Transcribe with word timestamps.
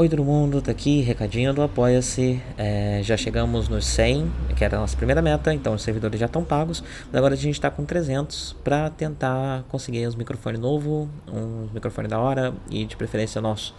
Oi 0.00 0.08
todo 0.08 0.22
mundo, 0.22 0.62
tá 0.62 0.70
aqui, 0.70 1.00
recadinho 1.00 1.52
do 1.52 1.60
Apoia-se. 1.60 2.40
É, 2.56 3.00
já 3.02 3.16
chegamos 3.16 3.68
nos 3.68 3.84
100, 3.84 4.30
que 4.56 4.64
era 4.64 4.76
a 4.76 4.80
nossa 4.80 4.96
primeira 4.96 5.20
meta, 5.20 5.52
então 5.52 5.74
os 5.74 5.82
servidores 5.82 6.20
já 6.20 6.26
estão 6.26 6.44
pagos. 6.44 6.84
Agora 7.12 7.34
a 7.34 7.36
gente 7.36 7.60
tá 7.60 7.68
com 7.68 7.84
300 7.84 8.54
para 8.62 8.90
tentar 8.90 9.64
conseguir 9.68 10.06
uns 10.06 10.14
microfones 10.14 10.60
novos, 10.60 11.08
um 11.26 11.66
microfone 11.74 12.06
da 12.06 12.16
hora 12.16 12.54
e 12.70 12.84
de 12.84 12.96
preferência 12.96 13.40
nosso. 13.40 13.74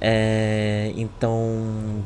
É, 0.00 0.92
então 0.94 1.42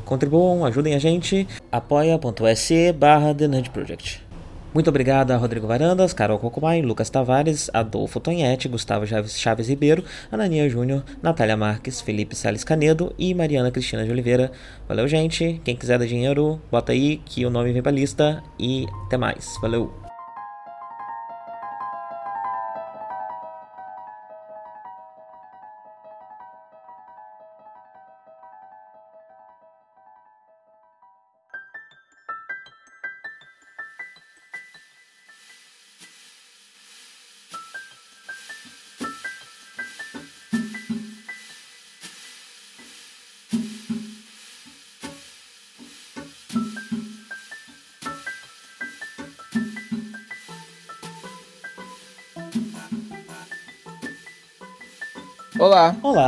contribuam, 0.07 0.65
ajudem 0.65 0.95
a 0.95 0.99
gente. 0.99 1.47
apoia.se 1.71 2.93
barra 2.95 3.35
The 3.35 3.47
Project. 3.71 4.30
Muito 4.73 4.89
obrigado 4.89 5.33
a 5.33 5.37
Rodrigo 5.37 5.67
Varandas, 5.67 6.13
Carol 6.13 6.39
Cocumai, 6.39 6.81
Lucas 6.81 7.11
Tavares, 7.11 7.69
Adolfo 7.75 8.21
Tonhete, 8.21 8.69
Gustavo 8.69 9.05
Chaves, 9.05 9.69
Ribeiro, 9.69 10.05
Anania 10.31 10.69
Júnior, 10.69 11.03
Natália 11.21 11.57
Marques, 11.57 12.01
Felipe 12.01 12.37
Sales 12.37 12.63
Canedo 12.63 13.13
e 13.19 13.35
Mariana 13.35 13.73
Cristina 13.73 14.05
de 14.05 14.13
Oliveira. 14.13 14.53
Valeu, 14.87 15.09
gente. 15.09 15.61
Quem 15.65 15.75
quiser 15.75 15.99
dar 15.99 16.07
dinheiro, 16.07 16.61
bota 16.71 16.93
aí 16.93 17.17
que 17.25 17.45
o 17.45 17.51
nome 17.51 17.73
vem 17.73 17.83
pra 17.83 17.91
lista 17.91 18.45
e 18.61 18.87
até 19.07 19.17
mais. 19.17 19.57
Valeu. 19.61 20.00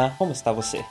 Olá. 0.02 0.14
Como 0.18 0.32
está 0.32 0.50
você? 0.50 0.84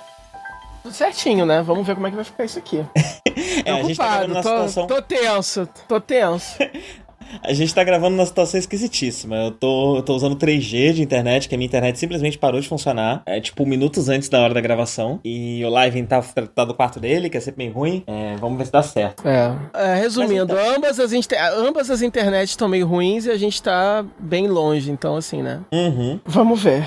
Tudo 0.83 0.93
certinho, 0.93 1.45
né? 1.45 1.61
Vamos 1.61 1.85
ver 1.85 1.95
como 1.95 2.07
é 2.07 2.09
que 2.09 2.15
vai 2.15 2.25
ficar 2.25 2.45
isso 2.45 2.57
aqui. 2.57 2.85
é, 3.65 3.71
a 3.71 3.83
gente 3.83 3.97
tá 3.97 4.25
tô, 4.25 4.35
situação... 4.35 4.87
tô 4.87 5.01
tenso, 5.01 5.69
tô 5.87 5.99
tenso. 5.99 6.57
A 7.41 7.53
gente 7.53 7.73
tá 7.73 7.81
gravando 7.81 8.17
numa 8.17 8.25
situação 8.25 8.59
esquisitíssima. 8.59 9.37
Eu 9.37 9.51
tô, 9.51 9.95
eu 9.95 10.01
tô 10.01 10.13
usando 10.13 10.35
3G 10.35 10.91
de 10.91 11.01
internet, 11.01 11.47
que 11.47 11.55
a 11.55 11.57
minha 11.57 11.65
internet 11.65 11.97
simplesmente 11.97 12.37
parou 12.37 12.59
de 12.59 12.67
funcionar. 12.67 13.23
É 13.25 13.39
tipo 13.39 13.65
minutos 13.65 14.09
antes 14.09 14.27
da 14.27 14.41
hora 14.41 14.53
da 14.53 14.59
gravação. 14.59 15.17
E 15.23 15.63
o 15.63 15.69
live 15.69 16.03
tá, 16.03 16.21
tá 16.21 16.65
do 16.65 16.73
quarto 16.73 16.99
dele, 16.99 17.29
que 17.29 17.37
é 17.37 17.39
sempre 17.39 17.59
bem 17.63 17.71
ruim. 17.71 18.03
É, 18.05 18.35
vamos 18.35 18.57
ver 18.57 18.65
se 18.65 18.71
dá 18.73 18.83
certo. 18.83 19.25
É. 19.25 19.55
é 19.73 19.95
resumindo, 19.95 20.53
então- 20.53 20.75
ambas, 20.75 20.99
as 20.99 21.13
inter... 21.13 21.39
ambas 21.53 21.89
as 21.89 22.01
internets 22.01 22.49
estão 22.49 22.67
meio 22.67 22.85
ruins 22.85 23.25
e 23.25 23.31
a 23.31 23.37
gente 23.37 23.63
tá 23.63 24.03
bem 24.19 24.47
longe, 24.47 24.91
então 24.91 25.15
assim, 25.15 25.41
né? 25.41 25.61
Uhum. 25.71 26.19
Vamos 26.25 26.61
ver. 26.61 26.85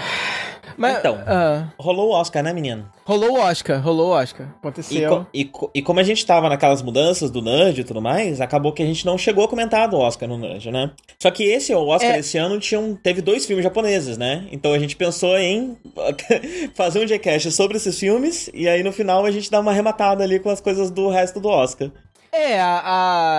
Mas, 0.77 0.99
Então. 0.99 1.19
ah, 1.27 1.69
Rolou 1.79 2.09
o 2.09 2.13
Oscar, 2.13 2.43
né, 2.43 2.53
menino? 2.53 2.87
rolou 3.07 3.33
o 3.33 3.39
Oscar, 3.41 3.83
rolou 3.83 4.09
o 4.09 4.11
Oscar. 4.13 4.47
E, 4.47 4.57
Aconteceu. 4.59 5.09
co- 5.11 5.27
e 5.33 5.45
co- 5.45 5.71
e 5.75 5.83
como 5.83 6.01
a 6.01 6.03
gente 6.03 6.25
tava 6.25 6.49
naquelas 6.49 6.81
mudanças 6.83 7.31
do 7.31 7.43
Nerd 7.43 7.81
e 7.81 7.85
tudo 7.85 8.01
mais, 8.01 8.41
acabou 8.41 8.73
que 8.73 8.83
a 8.83 8.87
gente 8.87 9.05
não 9.05 9.19
chegou 9.19 9.45
a 9.45 9.49
comentar 9.49 9.89
do 9.89 9.99
Oscar 9.99 10.29
no 10.29 10.39
Nerd, 10.39 10.71
né? 10.71 10.91
Só 11.21 11.31
que 11.31 11.43
esse 11.45 11.75
o 11.75 11.87
Oscar 11.87 12.13
É. 12.15 12.19
esse 12.21 12.39
ano 12.39 12.59
tinha 12.59 12.81
um- 12.81 12.95
teve 12.97 13.21
dois 13.21 13.45
filmes 13.45 13.63
japoneses, 13.63 14.17
né? 14.17 14.47
Então 14.51 14.73
a 14.73 14.79
gente 14.79 14.97
pensou 14.97 15.37
em 15.37 15.77
fazer 16.75 17.01
um 17.01 17.07
Gcast 17.07 17.51
sobre 17.53 17.77
esses 17.77 17.99
filmes 17.99 18.51
e 18.55 18.69
aí 18.69 18.83
no 18.83 18.93
final 18.93 19.25
a 19.25 19.31
gente 19.31 19.51
dá 19.51 19.61
uma 19.61 19.71
arrematada 19.71 20.23
ali 20.25 20.39
com 20.41 20.49
as 20.51 20.61
coisas 20.61 20.91
do 20.91 21.09
resto 21.09 21.39
do 21.41 21.49
Oscar. 21.49 21.91
É, 22.37 22.61
a, 22.61 22.81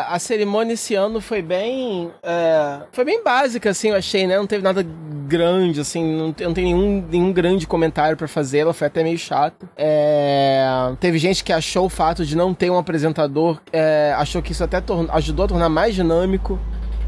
a, 0.09 0.15
a 0.15 0.19
cerimônia 0.19 0.73
esse 0.73 0.95
ano 0.95 1.19
foi 1.19 1.41
bem. 1.41 2.09
é, 2.23 2.79
foi 2.93 3.03
bem 3.03 3.21
básica, 3.23 3.69
assim, 3.69 3.89
eu 3.89 3.95
achei, 3.95 4.25
né? 4.25 4.37
Não 4.37 4.47
teve 4.47 4.63
nada 4.63 4.85
grande, 5.27 5.81
assim, 5.81 6.03
não, 6.15 6.27
não 6.39 6.53
tem 6.53 6.63
nenhum, 6.65 7.05
nenhum 7.09 7.33
grande 7.33 7.67
comentário 7.67 8.15
pra 8.15 8.27
fazer, 8.27 8.59
ela 8.59 8.73
foi 8.73 8.87
até 8.87 9.03
meio 9.03 9.17
chato. 9.17 9.67
É, 9.75 10.65
teve 10.99 11.17
gente 11.17 11.43
que 11.43 11.51
achou 11.51 11.87
o 11.87 11.89
fato 11.89 12.25
de 12.25 12.37
não 12.37 12.53
ter 12.53 12.69
um 12.69 12.77
apresentador, 12.77 13.59
é, 13.73 14.13
achou 14.17 14.41
que 14.41 14.53
isso 14.53 14.63
até 14.63 14.81
ajudou 15.11 15.45
a 15.45 15.47
tornar 15.49 15.67
mais 15.69 15.93
dinâmico. 15.93 16.57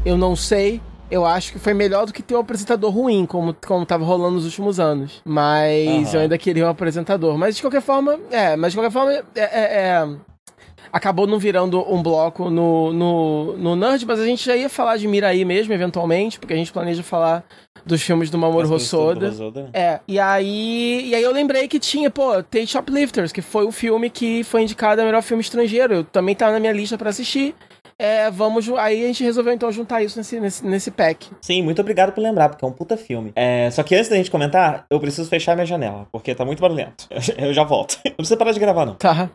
Eu 0.04 0.18
não 0.18 0.36
sei. 0.36 0.80
Eu 1.10 1.24
acho 1.24 1.52
que 1.52 1.58
foi 1.58 1.72
melhor 1.72 2.04
do 2.04 2.12
que 2.12 2.22
ter 2.22 2.34
um 2.36 2.40
apresentador 2.40 2.90
ruim, 2.92 3.24
como, 3.24 3.54
como 3.66 3.86
tava 3.86 4.04
rolando 4.04 4.34
nos 4.34 4.44
últimos 4.44 4.78
anos. 4.78 5.22
Mas 5.24 6.08
Aham. 6.08 6.14
eu 6.16 6.20
ainda 6.20 6.36
queria 6.36 6.66
um 6.66 6.68
apresentador. 6.68 7.38
Mas 7.38 7.56
de 7.56 7.62
qualquer 7.62 7.80
forma, 7.80 8.18
é, 8.30 8.54
mas 8.56 8.72
de 8.72 8.78
qualquer 8.78 8.92
forma, 8.92 9.12
é- 9.14 9.22
é- 9.34 9.42
é 9.88 10.08
acabou 10.92 11.26
não 11.26 11.38
virando 11.38 11.80
um 11.92 12.02
bloco 12.02 12.50
no, 12.50 12.92
no, 12.92 13.56
no 13.56 13.76
Nerd, 13.76 14.04
mas 14.06 14.20
a 14.20 14.24
gente 14.24 14.44
já 14.44 14.56
ia 14.56 14.68
falar 14.68 14.96
de 14.96 15.06
Miraí 15.06 15.44
mesmo, 15.44 15.72
eventualmente, 15.72 16.38
porque 16.38 16.54
a 16.54 16.56
gente 16.56 16.72
planeja 16.72 17.02
falar 17.02 17.44
dos 17.84 18.02
filmes 18.02 18.30
do 18.30 18.38
Mamoru 18.38 18.72
Hosoda. 18.72 19.28
Hosoda, 19.28 19.62
né? 19.64 19.70
É, 19.72 20.00
e 20.06 20.18
aí, 20.18 21.08
e 21.08 21.14
aí 21.14 21.22
eu 21.22 21.32
lembrei 21.32 21.66
que 21.68 21.78
tinha, 21.78 22.10
pô, 22.10 22.42
tem 22.42 22.66
Shoplifters, 22.66 23.32
que 23.32 23.42
foi 23.42 23.64
o 23.64 23.72
filme 23.72 24.10
que 24.10 24.44
foi 24.44 24.62
indicado 24.62 25.00
a 25.00 25.04
melhor 25.04 25.22
filme 25.22 25.42
estrangeiro. 25.42 25.94
Eu 25.94 26.04
também 26.04 26.34
tá 26.34 26.50
na 26.50 26.60
minha 26.60 26.72
lista 26.72 26.98
pra 26.98 27.10
assistir. 27.10 27.54
É, 28.00 28.30
vamos, 28.30 28.68
aí 28.78 29.02
a 29.02 29.06
gente 29.08 29.24
resolveu 29.24 29.52
então 29.52 29.72
juntar 29.72 30.00
isso 30.02 30.16
nesse, 30.18 30.38
nesse, 30.38 30.64
nesse 30.64 30.88
pack. 30.88 31.30
Sim, 31.40 31.62
muito 31.62 31.80
obrigado 31.80 32.12
por 32.12 32.20
lembrar, 32.20 32.48
porque 32.48 32.64
é 32.64 32.68
um 32.68 32.72
puta 32.72 32.96
filme. 32.96 33.32
É, 33.34 33.68
só 33.72 33.82
que 33.82 33.92
antes 33.92 34.08
da 34.08 34.14
gente 34.14 34.30
comentar, 34.30 34.86
eu 34.88 35.00
preciso 35.00 35.28
fechar 35.28 35.56
minha 35.56 35.66
janela, 35.66 36.06
porque 36.12 36.32
tá 36.32 36.44
muito 36.44 36.60
barulhento. 36.60 37.08
Eu, 37.10 37.20
eu 37.48 37.52
já 37.52 37.64
volto. 37.64 37.98
Não 38.04 38.14
precisa 38.14 38.36
parar 38.36 38.52
de 38.52 38.60
gravar, 38.60 38.86
não. 38.86 38.94
Tá. 38.94 39.28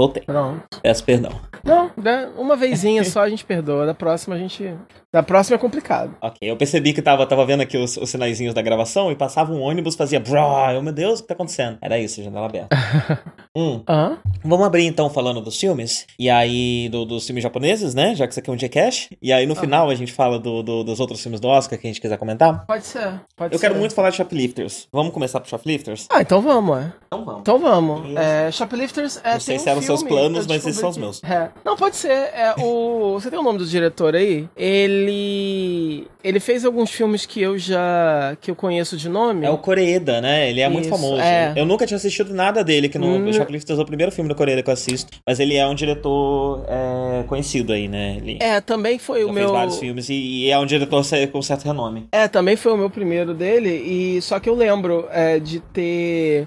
Voltei. 0.00 0.22
Pronto. 0.22 0.62
Peço 0.82 1.04
perdão. 1.04 1.30
Não, 1.62 1.90
né, 1.94 2.30
uma 2.38 2.56
vezinha 2.56 3.04
só 3.04 3.20
a 3.20 3.28
gente 3.28 3.44
perdoa. 3.44 3.84
Da 3.84 3.92
próxima 3.92 4.34
a 4.34 4.38
gente. 4.38 4.74
Da 5.12 5.22
próxima 5.22 5.56
é 5.56 5.58
complicado. 5.58 6.14
Ok, 6.22 6.48
eu 6.50 6.56
percebi 6.56 6.94
que 6.94 7.02
tava, 7.02 7.26
tava 7.26 7.44
vendo 7.44 7.60
aqui 7.60 7.76
os, 7.76 7.96
os 7.98 8.08
sinaizinhos 8.08 8.54
da 8.54 8.62
gravação 8.62 9.10
e 9.12 9.16
passava 9.16 9.52
um 9.52 9.60
ônibus, 9.60 9.94
fazia 9.96 10.18
brá, 10.20 10.72
eu, 10.72 10.80
meu 10.82 10.92
Deus, 10.92 11.18
o 11.18 11.22
que 11.22 11.28
tá 11.28 11.34
acontecendo? 11.34 11.76
Era 11.82 11.98
isso, 11.98 12.22
janela 12.22 12.46
aberta. 12.46 12.68
hum, 13.54 13.82
vamos 14.44 14.64
abrir 14.66 14.86
então 14.86 15.10
falando 15.10 15.40
dos 15.40 15.58
filmes, 15.58 16.06
e 16.18 16.30
aí 16.30 16.88
do- 16.90 17.04
dos 17.04 17.26
filmes 17.26 17.42
japoneses, 17.42 17.92
né, 17.92 18.14
já 18.14 18.24
que 18.26 18.32
isso 18.32 18.38
aqui 18.40 18.50
é 18.50 18.52
um 18.52 18.56
Gcash, 18.56 19.08
e 19.20 19.32
aí 19.32 19.46
no 19.46 19.56
final 19.56 19.90
a 19.90 19.94
gente 19.96 20.12
fala 20.12 20.38
do- 20.38 20.62
do- 20.62 20.84
dos 20.84 21.00
outros 21.00 21.20
filmes 21.20 21.40
do 21.40 21.48
Oscar 21.48 21.76
que 21.78 21.86
a 21.86 21.90
gente 21.90 22.00
quiser 22.00 22.16
comentar. 22.16 22.64
Pode 22.64 22.86
ser. 22.86 23.20
Pode 23.36 23.52
Eu 23.52 23.58
ser. 23.58 23.66
quero 23.66 23.78
muito 23.78 23.94
falar 23.94 24.10
de 24.10 24.16
Shoplifters. 24.16 24.86
Vamos 24.92 25.12
começar 25.12 25.40
pro 25.40 25.50
Shoplifters? 25.50 26.06
Ah, 26.08 26.22
então 26.22 26.40
vamos, 26.40 26.78
é. 26.78 26.92
Então 27.08 27.24
vamos. 27.24 27.40
Então 27.40 27.58
vamos. 27.58 28.16
É, 28.16 28.50
Shoplifters 28.52 29.20
é. 29.24 29.32
Não 29.32 29.40
sei 29.40 29.58
se 29.58 29.66
um 29.68 29.72
eram 29.72 29.82
seus 29.98 30.02
planos, 30.02 30.46
mas 30.46 30.64
esses 30.66 30.76
são 30.80 30.90
os 30.90 30.96
meus. 30.96 31.22
É. 31.24 31.48
Não, 31.64 31.76
pode 31.76 31.96
ser. 31.96 32.10
É, 32.10 32.54
o... 32.58 33.12
Você 33.14 33.30
tem 33.30 33.38
o 33.38 33.42
nome 33.42 33.58
do 33.58 33.66
diretor 33.66 34.14
aí? 34.14 34.48
Ele. 34.56 36.06
Ele 36.22 36.38
fez 36.40 36.64
alguns 36.64 36.90
filmes 36.90 37.24
que 37.24 37.40
eu 37.40 37.58
já. 37.58 38.36
que 38.40 38.50
eu 38.50 38.54
conheço 38.54 38.96
de 38.96 39.08
nome. 39.08 39.46
É 39.46 39.50
o 39.50 39.56
Koreeda, 39.58 40.20
né? 40.20 40.48
Ele 40.50 40.60
é 40.60 40.68
muito 40.68 40.86
Isso, 40.86 40.94
famoso. 40.94 41.20
é. 41.22 41.52
Eu 41.56 41.64
nunca 41.64 41.86
tinha 41.86 41.96
assistido 41.96 42.34
nada 42.34 42.62
dele, 42.62 42.88
que 42.88 42.98
no 42.98 43.06
Hum. 43.06 43.32
Shoplifters 43.32 43.78
é 43.78 43.82
o 43.82 43.86
primeiro 43.86 44.12
filme 44.12 44.28
do 44.28 44.34
Koreeda 44.34 44.62
que 44.62 44.68
eu 44.70 44.74
assisto. 44.74 45.10
Mas 45.26 45.40
ele 45.40 45.56
é 45.56 45.66
um 45.66 45.74
diretor 45.74 46.64
é, 46.68 47.22
conhecido 47.24 47.72
aí, 47.72 47.88
né? 47.88 48.16
Ele 48.18 48.38
É, 48.40 48.60
também 48.60 48.98
foi 48.98 49.20
já 49.20 49.26
o 49.26 49.32
fez 49.32 49.46
meu. 49.46 49.52
vários 49.54 49.78
filmes 49.78 50.08
e, 50.08 50.14
e 50.14 50.50
é 50.50 50.58
um 50.58 50.66
diretor 50.66 51.02
com 51.32 51.42
certo 51.42 51.64
renome. 51.64 52.06
É, 52.12 52.28
também 52.28 52.56
foi 52.56 52.72
o 52.72 52.76
meu 52.76 52.90
primeiro 52.90 53.32
dele, 53.34 53.70
e 53.70 54.20
só 54.22 54.38
que 54.38 54.48
eu 54.48 54.54
lembro 54.54 55.06
é, 55.10 55.38
de 55.38 55.60
ter. 55.60 56.46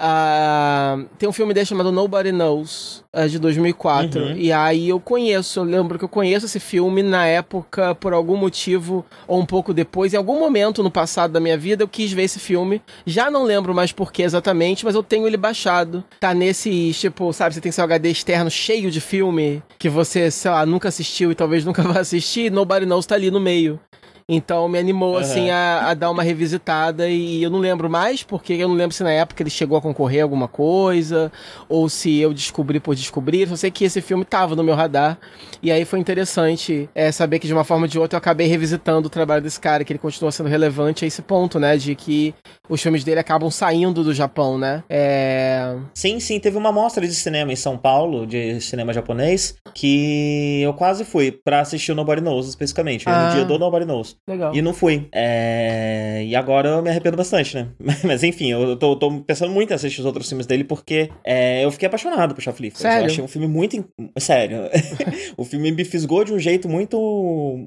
Ah, 0.00 0.96
tem 1.18 1.28
um 1.28 1.32
filme 1.32 1.52
dele 1.52 1.66
chamado 1.66 1.90
Nobody 1.90 2.30
Knows, 2.30 3.02
é, 3.12 3.26
de 3.26 3.36
2004. 3.38 4.20
Uhum. 4.20 4.36
E 4.36 4.52
aí 4.52 4.88
eu 4.88 5.00
conheço, 5.00 5.58
eu 5.58 5.64
lembro 5.64 5.98
que 5.98 6.04
eu 6.04 6.08
conheço 6.08 6.46
esse 6.46 6.60
filme 6.60 7.02
na 7.02 7.26
época, 7.26 7.96
por 7.96 8.12
algum 8.12 8.36
motivo, 8.36 9.04
ou 9.26 9.40
um 9.40 9.44
pouco 9.44 9.74
depois, 9.74 10.14
em 10.14 10.16
algum 10.16 10.38
momento 10.38 10.84
no 10.84 10.90
passado 10.90 11.32
da 11.32 11.40
minha 11.40 11.58
vida, 11.58 11.82
eu 11.82 11.88
quis 11.88 12.12
ver 12.12 12.22
esse 12.22 12.38
filme. 12.38 12.80
Já 13.04 13.28
não 13.28 13.42
lembro 13.42 13.74
mais 13.74 13.90
por 13.90 14.12
que 14.12 14.22
exatamente, 14.22 14.84
mas 14.84 14.94
eu 14.94 15.02
tenho 15.02 15.26
ele 15.26 15.36
baixado. 15.36 16.04
Tá 16.20 16.32
nesse, 16.32 16.92
tipo, 16.92 17.32
sabe, 17.32 17.54
você 17.54 17.60
tem 17.60 17.72
seu 17.72 17.82
HD 17.82 18.10
externo 18.10 18.50
cheio 18.50 18.92
de 18.92 19.00
filme 19.00 19.60
que 19.78 19.88
você, 19.88 20.30
sei 20.30 20.50
lá, 20.52 20.64
nunca 20.64 20.88
assistiu 20.88 21.32
e 21.32 21.34
talvez 21.34 21.64
nunca 21.64 21.82
vá 21.84 21.98
assistir, 21.98 22.52
Nobody 22.52 22.86
Knows 22.86 23.04
tá 23.04 23.16
ali 23.16 23.32
no 23.32 23.40
meio. 23.40 23.80
Então 24.30 24.68
me 24.68 24.78
animou, 24.78 25.14
Aham. 25.14 25.20
assim, 25.22 25.48
a, 25.50 25.88
a 25.88 25.94
dar 25.94 26.10
uma 26.10 26.22
revisitada 26.22 27.08
e 27.08 27.42
eu 27.42 27.48
não 27.48 27.58
lembro 27.58 27.88
mais, 27.88 28.22
porque 28.22 28.52
eu 28.52 28.68
não 28.68 28.74
lembro 28.74 28.94
se 28.94 29.02
na 29.02 29.10
época 29.10 29.42
ele 29.42 29.48
chegou 29.48 29.78
a 29.78 29.80
concorrer 29.80 30.20
a 30.20 30.24
alguma 30.24 30.46
coisa, 30.46 31.32
ou 31.66 31.88
se 31.88 32.18
eu 32.18 32.34
descobri 32.34 32.78
por 32.78 32.94
descobrir. 32.94 33.48
Só 33.48 33.56
sei 33.56 33.70
que 33.70 33.86
esse 33.86 34.02
filme 34.02 34.26
tava 34.26 34.54
no 34.54 34.62
meu 34.62 34.74
radar. 34.74 35.18
E 35.62 35.72
aí 35.72 35.86
foi 35.86 35.98
interessante 35.98 36.90
é, 36.94 37.10
saber 37.10 37.38
que 37.38 37.46
de 37.46 37.54
uma 37.54 37.64
forma 37.64 37.84
ou 37.84 37.88
de 37.88 37.98
outra 37.98 38.16
eu 38.16 38.18
acabei 38.18 38.46
revisitando 38.46 39.06
o 39.06 39.10
trabalho 39.10 39.40
desse 39.40 39.58
cara, 39.58 39.82
que 39.82 39.92
ele 39.94 39.98
continua 39.98 40.30
sendo 40.30 40.50
relevante 40.50 41.06
a 41.06 41.08
esse 41.08 41.22
ponto, 41.22 41.58
né? 41.58 41.78
De 41.78 41.94
que 41.94 42.34
os 42.68 42.82
filmes 42.82 43.02
dele 43.04 43.20
acabam 43.20 43.50
saindo 43.50 44.04
do 44.04 44.12
Japão, 44.12 44.58
né? 44.58 44.84
É. 44.90 45.74
Sim, 45.94 46.20
sim, 46.20 46.38
teve 46.38 46.58
uma 46.58 46.70
mostra 46.70 47.06
de 47.06 47.14
cinema 47.14 47.50
em 47.50 47.56
São 47.56 47.78
Paulo, 47.78 48.26
de 48.26 48.60
cinema 48.60 48.92
japonês, 48.92 49.56
que 49.74 50.60
eu 50.60 50.74
quase 50.74 51.02
fui 51.06 51.32
pra 51.32 51.60
assistir 51.60 51.92
o 51.92 51.94
Nobody 51.94 52.20
Knows, 52.20 52.46
especificamente. 52.46 53.04
Foi 53.04 53.12
Ah. 53.14 53.28
no 53.28 53.32
dia 53.34 53.44
do 53.46 53.58
Nobody 53.58 53.86
Knows. 53.86 54.17
Legal. 54.26 54.54
E 54.54 54.60
não 54.62 54.72
fui. 54.74 55.08
É... 55.12 56.22
E 56.24 56.34
agora 56.36 56.68
eu 56.68 56.82
me 56.82 56.90
arrependo 56.90 57.16
bastante, 57.16 57.54
né? 57.56 57.68
Mas 58.04 58.22
enfim, 58.22 58.50
eu 58.52 58.76
tô, 58.76 58.96
tô 58.96 59.20
pensando 59.20 59.52
muito 59.52 59.70
em 59.70 59.74
assistir 59.74 60.00
os 60.00 60.06
outros 60.06 60.28
filmes 60.28 60.46
dele 60.46 60.64
porque 60.64 61.10
é, 61.24 61.64
eu 61.64 61.70
fiquei 61.70 61.86
apaixonado 61.86 62.34
por 62.34 62.40
Shoplifters. 62.42 62.80
Sério? 62.82 63.02
Eu 63.02 63.06
achei 63.06 63.24
um 63.24 63.28
filme 63.28 63.46
muito. 63.48 63.76
in- 63.76 63.84
Sério. 64.18 64.58
o 65.36 65.44
filme 65.44 65.70
me 65.72 65.84
fisgou 65.84 66.24
de 66.24 66.32
um 66.32 66.38
jeito 66.38 66.68
muito. 66.68 66.98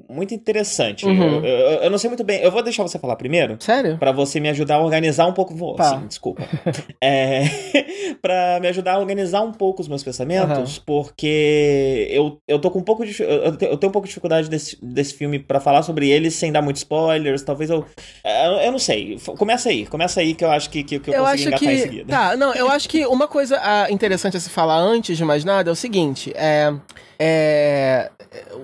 muito 0.08 0.34
interessante. 0.34 1.04
Uhum. 1.06 1.44
Eu, 1.44 1.44
eu- 1.44 1.82
eu 1.84 1.90
não 1.90 1.98
sei 1.98 2.08
muito 2.08 2.24
bem. 2.24 2.40
Eu 2.40 2.50
vou 2.52 2.62
deixar 2.62 2.82
você 2.82 2.98
falar 2.98 3.16
primeiro. 3.16 3.56
Sério? 3.60 3.98
Pra 3.98 4.12
você 4.12 4.38
me 4.40 4.48
ajudar 4.48 4.76
a 4.76 4.82
organizar 4.82 5.26
um 5.26 5.32
pouco. 5.32 5.54
Vou, 5.54 5.74
Tá. 5.74 5.98
sim, 6.00 6.06
desculpa. 6.06 6.42
é, 7.02 7.42
pra 8.20 8.58
me 8.60 8.68
ajudar 8.68 8.94
a 8.94 8.98
organizar 8.98 9.42
um 9.42 9.52
pouco 9.52 9.82
os 9.82 9.88
meus 9.88 10.02
pensamentos, 10.02 10.78
porque 10.78 12.08
eu, 12.10 12.38
eu 12.46 12.58
tô 12.58 12.70
com 12.70 12.78
um 12.78 12.82
pouco 12.84 13.04
de. 13.04 13.20
Eu, 13.22 13.56
te- 13.56 13.64
eu 13.64 13.76
tenho 13.76 13.90
um 13.90 13.92
pouco 13.92 14.06
de 14.06 14.10
dificuldade 14.10 14.48
desse, 14.48 14.76
desse 14.84 15.14
filme 15.14 15.38
pra 15.38 15.60
falar 15.60 15.82
sobre 15.82 16.08
ele 16.10 16.30
sem 16.42 16.50
dar 16.50 16.60
muitos 16.60 16.82
spoilers. 16.82 17.42
Talvez 17.42 17.70
eu. 17.70 17.86
Eu, 18.64 18.72
não 18.72 18.78
sei. 18.78 19.18
Começa 19.38 19.68
aí, 19.68 19.86
começa 19.86 20.20
aí 20.20 20.34
que 20.34 20.44
eu 20.44 20.50
acho 20.50 20.68
que, 20.68 20.82
que, 20.82 20.98
que 20.98 21.10
eu, 21.10 21.14
eu 21.14 21.24
consigo 21.24 21.48
engatar 21.48 21.68
em 21.68 21.76
que. 21.76 21.82
seguida. 21.82 22.10
Tá, 22.10 22.36
não, 22.36 22.52
eu 22.54 22.68
acho 22.68 22.88
que 22.88 23.06
uma 23.06 23.28
coisa 23.28 23.60
ah, 23.62 23.86
interessante 23.90 24.36
a 24.36 24.40
se 24.40 24.50
falar 24.50 24.78
antes 24.78 25.16
de 25.16 25.24
mais 25.24 25.44
nada 25.44 25.70
é 25.70 25.72
o 25.72 25.76
seguinte: 25.76 26.32
é. 26.34 26.72
É, 27.24 28.10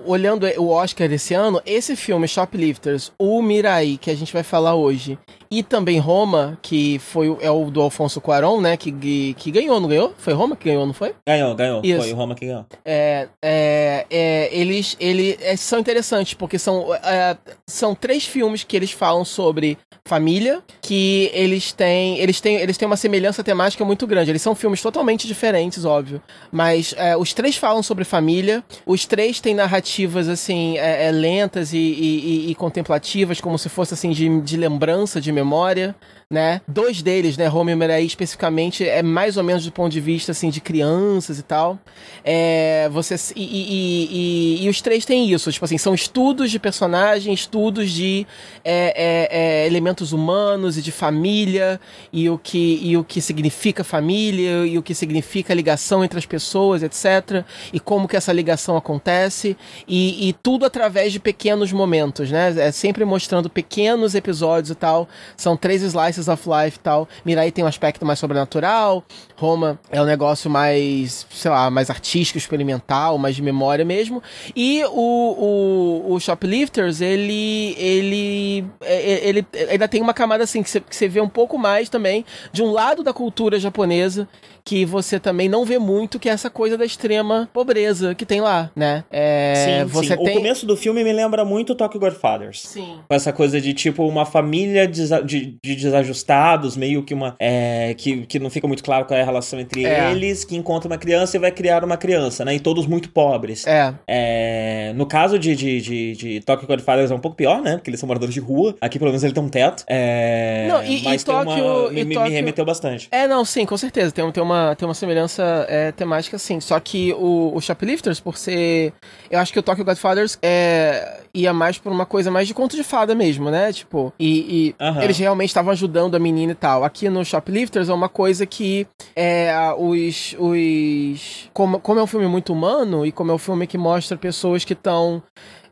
olhando 0.05 0.45
o 0.57 0.69
Oscar 0.69 1.07
desse 1.07 1.33
ano, 1.33 1.61
esse 1.65 1.95
filme, 1.95 2.27
Shoplifters, 2.27 3.09
o 3.17 3.41
Mirai, 3.41 3.97
que 3.99 4.11
a 4.11 4.15
gente 4.15 4.33
vai 4.33 4.43
falar 4.43 4.75
hoje, 4.75 5.17
e 5.49 5.63
também 5.63 5.97
Roma, 5.97 6.59
que 6.61 6.99
foi 6.99 7.35
é 7.41 7.49
o 7.49 7.71
do 7.71 7.81
Alfonso 7.81 8.19
Cuarón, 8.19 8.59
né? 8.61 8.75
Que, 8.75 8.91
que, 8.91 9.33
que 9.35 9.51
ganhou, 9.51 9.79
não 9.79 9.87
ganhou? 9.87 10.13
Foi 10.17 10.33
Roma 10.33 10.57
que 10.57 10.65
ganhou, 10.65 10.85
não 10.85 10.93
foi? 10.93 11.15
Ganhou, 11.25 11.55
ganhou. 11.55 11.81
Isso. 11.83 12.01
Foi 12.01 12.11
Roma 12.11 12.35
que 12.35 12.45
ganhou. 12.45 12.65
É, 12.83 13.29
é, 13.41 14.05
é, 14.09 14.49
eles, 14.51 14.97
ele, 14.99 15.37
é, 15.41 15.55
são 15.55 15.79
interessantes, 15.79 16.33
porque 16.33 16.59
são, 16.59 16.93
é, 16.93 17.37
são 17.65 17.95
três 17.95 18.25
filmes 18.25 18.63
que 18.63 18.75
eles 18.75 18.91
falam 18.91 19.23
sobre 19.23 19.77
família, 20.05 20.61
que 20.81 21.29
eles 21.33 21.71
têm, 21.71 22.17
eles 22.17 22.41
têm, 22.41 22.55
eles 22.57 22.77
têm 22.77 22.85
uma 22.85 22.97
semelhança 22.97 23.43
temática 23.43 23.85
muito 23.85 24.05
grande. 24.05 24.31
Eles 24.31 24.41
são 24.41 24.53
filmes 24.53 24.81
totalmente 24.81 25.27
diferentes, 25.27 25.85
óbvio, 25.85 26.21
mas 26.51 26.93
é, 26.97 27.15
os 27.15 27.33
três 27.33 27.55
falam 27.55 27.81
sobre 27.81 28.03
família, 28.03 28.48
os 28.85 29.05
três 29.05 29.39
têm 29.39 29.53
narrativas, 29.53 30.27
assim, 30.27 30.77
é, 30.77 31.07
é, 31.07 31.11
lentas 31.11 31.73
e, 31.73 31.77
e- 31.77 32.51
e- 32.51 32.55
contemplativas, 32.55 33.39
como 33.41 33.57
se 33.57 33.69
fosse, 33.69 33.93
assim, 33.93 34.11
de, 34.11 34.41
de 34.41 34.57
lembrança, 34.57 35.19
de 35.21 35.31
memória, 35.31 35.95
né? 36.31 36.61
Dois 36.67 37.01
deles, 37.01 37.37
né, 37.37 37.47
Roma 37.47 37.71
e 37.71 38.05
especificamente, 38.05 38.87
é 38.87 39.01
mais 39.01 39.35
ou 39.35 39.43
menos 39.43 39.65
do 39.65 39.71
ponto 39.71 39.91
de 39.91 39.99
vista, 39.99 40.31
assim, 40.31 40.51
de 40.51 40.61
crianças 40.61 41.39
e 41.39 41.41
tal. 41.41 41.79
É, 42.23 42.87
você, 42.91 43.15
e, 43.35 43.41
e- 43.43 44.59
e- 44.61 44.65
e- 44.65 44.69
os 44.69 44.79
três 44.79 45.05
têm 45.05 45.31
isso, 45.31 45.51
tipo 45.51 45.65
assim, 45.65 45.79
são 45.79 45.91
estudos 45.91 46.51
de 46.51 46.59
personagem, 46.59 47.33
estudos 47.33 47.89
de 47.91 48.27
é, 48.63 48.93
é, 48.95 49.63
é, 49.63 49.65
elementos 49.67 50.13
humanos 50.13 50.77
e 50.77 50.83
de 50.83 50.91
família, 50.91 51.81
e 52.13 52.29
o, 52.29 52.37
que, 52.37 52.79
e 52.83 52.95
o 52.95 53.03
que 53.03 53.21
significa 53.21 53.83
família, 53.83 54.67
e 54.67 54.77
o 54.77 54.83
que 54.83 54.93
significa 54.93 55.51
ligação 55.55 56.03
entre 56.03 56.19
as 56.19 56.27
pessoas, 56.27 56.83
etc. 56.83 57.43
E 57.73 57.79
como 57.79 58.07
que 58.07 58.15
essa 58.15 58.31
ligação 58.31 58.77
acontece, 58.77 59.57
e, 59.87 60.29
e 60.29 60.33
tudo 60.33 60.63
através 60.63 61.11
de 61.11 61.19
pequenos 61.19 61.71
momentos, 61.71 62.29
né? 62.29 62.53
É 62.55 62.71
sempre 62.71 63.03
mostrando 63.03 63.49
pequenos 63.49 64.13
episódios 64.13 64.69
e 64.69 64.75
tal. 64.75 65.09
São 65.35 65.57
três 65.57 65.81
slices 65.81 66.18
of 66.27 66.47
life 66.49 66.77
e 66.77 66.79
tal. 66.81 67.07
Mirai 67.25 67.51
tem 67.51 67.63
um 67.63 67.67
aspecto 67.67 68.05
mais 68.05 68.19
sobrenatural, 68.19 69.03
Roma 69.35 69.79
é 69.89 70.01
um 70.01 70.05
negócio 70.05 70.49
mais, 70.49 71.25
sei 71.31 71.49
lá, 71.51 71.69
mais 71.69 71.89
artístico, 71.89 72.37
experimental, 72.37 73.17
mais 73.17 73.35
de 73.35 73.41
memória 73.41 73.85
mesmo. 73.85 74.21
E 74.55 74.83
o, 74.85 76.03
o, 76.09 76.13
o 76.13 76.19
Shoplifters, 76.19 77.01
ele, 77.01 77.75
ele, 77.77 78.65
é- 78.81 79.27
ele 79.29 79.45
ainda 79.69 79.87
tem 79.87 80.01
uma 80.01 80.13
camada 80.13 80.43
assim, 80.43 80.61
que 80.63 80.69
você, 80.69 81.07
vê 81.07 81.21
um 81.21 81.29
pouco 81.29 81.57
mais 81.57 81.89
também 81.89 82.25
de 82.51 82.61
um 82.63 82.71
lado 82.71 83.03
da 83.03 83.13
cultura 83.13 83.59
japonesa 83.59 84.27
que 84.63 84.85
você 84.85 85.19
também 85.19 85.49
não 85.49 85.65
vê 85.65 85.79
muito, 85.79 86.19
que 86.19 86.29
é 86.29 86.31
essa 86.31 86.49
coisa 86.49 86.77
da 86.77 86.85
extrema 86.85 87.49
pobreza 87.51 88.13
que 88.13 88.23
tem 88.25 88.39
lá, 88.39 88.69
né? 88.75 89.03
É, 89.09 89.81
sim, 89.83 89.85
você 89.91 90.15
sim. 90.15 90.23
tem... 90.23 90.33
O 90.35 90.37
começo 90.37 90.65
do 90.65 90.77
filme 90.77 91.03
me 91.03 91.11
lembra 91.11 91.43
muito 91.43 91.73
Tokyo 91.73 91.99
Godfathers. 91.99 92.61
Sim. 92.61 92.99
Com 93.07 93.15
essa 93.15 93.33
coisa 93.33 93.59
de, 93.59 93.73
tipo, 93.73 94.05
uma 94.07 94.25
família 94.25 94.87
desa- 94.87 95.21
de, 95.23 95.57
de 95.63 95.75
desajustados, 96.09 96.75
meio 96.75 97.03
que 97.03 97.13
uma. 97.13 97.35
é, 97.39 97.93
que, 97.97 98.25
que 98.25 98.39
não 98.39 98.49
fica 98.49 98.67
muito 98.67 98.83
claro 98.83 99.05
qual 99.05 99.17
é 99.17 99.21
a 99.21 99.25
relação 99.25 99.59
entre 99.59 99.85
É. 99.85 100.11
eles, 100.11 100.43
que 100.43 100.55
encontra 100.55 100.87
uma 100.89 100.97
criança 100.97 101.37
e 101.37 101.39
vai 101.39 101.51
criar 101.51 101.83
uma 101.83 101.97
criança, 101.97 102.43
né? 102.43 102.55
E 102.55 102.59
todos 102.59 102.85
muito 102.87 103.09
pobres. 103.09 103.65
É, 103.67 103.93
É, 104.07 104.93
no 104.95 105.05
caso 105.05 105.37
de, 105.39 105.55
de, 105.55 105.81
de, 105.81 106.15
de 106.15 106.39
Tokyo 106.41 106.67
Godfathers 106.67 107.11
é 107.11 107.15
um 107.15 107.19
pouco 107.19 107.37
pior, 107.37 107.61
né? 107.61 107.75
Porque 107.77 107.89
eles 107.89 107.99
são 107.99 108.07
moradores 108.07 108.33
de 108.33 108.39
rua. 108.39 108.75
Aqui, 108.81 108.97
pelo 108.99 109.11
menos, 109.11 109.23
ele 109.23 109.33
tem 109.33 109.43
um 109.43 109.49
teto. 109.49 109.83
É, 109.87 110.67
Não, 110.67 110.83
e- 110.83 110.99
e 110.99 111.03
mas 111.03 111.23
tem 111.23 111.33
Tóquio- 111.35 111.63
uma, 111.63 111.87
e 111.91 111.93
me, 111.93 111.95
me- 112.03 112.05
me 112.05 112.15
Tóquio- 112.15 112.31
remeteu 112.33 112.65
bastante. 112.65 113.07
É, 113.11 113.27
não, 113.27 113.45
sim, 113.45 113.65
com 113.65 113.77
certeza. 113.77 114.11
Tem, 114.11 114.29
tem, 114.31 114.43
uma, 114.43 114.75
tem 114.75 114.87
uma 114.87 114.93
semelhança 114.93 115.65
é, 115.69 115.91
temática, 115.91 116.37
sim. 116.37 116.59
Só 116.59 116.79
que 116.79 117.13
o, 117.13 117.51
o 117.55 117.61
Shoplifters, 117.61 118.19
por 118.19 118.37
ser. 118.37 118.93
Eu 119.29 119.39
acho 119.39 119.53
que 119.53 119.59
o 119.59 119.63
Tokyo 119.63 119.85
Godfathers 119.85 120.37
é, 120.41 121.21
ia 121.33 121.53
mais 121.53 121.77
por 121.77 121.91
uma 121.91 122.05
coisa 122.05 122.31
mais 122.31 122.47
de 122.47 122.53
conto 122.53 122.75
de 122.75 122.83
fada 122.83 123.13
mesmo, 123.15 123.49
né? 123.49 123.71
Tipo, 123.71 124.13
e, 124.19 124.75
e 124.79 125.03
eles 125.03 125.17
realmente 125.17 125.49
estavam 125.49 125.71
ajudando 125.71 126.15
a 126.15 126.19
menina 126.19 126.51
e 126.51 126.55
tal. 126.55 126.83
Aqui 126.83 127.09
no 127.09 127.23
Shoplifters 127.23 127.89
é 127.89 127.93
uma 127.93 128.09
coisa 128.09 128.45
que 128.45 128.87
é 129.15 129.53
os. 129.77 130.35
os 130.39 131.49
como, 131.53 131.79
como 131.79 131.99
é 131.99 132.03
um 132.03 132.07
filme 132.07 132.27
muito 132.27 132.53
humano 132.53 133.05
e 133.05 133.11
como 133.11 133.31
é 133.31 133.33
um 133.33 133.39
filme 133.39 133.67
que 133.67 133.77
mostra 133.77 134.17
pessoas 134.17 134.63
que 134.63 134.73
estão 134.73 135.21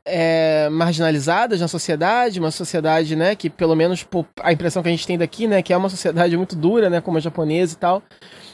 é, 0.07 0.69
marginalizadas 0.69 1.59
na 1.59 1.67
sociedade, 1.67 2.39
uma 2.39 2.49
sociedade, 2.49 3.15
né, 3.15 3.35
que 3.35 3.49
pelo 3.49 3.75
menos 3.75 4.03
por 4.03 4.25
a 4.41 4.53
impressão 4.53 4.81
que 4.81 4.87
a 4.87 4.91
gente 4.91 5.05
tem 5.05 5.17
daqui, 5.17 5.47
né, 5.47 5.61
que 5.61 5.73
é 5.73 5.77
uma 5.77 5.89
sociedade 5.89 6.35
muito 6.37 6.55
dura, 6.55 6.89
né, 6.89 7.01
como 7.01 7.17
a 7.17 7.21
japonesa 7.21 7.73
e 7.73 7.77
tal, 7.77 8.01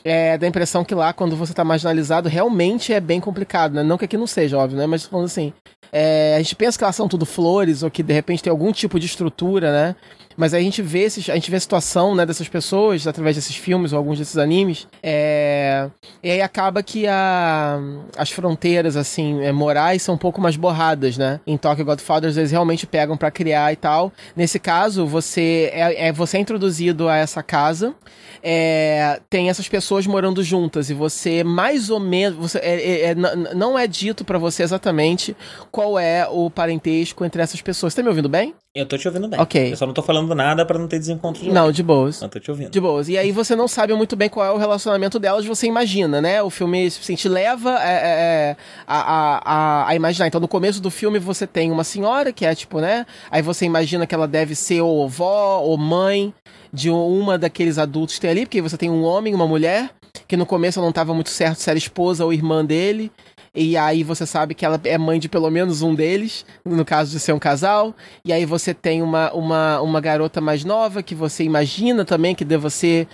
é, 0.03 0.37
dá 0.37 0.47
a 0.47 0.49
impressão 0.49 0.83
que 0.83 0.95
lá, 0.95 1.13
quando 1.13 1.35
você 1.35 1.53
tá 1.53 1.63
marginalizado, 1.63 2.27
realmente 2.27 2.91
é 2.91 2.99
bem 2.99 3.19
complicado, 3.19 3.73
né, 3.73 3.83
não 3.83 3.97
que 3.97 4.05
aqui 4.05 4.17
não 4.17 4.27
seja, 4.27 4.57
óbvio, 4.57 4.77
né, 4.77 4.87
mas 4.87 5.05
falando 5.05 5.27
assim, 5.27 5.53
é, 5.91 6.35
a 6.35 6.39
gente 6.39 6.55
pensa 6.55 6.77
que 6.77 6.83
elas 6.83 6.95
são 6.95 7.07
tudo 7.07 7.25
flores, 7.25 7.83
ou 7.83 7.91
que 7.91 8.01
de 8.01 8.13
repente 8.13 8.41
tem 8.41 8.49
algum 8.49 8.71
tipo 8.71 8.99
de 8.99 9.05
estrutura, 9.05 9.71
né, 9.71 9.95
mas 10.37 10.53
aí 10.53 10.61
a 10.61 10.63
gente 10.63 10.81
vê 10.81 10.99
esses, 10.99 11.29
a 11.29 11.35
gente 11.35 11.49
vê 11.51 11.57
a 11.57 11.59
situação, 11.59 12.15
né, 12.15 12.25
dessas 12.25 12.47
pessoas 12.47 13.05
através 13.07 13.35
desses 13.35 13.55
filmes 13.55 13.93
ou 13.93 13.97
alguns 13.97 14.17
desses 14.19 14.37
animes, 14.37 14.87
é, 15.01 15.89
e 16.21 16.31
aí 16.31 16.41
acaba 16.41 16.81
que 16.83 17.07
a, 17.07 17.79
as 18.17 18.31
fronteiras, 18.31 18.95
assim, 18.95 19.41
é, 19.43 19.51
morais 19.51 20.01
são 20.01 20.15
um 20.15 20.17
pouco 20.17 20.41
mais 20.41 20.55
borradas, 20.55 21.17
né? 21.17 21.39
Em 21.45 21.57
Tokyo 21.57 21.85
Godfathers 21.85 22.37
eles 22.37 22.51
realmente 22.51 22.85
pegam 22.87 23.15
pra 23.17 23.31
criar 23.31 23.71
e 23.71 23.75
tal. 23.75 24.11
Nesse 24.35 24.59
caso, 24.59 25.05
você 25.05 25.69
é, 25.73 26.07
é- 26.07 26.11
você 26.11 26.37
é 26.37 26.39
introduzido 26.39 27.07
a 27.09 27.17
essa 27.17 27.41
casa, 27.43 27.93
é, 28.41 29.19
tem 29.29 29.49
essas 29.49 29.67
pessoas 29.67 30.05
morando 30.05 30.43
juntas 30.43 30.89
e 30.89 30.93
você 30.93 31.43
mais 31.43 31.89
ou 31.89 31.99
menos, 31.99 32.37
você, 32.37 32.57
é- 32.59 33.11
é- 33.11 33.15
não 33.15 33.77
é 33.77 33.87
dito 33.87 34.25
pra 34.25 34.37
você 34.37 34.63
exatamente 34.63 35.35
qual 35.71 35.97
é 35.97 36.27
o 36.29 36.49
parentesco 36.49 37.23
entre 37.25 37.41
essas 37.41 37.61
pessoas. 37.61 37.93
Você 37.93 37.97
tá 37.97 38.03
me 38.03 38.09
ouvindo 38.09 38.29
bem? 38.29 38.53
Eu 38.75 38.87
tô 38.87 38.97
te 38.97 39.07
ouvindo 39.07 39.27
bem. 39.27 39.39
Ok. 39.39 39.71
Eu 39.71 39.77
só 39.77 39.85
não 39.85 39.93
tô 39.93 40.01
falando 40.01 40.33
nada 40.33 40.65
pra 40.65 40.79
não 40.79 40.87
ter 40.87 40.97
desencontro 40.97 41.43
de 41.43 41.51
Não, 41.51 41.71
de 41.71 41.83
boas. 41.83 42.19
Eu 42.23 42.27
tô 42.27 42.39
te 42.39 42.49
ouvindo. 42.49 42.71
De 42.71 42.79
boas. 42.81 43.07
E 43.07 43.15
aí 43.15 43.31
você 43.31 43.55
não 43.55 43.67
sabe 43.67 43.93
muito 43.93 44.15
bem 44.15 44.27
qual 44.27 44.43
é 44.47 44.51
o 44.51 44.57
relacionamento 44.57 45.19
delas, 45.19 45.45
você 45.45 45.67
imagina, 45.67 46.19
né? 46.19 46.41
O 46.41 46.49
filme 46.49 46.87
assim, 46.87 47.13
te 47.13 47.29
leva 47.29 47.77
é, 47.79 47.93
é, 47.93 47.99
é, 47.99 48.57
a, 48.87 49.41
a, 49.45 49.87
a, 49.89 49.95
imaginar. 49.95 50.25
Então, 50.25 50.41
no 50.41 50.47
começo 50.47 50.81
do 50.81 50.89
filme, 50.89 51.19
você 51.19 51.45
tem 51.45 51.71
uma 51.71 51.83
senhora 51.83 52.33
que 52.33 52.47
é 52.47 52.55
tipo, 52.55 52.79
né? 52.79 53.05
Aí 53.29 53.43
você 53.43 53.63
imagina 53.63 54.07
que 54.07 54.15
ela 54.15 54.27
deve 54.27 54.55
ser 54.55 54.81
ou 54.81 55.03
avó 55.03 55.59
ou 55.59 55.77
mãe 55.77 56.33
de 56.73 56.89
uma 56.89 57.37
daqueles 57.37 57.77
adultos 57.77 58.15
que 58.15 58.21
tem 58.21 58.31
ali, 58.31 58.45
porque 58.47 58.59
você 58.59 58.75
tem 58.75 58.89
um 58.89 59.03
homem 59.03 59.33
e 59.33 59.35
uma 59.35 59.47
mulher, 59.47 59.91
que 60.27 60.35
no 60.35 60.47
começo 60.47 60.81
não 60.81 60.89
estava 60.89 61.13
muito 61.13 61.29
certo 61.29 61.59
se 61.59 61.69
era 61.69 61.77
esposa 61.77 62.25
ou 62.25 62.33
irmã 62.33 62.65
dele. 62.65 63.11
E 63.55 63.77
aí 63.77 64.01
você 64.03 64.25
sabe 64.25 64.55
que 64.55 64.65
ela 64.65 64.81
é 64.83 64.97
mãe 64.97 65.19
de 65.19 65.29
pelo 65.29 65.47
menos 65.51 65.83
um 65.83 65.93
deles, 65.93 66.43
no 66.65 66.83
caso 66.83 67.11
de 67.11 67.19
ser 67.19 67.33
um 67.33 67.39
casal. 67.39 67.93
E 68.25 68.33
aí 68.33 68.45
você 68.45 68.73
tem 68.73 69.03
uma, 69.03 69.31
uma, 69.31 69.79
uma 69.79 70.01
garota 70.01 70.41
mais 70.41 70.65
nova 70.65 71.03
que 71.03 71.13
você 71.13 71.43
imagina 71.43 72.03
também 72.03 72.33
que 72.33 72.43
deva 72.43 72.71
ser 72.71 73.07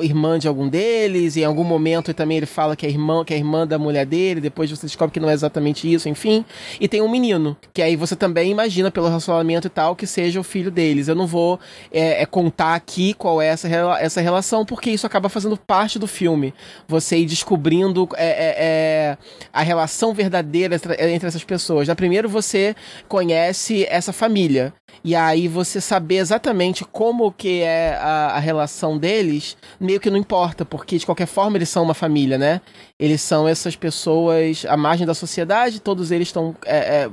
irmã 0.00 0.36
de 0.36 0.48
algum 0.48 0.68
deles. 0.68 1.36
E 1.36 1.42
em 1.42 1.44
algum 1.44 1.62
momento 1.62 2.12
também 2.12 2.38
ele 2.38 2.46
fala 2.46 2.74
que 2.74 2.84
é 2.84 2.88
irmã, 2.88 3.24
que 3.24 3.32
é 3.32 3.36
irmã 3.36 3.64
da 3.64 3.78
mulher 3.78 4.04
dele. 4.04 4.40
Depois 4.40 4.68
você 4.68 4.84
descobre 4.84 5.14
que 5.14 5.20
não 5.20 5.30
é 5.30 5.32
exatamente 5.32 5.92
isso, 5.92 6.08
enfim. 6.08 6.44
E 6.80 6.88
tem 6.88 7.00
um 7.00 7.08
menino, 7.08 7.56
que 7.72 7.80
aí 7.80 7.94
você 7.94 8.16
também 8.16 8.50
imagina 8.50 8.90
pelo 8.90 9.06
relacionamento 9.06 9.68
e 9.68 9.70
tal 9.70 9.94
que 9.94 10.08
seja 10.08 10.40
o 10.40 10.44
filho 10.44 10.72
deles. 10.72 11.06
Eu 11.06 11.14
não 11.14 11.28
vou 11.28 11.60
é, 11.92 12.22
é, 12.22 12.26
contar 12.26 12.74
aqui 12.74 13.14
qual 13.14 13.40
é 13.40 13.46
essa, 13.46 13.68
essa 14.00 14.20
relação, 14.20 14.66
porque 14.66 14.90
isso 14.90 15.06
acaba 15.06 15.28
fazendo 15.28 15.56
parte 15.56 16.00
do 16.00 16.08
filme. 16.08 16.52
Você 16.88 17.18
ir 17.18 17.26
descobrindo 17.26 18.08
é, 18.16 18.26
é, 18.26 18.54
é, 18.58 19.18
a 19.52 19.62
relação 19.62 19.83
relação 19.84 20.14
verdadeira 20.14 20.76
entre 20.76 21.28
essas 21.28 21.44
pessoas. 21.44 21.86
Na 21.86 21.94
primeiro 21.94 22.28
você 22.28 22.74
conhece 23.06 23.86
essa 23.88 24.12
família. 24.12 24.72
E 25.04 25.14
aí 25.14 25.46
você 25.46 25.80
saber 25.80 26.16
exatamente 26.16 26.84
como 26.84 27.30
que 27.30 27.60
é 27.60 27.94
a, 28.00 28.36
a, 28.36 28.38
relação 28.38 28.96
deles, 28.96 29.56
meio 29.78 30.00
que 30.00 30.08
não 30.08 30.16
importa, 30.16 30.64
porque 30.64 30.96
de 30.96 31.04
qualquer 31.04 31.26
forma 31.26 31.58
eles 31.58 31.68
são 31.68 31.82
uma 31.82 31.92
família, 31.92 32.38
né? 32.38 32.60
Eles 33.04 33.20
são 33.20 33.46
essas 33.46 33.76
pessoas 33.76 34.64
à 34.66 34.78
margem 34.78 35.06
da 35.06 35.12
sociedade, 35.12 35.78
todos 35.78 36.10
eles 36.10 36.28
estão 36.28 36.56
é, 36.64 37.02
é, 37.04 37.10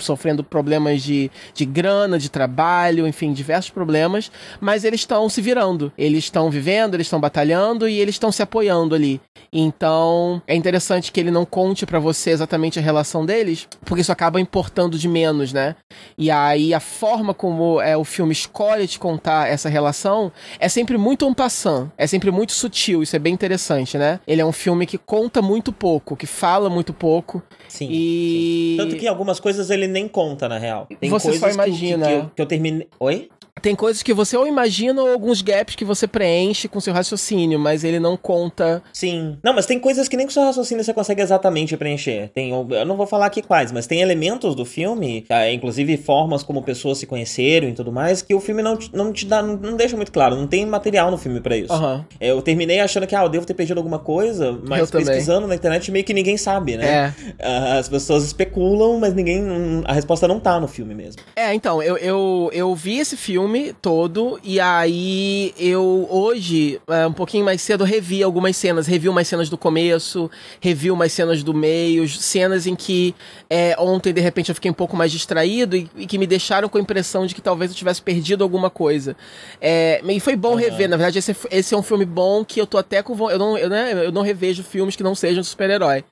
sofrendo 0.00 0.44
problemas 0.44 1.02
de, 1.02 1.28
de 1.52 1.64
grana, 1.64 2.20
de 2.20 2.28
trabalho, 2.28 3.04
enfim, 3.04 3.32
diversos 3.32 3.68
problemas, 3.68 4.30
mas 4.60 4.84
eles 4.84 5.00
estão 5.00 5.28
se 5.28 5.42
virando. 5.42 5.92
Eles 5.98 6.22
estão 6.22 6.48
vivendo, 6.48 6.94
eles 6.94 7.08
estão 7.08 7.18
batalhando 7.18 7.88
e 7.88 7.98
eles 7.98 8.14
estão 8.14 8.30
se 8.30 8.42
apoiando 8.42 8.94
ali. 8.94 9.20
Então, 9.52 10.40
é 10.46 10.54
interessante 10.54 11.10
que 11.10 11.18
ele 11.18 11.32
não 11.32 11.44
conte 11.44 11.84
para 11.84 11.98
você 11.98 12.30
exatamente 12.30 12.78
a 12.78 12.82
relação 12.82 13.26
deles, 13.26 13.66
porque 13.84 14.02
isso 14.02 14.12
acaba 14.12 14.40
importando 14.40 14.96
de 14.96 15.08
menos, 15.08 15.52
né? 15.52 15.74
E 16.16 16.30
aí 16.30 16.72
a 16.72 16.78
forma 16.78 17.34
como 17.34 17.80
é, 17.80 17.96
o 17.96 18.04
filme 18.04 18.32
escolhe 18.32 18.86
te 18.86 19.00
contar 19.00 19.48
essa 19.48 19.68
relação 19.68 20.30
é 20.60 20.68
sempre 20.68 20.96
muito 20.96 21.26
um 21.26 21.34
passant, 21.34 21.90
é 21.98 22.06
sempre 22.06 22.30
muito 22.30 22.52
sutil, 22.52 23.02
isso 23.02 23.16
é 23.16 23.18
bem 23.18 23.34
interessante, 23.34 23.98
né? 23.98 24.20
Ele 24.28 24.40
é 24.40 24.46
um 24.46 24.52
filme 24.52 24.86
que 24.86 24.98
conta 25.08 25.40
muito 25.40 25.72
pouco, 25.72 26.14
que 26.14 26.26
fala 26.26 26.68
muito 26.68 26.92
pouco. 26.92 27.42
Sim. 27.66 27.88
E... 27.90 28.76
Sim. 28.76 28.76
Tanto 28.76 28.96
que 28.96 29.08
algumas 29.08 29.40
coisas 29.40 29.70
ele 29.70 29.88
nem 29.88 30.06
conta, 30.06 30.46
na 30.46 30.58
real. 30.58 30.86
Tem 31.00 31.08
Você 31.08 31.32
só 31.32 31.48
imagina. 31.48 32.06
Que, 32.06 32.12
que, 32.12 32.18
eu, 32.18 32.30
que 32.36 32.42
eu 32.42 32.46
terminei. 32.46 32.86
Oi? 33.00 33.30
Tem 33.60 33.74
coisas 33.74 34.02
que 34.02 34.12
você 34.12 34.36
ou 34.36 34.46
imagina 34.46 35.02
ou 35.02 35.12
alguns 35.12 35.42
gaps 35.42 35.74
que 35.74 35.84
você 35.84 36.06
preenche 36.06 36.68
com 36.68 36.80
seu 36.80 36.92
raciocínio, 36.92 37.58
mas 37.58 37.84
ele 37.84 37.98
não 37.98 38.16
conta. 38.16 38.82
Sim. 38.92 39.38
Não, 39.42 39.52
mas 39.52 39.66
tem 39.66 39.78
coisas 39.78 40.08
que 40.08 40.16
nem 40.16 40.26
com 40.26 40.32
seu 40.32 40.42
raciocínio 40.42 40.84
você 40.84 40.94
consegue 40.94 41.22
exatamente 41.22 41.76
preencher. 41.76 42.30
Tem, 42.34 42.50
eu 42.50 42.86
não 42.86 42.96
vou 42.96 43.06
falar 43.06 43.26
aqui 43.26 43.42
quais, 43.42 43.72
mas 43.72 43.86
tem 43.86 44.00
elementos 44.00 44.54
do 44.54 44.64
filme, 44.64 45.22
tá? 45.22 45.50
inclusive 45.50 45.96
formas 45.96 46.42
como 46.42 46.62
pessoas 46.62 46.98
se 46.98 47.06
conheceram 47.06 47.68
e 47.68 47.72
tudo 47.72 47.92
mais, 47.92 48.22
que 48.22 48.34
o 48.34 48.40
filme 48.40 48.62
não, 48.62 48.78
não 48.92 49.12
te 49.12 49.26
dá, 49.26 49.42
não 49.42 49.76
deixa 49.76 49.96
muito 49.96 50.12
claro. 50.12 50.36
Não 50.36 50.46
tem 50.46 50.64
material 50.66 51.10
no 51.10 51.18
filme 51.18 51.40
para 51.40 51.56
isso. 51.56 51.72
Uhum. 51.72 52.04
Eu 52.20 52.42
terminei 52.42 52.80
achando 52.80 53.06
que, 53.06 53.14
ah, 53.14 53.22
eu 53.22 53.28
devo 53.28 53.46
ter 53.46 53.54
perdido 53.54 53.78
alguma 53.78 53.98
coisa, 53.98 54.58
mas 54.66 54.80
eu 54.80 54.86
pesquisando 54.86 55.40
também. 55.40 55.48
na 55.48 55.54
internet 55.54 55.90
meio 55.90 56.04
que 56.04 56.14
ninguém 56.14 56.36
sabe, 56.36 56.76
né? 56.76 57.14
É. 57.38 57.78
As 57.78 57.88
pessoas 57.88 58.24
especulam, 58.24 58.98
mas 58.98 59.14
ninguém. 59.14 59.42
A 59.84 59.92
resposta 59.92 60.28
não 60.28 60.38
tá 60.40 60.58
no 60.60 60.68
filme 60.68 60.94
mesmo. 60.94 61.22
É, 61.34 61.54
então, 61.54 61.82
eu, 61.82 61.96
eu, 61.96 62.50
eu 62.52 62.74
vi 62.74 62.98
esse 62.98 63.16
filme 63.16 63.47
filme 63.48 63.72
todo 63.80 64.38
e 64.44 64.60
aí 64.60 65.54
eu 65.58 66.06
hoje, 66.10 66.78
é, 66.86 67.06
um 67.06 67.12
pouquinho 67.14 67.46
mais 67.46 67.62
cedo, 67.62 67.82
revi 67.82 68.22
algumas 68.22 68.54
cenas, 68.56 68.86
revi 68.86 69.08
umas 69.08 69.26
cenas 69.26 69.48
do 69.48 69.56
começo, 69.56 70.30
revi 70.60 70.90
umas 70.90 71.12
cenas 71.12 71.42
do 71.42 71.54
meio, 71.54 72.06
cenas 72.06 72.66
em 72.66 72.76
que 72.76 73.14
é, 73.48 73.74
ontem 73.78 74.12
de 74.12 74.20
repente 74.20 74.50
eu 74.50 74.54
fiquei 74.54 74.70
um 74.70 74.74
pouco 74.74 74.94
mais 74.94 75.10
distraído 75.10 75.76
e, 75.76 75.88
e, 75.96 76.06
que 76.06 76.18
me 76.18 76.26
deixaram 76.26 76.68
com 76.68 76.76
a 76.76 76.80
impressão 76.80 77.24
de 77.24 77.34
que 77.34 77.40
talvez 77.40 77.70
eu 77.70 77.76
tivesse 77.76 78.02
perdido 78.02 78.44
alguma 78.44 78.68
coisa. 78.68 79.16
É, 79.62 80.02
e 80.06 80.20
foi 80.20 80.36
bom 80.36 80.50
uhum. 80.50 80.56
rever, 80.56 80.88
na 80.88 80.98
verdade 80.98 81.18
esse, 81.18 81.34
esse, 81.50 81.74
é 81.74 81.76
um 81.76 81.82
filme 81.82 82.04
bom 82.04 82.44
que 82.44 82.60
eu 82.60 82.66
tô 82.66 82.76
até 82.76 83.02
com 83.02 83.30
eu 83.30 83.38
não, 83.38 83.56
eu, 83.56 83.70
né, 83.70 83.92
eu 84.04 84.12
não 84.12 84.20
revejo 84.20 84.62
filmes 84.62 84.94
que 84.94 85.02
não 85.02 85.14
sejam 85.14 85.40
de 85.40 85.48
super-herói. 85.48 86.04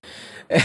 É, 0.49 0.59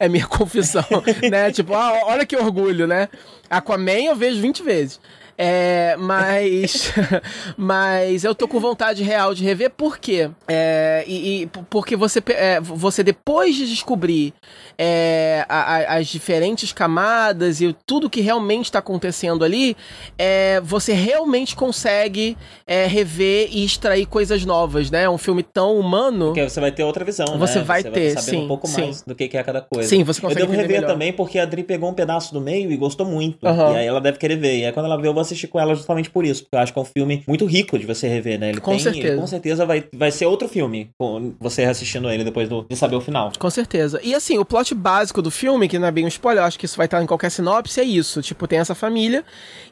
é 0.06 0.08
minha 0.08 0.26
confissão, 0.26 0.84
né? 1.30 1.50
Tipo, 1.52 1.74
ah, 1.74 2.02
olha 2.04 2.26
que 2.26 2.36
orgulho, 2.36 2.86
né? 2.86 3.08
Aquaman 3.48 4.04
eu 4.04 4.16
vejo 4.16 4.40
20 4.40 4.62
vezes. 4.62 5.00
É, 5.42 5.96
mas, 5.96 6.92
mas 7.56 8.24
eu 8.24 8.34
tô 8.34 8.46
com 8.46 8.60
vontade 8.60 9.02
real 9.02 9.34
de 9.34 9.42
rever, 9.42 9.70
por 9.70 9.96
quê? 9.96 10.28
É, 10.46 11.02
e, 11.06 11.44
e, 11.44 11.46
porque 11.70 11.96
você, 11.96 12.22
é, 12.28 12.60
você 12.60 13.02
depois 13.02 13.56
de 13.56 13.66
descobrir 13.66 14.34
é, 14.76 15.46
a, 15.48 15.76
a, 15.76 15.96
as 15.96 16.08
diferentes 16.08 16.74
camadas 16.74 17.62
e 17.62 17.74
tudo 17.86 18.10
que 18.10 18.20
realmente 18.20 18.66
está 18.66 18.80
acontecendo 18.80 19.42
ali, 19.42 19.74
é, 20.18 20.60
você 20.62 20.92
realmente 20.92 21.56
consegue 21.56 22.36
é, 22.66 22.86
rever 22.86 23.48
e 23.50 23.64
extrair 23.64 24.04
coisas 24.04 24.44
novas, 24.44 24.90
né? 24.90 25.04
É 25.04 25.10
um 25.10 25.16
filme 25.16 25.42
tão 25.42 25.80
humano. 25.80 26.26
Porque 26.26 26.46
você 26.46 26.60
vai 26.60 26.70
ter 26.70 26.84
outra 26.84 27.02
visão, 27.02 27.38
você 27.38 27.60
né? 27.60 27.64
Vai 27.64 27.80
você 27.80 27.90
ter, 27.90 28.12
vai 28.12 28.22
saber 28.22 28.36
sim, 28.36 28.44
um 28.44 28.48
pouco 28.48 28.66
sim. 28.66 28.82
mais 28.82 29.02
do 29.10 29.14
que 29.14 29.36
é 29.36 29.42
cada 29.42 29.60
coisa. 29.60 29.88
Sim, 29.88 30.02
você 30.02 30.20
consegue 30.20 30.40
Eu 30.40 30.46
devo 30.46 30.56
rever 30.56 30.80
melhor. 30.80 30.92
também 30.92 31.12
porque 31.12 31.38
a 31.38 31.42
Adri 31.42 31.62
pegou 31.62 31.90
um 31.90 31.94
pedaço 31.94 32.32
do 32.32 32.40
meio 32.40 32.70
e 32.72 32.76
gostou 32.76 33.04
muito. 33.04 33.44
Uhum. 33.46 33.72
E 33.74 33.76
aí 33.78 33.86
ela 33.86 34.00
deve 34.00 34.18
querer 34.18 34.36
ver. 34.36 34.58
E 34.58 34.64
aí 34.64 34.72
quando 34.72 34.86
ela 34.86 34.96
vê, 35.00 35.08
eu 35.08 35.12
vou 35.12 35.20
assistir 35.20 35.46
com 35.48 35.60
ela 35.60 35.74
justamente 35.74 36.10
por 36.10 36.24
isso, 36.24 36.42
porque 36.42 36.56
eu 36.56 36.60
acho 36.60 36.72
que 36.72 36.78
é 36.78 36.82
um 36.82 36.84
filme 36.84 37.22
muito 37.26 37.44
rico 37.44 37.78
de 37.78 37.86
você 37.86 38.08
rever, 38.08 38.38
né? 38.38 38.50
Ele 38.50 38.60
com 38.60 38.70
tem, 38.70 38.80
certeza. 38.80 39.08
Ele, 39.08 39.20
com 39.20 39.26
certeza 39.26 39.66
vai, 39.66 39.84
vai 39.92 40.10
ser 40.10 40.26
outro 40.26 40.48
filme, 40.48 40.90
com 40.98 41.34
você 41.38 41.64
assistindo 41.64 42.10
ele 42.10 42.24
depois 42.24 42.48
do, 42.48 42.64
de 42.68 42.76
saber 42.76 42.96
o 42.96 43.00
final. 43.00 43.32
Com 43.38 43.50
certeza. 43.50 44.00
E 44.02 44.14
assim, 44.14 44.38
o 44.38 44.44
plot 44.44 44.74
básico 44.74 45.20
do 45.20 45.30
filme, 45.30 45.68
que 45.68 45.78
não 45.78 45.88
é 45.88 45.90
bem 45.90 46.04
um 46.04 46.08
spoiler, 46.08 46.42
eu 46.42 46.46
acho 46.46 46.58
que 46.58 46.66
isso 46.66 46.76
vai 46.76 46.86
estar 46.86 47.02
em 47.02 47.06
qualquer 47.06 47.30
sinopse, 47.30 47.80
é 47.80 47.84
isso. 47.84 48.22
Tipo, 48.22 48.46
tem 48.46 48.58
essa 48.58 48.74
família 48.74 49.24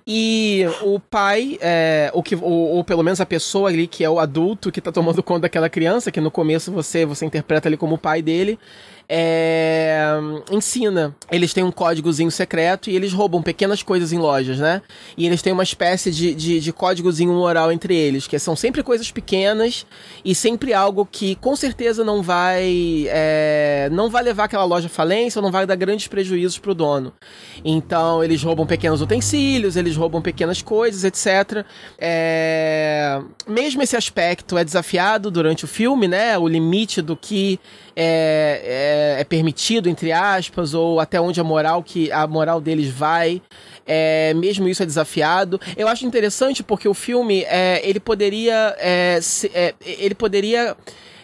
e 0.06 0.64
o 0.82 0.98
pai, 0.98 1.58
é, 1.60 2.10
o 2.14 2.22
que, 2.22 2.34
ou, 2.34 2.42
ou, 2.42 2.84
pelo 2.84 3.02
menos 3.02 3.20
a 3.20 3.26
pessoa 3.26 3.68
ali 3.68 3.86
que 3.86 4.02
é 4.02 4.10
o 4.10 4.18
adulto 4.18 4.72
que 4.72 4.80
tá 4.80 4.90
tomando 4.90 5.22
conta 5.22 5.42
daquela 5.42 5.68
criança, 5.68 6.10
que 6.10 6.20
no 6.20 6.30
começo 6.30 6.72
você, 6.72 7.04
você 7.04 7.26
interpreta 7.26 7.68
ele 7.68 7.76
como 7.76 7.96
o 7.96 7.98
pai 7.98 8.22
dele, 8.22 8.58
é, 9.08 10.06
ensina. 10.50 11.16
Eles 11.30 11.54
têm 11.54 11.64
um 11.64 11.72
códigozinho 11.72 12.30
secreto 12.30 12.90
e 12.90 12.96
eles 12.96 13.12
roubam 13.12 13.42
pequenas 13.42 13.82
coisas 13.82 14.12
em 14.12 14.18
lojas, 14.18 14.58
né? 14.58 14.82
E 15.16 15.26
eles 15.26 15.40
têm 15.40 15.52
uma 15.52 15.62
espécie 15.62 16.10
de, 16.10 16.34
de, 16.34 16.60
de 16.60 16.72
códigozinho 16.72 17.32
moral 17.32 17.72
entre 17.72 17.96
eles, 17.96 18.26
que 18.26 18.38
são 18.38 18.54
sempre 18.54 18.82
coisas 18.82 19.10
pequenas 19.10 19.86
e 20.22 20.34
sempre 20.34 20.74
algo 20.74 21.08
que 21.10 21.36
com 21.36 21.56
certeza 21.56 22.04
não 22.04 22.22
vai 22.22 23.06
é, 23.08 23.88
não 23.90 24.10
vai 24.10 24.22
levar 24.22 24.44
aquela 24.44 24.64
loja 24.64 24.86
à 24.86 24.90
falência 24.90 25.38
ou 25.38 25.42
não 25.42 25.50
vai 25.50 25.66
dar 25.66 25.76
grandes 25.76 26.06
prejuízos 26.06 26.58
pro 26.58 26.74
dono. 26.74 27.12
Então 27.64 28.22
eles 28.22 28.42
roubam 28.42 28.66
pequenos 28.66 29.00
utensílios, 29.00 29.76
eles 29.76 29.96
roubam 29.96 30.20
pequenas 30.20 30.60
coisas, 30.60 31.04
etc. 31.04 31.64
É, 31.98 33.20
mesmo 33.46 33.82
esse 33.82 33.96
aspecto 33.96 34.58
é 34.58 34.64
desafiado 34.64 35.30
durante 35.30 35.64
o 35.64 35.68
filme, 35.68 36.06
né? 36.06 36.36
O 36.36 36.46
limite 36.46 37.00
do 37.00 37.16
que 37.16 37.58
é, 38.00 39.16
é, 39.16 39.20
é, 39.20 39.24
permitido, 39.24 39.88
entre 39.88 40.12
aspas, 40.12 40.72
ou 40.72 41.00
até 41.00 41.20
onde 41.20 41.40
a 41.40 41.44
moral 41.44 41.82
que 41.82 42.12
a 42.12 42.28
moral 42.28 42.60
deles 42.60 42.88
vai. 42.88 43.42
É, 43.84 44.32
mesmo 44.34 44.68
isso 44.68 44.84
é 44.84 44.86
desafiado. 44.86 45.60
Eu 45.76 45.88
acho 45.88 46.06
interessante 46.06 46.62
porque 46.62 46.86
o 46.86 46.94
filme 46.94 47.42
é, 47.48 47.80
ele 47.82 47.98
poderia 47.98 48.76
é, 48.78 49.18
se, 49.20 49.50
é, 49.52 49.74
ele 49.84 50.14
poderia 50.14 50.76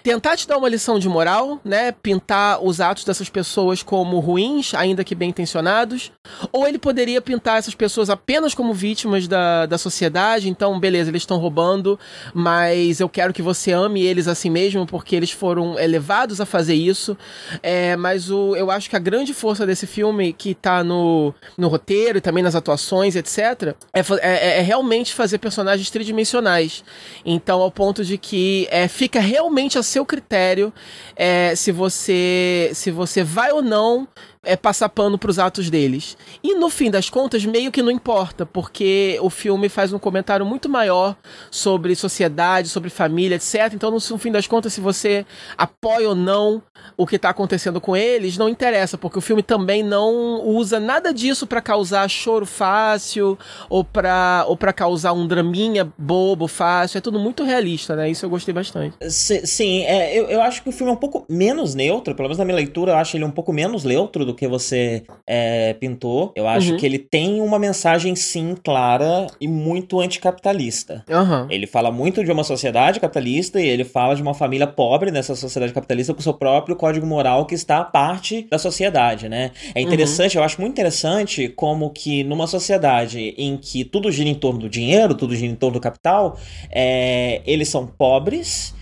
tentar 0.05 0.37
te 0.37 0.47
dar 0.47 0.59
uma 0.59 0.69
lição 0.69 0.99
de 0.99 1.09
moral, 1.09 1.59
né? 1.65 1.91
Pintar 1.91 2.63
os 2.63 2.79
atos 2.79 3.05
dessas 3.05 3.31
pessoas 3.31 3.83
como 3.83 4.21
ruins, 4.21 4.75
ainda 4.75 5.03
que 5.03 5.15
bem 5.15 5.31
intencionados. 5.31 6.13
Ou 6.53 6.69
ele 6.69 6.79
poderia 6.79 7.23
pintar 7.23 7.59
essas 7.59 7.75
pessoas 7.75 8.11
apenas 8.11 8.55
como 8.55 8.75
vítimas 8.75 9.27
da, 9.27 9.65
da 9.65 9.79
sociedade. 9.79 10.47
Então, 10.47 10.79
beleza, 10.79 11.11
eles 11.11 11.23
estão 11.23 11.39
roubando, 11.39 11.99
mas 12.35 13.01
eu 13.01 13.09
quero 13.09 13.33
que 13.33 13.41
você 13.41 13.73
ame 13.73 14.03
eles 14.03 14.29
assim 14.29 14.51
mesmo, 14.51 14.87
porque 14.87 15.17
eles 15.17 15.31
foram 15.31 15.79
elevados 15.79 16.39
a 16.39 16.45
fazer 16.45 16.75
isso. 16.75 17.17
É, 17.63 17.97
mas 17.97 18.31
o, 18.31 18.55
eu 18.57 18.71
acho 18.71 18.91
que 18.91 18.97
a 18.97 19.01
grande 19.01 19.33
força 19.33 19.65
desse 19.65 19.87
filme, 19.87 20.35
que 20.35 20.55
tá 20.55 20.85
no, 20.85 21.35
no 21.57 21.69
roteiro 21.69 22.19
e 22.19 22.21
também 22.21 22.45
nas 22.45 22.55
atuações, 22.55 23.17
etc., 23.17 23.75
é, 23.91 24.01
é, 24.21 24.59
é 24.59 24.61
realmente 24.61 25.15
fazer 25.15 25.39
personagens 25.39 25.89
tridimensionais. 25.89 26.85
Então, 27.25 27.63
ao 27.63 27.71
ponto 27.71 28.05
de 28.05 28.19
que 28.19 28.69
é, 28.71 28.87
fica 28.87 29.19
realmente 29.19 29.79
assim 29.79 29.94
seu 29.95 30.05
critério 30.05 30.73
é, 31.17 31.55
se 31.55 31.71
você 31.71 32.71
se 32.75 32.91
você 32.91 33.23
vai 33.23 33.53
ou 33.53 33.63
não 33.63 34.09
é, 34.45 34.57
passar 34.57 34.89
pano 34.89 35.19
pros 35.19 35.39
atos 35.39 35.71
deles. 35.71 36.17
E 36.43 36.55
no 36.55 36.69
fim 36.71 36.91
das 36.91 37.11
contas, 37.11 37.45
meio 37.45 37.71
que 37.71 37.83
não 37.83 37.91
importa, 37.91 38.47
porque 38.47 39.19
o 39.21 39.31
filme 39.31 39.69
faz 39.69 39.93
um 39.93 39.99
comentário 39.99 40.45
muito 40.45 40.69
maior 40.69 41.17
sobre 41.51 41.95
sociedade, 41.95 42.69
sobre 42.69 42.91
família, 42.91 43.37
etc. 43.37 43.73
Então, 43.75 43.91
no 43.91 44.01
fim 44.19 44.31
das 44.31 44.47
contas, 44.47 44.73
se 44.73 44.81
você 44.81 45.25
apoia 45.57 46.09
ou 46.09 46.15
não 46.15 46.63
o 46.97 47.07
que 47.07 47.17
está 47.17 47.31
acontecendo 47.31 47.81
com 47.81 47.97
eles, 47.97 48.37
não 48.37 48.49
interessa, 48.49 48.99
porque 48.99 49.19
o 49.19 49.23
filme 49.23 49.43
também 49.43 49.83
não 49.83 50.45
usa 50.47 50.79
nada 50.79 51.13
disso 51.13 51.47
para 51.47 51.61
causar 51.61 52.09
choro 52.09 52.47
fácil 52.47 53.39
ou 53.69 53.85
para 53.85 54.45
ou 54.47 54.57
causar 54.75 55.13
um 55.13 55.27
draminha 55.27 55.91
bobo 55.97 56.47
fácil. 56.49 56.99
É 56.99 57.01
tudo 57.01 57.19
muito 57.19 57.45
realista, 57.45 57.95
né? 57.95 58.11
Isso 58.11 58.25
eu 58.25 58.31
gostei 58.31 58.53
bastante. 58.53 58.97
Sim, 59.09 59.83
é, 59.85 60.19
eu, 60.19 60.27
eu 60.27 60.43
acho 60.43 60.63
que 60.63 60.69
o 60.69 60.73
filme 60.73 60.91
é 60.91 60.95
um 60.95 60.99
pouco 60.99 61.25
menos 61.29 61.75
neutro, 61.75 62.15
pelo 62.15 62.29
menos 62.29 62.39
na 62.39 62.45
minha 62.45 62.57
leitura, 62.57 62.93
eu 62.93 62.97
acho 62.97 63.17
ele 63.17 63.25
um 63.25 63.31
pouco 63.31 63.53
menos 63.53 63.85
neutro 63.85 64.25
do 64.25 64.34
do 64.35 64.37
que 64.37 64.49
você 64.49 65.05
é, 65.27 65.73
pintou. 65.75 66.33
Eu 66.35 66.47
acho 66.47 66.73
uhum. 66.73 66.77
que 66.77 66.85
ele 66.85 66.99
tem 66.99 67.41
uma 67.41 67.59
mensagem, 67.59 68.15
sim, 68.17 68.55
clara 68.63 69.29
e 69.41 69.47
muito 69.47 70.01
anticapitalista. 70.01 71.05
Uhum. 71.09 71.47
Ele 71.49 71.67
fala 71.67 71.91
muito 71.91 72.25
de 72.25 72.31
uma 72.31 72.45
sociedade 72.45 73.01
capitalista 73.01 73.61
e 73.61 73.69
ele 73.69 73.85
fala 73.85 74.15
de 74.15 74.23
uma 74.23 74.35
família 74.35 74.67
pobre 74.67 75.11
nessa 75.11 75.35
sociedade 75.37 75.73
capitalista 75.73 76.13
com 76.13 76.21
seu 76.21 76.35
próprio 76.35 76.77
código 76.77 77.07
moral 77.07 77.47
que 77.47 77.55
está 77.55 77.79
à 77.79 77.85
parte 77.85 78.47
da 78.51 78.59
sociedade, 78.59 79.29
né? 79.29 79.53
É 79.75 79.81
interessante, 79.81 80.37
uhum. 80.37 80.43
eu 80.43 80.45
acho 80.45 80.61
muito 80.61 80.73
interessante 80.73 81.49
como 81.49 81.91
que 81.91 82.25
numa 82.25 82.47
sociedade 82.47 83.35
em 83.39 83.57
que 83.57 83.85
tudo 83.85 84.11
gira 84.11 84.29
em 84.29 84.35
torno 84.35 84.61
do 84.61 84.69
dinheiro, 84.69 85.15
tudo 85.15 85.37
gira 85.37 85.53
em 85.53 85.55
torno 85.55 85.75
do 85.75 85.81
capital, 85.81 86.37
é, 86.71 87.41
eles 87.47 87.69
são 87.69 87.87
pobres 87.87 88.75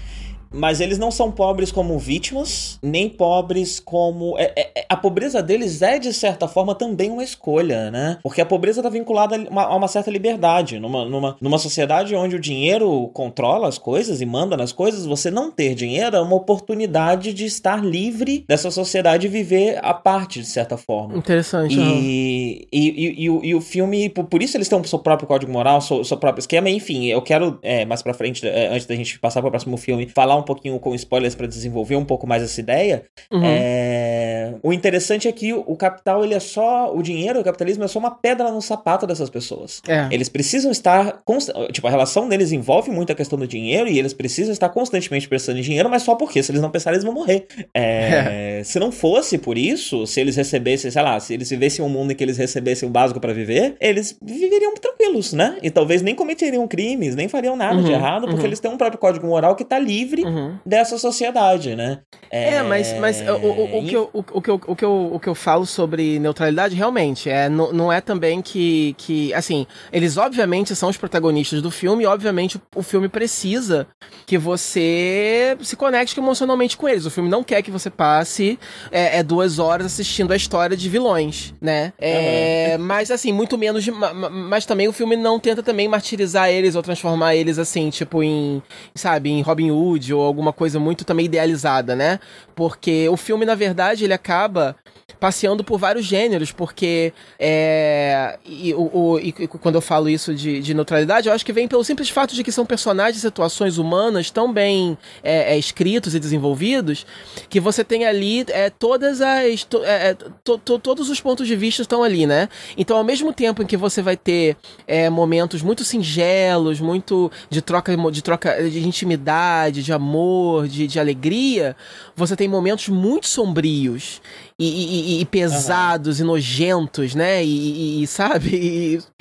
mas 0.52 0.80
eles 0.80 0.98
não 0.98 1.10
são 1.10 1.30
pobres 1.30 1.72
como 1.72 1.98
vítimas, 1.98 2.78
nem 2.82 3.08
pobres 3.08 3.80
como. 3.80 4.38
É, 4.38 4.52
é, 4.56 4.86
a 4.88 4.96
pobreza 4.96 5.42
deles 5.42 5.82
é, 5.82 5.98
de 5.98 6.12
certa 6.12 6.46
forma, 6.46 6.74
também 6.74 7.10
uma 7.10 7.24
escolha, 7.24 7.90
né? 7.90 8.18
Porque 8.22 8.40
a 8.40 8.46
pobreza 8.46 8.80
está 8.80 8.90
vinculada 8.90 9.36
a 9.36 9.38
uma, 9.38 9.62
a 9.62 9.76
uma, 9.76 9.88
certa 9.88 10.10
liberdade. 10.10 10.78
Numa, 10.78 11.04
numa, 11.04 11.36
numa 11.40 11.58
sociedade 11.58 12.14
onde 12.14 12.36
o 12.36 12.40
dinheiro 12.40 13.08
controla 13.12 13.68
as 13.68 13.78
coisas 13.78 14.20
e 14.20 14.26
manda 14.26 14.56
nas 14.56 14.72
coisas, 14.72 15.06
você 15.06 15.30
não 15.30 15.50
ter 15.50 15.74
dinheiro 15.74 16.16
é 16.16 16.20
uma 16.20 16.36
oportunidade 16.36 17.32
de 17.32 17.44
estar 17.44 17.84
livre 17.84 18.44
dessa 18.48 18.70
sociedade 18.70 19.26
e 19.26 19.30
viver 19.30 19.78
a 19.82 19.94
parte, 19.94 20.40
de 20.40 20.46
certa 20.46 20.76
forma. 20.76 21.16
Interessante. 21.16 21.74
E, 21.74 21.78
uhum. 21.78 21.98
e, 21.98 22.68
e, 22.72 23.26
e, 23.26 23.48
e, 23.48 23.54
o 23.54 23.60
filme, 23.60 24.08
por, 24.08 24.42
isso 24.42 24.56
eles 24.56 24.68
têm 24.68 24.78
o 24.78 24.84
seu 24.84 24.98
próprio 24.98 25.28
código 25.28 25.50
moral, 25.50 25.80
seu, 25.80 26.04
seu 26.04 26.16
próprio 26.16 26.40
esquema, 26.40 26.68
enfim, 26.68 27.06
eu 27.06 27.22
quero, 27.22 27.58
é, 27.62 27.84
mais 27.84 28.02
pra 28.02 28.14
frente, 28.14 28.46
é, 28.46 28.68
antes 28.68 28.86
da 28.86 28.94
gente 28.94 29.18
passar 29.18 29.40
para 29.40 29.48
o 29.48 29.50
próximo 29.50 29.76
filme, 29.76 30.08
falar 30.08 30.36
um 30.36 30.41
pouquinho 30.42 30.78
com 30.78 30.94
spoilers 30.94 31.34
para 31.34 31.46
desenvolver 31.46 31.96
um 31.96 32.04
pouco 32.04 32.26
mais 32.26 32.42
essa 32.42 32.60
ideia. 32.60 33.04
Uhum. 33.30 33.42
É... 33.44 34.54
O 34.62 34.72
interessante 34.72 35.28
é 35.28 35.32
que 35.32 35.52
o 35.52 35.76
capital, 35.76 36.24
ele 36.24 36.34
é 36.34 36.40
só. 36.40 36.94
O 36.94 37.02
dinheiro, 37.02 37.40
o 37.40 37.44
capitalismo 37.44 37.84
é 37.84 37.88
só 37.88 37.98
uma 37.98 38.10
pedra 38.10 38.50
no 38.50 38.60
sapato 38.60 39.06
dessas 39.06 39.30
pessoas. 39.30 39.80
É. 39.88 40.08
Eles 40.10 40.28
precisam 40.28 40.70
estar. 40.70 41.22
Const... 41.24 41.50
Tipo, 41.72 41.86
a 41.86 41.90
relação 41.90 42.28
deles 42.28 42.52
envolve 42.52 42.90
muito 42.90 43.12
a 43.12 43.14
questão 43.14 43.38
do 43.38 43.46
dinheiro 43.46 43.88
e 43.88 43.98
eles 43.98 44.12
precisam 44.12 44.52
estar 44.52 44.68
constantemente 44.68 45.28
pensando 45.28 45.58
em 45.58 45.62
dinheiro, 45.62 45.88
mas 45.88 46.02
só 46.02 46.14
porque, 46.14 46.42
se 46.42 46.50
eles 46.50 46.60
não 46.60 46.70
pensarem, 46.70 46.96
eles 46.96 47.04
vão 47.04 47.14
morrer. 47.14 47.46
É... 47.74 48.58
É. 48.58 48.64
Se 48.64 48.78
não 48.78 48.92
fosse 48.92 49.38
por 49.38 49.56
isso, 49.58 50.06
se 50.06 50.20
eles 50.20 50.36
recebessem, 50.36 50.90
sei 50.90 51.02
lá, 51.02 51.18
se 51.20 51.34
eles 51.34 51.50
vivessem 51.50 51.84
um 51.84 51.88
mundo 51.88 52.12
em 52.12 52.14
que 52.14 52.22
eles 52.22 52.36
recebessem 52.36 52.88
o 52.88 52.92
básico 52.92 53.20
para 53.20 53.32
viver, 53.32 53.74
eles 53.80 54.16
viveriam 54.22 54.74
tranquilos, 54.74 55.32
né? 55.32 55.58
E 55.62 55.70
talvez 55.70 56.02
nem 56.02 56.14
cometeriam 56.14 56.66
crimes, 56.66 57.14
nem 57.14 57.28
fariam 57.28 57.56
nada 57.56 57.76
uhum, 57.76 57.84
de 57.84 57.92
errado, 57.92 58.26
porque 58.26 58.40
uhum. 58.40 58.46
eles 58.46 58.60
têm 58.60 58.70
um 58.70 58.76
próprio 58.76 58.98
código 58.98 59.26
moral 59.26 59.56
que 59.56 59.64
tá 59.64 59.78
livre 59.78 60.22
uhum. 60.32 60.58
dessa 60.64 60.98
sociedade, 60.98 61.74
né? 61.76 62.00
É, 62.30 62.54
é 62.54 62.62
mas, 62.62 62.98
mas 62.98 63.20
o, 63.20 63.32
o, 63.34 63.78
o, 63.78 63.86
que 63.86 63.94
eu, 63.94 64.10
o, 64.12 64.22
que 64.40 64.50
eu, 64.50 64.60
o, 64.66 64.76
que 64.76 64.84
eu, 64.84 65.10
o 65.14 65.20
que 65.20 65.28
eu 65.28 65.34
falo 65.34 65.66
sobre 65.66 66.18
neutralidade, 66.18 66.74
realmente, 66.74 67.28
é, 67.28 67.48
não, 67.48 67.72
não 67.72 67.92
é 67.92 68.00
também 68.00 68.40
que, 68.40 68.94
que, 68.96 69.34
assim, 69.34 69.66
eles 69.92 70.16
obviamente 70.16 70.74
são 70.74 70.88
os 70.88 70.96
protagonistas 70.96 71.60
do 71.60 71.70
filme 71.70 72.04
e 72.04 72.06
obviamente 72.06 72.60
o 72.74 72.82
filme 72.82 73.08
precisa 73.08 73.86
que 74.26 74.38
você 74.38 75.56
se 75.60 75.76
conecte 75.76 76.18
emocionalmente 76.18 76.76
com 76.76 76.88
eles. 76.88 77.04
O 77.04 77.10
filme 77.10 77.28
não 77.28 77.44
quer 77.44 77.62
que 77.62 77.70
você 77.70 77.90
passe 77.90 78.58
é, 78.90 79.18
é 79.18 79.22
duas 79.22 79.58
horas 79.58 79.86
assistindo 79.86 80.32
a 80.32 80.36
história 80.36 80.76
de 80.76 80.88
vilões, 80.88 81.54
né? 81.60 81.92
É, 81.98 82.78
Mas, 82.78 83.10
assim, 83.10 83.32
muito 83.32 83.58
menos... 83.58 83.84
De, 83.84 83.90
mas 83.90 84.64
também 84.64 84.88
o 84.88 84.92
filme 84.92 85.16
não 85.16 85.38
tenta 85.38 85.62
também 85.62 85.88
martirizar 85.88 86.48
eles 86.48 86.74
ou 86.74 86.82
transformar 86.82 87.34
eles, 87.34 87.58
assim, 87.58 87.90
tipo, 87.90 88.22
em, 88.22 88.62
sabe, 88.94 89.30
em 89.30 89.42
Robin 89.42 89.70
Hood 89.70 90.14
ou 90.14 90.21
alguma 90.24 90.52
coisa 90.52 90.78
muito 90.78 91.04
também 91.04 91.26
idealizada, 91.26 91.94
né? 91.96 92.18
Porque 92.54 93.08
o 93.08 93.16
filme, 93.16 93.44
na 93.44 93.54
verdade, 93.54 94.04
ele 94.04 94.14
acaba 94.14 94.76
passeando 95.22 95.62
por 95.62 95.78
vários 95.78 96.04
gêneros, 96.04 96.50
porque 96.50 97.12
é, 97.38 98.40
e, 98.44 98.74
o, 98.74 98.90
o, 98.92 99.20
e 99.20 99.30
quando 99.30 99.76
eu 99.76 99.80
falo 99.80 100.08
isso 100.08 100.34
de, 100.34 100.60
de, 100.60 100.74
neutralidade, 100.74 101.28
eu 101.28 101.32
acho 101.32 101.46
que 101.46 101.52
vem 101.52 101.68
pelo 101.68 101.84
simples 101.84 102.08
fato 102.08 102.34
de 102.34 102.42
que 102.42 102.50
são 102.50 102.66
personagens 102.66 103.22
situações 103.22 103.78
humanas 103.78 104.32
tão 104.32 104.52
bem 104.52 104.98
é, 105.22 105.54
é, 105.54 105.56
escritos 105.56 106.16
e 106.16 106.18
desenvolvidos 106.18 107.06
que 107.48 107.60
você 107.60 107.84
tem 107.84 108.04
ali 108.04 108.44
é, 108.48 108.68
todas 108.68 109.20
as 109.20 109.62
to, 109.62 109.84
é, 109.84 110.08
é, 110.08 110.14
to, 110.42 110.58
to, 110.58 110.76
todos 110.80 111.08
os 111.08 111.20
pontos 111.20 111.46
de 111.46 111.54
vista 111.54 111.82
estão 111.82 112.02
ali, 112.02 112.26
né? 112.26 112.48
Então, 112.76 112.96
ao 112.96 113.04
mesmo 113.04 113.32
tempo 113.32 113.62
em 113.62 113.66
que 113.66 113.76
você 113.76 114.02
vai 114.02 114.16
ter 114.16 114.56
é, 114.88 115.08
momentos 115.08 115.62
muito 115.62 115.84
singelos, 115.84 116.80
muito 116.80 117.30
de 117.48 117.62
troca 117.62 117.96
de 118.10 118.22
troca 118.22 118.68
de 118.68 118.84
intimidade, 118.84 119.84
de 119.84 119.92
amor, 119.92 120.66
de, 120.66 120.88
de 120.88 120.98
alegria, 120.98 121.76
você 122.16 122.34
tem 122.34 122.48
momentos 122.48 122.88
muito 122.88 123.28
sombrios 123.28 124.20
e, 124.58 125.18
e, 125.18 125.20
e 125.20 125.24
pesados 125.24 126.18
uhum. 126.18 126.24
e 126.24 126.28
nojentos, 126.28 127.14
né? 127.14 127.44
E, 127.44 128.02
e 128.02 128.06
sabe? 128.06 129.00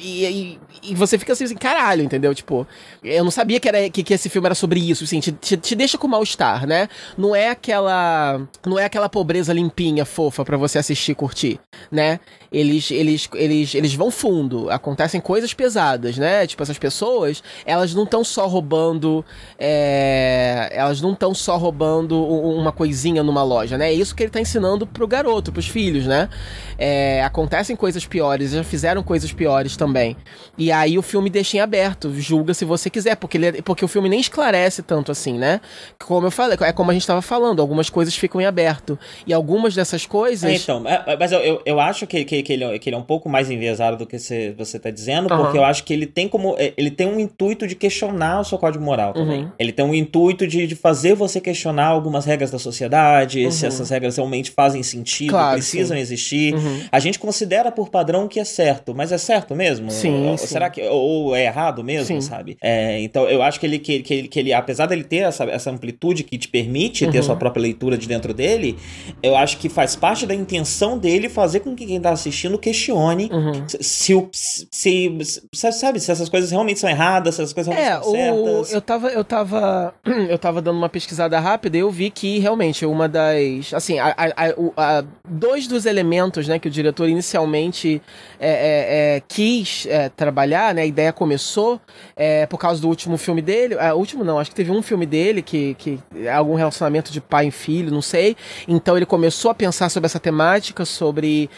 E, 0.84 0.96
você 0.96 1.18
fica 1.18 1.34
assim, 1.34 1.44
assim, 1.44 1.56
caralho, 1.56 2.04
entendeu? 2.04 2.34
Tipo, 2.34 2.66
eu 3.04 3.24
não 3.24 3.30
sabia 3.30 3.60
que, 3.60 3.68
era, 3.68 3.90
que, 3.90 4.02
que 4.02 4.14
esse 4.14 4.30
filme 4.30 4.48
era 4.48 4.56
sobre 4.56 4.80
isso, 4.80 5.04
assim, 5.04 5.20
te, 5.20 5.32
te, 5.32 5.56
te 5.56 5.76
deixa 5.76 5.98
com 5.98 6.08
mal-estar, 6.08 6.66
né? 6.66 6.90
Não 7.16 7.36
é 7.36 7.50
aquela. 7.50 8.42
Não 8.66 8.80
é 8.80 8.86
aquela 8.86 9.08
pobreza 9.08 9.54
limpinha, 9.54 10.06
fofa, 10.06 10.44
para 10.44 10.58
você 10.58 10.80
assistir 10.80 11.12
e 11.12 11.16
curtir, 11.16 11.60
né? 11.92 12.20
Eles, 12.52 12.92
eles, 12.92 13.30
eles, 13.34 13.76
eles 13.76 13.94
vão 13.94 14.12
fundo, 14.12 14.70
acontecem 14.70 15.22
coisas 15.22 15.54
pesadas, 15.54 16.18
né? 16.18 16.46
Tipo, 16.48 16.64
essas 16.64 16.78
pessoas, 16.78 17.42
elas 17.66 17.94
não 17.94 18.04
estão 18.04 18.24
só 18.24 18.48
roubando. 18.48 19.24
É, 19.58 20.70
elas 20.74 21.00
não 21.00 21.14
estão 21.14 21.34
só 21.34 21.58
roubando 21.58 22.22
uma 22.22 22.72
coisinha 22.72 23.24
numa 23.24 23.44
loja, 23.44 23.78
né? 23.78 23.90
É 23.90 23.94
isso 23.94 24.16
que 24.16 24.24
ele 24.24 24.32
tá 24.32 24.42
ensinando 24.42 24.86
pro 24.86 25.08
garoto, 25.08 25.21
pros 25.52 25.68
filhos, 25.68 26.06
né? 26.06 26.30
É, 26.78 27.24
acontecem 27.24 27.76
coisas 27.76 28.06
piores, 28.06 28.52
já 28.52 28.64
fizeram 28.64 29.04
coisas 29.04 29.32
piores 29.32 29.78
também. 29.78 30.18
E 30.58 30.72
aí 30.72 30.98
o 30.98 31.02
filme 31.02 31.30
deixa 31.30 31.58
em 31.58 31.60
aberto, 31.60 32.14
julga 32.16 32.54
se 32.54 32.66
você 32.66 32.90
quiser, 32.90 33.16
porque, 33.16 33.38
ele, 33.38 33.48
é, 33.48 33.62
porque 33.62 33.84
o 33.86 33.88
filme 33.88 34.10
nem 34.10 34.20
esclarece 34.20 34.82
tanto 34.82 35.12
assim, 35.12 35.38
né? 35.38 35.62
Como 36.04 36.28
eu 36.28 36.32
falei, 36.32 36.58
é 36.62 36.72
como 36.72 36.92
a 36.92 36.94
gente 36.94 37.06
tava 37.06 37.22
falando, 37.22 37.62
algumas 37.62 37.90
coisas 37.90 38.16
ficam 38.16 38.42
em 38.42 38.46
aberto. 38.46 38.98
E 39.26 39.34
algumas 39.34 39.76
dessas 39.76 40.06
coisas. 40.06 40.50
É, 40.50 40.56
então, 40.56 40.84
é, 40.88 41.18
mas 41.18 41.32
eu, 41.32 41.40
eu, 41.40 41.62
eu, 41.66 41.80
acho 41.80 42.08
que, 42.08 42.26
que, 42.26 42.44
que, 42.44 42.54
ele, 42.54 42.64
é, 42.64 42.80
que 42.80 42.90
ele 42.90 42.96
é 42.96 43.00
um 43.00 43.04
pouco 43.04 43.30
mais 43.30 43.50
enviesado 43.50 43.98
do 43.98 44.06
que 44.06 44.18
você, 44.18 44.54
você 44.58 44.80
tá 44.80 44.90
dizendo, 44.90 45.32
uhum. 45.32 45.44
porque 45.44 45.58
eu 45.58 45.64
acho 45.64 45.84
que 45.84 45.94
ele 45.94 46.06
tem 46.06 46.28
como. 46.28 46.56
É, 46.58 46.74
ele 46.78 46.92
tem 46.92 47.08
um 47.08 47.20
intuito 47.20 47.68
de 47.68 47.76
questionar 47.76 48.42
o 48.42 48.44
seu 48.44 48.58
código 48.58 48.84
moral 48.84 49.14
também. 49.14 49.44
Uhum. 49.44 49.52
Ele 49.58 49.72
tem 49.72 49.86
um 49.86 49.94
intuito 49.94 50.48
de, 50.48 50.68
de 50.68 50.76
fazer 50.76 51.16
você 51.16 51.40
questionar 51.40 51.88
algumas 51.88 52.26
regras 52.26 52.52
da 52.52 52.60
sociedade, 52.60 53.46
uhum. 53.46 53.52
se 53.52 53.66
essas 53.66 53.90
regras 53.90 54.16
realmente 54.16 54.52
fazem 54.52 54.84
sentido, 54.84 55.11
claro, 55.28 55.54
precisam 55.54 55.98
sim. 55.98 56.02
existir. 56.02 56.54
Uhum. 56.54 56.82
A 56.92 57.00
gente 57.00 57.20
considera 57.20 57.72
por 57.72 57.90
padrão 57.90 58.28
que 58.28 58.40
é 58.40 58.44
certo, 58.44 58.94
mas 58.96 59.12
é 59.12 59.18
certo 59.18 59.56
mesmo? 59.56 59.92
Sim. 59.92 60.28
Ou, 60.28 60.38
sim. 60.38 60.48
Será 60.48 60.70
que. 60.70 60.82
Ou 60.82 61.36
é 61.36 61.46
errado 61.46 61.84
mesmo, 61.84 62.08
sim. 62.08 62.22
sabe? 62.22 62.58
É, 62.62 63.00
então 63.02 63.28
eu 63.30 63.42
acho 63.42 63.60
que 63.60 63.66
ele, 63.66 63.80
que, 63.80 64.02
que, 64.02 64.14
ele, 64.14 64.28
que 64.28 64.40
ele, 64.40 64.54
apesar 64.54 64.86
dele 64.86 65.04
ter 65.04 65.18
essa, 65.18 65.44
essa 65.46 65.72
amplitude 65.72 66.24
que 66.24 66.38
te 66.38 66.48
permite 66.48 67.06
uhum. 67.06 67.12
ter 67.12 67.20
a 67.20 67.24
sua 67.24 67.36
própria 67.36 67.62
leitura 67.62 67.98
de 67.98 68.08
dentro 68.08 68.34
dele, 68.34 68.78
eu 69.22 69.36
acho 69.36 69.58
que 69.58 69.70
faz 69.70 69.96
parte 69.96 70.26
da 70.26 70.34
intenção 70.34 70.98
dele 70.98 71.30
fazer 71.30 71.62
com 71.62 71.76
que 71.76 71.86
quem 71.86 72.00
tá 72.00 72.12
assistindo 72.12 72.58
questione 72.58 73.30
uhum. 73.32 73.66
se, 73.68 74.14
o, 74.14 74.30
se, 74.32 74.68
se, 74.72 75.72
sabe, 75.72 76.00
se 76.00 76.12
essas 76.12 76.30
coisas 76.30 76.52
realmente 76.52 76.80
são 76.80 76.90
erradas, 76.90 77.36
se 77.36 77.42
essas 77.42 77.54
coisas 77.54 77.74
realmente 77.74 77.98
é, 77.98 78.04
são 78.04 78.12
certas. 78.12 78.72
O, 78.72 78.76
eu 78.76 78.82
tava, 78.82 79.08
eu 79.10 79.24
tava, 79.24 79.94
eu 80.30 80.38
tava 80.38 80.62
dando 80.62 80.78
uma 80.78 80.90
pesquisada 80.90 81.40
rápida 81.40 81.78
e 81.78 81.82
eu 81.82 81.92
vi 81.92 82.10
que 82.10 82.40
realmente 82.40 82.86
uma 82.86 83.08
das, 83.08 83.74
assim, 83.74 84.00
a, 84.00 84.16
a, 84.18 84.98
a, 84.98 85.01
dois 85.28 85.68
dos 85.68 85.86
elementos, 85.86 86.48
né, 86.48 86.60
que 86.60 86.68
o 86.68 86.72
diretor 86.72 87.08
inicialmente 87.08 88.02
é, 88.40 88.50
é, 88.50 89.16
é 89.18 89.24
quis 89.28 89.86
é, 89.88 90.10
trabalhar, 90.10 90.74
né, 90.74 90.82
a 90.82 90.86
ideia 90.86 91.14
começou 91.14 91.80
é, 92.16 92.46
por 92.46 92.58
causa 92.58 92.82
do 92.82 92.88
último 92.88 93.18
filme 93.18 93.42
dele, 93.42 93.76
uh, 93.76 93.96
último 93.96 94.24
não, 94.24 94.40
acho 94.40 94.50
que 94.50 94.56
teve 94.56 94.72
um 94.72 94.82
filme 94.82 95.06
dele 95.06 95.42
que, 95.42 95.76
que 95.76 96.00
é 96.16 96.34
algum 96.34 96.56
relacionamento 96.56 97.12
de 97.12 97.22
pai 97.22 97.48
e 97.48 97.52
filho, 97.52 97.92
não 97.92 98.02
sei, 98.02 98.36
então 98.68 98.98
ele 98.98 99.06
começou 99.06 99.52
a 99.52 99.56
pensar 99.56 99.90
sobre 99.90 100.06
essa 100.06 100.20
temática, 100.20 100.86
sobre 100.86 101.50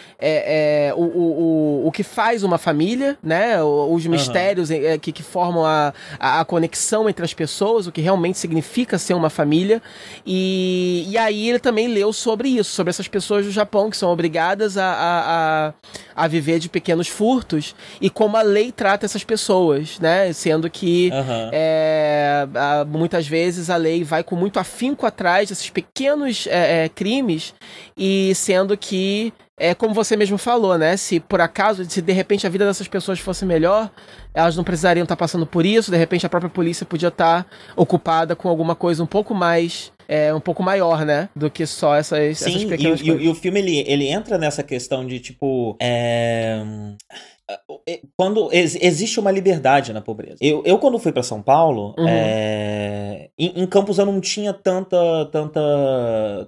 o, 0.96 1.04
o, 1.04 1.88
o, 1.88 1.92
que 1.92 2.04
faz 2.04 2.44
uma 2.44 2.58
família, 2.58 3.18
né, 3.24 3.62
os 3.64 4.06
mistérios 4.06 4.70
uhum. 4.70 5.00
que, 5.02 5.12
que 5.12 5.24
formam 5.24 5.66
a, 5.66 5.94
a, 6.20 6.42
a 6.42 6.46
conexão 6.46 7.10
entre 7.10 7.24
as 7.24 7.34
pessoas, 7.34 7.88
o 7.88 7.92
que 7.92 8.02
realmente 8.02 8.38
significa 8.38 8.98
ser 8.98 9.14
uma 9.14 9.30
família, 9.30 9.82
e, 10.26 11.06
e 11.08 11.18
aí 11.18 11.50
ele 11.50 11.60
também 11.60 11.88
leu 11.88 12.14
sobre 12.14 12.50
isso, 12.50 12.72
sobre 12.72 12.90
essas 12.90 13.08
pessoas 13.08 13.33
do 13.42 13.52
Japão 13.52 13.90
que 13.90 13.98
são 13.98 14.12
obrigadas 14.12 14.78
a, 14.78 14.86
a, 14.86 15.68
a, 15.68 15.74
a 16.16 16.28
viver 16.28 16.60
de 16.60 16.70
pequenos 16.70 17.08
furtos 17.08 17.76
e 18.00 18.10
como 18.10 18.38
a 18.38 18.42
lei 18.42 18.72
trata 18.72 19.06
essas 19.06 19.24
pessoas, 19.24 20.00
né? 20.00 20.32
Sendo 20.34 20.70
que 20.70 21.10
uhum. 21.12 21.50
é, 21.52 22.48
muitas 22.88 23.28
vezes 23.28 23.70
a 23.70 23.76
lei 23.76 24.04
vai 24.04 24.24
com 24.24 24.36
muito 24.36 24.60
afinco 24.60 25.06
atrás 25.06 25.50
desses 25.50 25.70
pequenos 25.70 26.46
é, 26.48 26.86
é, 26.86 26.90
crimes 26.90 27.54
e 27.98 28.34
sendo 28.36 28.78
que 28.78 29.34
é 29.58 29.74
como 29.74 29.94
você 29.94 30.18
mesmo 30.18 30.38
falou, 30.38 30.78
né? 30.78 30.98
Se 30.98 31.20
por 31.22 31.40
acaso, 31.40 31.86
se 31.86 32.02
de 32.02 32.12
repente 32.12 32.46
a 32.46 32.50
vida 32.50 32.66
dessas 32.66 32.88
pessoas 32.88 33.20
fosse 33.20 33.46
melhor, 33.46 33.90
elas 34.34 34.58
não 34.58 34.64
precisariam 34.64 35.04
estar 35.04 35.16
passando 35.16 35.46
por 35.46 35.66
isso, 35.66 35.90
de 35.90 35.96
repente 35.96 36.26
a 36.26 36.30
própria 36.30 36.50
polícia 36.50 36.86
podia 36.86 37.08
estar 37.10 37.46
ocupada 37.76 38.36
com 38.36 38.50
alguma 38.50 38.76
coisa 38.76 39.02
um 39.02 39.08
pouco 39.08 39.34
mais 39.34 39.93
é 40.14 40.34
um 40.34 40.40
pouco 40.40 40.62
maior, 40.62 41.06
né? 41.06 41.30
Do 41.36 41.50
que 41.50 41.66
só 41.66 41.96
essas, 41.96 42.38
Sim, 42.38 42.52
essas 42.52 42.64
pequenas 42.66 43.02
e, 43.02 43.06
coisas. 43.06 43.22
E, 43.22 43.26
e 43.26 43.30
o 43.30 43.36
filme, 43.36 43.60
ele, 43.60 43.84
ele 43.88 44.08
entra 44.08 44.38
nessa 44.38 44.62
questão 44.62 45.06
de, 45.06 45.20
tipo... 45.20 45.76
É 45.82 46.62
quando 48.18 48.50
ex, 48.52 48.78
existe 48.82 49.20
uma 49.20 49.32
liberdade 49.32 49.92
na 49.92 50.02
pobreza. 50.02 50.38
Eu, 50.40 50.64
eu 50.66 50.78
quando 50.78 50.98
fui 50.98 51.12
para 51.12 51.24
São 51.24 51.42
Paulo, 51.42 51.94
uhum. 51.98 52.08
é, 52.08 53.30
em, 53.38 53.64
em, 53.64 53.68
Campos 53.68 53.98
eu 53.98 54.06
não 54.06 54.22
tinha 54.22 54.54
tanta 54.54 54.98
tanta 55.32 55.60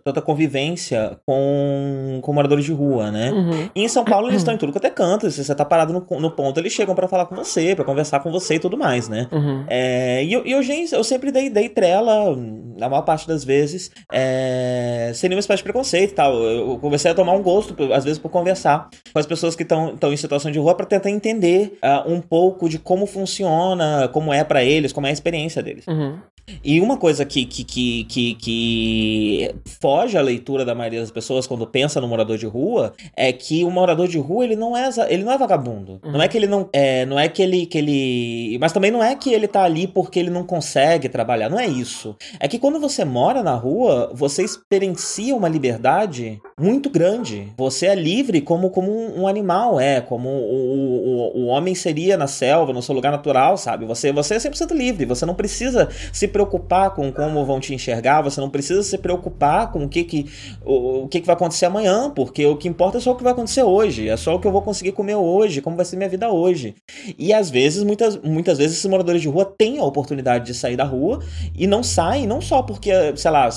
tanta 0.03 0.21
convivência 0.21 1.19
com, 1.25 2.19
com 2.21 2.33
moradores 2.33 2.63
de 2.63 2.71
rua, 2.71 3.11
né? 3.11 3.31
Uhum. 3.31 3.69
E 3.75 3.83
em 3.83 3.87
São 3.87 4.05
Paulo 4.05 4.27
eles 4.27 4.37
estão 4.37 4.53
em 4.53 4.57
tudo 4.57 4.71
quanto 4.71 4.85
é 4.85 4.89
canto. 4.89 5.29
Se 5.29 5.43
você 5.43 5.53
tá 5.53 5.65
parado 5.65 5.91
no, 5.91 6.19
no 6.19 6.31
ponto, 6.31 6.59
eles 6.59 6.71
chegam 6.71 6.95
para 6.95 7.07
falar 7.07 7.25
com 7.25 7.35
você, 7.35 7.75
para 7.75 7.83
conversar 7.83 8.21
com 8.21 8.31
você 8.31 8.55
e 8.55 8.59
tudo 8.59 8.77
mais, 8.77 9.09
né? 9.09 9.27
Uhum. 9.31 9.65
É, 9.67 10.23
e 10.23 10.31
eu, 10.31 10.45
eu, 10.45 10.61
eu 10.91 11.03
sempre 11.03 11.31
dei, 11.31 11.49
dei 11.49 11.67
trela, 11.67 12.35
na 12.77 12.87
maior 12.87 13.01
parte 13.01 13.27
das 13.27 13.43
vezes, 13.43 13.91
é, 14.11 15.11
sem 15.13 15.29
nenhuma 15.29 15.39
espécie 15.39 15.57
de 15.57 15.63
preconceito 15.63 16.11
e 16.11 16.15
tal. 16.15 16.35
Eu 16.35 16.77
comecei 16.79 17.11
a 17.11 17.15
tomar 17.15 17.33
um 17.33 17.41
gosto, 17.41 17.75
às 17.93 18.03
vezes, 18.03 18.19
por 18.19 18.29
conversar 18.29 18.89
com 19.11 19.19
as 19.19 19.25
pessoas 19.25 19.55
que 19.55 19.63
estão 19.63 19.95
em 20.03 20.17
situação 20.17 20.51
de 20.51 20.59
rua 20.59 20.75
para 20.85 20.99
tentar 20.99 21.09
entender 21.09 21.77
uh, 21.83 22.09
um 22.11 22.21
pouco 22.21 22.69
de 22.69 22.79
como 22.79 23.05
funciona, 23.05 24.07
como 24.09 24.33
é 24.33 24.43
para 24.43 24.63
eles, 24.63 24.93
como 24.93 25.07
é 25.07 25.09
a 25.09 25.13
experiência 25.13 25.61
deles. 25.61 25.85
Uhum. 25.87 26.17
E 26.63 26.79
uma 26.79 26.97
coisa 26.97 27.25
que, 27.25 27.45
que, 27.45 27.63
que, 27.63 28.03
que, 28.05 28.35
que 28.35 29.55
foge 29.81 30.17
à 30.17 30.21
leitura 30.21 30.63
da 30.63 30.75
maioria 30.75 30.99
das 30.99 31.11
pessoas 31.11 31.47
quando 31.47 31.65
pensa 31.65 31.99
no 31.99 32.07
morador 32.07 32.37
de 32.37 32.45
rua 32.45 32.93
é 33.15 33.31
que 33.31 33.63
o 33.63 33.71
morador 33.71 34.07
de 34.07 34.17
rua 34.17 34.43
ele 34.43 34.55
não 34.55 34.75
é 34.75 34.89
ele 35.09 35.23
não 35.23 35.31
é 35.31 35.37
vagabundo. 35.37 35.99
Uhum. 36.03 36.11
Não 36.11 36.21
é 36.21 36.27
que 36.27 36.37
ele 36.37 36.47
não 36.47 36.69
é, 36.71 37.05
não 37.05 37.19
é 37.19 37.27
que 37.27 37.41
ele 37.41 37.65
que 37.65 37.77
ele, 37.77 38.57
mas 38.59 38.71
também 38.71 38.91
não 38.91 39.03
é 39.03 39.15
que 39.15 39.33
ele 39.33 39.47
tá 39.47 39.63
ali 39.63 39.87
porque 39.87 40.19
ele 40.19 40.29
não 40.29 40.43
consegue 40.43 41.09
trabalhar. 41.09 41.49
Não 41.49 41.59
é 41.59 41.67
isso. 41.67 42.15
É 42.39 42.47
que 42.47 42.59
quando 42.59 42.79
você 42.79 43.03
mora 43.03 43.41
na 43.41 43.55
rua, 43.55 44.11
você 44.13 44.43
experiencia 44.43 45.35
uma 45.35 45.49
liberdade 45.49 46.39
muito 46.59 46.89
grande. 46.89 47.51
Você 47.57 47.87
é 47.87 47.95
livre 47.95 48.41
como 48.41 48.69
como 48.69 48.91
um 48.91 49.27
animal 49.27 49.79
é, 49.79 50.01
como 50.01 50.29
o, 50.29 51.33
o, 51.33 51.41
o 51.41 51.45
homem 51.47 51.73
seria 51.73 52.17
na 52.17 52.27
selva, 52.27 52.73
no 52.73 52.81
seu 52.81 52.93
lugar 52.93 53.11
natural, 53.11 53.57
sabe? 53.57 53.85
Você 53.85 54.11
você 54.11 54.35
é 54.35 54.37
100% 54.37 54.71
livre. 54.73 55.05
Você 55.05 55.25
não 55.25 55.33
precisa 55.33 55.89
se 56.11 56.27
preocupar 56.35 56.89
com 56.89 57.13
como 57.13 57.45
vão 57.45 57.61
te 57.61 57.73
enxergar, 57.73 58.21
você 58.21 58.41
não 58.41 58.49
precisa 58.49 58.83
se 58.83 58.97
preocupar 58.97 59.71
com 59.71 59.85
o 59.85 59.87
que 59.87 60.03
que, 60.03 60.25
o, 60.65 61.03
o 61.03 61.07
que, 61.07 61.21
que 61.21 61.25
vai 61.25 61.33
acontecer 61.33 61.65
amanhã, 61.65 62.11
porque 62.13 62.45
o 62.45 62.57
que 62.57 62.67
importa 62.67 62.97
é 62.97 63.01
só 63.01 63.13
o 63.13 63.15
que 63.15 63.23
vai 63.23 63.31
acontecer 63.31 63.63
hoje, 63.63 64.09
é 64.09 64.17
só 64.17 64.35
o 64.35 64.39
que 64.39 64.45
eu 64.45 64.51
vou 64.51 64.61
conseguir 64.61 64.91
comer 64.91 65.15
hoje, 65.15 65.61
como 65.61 65.77
vai 65.77 65.85
ser 65.85 65.95
minha 65.95 66.09
vida 66.09 66.29
hoje. 66.29 66.75
E 67.17 67.31
às 67.31 67.49
vezes, 67.49 67.85
muitas, 67.85 68.17
muitas 68.17 68.57
vezes, 68.57 68.75
esses 68.75 68.89
moradores 68.89 69.21
de 69.21 69.29
rua 69.29 69.45
têm 69.45 69.79
a 69.79 69.83
oportunidade 69.85 70.45
de 70.45 70.53
sair 70.53 70.75
da 70.75 70.83
rua 70.83 71.21
e 71.57 71.65
não 71.67 71.81
saem, 71.81 72.27
não 72.27 72.41
só 72.41 72.61
porque, 72.61 72.91
sei 73.15 73.31
lá, 73.31 73.47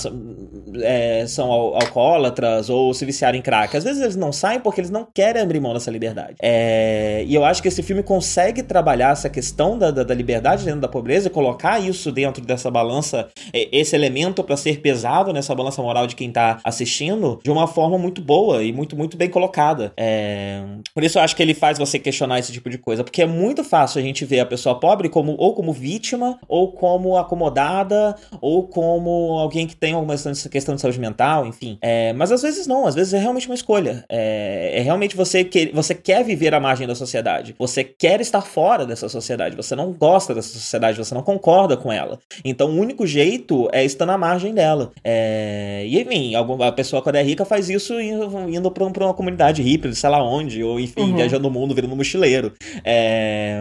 é, 0.82 1.26
são 1.26 1.50
alcoólatras 1.50 2.70
ou 2.70 2.94
se 2.94 3.04
viciaram 3.04 3.36
em 3.36 3.42
crack. 3.42 3.76
Às 3.76 3.82
vezes 3.82 4.00
eles 4.00 4.14
não 4.14 4.32
saem 4.32 4.60
porque 4.60 4.80
eles 4.80 4.90
não 4.90 5.04
querem 5.12 5.42
abrir 5.42 5.58
mão 5.58 5.74
dessa 5.74 5.90
liberdade. 5.90 6.36
É, 6.40 7.24
e 7.26 7.34
eu 7.34 7.44
acho 7.44 7.60
que 7.60 7.66
esse 7.66 7.82
filme 7.82 8.04
consegue 8.04 8.62
trabalhar 8.62 9.10
essa 9.10 9.28
questão 9.28 9.76
da, 9.76 9.90
da, 9.90 10.04
da 10.04 10.14
liberdade 10.14 10.64
dentro 10.64 10.80
da 10.80 10.88
pobreza 10.88 11.26
e 11.26 11.30
colocar 11.30 11.80
isso 11.80 12.12
dentro 12.12 12.44
dessa 12.44 12.67
essa 12.68 12.70
balança, 12.70 13.28
é, 13.52 13.68
esse 13.72 13.96
elemento 13.96 14.44
para 14.44 14.56
ser 14.56 14.80
pesado 14.80 15.32
nessa 15.32 15.54
balança 15.54 15.82
moral 15.82 16.06
de 16.06 16.14
quem 16.14 16.30
tá 16.30 16.60
assistindo 16.62 17.40
de 17.42 17.50
uma 17.50 17.66
forma 17.66 17.98
muito 17.98 18.20
boa 18.20 18.62
e 18.62 18.72
muito, 18.72 18.96
muito 18.96 19.16
bem 19.16 19.28
colocada. 19.28 19.92
É... 19.96 20.62
Por 20.94 21.02
isso 21.02 21.18
eu 21.18 21.22
acho 21.22 21.34
que 21.34 21.42
ele 21.42 21.54
faz 21.54 21.78
você 21.78 21.98
questionar 21.98 22.38
esse 22.38 22.52
tipo 22.52 22.68
de 22.68 22.78
coisa, 22.78 23.02
porque 23.02 23.22
é 23.22 23.26
muito 23.26 23.64
fácil 23.64 23.98
a 24.00 24.02
gente 24.02 24.24
ver 24.24 24.40
a 24.40 24.46
pessoa 24.46 24.78
pobre 24.78 25.08
como 25.08 25.34
ou 25.38 25.54
como 25.54 25.72
vítima, 25.72 26.38
ou 26.46 26.72
como 26.72 27.16
acomodada, 27.16 28.14
ou 28.40 28.66
como 28.66 29.38
alguém 29.38 29.66
que 29.66 29.76
tem 29.76 29.94
alguma 29.94 30.14
questão 30.16 30.74
de 30.74 30.80
saúde 30.80 31.00
mental, 31.00 31.46
enfim. 31.46 31.78
É... 31.80 32.12
Mas 32.12 32.30
às 32.30 32.42
vezes 32.42 32.66
não, 32.66 32.86
às 32.86 32.94
vezes 32.94 33.14
é 33.14 33.18
realmente 33.18 33.46
uma 33.46 33.54
escolha. 33.54 34.04
É, 34.08 34.74
é 34.76 34.80
realmente 34.80 35.16
você 35.16 35.44
que 35.44 35.70
você 35.72 35.94
quer 35.94 36.24
viver 36.24 36.54
à 36.54 36.60
margem 36.60 36.86
da 36.86 36.94
sociedade, 36.94 37.54
você 37.58 37.82
quer 37.82 38.20
estar 38.20 38.42
fora 38.42 38.84
dessa 38.84 39.08
sociedade, 39.08 39.56
você 39.56 39.74
não 39.74 39.92
gosta 39.92 40.34
dessa 40.34 40.48
sociedade, 40.48 40.98
você 40.98 41.14
não 41.14 41.22
concorda 41.22 41.76
com 41.76 41.92
ela. 41.92 42.18
Então, 42.44 42.57
o 42.66 42.80
único 42.80 43.06
jeito 43.06 43.68
é 43.72 43.84
estar 43.84 44.06
na 44.06 44.18
margem 44.18 44.54
dela. 44.54 44.90
É... 45.04 45.84
E, 45.86 46.00
enfim, 46.00 46.32
a 46.34 46.72
pessoa, 46.72 47.02
quando 47.02 47.16
é 47.16 47.22
rica, 47.22 47.44
faz 47.44 47.68
isso 47.68 47.98
indo, 48.00 48.70
pra, 48.70 48.84
uma 48.84 49.14
comunidade 49.14 49.62
hippie, 49.62 49.94
sei 49.94 50.10
lá 50.10 50.22
onde, 50.22 50.62
ou, 50.62 50.78
enfim, 50.80 51.02
uhum. 51.02 51.16
viajando 51.16 51.48
o 51.48 51.50
mundo, 51.50 51.74
virando 51.74 51.94
mochileiro. 51.94 52.52
É... 52.84 53.60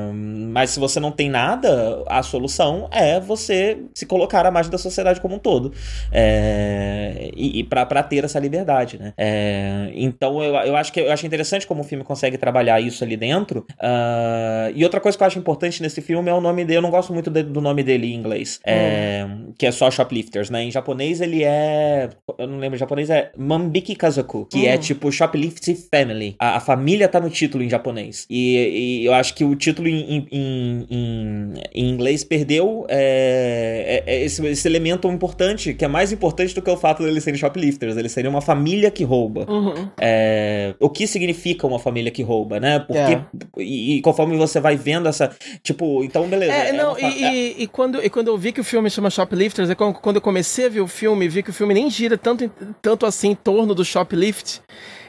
Mas 0.52 0.72
se 0.72 0.80
você 0.80 1.00
não 1.00 1.12
tem 1.12 1.30
nada, 1.30 2.04
a 2.08 2.24
solução 2.24 2.88
é 2.92 3.20
você 3.20 3.78
se 3.94 4.06
colocar 4.06 4.46
à 4.46 4.52
margem 4.52 4.72
da 4.72 4.78
sociedade 4.78 5.22
como 5.22 5.36
um 5.36 5.40
todo. 5.40 5.74
É... 6.12 7.30
E, 7.36 7.60
e 7.60 7.64
pra, 7.64 7.86
pra 7.86 8.04
ter 8.04 8.24
essa 8.24 8.40
liberdade, 8.40 8.98
né? 8.98 9.14
É... 9.18 9.92
Então, 9.94 10.44
eu, 10.44 10.56
eu, 10.56 10.76
acho 10.76 10.92
que, 10.92 11.00
eu 11.00 11.12
acho 11.12 11.26
interessante 11.26 11.68
como 11.68 11.82
o 11.82 11.84
filme 11.84 12.04
consegue 12.04 12.38
trabalhar 12.38 12.80
isso 12.80 13.04
ali 13.04 13.18
dentro. 13.18 13.66
Uh... 13.82 14.72
E 14.76 14.84
outra 14.84 15.00
coisa 15.00 15.18
que 15.18 15.24
eu 15.24 15.28
acho 15.28 15.40
importante 15.40 15.82
nesse 15.82 16.02
filme 16.02 16.30
é 16.30 16.34
o 16.34 16.42
nome 16.42 16.64
dele. 16.66 16.78
Eu 16.78 16.82
não 16.82 16.92
gosto 16.92 17.14
muito 17.14 17.30
do 17.30 17.62
nome 17.62 17.84
dele 17.84 18.08
em 18.08 18.16
inglês. 18.16 18.60
É, 18.64 18.87
é, 18.88 19.28
que 19.58 19.66
é 19.66 19.72
só 19.72 19.90
shoplifters, 19.90 20.50
né? 20.50 20.64
Em 20.64 20.72
japonês 20.72 21.22
ele 21.22 21.44
é. 21.44 22.10
Eu 22.38 22.48
não 22.48 22.60
lembro, 22.60 22.76
em 22.76 22.80
japonês 22.80 23.10
é 23.10 23.32
Mambiki 23.38 23.96
Kazoku, 23.96 24.46
que 24.46 24.68
é 24.68 24.76
hum. 24.76 24.80
tipo 24.80 25.12
Shoplift 25.12 25.74
Family. 25.92 26.36
A, 26.40 26.58
a, 26.58 26.60
família 26.60 27.08
tá 27.08 27.20
no 27.20 27.30
título 27.30 27.64
em 27.64 27.70
japonês. 27.70 28.26
E, 28.30 29.02
e 29.02 29.06
eu 29.06 29.14
acho 29.14 29.34
que 29.34 29.44
o 29.44 29.56
título 29.56 29.88
em, 29.88 30.28
em, 30.32 30.88
em, 30.90 31.54
em 31.74 31.90
inglês 31.90 32.24
perdeu 32.24 32.86
é, 32.90 34.04
é, 34.06 34.16
é 34.16 34.24
esse, 34.24 34.46
esse, 34.46 34.68
elemento 34.68 35.08
importante, 35.08 35.74
que 35.74 35.84
é 35.84 35.88
mais 35.88 36.12
importante 36.12 36.54
do 36.54 36.62
que 36.62 36.70
o 36.70 36.78
fato 36.78 37.04
deles 37.04 37.24
serem 37.24 37.40
shoplifters. 37.40 37.98
Eles 37.98 38.12
seriam 38.12 38.32
uma 38.32 38.42
família 38.42 38.92
que 38.92 39.04
rouba. 39.04 39.46
Uhum. 39.50 39.90
É, 40.00 40.76
o 40.80 40.90
que 40.90 41.08
significa 41.08 41.66
uma 41.66 41.80
família 41.80 42.12
que 42.12 42.22
rouba, 42.22 42.60
né? 42.60 42.80
Porque. 42.80 43.20
E, 43.58 43.98
e, 43.98 44.02
conforme 44.02 44.38
você 44.38 44.60
vai 44.60 44.76
vendo 44.76 45.10
essa. 45.10 45.36
Tipo, 45.64 46.04
então 46.04 46.28
beleza. 46.28 46.54
É, 46.54 46.72
não, 46.74 46.98
e, 47.00 47.64
e, 47.64 47.68
quando, 47.68 48.04
e 48.04 48.10
quando 48.10 48.28
eu 48.28 48.38
vi 48.38 48.52
que 48.52 48.62
o 48.62 48.64
filme 48.64 48.77
chama 48.90 49.10
Shoplifters, 49.10 49.70
é 49.70 49.76
quando 49.76 50.16
eu 50.16 50.22
comecei 50.22 50.66
a 50.66 50.70
ver 50.70 50.82
o 50.82 50.88
filme, 50.88 51.28
vi 51.28 51.44
que 51.44 51.50
o 51.50 51.54
filme 51.54 51.74
nem 51.74 51.90
gira 51.90 52.18
tanto, 52.18 52.50
tanto 52.82 53.06
assim 53.06 53.30
em 53.30 53.36
torno 53.36 53.74
do 53.74 53.84
shoplift 53.84 54.62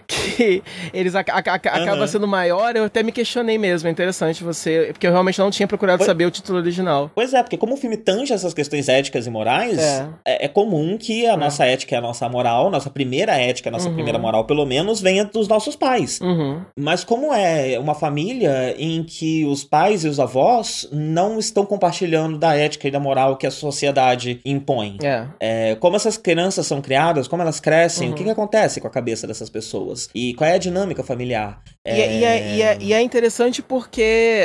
que 0.09 0.63
eles 0.93 1.15
a, 1.15 1.21
a, 1.21 1.23
a, 1.23 1.33
uhum. 1.33 1.83
acaba 1.83 2.07
sendo 2.07 2.27
maior, 2.27 2.75
eu 2.75 2.85
até 2.85 3.03
me 3.03 3.13
questionei 3.13 3.59
mesmo. 3.59 3.89
É 3.89 3.93
interessante 3.93 4.43
você. 4.43 4.89
Porque 4.93 5.07
eu 5.07 5.13
realmente 5.13 5.39
não 5.39 5.51
tinha 5.51 5.69
procurado 5.69 5.99
pois, 5.99 6.07
saber 6.07 6.25
o 6.25 6.31
título 6.31 6.59
original. 6.59 7.11
Pois 7.15 7.35
é, 7.35 7.43
porque 7.43 7.59
como 7.59 7.75
o 7.75 7.77
filme 7.77 7.97
tange 7.97 8.33
essas 8.33 8.55
questões 8.55 8.89
éticas 8.89 9.27
e 9.27 9.31
morais, 9.31 9.79
é, 9.79 10.09
é, 10.25 10.45
é 10.47 10.49
comum 10.49 10.97
que 10.97 11.27
a 11.27 11.35
é. 11.35 11.37
nossa 11.37 11.67
ética 11.67 11.95
e 11.95 11.99
a 11.99 12.01
nossa 12.01 12.29
moral, 12.29 12.71
nossa 12.71 12.89
primeira 12.89 13.33
ética, 13.33 13.69
a 13.69 13.73
nossa 13.73 13.89
uhum. 13.89 13.95
primeira 13.95 14.19
moral, 14.19 14.45
pelo 14.47 14.65
menos, 14.65 15.01
venha 15.01 15.25
dos 15.25 15.47
nossos 15.47 15.77
pais. 15.77 16.19
Uhum. 16.21 16.63
Mas 16.79 17.05
como 17.05 17.33
é 17.35 17.79
uma 17.79 17.95
família 17.95 18.75
em 18.79 19.03
que 19.03 19.45
os 19.45 19.63
pais 19.63 20.05
e 20.05 20.09
os 20.09 20.19
avós 20.19 20.89
não 20.91 21.39
estão 21.39 21.67
compartilhando 21.67 22.39
da 22.39 22.57
ética 22.57 22.89
e 22.89 22.91
da 22.91 23.01
moral 23.01 23.37
que 23.37 23.47
a 23.47 23.51
sociedade 23.51 24.41
impõe. 24.45 24.97
É. 25.03 25.27
é 25.41 25.75
como 25.77 25.97
essas 25.97 26.17
crianças 26.17 26.67
são 26.67 26.81
criadas, 26.81 27.29
como 27.29 27.43
elas 27.43 27.61
crescem, 27.61 28.11
o 28.11 28.15
que, 28.15 28.21
uhum. 28.21 28.27
que 28.27 28.33
acontece 28.33 28.81
com 28.81 28.87
a 28.87 28.91
cabeça 28.91 29.27
dessas 29.27 29.51
pessoas? 29.51 29.98
E 30.15 30.35
qual 30.35 30.49
é 30.49 30.55
a 30.55 30.59
dinâmica 30.59 31.03
familiar. 31.03 31.63
É... 31.85 31.97
E, 31.97 32.01
é, 32.01 32.13
e, 32.13 32.25
é, 32.25 32.57
e, 32.57 32.63
é, 32.63 32.79
e, 32.81 32.93
é, 32.93 33.01
interessante 33.03 33.63
porque 33.63 34.03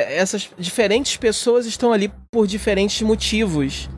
essas 0.10 0.50
diferentes 0.58 1.18
pessoas 1.18 1.66
estão 1.66 1.92
ali 1.92 2.12
por 2.32 2.48
diferentes 2.48 3.02
motivos. 3.02 3.90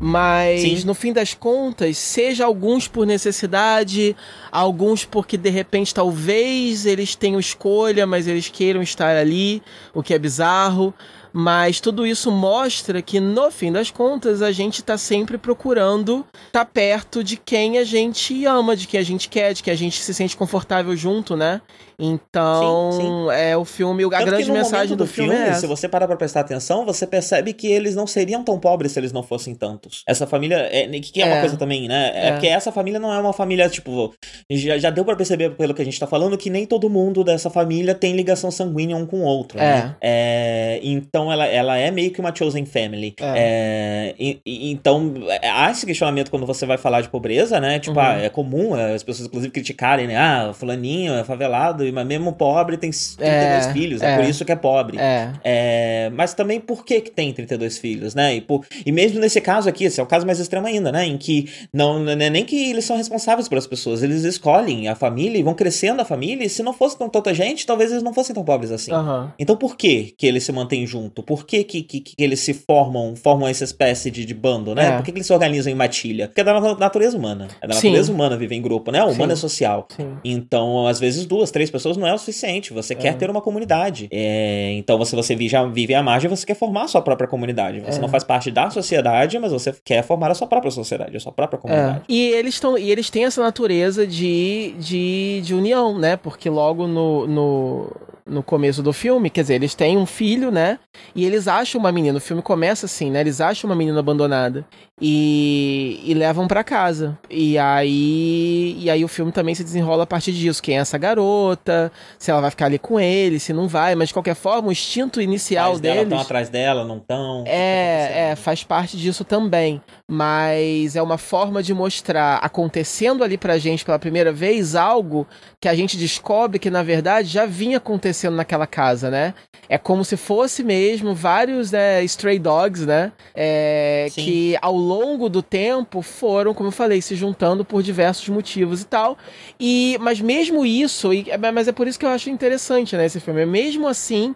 Mas 0.00 0.60
Sim. 0.60 0.86
no 0.86 0.94
fim 0.94 1.12
das 1.12 1.34
contas, 1.34 1.98
seja 1.98 2.44
alguns 2.44 2.86
por 2.86 3.04
necessidade, 3.04 4.14
alguns 4.50 5.04
porque 5.04 5.36
de 5.36 5.50
repente 5.50 5.92
talvez 5.92 6.86
eles 6.86 7.16
tenham 7.16 7.40
escolha, 7.40 8.06
mas 8.06 8.28
eles 8.28 8.48
queiram 8.48 8.80
estar 8.80 9.16
ali, 9.16 9.60
o 9.92 10.02
que 10.02 10.14
é 10.14 10.18
bizarro. 10.18 10.94
Mas 11.32 11.80
tudo 11.80 12.06
isso 12.06 12.30
mostra 12.30 13.02
que, 13.02 13.20
no 13.20 13.50
fim 13.50 13.70
das 13.72 13.90
contas, 13.90 14.42
a 14.42 14.50
gente 14.50 14.80
está 14.80 14.96
sempre 14.96 15.38
procurando 15.38 16.24
estar 16.46 16.64
tá 16.64 16.64
perto 16.64 17.22
de 17.22 17.36
quem 17.36 17.78
a 17.78 17.84
gente 17.84 18.44
ama, 18.46 18.76
de 18.76 18.86
quem 18.86 19.00
a 19.00 19.04
gente 19.04 19.28
quer, 19.28 19.52
de 19.52 19.62
quem 19.62 19.72
a 19.72 19.76
gente 19.76 20.00
se 20.00 20.14
sente 20.14 20.36
confortável 20.36 20.96
junto, 20.96 21.36
né? 21.36 21.60
Então, 22.00 22.92
sim, 22.92 23.02
sim. 23.02 23.30
é 23.32 23.56
o 23.56 23.64
filme, 23.64 24.04
a 24.04 24.08
Tanto 24.08 24.26
grande 24.26 24.52
mensagem 24.52 24.96
do, 24.96 25.04
do 25.04 25.06
filme, 25.06 25.34
filme 25.34 25.48
é 25.50 25.54
se 25.54 25.66
você 25.66 25.88
parar 25.88 26.06
pra 26.06 26.16
prestar 26.16 26.40
atenção, 26.40 26.84
você 26.84 27.04
percebe 27.06 27.52
que 27.52 27.66
eles 27.66 27.96
não 27.96 28.06
seriam 28.06 28.44
tão 28.44 28.58
pobres 28.60 28.92
se 28.92 29.00
eles 29.00 29.10
não 29.10 29.22
fossem 29.22 29.52
tantos. 29.52 30.04
Essa 30.06 30.24
família, 30.24 30.68
é, 30.70 30.86
que 31.00 31.20
é, 31.20 31.26
é 31.26 31.32
uma 31.32 31.40
coisa 31.40 31.56
também, 31.56 31.88
né? 31.88 32.12
É, 32.14 32.28
é, 32.28 32.32
porque 32.32 32.46
essa 32.46 32.70
família 32.70 33.00
não 33.00 33.12
é 33.12 33.18
uma 33.18 33.32
família, 33.32 33.68
tipo, 33.68 34.14
já, 34.48 34.78
já 34.78 34.90
deu 34.90 35.04
para 35.04 35.16
perceber 35.16 35.50
pelo 35.56 35.74
que 35.74 35.82
a 35.82 35.84
gente 35.84 35.98
tá 35.98 36.06
falando 36.06 36.38
que 36.38 36.48
nem 36.50 36.64
todo 36.64 36.88
mundo 36.88 37.24
dessa 37.24 37.50
família 37.50 37.96
tem 37.96 38.14
ligação 38.14 38.50
sanguínea 38.50 38.96
um 38.96 39.04
com 39.04 39.22
o 39.22 39.24
outro, 39.24 39.58
né? 39.58 39.96
É. 40.00 40.78
é 40.78 40.80
então, 40.84 41.32
ela, 41.32 41.46
ela 41.46 41.76
é 41.76 41.90
meio 41.90 42.12
que 42.12 42.20
uma 42.20 42.32
chosen 42.32 42.64
family. 42.64 43.14
É. 43.20 44.14
E, 44.16 44.40
e, 44.46 44.70
então, 44.70 45.14
há 45.42 45.70
esse 45.72 45.84
questionamento 45.84 46.30
quando 46.30 46.46
você 46.46 46.64
vai 46.64 46.78
falar 46.78 47.00
de 47.00 47.08
pobreza, 47.08 47.60
né? 47.60 47.80
Tipo, 47.80 47.98
uhum. 47.98 48.06
ah, 48.06 48.18
é 48.20 48.28
comum 48.28 48.74
as 48.74 49.02
pessoas, 49.02 49.26
inclusive, 49.26 49.52
criticarem, 49.52 50.06
né? 50.06 50.16
Ah, 50.16 50.52
fulaninho 50.54 51.14
é 51.14 51.24
favelado, 51.24 51.87
mas 51.92 52.06
mesmo 52.06 52.32
pobre 52.32 52.76
tem 52.76 52.90
32 52.90 53.20
é, 53.20 53.72
filhos, 53.72 54.02
é, 54.02 54.16
por 54.16 54.24
isso 54.24 54.44
que 54.44 54.52
é 54.52 54.56
pobre. 54.56 54.98
É. 54.98 56.10
mas 56.12 56.34
também 56.34 56.60
por 56.60 56.84
que, 56.84 57.00
que 57.00 57.10
tem 57.10 57.32
32 57.32 57.78
filhos, 57.78 58.14
né? 58.14 58.36
E, 58.36 58.40
por, 58.40 58.64
e 58.84 58.92
mesmo 58.92 59.20
nesse 59.20 59.40
caso 59.40 59.68
aqui, 59.68 59.84
esse 59.84 60.00
é 60.00 60.02
o 60.02 60.06
caso 60.06 60.26
mais 60.26 60.38
extremo 60.38 60.66
ainda, 60.66 60.90
né? 60.90 61.04
Em 61.04 61.16
que 61.16 61.48
não, 61.72 61.98
não 61.98 62.12
é 62.12 62.30
nem 62.30 62.44
que 62.44 62.70
eles 62.70 62.84
são 62.84 62.96
responsáveis 62.96 63.48
pelas 63.48 63.66
pessoas, 63.66 64.02
eles 64.02 64.24
escolhem 64.24 64.88
a 64.88 64.94
família 64.94 65.38
e 65.38 65.42
vão 65.42 65.54
crescendo 65.54 66.02
a 66.02 66.04
família, 66.04 66.44
e 66.44 66.48
se 66.48 66.62
não 66.62 66.72
fosse 66.72 66.98
tão, 66.98 67.08
tanta 67.08 67.32
gente, 67.34 67.66
talvez 67.66 67.90
eles 67.90 68.02
não 68.02 68.12
fossem 68.12 68.34
tão 68.34 68.44
pobres 68.44 68.70
assim. 68.72 68.92
Uhum. 68.92 69.28
Então 69.38 69.56
por 69.56 69.76
que 69.76 70.14
que 70.16 70.26
eles 70.26 70.44
se 70.44 70.52
mantêm 70.52 70.86
junto? 70.86 71.22
Por 71.22 71.46
que 71.46 71.64
que, 71.64 71.82
que, 71.82 72.00
que 72.00 72.14
eles 72.18 72.40
se 72.40 72.54
formam, 72.54 73.14
formam 73.16 73.48
essa 73.48 73.64
espécie 73.64 74.10
de, 74.10 74.24
de 74.24 74.34
bando, 74.34 74.74
né? 74.74 74.88
É. 74.88 74.96
Por 74.96 75.04
que, 75.04 75.12
que 75.12 75.18
eles 75.18 75.26
se 75.26 75.32
organizam 75.32 75.72
em 75.72 75.76
matilha? 75.76 76.28
Porque 76.28 76.40
é 76.40 76.44
da 76.44 76.60
natureza 76.60 77.16
humana. 77.16 77.48
É 77.60 77.66
da 77.66 77.74
natureza 77.74 78.04
Sim. 78.04 78.12
humana 78.12 78.36
viver 78.36 78.54
em 78.54 78.62
grupo, 78.62 78.90
né? 78.90 79.02
O 79.04 79.10
humano 79.10 79.32
é 79.32 79.36
social. 79.36 79.86
Sim. 79.94 80.16
Então, 80.24 80.86
às 80.86 80.98
vezes, 80.98 81.24
duas, 81.26 81.50
três 81.50 81.70
pessoas 81.70 81.77
não 81.96 82.06
é 82.06 82.14
o 82.14 82.18
suficiente. 82.18 82.72
Você 82.72 82.94
é. 82.94 82.96
quer 82.96 83.16
ter 83.16 83.30
uma 83.30 83.40
comunidade. 83.40 84.08
É, 84.10 84.72
então, 84.72 85.02
se 85.04 85.14
você 85.14 85.36
já 85.48 85.64
vive 85.64 85.94
à 85.94 86.02
margem, 86.02 86.28
você 86.28 86.46
quer 86.46 86.54
formar 86.54 86.84
a 86.84 86.88
sua 86.88 87.02
própria 87.02 87.28
comunidade. 87.28 87.80
Você 87.80 87.98
é. 87.98 88.00
não 88.00 88.08
faz 88.08 88.24
parte 88.24 88.50
da 88.50 88.70
sociedade, 88.70 89.38
mas 89.38 89.52
você 89.52 89.74
quer 89.84 90.02
formar 90.02 90.30
a 90.30 90.34
sua 90.34 90.46
própria 90.46 90.70
sociedade, 90.70 91.16
a 91.16 91.20
sua 91.20 91.32
própria 91.32 91.58
comunidade. 91.58 92.02
E 92.08 92.28
eles 92.28 92.54
estão 92.54 92.76
e 92.78 92.90
eles 92.90 93.10
têm 93.10 93.24
essa 93.24 93.42
natureza 93.42 94.06
de, 94.06 94.74
de, 94.78 95.40
de 95.42 95.54
união, 95.54 95.98
né? 95.98 96.16
Porque 96.16 96.48
logo 96.48 96.86
no, 96.86 97.26
no 97.26 97.92
no 98.28 98.42
começo 98.42 98.82
do 98.82 98.92
filme, 98.92 99.30
quer 99.30 99.42
dizer, 99.42 99.54
eles 99.54 99.74
têm 99.74 99.96
um 99.96 100.06
filho, 100.06 100.50
né? 100.50 100.78
E 101.14 101.24
eles 101.24 101.48
acham 101.48 101.80
uma 101.80 101.90
menina, 101.90 102.18
o 102.18 102.20
filme 102.20 102.42
começa 102.42 102.86
assim, 102.86 103.10
né? 103.10 103.20
Eles 103.20 103.40
acham 103.40 103.68
uma 103.68 103.76
menina 103.76 103.98
abandonada 103.98 104.64
e, 105.00 106.00
e 106.04 106.14
levam 106.14 106.46
para 106.46 106.62
casa. 106.62 107.18
E 107.30 107.58
aí 107.58 108.76
e 108.78 108.90
aí 108.90 109.04
o 109.04 109.08
filme 109.08 109.32
também 109.32 109.54
se 109.54 109.64
desenrola 109.64 110.04
a 110.04 110.06
partir 110.06 110.32
disso, 110.32 110.62
quem 110.62 110.76
é 110.76 110.80
essa 110.80 110.98
garota, 110.98 111.90
se 112.18 112.30
ela 112.30 112.40
vai 112.40 112.50
ficar 112.50 112.66
ali 112.66 112.78
com 112.78 113.00
ele, 113.00 113.40
se 113.40 113.52
não 113.52 113.66
vai, 113.66 113.94
mas 113.94 114.08
de 114.08 114.14
qualquer 114.14 114.34
forma, 114.34 114.68
o 114.68 114.72
instinto 114.72 115.20
inicial 115.20 115.70
Pais 115.70 115.80
deles 115.80 116.02
estão 116.02 116.18
atrás 116.18 116.48
dela, 116.48 116.84
não 116.84 116.98
estão. 116.98 117.44
É, 117.46 118.08
tá 118.08 118.14
é, 118.14 118.36
faz 118.36 118.62
parte 118.62 118.96
disso 118.96 119.24
também, 119.24 119.80
mas 120.10 120.96
é 120.96 121.02
uma 121.02 121.18
forma 121.18 121.62
de 121.62 121.72
mostrar 121.72 122.36
acontecendo 122.36 123.24
ali 123.24 123.38
pra 123.38 123.58
gente 123.58 123.84
pela 123.84 123.98
primeira 123.98 124.32
vez 124.32 124.74
algo 124.74 125.26
que 125.60 125.68
a 125.68 125.74
gente 125.74 125.96
descobre 125.96 126.58
que 126.58 126.70
na 126.70 126.82
verdade 126.82 127.28
já 127.28 127.46
vinha 127.46 127.78
acontecendo 127.78 128.17
acontecendo 128.18 128.34
naquela 128.34 128.66
casa, 128.66 129.10
né? 129.10 129.34
É 129.68 129.78
como 129.78 130.04
se 130.04 130.16
fosse 130.16 130.64
mesmo 130.64 131.14
vários 131.14 131.70
né, 131.70 132.02
stray 132.04 132.38
dogs, 132.38 132.84
né? 132.84 133.12
É, 133.34 134.08
que 134.12 134.56
ao 134.60 134.74
longo 134.74 135.28
do 135.28 135.42
tempo 135.42 136.02
foram, 136.02 136.52
como 136.52 136.68
eu 136.68 136.72
falei, 136.72 137.00
se 137.00 137.14
juntando 137.14 137.64
por 137.64 137.82
diversos 137.82 138.28
motivos 138.28 138.82
e 138.82 138.86
tal. 138.86 139.16
E, 139.60 139.96
mas 140.00 140.20
mesmo 140.20 140.66
isso, 140.66 141.12
e, 141.12 141.26
mas 141.52 141.68
é 141.68 141.72
por 141.72 141.86
isso 141.86 141.98
que 141.98 142.04
eu 142.06 142.10
acho 142.10 142.28
interessante, 142.30 142.96
né? 142.96 143.06
Esse 143.06 143.20
filme. 143.20 143.46
Mesmo 143.46 143.86
assim, 143.86 144.34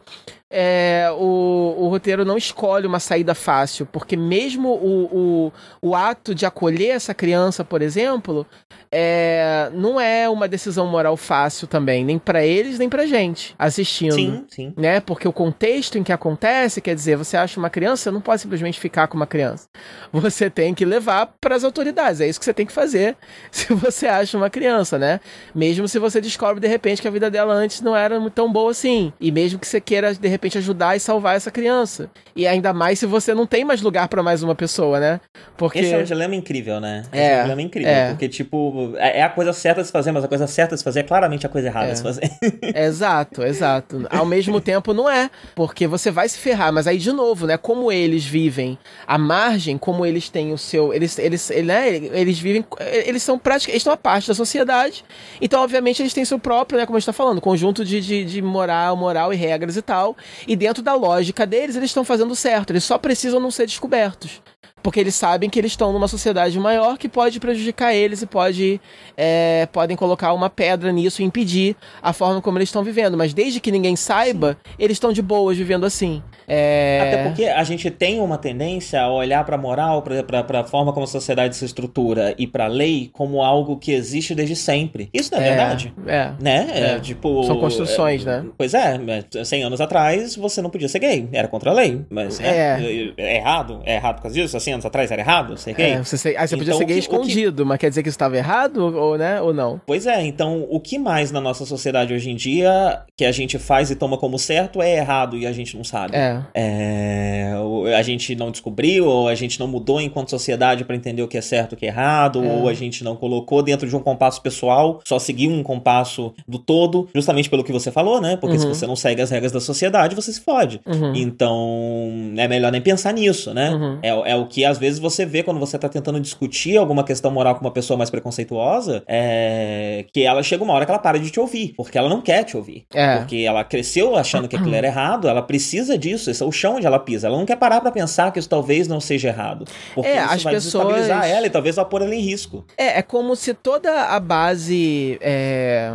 é, 0.55 1.09
o, 1.19 1.75
o 1.79 1.89
roteiro 1.89 2.27
não 2.27 2.37
escolhe 2.37 2.87
uma 2.87 3.01
saída 3.01 3.35
fácil, 3.35 3.87
porque 3.87 4.19
mesmo 4.19 4.69
o, 4.69 5.49
o, 5.81 5.89
o 5.89 5.95
ato 5.97 6.35
de 6.35 6.45
acolher 6.45 6.91
essa 6.91 7.15
criança, 7.15 7.65
por 7.65 7.81
exemplo, 7.81 8.47
é, 8.91 9.71
não 9.73 9.99
é 9.99 10.29
uma 10.29 10.47
decisão 10.47 10.87
moral 10.87 11.17
fácil 11.17 11.67
também, 11.67 12.05
nem 12.05 12.19
para 12.19 12.45
eles, 12.45 12.79
nem 12.79 12.91
pra 12.91 13.07
gente 13.07 13.55
assistindo. 13.59 14.13
Sim, 14.15 14.45
sim. 14.49 14.75
Né? 14.77 15.01
Porque 15.01 15.27
o 15.27 15.33
contexto 15.33 15.97
em 15.97 16.03
que 16.03 16.13
acontece, 16.13 16.83
quer 16.83 16.95
dizer, 16.95 17.17
você 17.17 17.39
acha 17.39 17.59
uma 17.59 17.71
criança, 17.71 18.03
você 18.03 18.11
não 18.11 18.21
pode 18.21 18.43
simplesmente 18.43 18.79
ficar 18.79 19.09
com 19.09 19.17
uma 19.17 19.27
criança. 19.27 19.67
Você 20.13 20.51
tem 20.51 20.75
que 20.75 20.85
levar 20.85 21.33
para 21.41 21.57
as 21.57 21.65
autoridades. 21.65 22.21
É 22.21 22.29
isso 22.29 22.39
que 22.39 22.45
você 22.45 22.53
tem 22.53 22.67
que 22.67 22.73
fazer 22.73 23.17
se 23.51 23.73
você 23.73 24.07
acha 24.07 24.37
uma 24.37 24.51
criança, 24.51 24.99
né? 24.99 25.19
Mesmo 25.55 25.89
se 25.89 25.99
você 25.99 26.21
descobre 26.21 26.61
de 26.61 26.69
repente 26.69 27.01
que 27.01 27.09
a 27.09 27.11
vida 27.11 27.31
dela 27.31 27.55
antes 27.55 27.81
não 27.81 27.97
era 27.97 28.21
tão 28.31 28.53
boa 28.53 28.71
assim. 28.71 29.15
E 29.19 29.33
mesmo 29.33 29.59
que 29.59 29.67
você 29.67 29.81
queira 29.81 30.13
de 30.13 30.29
repente 30.29 30.42
repente 30.43 30.59
ajudar 30.59 30.97
e 30.97 31.01
salvar 31.01 31.37
essa 31.37 31.51
criança. 31.51 32.11
E 32.35 32.47
ainda 32.47 32.73
mais 32.73 32.99
se 32.99 33.07
você 33.07 33.33
não 33.33 33.47
tem 33.47 33.65
mais 33.65 33.81
lugar 33.81 34.09
para 34.09 34.23
mais 34.23 34.43
uma 34.43 34.55
pessoa, 34.55 34.99
né? 34.99 35.21
Porque 35.57 35.79
esse 35.79 35.95
é 35.95 35.99
um 35.99 36.03
dilema 36.03 36.35
incrível, 36.35 36.81
né? 36.81 37.05
Esse 37.13 37.23
é, 37.23 37.33
é 37.33 37.39
um 37.39 37.43
dilema 37.43 37.63
incrível, 37.63 37.93
é. 37.93 38.09
porque 38.09 38.29
tipo, 38.29 38.95
é, 38.97 39.21
é 39.21 39.23
a 39.23 39.29
coisa 39.29 39.53
certa 39.53 39.81
de 39.81 39.87
se 39.87 39.93
fazer, 39.93 40.11
mas 40.11 40.25
a 40.25 40.29
coisa 40.29 40.47
certa 40.47 40.75
de 40.75 40.81
se 40.81 40.85
fazer 40.85 41.01
é 41.01 41.03
claramente 41.05 41.47
a 41.47 41.49
coisa 41.49 41.69
errada 41.69 41.89
é. 41.89 41.93
de 41.93 41.99
se 41.99 42.03
fazer. 42.03 42.31
exato, 42.75 43.43
exato. 43.43 44.07
Ao 44.11 44.27
mesmo 44.27 44.61
tempo 44.61 44.93
não 44.93 45.09
é, 45.09 45.31
porque 45.55 45.87
você 45.87 46.11
vai 46.11 46.29
se 46.29 46.39
ferrar, 46.39 46.73
mas 46.73 46.87
aí 46.87 46.99
de 46.99 47.13
novo, 47.13 47.47
né, 47.47 47.57
como 47.57 47.93
eles 47.93 48.25
vivem 48.25 48.77
a 49.07 49.17
margem, 49.17 49.79
como 49.79 50.05
eles 50.05 50.29
têm 50.29 50.53
o 50.53 50.59
seu, 50.59 50.93
eles 50.93 51.19
eles, 51.19 51.51
né, 51.65 51.95
eles 51.95 52.39
vivem, 52.39 52.65
eles 53.07 53.23
são 53.23 53.39
praticamente, 53.39 53.73
eles 53.73 53.83
estão 53.83 53.93
a 53.93 53.97
parte 53.97 54.27
da 54.27 54.35
sociedade. 54.35 55.05
Então, 55.41 55.63
obviamente, 55.63 56.03
eles 56.03 56.13
têm 56.13 56.25
seu 56.25 56.39
próprio, 56.39 56.79
né, 56.79 56.87
como 56.87 56.97
a 56.97 57.01
gente 57.01 57.07
tá 57.07 57.13
falando, 57.13 57.41
conjunto 57.41 57.85
de, 57.85 58.01
de, 58.01 58.25
de 58.25 58.43
moral, 58.43 58.97
moral 58.97 59.33
e 59.33 59.37
regras 59.37 59.77
e 59.77 59.83
tal. 59.83 60.17
E 60.47 60.57
dentro 60.57 60.83
da 60.83 60.95
lógica 60.95 61.47
deles, 61.47 61.77
eles 61.77 61.91
estão 61.91 62.05
fazendo 62.05 62.35
certo. 62.35 62.71
Eles 62.71 62.85
só 62.85 62.99
precisam 62.99 63.41
não 63.41 63.51
ser 63.51 63.67
descobertos 63.67 64.41
porque 64.83 64.99
eles 64.99 65.15
sabem 65.15 65.49
que 65.49 65.59
eles 65.59 65.73
estão 65.73 65.93
numa 65.93 66.09
sociedade 66.09 66.59
maior 66.59 66.99
que 66.99 67.09
pode 67.09 67.39
prejudicar 67.39 67.95
eles 67.95 68.23
e 68.23 68.27
pode 68.27 68.81
é, 69.17 69.69
podem 69.73 69.97
colocar 69.97 70.33
uma 70.33 70.51
pedra 70.51 70.91
nisso 70.91 71.23
e 71.23 71.25
impedir 71.25 71.77
a 72.03 72.13
forma 72.13 72.41
como 72.41 72.59
eles 72.59 72.69
estão 72.69 72.83
vivendo. 72.83 73.17
Mas 73.17 73.33
desde 73.33 73.61
que 73.61 73.71
ninguém 73.71 73.97
saiba, 73.97 74.57
eles 74.79 74.97
estão 74.97 75.13
de 75.13 75.23
boas 75.23 75.57
vivendo 75.57 75.85
assim. 75.85 76.23
É... 76.49 77.01
Até 77.01 77.23
porque 77.25 77.45
a 77.45 77.63
gente 77.65 77.91
tem 77.91 78.21
uma 78.21 78.37
tendência 78.37 79.01
a 79.01 79.13
olhar 79.13 79.45
para 79.45 79.55
a 79.55 79.59
moral, 79.59 80.03
para 80.03 80.61
a 80.61 80.65
forma 80.65 80.93
como 80.93 81.05
a 81.05 81.09
sociedade 81.09 81.57
se 81.57 81.65
estrutura 81.65 82.35
e 82.37 82.47
para 82.47 82.65
a 82.65 82.69
lei 82.69 83.11
como 83.13 83.43
algo 83.43 83.77
que 83.77 83.93
existe 83.93 84.35
desde 84.35 84.57
sempre. 84.57 85.09
Isso 85.13 85.33
não 85.33 85.41
é, 85.41 85.47
é 85.47 85.49
verdade. 85.49 85.95
É. 86.07 86.33
Né? 86.41 86.71
É. 86.73 86.81
é. 86.93 87.01
tipo, 87.01 87.45
São 87.45 87.59
construções, 87.61 88.25
né? 88.25 88.45
Pois 88.57 88.75
é, 88.75 88.99
100 89.45 89.65
anos 89.65 89.81
atrás 89.81 90.37
você 90.37 90.61
não 90.61 90.71
podia 90.71 90.89
ser 90.89 90.99
gay, 90.99 91.29
era 91.33 91.49
contra 91.49 91.71
a 91.71 91.75
lei. 91.75 92.05
Mas 92.11 92.41
é, 92.41 92.81
é, 92.81 93.13
é 93.17 93.37
errado? 93.37 93.81
É 93.85 93.95
errado 93.95 94.17
por 94.17 94.23
causa 94.23 94.35
disso? 94.35 94.57
Assim, 94.57 94.72
anos 94.73 94.87
atrás 94.87 95.11
era 95.11 95.21
errado 95.21 95.57
ser 95.57 95.75
gay? 95.75 95.93
É, 95.93 96.03
você, 96.03 96.37
aí 96.37 96.49
você 96.49 96.57
podia 96.57 96.71
então, 96.71 96.79
ser 96.79 96.85
gay 96.85 96.97
que, 96.97 97.01
escondido, 97.01 97.63
que... 97.63 97.69
mas 97.69 97.79
quer 97.79 97.89
dizer 97.89 98.03
que 98.03 98.09
isso 98.09 98.17
estava 98.17 98.37
errado 98.37 98.97
ou, 98.97 99.17
né, 99.17 99.41
ou 99.41 99.53
não? 99.53 99.81
Pois 99.87 100.07
é, 100.07 100.25
então 100.25 100.67
o 100.71 100.81
que 100.81 100.99
mais 100.99 101.31
na 101.31 101.41
nossa 101.41 101.65
sociedade 101.65 102.13
hoje 102.15 102.31
em 102.31 102.37
dia 102.37 103.03
que 103.17 103.25
a 103.25 103.33
gente 103.33 103.59
faz 103.59 103.91
e 103.91 103.97
toma 103.97 104.19
como 104.19 104.39
certo 104.39 104.83
é 104.83 104.97
errado 104.97 105.37
e 105.37 105.47
a 105.47 105.53
gente 105.53 105.77
não 105.77 105.85
sabe. 105.85 106.17
É. 106.17 106.41
é 106.55 107.53
a 107.97 108.03
gente 108.03 108.35
não 108.35 108.51
descobriu, 108.51 109.07
ou 109.07 109.29
a 109.29 109.35
gente 109.35 109.59
não 109.59 109.67
mudou 109.67 110.01
enquanto 110.01 110.31
sociedade 110.31 110.85
para 110.85 110.97
entender 110.97 111.23
o 111.23 111.29
que 111.29 111.39
é 111.39 111.41
certo 111.41 111.73
e 111.73 111.75
o 111.75 111.79
que 111.79 111.87
é 111.87 111.89
errado, 111.89 112.45
é. 112.45 112.49
ou 112.49 112.69
a 112.69 112.75
gente 112.75 113.05
não 113.05 113.17
colocou 113.17 113.63
dentro 113.63 113.89
de 113.89 113.95
um 113.95 114.01
compasso 114.01 114.41
pessoal, 114.41 115.01
só 115.05 115.19
seguiu 115.19 115.51
um 115.51 115.63
compasso 115.63 116.33
do 116.47 116.59
todo, 116.59 117.09
justamente 117.15 117.49
pelo 117.49 117.65
que 117.65 117.73
você 117.73 117.91
falou, 117.91 118.21
né? 118.21 118.37
Porque 118.37 118.57
uhum. 118.57 118.63
se 118.63 118.69
você 118.69 118.87
não 118.87 118.97
segue 118.97 119.23
as 119.23 119.31
regras 119.31 119.53
da 119.53 119.61
sociedade, 119.61 120.15
você 120.15 120.33
se 120.33 120.41
fode. 120.41 120.81
Uhum. 120.87 121.13
Então, 121.15 122.35
é 122.37 122.49
melhor 122.49 122.73
nem 122.73 122.81
pensar 122.81 123.13
nisso, 123.13 123.53
né? 123.53 123.71
Uhum. 123.71 123.99
É, 124.03 124.33
é 124.33 124.37
o 124.37 124.47
que 124.47 124.62
às 124.65 124.79
vezes 124.79 124.99
você 124.99 125.25
vê 125.25 125.43
quando 125.43 125.61
você 125.61 125.79
tá 125.79 125.89
tentando 125.89 126.21
discutir 126.21 126.77
alguma 126.77 127.05
questão 127.05 127.31
moral 127.31 127.55
com 127.55 127.61
uma 127.63 127.71
pessoa 127.71 127.97
mais 127.97 128.11
preconceituosa, 128.11 129.03
é 129.07 130.05
que 130.13 130.23
ela 130.23 130.43
chega 130.43 130.63
uma 130.63 130.73
hora 130.73 130.85
que 130.85 130.91
ela 130.91 130.99
para 130.99 131.19
de 131.19 131.31
te 131.31 131.41
ouvir, 131.41 131.75
porque 131.77 131.97
ela 131.97 132.09
não 132.09 132.21
quer 132.21 132.45
te 132.45 132.57
ouvir. 132.57 132.85
É. 132.95 133.19
Porque 133.19 133.37
ela 133.37 133.65
cresceu 133.65 134.17
achando 134.17 134.49
que 134.49 134.57
aquilo 134.57 134.75
era 134.77 134.87
errado, 134.87 135.29
ela 135.29 135.43
precisa 135.43 135.97
disso, 135.97 136.31
esse 136.31 136.43
é 136.43 136.47
o 136.47 136.53
chão 136.53 136.77
onde 136.77 136.87
ela 136.87 136.99
pisa. 136.99 137.27
Ela 137.27 137.37
não 137.37 137.47
quer 137.47 137.57
parar 137.57 137.81
para 137.81 137.91
pensar 137.91 138.33
que 138.33 138.39
isso 138.39 138.49
talvez 138.49 138.89
não 138.89 139.01
seja 139.01 139.29
errado. 139.29 139.65
Porque 139.95 140.11
é, 140.11 140.25
isso 140.35 140.45
vai 140.45 140.55
pessoas... 140.55 140.87
desestabilizar 140.87 141.29
ela 141.29 141.47
e 141.47 141.51
talvez 141.51 141.77
vá 141.77 141.85
pôr 141.85 142.03
ela 142.03 142.15
em 142.15 142.21
risco. 142.21 142.65
É, 142.77 142.99
é 142.99 143.03
como 143.03 143.35
se 143.37 143.55
toda 143.55 144.07
a 144.09 144.21
base. 144.21 145.19
É 145.21 145.93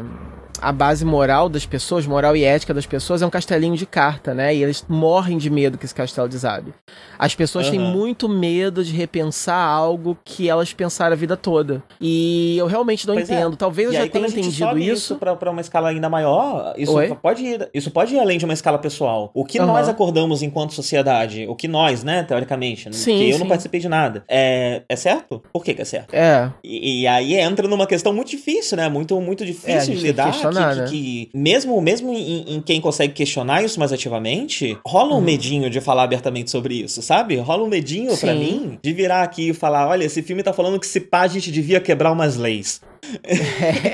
a 0.62 0.72
base 0.72 1.06
moral 1.06 1.50
das 1.50 1.66
pessoas, 1.66 2.06
moral 2.06 2.36
e 2.36 2.44
ética 2.44 2.74
das 2.74 2.86
pessoas, 2.86 3.22
é 3.22 3.26
um 3.26 3.30
castelinho 3.30 3.76
de 3.76 3.86
carta, 3.86 4.34
né? 4.34 4.56
E 4.56 4.64
eles 4.64 4.86
morrem 4.88 5.38
de 5.38 5.50
medo 5.50 5.78
que 5.78 5.86
esse 5.86 5.96
castelo 5.96 6.28
desabe. 6.28 6.74
As 7.18 7.36
pessoas 7.36 7.66
uhum. 7.66 7.72
têm 7.72 7.80
muito 7.80 8.30
medo 8.30 8.84
de 8.84 8.94
repensar 8.94 9.68
algo 9.68 10.18
que 10.24 10.50
elas 10.50 10.74
pensaram 10.74 11.14
a 11.14 11.16
vida 11.16 11.36
toda. 11.36 11.84
E 12.00 12.58
eu 12.58 12.68
realmente 12.68 13.08
não 13.08 13.16
pois 13.16 13.30
é. 13.30 13.34
entendo. 13.34 13.54
É. 13.54 13.58
Talvez 13.58 13.88
eu 13.88 13.94
e 13.94 13.96
já 13.98 14.04
aí, 14.04 14.10
tenha 14.10 14.28
entendido 14.28 14.78
isso. 14.78 15.14
isso 15.14 15.16
para 15.16 15.52
uma 15.52 15.62
escala 15.62 15.90
ainda 15.90 16.10
maior, 16.10 16.74
isso 16.78 16.94
pode, 17.22 17.44
ir, 17.44 17.70
isso 17.74 17.92
pode 17.92 18.16
ir 18.16 18.20
além 18.20 18.38
de 18.38 18.46
uma 18.46 18.54
escala 18.54 18.78
pessoal. 18.78 19.32
O 19.34 19.44
que 19.46 19.60
uhum. 19.60 19.68
nós 19.68 19.90
acordamos 19.90 20.42
enquanto 20.42 20.74
sociedade, 20.74 21.46
o 21.48 21.56
que 21.56 21.68
nós, 21.68 22.04
né, 22.04 22.24
teoricamente, 22.24 22.94
sim, 22.96 23.18
que 23.18 23.30
eu 23.30 23.34
sim. 23.34 23.40
não 23.40 23.48
participei 23.48 23.80
de 23.80 23.90
nada, 23.90 24.24
é, 24.28 24.84
é 24.88 24.96
certo? 24.96 25.42
Por 25.52 25.64
que, 25.64 25.74
que 25.74 25.82
é 25.82 25.86
certo? 25.86 26.14
É. 26.14 26.52
E, 26.64 27.02
e, 27.02 27.08
aí 27.08 27.36
entra 27.36 27.68
numa 27.68 27.88
questão 27.88 28.14
muito 28.14 28.30
difícil, 28.30 28.78
né? 28.78 28.90
Muito, 28.90 29.20
muito 29.20 29.46
difícil 29.46 29.94
é, 29.94 29.98
de 29.98 30.04
lidar 30.04 30.34
questionar, 30.50 30.86
que, 30.86 30.92
que, 30.92 31.26
que, 31.28 31.38
mesmo, 31.38 31.82
mesmo 31.82 32.12
em, 32.12 32.56
em, 32.56 32.62
quem 32.62 32.82
consegue 32.82 33.14
questionar 33.14 33.64
isso 33.64 33.80
mais 33.80 33.92
ativamente, 33.92 34.78
rola 34.86 35.14
um 35.14 35.18
hum. 35.18 35.22
medinho 35.22 35.70
de 35.70 35.82
falar 35.82 36.04
abertamente 36.04 36.52
sobre 36.52 36.76
isso, 36.76 37.02
sabe? 37.02 37.36
Rola 37.38 37.64
um 37.64 37.68
medinho 37.68 38.16
para 38.18 38.34
mim 38.34 38.78
de 38.82 38.94
virar 38.94 39.24
aqui 39.24 39.50
e 39.50 39.54
falar: 39.54 39.88
olha, 39.88 40.06
esse 40.06 40.22
filme 40.22 40.44
tá 40.44 40.54
falando 40.54 40.80
que 40.80 40.88
se 40.88 41.00
pá, 41.00 41.22
a 41.22 41.28
gente 41.28 41.52
devia 41.52 41.80
quebrar 41.80 42.12
umas 42.12 42.36
leis. 42.36 42.82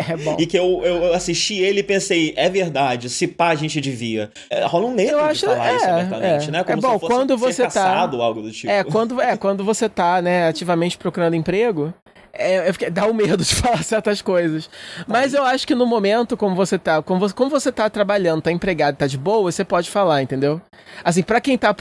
É, 0.10 0.18
bom. 0.18 0.38
e 0.39 0.46
que 0.46 0.58
eu, 0.58 0.82
eu 0.84 1.13
assisti 1.13 1.56
ele 1.56 1.80
e 1.80 1.84
pensei, 1.84 2.34
é 2.36 2.50
verdade, 2.50 3.10
se 3.10 3.28
pá 3.28 3.50
a 3.50 3.56
gente 3.56 3.80
devia. 3.80 4.32
É, 4.50 4.66
rola 4.66 4.88
um 4.88 4.94
medo 4.94 5.12
eu 5.12 5.20
acho, 5.20 5.42
de 5.42 5.46
falar 5.46 5.72
é, 5.72 5.76
isso 5.76 5.86
abertamente, 5.86 6.48
é. 6.48 6.52
né? 6.52 6.63
Como 6.63 6.78
é 6.78 6.82
bom, 6.82 7.00
quando 7.00 7.38
você 7.38 7.68
tá. 7.68 8.00
algo 8.00 8.42
do 8.42 8.52
tipo. 8.52 8.72
É, 8.72 8.84
quando, 8.84 9.22
é, 9.22 9.38
quando 9.38 9.63
você 9.63 9.88
tá, 9.88 10.22
né, 10.22 10.48
ativamente 10.48 10.98
procurando 10.98 11.36
emprego, 11.36 11.94
é, 12.34 12.67
é, 12.67 12.89
dá 12.89 13.06
o 13.06 13.13
medo 13.13 13.43
de 13.43 13.54
falar 13.56 13.84
certas 13.84 14.22
coisas. 14.22 14.69
Mas 15.08 15.34
eu 15.34 15.43
acho 15.43 15.67
que 15.67 15.76
no 15.76 15.86
momento, 15.86 16.36
como 16.36 16.56
você 16.56 16.80
tá, 16.80 17.02
como 17.02 17.19
você, 17.19 17.34
como 17.34 17.50
você 17.50 17.72
tá 17.72 17.89
trabalhando, 17.89 18.41
tá 18.41 18.52
empregado, 18.52 18.98
tá 18.98 19.06
de 19.06 19.17
boa, 19.17 19.52
você 19.52 19.63
pode 19.63 19.89
falar, 19.89 20.22
entendeu? 20.24 20.60
Assim, 21.04 21.22
para 21.22 21.39
quem 21.39 21.58
tá 21.58 21.74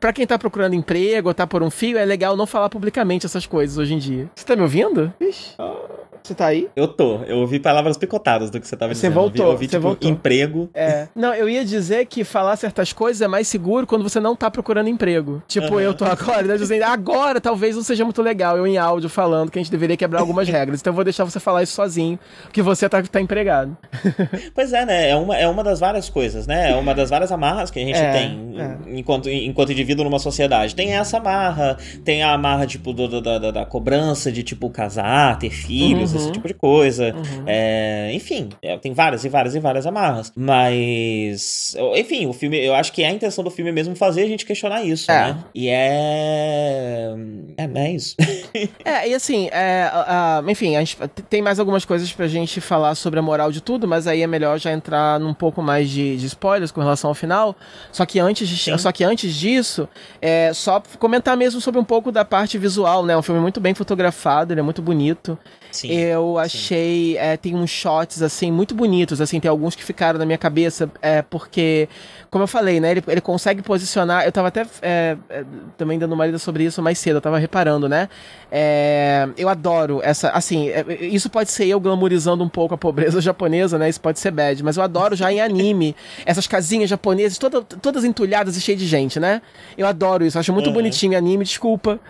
para 0.00 0.12
quem 0.12 0.26
tá 0.26 0.38
procurando 0.38 0.74
emprego 0.74 1.28
ou 1.28 1.34
tá 1.34 1.46
por 1.46 1.62
um 1.62 1.70
fio, 1.70 1.98
é 1.98 2.04
legal 2.04 2.36
não 2.36 2.46
falar 2.46 2.68
publicamente 2.68 3.26
essas 3.26 3.46
coisas 3.46 3.76
hoje 3.76 3.94
em 3.94 3.98
dia. 3.98 4.30
Você 4.34 4.44
tá 4.44 4.54
me 4.54 4.62
ouvindo? 4.62 5.12
Ixi. 5.20 5.54
Você 6.28 6.34
tá 6.34 6.46
aí? 6.46 6.68
Eu 6.76 6.88
tô. 6.88 7.22
Eu 7.24 7.38
ouvi 7.38 7.58
palavras 7.58 7.96
picotadas 7.96 8.50
do 8.50 8.60
que 8.60 8.68
você 8.68 8.76
tava 8.76 8.94
você 8.94 8.96
dizendo. 8.96 9.14
Voltou, 9.14 9.46
eu 9.46 9.52
ouvi, 9.52 9.64
você 9.64 9.70
tipo, 9.70 9.82
voltou. 9.82 10.10
emprego. 10.10 10.68
É. 10.74 11.08
Não, 11.14 11.34
eu 11.34 11.48
ia 11.48 11.64
dizer 11.64 12.04
que 12.04 12.22
falar 12.22 12.54
certas 12.56 12.92
coisas 12.92 13.22
é 13.22 13.26
mais 13.28 13.48
seguro 13.48 13.86
quando 13.86 14.02
você 14.02 14.20
não 14.20 14.36
tá 14.36 14.50
procurando 14.50 14.88
emprego. 14.88 15.42
Tipo, 15.48 15.74
uhum. 15.74 15.80
eu 15.80 15.94
tô 15.94 16.04
agora, 16.04 16.42
né, 16.42 16.56
dizendo, 16.58 16.82
agora 16.82 17.40
talvez 17.40 17.76
não 17.76 17.82
seja 17.82 18.04
muito 18.04 18.20
legal 18.20 18.58
eu 18.58 18.66
em 18.66 18.76
áudio 18.76 19.08
falando 19.08 19.50
que 19.50 19.58
a 19.58 19.62
gente 19.62 19.70
deveria 19.70 19.87
quebrar 19.96 20.20
algumas 20.20 20.48
regras. 20.48 20.80
Então 20.80 20.90
eu 20.92 20.94
vou 20.94 21.04
deixar 21.04 21.24
você 21.24 21.40
falar 21.40 21.62
isso 21.62 21.72
sozinho, 21.72 22.18
porque 22.42 22.62
você 22.62 22.88
tá, 22.88 23.02
tá 23.02 23.20
empregado. 23.20 23.76
pois 24.54 24.72
é, 24.72 24.84
né? 24.84 25.10
É 25.10 25.16
uma, 25.16 25.36
é 25.36 25.48
uma 25.48 25.64
das 25.64 25.80
várias 25.80 26.08
coisas, 26.08 26.46
né? 26.46 26.72
É 26.72 26.74
uma 26.74 26.94
das 26.94 27.10
várias 27.10 27.32
amarras 27.32 27.70
que 27.70 27.78
a 27.78 27.84
gente 27.84 27.98
é, 27.98 28.12
tem 28.12 28.54
é. 28.58 28.98
Enquanto, 28.98 29.28
enquanto 29.28 29.72
indivíduo 29.72 30.04
numa 30.04 30.18
sociedade. 30.18 30.74
Tem 30.74 30.94
essa 30.94 31.18
amarra, 31.18 31.76
tem 32.04 32.22
a 32.22 32.32
amarra, 32.32 32.66
tipo, 32.66 32.92
do, 32.92 33.08
do, 33.08 33.20
da, 33.20 33.50
da 33.50 33.66
cobrança 33.66 34.30
de, 34.30 34.42
tipo, 34.42 34.68
casar, 34.70 35.38
ter 35.38 35.50
filhos, 35.50 36.12
uhum. 36.12 36.18
esse 36.18 36.32
tipo 36.32 36.48
de 36.48 36.54
coisa 36.54 36.88
coisa. 36.88 37.14
Uhum. 37.14 37.44
É, 37.46 38.10
enfim, 38.12 38.48
é, 38.62 38.76
tem 38.78 38.92
várias 38.92 39.24
e 39.24 39.28
várias 39.28 39.54
e 39.54 39.60
várias 39.60 39.86
amarras. 39.86 40.32
Mas, 40.34 41.76
enfim, 41.96 42.26
o 42.26 42.32
filme, 42.32 42.58
eu 42.58 42.74
acho 42.74 42.92
que 42.92 43.02
é 43.02 43.08
a 43.08 43.10
intenção 43.10 43.42
do 43.44 43.50
filme 43.50 43.72
mesmo 43.72 43.94
fazer 43.96 44.22
a 44.22 44.26
gente 44.26 44.44
questionar 44.46 44.82
isso, 44.82 45.10
é. 45.10 45.14
né? 45.14 45.44
E 45.54 45.68
é. 45.68 47.14
É, 47.56 47.64
é 47.64 47.92
isso. 47.92 48.16
é, 48.84 49.08
e 49.08 49.14
assim, 49.14 49.48
é, 49.52 49.77
uh, 49.86 50.50
enfim, 50.50 50.76
a 50.76 50.80
gente 50.80 50.96
tem 51.28 51.42
mais 51.42 51.58
algumas 51.58 51.84
coisas 51.84 52.12
pra 52.12 52.26
gente 52.26 52.60
falar 52.60 52.94
sobre 52.94 53.18
a 53.18 53.22
moral 53.22 53.52
de 53.52 53.60
tudo, 53.60 53.86
mas 53.86 54.06
aí 54.06 54.22
é 54.22 54.26
melhor 54.26 54.58
já 54.58 54.72
entrar 54.72 55.18
num 55.20 55.34
pouco 55.34 55.62
mais 55.62 55.88
de, 55.90 56.16
de 56.16 56.26
spoilers 56.26 56.70
com 56.70 56.80
relação 56.80 57.10
ao 57.10 57.14
final. 57.14 57.54
Só 57.92 58.06
que 58.06 58.18
antes, 58.18 58.48
de, 58.48 58.78
só 58.78 58.92
que 58.92 59.04
antes 59.04 59.34
disso, 59.34 59.88
é 60.20 60.52
só 60.54 60.82
comentar 60.98 61.36
mesmo 61.36 61.60
sobre 61.60 61.80
um 61.80 61.84
pouco 61.84 62.10
da 62.10 62.24
parte 62.24 62.58
visual, 62.58 63.04
né? 63.04 63.14
É 63.14 63.16
um 63.16 63.22
filme 63.22 63.40
muito 63.40 63.60
bem 63.60 63.74
fotografado, 63.74 64.52
ele 64.52 64.60
é 64.60 64.62
muito 64.62 64.82
bonito. 64.82 65.38
Sim, 65.80 65.92
eu 65.92 66.38
achei. 66.38 67.16
É, 67.16 67.36
tem 67.36 67.54
uns 67.54 67.70
shots, 67.70 68.22
assim, 68.22 68.50
muito 68.50 68.74
bonitos. 68.74 69.20
Assim, 69.20 69.38
tem 69.38 69.48
alguns 69.48 69.74
que 69.76 69.84
ficaram 69.84 70.18
na 70.18 70.26
minha 70.26 70.38
cabeça, 70.38 70.90
é, 71.00 71.22
porque, 71.22 71.88
como 72.30 72.42
eu 72.42 72.48
falei, 72.48 72.80
né? 72.80 72.90
Ele, 72.90 73.04
ele 73.06 73.20
consegue 73.20 73.62
posicionar. 73.62 74.24
Eu 74.24 74.32
tava 74.32 74.48
até 74.48 74.66
é, 74.82 75.16
é 75.28 75.44
também 75.76 75.98
dando 75.98 76.12
uma 76.12 76.26
lida 76.26 76.38
sobre 76.38 76.64
isso 76.64 76.82
mais 76.82 76.98
cedo, 76.98 77.16
eu 77.16 77.20
tava 77.20 77.38
reparando, 77.38 77.88
né? 77.88 78.08
É, 78.50 79.28
eu 79.36 79.48
adoro 79.48 80.00
essa. 80.02 80.30
Assim, 80.30 80.68
é, 80.68 80.84
isso 81.00 81.30
pode 81.30 81.50
ser 81.50 81.66
eu 81.66 81.78
glamorizando 81.78 82.42
um 82.42 82.48
pouco 82.48 82.74
a 82.74 82.78
pobreza 82.78 83.20
japonesa, 83.22 83.78
né? 83.78 83.88
Isso 83.88 84.00
pode 84.00 84.18
ser 84.18 84.30
bad, 84.30 84.62
mas 84.64 84.76
eu 84.76 84.82
adoro 84.82 85.14
já 85.14 85.32
em 85.32 85.40
anime 85.40 85.94
essas 86.26 86.46
casinhas 86.46 86.90
japonesas, 86.90 87.38
toda, 87.38 87.62
todas 87.62 88.04
entulhadas 88.04 88.56
e 88.56 88.60
cheias 88.60 88.80
de 88.80 88.86
gente, 88.86 89.20
né? 89.20 89.42
Eu 89.76 89.86
adoro 89.86 90.24
isso, 90.24 90.38
acho 90.38 90.52
muito 90.52 90.68
uhum. 90.68 90.72
bonitinho 90.72 91.12
em 91.12 91.16
anime, 91.16 91.44
desculpa. 91.44 92.00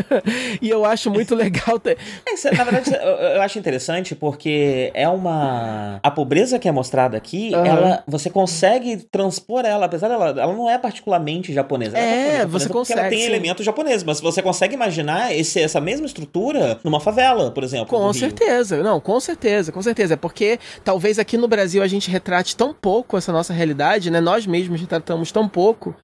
e 0.62 0.68
eu 0.68 0.84
acho 0.84 1.10
muito 1.10 1.34
legal. 1.34 1.78
Ter... 1.78 1.98
É, 2.26 2.56
na 2.56 2.64
verdade, 2.64 2.90
eu 3.08 3.42
acho 3.42 3.58
interessante 3.58 4.14
porque 4.14 4.90
é 4.94 5.08
uma. 5.08 6.00
A 6.02 6.10
pobreza 6.10 6.58
que 6.58 6.68
é 6.68 6.72
mostrada 6.72 7.16
aqui, 7.16 7.50
uhum. 7.54 7.64
ela 7.64 8.04
você 8.06 8.30
consegue 8.30 8.96
transpor 8.96 9.64
ela, 9.64 9.86
apesar 9.86 10.08
dela. 10.08 10.28
Ela 10.30 10.52
não 10.52 10.68
é 10.68 10.78
particularmente 10.78 11.52
japonesa. 11.52 11.98
É, 11.98 12.38
é 12.38 12.46
você 12.46 12.68
consegue. 12.68 13.00
Ela 13.00 13.08
tem 13.08 13.20
sim. 13.20 13.26
elementos 13.26 13.64
japoneses, 13.64 14.04
mas 14.04 14.20
você 14.20 14.42
consegue 14.42 14.74
imaginar 14.74 15.34
esse, 15.34 15.60
essa 15.60 15.80
mesma 15.80 16.06
estrutura 16.06 16.78
numa 16.84 17.00
favela, 17.00 17.50
por 17.50 17.62
exemplo. 17.62 17.86
Com 17.86 18.12
certeza. 18.12 18.82
Não, 18.82 19.00
com 19.00 19.18
certeza, 19.20 19.72
com 19.72 19.82
certeza. 19.82 20.14
É 20.14 20.16
porque 20.16 20.58
talvez 20.84 21.18
aqui 21.18 21.36
no 21.36 21.48
Brasil 21.48 21.82
a 21.82 21.86
gente 21.86 22.10
retrate 22.10 22.56
tão 22.56 22.72
pouco 22.72 23.16
essa 23.16 23.32
nossa 23.32 23.52
realidade, 23.52 24.10
né? 24.10 24.20
Nós 24.20 24.46
mesmos 24.46 24.80
retratamos 24.80 25.32
tão 25.32 25.48
pouco 25.48 25.94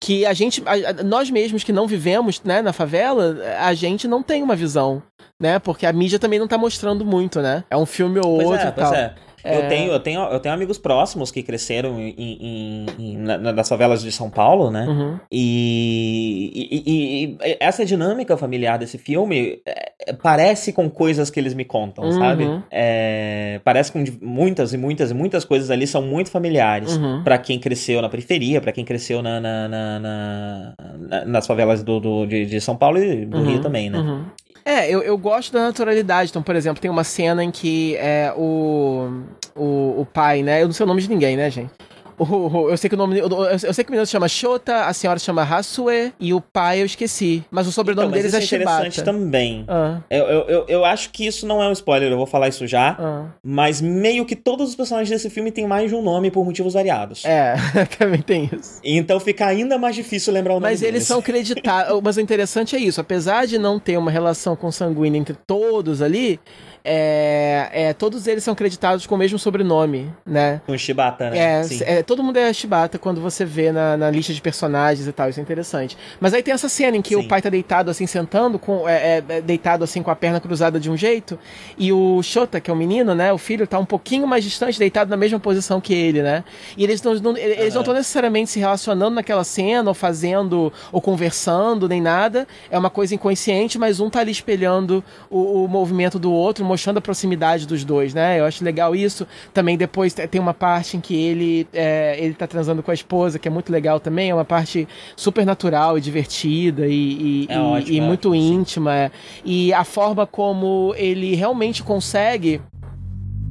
que 0.00 0.24
a 0.26 0.32
gente. 0.32 0.62
A, 0.66 1.02
nós 1.02 1.30
mesmos 1.30 1.64
que 1.64 1.72
não 1.72 1.86
vivemos 1.86 2.42
né, 2.42 2.62
na 2.62 2.72
favela, 2.72 3.36
a 3.58 3.74
gente 3.74 4.06
não 4.06 4.22
tem 4.22 4.42
uma 4.42 4.56
visão 4.56 5.02
né? 5.38 5.58
Porque 5.58 5.86
a 5.86 5.92
mídia 5.92 6.18
também 6.18 6.38
não 6.38 6.48
tá 6.48 6.58
mostrando 6.58 7.04
muito, 7.04 7.40
né? 7.40 7.64
É 7.70 7.76
um 7.76 7.86
filme 7.86 8.18
ou 8.18 8.36
pois 8.36 8.48
outro 8.48 8.66
é, 8.66 8.68
e 8.68 8.72
tal. 8.72 8.94
É. 8.94 9.14
É... 9.44 9.56
Eu, 9.56 9.68
tenho, 9.68 9.92
eu, 9.92 10.00
tenho, 10.00 10.20
eu 10.20 10.40
tenho 10.40 10.54
amigos 10.54 10.78
próximos 10.78 11.30
que 11.30 11.42
cresceram 11.42 11.98
em, 11.98 12.14
em, 12.18 12.86
em, 12.98 13.16
na, 13.16 13.38
nas 13.38 13.68
favelas 13.68 14.02
de 14.02 14.10
São 14.10 14.28
Paulo, 14.28 14.70
né? 14.70 14.86
Uhum. 14.86 15.18
E, 15.30 16.70
e, 16.74 17.38
e, 17.42 17.56
essa 17.60 17.84
dinâmica 17.84 18.36
familiar 18.36 18.78
desse 18.78 18.98
filme 18.98 19.60
é, 19.64 20.12
parece 20.22 20.72
com 20.72 20.90
coisas 20.90 21.30
que 21.30 21.38
eles 21.38 21.54
me 21.54 21.64
contam, 21.64 22.04
uhum. 22.04 22.12
sabe? 22.12 22.62
É, 22.70 23.60
parece 23.64 23.92
com 23.92 24.04
muitas 24.20 24.72
e 24.72 24.76
muitas 24.76 25.10
e 25.10 25.14
muitas 25.14 25.44
coisas 25.44 25.70
ali 25.70 25.86
são 25.86 26.02
muito 26.02 26.30
familiares 26.30 26.96
uhum. 26.96 27.22
para 27.22 27.38
quem 27.38 27.58
cresceu 27.58 28.02
na 28.02 28.08
periferia, 28.08 28.60
para 28.60 28.72
quem 28.72 28.84
cresceu 28.84 29.22
na, 29.22 29.40
na, 29.40 29.68
na, 29.68 30.00
na, 30.00 31.24
nas 31.24 31.46
favelas 31.46 31.82
do, 31.82 32.00
do 32.00 32.26
de, 32.26 32.44
de, 32.44 32.60
São 32.60 32.76
Paulo 32.76 32.98
e 32.98 33.24
do 33.24 33.40
Rio 33.42 33.56
uhum. 33.56 33.60
também, 33.60 33.88
né? 33.88 34.24
É, 34.68 34.86
eu, 34.90 35.00
eu 35.00 35.16
gosto 35.16 35.50
da 35.50 35.60
naturalidade. 35.62 36.28
Então, 36.28 36.42
por 36.42 36.54
exemplo, 36.54 36.78
tem 36.78 36.90
uma 36.90 37.02
cena 37.02 37.42
em 37.42 37.50
que 37.50 37.96
é, 37.96 38.34
o, 38.36 39.22
o, 39.56 40.02
o 40.02 40.06
pai, 40.12 40.42
né? 40.42 40.60
Eu 40.62 40.66
não 40.66 40.74
sei 40.74 40.84
o 40.84 40.86
nome 40.86 41.00
de 41.00 41.08
ninguém, 41.08 41.38
né, 41.38 41.50
gente? 41.50 41.70
Eu 42.18 42.76
sei 42.76 42.88
que 42.88 42.94
o 42.94 42.98
nome. 42.98 43.18
Eu, 43.18 43.28
eu 43.28 43.74
sei 43.74 43.84
que 43.84 43.90
o 43.90 43.92
menino 43.92 44.06
se 44.06 44.12
chama 44.12 44.28
Shota, 44.28 44.86
a 44.86 44.92
senhora 44.92 45.18
se 45.18 45.24
chama 45.24 45.42
Hasue 45.42 46.12
e 46.18 46.34
o 46.34 46.40
pai 46.40 46.80
eu 46.80 46.86
esqueci. 46.86 47.44
Mas 47.50 47.66
o 47.66 47.72
sobrenome 47.72 48.08
então, 48.08 48.18
deles 48.18 48.34
é, 48.34 48.38
é 48.38 48.40
Shibata. 48.40 48.86
interessante 48.86 49.04
também. 49.04 49.64
Ah. 49.68 50.00
Eu, 50.10 50.24
eu, 50.24 50.64
eu, 50.68 50.84
acho 50.84 51.10
que 51.10 51.26
isso 51.26 51.46
não 51.46 51.62
é 51.62 51.68
um 51.68 51.72
spoiler, 51.72 52.10
eu 52.10 52.16
vou 52.16 52.26
falar 52.26 52.48
isso 52.48 52.66
já. 52.66 52.96
Ah. 52.98 53.26
Mas 53.42 53.80
meio 53.80 54.24
que 54.24 54.36
todos 54.36 54.70
os 54.70 54.74
personagens 54.74 55.10
desse 55.10 55.30
filme 55.30 55.50
têm 55.50 55.66
mais 55.66 55.90
de 55.90 55.96
um 55.96 56.02
nome 56.02 56.30
por 56.30 56.44
motivos 56.44 56.74
variados. 56.74 57.24
É, 57.24 57.54
também 57.98 58.20
tem 58.20 58.50
isso. 58.52 58.80
Então 58.82 59.20
fica 59.20 59.46
ainda 59.46 59.78
mais 59.78 59.94
difícil 59.94 60.32
lembrar 60.32 60.52
o 60.52 60.60
nome 60.60 60.70
Mas 60.70 60.82
eles 60.82 61.04
são 61.04 61.22
creditados. 61.22 62.00
mas 62.02 62.16
o 62.16 62.20
interessante 62.20 62.76
é 62.76 62.78
isso. 62.78 63.00
Apesar 63.00 63.46
de 63.46 63.58
não 63.58 63.78
ter 63.78 63.96
uma 63.96 64.10
relação 64.10 64.56
consanguínea 64.56 65.18
entre 65.18 65.36
todos 65.46 66.02
ali, 66.02 66.40
é, 66.84 67.70
é, 67.72 67.92
todos 67.92 68.26
eles 68.26 68.44
são 68.44 68.54
creditados 68.54 69.06
com 69.06 69.14
o 69.14 69.18
mesmo 69.18 69.38
sobrenome, 69.38 70.12
né? 70.24 70.60
Com 70.66 70.76
Shibata, 70.76 71.30
né? 71.30 71.38
É, 71.38 71.98
é, 71.98 72.02
todo 72.02 72.22
mundo 72.22 72.36
é 72.36 72.52
Shibata 72.52 72.98
quando 72.98 73.20
você 73.20 73.44
vê 73.44 73.72
na, 73.72 73.96
na, 73.96 74.10
lista 74.10 74.32
de 74.32 74.40
personagens 74.40 75.06
e 75.06 75.12
tal, 75.12 75.28
isso 75.28 75.40
é 75.40 75.42
interessante. 75.42 75.96
Mas 76.20 76.34
aí 76.34 76.42
tem 76.42 76.54
essa 76.54 76.68
cena 76.68 76.96
em 76.96 77.02
que 77.02 77.14
Sim. 77.14 77.16
o 77.16 77.28
pai 77.28 77.42
tá 77.42 77.48
deitado 77.48 77.90
assim, 77.90 78.06
sentando, 78.06 78.58
com, 78.58 78.88
é, 78.88 79.18
é, 79.18 79.24
é, 79.28 79.40
deitado 79.40 79.84
assim 79.84 80.02
com 80.02 80.10
a 80.10 80.16
perna 80.16 80.40
cruzada 80.40 80.78
de 80.78 80.90
um 80.90 80.96
jeito, 80.96 81.38
e 81.76 81.92
o 81.92 82.22
Shota, 82.22 82.60
que 82.60 82.70
é 82.70 82.74
o 82.74 82.76
menino, 82.76 83.14
né, 83.14 83.32
o 83.32 83.38
filho, 83.38 83.66
tá 83.66 83.78
um 83.78 83.84
pouquinho 83.84 84.26
mais 84.26 84.44
distante, 84.44 84.78
deitado 84.78 85.10
na 85.10 85.16
mesma 85.16 85.38
posição 85.38 85.80
que 85.80 85.94
ele, 85.94 86.22
né? 86.22 86.44
E 86.76 86.84
eles 86.84 87.02
não, 87.02 87.14
não 87.14 87.36
eles 87.36 87.74
não 87.74 87.82
estão 87.82 87.94
necessariamente 87.94 88.50
se 88.50 88.58
relacionando 88.58 89.14
naquela 89.14 89.44
cena, 89.44 89.90
ou 89.90 89.94
fazendo, 89.94 90.72
ou 90.92 91.00
conversando, 91.00 91.88
nem 91.88 92.00
nada. 92.00 92.46
É 92.70 92.78
uma 92.78 92.90
coisa 92.90 93.14
inconsciente, 93.14 93.78
mas 93.78 94.00
um 94.00 94.10
tá 94.10 94.20
ali 94.20 94.30
espelhando 94.30 95.02
o, 95.30 95.64
o 95.64 95.68
movimento 95.68 96.18
do 96.18 96.32
outro, 96.32 96.64
mostrando 96.68 96.98
a 96.98 97.00
proximidade 97.00 97.66
dos 97.66 97.84
dois, 97.84 98.14
né? 98.14 98.38
Eu 98.38 98.44
acho 98.44 98.62
legal 98.62 98.94
isso. 98.94 99.26
Também 99.52 99.76
depois 99.76 100.14
tem 100.14 100.40
uma 100.40 100.54
parte 100.54 100.96
em 100.96 101.00
que 101.00 101.14
ele, 101.14 101.66
é, 101.72 102.16
ele 102.18 102.34
tá 102.34 102.46
transando 102.46 102.82
com 102.82 102.90
a 102.90 102.94
esposa, 102.94 103.38
que 103.38 103.48
é 103.48 103.50
muito 103.50 103.72
legal 103.72 103.98
também. 103.98 104.30
É 104.30 104.34
uma 104.34 104.44
parte 104.44 104.86
super 105.16 105.44
natural 105.44 105.98
e 105.98 106.00
divertida 106.00 106.86
e, 106.86 106.92
e, 106.92 107.46
é 107.48 107.54
e, 107.54 107.58
ótimo, 107.58 107.92
e 107.92 107.98
é 107.98 108.02
muito 108.02 108.34
íntima. 108.34 109.10
E 109.44 109.72
a 109.72 109.82
forma 109.82 110.26
como 110.26 110.94
ele 110.96 111.34
realmente 111.34 111.82
consegue. 111.82 112.60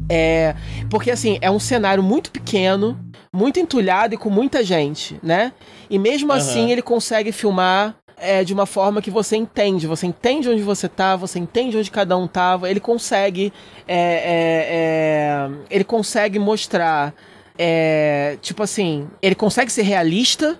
É, 0.09 0.55
porque 0.89 1.11
assim, 1.11 1.37
é 1.41 1.51
um 1.51 1.59
cenário 1.59 2.01
muito 2.01 2.31
pequeno, 2.31 2.97
muito 3.33 3.59
entulhado 3.59 4.13
e 4.13 4.17
com 4.17 4.29
muita 4.29 4.63
gente, 4.63 5.19
né? 5.21 5.51
E 5.89 5.99
mesmo 5.99 6.31
uhum. 6.31 6.37
assim 6.37 6.71
ele 6.71 6.81
consegue 6.81 7.31
filmar 7.31 7.95
é, 8.17 8.43
de 8.43 8.53
uma 8.53 8.65
forma 8.65 9.01
que 9.01 9.11
você 9.11 9.35
entende. 9.35 9.87
Você 9.87 10.07
entende 10.07 10.49
onde 10.49 10.61
você 10.61 10.89
tá, 10.89 11.15
você 11.15 11.39
entende 11.39 11.77
onde 11.77 11.91
cada 11.91 12.17
um 12.17 12.27
tava. 12.27 12.69
Ele 12.69 12.79
consegue. 12.79 13.53
É, 13.87 13.97
é, 13.97 14.67
é 14.69 15.49
ele 15.69 15.83
consegue 15.83 16.39
mostrar. 16.39 17.13
É, 17.59 18.37
tipo 18.41 18.61
assim, 18.61 19.07
ele 19.21 19.33
consegue 19.33 19.71
ser 19.71 19.81
realista 19.81 20.59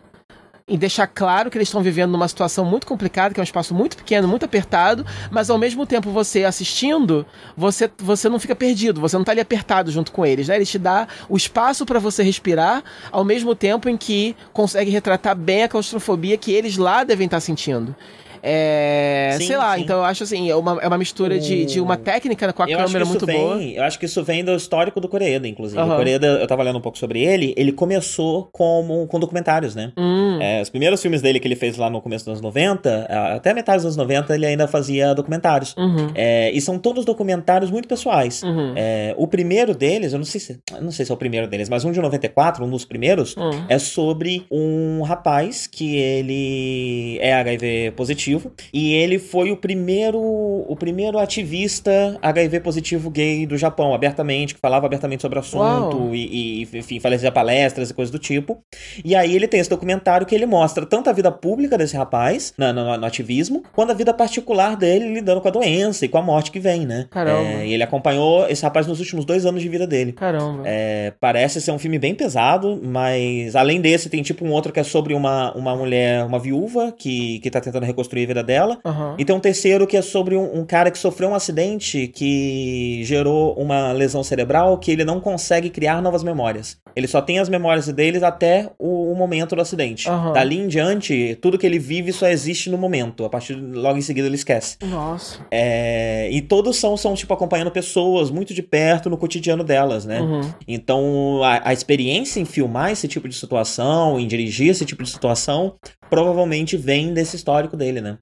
em 0.67 0.77
deixar 0.77 1.08
claro 1.08 1.49
que 1.49 1.58
eles 1.58 1.69
estão 1.69 1.82
vivendo 1.82 2.12
numa 2.12 2.27
situação 2.27 2.65
muito 2.65 2.86
complicada, 2.86 3.34
que 3.34 3.39
é 3.39 3.41
um 3.41 3.43
espaço 3.43 3.73
muito 3.73 3.95
pequeno, 3.95 4.27
muito 4.27 4.43
apertado, 4.43 5.06
mas 5.32 5.49
ao 5.49 5.58
mesmo 5.58 5.86
tempo 5.86 6.12
você 6.12 6.43
assistindo, 6.43 7.25
você, 7.56 7.89
você 7.97 8.27
não 8.27 8.38
fica 8.38 8.53
perdido, 8.53 8.99
você 8.99 9.15
não 9.15 9.23
tá 9.23 9.32
ali 9.32 9.39
apertado 9.39 9.89
junto 9.89 10.12
com 10.12 10.25
eles, 10.25 10.49
né? 10.49 10.58
Ele 10.58 10.65
te 10.65 10.77
dá 10.77 11.08
o 11.30 11.38
espaço 11.38 11.86
para 11.86 11.99
você 11.99 12.21
respirar, 12.21 12.84
ao 13.13 13.23
mesmo 13.23 13.56
tempo 13.56 13.88
em 13.88 13.95
que 13.95 14.36
consegue 14.51 14.91
retratar 14.91 15.38
bem 15.38 15.63
a 15.63 15.69
claustrofobia 15.69 16.38
que 16.38 16.51
eles 16.51 16.75
lá 16.75 17.06
devem 17.06 17.25
estar 17.25 17.38
tá 17.38 17.41
sentindo. 17.41 17.95
É, 18.41 19.36
sim, 19.38 19.47
sei 19.47 19.58
lá, 19.58 19.76
sim. 19.76 19.82
então 19.82 19.97
eu 19.97 20.04
acho 20.04 20.23
assim, 20.23 20.50
é 20.50 20.56
uma, 20.56 20.80
é 20.82 20.88
uma 20.88 20.97
mistura 20.97 21.36
o... 21.36 21.39
de, 21.39 21.65
de 21.65 21.82
uma 21.82 21.97
técnica 21.97 22.52
com 22.54 22.63
a 22.63 22.69
eu 22.69 22.78
câmera 22.78 23.06
muito 23.06 23.26
vem, 23.26 23.38
boa. 23.38 23.62
Eu 23.62 23.84
acho 23.84 24.00
que 24.00 24.06
isso 24.06 24.23
vem 24.23 24.43
do 24.43 24.56
histórico 24.56 25.00
do 25.00 25.08
Coreeda, 25.08 25.47
inclusive. 25.47 25.82
Uhum. 25.82 25.93
O 25.93 25.95
Coreeda, 25.95 26.28
eu 26.28 26.47
tava 26.47 26.63
lendo 26.63 26.78
um 26.78 26.82
pouco 26.82 26.97
sobre 26.97 27.23
ele, 27.23 27.54
ele 27.58 27.71
começou 27.71 28.50
como, 28.52 29.08
com 29.08 29.19
documentários, 29.19 29.76
né? 29.76 29.91
Hum. 29.97 30.39
É, 30.41 30.62
os 30.62 30.69
primeiros 30.69 31.02
filmes 31.02 31.21
dele 31.21 31.39
que 31.39 31.47
ele 31.47 31.56
fez 31.56 31.78
lá 31.78 31.89
no 31.89 32.02
começo 32.02 32.26
dos 32.26 32.34
anos 32.34 32.41
90, 32.41 33.08
até 33.36 33.54
metade 33.54 33.78
dos 33.78 33.86
anos 33.86 33.97
90, 33.97 34.36
ele 34.36 34.45
ainda 34.45 34.67
fazia 34.67 35.13
documentários. 35.13 35.76
Uhum. 35.78 36.12
É, 36.15 36.52
e 36.52 36.62
são 36.62 36.78
todos 36.78 37.06
documentários 37.06 37.71
muito 37.71 37.88
pessoais. 37.88 38.43
Uhum. 38.43 38.73
É, 38.76 39.13
o 39.17 39.28
primeiro 39.28 39.76
deles, 39.76 40.13
eu 40.13 40.19
não 40.19 40.26
sei 40.26 40.41
se 40.41 40.60
não 40.82 40.91
sei 40.91 41.06
se 41.06 41.12
é 41.12 41.15
o 41.15 41.17
primeiro 41.17 41.47
deles, 41.47 41.69
mas 41.69 41.86
um 41.86 41.91
de 41.91 42.00
94, 42.00 42.63
um 42.63 42.69
dos 42.69 42.86
primeiros, 42.86 43.36
uhum. 43.36 43.65
é 43.69 43.80
sobre 43.80 44.45
um 44.52 45.02
rapaz 45.02 45.67
que 45.67 45.95
ele 45.95 47.17
é 47.19 47.34
HIV 47.34 47.93
positivo 47.95 48.26
e 48.73 48.93
ele 48.93 49.19
foi 49.19 49.51
o 49.51 49.57
primeiro, 49.57 50.19
o 50.19 50.75
primeiro 50.77 51.17
ativista 51.17 52.17
HIV 52.21 52.59
positivo 52.59 53.09
gay 53.09 53.45
do 53.45 53.57
Japão, 53.57 53.93
abertamente, 53.93 54.53
que 54.53 54.59
falava 54.59 54.85
abertamente 54.85 55.21
sobre 55.21 55.37
o 55.37 55.41
assunto 55.41 56.13
e, 56.13 56.63
e, 56.63 56.77
enfim, 56.77 56.99
fazia 56.99 57.31
palestras 57.31 57.89
e 57.89 57.93
coisas 57.93 58.12
do 58.12 58.19
tipo. 58.19 58.60
E 59.04 59.15
aí 59.15 59.35
ele 59.35 59.47
tem 59.47 59.60
esse 59.60 59.69
documentário 59.69 60.25
que 60.25 60.35
ele 60.35 60.45
mostra 60.45 60.85
tanto 60.85 61.10
a 61.10 61.13
vida 61.13 61.31
pública 61.31 61.77
desse 61.77 61.95
rapaz, 61.95 62.54
no, 62.58 62.73
no, 62.73 62.97
no 62.97 63.06
ativismo, 63.06 63.63
quanto 63.73 63.91
a 63.91 63.95
vida 63.95 64.13
particular 64.13 64.75
dele 64.75 65.13
lidando 65.13 65.41
com 65.41 65.47
a 65.47 65.52
doença 65.52 66.06
e 66.06 66.10
com 66.10 66.17
a 66.17 66.21
morte 66.21 66.52
que 66.52 66.60
vem, 66.60 66.85
né? 66.85 67.08
Caramba. 67.10 67.62
É, 67.62 67.67
e 67.67 67.73
ele 67.73 67.83
acompanhou 67.83 68.47
esse 68.47 68.63
rapaz 68.63 68.87
nos 68.87 68.99
últimos 68.99 69.25
dois 69.25 69.45
anos 69.45 69.62
de 69.62 69.69
vida 69.69 69.85
dele. 69.85 70.13
Caramba. 70.13 70.63
É, 70.65 71.13
parece 71.19 71.62
ser 71.62 71.71
um 71.71 71.79
filme 71.79 71.99
bem 71.99 72.15
pesado, 72.15 72.79
mas 72.83 73.56
além 73.56 73.79
desse, 73.79 74.10
tem 74.10 74.21
tipo 74.21 74.45
um 74.45 74.52
outro 74.52 74.71
que 74.71 74.79
é 74.79 74.83
sobre 74.83 75.13
uma, 75.13 75.54
uma 75.54 75.75
mulher, 75.75 76.25
uma 76.25 76.39
viúva, 76.39 76.91
que, 76.91 77.39
que 77.39 77.49
tá 77.49 77.62
tentando 77.62 77.85
reconstruir 77.85 78.16
a 78.23 78.27
vida 78.27 78.43
dela. 78.43 78.79
Uhum. 78.85 79.15
E 79.17 79.25
tem 79.25 79.35
um 79.35 79.39
terceiro 79.39 79.87
que 79.87 79.97
é 79.97 80.01
sobre 80.01 80.35
um, 80.35 80.59
um, 80.59 80.65
cara 80.65 80.91
que 80.91 80.97
sofreu 80.97 81.29
um 81.29 81.35
acidente 81.35 82.07
que 82.07 83.01
gerou 83.03 83.53
uma 83.55 83.91
lesão 83.91 84.23
cerebral 84.23 84.77
que 84.77 84.91
ele 84.91 85.05
não 85.05 85.19
consegue 85.19 85.69
criar 85.69 86.01
novas 86.01 86.23
memórias. 86.23 86.77
Ele 86.98 87.06
só 87.06 87.21
tem 87.21 87.37
as 87.37 87.48
memórias 87.48 87.87
deles 87.89 88.23
até 88.23 88.71
o, 88.79 89.12
o 89.12 89.15
momento 89.15 89.56
do 89.56 89.62
acidente. 89.62 90.10
Uhum. 90.10 90.33
Dali 90.33 90.58
em 90.58 90.67
diante, 90.67 91.37
tudo 91.39 91.56
que 91.56 91.65
ele 91.67 91.77
vive 91.77 92.12
só 92.12 92.27
existe 92.27 92.71
no 92.71 92.77
momento. 92.77 93.23
A 93.23 93.29
partir 93.29 93.54
logo 93.54 94.00
em 94.00 94.02
seguida 94.02 94.27
ele 94.27 94.33
esquece. 94.33 94.77
Nossa. 94.83 95.45
É, 95.52 96.27
e 96.31 96.41
todos 96.41 96.75
são, 96.77 96.98
são, 96.98 97.13
tipo, 97.13 97.31
acompanhando 97.31 97.69
pessoas 97.69 98.31
muito 98.31 98.52
de 98.52 98.63
perto 98.63 99.12
no 99.12 99.17
cotidiano 99.17 99.63
delas, 99.63 100.06
né? 100.06 100.21
Uhum. 100.21 100.41
Então, 100.67 101.43
a, 101.43 101.69
a 101.69 101.73
experiência 101.73 102.39
em 102.39 102.45
filmar 102.45 102.91
esse 102.91 103.08
tipo 103.08 103.29
de 103.29 103.35
situação, 103.35 104.19
em 104.19 104.25
dirigir 104.25 104.71
esse 104.71 104.83
tipo 104.83 105.04
de 105.04 105.12
situação, 105.12 105.75
provavelmente 106.10 106.75
vem 106.75 107.13
desse 107.13 107.35
histórico 107.35 107.77
dele, 107.77 108.02
né? 108.02 108.17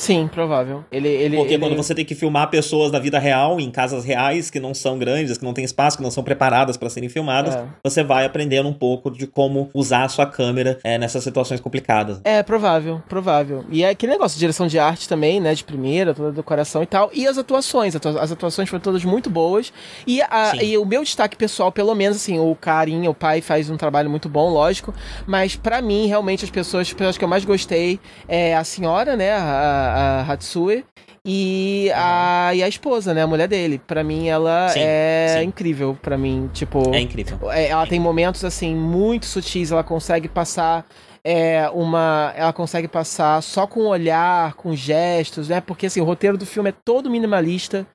Sim, 0.00 0.30
provável. 0.32 0.82
Ele, 0.90 1.08
ele, 1.08 1.36
Porque 1.36 1.52
ele... 1.52 1.62
quando 1.62 1.76
você 1.76 1.94
tem 1.94 2.06
que 2.06 2.14
filmar 2.14 2.48
pessoas 2.48 2.90
da 2.90 2.98
vida 2.98 3.18
real, 3.18 3.60
em 3.60 3.70
casas 3.70 4.02
reais, 4.02 4.48
que 4.48 4.58
não 4.58 4.72
são 4.72 4.98
grandes, 4.98 5.36
que 5.36 5.44
não 5.44 5.52
tem 5.52 5.62
espaço, 5.62 5.98
que 5.98 6.02
não 6.02 6.10
são 6.10 6.24
preparadas 6.24 6.78
para 6.78 6.88
serem 6.88 7.10
filmadas, 7.10 7.54
é. 7.54 7.64
você 7.84 8.02
vai 8.02 8.24
aprendendo 8.24 8.66
um 8.66 8.72
pouco 8.72 9.10
de 9.10 9.26
como 9.26 9.68
usar 9.74 10.04
a 10.04 10.08
sua 10.08 10.24
câmera 10.24 10.78
é, 10.82 10.96
nessas 10.96 11.22
situações 11.22 11.60
complicadas. 11.60 12.18
É, 12.24 12.42
provável, 12.42 13.02
provável. 13.10 13.66
E 13.68 13.84
é 13.84 13.90
aquele 13.90 14.12
negócio 14.12 14.36
de 14.36 14.40
direção 14.40 14.66
de 14.66 14.78
arte 14.78 15.06
também, 15.06 15.38
né, 15.38 15.54
de 15.54 15.62
primeira, 15.62 16.14
toda 16.14 16.30
a 16.30 16.32
decoração 16.32 16.82
e 16.82 16.86
tal. 16.86 17.10
E 17.12 17.26
as 17.26 17.36
atuações, 17.36 17.94
as 17.94 18.32
atuações 18.32 18.70
foram 18.70 18.80
todas 18.80 19.04
muito 19.04 19.28
boas. 19.28 19.70
E, 20.06 20.22
a, 20.22 20.56
e 20.62 20.78
o 20.78 20.84
meu 20.86 21.04
destaque 21.04 21.36
pessoal, 21.36 21.70
pelo 21.70 21.94
menos, 21.94 22.16
assim, 22.16 22.38
o 22.38 22.56
Carinha, 22.58 23.10
o 23.10 23.14
pai, 23.14 23.42
faz 23.42 23.68
um 23.68 23.76
trabalho 23.76 24.08
muito 24.08 24.30
bom, 24.30 24.48
lógico. 24.48 24.94
Mas 25.26 25.56
para 25.56 25.82
mim, 25.82 26.06
realmente, 26.06 26.42
as 26.42 26.50
pessoas, 26.50 26.88
as 26.88 26.94
pessoas 26.94 27.18
que 27.18 27.24
eu 27.24 27.28
mais 27.28 27.44
gostei 27.44 28.00
é 28.26 28.56
a 28.56 28.64
senhora, 28.64 29.14
né, 29.14 29.32
a, 29.32 29.89
a 29.90 30.32
Hatsue 30.32 30.84
e 31.24 31.90
a, 31.94 32.54
e 32.54 32.62
a 32.62 32.68
esposa, 32.68 33.12
né? 33.12 33.22
A 33.22 33.26
mulher 33.26 33.48
dele. 33.48 33.80
Para 33.86 34.02
mim, 34.02 34.28
ela 34.28 34.68
sim, 34.70 34.80
é 34.82 35.36
sim. 35.38 35.48
incrível. 35.48 35.96
para 36.00 36.16
mim, 36.16 36.48
tipo. 36.52 36.94
É 36.94 37.00
incrível. 37.00 37.38
É, 37.50 37.68
ela 37.68 37.86
tem 37.86 38.00
momentos, 38.00 38.44
assim, 38.44 38.74
muito 38.74 39.26
sutis. 39.26 39.70
Ela 39.70 39.84
consegue 39.84 40.28
passar. 40.28 40.86
É 41.22 41.68
uma. 41.70 42.32
Ela 42.34 42.52
consegue 42.52 42.88
passar 42.88 43.42
só 43.42 43.66
com 43.66 43.80
olhar, 43.86 44.54
com 44.54 44.74
gestos, 44.74 45.48
né? 45.50 45.60
Porque 45.60 45.86
assim, 45.86 46.00
o 46.00 46.04
roteiro 46.04 46.38
do 46.38 46.46
filme 46.46 46.70
é 46.70 46.74
todo 46.84 47.10
minimalista. 47.10 47.86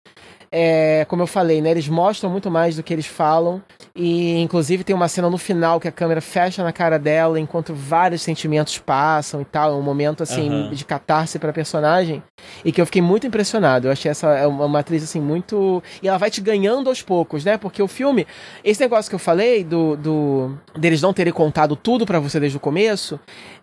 É, 0.57 1.03
como 1.09 1.21
eu 1.21 1.27
falei, 1.27 1.61
né? 1.61 1.71
Eles 1.71 1.89
mostram 1.89 2.29
muito 2.29 2.49
mais 2.49 2.77
do 2.77 2.83
que 2.83 2.93
eles 2.93 3.05
falam. 3.05 3.61
E 3.93 4.39
inclusive 4.39 4.85
tem 4.85 4.95
uma 4.95 5.09
cena 5.09 5.29
no 5.29 5.37
final 5.37 5.81
que 5.81 5.87
a 5.87 5.91
câmera 5.91 6.21
fecha 6.21 6.63
na 6.63 6.71
cara 6.71 6.97
dela 6.97 7.37
enquanto 7.37 7.73
vários 7.73 8.21
sentimentos 8.21 8.77
passam 8.77 9.41
e 9.41 9.45
tal. 9.45 9.73
É 9.73 9.75
um 9.75 9.81
momento 9.81 10.23
assim 10.23 10.49
uhum. 10.49 10.69
de 10.71 10.85
catarse 10.85 11.37
para 11.39 11.51
personagem 11.51 12.23
e 12.63 12.71
que 12.71 12.79
eu 12.79 12.85
fiquei 12.85 13.01
muito 13.01 13.27
impressionado. 13.27 13.87
Eu 13.87 13.91
achei 13.91 14.09
essa 14.09 14.29
é 14.29 14.47
uma, 14.47 14.65
uma 14.65 14.79
atriz 14.79 15.03
assim 15.03 15.19
muito 15.19 15.83
e 16.01 16.07
ela 16.07 16.17
vai 16.17 16.31
te 16.31 16.39
ganhando 16.39 16.87
aos 16.87 17.01
poucos, 17.01 17.43
né? 17.43 17.57
Porque 17.57 17.83
o 17.83 17.87
filme, 17.87 18.25
esse 18.63 18.79
negócio 18.79 19.09
que 19.09 19.15
eu 19.15 19.19
falei 19.19 19.61
do, 19.61 19.97
do 19.97 20.57
deles 20.77 21.01
não 21.01 21.11
terem 21.11 21.33
contado 21.33 21.75
tudo 21.75 22.05
para 22.05 22.17
você 22.17 22.39
desde 22.39 22.55
o 22.55 22.61
começo, 22.61 23.19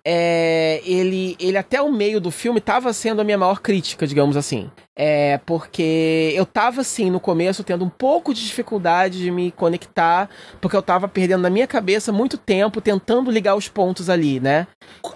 é, 0.07 0.83
ele 0.85 1.37
ele 1.41 1.57
até 1.57 1.81
o 1.81 1.91
meio 1.91 2.21
do 2.21 2.31
filme 2.31 2.61
tava 2.61 2.93
sendo 2.93 3.23
a 3.23 3.25
minha 3.25 3.39
maior 3.39 3.61
crítica, 3.61 4.07
digamos 4.07 4.37
assim. 4.37 4.71
É 4.95 5.41
porque 5.47 6.35
eu 6.37 6.45
tava 6.45 6.82
assim 6.83 7.11
no 7.11 7.19
começo 7.19 7.65
tendo 7.65 7.85
um 7.85 7.89
pouco 7.89 8.35
de 8.35 8.45
dificuldade 8.45 9.19
de 9.19 9.31
me 9.31 9.51
conectar, 9.51 10.29
porque 10.61 10.77
eu 10.77 10.83
tava 10.83 11.09
perdendo 11.09 11.43
na 11.43 11.51
minha 11.51 11.67
cabeça 11.67 12.13
muito 12.13 12.37
tempo 12.37 12.81
tentando 12.81 13.31
ligar 13.31 13.57
os 13.57 13.69
pontos 13.69 14.11
ali, 14.11 14.39
né? 14.39 14.67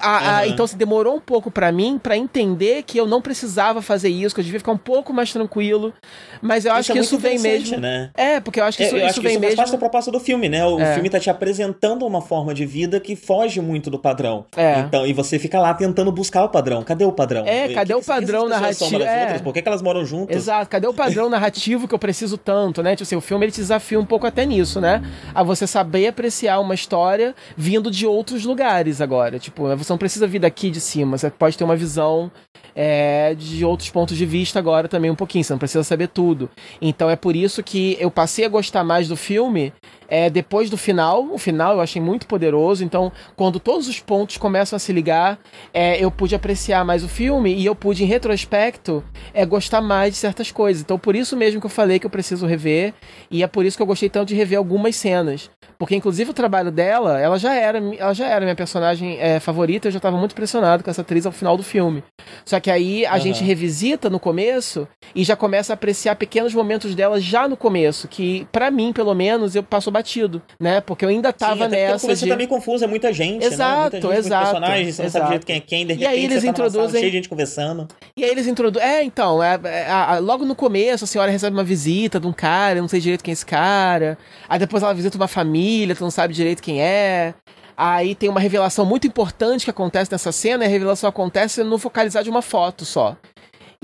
A, 0.00 0.38
a, 0.38 0.46
então 0.46 0.66
se 0.66 0.72
assim, 0.72 0.78
demorou 0.78 1.14
um 1.14 1.20
pouco 1.20 1.50
para 1.50 1.70
mim 1.70 1.98
para 2.02 2.16
entender 2.16 2.82
que 2.82 2.98
eu 2.98 3.06
não 3.06 3.22
precisava 3.22 3.80
fazer 3.80 4.08
isso, 4.08 4.34
que 4.34 4.40
eu 4.40 4.44
devia 4.44 4.60
ficar 4.60 4.72
um 4.72 4.78
pouco 4.78 5.12
mais 5.12 5.32
tranquilo. 5.32 5.92
Mas 6.40 6.64
eu 6.64 6.72
acho 6.72 6.80
isso 6.80 6.92
que 6.92 6.98
é 6.98 7.02
isso 7.02 7.18
vem 7.18 7.38
mesmo. 7.38 7.78
Né? 7.78 8.10
É, 8.14 8.40
porque 8.40 8.60
eu 8.60 8.64
acho 8.64 8.76
que 8.76 8.84
isso, 8.84 8.96
eu, 8.96 9.00
eu 9.00 9.08
isso 9.08 9.22
vem 9.22 9.32
isso 9.32 9.40
mesmo. 9.40 9.56
Faz 9.56 9.70
parte 9.70 9.72
da 9.72 9.78
proposta 9.78 10.10
do 10.10 10.20
filme, 10.20 10.48
né? 10.48 10.64
O 10.66 10.80
é. 10.80 10.94
filme 10.94 11.08
tá 11.08 11.20
te 11.20 11.30
apresentando 11.30 12.06
uma 12.06 12.20
forma 12.20 12.52
de 12.52 12.66
vida 12.66 12.98
que 13.00 13.14
foge 13.16 13.60
muito 13.60 13.90
do 13.90 13.98
padrão. 13.98 14.44
É. 14.56 14.80
Então, 14.80 15.06
e 15.06 15.12
você 15.12 15.38
fica 15.38 15.60
lá 15.60 15.72
tentando 15.74 16.10
buscar 16.10 16.44
o 16.44 16.48
padrão. 16.48 16.82
Cadê 16.82 17.04
o 17.04 17.12
padrão? 17.12 17.44
É, 17.46 17.72
cadê 17.72 17.94
que, 17.94 18.00
o 18.00 18.02
padrão 18.02 18.48
narrativo? 18.48 19.02
É. 19.02 19.38
Por 19.38 19.52
que, 19.52 19.62
que 19.62 19.68
elas 19.68 19.82
moram 19.82 20.04
juntas? 20.04 20.36
Exato, 20.36 20.68
cadê 20.70 20.86
o 20.86 20.94
padrão 20.94 21.28
narrativo 21.28 21.55
que 21.88 21.94
eu 21.94 21.98
preciso 21.98 22.36
tanto, 22.36 22.82
né? 22.82 22.92
Tipo 22.92 23.02
assim, 23.02 23.16
o 23.16 23.20
filme 23.20 23.44
ele 23.44 23.52
te 23.52 23.60
desafia 23.60 23.98
um 23.98 24.04
pouco 24.04 24.26
até 24.26 24.44
nisso, 24.44 24.80
né? 24.80 25.02
A 25.34 25.42
você 25.42 25.66
saber 25.66 26.08
apreciar 26.08 26.60
uma 26.60 26.74
história 26.74 27.34
vindo 27.56 27.90
de 27.90 28.06
outros 28.06 28.44
lugares 28.44 29.00
agora. 29.00 29.38
Tipo, 29.38 29.74
você 29.76 29.92
não 29.92 29.98
precisa 29.98 30.26
vir 30.26 30.38
daqui 30.38 30.70
de 30.70 30.80
cima, 30.80 31.18
você 31.18 31.30
pode 31.30 31.56
ter 31.56 31.64
uma 31.64 31.76
visão 31.76 32.30
é, 32.74 33.34
de 33.34 33.64
outros 33.64 33.88
pontos 33.88 34.16
de 34.16 34.26
vista 34.26 34.58
agora 34.58 34.86
também 34.86 35.10
um 35.10 35.14
pouquinho, 35.14 35.42
você 35.42 35.52
não 35.52 35.58
precisa 35.58 35.82
saber 35.82 36.08
tudo. 36.08 36.50
Então 36.80 37.08
é 37.08 37.16
por 37.16 37.34
isso 37.34 37.62
que 37.62 37.96
eu 37.98 38.10
passei 38.10 38.44
a 38.44 38.48
gostar 38.48 38.84
mais 38.84 39.08
do 39.08 39.16
filme 39.16 39.72
é, 40.08 40.30
depois 40.30 40.70
do 40.70 40.76
final. 40.76 41.24
O 41.32 41.38
final 41.38 41.74
eu 41.74 41.80
achei 41.80 42.00
muito 42.00 42.26
poderoso. 42.26 42.84
Então, 42.84 43.12
quando 43.34 43.58
todos 43.58 43.88
os 43.88 44.00
pontos 44.00 44.36
começam 44.36 44.76
a 44.76 44.80
se 44.80 44.92
ligar, 44.92 45.38
é, 45.72 46.02
eu 46.02 46.10
pude 46.10 46.34
apreciar 46.34 46.84
mais 46.84 47.04
o 47.04 47.08
filme 47.08 47.54
e 47.54 47.66
eu 47.66 47.74
pude, 47.74 48.04
em 48.04 48.06
retrospecto, 48.06 49.02
é, 49.32 49.44
gostar 49.44 49.80
mais 49.80 50.12
de 50.12 50.18
certas 50.18 50.50
coisas. 50.50 50.82
Então, 50.82 50.98
por 50.98 51.14
isso 51.16 51.36
mesmo 51.36 51.60
que 51.60 51.66
eu 51.66 51.70
falei 51.70 51.98
que 51.98 52.06
eu 52.06 52.10
preciso 52.10 52.46
rever. 52.46 52.94
E 53.30 53.42
é 53.42 53.46
por 53.46 53.64
isso 53.64 53.76
que 53.76 53.82
eu 53.82 53.86
gostei 53.86 54.08
tanto 54.08 54.28
de 54.28 54.34
rever 54.34 54.58
algumas 54.58 54.96
cenas. 54.96 55.50
Porque, 55.78 55.94
inclusive, 55.94 56.30
o 56.30 56.34
trabalho 56.34 56.70
dela, 56.70 57.20
ela 57.20 57.38
já 57.38 57.54
era, 57.54 57.78
ela 57.78 58.14
já 58.14 58.26
era 58.26 58.40
minha 58.44 58.54
personagem 58.54 59.18
é, 59.18 59.38
favorita. 59.40 59.88
Eu 59.88 59.92
já 59.92 59.98
estava 59.98 60.16
muito 60.16 60.32
impressionado 60.32 60.82
com 60.82 60.90
essa 60.90 61.02
atriz 61.02 61.26
ao 61.26 61.32
final 61.32 61.56
do 61.56 61.62
filme. 61.62 62.02
Só 62.44 62.58
que 62.60 62.70
aí 62.70 63.04
a 63.04 63.14
uhum. 63.14 63.20
gente 63.20 63.44
revisita 63.44 64.08
no 64.08 64.18
começo 64.18 64.88
e 65.14 65.24
já 65.24 65.36
começa 65.36 65.72
a 65.72 65.74
apreciar 65.74 66.16
pequenos 66.16 66.54
momentos 66.54 66.94
dela 66.94 67.20
já 67.20 67.48
no 67.48 67.56
começo. 67.56 68.08
Que, 68.08 68.46
para 68.50 68.70
mim, 68.70 68.92
pelo 68.92 69.14
menos, 69.14 69.54
eu 69.54 69.62
passo 69.62 69.90
batido, 69.90 70.42
né? 70.60 70.80
Porque 70.80 71.04
eu 71.04 71.08
ainda 71.08 71.32
tava 71.32 71.64
Sim, 71.64 71.70
nessa. 71.70 72.06
Você 72.06 72.24
de... 72.24 72.30
também 72.30 72.46
confuso, 72.46 72.84
é 72.84 72.86
muita 72.86 73.12
gente. 73.12 73.44
Exato, 73.44 73.96
né? 73.96 74.00
muita 74.00 74.08
gente, 74.08 74.26
exato. 74.26 74.44
personagens, 74.44 74.94
você 74.94 75.02
exato. 75.02 75.04
não 75.04 75.10
sabe 75.10 75.24
direito 75.26 75.46
quem 75.46 75.56
é 75.56 75.60
quem, 75.60 75.86
de 75.86 75.92
repente 75.92 76.04
e 76.04 76.06
aí 76.06 76.24
eles 76.24 76.42
você 76.42 76.48
introduzem. 76.48 76.92
Tá 76.92 76.98
cheio 76.98 77.10
de 77.10 77.16
gente 77.16 77.28
conversando. 77.28 77.88
E 78.16 78.24
aí 78.24 78.30
eles 78.30 78.46
introduzem. 78.46 78.86
É, 78.86 79.02
então, 79.02 79.42
é, 79.42 79.58
é, 79.64 80.18
logo 80.20 80.44
no 80.44 80.54
começo, 80.54 81.04
a 81.04 81.06
senhora 81.06 81.30
recebe 81.30 81.56
uma 81.56 81.64
visita 81.64 82.18
de 82.18 82.26
um 82.26 82.32
cara, 82.32 82.78
eu 82.78 82.82
não 82.82 82.88
sei 82.88 83.00
direito 83.00 83.22
quem 83.22 83.32
é 83.32 83.34
esse 83.34 83.44
cara. 83.44 84.18
Aí 84.48 84.58
depois 84.58 84.82
ela 84.82 84.94
visita 84.94 85.16
uma 85.16 85.28
família, 85.28 85.65
tu 85.94 86.02
não 86.02 86.10
sabe 86.10 86.34
direito 86.34 86.62
quem 86.62 86.82
é. 86.82 87.34
Aí 87.76 88.14
tem 88.14 88.28
uma 88.28 88.40
revelação 88.40 88.86
muito 88.86 89.06
importante 89.06 89.64
que 89.64 89.70
acontece 89.70 90.10
nessa 90.10 90.32
cena, 90.32 90.64
e 90.64 90.66
a 90.66 90.70
revelação 90.70 91.08
acontece 91.08 91.62
no 91.62 91.78
focalizar 91.78 92.24
de 92.24 92.30
uma 92.30 92.40
foto 92.40 92.84
só. 92.84 93.16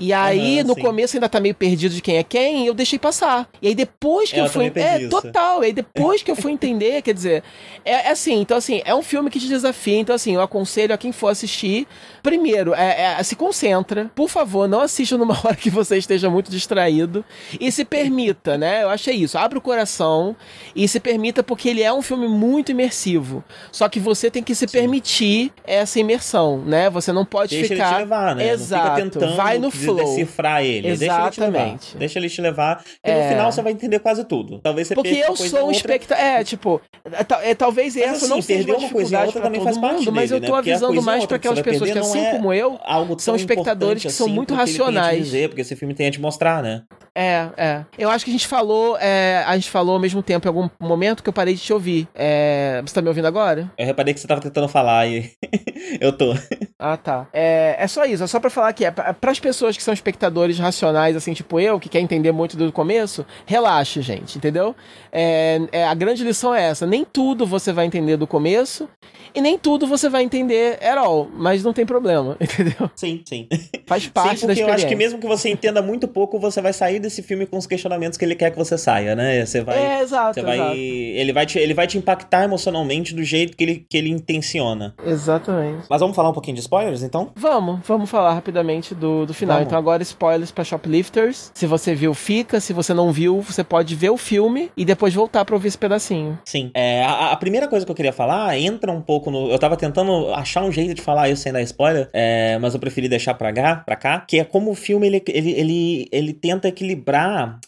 E 0.03 0.11
aí, 0.11 0.59
uhum, 0.59 0.67
no 0.67 0.73
sim. 0.73 0.81
começo 0.81 1.15
ainda 1.15 1.29
tá 1.29 1.39
meio 1.39 1.55
perdido 1.55 1.95
de 1.95 2.01
quem 2.01 2.17
é 2.17 2.23
quem, 2.23 2.67
eu 2.67 2.73
deixei 2.73 2.99
passar. 2.99 3.47
E 3.61 3.69
aí 3.69 3.75
depois 3.75 4.29
que 4.29 4.35
é, 4.35 4.41
eu, 4.41 4.45
eu 4.45 4.51
fui. 4.51 4.69
É, 4.75 4.99
isso. 4.99 5.09
total. 5.09 5.63
E 5.63 5.67
aí 5.67 5.73
depois 5.73 6.21
que 6.21 6.29
eu 6.29 6.35
fui 6.35 6.51
entender, 6.51 7.01
quer 7.01 7.13
dizer, 7.13 7.41
é, 7.85 7.91
é, 7.91 8.11
assim, 8.11 8.41
então 8.41 8.57
assim, 8.57 8.81
é 8.83 8.93
um 8.93 9.01
filme 9.01 9.29
que 9.29 9.39
te 9.39 9.47
desafia. 9.47 9.97
Então, 9.97 10.13
assim, 10.13 10.35
eu 10.35 10.41
aconselho 10.41 10.93
a 10.93 10.97
quem 10.97 11.13
for 11.13 11.29
assistir. 11.29 11.87
Primeiro, 12.21 12.73
é, 12.73 13.15
é, 13.17 13.23
se 13.23 13.33
concentra. 13.33 14.11
Por 14.13 14.27
favor, 14.27 14.67
não 14.67 14.81
assista 14.81 15.17
numa 15.17 15.39
hora 15.41 15.55
que 15.55 15.69
você 15.69 15.97
esteja 15.97 16.29
muito 16.29 16.51
distraído. 16.51 17.23
E 17.57 17.71
se 17.71 17.85
permita, 17.85 18.57
né? 18.57 18.83
Eu 18.83 18.89
achei 18.89 19.15
isso. 19.15 19.37
Abre 19.37 19.57
o 19.57 19.61
coração 19.61 20.35
e 20.75 20.85
se 20.85 20.99
permita, 20.99 21.41
porque 21.41 21.69
ele 21.69 21.81
é 21.81 21.93
um 21.93 22.01
filme 22.01 22.27
muito 22.27 22.71
imersivo. 22.71 23.41
Só 23.71 23.87
que 23.87 24.01
você 24.01 24.29
tem 24.29 24.43
que 24.43 24.53
se 24.53 24.67
Sim. 24.67 24.77
permitir 24.79 25.53
essa 25.65 25.97
imersão, 25.97 26.57
né? 26.57 26.89
Você 26.89 27.13
não 27.13 27.23
pode 27.23 27.55
Deixa 27.55 27.73
ficar. 27.73 27.87
Ele 27.87 27.95
te 27.95 27.99
levar, 27.99 28.35
né? 28.35 28.49
Exato. 28.49 29.19
Vai 29.37 29.57
no 29.57 29.71
flow. 29.93 30.05
decifrar 30.05 30.63
ele. 30.63 30.89
Exatamente. 30.89 31.97
Deixa 31.97 32.19
ele 32.19 32.29
te 32.29 32.41
levar. 32.41 32.77
Porque 32.77 32.99
é... 33.03 33.23
no 33.23 33.29
final 33.29 33.51
você 33.51 33.61
vai 33.61 33.71
entender 33.71 33.99
quase 33.99 34.23
tudo. 34.25 34.59
Talvez 34.59 34.87
você 34.87 34.95
Porque 34.95 35.15
eu 35.15 35.35
sou 35.35 35.67
um 35.67 35.71
espectador. 35.71 36.23
É, 36.23 36.43
tipo, 36.43 36.81
é, 37.05 37.51
é, 37.51 37.55
talvez 37.55 37.95
mas, 37.95 38.03
essa 38.03 38.25
assim, 38.25 38.29
não 38.29 38.41
seja 38.41 38.69
uma 38.69 38.79
dificuldade 38.79 39.31
para 39.31 39.41
todo 39.41 39.59
mundo, 39.59 39.81
parte 39.81 40.11
mas 40.11 40.29
dele, 40.29 40.45
eu 40.45 40.47
tô 40.47 40.53
né? 40.53 40.59
avisando 40.59 41.01
mais 41.01 41.25
para 41.25 41.37
aquelas 41.37 41.61
pessoas 41.61 41.91
que, 41.91 41.99
assim 41.99 42.19
é 42.19 42.31
como 42.31 42.53
eu, 42.53 42.79
são 43.17 43.35
espectadores 43.35 44.03
que 44.03 44.09
são 44.09 44.27
assim, 44.27 44.35
muito 44.35 44.53
racionais. 44.53 45.31
Porque 45.47 45.61
esse 45.61 45.75
filme 45.75 45.93
tem 45.93 46.07
a 46.07 46.11
te 46.11 46.21
mostrar, 46.21 46.63
né? 46.63 46.83
É, 47.15 47.49
é. 47.55 47.85
Eu 47.97 48.09
acho 48.09 48.25
que 48.25 48.31
a 48.31 48.33
gente 48.33 48.47
falou, 48.47 48.97
é, 48.97 49.43
a 49.45 49.55
gente 49.55 49.69
falou 49.69 49.93
ao 49.95 49.99
mesmo 49.99 50.23
tempo 50.23 50.47
em 50.47 50.49
algum 50.49 50.69
momento 50.79 51.21
que 51.21 51.29
eu 51.29 51.33
parei 51.33 51.53
de 51.53 51.61
te 51.61 51.71
ouvir. 51.71 52.07
É, 52.15 52.81
você 52.83 52.93
tá 52.93 53.01
me 53.01 53.07
ouvindo 53.07 53.27
agora? 53.27 53.71
Eu 53.77 53.85
reparei 53.85 54.13
que 54.13 54.19
você 54.19 54.27
tava 54.27 54.41
tentando 54.41 54.67
falar 54.67 55.07
e 55.07 55.31
eu 56.01 56.11
tô. 56.11 56.33
Ah, 56.79 56.97
tá. 56.97 57.27
É, 57.31 57.75
é 57.79 57.87
só 57.87 58.05
isso, 58.05 58.23
é 58.23 58.27
só 58.27 58.39
pra 58.39 58.49
falar 58.49 58.73
que 58.73 58.83
é 58.83 58.91
para 58.91 59.31
as 59.31 59.39
pessoas 59.39 59.77
que 59.77 59.83
são 59.83 59.93
espectadores 59.93 60.57
racionais, 60.57 61.15
assim, 61.15 61.33
tipo 61.33 61.59
eu, 61.59 61.79
que 61.79 61.87
quer 61.87 61.99
entender 61.99 62.31
muito 62.31 62.57
do 62.57 62.71
começo, 62.71 63.25
relaxe, 63.45 64.01
gente, 64.01 64.37
entendeu? 64.37 64.75
É, 65.11 65.61
é, 65.71 65.85
a 65.85 65.93
grande 65.93 66.23
lição 66.23 66.53
é 66.53 66.63
essa: 66.63 66.87
nem 66.87 67.05
tudo 67.05 67.45
você 67.45 67.71
vai 67.71 67.85
entender 67.85 68.17
do 68.17 68.25
começo 68.25 68.89
e 69.35 69.41
nem 69.41 69.57
tudo 69.57 69.85
você 69.85 70.09
vai 70.09 70.23
entender 70.23 70.79
at 70.83 70.97
all, 70.97 71.29
mas 71.33 71.63
não 71.63 71.73
tem 71.73 71.85
problema, 71.85 72.37
entendeu? 72.41 72.89
Sim, 72.95 73.21
sim. 73.25 73.47
Faz 73.85 74.07
parte 74.07 74.41
sim, 74.41 74.47
da 74.47 74.53
experiência. 74.53 74.63
eu 74.63 74.73
acho 74.75 74.87
que 74.87 74.95
mesmo 74.95 75.19
que 75.19 75.27
você 75.27 75.49
entenda 75.49 75.81
muito 75.81 76.07
pouco, 76.07 76.39
você 76.39 76.61
vai 76.61 76.73
sair 76.73 77.02
desse 77.03 77.21
filme 77.21 77.45
com 77.45 77.57
os 77.57 77.67
questionamentos 77.67 78.17
que 78.17 78.25
ele 78.25 78.35
quer 78.35 78.51
que 78.51 78.57
você 78.57 78.77
saia, 78.77 79.15
né? 79.15 79.45
Você 79.45 79.61
vai. 79.61 79.77
É, 79.77 80.01
exato. 80.01 80.33
Você 80.33 80.41
vai, 80.41 80.55
exato. 80.55 80.75
Ele, 80.75 81.33
vai 81.33 81.45
te, 81.45 81.59
ele 81.59 81.73
vai 81.73 81.87
te 81.87 81.97
impactar 81.97 82.43
emocionalmente 82.43 83.13
do 83.13 83.23
jeito 83.23 83.55
que 83.55 83.63
ele, 83.63 83.85
que 83.89 83.97
ele 83.97 84.09
intenciona. 84.09 84.95
Exatamente. 85.05 85.85
Mas 85.89 85.99
vamos 85.99 86.15
falar 86.15 86.29
um 86.29 86.33
pouquinho 86.33 86.55
de 86.55 86.61
spoilers, 86.61 87.03
então? 87.03 87.31
Vamos, 87.35 87.79
vamos 87.85 88.09
falar 88.09 88.33
rapidamente 88.33 88.95
do, 88.95 89.25
do 89.25 89.33
final. 89.33 89.57
Vamos. 89.57 89.67
Então, 89.67 89.77
agora, 89.77 90.01
spoilers 90.01 90.51
para 90.51 90.63
Shoplifters. 90.63 91.51
Se 91.53 91.67
você 91.67 91.93
viu, 91.93 92.13
fica. 92.13 92.59
Se 92.59 92.73
você 92.73 92.93
não 92.93 93.11
viu, 93.11 93.41
você 93.41 93.63
pode 93.63 93.95
ver 93.95 94.09
o 94.09 94.17
filme 94.17 94.71
e 94.75 94.85
depois 94.85 95.13
voltar 95.13 95.45
pra 95.45 95.55
ouvir 95.55 95.67
esse 95.67 95.77
pedacinho. 95.77 96.39
Sim. 96.45 96.71
É, 96.73 97.03
a, 97.03 97.31
a 97.31 97.35
primeira 97.35 97.67
coisa 97.67 97.85
que 97.85 97.91
eu 97.91 97.95
queria 97.95 98.13
falar 98.13 98.57
entra 98.57 98.91
um 98.91 99.01
pouco 99.01 99.29
no. 99.29 99.49
Eu 99.49 99.59
tava 99.59 99.77
tentando 99.77 100.33
achar 100.33 100.63
um 100.63 100.71
jeito 100.71 100.93
de 100.93 101.01
falar 101.01 101.29
isso 101.29 101.41
sem 101.41 101.51
dar 101.51 101.61
spoiler, 101.61 102.09
é, 102.13 102.57
mas 102.59 102.73
eu 102.73 102.79
preferi 102.79 103.09
deixar 103.09 103.33
pra 103.33 103.51
cá, 103.51 103.75
pra 103.77 103.95
cá, 103.95 104.19
que 104.27 104.39
é 104.39 104.43
como 104.43 104.71
o 104.71 104.75
filme 104.75 105.07
ele, 105.07 105.23
ele, 105.27 105.51
ele, 105.51 106.07
ele 106.11 106.33
tenta 106.33 106.67
equilibrar 106.67 106.92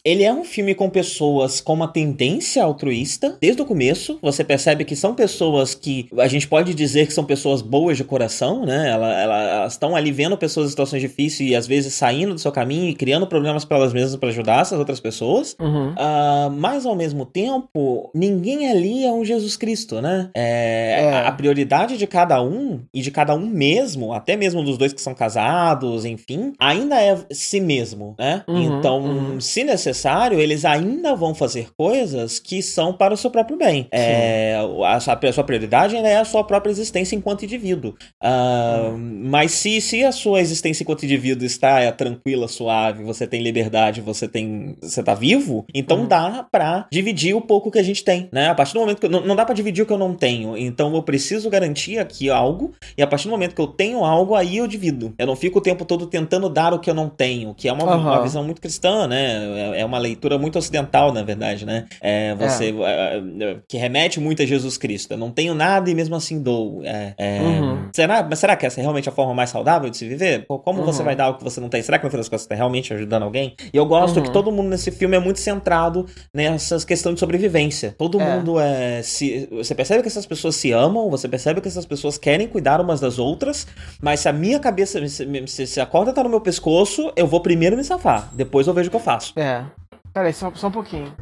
ele 0.04 0.24
é 0.24 0.34
um 0.34 0.44
filme 0.44 0.76
com 0.76 0.90
pessoas 0.90 1.62
com 1.62 1.74
uma 1.74 1.88
tendência 1.88 2.64
altruísta 2.64 3.38
desde 3.40 3.62
o 3.62 3.66
começo. 3.66 4.20
Você 4.22 4.44
percebe 4.44 4.86
que 4.86 4.96
são 4.96 5.14
pessoas 5.14 5.74
que 5.74 6.08
a 6.18 6.28
gente 6.28 6.48
pode 6.48 6.74
dizer 6.74 7.08
que 7.08 7.14
são 7.14 7.24
pessoas 7.24 7.62
boas 7.62 7.98
de 7.98 8.04
coração, 8.04 8.66
né? 8.66 8.92
Elas 8.92 9.74
estão 9.74 9.96
ali 9.96 10.12
vendo 10.12 10.38
pessoas 10.38 10.68
em 10.68 10.70
situações 10.70 11.02
difíceis 11.02 11.50
e 11.50 11.56
às 11.56 11.68
vezes 11.68 11.94
saindo 11.94 12.34
do 12.34 12.40
seu 12.40 12.52
caminho 12.52 12.90
e 12.90 12.96
criando 12.96 13.28
problemas 13.28 13.66
para 13.66 13.78
elas 13.78 13.94
mesmas 13.94 14.16
para 14.16 14.30
ajudar 14.30 14.62
essas 14.62 14.80
outras 14.80 15.00
pessoas. 15.00 15.56
Uhum. 15.60 15.92
Uh, 15.92 16.52
mas 16.56 16.86
ao 16.86 16.96
mesmo 16.96 17.26
tempo, 17.26 18.10
ninguém 18.14 18.70
ali 18.70 19.06
é 19.06 19.12
um 19.12 19.24
Jesus 19.24 19.58
Cristo, 19.58 20.02
né? 20.02 20.30
É, 20.34 21.06
é. 21.06 21.28
A 21.28 21.32
prioridade 21.32 21.98
de 21.98 22.08
cada 22.08 22.42
um 22.42 22.82
e 22.94 23.02
de 23.02 23.12
cada 23.12 23.34
um 23.36 23.46
mesmo, 23.46 24.14
até 24.14 24.36
mesmo 24.36 24.64
dos 24.64 24.78
dois 24.78 24.94
que 24.94 25.02
são 25.02 25.14
casados, 25.14 26.06
enfim, 26.06 26.54
ainda 26.60 27.02
é 27.02 27.18
si 27.32 27.60
mesmo, 27.60 28.16
né? 28.18 28.44
Uhum, 28.48 28.62
então, 28.62 29.02
uhum. 29.02 29.15
Se 29.40 29.64
necessário 29.64 30.40
eles 30.40 30.66
ainda 30.66 31.16
vão 31.16 31.34
fazer 31.34 31.70
coisas 31.78 32.40
que 32.40 32.62
são 32.62 32.94
para 32.94 33.14
o 33.14 33.18
seu 33.18 33.30
próprio 33.30 33.58
bem. 33.58 33.88
É, 33.92 34.56
a, 34.86 35.00
sua, 35.00 35.14
a, 35.14 35.34
sua, 35.34 35.44
prioridade 35.44 35.96
é 35.96 36.18
a 36.18 36.26
sua 36.26 36.44
própria 36.44 36.72
existência 36.72 37.16
enquanto 37.16 37.44
indivíduo. 37.44 37.96
Uh, 38.24 38.98
mas 38.98 39.52
se, 39.52 39.82
se 39.82 40.04
a 40.04 40.12
sua 40.12 40.42
existência 40.42 40.84
enquanto 40.84 41.04
indivíduo 41.04 41.46
está 41.46 41.80
é, 41.80 41.92
tranquila, 41.92 42.48
suave, 42.48 43.04
você 43.04 43.28
tem 43.28 43.42
liberdade, 43.42 44.02
você 44.02 44.28
tem. 44.28 44.76
você 44.82 45.04
tá 45.04 45.14
vivo, 45.14 45.66
então 45.74 46.00
uhum. 46.00 46.08
dá 46.08 46.46
para 46.50 46.88
dividir 46.92 47.36
o 47.36 47.42
pouco 47.42 47.72
que 47.72 47.80
a 47.80 47.84
gente 47.84 48.04
tem, 48.04 48.30
né? 48.32 48.50
A 48.50 48.56
partir 48.56 48.74
do 48.74 48.80
momento 48.80 49.00
que. 49.00 49.08
Não, 49.08 49.22
não 49.22 49.36
dá 49.36 49.46
para 49.46 49.56
dividir 49.56 49.84
o 49.84 49.86
que 49.86 49.94
eu 49.94 49.98
não 49.98 50.14
tenho. 50.14 50.58
Então 50.58 50.94
eu 50.96 51.04
preciso 51.04 51.50
garantir 51.50 52.00
aqui 52.00 52.30
algo, 52.30 52.74
e 52.98 53.02
a 53.02 53.08
partir 53.08 53.28
do 53.28 53.32
momento 53.32 53.56
que 53.56 53.62
eu 53.62 53.68
tenho 53.68 54.04
algo, 54.04 54.36
aí 54.36 54.58
eu 54.58 54.68
divido. 54.68 55.14
Eu 55.18 55.28
não 55.28 55.36
fico 55.36 55.60
o 55.60 55.62
tempo 55.62 55.86
todo 55.86 56.08
tentando 56.08 56.50
dar 56.50 56.74
o 56.74 56.80
que 56.80 56.90
eu 56.90 56.94
não 56.94 57.10
tenho, 57.10 57.54
que 57.54 57.68
é 57.68 57.74
uma, 57.74 57.96
uhum. 57.96 58.02
uma 58.02 58.22
visão 58.22 58.44
muito 58.44 58.62
cristã, 58.62 59.05
né? 59.08 59.74
É, 59.76 59.82
é 59.82 59.86
uma 59.86 59.98
leitura 59.98 60.38
muito 60.38 60.58
ocidental, 60.58 61.12
na 61.12 61.24
verdade, 61.24 61.66
né? 61.66 61.86
É, 62.02 62.36
você 62.36 62.66
é. 62.66 62.70
é. 62.70 63.52
É, 63.52 63.58
que 63.68 63.78
remete 63.78 64.20
muito 64.20 64.42
a 64.42 64.46
Jesus 64.46 64.78
Cristo. 64.78 65.14
Eu 65.14 65.18
não 65.18 65.32
tenho 65.32 65.54
nada 65.54 65.90
e 65.90 65.96
mesmo 65.96 66.16
assim 66.16 66.42
dou. 66.42 66.82
É, 66.84 67.14
uhum. 67.42 67.90
será, 67.94 68.24
mas 68.24 68.40
será 68.40 68.56
que 68.56 68.66
essa 68.66 68.80
é 68.80 68.82
realmente 68.82 69.10
a 69.10 69.12
forma 69.12 69.34
mais 69.34 69.50
saudável 69.50 69.90
de 69.90 69.98
se 69.98 70.08
viver? 70.08 70.46
Como 70.48 70.80
uhum. 70.80 70.86
você 70.86 71.04
vai 71.04 71.16
dar 71.16 71.30
o 71.30 71.38
que 71.38 71.44
você 71.44 71.60
não 71.60 71.70
tem? 71.70 71.82
Será 71.82 71.98
que 71.98 72.06
no 72.06 72.10
final 72.10 72.22
das 72.22 72.30
contas 72.30 72.42
você 72.42 72.46
está 72.46 72.56
realmente 72.56 72.94
ajudando 72.94 73.24
alguém? 73.24 73.56
E 73.74 73.78
eu 73.78 73.86
gosto 73.86 74.18
uhum. 74.18 74.24
que 74.24 74.32
todo 74.32 74.52
mundo 74.52 74.70
nesse 74.70 74.92
filme 74.92 75.16
é 75.16 75.20
muito 75.20 75.40
centrado 75.40 76.06
nessas 76.34 76.84
questões 76.84 77.16
de 77.16 77.20
sobrevivência. 77.20 77.96
Todo 77.98 78.20
mundo 78.20 78.60
é. 78.60 79.02
Se, 79.04 79.48
você 79.52 79.76
percebe 79.76 80.02
que 80.02 80.08
essas 80.08 80.26
pessoas 80.26 80.56
se 80.56 80.72
amam, 80.72 81.10
você 81.10 81.28
percebe 81.28 81.62
que 81.62 81.68
essas 81.68 81.86
pessoas 81.86 82.18
querem 82.18 82.48
cuidar 82.48 82.82
umas 82.82 83.00
das 83.00 83.20
outras, 83.20 83.68
mas 84.02 84.20
se 84.22 84.30
a 84.30 84.34
minha 84.34 84.60
cabeça, 84.60 85.06
se, 85.08 85.68
se 85.68 85.82
a 85.82 85.86
corda 85.86 86.14
tá 86.14 86.24
no 86.24 86.30
meu 86.30 86.42
pescoço, 86.42 87.12
eu 87.16 87.28
vou 87.28 87.40
primeiro 87.40 87.76
me 87.76 87.84
safar. 87.84 88.30
Depois 88.34 88.68
eu 88.68 88.74
vejo 88.74 88.90
que 88.96 89.00
eu 89.00 89.00
faço. 89.00 89.34
É. 89.36 89.66
Pera 90.14 90.28
aí, 90.28 90.34
só, 90.34 90.52
só 90.56 90.68
um 90.68 90.72
pouquinho. 90.72 91.14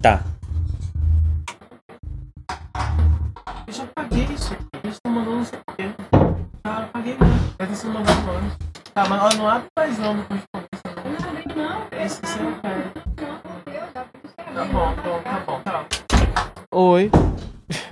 Tá. 0.00 0.22
Eu 3.66 3.72
já 3.72 3.86
paguei 3.94 4.24
isso. 4.24 4.56
Eles 4.82 4.96
estão 4.96 5.12
mandando 5.12 5.36
não 5.36 5.44
sei 5.44 5.58
o 5.58 5.74
quê. 5.74 5.90
Ah, 6.64 6.82
eu 6.82 6.88
paguei 6.88 7.16
não. 7.18 7.28
Deve 7.58 7.72
ter 7.72 7.76
sido 7.76 7.92
mandado 7.92 8.30
antes. 8.30 8.56
Tá, 8.94 9.08
mas 9.08 9.20
ela 9.20 9.34
não 9.34 9.48
abre 9.48 9.68
mais 9.76 9.98
não 9.98 10.14
no 10.14 10.24
correspondência. 10.24 11.54
Não, 11.56 11.68
não. 11.68 12.04
Esse 12.04 12.20
você 12.22 12.42
não 12.42 12.52
quer. 12.60 12.92
Tá 14.54 14.64
bom, 14.64 14.94
bom, 15.02 15.22
tá 15.22 15.40
bom, 15.46 15.60
tá. 15.60 15.84
Oi. 16.72 17.10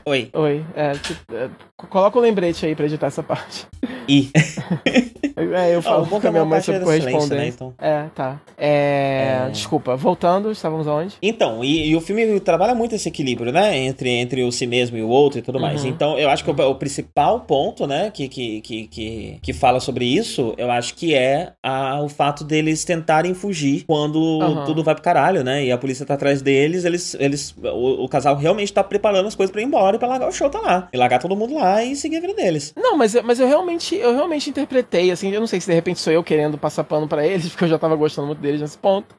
Oi. 0.05 0.31
Oi. 0.33 0.65
É, 0.75 0.93
é, 1.35 1.51
coloca 1.77 2.19
o 2.19 2.21
um 2.21 2.25
lembrete 2.25 2.65
aí 2.65 2.75
pra 2.75 2.87
editar 2.87 3.09
essa 3.09 3.23
parte. 3.23 3.67
I. 4.09 4.31
é, 5.37 5.75
eu 5.75 5.83
falo 5.83 6.07
oh, 6.11 6.21
com 6.21 6.27
a 6.27 6.31
minha 6.31 6.45
mãe 6.45 6.61
sobre 6.61 6.81
correspondência. 6.81 7.37
Né, 7.37 7.49
então. 7.49 7.75
É, 7.79 8.05
tá. 8.15 8.41
É, 8.57 9.47
é... 9.47 9.51
Desculpa, 9.51 9.97
voltando, 9.97 10.51
estávamos 10.51 10.89
aonde? 10.89 11.17
Então, 11.21 11.63
e, 11.63 11.91
e, 11.91 11.97
o 11.97 12.01
filme 12.01 12.41
trabalha 12.41 12.75
muito 12.75 12.95
esse 12.95 13.09
equilíbrio, 13.09 13.53
né? 13.53 13.77
Entre, 13.77 14.11
entre 14.11 14.43
o 14.45 14.53
si 14.53 14.67
mesmo 14.67 14.97
e 14.97 15.03
o 15.03 15.09
outro 15.09 15.39
e 15.39 15.43
tudo 15.43 15.61
mais. 15.61 15.83
Uhum. 15.83 15.91
Então, 15.91 16.19
eu 16.19 16.31
acho 16.31 16.43
que 16.43 16.51
o, 16.51 16.71
o, 16.71 16.75
principal 16.77 17.41
ponto, 17.41 17.87
né, 17.87 18.11
que, 18.11 18.29
que, 18.29 18.61
que, 18.61 18.87
que, 18.87 19.39
que 19.43 19.53
fala 19.53 19.81
sobre 19.81 20.05
isso, 20.07 20.55
eu 20.57 20.71
acho 20.71 20.95
que 20.95 21.15
é 21.15 21.53
a, 21.63 22.01
o 22.01 22.09
fato 22.09 22.45
deles 22.45 22.85
tentarem 22.85 23.35
fugir 23.35 23.85
quando 23.87 24.17
uhum. 24.17 24.65
tudo 24.65 24.83
vai 24.83 24.95
pro 24.95 25.05
caralho, 25.05 25.45
né? 25.45 25.65
E 25.65 25.73
a 25.73 25.79
polícia 25.79 26.07
tá 26.07 26.15
atrás 26.15 26.41
deles, 26.41 26.85
eles. 26.85 27.15
eles 27.19 27.55
o, 27.63 28.05
o 28.05 28.09
casal 28.09 28.37
realmente 28.37 28.73
tá 28.73 28.83
preparando 28.83 29.27
as 29.27 29.35
coisas 29.35 29.53
pra 29.53 29.66
embora 29.67 29.97
e 29.97 29.99
pra 29.99 30.09
largar 30.09 30.29
o 30.29 30.33
show 30.33 30.49
tá 30.49 30.61
lá. 30.61 30.89
E 30.93 30.97
largar 30.97 31.19
todo 31.19 31.37
mundo 31.37 31.55
lá 31.55 31.83
e 31.85 31.95
seguir 31.97 32.19
a 32.19 32.21
vida 32.21 32.35
deles. 32.35 32.73
Não, 32.77 32.97
mas, 32.97 33.15
mas 33.23 33.41
eu 33.41 33.47
realmente 33.47 33.95
eu 33.97 34.15
realmente 34.15 34.49
interpretei, 34.51 35.11
assim, 35.11 35.31
eu 35.31 35.41
não 35.41 35.47
sei 35.47 35.61
se 35.61 35.67
de 35.67 35.75
repente 35.75 36.01
sou 36.01 36.13
eu 36.13 36.23
querendo 36.23 36.57
passar 36.59 36.85
pano 36.85 37.09
para 37.09 37.27
eles, 37.27 37.49
porque 37.51 37.65
eu 37.65 37.69
já 37.69 37.79
tava 37.79 37.97
gostando 37.97 38.27
muito 38.27 38.41
deles 38.41 38.61
nesse 38.61 38.79
ponto. 38.79 39.15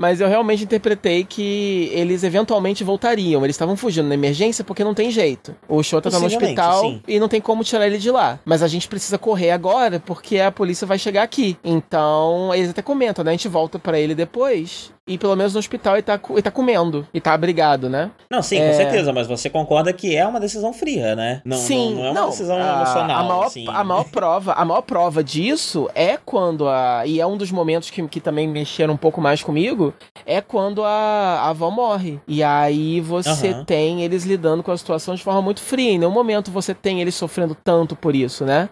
Mas 0.00 0.18
eu 0.18 0.28
realmente 0.28 0.64
interpretei 0.64 1.24
que 1.24 1.90
eles 1.92 2.24
eventualmente 2.24 2.82
voltariam. 2.82 3.44
Eles 3.44 3.54
estavam 3.54 3.76
fugindo 3.76 4.08
na 4.08 4.14
emergência 4.14 4.64
porque 4.64 4.82
não 4.82 4.94
tem 4.94 5.10
jeito. 5.10 5.54
O 5.68 5.82
Shota 5.82 6.10
tá 6.10 6.18
no 6.18 6.24
hospital 6.24 6.80
sim. 6.80 7.02
e 7.06 7.20
não 7.20 7.28
tem 7.28 7.38
como 7.38 7.62
tirar 7.62 7.86
ele 7.86 7.98
de 7.98 8.10
lá. 8.10 8.40
Mas 8.42 8.62
a 8.62 8.68
gente 8.68 8.88
precisa 8.88 9.18
correr 9.18 9.50
agora 9.50 10.00
porque 10.00 10.38
a 10.38 10.50
polícia 10.50 10.86
vai 10.86 10.98
chegar 10.98 11.22
aqui. 11.22 11.58
Então, 11.62 12.50
eles 12.54 12.70
até 12.70 12.80
comentam, 12.80 13.22
né? 13.22 13.32
A 13.32 13.34
gente 13.34 13.46
volta 13.46 13.78
para 13.78 14.00
ele 14.00 14.14
depois 14.14 14.90
e 15.10 15.18
pelo 15.18 15.34
menos 15.34 15.52
no 15.52 15.58
hospital 15.58 15.96
ele 15.96 16.02
tá, 16.02 16.20
ele 16.30 16.40
tá 16.40 16.52
comendo 16.52 17.04
e 17.12 17.20
tá 17.20 17.32
abrigado, 17.32 17.90
né? 17.90 18.12
Não, 18.30 18.40
sim, 18.40 18.58
é... 18.58 18.68
com 18.68 18.76
certeza, 18.76 19.12
mas 19.12 19.26
você 19.26 19.50
concorda 19.50 19.92
que 19.92 20.16
é 20.16 20.24
uma 20.24 20.38
decisão 20.38 20.72
fria, 20.72 21.16
né? 21.16 21.42
Não, 21.44 21.56
sim, 21.56 21.94
não, 21.94 21.96
não 21.96 22.06
é 22.06 22.10
uma 22.10 22.20
não, 22.20 22.30
decisão 22.30 22.56
a, 22.56 22.76
emocional. 22.76 23.18
A 23.18 23.22
maior, 23.24 23.46
assim. 23.46 23.64
a 23.68 23.84
maior 23.84 24.04
prova, 24.08 24.52
a 24.52 24.64
maior 24.64 24.82
prova 24.82 25.24
disso 25.24 25.90
é 25.96 26.16
quando 26.16 26.68
a. 26.68 27.02
E 27.04 27.20
é 27.20 27.26
um 27.26 27.36
dos 27.36 27.50
momentos 27.50 27.90
que, 27.90 28.06
que 28.06 28.20
também 28.20 28.46
mexeram 28.46 28.94
um 28.94 28.96
pouco 28.96 29.20
mais 29.20 29.42
comigo, 29.42 29.92
é 30.24 30.40
quando 30.40 30.84
a, 30.84 31.40
a 31.42 31.48
avó 31.48 31.70
morre. 31.72 32.20
E 32.28 32.40
aí 32.44 33.00
você 33.00 33.48
uhum. 33.48 33.64
tem 33.64 34.02
eles 34.02 34.24
lidando 34.24 34.62
com 34.62 34.70
a 34.70 34.78
situação 34.78 35.16
de 35.16 35.24
forma 35.24 35.42
muito 35.42 35.60
fria. 35.60 35.90
Em 35.90 35.98
nenhum 35.98 36.12
momento 36.12 36.52
você 36.52 36.72
tem 36.72 37.00
eles 37.00 37.16
sofrendo 37.16 37.56
tanto 37.56 37.96
por 37.96 38.14
isso, 38.14 38.44
né? 38.44 38.68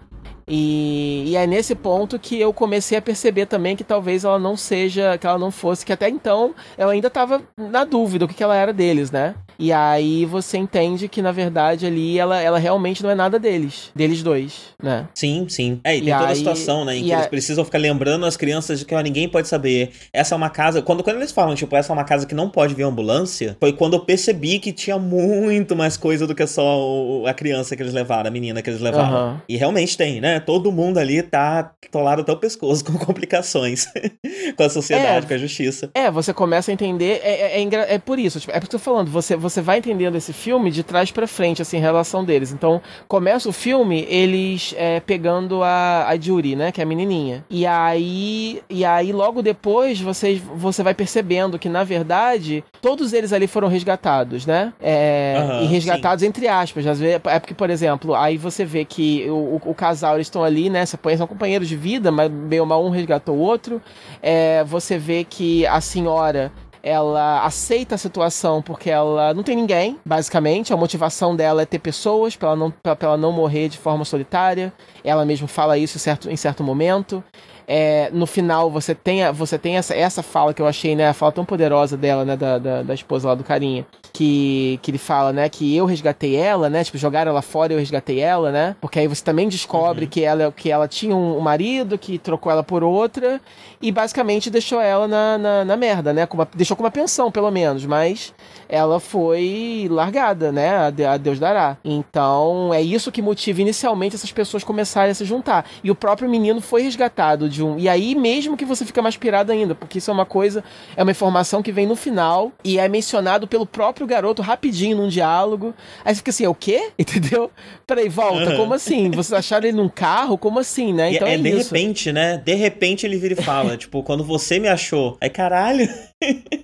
E, 0.49 1.25
e 1.27 1.37
é 1.37 1.47
nesse 1.47 1.75
ponto 1.75 2.19
que 2.19 2.41
eu 2.41 2.53
comecei 2.53 2.97
a 2.97 3.03
perceber 3.03 3.47
também 3.47 3.77
que 3.77 3.85
talvez 3.85 4.25
ela 4.25 4.39
não 4.39 4.57
seja, 4.57 5.19
que 5.19 5.27
ela 5.27 5.39
não 5.39 5.51
fosse, 5.51 5.85
que 5.85 5.93
até 5.93 6.09
então 6.09 6.55
eu 6.77 6.89
ainda 6.89 7.11
tava 7.11 7.43
na 7.57 7.85
dúvida 7.85 8.25
o 8.25 8.29
que, 8.29 8.35
que 8.35 8.43
ela 8.43 8.57
era 8.57 8.73
deles, 8.73 9.11
né? 9.11 9.35
E 9.59 9.73
aí 9.73 10.25
você 10.25 10.57
entende 10.57 11.09
que, 11.09 11.21
na 11.21 11.33
verdade, 11.33 11.85
ali 11.85 12.17
ela, 12.17 12.41
ela 12.41 12.59
realmente 12.59 13.03
não 13.03 13.11
é 13.11 13.15
nada 13.15 13.41
deles. 13.41 13.91
Deles 13.95 14.23
dois, 14.23 14.67
né? 14.81 15.09
Sim, 15.13 15.47
sim. 15.49 15.81
É, 15.83 15.97
e, 15.97 15.99
e 15.99 16.05
tem 16.05 16.17
toda 16.17 16.31
a 16.31 16.37
situação, 16.37 16.85
né? 16.85 16.97
Em 16.97 17.05
que 17.05 17.13
a... 17.13 17.17
eles 17.17 17.27
precisam 17.27 17.65
ficar 17.65 17.79
lembrando 17.79 18.25
as 18.25 18.37
crianças 18.37 18.79
de 18.79 18.85
que 18.85 18.95
ó, 18.95 19.01
ninguém 19.01 19.29
pode 19.29 19.49
saber. 19.49 19.91
Essa 20.13 20.35
é 20.35 20.37
uma 20.37 20.49
casa. 20.49 20.81
Quando, 20.81 21.03
quando 21.03 21.17
eles 21.17 21.33
falam, 21.33 21.57
tipo, 21.57 21.75
essa 21.75 21.93
é 21.93 21.95
uma 21.95 22.05
casa 22.05 22.25
que 22.25 22.37
não 22.37 22.49
pode 22.49 22.73
vir 22.73 22.85
ambulância, 22.85 23.57
foi 23.59 23.73
quando 23.73 23.95
eu 23.95 24.01
percebi 24.01 24.61
que 24.61 24.73
tinha 24.73 24.97
muito 24.97 25.75
mais 25.75 25.97
coisa 25.97 26.25
do 26.25 26.37
que 26.37 26.47
só 26.47 27.25
a 27.27 27.35
criança 27.35 27.75
que 27.75 27.83
eles 27.83 27.93
levaram, 27.93 28.29
a 28.29 28.31
menina 28.31 28.63
que 28.63 28.71
eles 28.71 28.81
levaram. 28.81 29.33
Uhum. 29.33 29.41
E 29.49 29.57
realmente 29.57 29.97
tem, 29.97 30.21
né? 30.21 30.38
Todo 30.41 30.73
mundo 30.73 30.99
ali 30.99 31.23
tá 31.23 31.73
tolado 31.91 32.23
até 32.23 32.33
o 32.33 32.37
pescoço 32.37 32.85
com 32.85 32.93
complicações 32.99 33.87
com 34.57 34.63
a 34.63 34.69
sociedade, 34.69 35.27
é, 35.27 35.29
com 35.29 35.35
a 35.35 35.39
justiça. 35.39 35.91
É, 35.95 36.11
você 36.11 36.33
começa 36.33 36.71
a 36.71 36.75
entender. 36.75 37.21
É, 37.23 37.61
é, 37.61 37.63
é, 37.63 37.95
é 37.95 37.99
por 37.99 38.19
isso, 38.19 38.41
tipo, 38.41 38.53
é 38.53 38.61
porque 38.61 38.75
eu 38.75 38.79
tô 38.81 38.85
falando, 38.85 39.11
você, 39.11 39.37
você 39.37 39.61
vai 39.61 39.79
entendendo 39.79 40.17
esse 40.17 40.33
filme 40.33 40.71
de 40.71 40.83
trás 40.83 41.11
para 41.11 41.27
frente, 41.27 41.63
assim, 41.63 41.79
em 41.79 41.81
relação 41.81 42.25
deles. 42.25 42.53
Então, 42.53 42.81
começa 43.07 43.49
o 43.49 43.53
filme 43.53 44.07
eles 44.09 44.75
é, 44.77 45.01
pegando 45.01 45.63
a, 45.63 46.07
a 46.09 46.19
Judy, 46.19 46.57
né? 46.57 46.73
Que 46.73 46.81
é 46.81 46.85
a 46.85 46.87
menininha. 46.87 47.45
E 47.51 47.67
aí, 47.67 48.63
e 48.69 48.85
aí 48.85 49.13
logo 49.13 49.43
depois, 49.43 50.01
você, 50.01 50.41
você 50.55 50.83
vai 50.83 50.95
percebendo 50.95 51.59
que, 51.59 51.69
na 51.69 51.85
verdade, 51.85 52.65
todos 52.81 53.13
eles 53.13 53.33
ali 53.33 53.47
foram 53.47 53.69
resgatados, 53.69 54.47
né? 54.47 54.73
É, 54.81 55.37
uhum, 55.39 55.63
e 55.63 55.67
resgatados 55.67 56.23
sim. 56.23 56.29
entre 56.29 56.49
aspas. 56.49 56.87
Às 56.87 56.99
vezes, 56.99 57.21
é 57.25 57.39
porque, 57.39 57.55
por 57.55 57.71
exemplo, 57.71 58.15
aí 58.15 58.37
você 58.37 58.65
vê 58.65 58.85
que 58.85 59.29
o, 59.29 59.61
o, 59.63 59.71
o 59.71 59.75
casal, 59.75 60.15
eles 60.15 60.27
estão 60.27 60.43
ali, 60.43 60.71
né? 60.71 60.85
São 60.87 61.27
companheiros 61.27 61.69
de 61.69 61.77
vida, 61.77 62.11
mas 62.11 62.31
bem 62.31 62.61
ou 62.61 62.67
mal 62.67 62.85
um 62.85 62.91
resgatou 62.91 63.37
o 63.37 63.41
outro. 63.41 63.81
É, 64.23 64.65
você 64.65 64.99
vê 64.99 65.25
que 65.25 65.67
a 65.67 65.81
senhora 65.81 66.53
ela 66.83 67.45
aceita 67.45 67.97
a 67.97 67.99
situação 67.99 68.63
porque 68.63 68.91
ela 68.91 69.35
não 69.35 69.43
tem 69.43 69.57
ninguém, 69.57 69.99
basicamente. 70.05 70.73
A 70.73 70.77
motivação 70.77 71.35
dela 71.35 71.63
é 71.63 71.67
ter 71.67 71.79
pessoas 71.79 72.37
para 72.37 72.49
ela, 72.49 72.57
não, 72.57 72.71
pra, 72.71 72.97
pra 72.97 73.09
ela 73.09 73.17
não 73.17 73.33
morrer 73.33 73.69
de 73.69 73.79
forma 73.79 74.05
solitária. 74.05 74.73
Ela 75.05 75.25
mesma 75.25 75.49
fala 75.49 75.77
isso 75.77 75.97
em 75.97 76.01
certo, 76.01 76.31
em 76.31 76.37
certo 76.37 76.63
momento. 76.63 77.23
É, 77.71 78.09
no 78.15 78.25
final 78.25 78.71
você 78.71 78.95
tem, 78.95 79.31
você 79.31 79.59
tem 79.59 79.77
essa, 79.77 79.95
essa 79.95 80.23
fala 80.23 80.55
que 80.55 80.63
eu 80.63 80.67
achei, 80.67 80.97
né? 80.97 81.11
A 81.11 81.13
fala 81.13 81.31
tão 81.31 81.45
poderosa 81.45 81.99
dela, 81.99 82.25
né? 82.25 82.35
Da, 82.35 82.57
da, 82.57 82.83
da, 82.83 82.95
esposa 82.95 83.29
lá 83.29 83.35
do 83.35 83.45
carinha. 83.45 83.85
Que, 84.11 84.81
que 84.81 84.91
ele 84.91 84.97
fala, 84.97 85.35
né? 85.35 85.51
Que 85.51 85.77
eu 85.77 85.85
resgatei 85.85 86.35
ela, 86.35 86.71
né? 86.71 86.83
Tipo, 86.83 86.97
jogaram 86.97 87.31
ela 87.31 87.43
fora 87.43 87.75
e 87.75 87.77
eu 87.77 87.79
resgatei 87.79 88.21
ela, 88.21 88.51
né? 88.51 88.75
Porque 88.81 88.99
aí 88.99 89.07
você 89.07 89.23
também 89.23 89.51
descobre 89.51 90.07
uhum. 90.07 90.11
que, 90.11 90.25
ela, 90.25 90.51
que 90.51 90.71
ela 90.71 90.89
tinha 90.89 91.15
um, 91.15 91.37
um, 91.37 91.41
marido 91.41 91.99
que 91.99 92.19
trocou 92.19 92.51
ela 92.51 92.63
por 92.63 92.83
outra 92.83 93.39
e 93.83 93.93
basicamente 93.93 94.49
deixou 94.49 94.81
ela 94.81 95.07
na, 95.07 95.37
na, 95.37 95.65
na 95.67 95.77
merda, 95.77 96.15
né? 96.15 96.25
Com 96.25 96.39
uma, 96.39 96.49
deixou 96.55 96.75
com 96.75 96.83
uma 96.83 96.91
pensão, 96.91 97.31
pelo 97.31 97.51
menos, 97.51 97.85
mas 97.85 98.33
ela 98.67 98.99
foi 98.99 99.89
largada, 99.91 100.51
né? 100.51 100.71
A, 100.71 101.13
a 101.13 101.17
Deus 101.19 101.39
dará. 101.39 101.77
Então 101.85 102.73
é 102.73 102.81
isso 102.81 103.13
que 103.13 103.21
motiva 103.21 103.61
inicialmente 103.61 104.17
essas 104.17 104.33
pessoas 104.33 104.65
começarem 104.65 105.11
a 105.11 105.15
se 105.15 105.27
juntar. 105.27 105.67
E 105.85 105.91
o 105.91 105.95
próprio 105.95 106.31
menino 106.31 106.63
foi 106.63 106.81
resgatado 106.81 107.47
de 107.47 107.58
de 107.59 107.65
um. 107.65 107.79
E 107.79 107.89
aí, 107.89 108.15
mesmo 108.15 108.57
que 108.57 108.65
você 108.65 108.85
fica 108.85 109.03
mais 109.03 109.17
pirado 109.17 109.53
ainda, 109.53 109.75
porque 109.75 109.99
isso 109.99 110.11
é 110.11 110.15
uma 110.15 110.25
coisa, 110.25 110.65
é 110.97 111.03
uma 111.03 111.11
informação 111.11 111.63
que 111.63 111.73
vem 111.73 111.87
no 111.87 111.97
final 111.97 112.53
e 112.65 112.79
é 112.79 112.89
mencionado 112.89 113.47
pelo 113.47 113.67
próprio 113.67 114.07
garoto 114.07 114.41
rapidinho 114.41 114.97
num 114.97 115.09
diálogo. 115.09 115.75
Aí 116.05 116.15
você 116.15 116.19
fica 116.19 116.31
assim, 116.31 116.45
é 116.45 116.49
o 116.49 116.55
quê? 116.55 116.91
Entendeu? 116.99 117.51
Peraí, 117.87 118.09
volta, 118.09 118.51
uhum. 118.51 118.57
como 118.57 118.75
assim? 118.75 119.11
Vocês 119.11 119.33
acharam 119.33 119.67
ele 119.67 119.77
num 119.77 119.89
carro? 119.89 120.39
Como 120.39 120.59
assim, 120.59 120.93
né? 120.93 121.13
Então 121.13 121.27
é, 121.27 121.35
é 121.35 121.39
de 121.39 121.49
isso. 121.49 121.75
repente, 121.75 122.13
né? 122.13 122.37
De 122.39 122.55
repente 122.55 123.05
ele 123.05 123.17
vira 123.19 123.35
e 123.35 123.43
fala, 123.43 123.77
tipo, 123.77 124.03
quando 124.03 124.25
você 124.25 124.59
me 124.59 124.69
achou. 124.69 125.17
Aí, 125.21 125.29
caralho. 125.29 125.89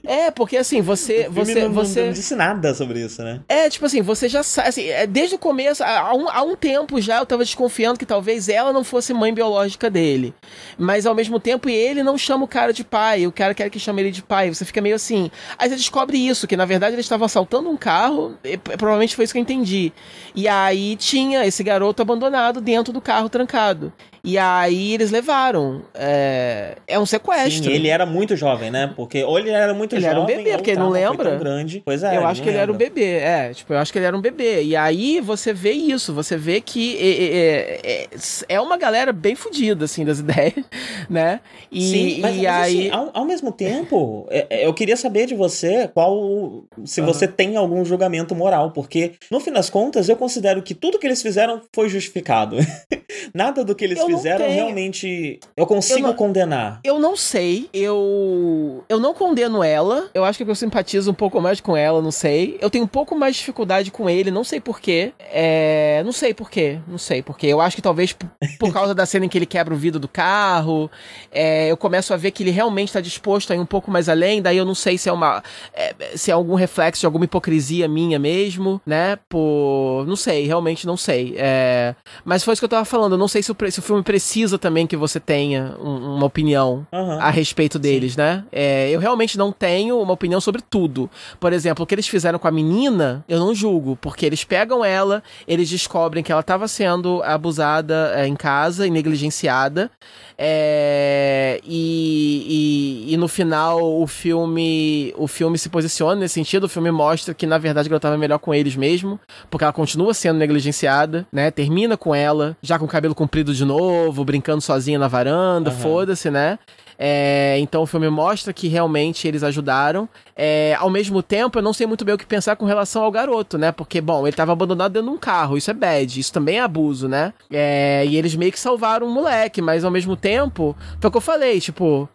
É, 0.02 0.32
porque 0.32 0.56
assim, 0.56 0.80
você. 0.80 1.28
você, 1.28 1.62
não, 1.62 1.72
você... 1.72 2.00
não, 2.00 2.06
não 2.06 2.12
disse 2.12 2.34
nada 2.34 2.74
sobre 2.74 3.00
isso, 3.00 3.22
né? 3.22 3.40
É, 3.48 3.70
tipo 3.70 3.86
assim, 3.86 4.02
você 4.02 4.28
já 4.28 4.42
sabe. 4.42 4.68
Assim, 4.68 4.88
é, 4.88 5.06
desde 5.06 5.36
o 5.36 5.38
começo, 5.38 5.82
há 5.84 6.12
um, 6.12 6.28
há 6.28 6.42
um 6.42 6.56
tempo 6.56 7.00
já, 7.00 7.18
eu 7.18 7.26
tava 7.26 7.44
desconfiando 7.44 7.98
que 7.98 8.04
talvez 8.04 8.48
ela 8.48 8.72
não 8.72 8.82
fosse 8.82 9.14
mãe 9.14 9.32
biológica 9.32 9.88
dele. 9.88 10.34
Mas 10.76 11.06
ao 11.06 11.14
mesmo 11.14 11.38
tempo, 11.38 11.68
ele 11.68 12.02
não 12.02 12.18
chama 12.18 12.44
o 12.44 12.48
cara 12.48 12.72
de 12.72 12.82
pai, 12.82 13.26
o 13.26 13.32
cara 13.32 13.54
quer 13.54 13.70
que 13.70 13.78
chame 13.78 14.02
ele 14.02 14.10
de 14.10 14.22
pai. 14.22 14.52
Você 14.52 14.64
fica 14.64 14.80
meio 14.80 14.96
assim. 14.96 15.30
Aí 15.56 15.68
você 15.68 15.76
descobre 15.76 16.18
isso, 16.18 16.48
que 16.48 16.56
na 16.56 16.64
verdade 16.64 16.94
ele 16.94 17.00
estava 17.00 17.24
assaltando 17.24 17.70
um 17.70 17.76
carro, 17.76 18.36
provavelmente 18.76 19.14
foi 19.14 19.24
isso 19.24 19.32
que 19.32 19.38
eu 19.38 19.42
entendi. 19.42 19.92
E 20.34 20.48
aí 20.48 20.96
tinha 20.96 21.46
esse 21.46 21.62
garoto 21.62 22.02
abandonado 22.02 22.60
dentro 22.60 22.92
do 22.92 23.00
carro 23.00 23.28
trancado. 23.28 23.92
E 24.24 24.38
aí 24.38 24.94
eles 24.94 25.10
levaram. 25.10 25.82
É, 25.92 26.76
é 26.88 26.98
um 26.98 27.04
sequestro. 27.04 27.64
Sim, 27.64 27.70
ele 27.70 27.88
era 27.88 28.06
muito 28.06 28.34
jovem, 28.34 28.70
né? 28.70 28.90
Porque 28.96 29.22
ou 29.22 29.38
ele 29.38 29.50
era 29.50 29.74
muito 29.74 29.94
ele 29.94 30.00
jovem. 30.00 30.16
Ele 30.16 30.32
era 30.32 30.40
um 30.40 30.44
bebê, 30.44 30.56
porque 30.56 30.70
ele 30.70 30.80
não 30.80 30.88
lembra. 30.88 31.30
Tão 31.30 31.38
grande. 31.38 31.82
Pois 31.84 32.02
é. 32.02 32.16
Eu 32.16 32.26
acho 32.26 32.42
que 32.42 32.48
ele 32.48 32.56
era 32.56 32.72
um 32.72 32.76
bebê. 32.76 33.18
É, 33.18 33.52
tipo, 33.52 33.74
eu 33.74 33.78
acho 33.78 33.92
que 33.92 33.98
ele 33.98 34.06
era 34.06 34.16
um 34.16 34.22
bebê. 34.22 34.62
E 34.62 34.74
aí 34.74 35.20
você 35.20 35.52
vê 35.52 35.72
isso, 35.72 36.14
você 36.14 36.38
vê 36.38 36.62
que 36.62 36.96
é, 36.98 37.80
é, 37.84 38.08
é 38.48 38.60
uma 38.60 38.78
galera 38.78 39.12
bem 39.12 39.34
fodida, 39.34 39.84
assim, 39.84 40.06
das 40.06 40.20
ideias, 40.20 40.64
né? 41.10 41.40
E, 41.70 41.82
Sim, 41.82 42.20
mas, 42.22 42.36
e 42.36 42.42
mas, 42.42 42.46
assim, 42.46 42.46
aí. 42.46 42.80
Assim, 42.80 42.90
ao, 42.90 43.10
ao, 43.12 43.24
mesmo 43.26 43.52
tempo, 43.52 44.26
é, 44.30 44.46
é, 44.48 44.66
eu 44.66 44.72
queria 44.72 44.96
saber 44.96 45.26
de 45.26 45.34
você 45.34 45.86
qual. 45.92 46.64
Se 46.86 47.02
uhum. 47.02 47.06
você 47.06 47.28
tem 47.28 47.56
algum 47.56 47.84
julgamento 47.84 48.34
moral, 48.34 48.70
porque 48.70 49.12
no 49.30 49.38
fim 49.38 49.52
das 49.52 49.68
contas 49.68 50.08
eu 50.08 50.16
considero 50.16 50.62
que 50.62 50.74
tudo 50.74 50.98
que 50.98 51.06
eles 51.06 51.20
fizeram 51.20 51.60
foi 51.74 51.90
justificado. 51.90 52.56
Nada 53.32 53.64
do 53.64 53.74
que 53.74 53.84
eles 53.84 53.98
eu 53.98 54.06
fizeram 54.06 54.48
realmente 54.48 55.40
eu 55.56 55.66
consigo 55.66 56.00
eu 56.00 56.06
não, 56.08 56.14
condenar. 56.14 56.80
Eu 56.84 56.98
não 56.98 57.16
sei. 57.16 57.68
Eu 57.72 58.84
eu 58.88 59.00
não 59.00 59.14
condeno 59.14 59.62
ela. 59.62 60.08
Eu 60.14 60.24
acho 60.24 60.42
que 60.42 60.50
eu 60.50 60.54
simpatizo 60.54 61.10
um 61.10 61.14
pouco 61.14 61.40
mais 61.40 61.60
com 61.60 61.76
ela, 61.76 62.00
não 62.02 62.10
sei. 62.10 62.58
Eu 62.60 62.70
tenho 62.70 62.84
um 62.84 62.88
pouco 62.88 63.14
mais 63.14 63.34
de 63.34 63.40
dificuldade 63.40 63.90
com 63.90 64.08
ele, 64.08 64.30
não 64.30 64.44
sei 64.44 64.60
porquê. 64.60 65.12
É, 65.18 66.02
não 66.04 66.12
sei 66.12 66.34
porquê, 66.34 66.78
não 66.86 66.98
sei 66.98 67.22
porquê. 67.22 67.46
Eu 67.46 67.60
acho 67.60 67.76
que 67.76 67.82
talvez 67.82 68.12
por, 68.12 68.28
por 68.58 68.72
causa 68.72 68.94
da 68.94 69.06
cena 69.06 69.26
em 69.26 69.28
que 69.28 69.38
ele 69.38 69.46
quebra 69.46 69.74
o 69.74 69.76
vidro 69.76 70.00
do 70.00 70.08
carro, 70.08 70.90
é, 71.30 71.70
eu 71.70 71.76
começo 71.76 72.12
a 72.12 72.16
ver 72.16 72.30
que 72.30 72.42
ele 72.42 72.50
realmente 72.50 72.88
está 72.88 73.00
disposto 73.00 73.52
a 73.52 73.56
ir 73.56 73.60
um 73.60 73.66
pouco 73.66 73.90
mais 73.90 74.08
além. 74.08 74.42
Daí 74.42 74.56
eu 74.56 74.64
não 74.64 74.74
sei 74.74 74.98
se 74.98 75.08
é 75.08 75.12
uma 75.12 75.42
é, 75.72 75.94
se 76.16 76.30
é 76.30 76.34
algum 76.34 76.54
reflexo 76.54 77.00
de 77.00 77.06
alguma 77.06 77.24
hipocrisia 77.24 77.88
minha 77.88 78.18
mesmo, 78.18 78.80
né? 78.86 79.18
Por 79.28 80.04
não 80.06 80.16
sei, 80.16 80.46
realmente 80.46 80.86
não 80.86 80.96
sei. 80.96 81.34
É, 81.36 81.94
mas 82.24 82.42
foi 82.42 82.52
isso 82.52 82.60
que 82.60 82.64
eu 82.64 82.68
tava 82.68 82.84
falando. 82.84 83.13
Eu 83.14 83.18
não 83.18 83.28
sei 83.28 83.42
se 83.42 83.50
o, 83.50 83.56
se 83.70 83.78
o 83.78 83.82
filme 83.82 84.02
precisa 84.02 84.58
também 84.58 84.86
que 84.86 84.96
você 84.96 85.18
tenha 85.18 85.76
um, 85.80 86.16
uma 86.16 86.26
opinião 86.26 86.86
uhum. 86.92 87.20
a 87.20 87.30
respeito 87.30 87.78
deles, 87.78 88.12
Sim. 88.12 88.18
né? 88.18 88.44
É, 88.52 88.90
eu 88.90 89.00
realmente 89.00 89.38
não 89.38 89.52
tenho 89.52 90.00
uma 90.00 90.12
opinião 90.12 90.40
sobre 90.40 90.62
tudo. 90.62 91.08
Por 91.38 91.52
exemplo, 91.52 91.84
o 91.84 91.86
que 91.86 91.94
eles 91.94 92.08
fizeram 92.08 92.38
com 92.38 92.48
a 92.48 92.50
menina, 92.50 93.24
eu 93.28 93.38
não 93.38 93.54
julgo, 93.54 93.96
porque 93.96 94.26
eles 94.26 94.44
pegam 94.44 94.84
ela, 94.84 95.22
eles 95.46 95.68
descobrem 95.68 96.22
que 96.22 96.32
ela 96.32 96.40
estava 96.40 96.68
sendo 96.68 97.22
abusada 97.22 98.12
é, 98.14 98.26
em 98.26 98.36
casa 98.36 98.86
e 98.86 98.90
negligenciada. 98.90 99.90
É, 100.36 101.60
e, 101.64 103.06
e, 103.06 103.14
e, 103.14 103.16
no 103.16 103.28
final 103.28 103.80
o 103.80 104.04
filme 104.04 105.14
o 105.16 105.28
filme 105.28 105.56
se 105.56 105.68
posiciona 105.68 106.16
nesse 106.16 106.34
sentido. 106.34 106.64
O 106.64 106.68
filme 106.68 106.90
mostra 106.90 107.32
que 107.32 107.46
na 107.46 107.56
verdade 107.56 107.88
ela 107.88 107.96
estava 107.96 108.18
melhor 108.18 108.38
com 108.38 108.52
eles 108.52 108.74
mesmo, 108.74 109.20
porque 109.48 109.64
ela 109.64 109.72
continua 109.72 110.12
sendo 110.12 110.38
negligenciada, 110.38 111.26
né? 111.32 111.50
Termina 111.50 111.96
com 111.96 112.14
ela 112.14 112.56
já 112.60 112.78
com 112.78 112.84
o 112.84 112.88
cabelo 112.88 113.14
comprido 113.14 113.54
de 113.54 113.64
novo, 113.64 114.24
brincando 114.24 114.60
sozinha 114.60 114.98
na 114.98 115.06
varanda, 115.06 115.70
uhum. 115.70 115.76
foda-se, 115.76 116.30
né? 116.30 116.58
É, 117.06 117.58
então 117.58 117.82
o 117.82 117.86
filme 117.86 118.08
mostra 118.08 118.50
que 118.50 118.66
realmente 118.66 119.28
eles 119.28 119.42
ajudaram. 119.42 120.08
É, 120.34 120.74
ao 120.78 120.88
mesmo 120.88 121.22
tempo, 121.22 121.58
eu 121.58 121.62
não 121.62 121.74
sei 121.74 121.86
muito 121.86 122.02
bem 122.02 122.14
o 122.14 122.18
que 122.18 122.24
pensar 122.24 122.56
com 122.56 122.64
relação 122.64 123.02
ao 123.04 123.10
garoto, 123.12 123.58
né? 123.58 123.70
Porque, 123.70 124.00
bom, 124.00 124.22
ele 124.22 124.30
estava 124.30 124.52
abandonado 124.52 124.92
dentro 124.92 125.10
de 125.10 125.14
um 125.14 125.18
carro, 125.18 125.58
isso 125.58 125.70
é 125.70 125.74
bad, 125.74 126.18
isso 126.18 126.32
também 126.32 126.56
é 126.56 126.60
abuso, 126.62 127.06
né? 127.06 127.34
É, 127.50 128.06
e 128.06 128.16
eles 128.16 128.34
meio 128.34 128.50
que 128.50 128.58
salvaram 128.58 129.06
o 129.06 129.10
moleque, 129.10 129.60
mas 129.60 129.84
ao 129.84 129.90
mesmo 129.90 130.16
tempo, 130.16 130.74
foi 130.98 131.08
o 131.08 131.10
que 131.10 131.16
eu 131.18 131.20
falei, 131.20 131.60
tipo, 131.60 132.08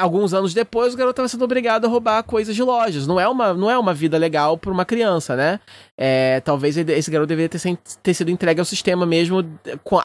alguns 0.00 0.34
anos 0.34 0.52
depois, 0.52 0.92
o 0.92 0.96
garoto 0.96 1.12
estava 1.12 1.28
sendo 1.28 1.44
obrigado 1.44 1.86
a 1.86 1.88
roubar 1.88 2.22
coisas 2.22 2.54
de 2.54 2.62
lojas. 2.62 3.06
Não 3.06 3.18
é 3.18 3.26
uma, 3.26 3.54
não 3.54 3.70
é 3.70 3.78
uma 3.78 3.94
vida 3.94 4.18
legal 4.18 4.58
para 4.58 4.70
uma 4.70 4.84
criança, 4.84 5.34
né? 5.34 5.60
É, 5.96 6.40
talvez 6.40 6.76
esse 6.76 7.10
garoto 7.10 7.28
deveria 7.28 7.48
ter, 7.48 7.78
ter, 8.02 8.14
sido 8.14 8.30
entregue 8.30 8.60
ao 8.60 8.66
sistema 8.66 9.06
mesmo 9.06 9.42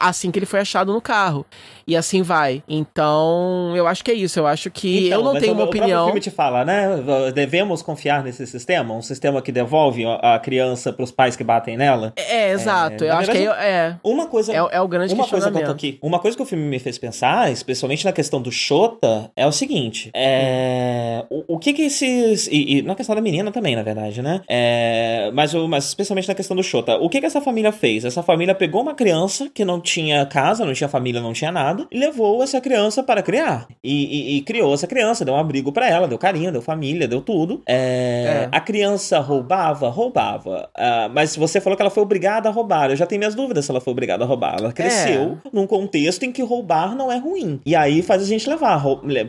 assim 0.00 0.30
que 0.30 0.38
ele 0.38 0.46
foi 0.46 0.60
achado 0.60 0.92
no 0.92 1.00
carro. 1.00 1.44
E 1.86 1.94
assim 1.94 2.22
vai. 2.22 2.62
Então, 2.66 3.74
eu 3.76 3.86
acho 3.86 4.02
que 4.02 4.10
é 4.10 4.14
isso. 4.14 4.38
Eu 4.38 4.46
acho 4.46 4.70
que 4.70 5.08
então, 5.08 5.18
eu 5.18 5.24
não 5.24 5.38
tenho 5.38 5.52
uma 5.52 5.64
opinião. 5.64 6.04
O 6.04 6.06
filme 6.06 6.20
te 6.20 6.30
fala, 6.30 6.64
né? 6.64 6.88
Devemos 7.34 7.82
confiar 7.82 8.22
nesse 8.22 8.46
sistema? 8.46 8.94
Um 8.94 9.02
sistema 9.02 9.42
que 9.42 9.52
devolve 9.52 10.04
a 10.06 10.38
criança 10.38 10.92
para 10.92 11.04
os 11.04 11.10
pais 11.10 11.36
que 11.36 11.44
batem 11.44 11.76
nela? 11.76 12.12
É, 12.16 12.48
é 12.48 12.52
exato. 12.52 13.04
É, 13.04 13.08
eu 13.08 13.12
acho 13.16 13.32
verdade, 13.32 13.58
que 13.58 13.64
é, 13.64 13.70
é. 13.70 13.96
Uma 14.02 14.26
coisa. 14.26 14.52
É, 14.52 14.56
é 14.56 14.80
o 14.80 14.88
grande 14.88 15.12
uma 15.12 15.26
coisa 15.26 15.50
que 15.50 15.58
eu 15.58 15.64
tô 15.64 15.72
aqui. 15.72 15.98
Uma 16.00 16.18
coisa 16.18 16.36
que 16.36 16.42
o 16.42 16.46
filme 16.46 16.64
me 16.64 16.78
fez 16.78 16.96
pensar, 16.96 17.50
especialmente 17.50 18.04
na 18.04 18.12
questão 18.12 18.40
do 18.40 18.50
Shota, 18.50 19.30
é 19.42 19.46
o 19.46 19.52
seguinte: 19.52 20.10
é, 20.14 21.24
o, 21.28 21.54
o 21.54 21.58
que 21.58 21.72
que 21.72 21.82
esses. 21.82 22.46
E, 22.46 22.78
e, 22.78 22.82
na 22.82 22.94
questão 22.94 23.14
da 23.14 23.20
menina 23.20 23.50
também, 23.50 23.74
na 23.74 23.82
verdade, 23.82 24.22
né? 24.22 24.40
É, 24.48 25.30
mas, 25.34 25.52
mas 25.54 25.86
especialmente 25.86 26.28
na 26.28 26.34
questão 26.34 26.56
do 26.56 26.62
Shota. 26.62 26.96
O 26.96 27.08
que 27.08 27.20
que 27.20 27.26
essa 27.26 27.40
família 27.40 27.72
fez? 27.72 28.04
Essa 28.04 28.22
família 28.22 28.54
pegou 28.54 28.82
uma 28.82 28.94
criança 28.94 29.50
que 29.52 29.64
não 29.64 29.80
tinha 29.80 30.24
casa, 30.26 30.64
não 30.64 30.72
tinha 30.72 30.88
família, 30.88 31.20
não 31.20 31.32
tinha 31.32 31.50
nada, 31.50 31.86
e 31.90 31.98
levou 31.98 32.42
essa 32.42 32.60
criança 32.60 33.02
para 33.02 33.22
criar. 33.22 33.66
E, 33.82 34.34
e, 34.34 34.36
e 34.36 34.42
criou 34.42 34.72
essa 34.74 34.86
criança, 34.86 35.24
deu 35.24 35.34
um 35.34 35.38
abrigo 35.38 35.72
para 35.72 35.88
ela, 35.88 36.06
deu 36.06 36.18
carinho, 36.18 36.52
deu 36.52 36.62
família, 36.62 37.08
deu 37.08 37.20
tudo. 37.20 37.62
É, 37.66 38.44
é. 38.44 38.48
A 38.52 38.60
criança 38.60 39.18
roubava? 39.18 39.88
Roubava. 39.88 40.70
Uh, 40.76 41.10
mas 41.12 41.36
você 41.36 41.60
falou 41.60 41.76
que 41.76 41.82
ela 41.82 41.90
foi 41.90 42.02
obrigada 42.02 42.48
a 42.48 42.52
roubar. 42.52 42.90
Eu 42.90 42.96
já 42.96 43.06
tenho 43.06 43.18
minhas 43.18 43.34
dúvidas 43.34 43.64
se 43.64 43.70
ela 43.70 43.80
foi 43.80 43.92
obrigada 43.92 44.24
a 44.24 44.26
roubar. 44.26 44.56
Ela 44.58 44.72
cresceu 44.72 45.38
é. 45.44 45.48
num 45.52 45.66
contexto 45.66 46.22
em 46.24 46.32
que 46.32 46.42
roubar 46.42 46.94
não 46.94 47.10
é 47.10 47.18
ruim. 47.18 47.60
E 47.66 47.74
aí 47.74 48.02
faz 48.02 48.22
a 48.22 48.26
gente 48.26 48.48
levar, 48.48 48.76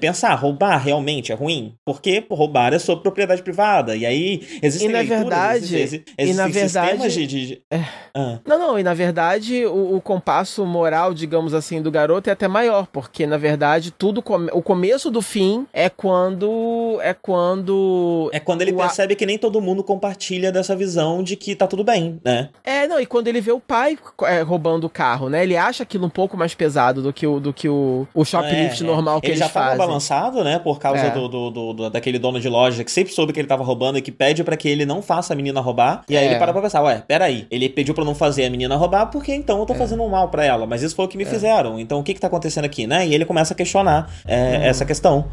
pensar, 0.08 0.36
roubar 0.36 0.78
realmente 0.78 1.32
é 1.32 1.36
ruim? 1.36 1.76
Porque 1.86 2.26
roubar 2.30 2.74
é 2.74 2.80
sobre 2.80 3.04
propriedade 3.04 3.42
privada. 3.42 3.96
E 3.96 4.06
aí 4.06 4.42
existem 4.62 4.90
e 4.90 4.92
na 4.92 5.00
leituras, 5.00 5.22
verdade, 5.22 5.76
existem, 5.76 6.04
existem, 6.18 6.28
e 6.28 6.34
na 6.34 6.48
verdade, 6.48 7.28
de... 7.28 7.48
de... 7.48 7.62
É. 7.72 7.86
Ah. 8.16 8.40
Não, 8.46 8.60
não, 8.60 8.80
e 8.80 8.84
na 8.84 8.94
verdade 8.94 9.66
o, 9.66 9.96
o, 9.96 10.02
compasso 10.02 10.66
moral, 10.66 11.14
digamos 11.14 11.54
assim, 11.54 11.82
do 11.82 11.90
garoto 11.92 12.30
é 12.30 12.34
até 12.34 12.48
maior, 12.48 12.88
porque 12.88 13.26
na 13.26 13.38
verdade 13.38 13.92
tudo, 13.92 14.22
come... 14.22 14.50
o 14.52 14.62
começo 14.62 15.10
do 15.10 15.22
fim 15.22 15.66
é 15.72 15.90
quando... 15.90 17.00
É 17.02 17.14
quando... 17.14 18.30
É 18.34 18.40
quando 18.40 18.62
ele 18.62 18.74
percebe 18.74 19.14
a... 19.14 19.16
que 19.16 19.26
nem 19.26 19.38
todo 19.38 19.62
mundo 19.62 19.84
compartilha 19.84 20.52
dessa 20.52 20.76
visão 20.76 21.24
de 21.24 21.36
que 21.36 21.56
tá 21.56 21.68
tudo 21.68 21.84
bem, 21.84 22.20
né? 22.24 22.50
É, 22.64 22.88
não, 22.88 23.00
e 23.00 23.06
quando 23.06 23.28
ele 23.28 23.42
vê 23.42 23.52
o 23.52 23.60
pai 23.60 23.98
é, 24.24 24.42
roubando 24.42 24.86
o 24.86 24.90
carro, 24.90 25.30
né? 25.30 25.44
Ele 25.44 25.56
acha 25.56 25.84
aquilo 25.84 26.06
um 26.06 26.10
pouco 26.10 26.38
mais 26.38 26.54
pesado 26.54 27.02
do 27.02 27.14
que 27.14 27.26
o, 27.26 27.40
do 27.40 27.54
que 27.54 27.70
o, 27.70 28.08
o 28.14 28.26
shoplift 28.26 28.82
é, 28.82 28.86
é. 28.86 28.88
normal 28.88 29.22
que 29.22 29.28
ele 29.28 29.44
eles 29.44 29.52
fazem. 29.52 29.70
Ele 29.70 29.78
já 29.78 29.83
tava 29.83 29.83
balançado, 29.86 30.44
né? 30.44 30.60
Por 30.60 30.80
causa 30.80 31.04
é. 31.04 31.10
do, 31.12 31.28
do, 31.28 31.50
do, 31.50 31.74
do, 31.74 31.90
daquele 31.90 32.20
dono 32.20 32.40
de 32.40 32.50
loja 32.50 32.84
que 32.84 32.92
sempre 32.92 33.14
soube 33.14 33.34
que 33.34 33.40
ele 33.40 33.48
tava 33.48 33.64
roubando 33.64 33.98
e 33.98 34.02
que 34.02 34.12
pede 34.12 34.44
para 34.44 34.58
que 34.58 34.68
ele 34.68 34.86
não 34.86 35.02
faça 35.02 35.34
a 35.34 35.36
menina 35.36 35.60
roubar. 35.60 36.04
E 36.10 36.18
aí 36.18 36.26
ele 36.26 36.36
é. 36.36 36.40
para 36.40 36.52
pra 36.52 36.62
pensar, 36.62 36.82
ué, 36.84 37.04
peraí, 37.08 37.48
ele 37.50 37.70
pediu 37.70 37.94
para 37.94 38.06
não 38.06 38.16
fazer 38.16 38.46
a 38.46 38.50
menina 38.50 38.76
roubar 38.76 39.08
porque 39.08 39.34
então 39.34 39.60
eu 39.60 39.66
tô 39.66 39.74
é. 39.74 39.78
fazendo 39.78 40.04
um 40.04 40.10
mal 40.10 40.30
para 40.30 40.46
ela. 40.46 40.66
Mas 40.66 40.82
isso 40.82 40.96
foi 40.96 41.06
o 41.06 41.08
que 41.08 41.18
me 41.18 41.26
fizeram. 41.26 41.80
Então 41.80 42.00
o 42.00 42.04
que 42.04 42.14
que 42.14 42.20
tá 42.20 42.28
acontecendo 42.28 42.66
aqui, 42.66 42.88
né? 42.88 43.08
E 43.08 43.14
ele 43.14 43.26
começa 43.26 43.54
a 43.54 43.58
questionar 43.58 44.10
uhum. 44.26 44.34
essa 44.64 44.86
questão. 44.86 45.30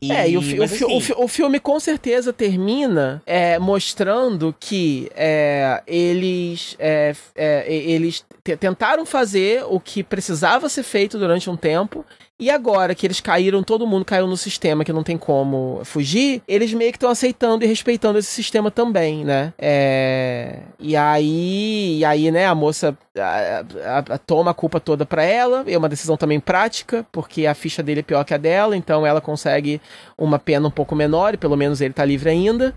E, 0.00 0.12
é, 0.12 0.30
e 0.30 0.36
o, 0.36 0.42
fi 0.42 0.62
assim... 0.62 0.84
o, 0.84 1.00
fi 1.00 1.12
o, 1.16 1.26
filme 1.26 1.58
com 1.58 1.78
certeza 1.80 2.32
termina 2.32 3.20
é, 3.26 3.58
mostrando 3.58 4.54
que 4.58 5.10
é, 5.14 5.82
eles, 5.86 6.76
é, 6.78 7.14
é 7.34 7.74
eles 7.74 8.24
tentaram 8.60 9.04
fazer 9.04 9.64
o 9.68 9.80
que 9.80 10.04
precisava 10.04 10.68
ser 10.68 10.84
feito 10.84 11.18
durante 11.18 11.50
um 11.50 11.56
tempo 11.56 12.04
e 12.40 12.50
agora 12.50 12.94
que 12.94 13.06
eles 13.06 13.20
caíram, 13.20 13.62
todo 13.62 13.86
mundo 13.86 14.04
caiu 14.04 14.26
no 14.26 14.36
sistema 14.36 14.84
que 14.84 14.92
não 14.92 15.02
tem 15.02 15.18
como 15.18 15.80
fugir, 15.84 16.40
eles 16.46 16.72
meio 16.72 16.92
que 16.92 16.96
estão 16.96 17.10
aceitando 17.10 17.64
e 17.64 17.68
respeitando 17.68 18.18
esse 18.18 18.30
sistema 18.30 18.70
também, 18.70 19.24
né? 19.24 19.52
É... 19.58 20.60
E 20.78 20.96
aí, 20.96 21.98
e 21.98 22.04
aí, 22.04 22.30
né, 22.30 22.46
a 22.46 22.54
moça 22.54 22.96
a, 23.16 23.64
a, 23.84 23.98
a, 24.14 24.18
toma 24.18 24.52
a 24.52 24.54
culpa 24.54 24.78
toda 24.78 25.04
pra 25.04 25.24
ela, 25.24 25.64
é 25.66 25.76
uma 25.76 25.88
decisão 25.88 26.16
também 26.16 26.38
prática, 26.38 27.04
porque 27.10 27.46
a 27.46 27.54
ficha 27.54 27.82
dele 27.82 28.00
é 28.00 28.04
pior 28.04 28.24
que 28.24 28.34
a 28.34 28.38
dela, 28.38 28.76
então 28.76 29.04
ela 29.04 29.20
consegue 29.20 29.80
uma 30.16 30.38
pena 30.38 30.68
um 30.68 30.70
pouco 30.70 30.94
menor, 30.94 31.34
e 31.34 31.36
pelo 31.36 31.56
menos 31.56 31.80
ele 31.80 31.92
tá 31.92 32.04
livre 32.04 32.30
ainda. 32.30 32.74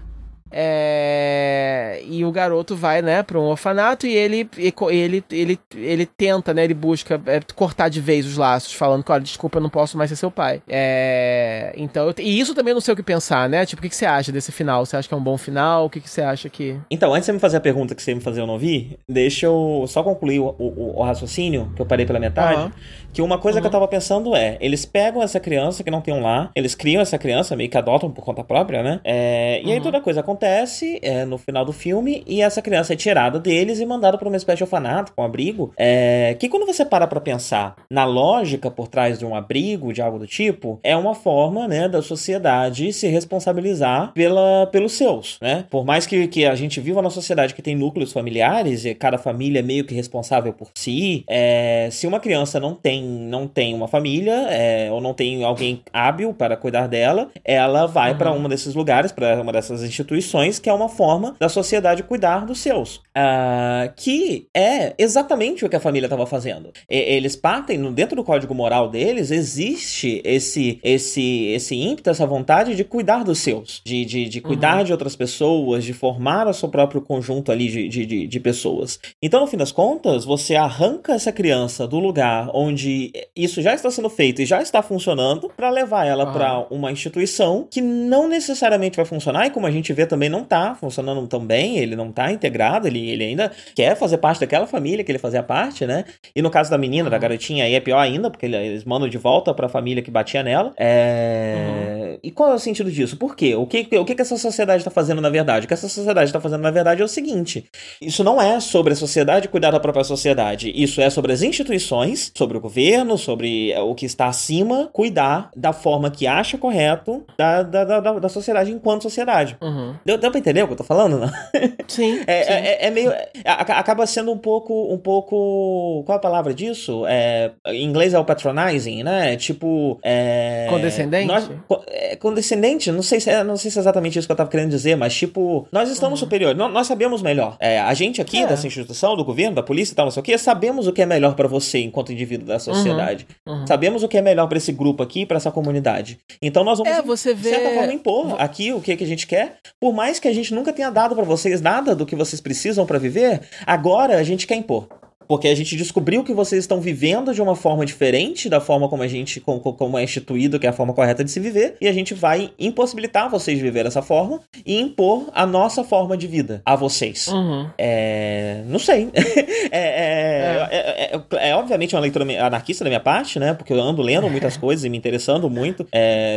É... 0.51 2.01
E 2.05 2.25
o 2.25 2.31
garoto 2.31 2.75
vai, 2.75 3.01
né, 3.01 3.23
para 3.23 3.39
um 3.39 3.43
orfanato 3.43 4.05
e 4.05 4.13
ele, 4.13 4.49
ele, 4.57 5.23
ele, 5.31 5.59
ele 5.75 6.05
tenta, 6.05 6.53
né, 6.53 6.63
ele 6.63 6.73
busca 6.73 7.21
é, 7.25 7.39
cortar 7.55 7.89
de 7.89 8.01
vez 8.01 8.25
os 8.25 8.37
laços, 8.37 8.73
falando 8.73 9.03
que, 9.03 9.11
olha, 9.11 9.21
desculpa, 9.21 9.57
eu 9.57 9.61
não 9.61 9.69
posso 9.69 9.97
mais 9.97 10.09
ser 10.09 10.15
seu 10.15 10.29
pai. 10.29 10.61
É... 10.67 11.73
Então, 11.77 12.07
eu... 12.07 12.15
e 12.19 12.39
isso 12.39 12.53
também 12.53 12.73
não 12.73 12.81
sei 12.81 12.93
o 12.93 12.97
que 12.97 13.03
pensar, 13.03 13.47
né? 13.47 13.65
Tipo, 13.65 13.79
o 13.79 13.83
que, 13.83 13.89
que 13.89 13.95
você 13.95 14.05
acha 14.05 14.31
desse 14.31 14.51
final? 14.51 14.85
Você 14.85 14.97
acha 14.97 15.07
que 15.07 15.13
é 15.13 15.17
um 15.17 15.23
bom 15.23 15.37
final? 15.37 15.85
O 15.85 15.89
que, 15.89 15.99
que 15.99 16.09
você 16.09 16.21
acha 16.21 16.49
que. 16.49 16.77
Então, 16.89 17.13
antes 17.13 17.21
de 17.21 17.25
você 17.27 17.33
me 17.33 17.39
fazer 17.39 17.57
a 17.57 17.61
pergunta 17.61 17.95
que 17.95 18.01
você 18.01 18.11
ia 18.11 18.15
me 18.15 18.21
fazer 18.21 18.41
eu 18.41 18.47
não 18.47 18.57
vi, 18.57 18.97
deixa 19.07 19.45
eu 19.45 19.85
só 19.87 20.03
concluir 20.03 20.39
o, 20.39 20.55
o, 20.57 20.99
o 20.99 21.03
raciocínio, 21.03 21.71
que 21.75 21.81
eu 21.81 21.85
parei 21.85 22.05
pela 22.05 22.19
metade. 22.19 22.61
Uhum. 22.61 22.71
Que 23.13 23.21
uma 23.21 23.37
coisa 23.37 23.57
uhum. 23.57 23.61
que 23.61 23.67
eu 23.67 23.69
uhum. 23.69 23.71
tava 23.71 23.87
pensando 23.87 24.35
é: 24.35 24.57
eles 24.59 24.85
pegam 24.85 25.21
essa 25.21 25.39
criança 25.39 25.83
que 25.83 25.91
não 25.91 26.01
tem 26.01 26.13
um 26.13 26.21
lar, 26.21 26.51
eles 26.55 26.75
criam 26.75 27.01
essa 27.01 27.17
criança, 27.17 27.55
meio 27.55 27.69
que 27.69 27.77
adotam 27.77 28.09
por 28.09 28.23
conta 28.23 28.43
própria, 28.43 28.81
né? 28.81 28.99
É... 29.03 29.61
E 29.61 29.67
uhum. 29.67 29.73
aí 29.73 29.81
toda 29.81 30.01
coisa 30.01 30.21
acontece 30.21 30.99
é, 31.01 31.25
no 31.25 31.37
final 31.37 31.65
do 31.65 31.73
filme 31.73 32.23
e 32.25 32.41
essa 32.41 32.61
criança 32.61 32.93
é 32.93 32.95
tirada 32.95 33.39
deles 33.39 33.79
e 33.79 33.85
mandada 33.85 34.17
para 34.17 34.27
uma 34.27 34.37
espécie 34.37 34.57
de 34.57 34.63
orfanato, 34.63 35.13
com 35.13 35.21
um 35.21 35.25
abrigo. 35.25 35.73
É, 35.77 36.35
que 36.39 36.47
quando 36.47 36.65
você 36.65 36.85
para 36.85 37.07
para 37.07 37.19
pensar 37.19 37.75
na 37.89 38.05
lógica 38.05 38.69
por 38.71 38.87
trás 38.87 39.19
de 39.19 39.25
um 39.25 39.35
abrigo, 39.35 39.93
de 39.93 40.01
algo 40.01 40.17
do 40.17 40.27
tipo, 40.27 40.79
é 40.83 40.95
uma 40.95 41.13
forma 41.13 41.67
né, 41.67 41.87
da 41.87 42.01
sociedade 42.01 42.91
se 42.93 43.07
responsabilizar 43.07 44.13
pela, 44.13 44.67
pelos 44.67 44.93
seus. 44.93 45.37
Né? 45.41 45.65
Por 45.69 45.85
mais 45.85 46.05
que, 46.05 46.27
que 46.27 46.45
a 46.45 46.55
gente 46.55 46.79
viva 46.79 47.01
numa 47.01 47.09
sociedade 47.09 47.53
que 47.53 47.61
tem 47.61 47.75
núcleos 47.75 48.11
familiares 48.13 48.85
e 48.85 48.95
cada 48.95 49.17
família 49.17 49.59
é 49.59 49.63
meio 49.63 49.83
que 49.83 49.93
responsável 49.93 50.53
por 50.53 50.69
si, 50.73 51.23
é, 51.27 51.89
se 51.91 52.07
uma 52.07 52.19
criança 52.19 52.59
não 52.59 52.73
tem, 52.73 53.00
não 53.01 53.47
tem 53.47 53.73
uma 53.73 53.87
família 53.87 54.47
é, 54.49 54.91
ou 54.91 55.01
não 55.01 55.13
tem 55.13 55.43
alguém 55.43 55.81
hábil 55.91 56.33
para 56.33 56.55
cuidar 56.55 56.87
dela, 56.87 57.29
ela 57.43 57.85
vai 57.85 58.11
uhum. 58.11 58.17
para 58.17 58.31
um 58.31 58.47
desses 58.47 58.75
lugares, 58.75 59.11
para 59.11 59.41
uma 59.41 59.51
dessas 59.51 59.83
instituições 59.83 60.59
que 60.59 60.69
é 60.69 60.73
uma 60.73 60.89
forma 60.89 61.35
da 61.39 61.49
sociedade 61.49 62.03
cuidar 62.03 62.45
dos 62.45 62.59
seus. 62.59 62.97
Uh, 63.17 63.91
que 63.95 64.47
é 64.55 64.93
exatamente 64.97 65.65
o 65.65 65.69
que 65.69 65.75
a 65.75 65.79
família 65.79 66.05
estava 66.05 66.25
fazendo. 66.25 66.71
E, 66.89 66.97
eles 66.97 67.35
partem, 67.35 67.91
dentro 67.93 68.15
do 68.15 68.23
código 68.23 68.53
moral 68.53 68.89
deles, 68.89 69.31
existe 69.31 70.21
esse, 70.23 70.79
esse, 70.83 71.49
esse 71.53 71.75
ímpeto, 71.75 72.09
essa 72.09 72.25
vontade 72.25 72.75
de 72.75 72.83
cuidar 72.83 73.23
dos 73.23 73.39
seus, 73.39 73.81
de, 73.83 74.05
de, 74.05 74.29
de 74.29 74.41
cuidar 74.41 74.79
uhum. 74.79 74.83
de 74.85 74.91
outras 74.91 75.15
pessoas, 75.15 75.83
de 75.83 75.93
formar 75.93 76.47
o 76.47 76.53
seu 76.53 76.69
próprio 76.69 77.01
conjunto 77.01 77.51
ali 77.51 77.67
de, 77.67 77.87
de, 77.89 78.05
de, 78.05 78.27
de 78.27 78.39
pessoas. 78.39 78.99
Então, 79.21 79.41
no 79.41 79.47
fim 79.47 79.57
das 79.57 79.71
contas, 79.71 80.25
você 80.25 80.55
arranca 80.55 81.13
essa 81.13 81.31
criança 81.31 81.87
do 81.87 81.99
lugar 81.99 82.49
onde 82.53 82.90
isso 83.35 83.61
já 83.61 83.73
está 83.73 83.89
sendo 83.89 84.09
feito 84.09 84.41
e 84.41 84.45
já 84.45 84.61
está 84.61 84.81
funcionando 84.81 85.49
para 85.55 85.69
levar 85.69 86.05
ela 86.05 86.25
uhum. 86.25 86.33
para 86.33 86.67
uma 86.69 86.91
instituição 86.91 87.67
que 87.69 87.81
não 87.81 88.27
necessariamente 88.27 88.95
vai 88.95 89.05
funcionar, 89.05 89.45
e 89.45 89.49
como 89.49 89.67
a 89.67 89.71
gente 89.71 89.91
vê 89.93 90.05
também 90.05 90.29
não 90.29 90.43
tá 90.43 90.75
funcionando 90.75 91.25
tão 91.27 91.45
bem, 91.45 91.77
ele 91.77 91.95
não 91.95 92.11
tá 92.11 92.31
integrado, 92.31 92.87
ele, 92.87 93.09
ele 93.09 93.23
ainda 93.23 93.51
quer 93.75 93.95
fazer 93.95 94.17
parte 94.17 94.41
daquela 94.41 94.67
família 94.67 95.03
que 95.03 95.11
ele 95.11 95.19
fazia 95.19 95.43
parte, 95.43 95.85
né? 95.85 96.05
E 96.35 96.41
no 96.41 96.49
caso 96.49 96.69
da 96.69 96.77
menina, 96.77 97.09
da 97.09 97.17
garotinha, 97.17 97.65
aí 97.65 97.73
é 97.73 97.79
pior 97.79 97.99
ainda, 97.99 98.29
porque 98.29 98.45
eles 98.45 98.83
mandam 98.83 99.07
de 99.07 99.17
volta 99.17 99.53
pra 99.53 99.69
família 99.69 100.03
que 100.03 100.11
batia 100.11 100.43
nela. 100.43 100.73
É... 100.77 101.55
Uhum. 101.57 102.19
E 102.23 102.31
qual 102.31 102.51
é 102.51 102.55
o 102.55 102.59
sentido 102.59 102.91
disso? 102.91 103.17
Por 103.17 103.35
quê? 103.35 103.55
O 103.55 103.65
que, 103.65 103.87
o 103.97 104.05
que, 104.05 104.15
que 104.15 104.21
essa 104.21 104.37
sociedade 104.37 104.83
tá 104.83 104.91
fazendo 104.91 105.21
na 105.21 105.29
verdade? 105.29 105.65
O 105.65 105.67
que 105.67 105.73
essa 105.73 105.89
sociedade 105.89 106.31
tá 106.31 106.39
fazendo 106.39 106.61
na 106.61 106.71
verdade 106.71 107.01
é 107.01 107.05
o 107.05 107.07
seguinte: 107.07 107.65
isso 108.01 108.23
não 108.23 108.41
é 108.41 108.59
sobre 108.59 108.93
a 108.93 108.95
sociedade 108.95 109.47
cuidar 109.47 109.71
da 109.71 109.79
própria 109.79 110.03
sociedade, 110.03 110.71
isso 110.75 111.01
é 111.01 111.09
sobre 111.09 111.33
as 111.33 111.41
instituições, 111.41 112.31
sobre 112.35 112.57
o 112.57 112.61
governo, 112.61 112.80
sobre 113.17 113.73
o 113.79 113.93
que 113.95 114.05
está 114.05 114.27
acima, 114.27 114.89
cuidar 114.91 115.51
da 115.55 115.73
forma 115.73 116.09
que 116.09 116.27
acha 116.27 116.57
correto 116.57 117.23
da, 117.37 117.63
da, 117.63 117.83
da, 117.83 118.19
da 118.19 118.29
sociedade 118.29 118.71
enquanto 118.71 119.03
sociedade. 119.03 119.57
Uhum. 119.61 119.95
Deu, 120.05 120.17
deu 120.17 120.31
pra 120.31 120.39
entender 120.39 120.63
o 120.63 120.67
que 120.67 120.73
eu 120.73 120.77
tô 120.77 120.83
falando? 120.83 121.19
Não? 121.19 121.29
Sim. 121.87 122.21
É, 122.25 122.43
sim. 122.43 122.51
É, 122.51 122.87
é, 122.87 122.91
meio. 122.91 123.11
É, 123.11 123.31
acaba 123.45 124.05
sendo 124.05 124.31
um 124.31 124.37
pouco. 124.37 124.93
um 124.93 124.97
pouco. 124.97 126.03
Qual 126.05 126.15
é 126.15 126.17
a 126.17 126.21
palavra 126.21 126.53
disso? 126.53 127.05
É, 127.07 127.51
em 127.67 127.83
inglês 127.83 128.13
é 128.13 128.19
o 128.19 128.23
patronizing, 128.23 129.03
né? 129.03 129.35
Tipo. 129.35 129.99
É, 130.03 130.67
condescendente? 130.69 131.27
Nós, 131.27 131.49
é, 131.87 132.15
condescendente? 132.15 132.91
Não 132.91 133.01
sei, 133.03 133.19
se 133.19 133.29
é, 133.29 133.43
não 133.43 133.57
sei 133.57 133.71
se 133.71 133.77
é 133.77 133.81
exatamente 133.81 134.17
isso 134.17 134.27
que 134.27 134.31
eu 134.31 134.35
tava 134.35 134.49
querendo 134.49 134.69
dizer, 134.69 134.95
mas 134.95 135.13
tipo, 135.13 135.67
nós 135.71 135.89
estamos 135.89 136.19
uhum. 136.19 136.25
superiores. 136.25 136.57
Nós, 136.57 136.87
sabemos 136.87 137.21
melhor. 137.21 137.57
É, 137.59 137.79
a 137.79 137.93
gente 137.93 138.21
aqui, 138.21 138.45
dessa 138.45 138.67
instituição, 138.67 139.15
do 139.15 139.23
governo, 139.23 139.55
da 139.55 139.63
polícia 139.63 139.93
e 139.93 139.95
tal, 139.95 140.05
não 140.05 140.11
sei 140.11 140.21
o 140.21 140.23
quê, 140.23 140.37
sabemos 140.37 140.87
o 140.87 140.93
que 140.93 141.01
é 141.01 141.05
melhor 141.05 141.35
para 141.35 141.47
você 141.47 141.79
enquanto 141.79 142.11
indivíduo 142.11 142.47
da 142.47 142.59
sociedade. 142.59 142.70
Uhum. 142.71 143.53
Uhum. 143.53 143.67
Sabemos 143.67 144.03
o 144.03 144.07
que 144.07 144.17
é 144.17 144.21
melhor 144.21 144.47
para 144.47 144.57
esse 144.57 144.71
grupo 144.71 145.03
aqui, 145.03 145.25
para 145.25 145.37
essa 145.37 145.51
comunidade. 145.51 146.19
Então 146.41 146.63
nós 146.63 146.79
vamos, 146.79 146.93
é, 146.93 147.01
você 147.01 147.33
de 147.33 147.49
certa 147.49 147.69
forma, 147.75 147.93
impor 147.93 148.35
aqui 148.39 148.73
o 148.73 148.81
que, 148.81 148.95
que 148.95 149.03
a 149.03 149.07
gente 149.07 149.27
quer, 149.27 149.57
por 149.79 149.93
mais 149.93 150.19
que 150.19 150.27
a 150.27 150.33
gente 150.33 150.53
nunca 150.53 150.71
tenha 150.73 150.89
dado 150.89 151.15
para 151.15 151.23
vocês 151.23 151.61
nada 151.61 151.95
do 151.95 152.05
que 152.05 152.15
vocês 152.15 152.41
precisam 152.41 152.85
para 152.85 152.97
viver, 152.97 153.41
agora 153.65 154.17
a 154.17 154.23
gente 154.23 154.47
quer 154.47 154.55
impor 154.55 154.87
porque 155.27 155.47
a 155.47 155.55
gente 155.55 155.75
descobriu 155.75 156.23
que 156.23 156.33
vocês 156.33 156.63
estão 156.63 156.81
vivendo 156.81 157.33
de 157.33 157.41
uma 157.41 157.55
forma 157.55 157.85
diferente 157.85 158.49
da 158.49 158.59
forma 158.59 158.87
como 158.89 159.03
a 159.03 159.07
gente 159.07 159.39
como, 159.39 159.59
como 159.59 159.97
é 159.97 160.03
instituído, 160.03 160.59
que 160.59 160.65
é 160.65 160.69
a 160.69 160.73
forma 160.73 160.93
correta 160.93 161.23
de 161.23 161.31
se 161.31 161.39
viver, 161.39 161.75
e 161.79 161.87
a 161.87 161.93
gente 161.93 162.13
vai 162.13 162.51
impossibilitar 162.59 163.29
vocês 163.29 163.57
de 163.57 163.63
viver 163.63 163.83
dessa 163.83 164.01
forma 164.01 164.39
e 164.65 164.79
impor 164.79 165.29
a 165.33 165.45
nossa 165.45 165.83
forma 165.83 166.17
de 166.17 166.27
vida 166.27 166.61
a 166.65 166.75
vocês. 166.75 167.27
Uhum. 167.27 167.67
É, 167.77 168.63
não 168.67 168.79
sei. 168.79 169.09
É, 169.73 169.77
é, 169.77 170.67
é. 170.71 171.21
é, 171.37 171.49
é, 171.49 171.55
obviamente 171.55 171.95
uma 171.95 172.01
leitura 172.01 172.25
anarquista 172.45 172.83
da 172.83 172.89
minha 172.89 172.99
parte, 172.99 173.39
né? 173.39 173.53
Porque 173.53 173.71
eu 173.71 173.79
ando 173.79 174.01
lendo 174.01 174.29
muitas 174.29 174.57
coisas 174.57 174.83
e 174.83 174.89
me 174.89 174.97
interessando 174.97 175.49
muito 175.49 175.87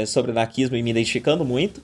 sobre 0.06 0.30
anarquismo 0.30 0.76
e 0.76 0.82
me 0.82 0.90
identificando 0.90 1.44
muito. 1.44 1.82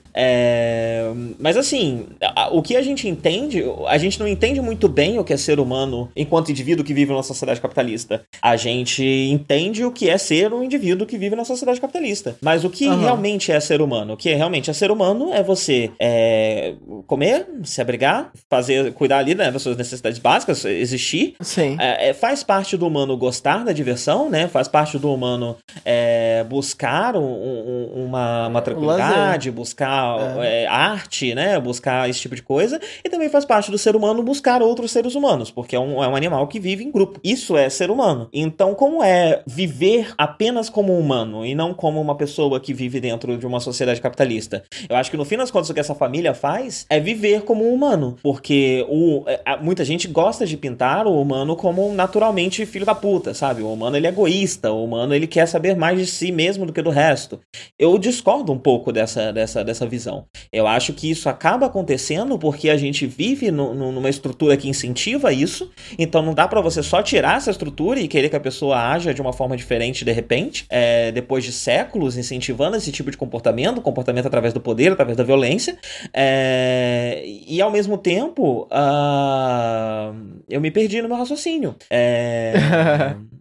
mas 1.37 1.57
assim, 1.57 2.05
o 2.51 2.61
que 2.61 2.77
a 2.77 2.81
gente 2.81 3.07
entende, 3.07 3.63
a 3.87 3.97
gente 3.97 4.17
não 4.19 4.27
entende 4.27 4.61
muito 4.61 4.87
bem 4.87 5.19
o 5.19 5.25
que 5.25 5.33
é 5.33 5.37
ser 5.37 5.59
humano 5.59 6.09
enquanto 6.15 6.51
indivíduo 6.51 6.85
que 6.85 6.93
vive 6.93 7.00
vive 7.01 7.11
numa 7.11 7.23
sociedade 7.23 7.59
capitalista. 7.59 8.23
A 8.41 8.55
gente 8.55 9.03
entende 9.03 9.83
o 9.83 9.91
que 9.91 10.09
é 10.09 10.17
ser 10.17 10.53
um 10.53 10.63
indivíduo 10.63 11.07
que 11.07 11.17
vive 11.17 11.35
na 11.35 11.43
sociedade 11.43 11.81
capitalista. 11.81 12.35
Mas 12.41 12.63
o 12.63 12.69
que 12.69 12.87
uhum. 12.87 12.99
realmente 12.99 13.51
é 13.51 13.59
ser 13.59 13.81
humano? 13.81 14.13
O 14.13 14.17
que 14.17 14.29
é 14.29 14.35
realmente 14.35 14.69
é 14.69 14.73
ser 14.73 14.91
humano 14.91 15.33
é 15.33 15.41
você 15.43 15.91
é, 15.99 16.75
comer, 17.07 17.47
se 17.63 17.81
abrigar, 17.81 18.31
fazer, 18.49 18.93
cuidar 18.93 19.17
ali 19.17 19.35
né, 19.35 19.51
das 19.51 19.61
suas 19.61 19.77
necessidades 19.77 20.19
básicas, 20.19 20.63
existir. 20.65 21.35
Sim. 21.41 21.77
É, 21.79 22.09
é, 22.09 22.13
faz 22.13 22.43
parte 22.43 22.77
do 22.77 22.87
humano 22.87 23.17
gostar 23.17 23.63
da 23.65 23.71
diversão, 23.71 24.29
né? 24.29 24.47
Faz 24.47 24.67
parte 24.67 24.97
do 24.97 25.13
humano 25.13 25.57
é, 25.83 26.45
buscar 26.47 27.15
um, 27.15 27.23
um, 27.23 28.05
uma, 28.05 28.47
uma 28.47 28.61
tranquilidade, 28.61 29.49
buscar 29.49 30.17
é. 30.43 30.63
É, 30.63 30.67
arte, 30.67 31.33
né? 31.33 31.59
Buscar 31.59 32.09
esse 32.09 32.19
tipo 32.19 32.35
de 32.35 32.43
coisa. 32.43 32.79
E 33.03 33.09
também 33.09 33.29
faz 33.29 33.45
parte 33.45 33.71
do 33.71 33.77
ser 33.77 33.95
humano 33.95 34.21
buscar 34.21 34.61
outros 34.61 34.91
seres 34.91 35.15
humanos, 35.15 35.49
porque 35.49 35.75
é 35.75 35.79
um, 35.79 36.03
é 36.03 36.07
um 36.07 36.15
animal 36.15 36.47
que 36.47 36.59
vive 36.59 36.80
em 36.83 36.91
grupo. 36.91 37.19
Isso 37.23 37.55
é 37.57 37.69
ser 37.69 37.89
humano. 37.91 38.29
Então, 38.33 38.73
como 38.73 39.03
é 39.03 39.41
viver 39.45 40.13
apenas 40.17 40.69
como 40.69 40.97
humano 40.97 41.45
e 41.45 41.55
não 41.55 41.73
como 41.73 41.99
uma 41.99 42.15
pessoa 42.15 42.59
que 42.59 42.73
vive 42.73 42.99
dentro 42.99 43.37
de 43.37 43.45
uma 43.45 43.59
sociedade 43.59 44.01
capitalista? 44.01 44.63
Eu 44.89 44.95
acho 44.95 45.11
que 45.11 45.17
no 45.17 45.25
fim 45.25 45.37
das 45.37 45.51
contas 45.51 45.69
o 45.69 45.73
que 45.73 45.79
essa 45.79 45.95
família 45.95 46.33
faz 46.33 46.85
é 46.89 46.99
viver 46.99 47.41
como 47.41 47.67
um 47.67 47.73
humano, 47.73 48.17
porque 48.21 48.85
o, 48.89 49.23
é, 49.27 49.57
muita 49.57 49.83
gente 49.83 50.07
gosta 50.07 50.45
de 50.45 50.57
pintar 50.57 51.07
o 51.07 51.21
humano 51.21 51.55
como 51.55 51.93
naturalmente 51.93 52.65
filho 52.65 52.85
da 52.85 52.95
puta, 52.95 53.33
sabe? 53.33 53.61
O 53.61 53.71
humano 53.71 53.97
ele 53.97 54.07
é 54.07 54.09
egoísta, 54.09 54.71
o 54.71 54.83
humano 54.83 55.13
ele 55.13 55.27
quer 55.27 55.47
saber 55.47 55.75
mais 55.75 55.99
de 55.99 56.05
si 56.05 56.31
mesmo 56.31 56.65
do 56.65 56.73
que 56.73 56.81
do 56.81 56.89
resto. 56.89 57.39
Eu 57.77 57.97
discordo 57.97 58.51
um 58.51 58.57
pouco 58.57 58.91
dessa, 58.91 59.31
dessa, 59.33 59.63
dessa 59.63 59.85
visão. 59.85 60.25
Eu 60.51 60.67
acho 60.67 60.93
que 60.93 61.09
isso 61.09 61.27
acaba 61.27 61.65
acontecendo 61.65 62.37
porque 62.37 62.69
a 62.69 62.77
gente 62.77 63.05
vive 63.05 63.51
no, 63.51 63.73
no, 63.73 63.91
numa 63.91 64.09
estrutura 64.09 64.55
que 64.55 64.69
incentiva 64.69 65.33
isso, 65.33 65.69
então 65.97 66.21
não 66.21 66.33
dá 66.33 66.47
para 66.47 66.61
você 66.61 66.70
só 66.71 67.01
tirar 67.01 67.37
essa 67.37 67.51
estrutura 67.51 67.99
e 67.99 68.07
querer 68.07 68.29
que 68.29 68.35
a 68.35 68.39
pessoa 68.39 68.91
haja 68.91 69.13
de 69.13 69.21
uma 69.21 69.33
forma 69.33 69.55
diferente 69.57 70.05
de 70.05 70.11
repente, 70.11 70.65
é, 70.69 71.11
depois 71.11 71.43
de 71.43 71.51
séculos 71.51 72.17
incentivando 72.17 72.77
esse 72.77 72.91
tipo 72.91 73.11
de 73.11 73.17
comportamento, 73.17 73.81
comportamento 73.81 74.27
através 74.27 74.53
do 74.53 74.61
poder, 74.61 74.91
através 74.91 75.17
da 75.17 75.23
violência, 75.23 75.77
é, 76.13 77.23
e 77.25 77.61
ao 77.61 77.71
mesmo 77.71 77.97
tempo 77.97 78.67
uh, 78.71 80.15
eu 80.49 80.61
me 80.61 80.71
perdi 80.71 81.01
no 81.01 81.07
meu 81.07 81.17
raciocínio. 81.17 81.75
É, 81.89 82.53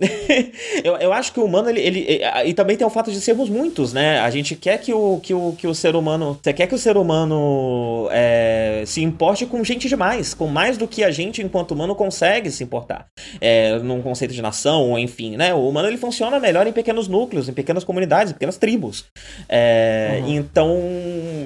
eu, 0.83 0.97
eu 0.97 1.13
acho 1.13 1.33
que 1.33 1.41
o 1.41 1.45
humano, 1.45 1.69
ele, 1.69 1.81
ele, 1.81 2.21
E 2.47 2.55
também 2.55 2.77
tem 2.77 2.87
o 2.87 2.91
fato 2.91 3.11
de 3.11 3.21
sermos 3.21 3.49
muitos, 3.49 3.93
né? 3.93 4.21
A 4.21 4.31
gente 4.31 4.57
quer 4.57 4.79
que 4.79 4.93
o, 4.93 5.21
que 5.23 5.35
o, 5.35 5.53
que 5.57 5.67
o 5.67 5.75
ser 5.75 5.95
humano. 5.95 6.39
Você 6.43 6.53
quer 6.53 6.67
que 6.67 6.75
o 6.75 6.79
ser 6.79 6.97
humano 6.97 8.09
é, 8.11 8.83
se 8.87 9.03
importe 9.03 9.47
com 9.47 9.63
gente 9.63 9.89
demais, 9.89 10.35
com 10.35 10.47
mais 10.47 10.77
do 10.77 10.89
que 10.89 11.05
a 11.05 11.11
gente, 11.11 11.43
enquanto 11.43 11.73
humano, 11.73 11.95
consegue 11.95 12.51
se 12.51 12.65
importar. 12.65 13.07
É, 13.41 13.79
num 13.79 14.03
conceito 14.03 14.35
de 14.35 14.43
nação, 14.43 14.91
ou 14.91 14.99
enfim, 14.99 15.37
né? 15.37 15.55
O 15.55 15.69
humano 15.69 15.89
ele 15.89 15.97
funciona 15.97 16.39
melhor 16.39 16.67
em 16.67 16.73
pequenos 16.73 17.09
núcleos, 17.09 17.49
em 17.49 17.53
pequenas 17.53 17.85
comunidades, 17.85 18.31
em 18.31 18.35
pequenas 18.35 18.57
tribos. 18.57 19.05
É, 19.49 20.21
uhum. 20.23 20.35
Então, 20.35 20.79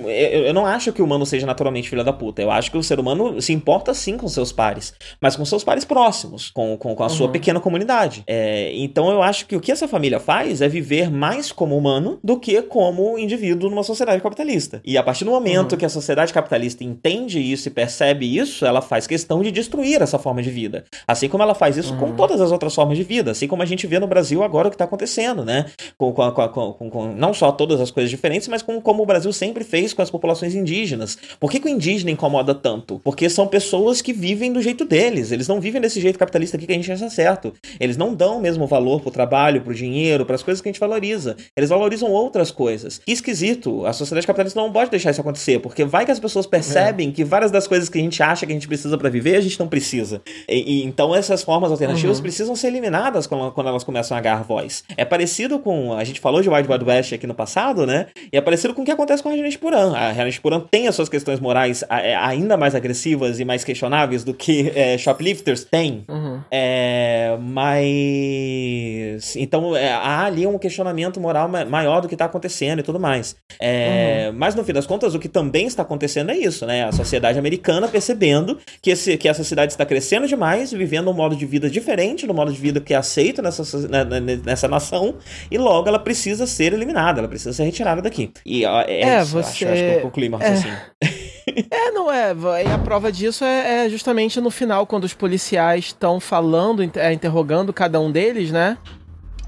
eu, 0.07 0.47
eu 0.47 0.55
não 0.55 0.66
acho 0.66 0.93
que 0.93 1.03
o 1.03 1.05
humano 1.05 1.25
seja 1.25 1.47
naturalmente 1.47 1.89
filho 1.89 2.05
da 2.05 2.12
puta. 2.12 2.43
Eu 2.43 2.51
acho 2.51 2.70
que 2.70 2.77
o 2.77 2.83
ser 2.83 2.99
humano 3.01 3.41
se 3.41 3.53
importa 3.53 3.95
sim 3.95 4.16
com 4.16 4.29
seus 4.29 4.53
pares, 4.53 4.95
mas 5.20 5.37
com 5.37 5.45
seus 5.45 5.64
pares 5.64 5.85
próximos, 5.85 6.51
com, 6.51 6.77
com, 6.77 6.95
com 6.95 7.03
a 7.03 7.07
uhum. 7.07 7.12
sua 7.12 7.29
pequena 7.29 7.61
comunidade. 7.61 8.22
É, 8.27 8.72
então 8.75 9.11
eu 9.11 9.22
acho 9.22 9.47
que 9.47 9.57
o 9.57 9.61
que 9.61 9.72
essa 9.72 9.89
família 9.89 10.20
faz 10.20 10.61
é 10.61 10.68
viver 10.68 11.11
mais 11.11 11.51
como 11.53 11.77
humano 11.77 12.18
do 12.22 12.39
que 12.39 12.61
como 12.62 13.18
indivíduo 13.18 13.70
numa 13.70 13.83
sociedade 13.83 14.22
capitalista. 14.22 14.81
E 14.85 14.99
a 14.99 15.03
partir 15.03 15.25
do 15.25 15.31
momento 15.31 15.72
uhum. 15.72 15.79
que 15.79 15.85
a 15.85 15.89
sociedade 15.89 16.33
capitalista 16.33 16.85
entende 16.85 17.41
isso 17.41 17.68
e 17.68 17.70
percebe 17.70 18.37
isso, 18.37 18.66
ela 18.66 18.83
faz 18.83 19.07
questão 19.07 19.43
de 19.43 19.51
destruir 19.51 20.03
essa 20.03 20.18
forma 20.18 20.43
de 20.43 20.51
vida. 20.51 20.85
Assim 21.07 21.29
como 21.29 21.43
ela 21.43 21.55
faz 21.55 21.63
isso 21.70 21.92
uhum. 21.94 22.00
com 22.00 22.12
todas 22.12 22.40
as 22.40 22.52
outras 22.52 22.74
formas 22.74 22.96
de 22.96 23.04
vida, 23.04 23.30
assim 23.30 23.46
como 23.46 23.62
a 23.62 23.66
gente 23.66 23.86
vê 23.86 23.98
no 23.98 24.06
Brasil 24.06 24.42
agora 24.42 24.68
o 24.68 24.70
que 24.70 24.74
está 24.74 24.84
acontecendo, 24.84 25.44
né? 25.44 25.66
Com, 25.96 26.12
com, 26.12 26.30
com, 26.32 26.90
com, 26.90 27.12
não 27.14 27.34
só 27.34 27.50
todas 27.52 27.80
as 27.80 27.90
coisas 27.90 28.10
diferentes, 28.10 28.48
mas 28.48 28.62
com 28.62 28.80
como 28.80 29.02
o 29.02 29.06
Brasil 29.06 29.32
sempre 29.32 29.64
fez 29.64 29.92
com 29.92 30.02
as 30.02 30.10
populações 30.10 30.54
indígenas. 30.54 31.18
Por 31.40 31.50
que, 31.50 31.60
que 31.60 31.66
o 31.66 31.70
indígena 31.70 32.10
incomoda 32.10 32.54
tanto? 32.54 33.00
Porque 33.02 33.28
são 33.28 33.46
pessoas 33.46 34.00
que 34.00 34.12
vivem 34.12 34.52
do 34.52 34.60
jeito 34.62 34.84
deles, 34.84 35.32
eles 35.32 35.48
não 35.48 35.60
vivem 35.60 35.80
desse 35.80 36.00
jeito 36.00 36.18
capitalista 36.18 36.56
aqui 36.56 36.66
que 36.66 36.72
a 36.72 36.76
gente 36.76 36.90
acha 36.90 37.08
certo. 37.10 37.52
Eles 37.80 37.96
não 37.96 38.14
dão 38.14 38.38
o 38.38 38.40
mesmo 38.40 38.66
valor 38.66 39.00
pro 39.00 39.10
trabalho, 39.10 39.62
pro 39.62 39.74
dinheiro, 39.74 40.24
para 40.24 40.34
as 40.34 40.42
coisas 40.42 40.60
que 40.60 40.68
a 40.68 40.72
gente 40.72 40.80
valoriza. 40.80 41.36
Eles 41.56 41.70
valorizam 41.70 42.10
outras 42.10 42.50
coisas. 42.50 42.98
Que 42.98 43.12
esquisito. 43.12 43.86
A 43.86 43.92
sociedade 43.92 44.26
capitalista 44.26 44.60
não 44.60 44.72
pode 44.72 44.90
deixar 44.90 45.10
isso 45.10 45.20
acontecer, 45.20 45.58
porque 45.60 45.84
vai 45.84 46.04
que 46.04 46.10
as 46.10 46.20
pessoas 46.20 46.46
percebem 46.46 47.08
é. 47.08 47.12
que 47.12 47.24
várias 47.24 47.50
das 47.50 47.66
coisas 47.66 47.88
que 47.88 47.98
a 47.98 48.00
gente 48.00 48.22
acha 48.22 48.46
que 48.46 48.52
a 48.52 48.54
gente 48.54 48.68
precisa 48.68 48.96
para 48.98 49.08
viver, 49.08 49.36
a 49.36 49.40
gente 49.40 49.58
não 49.58 49.68
precisa. 49.68 50.20
E, 50.48 50.80
e, 50.80 50.84
então 50.84 51.14
essas 51.14 51.42
formas 51.42 51.53
alternativas 51.70 52.18
uhum. 52.18 52.22
precisam 52.22 52.57
ser 52.57 52.68
eliminadas 52.68 53.26
quando, 53.26 53.68
elas 53.68 53.84
começam 53.84 54.16
a 54.16 54.20
ganhar 54.20 54.42
voz. 54.42 54.84
É 54.96 55.05
parecido 55.05 55.59
com. 55.59 55.92
A 55.92 56.05
gente 56.05 56.20
falou 56.20 56.40
de 56.42 56.48
Wild 56.48 56.70
Wild 56.70 56.84
West 56.84 57.12
aqui 57.12 57.26
no 57.26 57.34
passado, 57.34 57.86
né? 57.86 58.07
E 58.32 58.36
é 58.36 58.40
parecido 58.40 58.74
com 58.74 58.82
o 58.82 58.84
que 58.84 58.90
acontece 58.90 59.22
com 59.22 59.28
a 59.28 59.32
Renan 59.32 59.50
Puran. 59.52 59.92
A 59.94 60.11
Renan 60.12 60.30
Puran 60.42 60.61
tem 60.61 60.88
as 60.88 60.94
suas 60.94 61.09
questões 61.09 61.40
morais 61.40 61.84
é, 61.88 62.14
ainda 62.16 62.57
mais 62.57 62.74
agressivas 62.74 63.40
e 63.40 63.44
mais 63.44 63.62
questionáveis 63.64 64.24
do 64.24 64.32
que 64.34 64.72
é, 64.76 64.98
shoplifters. 64.98 65.64
Tem. 65.64 66.05
Uhum. 66.09 66.40
É, 66.50 67.36
mas. 67.40 69.36
Então 69.36 69.76
é, 69.76 69.92
há 69.92 70.24
ali 70.24 70.46
um 70.46 70.59
questionamento 70.59 71.20
moral 71.20 71.48
maior 71.48 72.00
do 72.00 72.09
que 72.09 72.14
está 72.14 72.24
acontecendo 72.24 72.80
e 72.80 72.82
tudo 72.82 72.98
mais. 72.98 73.36
É, 73.61 74.28
uhum. 74.30 74.38
Mas 74.38 74.55
no 74.55 74.64
fim 74.64 74.72
das 74.72 74.86
contas, 74.86 75.14
o 75.14 75.18
que 75.18 75.28
também 75.28 75.66
está 75.66 75.82
acontecendo 75.82 76.30
é 76.30 76.36
isso, 76.36 76.66
né? 76.66 76.84
A 76.84 76.92
sociedade 76.92 77.38
americana 77.38 77.88
percebendo 77.88 78.59
que, 78.80 78.90
esse, 78.90 79.16
que 79.16 79.28
essa 79.28 79.44
cidade 79.44 79.72
está 79.72 79.84
crescendo 79.84 80.26
demais, 80.26 80.72
vivendo 80.72 81.11
um 81.11 81.14
modo 81.14 81.36
de 81.36 81.43
vida 81.45 81.68
diferente, 81.70 82.26
no 82.26 82.34
modo 82.34 82.53
de 82.53 82.61
vida 82.61 82.80
que 82.80 82.95
é 82.95 82.97
aceito 82.97 83.42
nessa, 83.42 83.88
né, 83.88 84.05
né, 84.05 84.40
nessa 84.45 84.68
nação, 84.68 85.16
e 85.51 85.59
logo 85.59 85.88
ela 85.88 85.99
precisa 85.99 86.47
ser 86.47 86.72
eliminada, 86.72 87.20
ela 87.20 87.28
precisa 87.28 87.53
ser 87.53 87.64
retirada 87.64 88.03
daqui. 88.03 88.32
E 88.45 88.64
é, 88.64 89.03
é 89.03 89.22
isso, 89.22 89.32
você... 89.32 89.64
acho, 89.64 89.72
acho 89.72 89.82
que 89.82 89.97
eu 89.97 90.01
concluí 90.01 90.28
meu 90.28 90.38
raciocínio. 90.38 90.76
É. 91.03 91.24
É, 91.70 91.90
não 91.90 92.11
é. 92.11 92.34
E 92.64 92.68
a 92.68 92.78
prova 92.78 93.12
disso 93.12 93.45
é, 93.45 93.84
é 93.84 93.88
justamente 93.90 94.40
no 94.40 94.51
final, 94.51 94.86
quando 94.86 95.05
os 95.05 95.12
policiais 95.12 95.86
estão 95.86 96.18
falando, 96.18 96.82
é, 96.97 97.12
interrogando 97.12 97.72
cada 97.72 98.01
um 98.01 98.11
deles, 98.11 98.51
né? 98.51 98.78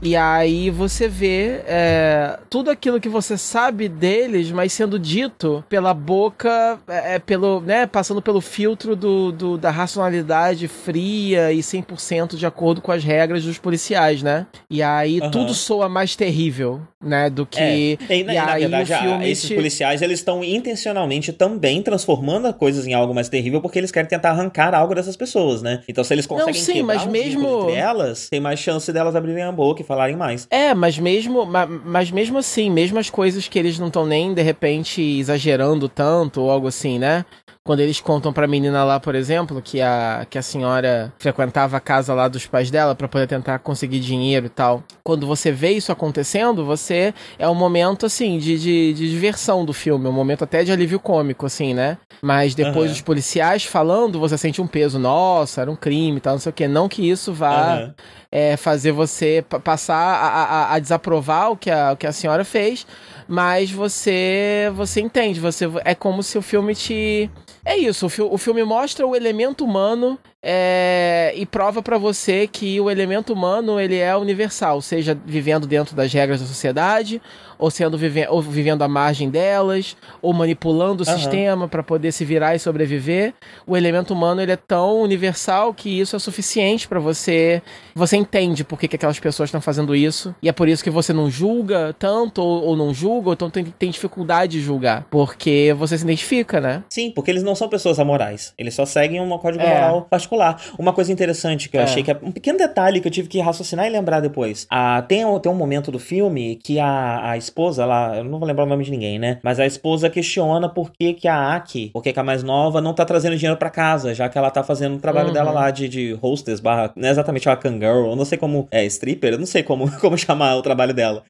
E 0.03 0.15
aí 0.15 0.71
você 0.71 1.09
vê 1.09 1.63
é, 1.67 2.39
tudo 2.51 2.71
aquilo 2.71 3.01
que 3.01 3.09
você 3.09 3.37
sabe 3.39 3.89
deles, 3.89 4.51
mas 4.51 4.73
sendo 4.73 4.99
dito 4.99 5.65
pela 5.69 5.95
boca, 5.95 6.79
é, 6.87 7.15
é 7.15 7.19
pelo, 7.19 7.61
né, 7.61 7.87
passando 7.87 8.21
pelo 8.21 8.41
filtro 8.41 8.95
do, 8.95 9.33
do, 9.33 9.59
da 9.59 9.71
racionalidade 9.71 10.69
fria 10.69 11.53
e 11.53 11.59
100% 11.61 12.37
de 12.37 12.47
acordo 12.47 12.81
com 12.81 12.93
as 12.93 13.03
regras 13.03 13.45
dos 13.45 13.59
policiais, 13.59 14.23
né? 14.23 14.47
E 14.69 14.83
aí 14.83 15.21
uhum. 15.21 15.31
tudo 15.31 15.55
soa 15.55 15.89
mais 15.89 16.15
terrível, 16.15 16.81
né, 17.03 17.31
do 17.31 17.47
que... 17.47 17.61
É. 17.61 17.77
E, 17.77 17.99
e, 18.11 18.23
e 18.23 18.39
aí, 18.39 18.69
na 18.69 18.83
verdade, 18.83 19.31
esses 19.31 19.49
te... 19.49 19.55
policiais, 19.55 20.03
eles 20.03 20.21
estão 20.21 20.45
intencionalmente 20.45 21.33
também 21.33 21.83
transformando 21.83 22.47
as 22.47 22.55
coisas 22.55 22.87
em 22.87 22.93
algo 22.93 23.15
mais 23.15 23.29
terrível 23.29 23.61
porque 23.63 23.79
eles 23.79 23.91
querem 23.91 24.09
tentar 24.09 24.31
arrancar 24.31 24.75
algo 24.75 24.95
dessas 24.95 25.17
pessoas, 25.17 25.63
né? 25.63 25.83
Então 25.89 26.05
se 26.05 26.13
eles 26.13 26.27
conseguem 26.27 26.55
Não, 26.55 26.61
sim, 26.61 26.83
mas 26.83 27.07
mesmo... 27.07 27.63
entre 27.63 27.75
elas, 27.75 28.29
tem 28.29 28.41
mais 28.41 28.61
chance 28.61 28.93
delas 28.93 29.17
abrirem 29.17 29.43
a 29.43 29.53
boca 29.53 29.81
e 29.81 29.86
falarem 29.87 30.17
mais. 30.17 30.47
É, 30.51 30.75
mas 30.75 30.99
mesmo, 30.99 31.47
mas 31.85 32.11
mesmo 32.11 32.39
assim, 32.39 32.71
mesmo 32.71 32.99
as 32.99 33.09
coisas 33.09 33.49
que 33.49 33.59
eles 33.59 33.79
não 33.79 33.87
estão 33.89 34.07
nem 34.07 34.35
de 34.35 34.43
repente 34.43 35.01
exagerando 35.01 35.89
tanto 35.89 36.43
ou 36.43 36.51
algo 36.51 36.67
assim, 36.67 36.99
né? 36.99 37.25
Quando 37.67 37.81
eles 37.81 38.01
contam 38.01 38.33
pra 38.33 38.47
menina 38.47 38.85
lá, 38.85 39.01
por 39.01 39.17
exemplo, 39.17 39.61
que 39.61 39.81
a, 39.81 40.25
que 40.31 40.39
a 40.39 40.43
senhora 40.43 41.13
frequentava 41.19 41.77
a 41.77 41.81
casa 41.81 42.15
lá 42.15 42.29
dos 42.29 42.47
pais 42.47 42.71
dela 42.71 42.95
para 42.95 43.09
poder 43.09 43.27
tentar 43.27 43.59
conseguir 43.59 43.99
dinheiro 43.99 44.47
e 44.47 44.49
tal. 44.49 44.85
Quando 45.03 45.27
você 45.27 45.51
vê 45.51 45.73
isso 45.73 45.91
acontecendo, 45.91 46.65
você. 46.65 47.13
É 47.37 47.49
um 47.49 47.57
momento, 47.57 48.07
assim, 48.07 48.39
de, 48.39 48.57
de, 48.57 48.95
de 48.95 49.11
diversão 49.11 49.65
do 49.65 49.73
filme. 49.73 50.07
Um 50.07 50.13
momento 50.13 50.45
até 50.45 50.63
de 50.63 50.71
alívio 50.71 51.01
cômico, 51.01 51.45
assim, 51.45 51.75
né? 51.75 51.99
Mas 52.23 52.55
depois 52.55 52.87
uhum. 52.87 52.93
os 52.93 53.01
policiais 53.01 53.65
falando, 53.65 54.21
você 54.21 54.39
sente 54.39 54.63
um 54.63 54.67
peso. 54.69 54.97
Nossa, 54.97 55.63
era 55.63 55.71
um 55.71 55.77
crime 55.77 56.19
e 56.19 56.21
tal, 56.21 56.35
não 56.35 56.41
sei 56.41 56.51
o 56.51 56.53
quê. 56.53 56.69
Não 56.69 56.89
que 56.89 57.11
isso 57.11 57.33
vá. 57.33 57.81
Uhum. 57.81 57.95
É, 58.31 58.57
fazer 58.57 58.93
você 58.93 59.45
passar 59.63 59.97
a, 59.97 60.27
a, 60.27 60.75
a, 60.75 60.79
desaprovar 60.79 61.53
o 61.53 61.57
que 61.57 61.71
a, 61.71 61.93
o 61.93 61.97
que 61.97 62.07
a 62.07 62.13
senhora 62.13 62.45
fez, 62.45 62.87
mas 63.29 63.71
você 63.71 64.71
você 64.75 65.01
entende, 65.01 65.39
você 65.39 65.67
é 65.85 65.95
como 65.95 66.23
se 66.23 66.37
o 66.37 66.43
filme 66.43 66.75
te 66.75 67.31
é 67.65 67.77
isso, 67.77 68.07
o, 68.07 68.09
fi 68.09 68.23
o 68.23 68.37
filme 68.37 68.63
mostra 68.65 69.07
o 69.07 69.15
elemento 69.15 69.65
humano 69.65 70.19
é, 70.45 71.33
e 71.35 71.45
prova 71.45 71.83
para 71.83 71.99
você 71.99 72.47
que 72.47 72.81
o 72.81 72.91
elemento 72.91 73.33
humano 73.33 73.81
ele 73.81 73.97
é 73.97 74.17
universal, 74.17 74.81
seja 74.81 75.19
vivendo 75.27 75.67
dentro 75.67 75.97
das 75.97 76.13
regras 76.13 76.41
da 76.41 76.47
sociedade, 76.47 77.21
ou 77.59 77.71
sendo 77.71 77.97
vive 77.97 78.27
ou 78.29 78.41
vivendo 78.43 78.83
à 78.83 78.89
margem 78.89 79.31
delas, 79.31 79.97
ou 80.21 80.33
manipulando 80.33 81.03
o 81.03 81.09
uhum. 81.09 81.17
sistema 81.17 81.67
para 81.67 81.83
poder 81.83 82.13
se 82.13 82.25
virar 82.25 82.55
e 82.55 82.59
sobreviver. 82.59 83.35
O 83.67 83.77
elemento 83.77 84.13
humano 84.13 84.41
ele 84.41 84.53
é 84.53 84.57
tão 84.57 85.01
universal 85.01 85.75
que 85.75 85.89
isso 86.01 86.15
é 86.15 86.19
suficiente 86.19 86.87
para 86.87 87.01
você. 87.01 87.63
Você 87.95 88.17
entende 88.17 88.63
por 88.63 88.79
que, 88.79 88.87
que 88.87 88.97
aquelas 88.97 89.19
pessoas 89.19 89.49
estão 89.49 89.61
fazendo 89.61 89.97
isso, 89.97 90.35
e 90.43 90.49
é 90.49 90.53
por 90.53 90.69
isso 90.69 90.85
que 90.85 90.91
você 90.91 91.13
não 91.13 91.31
julga 91.31 91.95
tanto, 91.99 92.43
ou, 92.43 92.63
ou 92.63 92.77
não 92.77 92.93
julga, 92.93 93.31
ou 93.31 93.33
então 93.33 93.51
tem, 93.51 93.65
tem 93.65 93.91
dificuldade 93.91 94.53
de 94.53 94.61
julgar, 94.61 95.07
porque 95.11 95.75
você 95.77 95.97
se 95.97 96.05
identifica, 96.05 96.61
né? 96.61 96.85
Sim, 96.89 97.11
porque 97.11 97.31
eles 97.31 97.43
não 97.43 97.55
são 97.55 97.69
pessoas 97.69 97.99
amorais, 97.99 98.53
eles 98.57 98.75
só 98.75 98.85
seguem 98.85 99.21
um 99.21 99.39
código 99.39 99.65
é. 99.65 99.69
moral 99.69 100.03
particular 100.03 100.26
particular. 100.27 100.61
Uma 100.79 100.93
coisa 100.93 101.13
interessante 101.13 101.69
que 101.69 101.77
eu 101.77 101.81
é. 101.81 101.85
achei 101.85 102.03
que 102.03 102.11
é 102.11 102.19
um 102.21 102.33
pequeno 102.33 102.59
detalhe 102.59 103.01
que 103.01 103.07
eu 103.07 103.13
tive 103.13 103.29
que 103.29 103.41
raciocinar 103.41 103.87
e 103.87 103.91
lembrar 103.91 104.21
depois. 104.21 104.67
Ah, 104.71 105.03
tem, 105.07 105.25
tem 105.41 105.53
um 105.53 105.55
momento 105.55 105.91
do 105.91 105.99
filme 105.99 106.57
que 106.57 106.79
a, 106.79 107.31
a 107.31 107.37
esposa, 107.37 107.85
lá, 107.85 108.17
eu 108.17 108.25
não 108.25 108.39
vou 108.39 108.47
lembrar 108.47 108.65
o 108.65 108.69
nome 108.69 108.85
de 108.85 108.91
ninguém, 108.91 109.19
né? 109.19 109.39
Mas 109.43 109.59
a 109.61 109.67
esposa 109.67 110.11
questiona 110.11 110.69
por 110.69 110.91
que, 110.91 111.15
que 111.15 111.29
a 111.29 111.55
Aki, 111.55 111.91
por 111.93 112.03
que, 112.03 112.13
que 112.13 112.21
a 112.21 112.23
mais 112.23 112.43
nova, 112.43 112.81
não 112.81 112.93
tá 112.93 113.05
trazendo 113.05 113.37
dinheiro 113.37 113.57
para 113.57 113.71
casa, 113.71 114.15
já 114.15 114.29
que 114.29 114.37
ela 114.37 114.51
tá 114.51 114.63
fazendo 114.63 114.97
o 114.97 114.99
trabalho 114.99 115.29
uhum. 115.29 115.35
dela 115.35 115.51
lá 115.51 115.71
de, 115.71 115.89
de 115.89 116.19
hostess 116.21 116.61
barra, 116.61 116.93
não 116.97 117.09
é 117.09 117.11
exatamente 117.11 117.49
uma 117.49 117.57
Kangirl, 117.57 118.11
eu 118.11 118.17
não 118.17 118.25
sei 118.25 118.37
como, 118.37 118.67
é 118.71 118.85
stripper, 118.85 119.35
eu 119.35 119.39
não 119.39 119.47
sei 119.47 119.63
como, 119.63 119.91
como 120.01 120.19
chamar 120.19 120.57
o 120.57 120.63
trabalho 120.63 120.93
dela. 120.93 121.23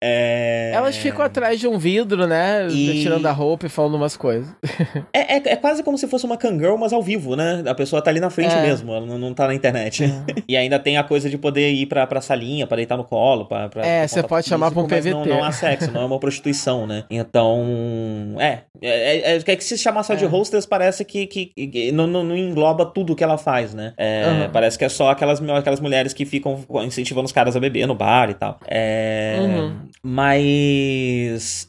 É... 0.00 0.72
Elas 0.74 0.96
ficam 0.96 1.24
atrás 1.24 1.58
de 1.58 1.66
um 1.66 1.78
vidro, 1.78 2.26
né? 2.26 2.66
E... 2.68 3.02
Tirando 3.02 3.26
a 3.26 3.32
roupa 3.32 3.66
e 3.66 3.68
falando 3.68 3.94
umas 3.94 4.16
coisas. 4.16 4.48
é, 5.12 5.36
é, 5.36 5.42
é, 5.52 5.56
quase 5.56 5.82
como 5.82 5.98
se 5.98 6.06
fosse 6.06 6.24
uma 6.24 6.36
Kangirl, 6.36 6.76
mas 6.76 6.92
ao 6.92 7.02
vivo, 7.02 7.36
né? 7.36 7.62
A 7.66 7.74
pessoa 7.74 8.02
tá 8.02 8.10
ali 8.10 8.20
na 8.20 8.30
frente 8.30 8.43
é. 8.52 8.62
mesmo, 8.62 8.92
ela 8.92 9.06
não, 9.06 9.18
não 9.18 9.34
tá 9.34 9.46
na 9.46 9.54
internet. 9.54 10.04
É. 10.04 10.08
e 10.48 10.56
ainda 10.56 10.78
tem 10.78 10.96
a 10.96 11.04
coisa 11.04 11.30
de 11.30 11.38
poder 11.38 11.70
ir 11.72 11.86
pra, 11.86 12.06
pra 12.06 12.20
salinha, 12.20 12.66
pra 12.66 12.76
deitar 12.76 12.96
no 12.96 13.04
colo, 13.04 13.46
pra... 13.46 13.68
pra 13.68 13.86
é, 13.86 14.06
você 14.06 14.22
pode 14.22 14.48
chamar 14.48 14.70
pra 14.70 14.80
um 14.80 14.86
PVT. 14.86 15.10
Não, 15.10 15.24
não 15.24 15.44
há 15.44 15.52
sexo, 15.52 15.90
não 15.90 16.02
é 16.02 16.04
uma 16.04 16.18
prostituição, 16.18 16.86
né? 16.86 17.04
Então, 17.10 18.36
é. 18.38 18.60
É, 18.82 19.36
é, 19.36 19.36
é 19.36 19.56
que 19.56 19.64
se 19.64 19.78
chamar 19.78 20.02
só 20.02 20.14
de 20.14 20.26
hostess 20.26 20.66
parece 20.66 21.04
que, 21.04 21.26
que, 21.26 21.46
que 21.46 21.92
não, 21.92 22.06
não, 22.06 22.22
não, 22.22 22.36
engloba 22.36 22.84
tudo 22.84 23.16
que 23.16 23.24
ela 23.24 23.38
faz, 23.38 23.72
né? 23.72 23.94
Uhum. 23.98 24.50
Parece 24.52 24.78
que 24.78 24.84
é 24.84 24.88
só 24.88 25.10
aquelas, 25.10 25.40
aquelas 25.40 25.80
mulheres 25.80 26.12
que 26.12 26.24
ficam 26.24 26.64
incentivando 26.84 27.26
os 27.26 27.32
caras 27.32 27.56
a 27.56 27.60
beber 27.60 27.86
no 27.86 27.94
bar 27.94 28.30
e 28.30 28.34
tal. 28.34 28.58
É, 28.66 29.36
uhum. 29.40 29.76
Mas 30.02 31.66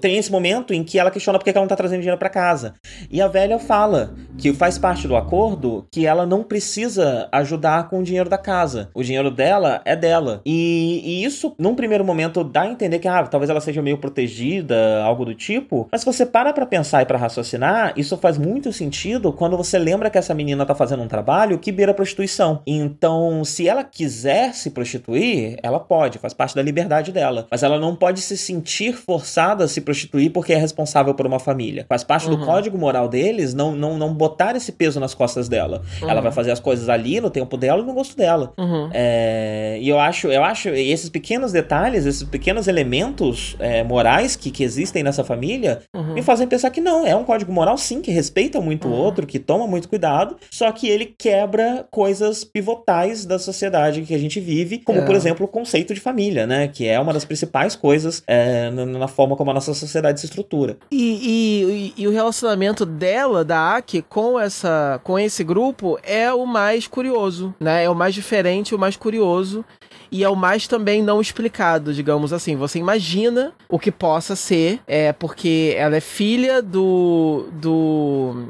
tem 0.00 0.16
esse 0.16 0.30
momento 0.30 0.72
em 0.72 0.82
que 0.84 0.98
ela 0.98 1.10
questiona 1.10 1.38
por 1.38 1.44
que 1.44 1.50
ela 1.50 1.60
não 1.60 1.68
tá 1.68 1.76
trazendo 1.76 2.00
dinheiro 2.00 2.18
para 2.18 2.28
casa. 2.28 2.74
E 3.10 3.20
a 3.20 3.28
velha 3.28 3.58
fala 3.58 4.14
que 4.38 4.52
faz 4.52 4.78
parte 4.78 5.06
do 5.06 5.16
acordo 5.16 5.86
que 5.90 6.06
ela 6.10 6.26
não 6.26 6.42
precisa 6.42 7.28
ajudar 7.32 7.88
com 7.88 8.00
o 8.00 8.02
dinheiro 8.02 8.28
da 8.28 8.36
casa. 8.36 8.90
O 8.92 9.02
dinheiro 9.02 9.30
dela 9.30 9.80
é 9.84 9.94
dela. 9.94 10.40
E, 10.44 11.00
e 11.04 11.24
isso, 11.24 11.54
num 11.58 11.74
primeiro 11.74 12.04
momento, 12.04 12.42
dá 12.42 12.62
a 12.62 12.68
entender 12.68 12.98
que 12.98 13.08
ah, 13.08 13.22
talvez 13.26 13.48
ela 13.48 13.60
seja 13.60 13.80
meio 13.80 13.98
protegida, 13.98 15.02
algo 15.02 15.24
do 15.24 15.34
tipo. 15.34 15.88
Mas 15.90 16.00
se 16.00 16.06
você 16.06 16.26
para 16.26 16.52
pra 16.52 16.66
pensar 16.66 17.02
e 17.02 17.06
pra 17.06 17.18
raciocinar, 17.18 17.92
isso 17.96 18.16
faz 18.16 18.36
muito 18.38 18.72
sentido 18.72 19.32
quando 19.32 19.56
você 19.56 19.78
lembra 19.78 20.10
que 20.10 20.18
essa 20.18 20.34
menina 20.34 20.66
tá 20.66 20.74
fazendo 20.74 21.02
um 21.02 21.08
trabalho 21.08 21.58
que 21.58 21.70
beira 21.70 21.94
prostituição. 21.94 22.62
Então, 22.66 23.44
se 23.44 23.68
ela 23.68 23.84
quiser 23.84 24.54
se 24.54 24.70
prostituir, 24.70 25.58
ela 25.62 25.78
pode, 25.78 26.18
faz 26.18 26.34
parte 26.34 26.54
da 26.54 26.62
liberdade 26.62 27.12
dela. 27.12 27.46
Mas 27.50 27.62
ela 27.62 27.78
não 27.78 27.94
pode 27.94 28.20
se 28.20 28.36
sentir 28.36 28.94
forçada 28.94 29.64
a 29.64 29.68
se 29.68 29.80
prostituir 29.80 30.32
porque 30.32 30.52
é 30.52 30.56
responsável 30.56 31.14
por 31.14 31.26
uma 31.26 31.38
família. 31.38 31.86
Faz 31.88 32.02
parte 32.02 32.28
uhum. 32.28 32.36
do 32.36 32.44
código 32.44 32.76
moral 32.76 33.08
deles 33.08 33.54
não, 33.54 33.72
não, 33.72 33.96
não 33.96 34.12
botar 34.12 34.56
esse 34.56 34.72
peso 34.72 34.98
nas 34.98 35.14
costas 35.14 35.48
dela. 35.48 35.82
Uhum. 36.02 36.10
Ela 36.10 36.20
vai 36.20 36.32
fazer 36.32 36.50
as 36.50 36.60
coisas 36.60 36.88
ali 36.88 37.20
no 37.20 37.30
tempo 37.30 37.56
dela 37.56 37.82
e 37.82 37.86
no 37.86 37.92
gosto 37.92 38.16
dela. 38.16 38.52
Uhum. 38.58 38.90
É, 38.92 39.78
e 39.80 39.88
eu 39.88 39.98
acho, 39.98 40.28
eu 40.28 40.42
acho 40.42 40.68
esses 40.70 41.08
pequenos 41.08 41.52
detalhes, 41.52 42.06
esses 42.06 42.22
pequenos 42.22 42.68
elementos 42.68 43.56
é, 43.58 43.82
morais 43.82 44.36
que, 44.36 44.50
que 44.50 44.62
existem 44.62 45.02
nessa 45.02 45.24
família 45.24 45.80
uhum. 45.94 46.14
me 46.14 46.22
fazem 46.22 46.46
pensar 46.46 46.70
que 46.70 46.80
não, 46.80 47.06
é 47.06 47.14
um 47.14 47.24
código 47.24 47.52
moral 47.52 47.76
sim, 47.76 48.00
que 48.00 48.10
respeita 48.10 48.60
muito 48.60 48.88
o 48.88 48.90
uhum. 48.90 48.98
outro, 48.98 49.26
que 49.26 49.38
toma 49.38 49.66
muito 49.66 49.88
cuidado, 49.88 50.36
só 50.50 50.70
que 50.72 50.88
ele 50.88 51.06
quebra 51.06 51.86
coisas 51.90 52.44
pivotais 52.44 53.24
da 53.24 53.38
sociedade 53.38 54.02
que 54.02 54.14
a 54.14 54.18
gente 54.18 54.40
vive, 54.40 54.78
como 54.78 55.00
é. 55.00 55.06
por 55.06 55.14
exemplo 55.14 55.46
o 55.46 55.48
conceito 55.48 55.94
de 55.94 56.00
família, 56.00 56.46
né? 56.46 56.68
Que 56.68 56.86
é 56.86 56.98
uma 56.98 57.12
das 57.12 57.24
principais 57.24 57.76
coisas 57.76 58.22
é, 58.26 58.70
na 58.70 59.08
forma 59.08 59.36
como 59.36 59.50
a 59.50 59.54
nossa 59.54 59.74
sociedade 59.74 60.20
se 60.20 60.26
estrutura. 60.26 60.76
E, 60.90 61.92
e, 61.96 62.02
e, 62.02 62.08
o 62.08 62.10
relacionamento 62.10 62.84
dela, 62.86 63.44
da 63.44 63.76
Aki, 63.76 64.02
com, 64.02 64.38
essa, 64.38 65.00
com 65.04 65.18
esse 65.18 65.44
grupo 65.44 65.89
é 66.02 66.32
o 66.32 66.46
mais 66.46 66.86
curioso, 66.86 67.54
né? 67.60 67.84
É 67.84 67.90
o 67.90 67.94
mais 67.94 68.14
diferente, 68.14 68.74
o 68.74 68.78
mais 68.78 68.96
curioso 68.96 69.64
e 70.12 70.24
é 70.24 70.28
o 70.28 70.34
mais 70.34 70.66
também 70.66 71.02
não 71.02 71.20
explicado, 71.20 71.94
digamos 71.94 72.32
assim. 72.32 72.56
Você 72.56 72.78
imagina 72.78 73.52
o 73.68 73.78
que 73.78 73.92
possa 73.92 74.34
ser, 74.34 74.80
é 74.86 75.12
porque 75.12 75.74
ela 75.76 75.96
é 75.96 76.00
filha 76.00 76.60
do 76.60 77.48
do 77.52 78.48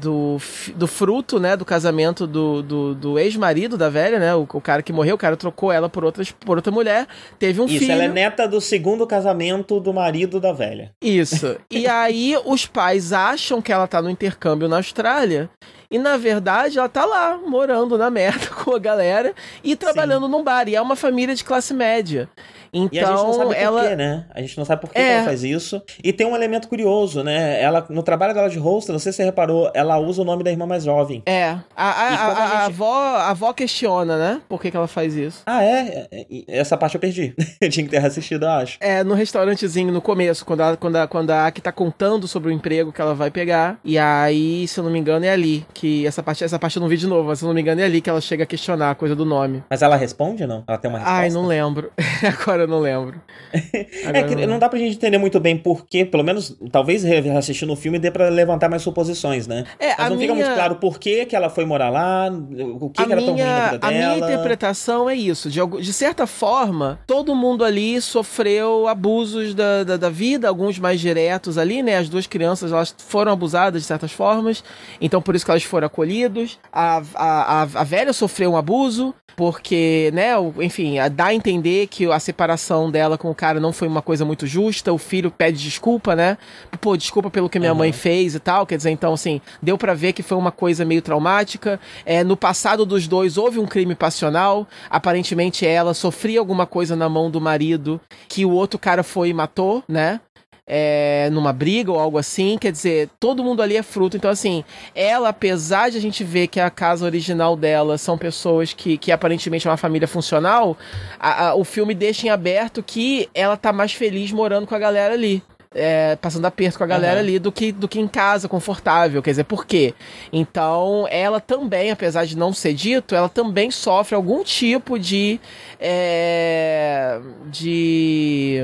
do, 0.00 0.36
do 0.74 0.86
fruto, 0.86 1.40
né, 1.40 1.56
do 1.56 1.64
casamento 1.64 2.26
do, 2.26 2.62
do, 2.62 2.94
do 2.94 3.18
ex-marido 3.18 3.76
da 3.76 3.88
velha, 3.88 4.18
né, 4.18 4.34
o, 4.34 4.42
o, 4.42 4.60
cara 4.60 4.82
que 4.82 4.92
morreu, 4.92 5.14
o 5.14 5.18
cara 5.18 5.36
trocou 5.36 5.72
ela 5.72 5.88
por, 5.88 6.04
outras, 6.04 6.30
por 6.30 6.56
outra 6.56 6.70
mulher, 6.70 7.06
teve 7.38 7.60
um 7.60 7.64
Isso, 7.64 7.78
filho. 7.78 7.84
Isso, 7.84 7.92
ela 7.92 8.04
é 8.04 8.08
neta 8.08 8.46
do 8.46 8.60
segundo 8.60 9.06
casamento 9.06 9.80
do 9.80 9.92
marido 9.94 10.38
da 10.38 10.52
velha. 10.52 10.92
Isso. 11.00 11.56
e 11.70 11.86
aí 11.86 12.36
os 12.44 12.66
pais 12.66 13.12
acham 13.12 13.62
que 13.62 13.72
ela 13.72 13.86
tá 13.86 14.02
no 14.02 14.10
intercâmbio 14.10 14.68
na 14.68 14.76
Austrália 14.76 15.48
e 15.90 15.98
na 15.98 16.16
verdade 16.16 16.78
ela 16.78 16.88
tá 16.88 17.04
lá, 17.04 17.36
morando 17.36 17.96
na 17.96 18.10
merda 18.10 18.48
com 18.64 18.74
a 18.74 18.78
galera 18.78 19.34
e 19.62 19.76
trabalhando 19.76 20.26
Sim. 20.26 20.32
num 20.32 20.42
bar. 20.42 20.68
E 20.68 20.74
é 20.74 20.80
uma 20.80 20.96
família 20.96 21.34
de 21.34 21.44
classe 21.44 21.72
média. 21.72 22.28
Então, 22.72 23.14
a 23.14 23.16
gente 23.16 23.26
não 23.26 23.32
sabe 23.32 23.54
ela... 23.54 23.80
por 23.80 23.88
quê, 23.88 23.96
né? 23.96 24.24
A 24.34 24.40
gente 24.40 24.58
não 24.58 24.64
sabe 24.64 24.80
por 24.80 24.90
que, 24.90 24.98
é. 24.98 25.12
ela 25.14 25.24
faz 25.24 25.42
isso. 25.42 25.82
E 26.02 26.12
tem 26.12 26.26
um 26.26 26.34
elemento 26.34 26.68
curioso, 26.68 27.22
né? 27.22 27.60
Ela, 27.60 27.86
no 27.90 28.02
trabalho 28.02 28.34
dela 28.34 28.48
de 28.48 28.58
host, 28.58 28.90
não 28.90 28.98
sei 28.98 29.12
se 29.12 29.16
você 29.16 29.24
reparou, 29.24 29.70
ela 29.74 29.98
usa 29.98 30.22
o 30.22 30.24
nome 30.24 30.42
da 30.42 30.50
irmã 30.50 30.66
mais 30.66 30.84
jovem. 30.84 31.22
É. 31.26 31.44
A, 31.44 31.64
a, 31.76 31.90
a, 31.90 32.14
a, 32.14 32.28
gente... 32.28 32.56
a 32.56 32.64
avó, 32.66 32.94
a 32.94 33.30
avó 33.30 33.52
questiona, 33.52 34.16
né? 34.18 34.40
Por 34.48 34.60
que, 34.60 34.70
que 34.70 34.76
ela 34.76 34.86
faz 34.86 35.14
isso. 35.14 35.42
Ah, 35.46 35.62
é? 35.64 36.08
Essa 36.48 36.76
parte 36.76 36.94
eu 36.94 37.00
perdi. 37.00 37.34
eu 37.60 37.68
tinha 37.68 37.84
que 37.84 37.90
ter 37.90 38.04
assistido, 38.04 38.44
eu 38.44 38.50
acho. 38.50 38.78
É, 38.80 39.02
no 39.02 39.14
restaurantezinho, 39.14 39.92
no 39.92 40.00
começo, 40.00 40.44
quando 40.44 40.60
a, 40.60 40.76
quando 40.76 40.96
a, 40.96 41.06
quando 41.06 41.30
a 41.30 41.46
Aki 41.46 41.60
tá 41.60 41.72
contando 41.72 42.26
sobre 42.28 42.48
o 42.48 42.52
emprego 42.52 42.92
que 42.92 43.00
ela 43.00 43.14
vai 43.14 43.30
pegar. 43.30 43.78
E 43.84 43.98
aí, 43.98 44.66
se 44.68 44.78
eu 44.78 44.84
não 44.84 44.90
me 44.90 44.98
engano, 44.98 45.24
é 45.24 45.30
ali. 45.30 45.66
Que 45.74 46.06
essa 46.06 46.22
parte, 46.22 46.44
essa 46.44 46.58
parte 46.58 46.76
eu 46.76 46.80
não 46.80 46.88
vi 46.88 46.96
de 46.96 47.06
novo, 47.06 47.28
mas 47.28 47.38
se 47.38 47.44
eu 47.44 47.48
não 47.48 47.54
me 47.54 47.60
engano, 47.60 47.80
é 47.80 47.84
ali 47.84 48.00
que 48.00 48.10
ela 48.10 48.20
chega 48.20 48.44
a 48.44 48.46
questionar 48.46 48.90
a 48.90 48.94
coisa 48.94 49.14
do 49.14 49.24
nome. 49.24 49.62
Mas 49.68 49.82
ela 49.82 49.96
responde 49.96 50.42
ou 50.42 50.48
não? 50.48 50.64
Ela 50.66 50.78
tem 50.78 50.88
uma 50.88 50.98
resposta? 50.98 51.20
Ai, 51.20 51.30
não 51.30 51.46
lembro. 51.46 51.90
Agora 52.40 52.55
eu 52.62 52.68
não 52.68 52.80
lembro. 52.80 53.20
é 53.52 54.22
que 54.22 54.46
não 54.46 54.58
dá 54.58 54.68
pra 54.68 54.78
gente 54.78 54.96
entender 54.96 55.18
muito 55.18 55.38
bem 55.40 55.56
porquê, 55.56 56.04
pelo 56.04 56.22
menos, 56.22 56.56
talvez 56.70 57.04
assistindo 57.36 57.72
o 57.72 57.76
filme 57.76 57.98
dê 57.98 58.10
pra 58.10 58.28
levantar 58.28 58.68
mais 58.68 58.82
suposições, 58.82 59.46
né? 59.46 59.64
É, 59.78 59.94
Mas 59.96 60.10
não 60.10 60.16
minha... 60.16 60.20
fica 60.20 60.34
muito 60.34 60.54
claro 60.54 60.76
por 60.76 60.98
que, 60.98 61.26
que 61.26 61.36
ela 61.36 61.48
foi 61.48 61.64
morar 61.64 61.90
lá, 61.90 62.30
o 62.30 62.90
que, 62.90 63.04
que 63.04 63.12
era 63.12 63.20
minha... 63.20 63.26
tão 63.26 63.34
ruim 63.34 63.44
na 63.44 63.64
vida 63.64 63.78
dela. 63.78 63.92
A 63.92 64.14
minha 64.14 64.18
interpretação 64.18 65.10
é 65.10 65.14
isso. 65.14 65.50
De, 65.50 65.60
de 65.80 65.92
certa 65.92 66.26
forma, 66.26 66.98
todo 67.06 67.34
mundo 67.34 67.64
ali 67.64 68.00
sofreu 68.00 68.88
abusos 68.88 69.54
da, 69.54 69.84
da, 69.84 69.96
da, 69.96 70.10
vida, 70.10 70.48
alguns 70.48 70.78
mais 70.78 71.00
diretos 71.00 71.58
ali, 71.58 71.82
né? 71.82 71.98
As 71.98 72.08
duas 72.08 72.26
crianças, 72.26 72.72
elas 72.72 72.94
foram 72.98 73.32
abusadas 73.32 73.82
de 73.82 73.88
certas 73.88 74.12
formas, 74.12 74.62
então 75.00 75.20
por 75.20 75.34
isso 75.34 75.44
que 75.44 75.50
elas 75.50 75.62
foram 75.62 75.86
acolhidas. 75.86 76.58
A, 76.72 77.02
a, 77.14 77.62
a, 77.62 77.62
a 77.62 77.84
velha 77.84 78.12
sofreu 78.12 78.52
um 78.52 78.56
abuso, 78.56 79.14
porque, 79.36 80.10
né, 80.14 80.30
enfim, 80.62 80.94
dá 81.12 81.26
a 81.26 81.34
entender 81.34 81.86
que 81.88 82.10
a 82.10 82.18
separação 82.18 82.45
dela 82.90 83.18
com 83.18 83.30
o 83.30 83.34
cara 83.34 83.58
não 83.58 83.72
foi 83.72 83.88
uma 83.88 84.02
coisa 84.02 84.24
muito 84.24 84.46
justa, 84.46 84.92
o 84.92 84.98
filho 84.98 85.30
pede 85.30 85.62
desculpa, 85.62 86.14
né? 86.14 86.38
Pô, 86.80 86.96
desculpa 86.96 87.30
pelo 87.30 87.48
que 87.48 87.58
minha 87.58 87.72
uhum. 87.72 87.78
mãe 87.78 87.92
fez 87.92 88.34
e 88.34 88.38
tal, 88.38 88.66
quer 88.66 88.76
dizer, 88.76 88.90
então, 88.90 89.14
assim, 89.14 89.40
deu 89.62 89.76
para 89.76 89.94
ver 89.94 90.12
que 90.12 90.22
foi 90.22 90.36
uma 90.36 90.52
coisa 90.52 90.84
meio 90.84 91.02
traumática. 91.02 91.80
É, 92.04 92.22
no 92.22 92.36
passado 92.36 92.86
dos 92.86 93.08
dois 93.08 93.36
houve 93.36 93.58
um 93.58 93.66
crime 93.66 93.94
passional, 93.94 94.66
aparentemente 94.90 95.66
ela 95.66 95.94
sofria 95.94 96.38
alguma 96.38 96.66
coisa 96.66 96.94
na 96.94 97.08
mão 97.08 97.30
do 97.30 97.40
marido 97.40 98.00
que 98.28 98.44
o 98.44 98.50
outro 98.50 98.78
cara 98.78 99.02
foi 99.02 99.30
e 99.30 99.34
matou, 99.34 99.82
né? 99.88 100.20
É, 100.66 101.28
numa 101.30 101.52
briga 101.52 101.92
ou 101.92 101.98
algo 101.98 102.18
assim. 102.18 102.58
Quer 102.58 102.72
dizer, 102.72 103.08
todo 103.20 103.44
mundo 103.44 103.62
ali 103.62 103.76
é 103.76 103.82
fruto. 103.82 104.16
Então, 104.16 104.30
assim, 104.30 104.64
ela, 104.94 105.28
apesar 105.28 105.90
de 105.90 105.96
a 105.96 106.00
gente 106.00 106.24
ver 106.24 106.48
que 106.48 106.58
a 106.58 106.70
casa 106.70 107.04
original 107.04 107.56
dela 107.56 107.96
são 107.96 108.18
pessoas 108.18 108.72
que, 108.72 108.98
que 108.98 109.12
aparentemente 109.12 109.66
é 109.66 109.70
uma 109.70 109.76
família 109.76 110.08
funcional, 110.08 110.76
a, 111.18 111.48
a, 111.48 111.54
o 111.54 111.64
filme 111.64 111.94
deixa 111.94 112.26
em 112.26 112.30
aberto 112.30 112.82
que 112.82 113.28
ela 113.34 113.56
tá 113.56 113.72
mais 113.72 113.92
feliz 113.92 114.32
morando 114.32 114.66
com 114.66 114.74
a 114.74 114.78
galera 114.78 115.14
ali. 115.14 115.42
É, 115.78 116.16
passando 116.16 116.46
aperto 116.46 116.78
com 116.78 116.84
a 116.84 116.86
galera 116.86 117.16
uhum. 117.16 117.20
ali 117.20 117.38
do 117.38 117.52
que, 117.52 117.70
do 117.70 117.86
que 117.86 118.00
em 118.00 118.08
casa, 118.08 118.48
confortável. 118.48 119.22
Quer 119.22 119.30
dizer, 119.30 119.44
por 119.44 119.66
quê? 119.66 119.92
Então, 120.32 121.06
ela 121.10 121.38
também, 121.38 121.90
apesar 121.90 122.24
de 122.24 122.34
não 122.34 122.50
ser 122.50 122.72
dito, 122.72 123.14
ela 123.14 123.28
também 123.28 123.70
sofre 123.70 124.14
algum 124.14 124.42
tipo 124.42 124.98
de. 124.98 125.38
É, 125.78 127.20
de 127.50 128.62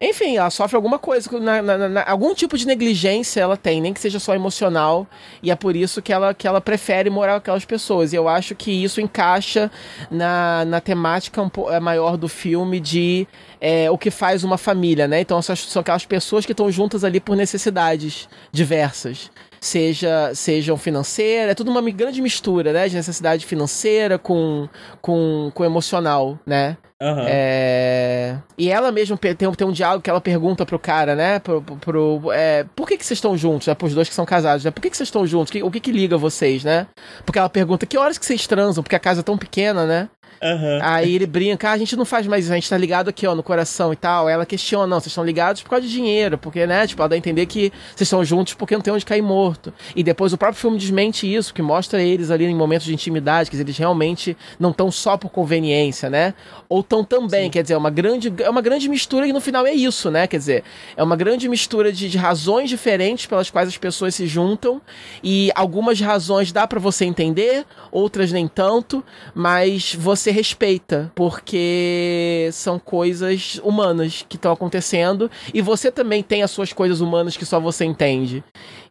enfim, 0.00 0.36
ela 0.36 0.50
sofre 0.50 0.76
alguma 0.76 0.98
coisa, 0.98 1.28
na, 1.40 1.60
na, 1.60 1.88
na, 1.88 2.04
algum 2.08 2.32
tipo 2.32 2.56
de 2.56 2.66
negligência 2.66 3.40
ela 3.40 3.56
tem, 3.56 3.80
nem 3.80 3.92
que 3.92 4.00
seja 4.00 4.20
só 4.20 4.34
emocional, 4.34 5.06
e 5.42 5.50
é 5.50 5.56
por 5.56 5.74
isso 5.74 6.00
que 6.00 6.12
ela, 6.12 6.32
que 6.32 6.46
ela 6.46 6.60
prefere 6.60 7.10
morar 7.10 7.32
com 7.32 7.38
aquelas 7.38 7.64
pessoas. 7.64 8.12
E 8.12 8.16
eu 8.16 8.28
acho 8.28 8.54
que 8.54 8.70
isso 8.70 9.00
encaixa 9.00 9.70
na, 10.10 10.64
na 10.64 10.80
temática 10.80 11.42
um 11.42 11.50
é, 11.70 11.80
maior 11.80 12.16
do 12.16 12.28
filme 12.28 12.78
de 12.78 13.26
é, 13.60 13.90
o 13.90 13.98
que 13.98 14.10
faz 14.10 14.44
uma 14.44 14.56
família, 14.56 15.08
né? 15.08 15.20
Então 15.20 15.42
são 15.42 15.80
aquelas 15.80 16.06
pessoas 16.06 16.46
que 16.46 16.52
estão 16.52 16.70
juntas 16.70 17.02
ali 17.02 17.18
por 17.18 17.36
necessidades 17.36 18.28
diversas 18.52 19.30
seja 19.60 20.32
sejam 20.34 20.76
financeiras, 20.76 21.50
é 21.50 21.54
tudo 21.54 21.70
uma 21.70 21.82
grande 21.90 22.22
mistura, 22.22 22.72
né, 22.72 22.88
de 22.88 22.94
necessidade 22.94 23.44
financeira 23.44 24.16
com, 24.16 24.68
com, 25.02 25.50
com 25.52 25.64
emocional, 25.64 26.38
né? 26.46 26.76
Uhum. 27.00 27.24
É... 27.28 28.38
E 28.56 28.70
ela 28.70 28.90
mesma 28.90 29.16
tem, 29.16 29.34
tem 29.34 29.66
um 29.66 29.72
diálogo 29.72 30.02
que 30.02 30.10
ela 30.10 30.20
pergunta 30.20 30.66
pro 30.66 30.78
cara, 30.78 31.14
né? 31.14 31.38
Pro, 31.38 31.62
pro, 31.62 31.76
pro 31.76 32.32
é... 32.32 32.64
Por 32.74 32.88
que, 32.88 32.96
que 32.96 33.06
vocês 33.06 33.18
estão 33.18 33.36
juntos? 33.36 33.68
Né? 33.68 33.74
Pros 33.74 33.94
dois 33.94 34.08
que 34.08 34.14
são 34.14 34.26
casados, 34.26 34.64
né? 34.64 34.70
Por 34.70 34.80
que, 34.80 34.90
que 34.90 34.96
vocês 34.96 35.06
estão 35.06 35.26
juntos? 35.26 35.54
O 35.62 35.70
que, 35.70 35.80
que 35.80 35.92
liga 35.92 36.16
vocês, 36.16 36.64
né? 36.64 36.88
Porque 37.24 37.38
ela 37.38 37.48
pergunta 37.48 37.86
que 37.86 37.96
horas 37.96 38.18
que 38.18 38.26
vocês 38.26 38.46
transam, 38.46 38.82
porque 38.82 38.96
a 38.96 39.00
casa 39.00 39.20
é 39.20 39.22
tão 39.22 39.38
pequena, 39.38 39.86
né? 39.86 40.08
Uhum. 40.42 40.78
Aí 40.80 41.14
ele 41.14 41.26
brinca, 41.26 41.70
ah, 41.70 41.72
a 41.72 41.78
gente 41.78 41.96
não 41.96 42.04
faz 42.04 42.26
mais 42.26 42.44
isso, 42.44 42.52
a 42.52 42.56
gente 42.56 42.68
tá 42.68 42.76
ligado 42.76 43.08
aqui, 43.08 43.26
ó, 43.26 43.34
no 43.34 43.42
coração 43.42 43.92
e 43.92 43.96
tal. 43.96 44.28
Ela 44.28 44.46
questiona, 44.46 44.86
não, 44.86 45.00
vocês 45.00 45.08
estão 45.08 45.24
ligados 45.24 45.62
por 45.62 45.70
causa 45.70 45.86
de 45.86 45.92
dinheiro, 45.92 46.38
porque, 46.38 46.66
né, 46.66 46.86
tipo, 46.86 47.02
ela 47.02 47.08
dá 47.08 47.14
a 47.14 47.18
entender 47.18 47.46
que 47.46 47.72
vocês 47.94 48.06
estão 48.06 48.24
juntos 48.24 48.54
porque 48.54 48.74
não 48.74 48.80
tem 48.80 48.92
onde 48.92 49.04
cair 49.04 49.22
morto. 49.22 49.72
E 49.94 50.02
depois 50.02 50.32
o 50.32 50.38
próprio 50.38 50.60
filme 50.60 50.78
desmente 50.78 51.32
isso, 51.32 51.52
que 51.52 51.62
mostra 51.62 52.02
eles 52.02 52.30
ali 52.30 52.44
em 52.44 52.54
momentos 52.54 52.86
de 52.86 52.94
intimidade, 52.94 53.50
que 53.50 53.56
eles 53.56 53.76
realmente 53.76 54.36
não 54.58 54.70
estão 54.70 54.90
só 54.90 55.16
por 55.16 55.30
conveniência, 55.30 56.08
né? 56.08 56.34
Ou 56.68 56.80
estão 56.80 57.02
também, 57.02 57.44
Sim. 57.44 57.50
quer 57.50 57.62
dizer, 57.62 57.74
é 57.74 57.78
uma 57.78 57.90
grande, 57.90 58.32
é 58.38 58.50
uma 58.50 58.62
grande 58.62 58.88
mistura 58.88 59.26
e 59.26 59.32
no 59.32 59.40
final 59.40 59.66
é 59.66 59.72
isso, 59.72 60.10
né? 60.10 60.26
Quer 60.26 60.38
dizer, 60.38 60.64
é 60.96 61.02
uma 61.02 61.16
grande 61.16 61.48
mistura 61.48 61.92
de, 61.92 62.08
de 62.08 62.18
razões 62.18 62.68
diferentes 62.68 63.26
pelas 63.26 63.50
quais 63.50 63.68
as 63.68 63.76
pessoas 63.76 64.14
se 64.14 64.26
juntam 64.26 64.80
e 65.22 65.50
algumas 65.54 66.00
razões 66.00 66.52
dá 66.52 66.66
para 66.66 66.78
você 66.78 67.04
entender, 67.04 67.64
outras 67.90 68.32
nem 68.32 68.46
tanto, 68.46 69.02
mas 69.34 69.94
você 69.94 70.27
respeita, 70.30 71.10
porque 71.14 72.48
são 72.52 72.78
coisas 72.78 73.60
humanas 73.62 74.24
que 74.28 74.36
estão 74.36 74.52
acontecendo 74.52 75.30
e 75.52 75.60
você 75.60 75.90
também 75.90 76.22
tem 76.22 76.42
as 76.42 76.50
suas 76.50 76.72
coisas 76.72 77.00
humanas 77.00 77.36
que 77.36 77.44
só 77.44 77.60
você 77.60 77.84
entende 77.84 78.42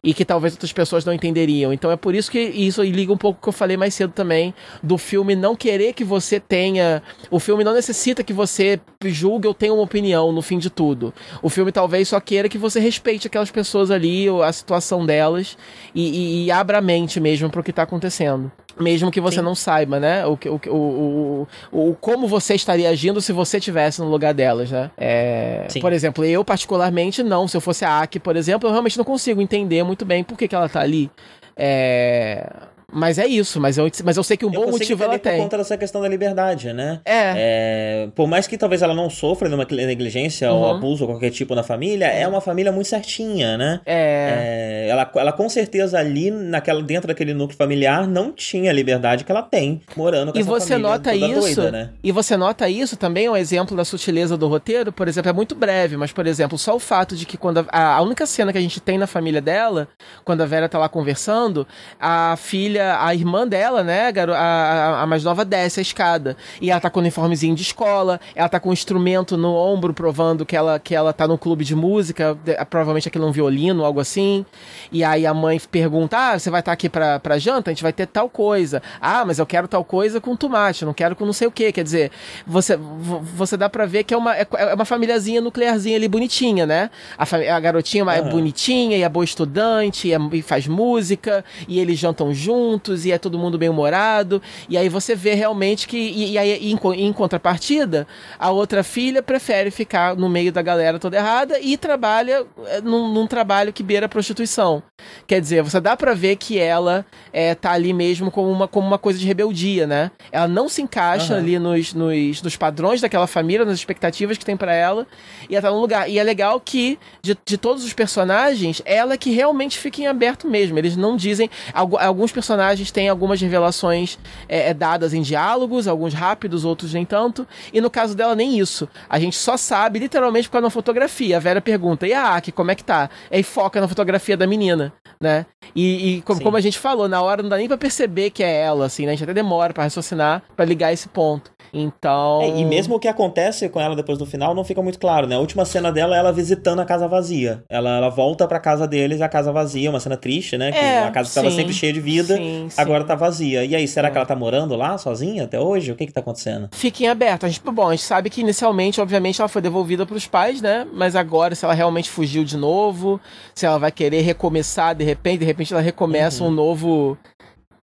e 0.02 0.14
que 0.14 0.24
talvez 0.24 0.54
outras 0.54 0.72
pessoas 0.72 1.04
não 1.04 1.12
entenderiam. 1.12 1.72
Então 1.72 1.90
é 1.90 1.96
por 1.96 2.14
isso 2.14 2.30
que 2.30 2.38
isso 2.38 2.82
liga 2.82 3.12
um 3.12 3.16
pouco 3.16 3.38
o 3.38 3.42
que 3.42 3.48
eu 3.48 3.52
falei 3.52 3.76
mais 3.76 3.94
cedo 3.94 4.12
também 4.12 4.54
do 4.82 4.96
filme 4.98 5.34
não 5.34 5.54
querer 5.54 5.92
que 5.92 6.04
você 6.04 6.40
tenha, 6.40 7.02
o 7.30 7.38
filme 7.38 7.64
não 7.64 7.74
necessita 7.74 8.22
que 8.22 8.32
você 8.32 8.80
julgue 9.04 9.48
ou 9.48 9.54
tenha 9.54 9.72
uma 9.72 9.82
opinião 9.82 10.32
no 10.32 10.42
fim 10.42 10.58
de 10.58 10.70
tudo. 10.70 11.12
O 11.42 11.48
filme 11.48 11.72
talvez 11.72 12.08
só 12.08 12.20
queira 12.20 12.48
que 12.48 12.58
você 12.58 12.80
respeite 12.80 13.26
aquelas 13.26 13.50
pessoas 13.50 13.90
ali, 13.90 14.26
a 14.28 14.52
situação 14.52 15.04
delas 15.04 15.56
e, 15.94 16.02
e, 16.02 16.44
e 16.44 16.50
abra 16.50 16.78
a 16.78 16.82
mente 16.82 17.20
mesmo 17.20 17.50
para 17.50 17.60
o 17.60 17.64
que 17.64 17.70
está 17.70 17.82
acontecendo 17.82 18.50
mesmo 18.80 19.10
que 19.10 19.20
você 19.20 19.36
Sim. 19.36 19.42
não 19.42 19.54
saiba, 19.54 19.98
né? 20.00 20.26
O, 20.26 20.32
o, 20.32 20.60
o, 20.70 21.46
o, 21.72 21.90
o, 21.90 21.94
como 22.00 22.26
você 22.26 22.54
estaria 22.54 22.88
agindo 22.88 23.20
se 23.20 23.32
você 23.32 23.60
tivesse 23.60 24.00
no 24.00 24.08
lugar 24.08 24.34
delas, 24.34 24.70
né? 24.70 24.90
É, 24.96 25.66
por 25.80 25.92
exemplo, 25.92 26.24
eu 26.24 26.44
particularmente 26.44 27.22
não. 27.22 27.48
Se 27.48 27.56
eu 27.56 27.60
fosse 27.60 27.84
a 27.84 28.00
Aki, 28.00 28.20
por 28.20 28.36
exemplo, 28.36 28.68
eu 28.68 28.72
realmente 28.72 28.96
não 28.96 29.04
consigo 29.04 29.40
entender 29.40 29.82
muito 29.82 30.04
bem 30.04 30.22
por 30.24 30.36
que, 30.36 30.48
que 30.48 30.54
ela 30.54 30.68
tá 30.68 30.80
ali. 30.80 31.10
É, 31.56 32.48
mas 32.90 33.18
é 33.18 33.26
isso, 33.26 33.60
mas 33.60 33.76
eu, 33.76 33.86
mas 34.02 34.16
eu 34.16 34.22
sei 34.22 34.34
que 34.34 34.46
um 34.46 34.52
eu 34.52 34.62
bom 34.62 34.70
motivo 34.70 35.04
ela 35.04 35.18
tem. 35.18 35.36
por 35.36 35.42
conta 35.42 35.58
dessa 35.58 35.76
questão 35.76 36.00
da 36.00 36.08
liberdade, 36.08 36.72
né? 36.72 37.00
É. 37.04 37.34
é. 37.36 38.08
Por 38.14 38.26
mais 38.26 38.46
que 38.46 38.56
talvez 38.56 38.80
ela 38.80 38.94
não 38.94 39.10
sofra 39.10 39.46
nenhuma 39.46 39.66
negligência 39.70 40.50
uhum. 40.50 40.58
ou 40.58 40.70
abuso 40.70 41.04
ou 41.04 41.10
qualquer 41.10 41.30
tipo 41.30 41.54
na 41.54 41.62
família, 41.62 42.06
é. 42.06 42.22
é 42.22 42.28
uma 42.28 42.40
família 42.40 42.72
muito 42.72 42.86
certinha, 42.86 43.58
né? 43.58 43.80
É. 43.84 44.86
é. 44.86 44.88
ela, 44.88 45.10
ela 45.16 45.32
com 45.32 45.46
certeza 45.50 45.98
ali, 45.98 46.30
naquela, 46.30 46.82
dentro 46.82 47.08
daquele 47.08 47.34
núcleo 47.34 47.58
familiar, 47.58 48.08
não 48.08 48.32
tinha 48.32 48.70
a 48.70 48.74
liberdade 48.74 49.22
que 49.22 49.30
ela 49.30 49.42
tem 49.42 49.82
morando 49.94 50.32
com 50.32 50.38
e 50.38 50.40
essa 50.40 50.48
você 50.48 50.68
família 50.68 50.88
nota 50.90 51.14
isso, 51.14 51.40
doida, 51.40 51.70
né? 51.70 51.90
E 52.02 52.10
você 52.10 52.38
nota 52.38 52.70
isso 52.70 52.96
também, 52.96 53.28
um 53.28 53.36
exemplo 53.36 53.76
da 53.76 53.84
sutileza 53.84 54.34
do 54.34 54.48
roteiro, 54.48 54.90
por 54.92 55.06
exemplo, 55.06 55.28
é 55.28 55.32
muito 55.34 55.54
breve, 55.54 55.98
mas, 55.98 56.10
por 56.10 56.26
exemplo, 56.26 56.56
só 56.56 56.74
o 56.74 56.78
fato 56.80 57.14
de 57.14 57.26
que 57.26 57.36
quando 57.36 57.66
a, 57.68 57.96
a 57.96 58.00
única 58.00 58.24
cena 58.24 58.50
que 58.50 58.56
a 58.56 58.62
gente 58.62 58.80
tem 58.80 58.96
na 58.96 59.06
família 59.06 59.42
dela, 59.42 59.88
quando 60.24 60.40
a 60.40 60.46
Vera 60.46 60.70
tá 60.70 60.78
lá 60.78 60.88
conversando, 60.88 61.66
a 62.00 62.34
filha 62.38 62.77
filha, 62.78 63.04
a 63.04 63.14
irmã 63.14 63.46
dela, 63.46 63.82
né, 63.82 64.12
a, 64.34 65.02
a, 65.02 65.06
mais 65.06 65.24
nova, 65.24 65.44
desce 65.44 65.80
a 65.80 65.82
escada. 65.82 66.36
E 66.60 66.70
ela 66.70 66.80
tá 66.80 66.88
com 66.88 67.00
o 67.00 67.02
uniformezinho 67.02 67.54
de 67.54 67.62
escola, 67.62 68.20
ela 68.34 68.48
tá 68.48 68.60
com 68.60 68.70
um 68.70 68.72
instrumento 68.72 69.36
no 69.36 69.54
ombro, 69.54 69.92
provando 69.92 70.46
que 70.46 70.56
ela, 70.56 70.78
que 70.78 70.94
ela 70.94 71.12
tá 71.12 71.26
no 71.26 71.36
clube 71.36 71.64
de 71.64 71.74
música, 71.74 72.38
provavelmente 72.70 73.08
aquilo 73.08 73.24
é 73.24 73.28
um 73.28 73.32
violino, 73.32 73.84
algo 73.84 74.00
assim. 74.00 74.46
E 74.92 75.02
aí 75.02 75.26
a 75.26 75.34
mãe 75.34 75.60
pergunta: 75.70 76.16
Ah, 76.16 76.38
você 76.38 76.50
vai 76.50 76.60
estar 76.60 76.70
tá 76.70 76.74
aqui 76.74 76.88
pra, 76.88 77.18
pra 77.18 77.38
janta? 77.38 77.70
A 77.70 77.74
gente 77.74 77.82
vai 77.82 77.92
ter 77.92 78.06
tal 78.06 78.28
coisa. 78.28 78.82
Ah, 79.00 79.24
mas 79.24 79.38
eu 79.38 79.46
quero 79.46 79.66
tal 79.66 79.84
coisa 79.84 80.20
com 80.20 80.36
tomate, 80.36 80.84
não 80.84 80.94
quero 80.94 81.16
com 81.16 81.26
não 81.26 81.32
sei 81.32 81.48
o 81.48 81.50
que. 81.50 81.72
Quer 81.72 81.84
dizer, 81.84 82.10
você, 82.46 82.76
você 82.76 83.56
dá 83.56 83.68
pra 83.68 83.86
ver 83.86 84.04
que 84.04 84.14
é 84.14 84.16
uma, 84.16 84.36
é, 84.36 84.46
é 84.52 84.74
uma 84.74 84.84
famíliazinha 84.84 85.40
nuclearzinha 85.40 85.96
ali 85.96 86.08
bonitinha, 86.08 86.66
né? 86.66 86.90
A, 87.16 87.24
a 87.56 87.60
garotinha 87.60 88.04
uhum. 88.04 88.10
é 88.10 88.22
bonitinha 88.22 88.96
e 88.96 89.02
é 89.02 89.08
boa 89.08 89.24
estudante 89.24 90.08
e, 90.08 90.14
é, 90.14 90.18
e 90.32 90.42
faz 90.42 90.66
música 90.66 91.44
e 91.66 91.78
eles 91.80 91.98
jantam 91.98 92.32
juntos 92.32 92.67
juntos 92.68 93.06
e 93.06 93.12
é 93.12 93.18
todo 93.18 93.38
mundo 93.38 93.58
bem 93.58 93.68
humorado. 93.68 94.42
E 94.68 94.76
aí 94.76 94.88
você 94.88 95.14
vê 95.14 95.34
realmente 95.34 95.88
que. 95.88 95.96
E, 95.96 96.32
e 96.32 96.38
aí, 96.38 96.70
em, 96.70 96.78
em, 96.94 97.12
contrapartida, 97.12 98.06
a 98.38 98.50
outra 98.50 98.82
filha 98.82 99.22
prefere 99.22 99.70
ficar 99.70 100.14
no 100.16 100.28
meio 100.28 100.52
da 100.52 100.60
galera 100.60 100.98
toda 100.98 101.16
errada 101.16 101.58
e 101.60 101.76
trabalha 101.76 102.44
eh, 102.66 102.80
num, 102.80 103.12
num 103.12 103.26
trabalho 103.26 103.72
que 103.72 103.82
beira 103.82 104.06
a 104.06 104.08
prostituição. 104.08 104.82
Quer 105.26 105.40
dizer, 105.40 105.62
você 105.62 105.80
dá 105.80 105.96
para 105.96 106.14
ver 106.14 106.36
que 106.36 106.58
ela 106.58 107.06
é, 107.32 107.54
tá 107.54 107.72
ali 107.72 107.92
mesmo 107.92 108.30
como 108.30 108.50
uma, 108.50 108.68
como 108.68 108.86
uma 108.86 108.98
coisa 108.98 109.18
de 109.18 109.26
rebeldia, 109.26 109.86
né? 109.86 110.10
Ela 110.30 110.48
não 110.48 110.68
se 110.68 110.82
encaixa 110.82 111.34
uhum. 111.34 111.40
ali 111.40 111.58
nos, 111.58 111.94
nos, 111.94 112.42
nos, 112.42 112.56
padrões 112.56 113.00
daquela 113.00 113.26
família, 113.26 113.64
nas 113.64 113.78
expectativas 113.78 114.36
que 114.36 114.44
tem 114.44 114.56
para 114.56 114.74
ela, 114.74 115.06
e 115.48 115.54
ela 115.54 115.62
tá 115.62 115.70
num 115.70 115.80
lugar. 115.80 116.10
E 116.10 116.18
é 116.18 116.22
legal 116.22 116.60
que, 116.60 116.98
de, 117.22 117.36
de 117.44 117.56
todos 117.56 117.84
os 117.84 117.92
personagens, 117.92 118.82
ela 118.84 119.16
que 119.16 119.30
realmente 119.30 119.78
fica 119.78 120.02
em 120.02 120.06
aberto 120.06 120.48
mesmo. 120.48 120.78
Eles 120.78 120.96
não 120.96 121.16
dizem. 121.16 121.48
Alguns 121.72 122.32
personagens 122.32 122.57
personagens 122.58 122.90
têm 122.90 123.08
algumas 123.08 123.40
revelações 123.40 124.18
é, 124.48 124.70
é, 124.70 124.74
dadas 124.74 125.14
em 125.14 125.22
diálogos, 125.22 125.86
alguns 125.86 126.12
rápidos, 126.12 126.64
outros 126.64 126.92
nem 126.92 127.04
tanto. 127.04 127.46
E 127.72 127.80
no 127.80 127.88
caso 127.88 128.16
dela, 128.16 128.34
nem 128.34 128.58
isso. 128.58 128.88
A 129.08 129.18
gente 129.20 129.36
só 129.36 129.56
sabe, 129.56 130.00
literalmente, 130.00 130.48
por 130.48 130.54
causa 130.54 130.66
da 130.66 130.70
fotografia. 130.70 131.36
A 131.36 131.40
Vera 131.40 131.60
pergunta, 131.60 132.06
e 132.06 132.12
a 132.12 132.36
Aki, 132.36 132.50
como 132.50 132.70
é 132.70 132.74
que 132.74 132.82
tá? 132.82 133.08
Aí 133.30 133.42
foca 133.42 133.80
na 133.80 133.86
fotografia 133.86 134.36
da 134.36 134.46
menina, 134.46 134.92
né? 135.20 135.46
E, 135.74 136.16
e 136.16 136.22
como, 136.22 136.40
como, 136.42 136.56
a 136.56 136.60
gente 136.60 136.78
falou, 136.78 137.08
na 137.08 137.22
hora 137.22 137.42
não 137.42 137.50
dá 137.50 137.56
nem 137.56 137.68
pra 137.68 137.78
perceber 137.78 138.30
que 138.30 138.42
é 138.42 138.62
ela, 138.62 138.86
assim, 138.86 139.06
né? 139.06 139.12
A 139.12 139.14
gente 139.14 139.24
até 139.24 139.34
demora 139.34 139.72
para 139.72 139.84
raciocinar, 139.84 140.42
para 140.56 140.64
ligar 140.64 140.92
esse 140.92 141.08
ponto. 141.08 141.52
Então. 141.72 142.40
É, 142.42 142.48
e 142.48 142.64
mesmo 142.64 142.96
o 142.96 142.98
que 142.98 143.08
acontece 143.08 143.68
com 143.68 143.80
ela 143.80 143.94
depois 143.94 144.18
do 144.18 144.26
final 144.26 144.54
não 144.54 144.64
fica 144.64 144.82
muito 144.82 144.98
claro, 144.98 145.26
né? 145.26 145.36
A 145.36 145.38
última 145.38 145.64
cena 145.64 145.92
dela 145.92 146.16
é 146.16 146.18
ela 146.18 146.32
visitando 146.32 146.80
a 146.80 146.84
casa 146.84 147.06
vazia. 147.08 147.62
Ela, 147.68 147.96
ela 147.96 148.08
volta 148.08 148.46
pra 148.46 148.58
casa 148.58 148.86
deles, 148.86 149.20
a 149.20 149.28
casa 149.28 149.52
vazia, 149.52 149.90
uma 149.90 150.00
cena 150.00 150.16
triste, 150.16 150.56
né? 150.56 150.72
Que 150.72 150.78
é, 150.78 151.04
a 151.04 151.10
casa 151.10 151.28
estava 151.28 151.50
sempre 151.50 151.72
cheia 151.72 151.92
de 151.92 152.00
vida, 152.00 152.36
sim, 152.36 152.68
agora 152.76 153.02
sim. 153.02 153.08
tá 153.08 153.14
vazia. 153.14 153.64
E 153.64 153.74
aí, 153.74 153.86
será 153.86 154.08
é. 154.08 154.10
que 154.10 154.16
ela 154.16 154.26
tá 154.26 154.36
morando 154.36 154.76
lá 154.76 154.96
sozinha 154.98 155.44
até 155.44 155.60
hoje? 155.60 155.92
O 155.92 155.96
que 155.96 156.06
que 156.06 156.12
tá 156.12 156.20
acontecendo? 156.20 156.68
Fica 156.72 157.04
em 157.04 157.08
aberto. 157.08 157.46
A 157.46 157.48
gente, 157.48 157.60
bom, 157.62 157.88
a 157.88 157.92
gente 157.92 158.04
sabe 158.04 158.30
que 158.30 158.40
inicialmente, 158.40 159.00
obviamente, 159.00 159.40
ela 159.40 159.48
foi 159.48 159.62
devolvida 159.62 160.06
pros 160.06 160.26
pais, 160.26 160.60
né? 160.60 160.86
Mas 160.92 161.14
agora, 161.16 161.54
se 161.54 161.64
ela 161.64 161.74
realmente 161.74 162.10
fugiu 162.10 162.44
de 162.44 162.56
novo, 162.56 163.20
se 163.54 163.66
ela 163.66 163.78
vai 163.78 163.92
querer 163.92 164.22
recomeçar 164.22 164.94
de 164.94 165.04
repente, 165.04 165.40
de 165.40 165.44
repente 165.44 165.72
ela 165.72 165.82
recomeça 165.82 166.42
uhum. 166.42 166.50
um 166.50 166.52
novo 166.52 167.18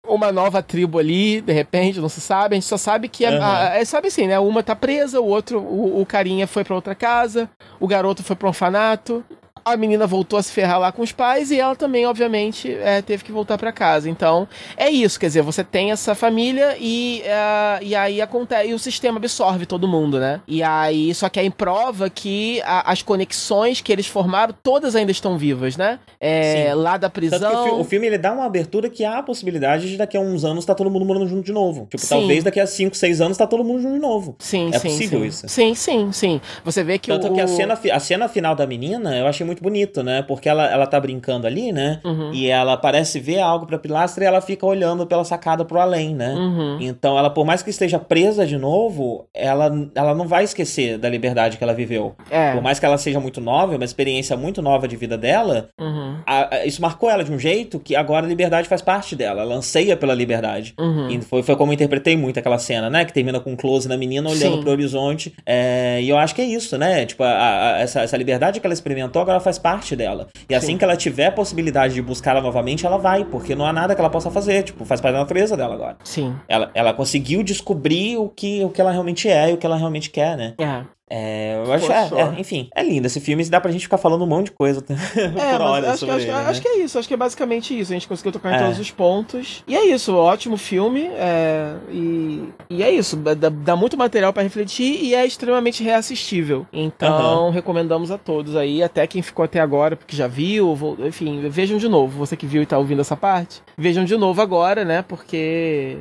uma 0.07 0.31
nova 0.31 0.61
tribo 0.61 0.99
ali, 0.99 1.41
de 1.41 1.53
repente, 1.53 1.99
não 1.99 2.09
se 2.09 2.21
sabe. 2.21 2.55
A 2.55 2.57
gente 2.57 2.67
só 2.67 2.77
sabe 2.77 3.07
que 3.07 3.25
uhum. 3.25 3.41
a, 3.41 3.69
a, 3.69 3.75
é, 3.77 3.85
sabe 3.85 4.07
assim, 4.07 4.27
né? 4.27 4.37
Uma 4.39 4.61
tá 4.61 4.75
presa, 4.75 5.21
o 5.21 5.27
outro, 5.27 5.59
o, 5.59 6.01
o 6.01 6.05
carinha 6.05 6.45
foi 6.45 6.63
para 6.63 6.75
outra 6.75 6.93
casa, 6.93 7.49
o 7.79 7.87
garoto 7.87 8.23
foi 8.23 8.35
para 8.35 8.47
um 8.47 8.49
orfanato 8.49 9.23
a 9.65 9.77
menina 9.77 10.05
voltou 10.05 10.37
a 10.37 10.43
se 10.43 10.51
ferrar 10.51 10.79
lá 10.79 10.91
com 10.91 11.01
os 11.01 11.11
pais 11.11 11.51
e 11.51 11.59
ela 11.59 11.75
também, 11.75 12.05
obviamente, 12.05 12.71
é, 12.71 13.01
teve 13.01 13.23
que 13.23 13.31
voltar 13.31 13.57
para 13.57 13.71
casa. 13.71 14.09
Então, 14.09 14.47
é 14.75 14.89
isso, 14.89 15.19
quer 15.19 15.27
dizer, 15.27 15.41
você 15.41 15.63
tem 15.63 15.91
essa 15.91 16.15
família 16.15 16.75
e, 16.79 17.23
uh, 17.25 17.83
e 17.83 17.95
aí 17.95 18.21
acontece, 18.21 18.69
e 18.69 18.73
o 18.73 18.79
sistema 18.79 19.17
absorve 19.17 19.65
todo 19.65 19.87
mundo, 19.87 20.19
né? 20.19 20.41
E 20.47 20.61
aí, 20.63 21.13
só 21.13 21.29
que 21.29 21.39
aí 21.39 21.49
prova 21.49 22.09
que 22.09 22.61
a, 22.63 22.91
as 22.91 23.01
conexões 23.01 23.81
que 23.81 23.91
eles 23.91 24.07
formaram, 24.07 24.53
todas 24.63 24.95
ainda 24.95 25.11
estão 25.11 25.37
vivas, 25.37 25.77
né? 25.77 25.99
É, 26.19 26.73
lá 26.73 26.97
da 26.97 27.09
prisão. 27.09 27.77
O, 27.77 27.81
o, 27.81 27.83
filme 27.83 28.07
ele 28.07 28.17
dá 28.17 28.31
uma 28.31 28.45
abertura 28.45 28.89
que 28.89 29.03
há 29.03 29.19
a 29.19 29.23
possibilidade 29.23 29.89
de 29.89 29.97
daqui 29.97 30.17
a 30.17 30.19
uns 30.19 30.43
anos 30.43 30.65
tá 30.65 30.73
todo 30.73 30.89
mundo 30.89 31.05
morando 31.05 31.27
junto 31.27 31.45
de 31.45 31.51
novo. 31.51 31.87
Tipo, 31.89 31.99
sim. 31.99 32.09
talvez 32.09 32.43
daqui 32.43 32.59
a 32.59 32.67
5, 32.67 32.95
6 32.95 33.21
anos 33.21 33.37
tá 33.37 33.45
todo 33.45 33.63
mundo 33.63 33.81
junto 33.81 33.95
de 33.95 34.01
novo. 34.01 34.35
Sim, 34.39 34.69
é 34.73 34.79
sim. 34.79 34.87
É 34.87 34.91
possível 34.91 35.19
sim. 35.19 35.25
isso. 35.25 35.47
Sim, 35.47 35.75
sim, 35.75 36.11
sim. 36.11 36.41
Você 36.63 36.83
vê 36.83 36.97
que 36.97 37.09
Tanto 37.09 37.27
o... 37.27 37.33
que 37.33 37.41
a 37.41 37.47
cena, 37.47 37.79
a 37.91 37.99
cena 37.99 38.27
final 38.27 38.55
da 38.55 38.65
menina, 38.65 39.15
eu 39.15 39.27
achei 39.27 39.45
muito 39.45 39.52
bonito, 39.61 40.01
né? 40.01 40.21
Porque 40.21 40.47
ela, 40.47 40.65
ela 40.65 40.87
tá 40.87 40.99
brincando 40.99 41.45
ali, 41.45 41.71
né? 41.71 41.99
Uhum. 42.03 42.31
E 42.33 42.47
ela 42.47 42.77
parece 42.77 43.19
ver 43.19 43.39
algo 43.39 43.65
pra 43.65 43.77
pilastra 43.77 44.23
e 44.23 44.27
ela 44.27 44.41
fica 44.41 44.65
olhando 44.65 45.05
pela 45.05 45.23
sacada 45.23 45.65
pro 45.65 45.79
além, 45.79 46.15
né? 46.15 46.33
Uhum. 46.33 46.77
Então 46.79 47.17
ela, 47.17 47.29
por 47.29 47.45
mais 47.45 47.61
que 47.61 47.69
esteja 47.69 47.99
presa 47.99 48.45
de 48.45 48.57
novo, 48.57 49.27
ela, 49.33 49.71
ela 49.93 50.15
não 50.15 50.27
vai 50.27 50.43
esquecer 50.43 50.97
da 50.97 51.09
liberdade 51.09 51.57
que 51.57 51.63
ela 51.63 51.73
viveu. 51.73 52.15
É. 52.29 52.53
Por 52.53 52.61
mais 52.61 52.79
que 52.79 52.85
ela 52.85 52.97
seja 52.97 53.19
muito 53.19 53.41
nova, 53.41 53.75
uma 53.75 53.85
experiência 53.85 54.37
muito 54.37 54.61
nova 54.61 54.87
de 54.87 54.95
vida 54.95 55.17
dela, 55.17 55.69
uhum. 55.79 56.17
a, 56.25 56.55
a, 56.55 56.65
isso 56.65 56.81
marcou 56.81 57.09
ela 57.09 57.23
de 57.23 57.31
um 57.31 57.39
jeito 57.39 57.79
que 57.79 57.95
agora 57.95 58.25
a 58.25 58.29
liberdade 58.29 58.67
faz 58.67 58.81
parte 58.81 59.15
dela. 59.15 59.41
Ela 59.41 59.55
anseia 59.55 59.97
pela 59.97 60.13
liberdade. 60.13 60.73
Uhum. 60.79 61.09
E 61.09 61.21
foi, 61.21 61.43
foi 61.43 61.55
como 61.55 61.71
eu 61.71 61.73
interpretei 61.73 62.15
muito 62.15 62.39
aquela 62.39 62.57
cena, 62.57 62.89
né? 62.89 63.05
Que 63.05 63.13
termina 63.13 63.39
com 63.39 63.51
um 63.51 63.55
close 63.55 63.87
na 63.87 63.97
menina 63.97 64.29
olhando 64.29 64.55
Sim. 64.55 64.61
pro 64.61 64.71
horizonte. 64.71 65.33
É, 65.45 65.99
e 66.01 66.09
eu 66.09 66.17
acho 66.17 66.33
que 66.33 66.41
é 66.41 66.45
isso, 66.45 66.77
né? 66.77 67.05
Tipo, 67.05 67.23
a, 67.23 67.77
essa, 67.79 68.01
essa 68.01 68.17
liberdade 68.17 68.59
que 68.59 68.65
ela 68.65 68.73
experimentou 68.73 69.21
agora 69.21 69.39
faz 69.43 69.59
parte 69.59 69.95
dela. 69.95 70.27
E 70.49 70.55
assim 70.55 70.67
Sim. 70.67 70.77
que 70.77 70.83
ela 70.83 70.95
tiver 70.95 71.27
a 71.27 71.31
possibilidade 71.31 71.93
de 71.93 72.01
buscá-la 72.01 72.41
novamente, 72.41 72.85
ela 72.85 72.97
vai, 72.97 73.25
porque 73.25 73.55
não 73.55 73.65
há 73.65 73.73
nada 73.73 73.93
que 73.93 74.01
ela 74.01 74.09
possa 74.09 74.31
fazer. 74.31 74.63
Tipo, 74.63 74.85
faz 74.85 74.99
parte 74.99 75.13
da 75.13 75.19
natureza 75.19 75.55
dela 75.55 75.75
agora. 75.75 75.97
Sim. 76.03 76.35
Ela, 76.47 76.71
ela 76.73 76.93
conseguiu 76.93 77.43
descobrir 77.43 78.17
o 78.17 78.29
que, 78.29 78.63
o 78.63 78.69
que 78.69 78.81
ela 78.81 78.91
realmente 78.91 79.29
é 79.29 79.51
e 79.51 79.53
o 79.53 79.57
que 79.57 79.65
ela 79.65 79.77
realmente 79.77 80.09
quer, 80.09 80.35
né? 80.37 80.53
É. 80.57 80.83
É, 81.09 81.61
eu 81.63 81.71
acho, 81.71 81.91
é, 81.91 82.09
é, 82.21 82.39
enfim, 82.39 82.69
é 82.73 82.81
lindo 82.81 83.05
esse 83.05 83.19
filme. 83.19 83.43
Dá 83.45 83.59
pra 83.59 83.71
gente 83.71 83.81
ficar 83.81 83.97
falando 83.97 84.23
um 84.23 84.27
monte 84.27 84.45
de 84.45 84.51
coisa 84.51 84.81
por 84.81 84.93
é, 84.93 85.59
hora 85.59 85.91
acho, 85.91 85.99
sobre 85.99 86.15
acho, 86.15 86.25
ele, 86.25 86.31
acho, 86.31 86.43
né? 86.43 86.49
acho 86.49 86.61
que 86.61 86.67
é 86.67 86.77
isso, 86.79 86.97
acho 86.97 87.07
que 87.07 87.13
é 87.13 87.17
basicamente 87.17 87.77
isso. 87.77 87.91
A 87.91 87.95
gente 87.95 88.07
conseguiu 88.07 88.31
tocar 88.31 88.51
em 88.51 88.55
é. 88.55 88.59
todos 88.59 88.79
os 88.79 88.89
pontos. 88.89 89.63
E 89.67 89.75
é 89.75 89.85
isso, 89.85 90.15
ótimo 90.15 90.55
filme. 90.55 91.03
É, 91.13 91.75
e, 91.91 92.49
e 92.69 92.83
é 92.83 92.89
isso, 92.89 93.17
dá, 93.17 93.49
dá 93.49 93.75
muito 93.75 93.97
material 93.97 94.31
para 94.31 94.43
refletir 94.43 95.03
e 95.03 95.13
é 95.13 95.25
extremamente 95.25 95.83
reassistível. 95.83 96.65
Então, 96.71 97.45
uhum. 97.45 97.51
recomendamos 97.51 98.09
a 98.09 98.17
todos 98.17 98.55
aí, 98.55 98.81
até 98.81 99.05
quem 99.05 99.21
ficou 99.21 99.43
até 99.43 99.59
agora, 99.59 99.97
porque 99.97 100.15
já 100.15 100.27
viu, 100.27 100.97
enfim, 100.99 101.47
vejam 101.49 101.77
de 101.77 101.89
novo. 101.89 102.17
Você 102.19 102.37
que 102.37 102.45
viu 102.45 102.61
e 102.61 102.65
tá 102.65 102.77
ouvindo 102.77 103.01
essa 103.01 103.17
parte, 103.17 103.61
vejam 103.77 104.05
de 104.05 104.15
novo 104.15 104.41
agora, 104.41 104.85
né? 104.85 105.01
Porque 105.01 105.97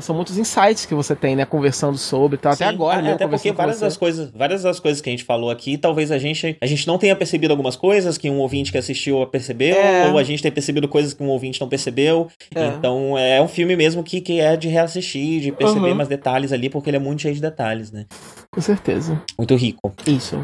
são 0.00 0.16
muitos 0.16 0.38
insights 0.38 0.86
que 0.86 0.94
você 0.94 1.14
tem, 1.14 1.36
né? 1.36 1.44
Conversando 1.44 1.98
sobre, 1.98 2.38
tá? 2.38 2.50
Até 2.50 2.64
agora, 2.64 3.02
né? 3.02 3.12
Até 3.12 3.26
porque 3.26 3.52
várias 3.52 3.80
das 3.80 3.96
coisas 3.96 4.32
várias 4.38 4.62
das 4.62 4.78
coisas 4.78 5.02
que 5.02 5.10
a 5.10 5.12
gente 5.12 5.24
falou 5.24 5.50
aqui, 5.50 5.76
talvez 5.76 6.12
a 6.12 6.18
gente, 6.18 6.56
a 6.60 6.66
gente 6.66 6.86
não 6.86 6.96
tenha 6.96 7.14
percebido 7.16 7.50
algumas 7.50 7.76
coisas 7.76 8.16
que 8.16 8.30
um 8.30 8.38
ouvinte 8.38 8.70
que 8.70 8.78
assistiu 8.78 9.26
percebeu, 9.26 9.76
é. 9.76 10.08
ou 10.10 10.16
a 10.16 10.22
gente 10.22 10.40
tenha 10.40 10.52
percebido 10.52 10.86
coisas 10.88 11.12
que 11.12 11.22
um 11.22 11.28
ouvinte 11.28 11.60
não 11.60 11.68
percebeu. 11.68 12.28
É. 12.54 12.66
Então 12.68 13.18
é 13.18 13.42
um 13.42 13.48
filme 13.48 13.76
mesmo 13.76 14.02
que, 14.02 14.20
que 14.20 14.40
é 14.40 14.56
de 14.56 14.68
reassistir, 14.68 15.40
de 15.40 15.52
perceber 15.52 15.88
uhum. 15.88 15.94
mais 15.96 16.08
detalhes 16.08 16.52
ali, 16.52 16.68
porque 16.70 16.88
ele 16.88 16.96
é 16.96 17.00
muito 17.00 17.22
cheio 17.22 17.34
de 17.34 17.40
detalhes, 17.40 17.90
né? 17.90 18.06
Com 18.50 18.60
certeza. 18.60 19.20
Muito 19.36 19.56
rico. 19.56 19.92
Isso. 20.06 20.38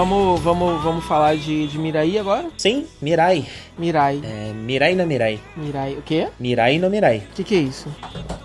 Vamos, 0.00 0.40
vamos, 0.40 0.82
vamos 0.82 1.04
falar 1.04 1.36
de, 1.36 1.66
de 1.66 1.78
Mirai 1.78 2.16
agora? 2.16 2.46
Sim, 2.56 2.86
Mirai. 3.02 3.44
Mirai. 3.76 4.18
É, 4.24 4.50
Mirai 4.54 4.94
no 4.94 5.06
Mirai. 5.06 5.38
Mirai, 5.54 5.92
o 5.92 6.00
quê? 6.00 6.28
Mirai 6.40 6.78
no 6.78 6.88
Mirai. 6.88 7.18
O 7.18 7.34
que, 7.34 7.44
que 7.44 7.54
é 7.54 7.58
isso? 7.58 7.86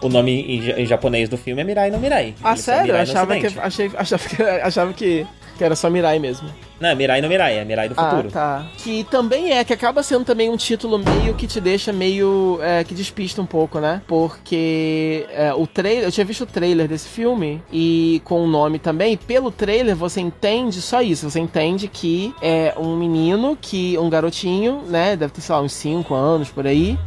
O 0.01 0.09
nome 0.09 0.33
em, 0.33 0.81
em, 0.81 0.85
japonês 0.85 1.29
do 1.29 1.37
filme 1.37 1.61
é 1.61 1.63
Mirai 1.63 1.89
no 1.89 1.97
Mirai. 1.97 2.35
Ah, 2.43 2.49
Eles 2.49 2.59
sério? 2.59 2.93
Achava 2.97 3.39
que, 3.39 3.47
achei, 3.57 3.89
achava, 3.95 4.27
que, 4.27 4.43
achava 4.43 4.93
que 4.93 5.25
que 5.57 5.63
era 5.63 5.75
só 5.75 5.89
Mirai 5.89 6.19
mesmo. 6.19 6.49
Não, 6.79 6.89
é 6.89 6.95
Mirai 6.95 7.21
no 7.21 7.29
Mirai, 7.29 7.57
é 7.57 7.65
Mirai 7.65 7.87
do 7.87 7.95
ah, 7.97 8.09
futuro. 8.09 8.27
Ah, 8.29 8.31
tá. 8.31 8.67
Que 8.77 9.03
também 9.05 9.51
é, 9.51 9.63
que 9.63 9.73
acaba 9.73 10.03
sendo 10.03 10.25
também 10.25 10.49
um 10.49 10.57
título 10.57 10.99
meio 10.99 11.33
que 11.33 11.47
te 11.47 11.61
deixa 11.61 11.93
meio. 11.93 12.59
É, 12.61 12.83
que 12.83 12.93
despista 12.93 13.41
um 13.41 13.45
pouco, 13.45 13.79
né? 13.79 14.01
Porque 14.07 15.25
é, 15.31 15.53
o 15.53 15.65
trailer. 15.65 16.03
Eu 16.03 16.11
tinha 16.11 16.25
visto 16.25 16.41
o 16.41 16.45
trailer 16.45 16.87
desse 16.87 17.07
filme 17.07 17.61
e 17.71 18.21
com 18.25 18.43
o 18.43 18.47
nome 18.47 18.79
também. 18.79 19.15
Pelo 19.17 19.51
trailer 19.51 19.95
você 19.95 20.19
entende 20.19 20.81
só 20.81 21.01
isso. 21.01 21.29
Você 21.29 21.39
entende 21.39 21.87
que 21.87 22.33
é 22.41 22.73
um 22.77 22.95
menino 22.97 23.57
que. 23.59 23.97
um 23.97 24.09
garotinho, 24.09 24.83
né? 24.87 25.15
Deve 25.15 25.33
ter, 25.33 25.41
sei 25.41 25.55
lá, 25.55 25.61
uns 25.61 25.73
5 25.73 26.13
anos 26.13 26.49
por 26.49 26.67
aí 26.67 26.97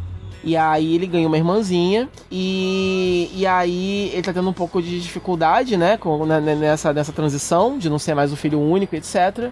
e 0.43 0.55
aí 0.55 0.95
ele 0.95 1.07
ganha 1.07 1.27
uma 1.27 1.37
irmãzinha. 1.37 2.09
E, 2.31 3.29
e 3.33 3.45
aí 3.45 4.11
ele 4.13 4.21
tá 4.21 4.33
tendo 4.33 4.49
um 4.49 4.53
pouco 4.53 4.81
de 4.81 4.99
dificuldade, 4.99 5.77
né? 5.77 5.97
Com, 5.97 6.25
né, 6.25 6.39
né, 6.39 6.55
nessa, 6.55 6.93
nessa 6.93 7.11
transição 7.11 7.77
de 7.77 7.89
não 7.89 7.99
ser 7.99 8.15
mais 8.15 8.31
o 8.31 8.35
filho 8.35 8.59
único, 8.59 8.95
etc. 8.95 9.51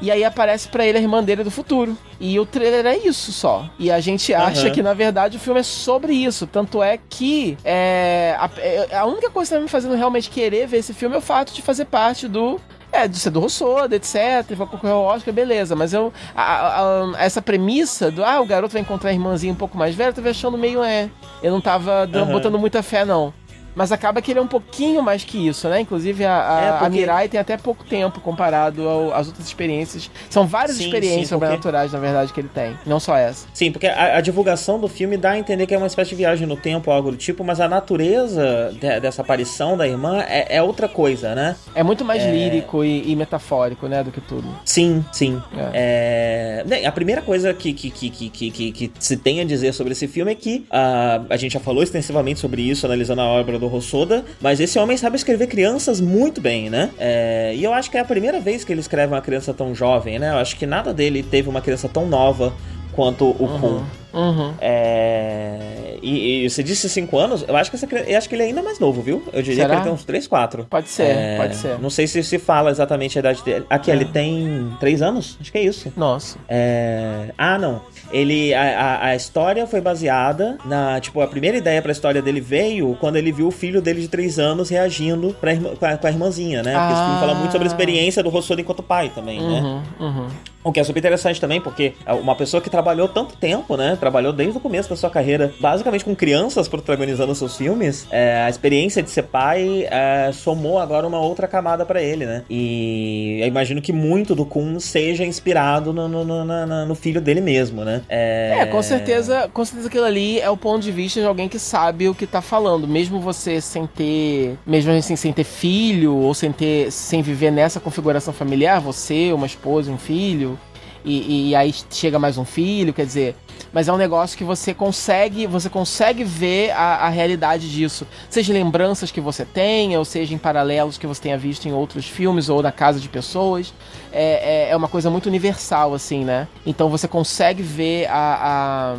E 0.00 0.10
aí 0.10 0.22
aparece 0.22 0.68
para 0.68 0.86
ele 0.86 0.98
a 0.98 1.00
irmã 1.00 1.22
dele 1.22 1.42
do 1.42 1.50
futuro. 1.50 1.96
E 2.20 2.38
o 2.38 2.46
trailer 2.46 2.86
é 2.86 2.96
isso 2.96 3.32
só. 3.32 3.68
E 3.78 3.90
a 3.90 3.98
gente 4.00 4.32
acha 4.32 4.68
uhum. 4.68 4.72
que, 4.72 4.82
na 4.82 4.94
verdade, 4.94 5.36
o 5.36 5.40
filme 5.40 5.60
é 5.60 5.64
sobre 5.64 6.12
isso. 6.12 6.46
Tanto 6.46 6.82
é 6.82 6.98
que 7.08 7.56
é, 7.64 8.36
a, 8.38 8.50
é, 8.58 8.96
a 8.96 9.04
única 9.06 9.28
coisa 9.30 9.50
que 9.50 9.56
tá 9.56 9.62
me 9.62 9.68
fazendo 9.68 9.96
realmente 9.96 10.30
querer 10.30 10.66
ver 10.68 10.78
esse 10.78 10.94
filme 10.94 11.16
é 11.16 11.18
o 11.18 11.22
fato 11.22 11.52
de 11.52 11.62
fazer 11.62 11.86
parte 11.86 12.28
do 12.28 12.60
é, 12.92 13.06
de 13.06 13.18
ser 13.18 13.30
do 13.30 13.40
Rossoda, 13.40 13.96
etc. 13.96 14.16
Vai 14.50 14.66
concorrer 14.66 14.94
ao 14.94 15.02
Oscar, 15.02 15.32
beleza. 15.32 15.76
Mas 15.76 15.92
eu. 15.92 16.12
A, 16.34 16.82
a, 16.82 17.12
essa 17.18 17.42
premissa 17.42 18.10
do. 18.10 18.24
Ah, 18.24 18.40
o 18.40 18.46
garoto 18.46 18.72
vai 18.72 18.82
encontrar 18.82 19.10
a 19.10 19.12
irmãzinha 19.12 19.52
um 19.52 19.56
pouco 19.56 19.76
mais 19.76 19.94
velha, 19.94 20.10
eu 20.10 20.14
tava 20.14 20.30
achando 20.30 20.58
meio 20.58 20.82
é. 20.82 21.10
Eu 21.42 21.52
não 21.52 21.60
tava 21.60 22.08
uhum. 22.12 22.26
botando 22.26 22.58
muita 22.58 22.82
fé, 22.82 23.04
não. 23.04 23.32
Mas 23.78 23.92
acaba 23.92 24.20
que 24.20 24.32
ele 24.32 24.40
é 24.40 24.42
um 24.42 24.48
pouquinho 24.48 25.00
mais 25.00 25.22
que 25.22 25.46
isso, 25.46 25.68
né? 25.68 25.80
Inclusive 25.80 26.24
a, 26.24 26.32
a, 26.32 26.60
é 26.60 26.70
porque... 26.72 26.84
a 26.84 26.90
Mirai 26.90 27.28
tem 27.28 27.38
até 27.38 27.56
pouco 27.56 27.84
tempo 27.84 28.20
comparado 28.20 28.88
ao, 28.88 29.14
às 29.14 29.28
outras 29.28 29.46
experiências. 29.46 30.10
São 30.28 30.48
várias 30.48 30.78
sim, 30.78 30.86
experiências 30.86 31.28
sim, 31.28 31.34
porque... 31.36 31.46
sobrenaturais, 31.46 31.92
na 31.92 32.00
verdade, 32.00 32.32
que 32.32 32.40
ele 32.40 32.48
tem. 32.52 32.76
Não 32.84 32.98
só 32.98 33.16
essa. 33.16 33.46
Sim, 33.54 33.70
porque 33.70 33.86
a, 33.86 34.16
a, 34.16 34.20
divulgação 34.20 34.80
do 34.80 34.88
filme 34.88 35.16
dá 35.16 35.30
a 35.30 35.38
entender 35.38 35.64
que 35.64 35.72
é 35.72 35.78
uma 35.78 35.86
espécie 35.86 36.10
de 36.10 36.16
viagem 36.16 36.44
no 36.44 36.56
tempo, 36.56 36.90
algo 36.90 37.12
do 37.12 37.16
tipo, 37.16 37.44
mas 37.44 37.60
a 37.60 37.68
natureza 37.68 38.72
de, 38.72 38.98
dessa 38.98 39.22
aparição 39.22 39.76
da 39.76 39.86
irmã 39.86 40.24
é, 40.28 40.56
é, 40.56 40.60
outra 40.60 40.88
coisa, 40.88 41.36
né? 41.36 41.54
É 41.72 41.84
muito 41.84 42.04
mais 42.04 42.24
é... 42.24 42.32
lírico 42.32 42.82
e, 42.82 43.12
e, 43.12 43.14
metafórico, 43.14 43.86
né? 43.86 44.02
Do 44.02 44.10
que 44.10 44.20
tudo. 44.20 44.48
Sim, 44.64 45.04
sim. 45.12 45.40
É. 45.72 46.64
é 46.68 46.84
a 46.84 46.90
primeira 46.90 47.22
coisa 47.22 47.54
que, 47.54 47.72
que, 47.72 47.90
que, 47.90 48.10
que, 48.10 48.50
que, 48.50 48.72
que, 48.72 48.92
se 48.98 49.16
tem 49.16 49.40
a 49.40 49.44
dizer 49.44 49.72
sobre 49.72 49.92
esse 49.92 50.08
filme 50.08 50.32
é 50.32 50.34
que 50.34 50.66
uh, 50.68 51.26
a 51.30 51.36
gente 51.36 51.52
já 51.52 51.60
falou 51.60 51.80
extensivamente 51.80 52.40
sobre 52.40 52.62
isso, 52.62 52.84
analisando 52.84 53.20
a 53.20 53.26
obra 53.26 53.56
do 53.56 53.67
Rossoda, 53.68 54.24
mas 54.40 54.60
esse 54.60 54.78
homem 54.78 54.96
sabe 54.96 55.16
escrever 55.16 55.46
crianças 55.46 56.00
muito 56.00 56.40
bem, 56.40 56.68
né? 56.70 56.90
É, 56.98 57.52
e 57.54 57.62
eu 57.62 57.72
acho 57.72 57.90
que 57.90 57.96
é 57.96 58.00
a 58.00 58.04
primeira 58.04 58.40
vez 58.40 58.64
que 58.64 58.72
ele 58.72 58.80
escreve 58.80 59.12
uma 59.12 59.22
criança 59.22 59.54
tão 59.54 59.74
jovem, 59.74 60.18
né? 60.18 60.30
Eu 60.30 60.38
acho 60.38 60.56
que 60.56 60.66
nada 60.66 60.92
dele 60.92 61.22
teve 61.22 61.48
uma 61.48 61.60
criança 61.60 61.88
tão 61.88 62.06
nova 62.06 62.52
quanto 62.98 63.26
o 63.26 63.44
uhum. 63.44 63.60
Kun. 63.60 63.82
Uhum. 64.12 64.54
É... 64.60 65.98
E, 66.02 66.44
e, 66.44 66.50
você 66.50 66.62
disse 66.62 66.88
5 66.88 67.18
anos, 67.18 67.44
eu 67.46 67.56
acho 67.56 67.70
que 67.70 67.76
essa, 67.76 67.86
eu 67.86 68.18
acho 68.18 68.28
que 68.28 68.34
ele 68.34 68.42
é 68.42 68.46
ainda 68.46 68.62
mais 68.62 68.78
novo, 68.78 69.02
viu? 69.02 69.22
Eu 69.32 69.42
diria 69.42 69.62
Será? 69.62 69.68
que 69.68 69.74
ele 69.74 69.82
tem 69.84 69.92
uns 69.92 70.04
3, 70.04 70.26
4. 70.26 70.66
Pode 70.68 70.88
ser, 70.88 71.04
é... 71.04 71.36
pode 71.36 71.56
ser. 71.56 71.78
Não 71.78 71.90
sei 71.90 72.06
se 72.06 72.22
se 72.24 72.38
fala 72.38 72.70
exatamente 72.70 73.18
a 73.18 73.20
idade 73.20 73.42
dele. 73.44 73.64
Aqui, 73.70 73.90
é. 73.90 73.94
ele 73.94 74.04
tem 74.06 74.72
3 74.80 75.02
anos? 75.02 75.36
Acho 75.40 75.52
que 75.52 75.58
é 75.58 75.62
isso. 75.62 75.92
Nossa. 75.96 76.38
É... 76.48 77.28
Ah, 77.36 77.58
não. 77.58 77.82
Ele. 78.10 78.54
A, 78.54 78.62
a, 78.62 79.06
a, 79.08 79.16
história 79.16 79.66
foi 79.66 79.80
baseada 79.80 80.58
na. 80.64 81.00
Tipo, 81.00 81.20
a 81.20 81.26
primeira 81.26 81.56
ideia 81.56 81.80
pra 81.82 81.92
história 81.92 82.22
dele 82.22 82.40
veio 82.40 82.96
quando 83.00 83.16
ele 83.16 83.32
viu 83.32 83.48
o 83.48 83.50
filho 83.50 83.80
dele 83.80 84.00
de 84.00 84.08
3 84.08 84.38
anos 84.38 84.68
reagindo 84.68 85.34
pra 85.40 85.52
irmã, 85.52 85.74
com, 85.76 85.86
a, 85.86 85.96
com 85.96 86.06
a 86.06 86.10
irmãzinha, 86.10 86.62
né? 86.62 86.72
Porque 86.72 86.92
ah. 86.92 86.92
esse 86.92 87.02
filme 87.02 87.20
fala 87.20 87.34
muito 87.34 87.52
sobre 87.52 87.66
a 87.66 87.70
experiência 87.70 88.22
do 88.22 88.28
Rossodo 88.28 88.60
enquanto 88.60 88.82
pai 88.82 89.10
também, 89.14 89.40
uhum, 89.40 89.50
né? 89.50 89.82
Uhum. 90.00 90.26
O 90.68 90.72
que 90.72 90.80
é 90.80 90.84
super 90.84 90.98
interessante 90.98 91.40
também, 91.40 91.60
porque 91.60 91.94
uma 92.20 92.34
pessoa 92.34 92.60
que 92.60 92.68
trabalhou 92.68 93.08
tanto 93.08 93.36
tempo, 93.36 93.76
né? 93.76 93.96
Trabalhou 93.98 94.32
desde 94.32 94.58
o 94.58 94.60
começo 94.60 94.90
da 94.90 94.96
sua 94.96 95.08
carreira, 95.08 95.52
basicamente 95.60 96.04
com 96.04 96.14
crianças 96.14 96.68
protagonizando 96.68 97.34
seus 97.34 97.56
filmes, 97.56 98.06
é, 98.10 98.42
a 98.42 98.50
experiência 98.50 99.02
de 99.02 99.08
ser 99.08 99.22
pai 99.22 99.86
é, 99.90 100.30
somou 100.32 100.78
agora 100.78 101.06
uma 101.06 101.20
outra 101.20 101.46
camada 101.46 101.86
para 101.86 102.02
ele, 102.02 102.26
né? 102.26 102.42
E 102.50 103.38
eu 103.40 103.46
imagino 103.46 103.80
que 103.80 103.92
muito 103.92 104.34
do 104.34 104.44
Kun 104.44 104.80
seja 104.80 105.24
inspirado 105.24 105.92
no, 105.92 106.08
no, 106.08 106.24
no, 106.24 106.86
no 106.86 106.94
filho 106.94 107.20
dele 107.20 107.40
mesmo, 107.40 107.84
né? 107.84 107.97
É... 108.08 108.58
é, 108.60 108.66
com 108.66 108.82
certeza, 108.82 109.48
com 109.52 109.64
certeza 109.64 109.88
aquilo 109.88 110.04
ali 110.04 110.40
é 110.40 110.50
o 110.50 110.56
ponto 110.56 110.82
de 110.82 110.92
vista 110.92 111.20
de 111.20 111.26
alguém 111.26 111.48
que 111.48 111.58
sabe 111.58 112.08
o 112.08 112.14
que 112.14 112.26
tá 112.26 112.40
falando, 112.40 112.86
mesmo 112.86 113.20
você 113.20 113.60
sem 113.60 113.86
ter, 113.86 114.58
mesmo 114.66 114.92
assim 114.92 115.16
sem 115.16 115.32
ter 115.32 115.44
filho 115.44 116.14
ou 116.14 116.34
sem 116.34 116.52
ter, 116.52 116.90
sem 116.90 117.22
viver 117.22 117.50
nessa 117.50 117.80
configuração 117.80 118.32
familiar, 118.32 118.80
você, 118.80 119.32
uma 119.32 119.46
esposa, 119.46 119.90
um 119.90 119.98
filho, 119.98 120.58
e, 121.04 121.50
e, 121.50 121.54
aí 121.54 121.74
chega 121.90 122.18
mais 122.18 122.36
um 122.36 122.44
filho, 122.44 122.92
quer 122.92 123.06
dizer. 123.06 123.34
Mas 123.72 123.88
é 123.88 123.92
um 123.92 123.96
negócio 123.96 124.36
que 124.36 124.44
você 124.44 124.72
consegue, 124.72 125.46
você 125.46 125.68
consegue 125.68 126.24
ver 126.24 126.70
a, 126.70 127.06
a 127.06 127.08
realidade 127.08 127.70
disso. 127.70 128.06
Seja 128.30 128.52
lembranças 128.52 129.10
que 129.10 129.20
você 129.20 129.44
tenha, 129.44 129.98
ou 129.98 130.04
seja 130.04 130.34
em 130.34 130.38
paralelos 130.38 130.98
que 130.98 131.06
você 131.06 131.22
tenha 131.22 131.38
visto 131.38 131.66
em 131.68 131.72
outros 131.72 132.06
filmes 132.08 132.48
ou 132.48 132.62
na 132.62 132.72
casa 132.72 132.98
de 132.98 133.08
pessoas. 133.08 133.72
É, 134.12 134.68
é, 134.68 134.70
é 134.70 134.76
uma 134.76 134.88
coisa 134.88 135.10
muito 135.10 135.26
universal, 135.26 135.94
assim, 135.94 136.24
né? 136.24 136.48
Então 136.64 136.88
você 136.88 137.06
consegue 137.06 137.62
ver 137.62 138.06
a, 138.06 138.94
a 138.94 138.96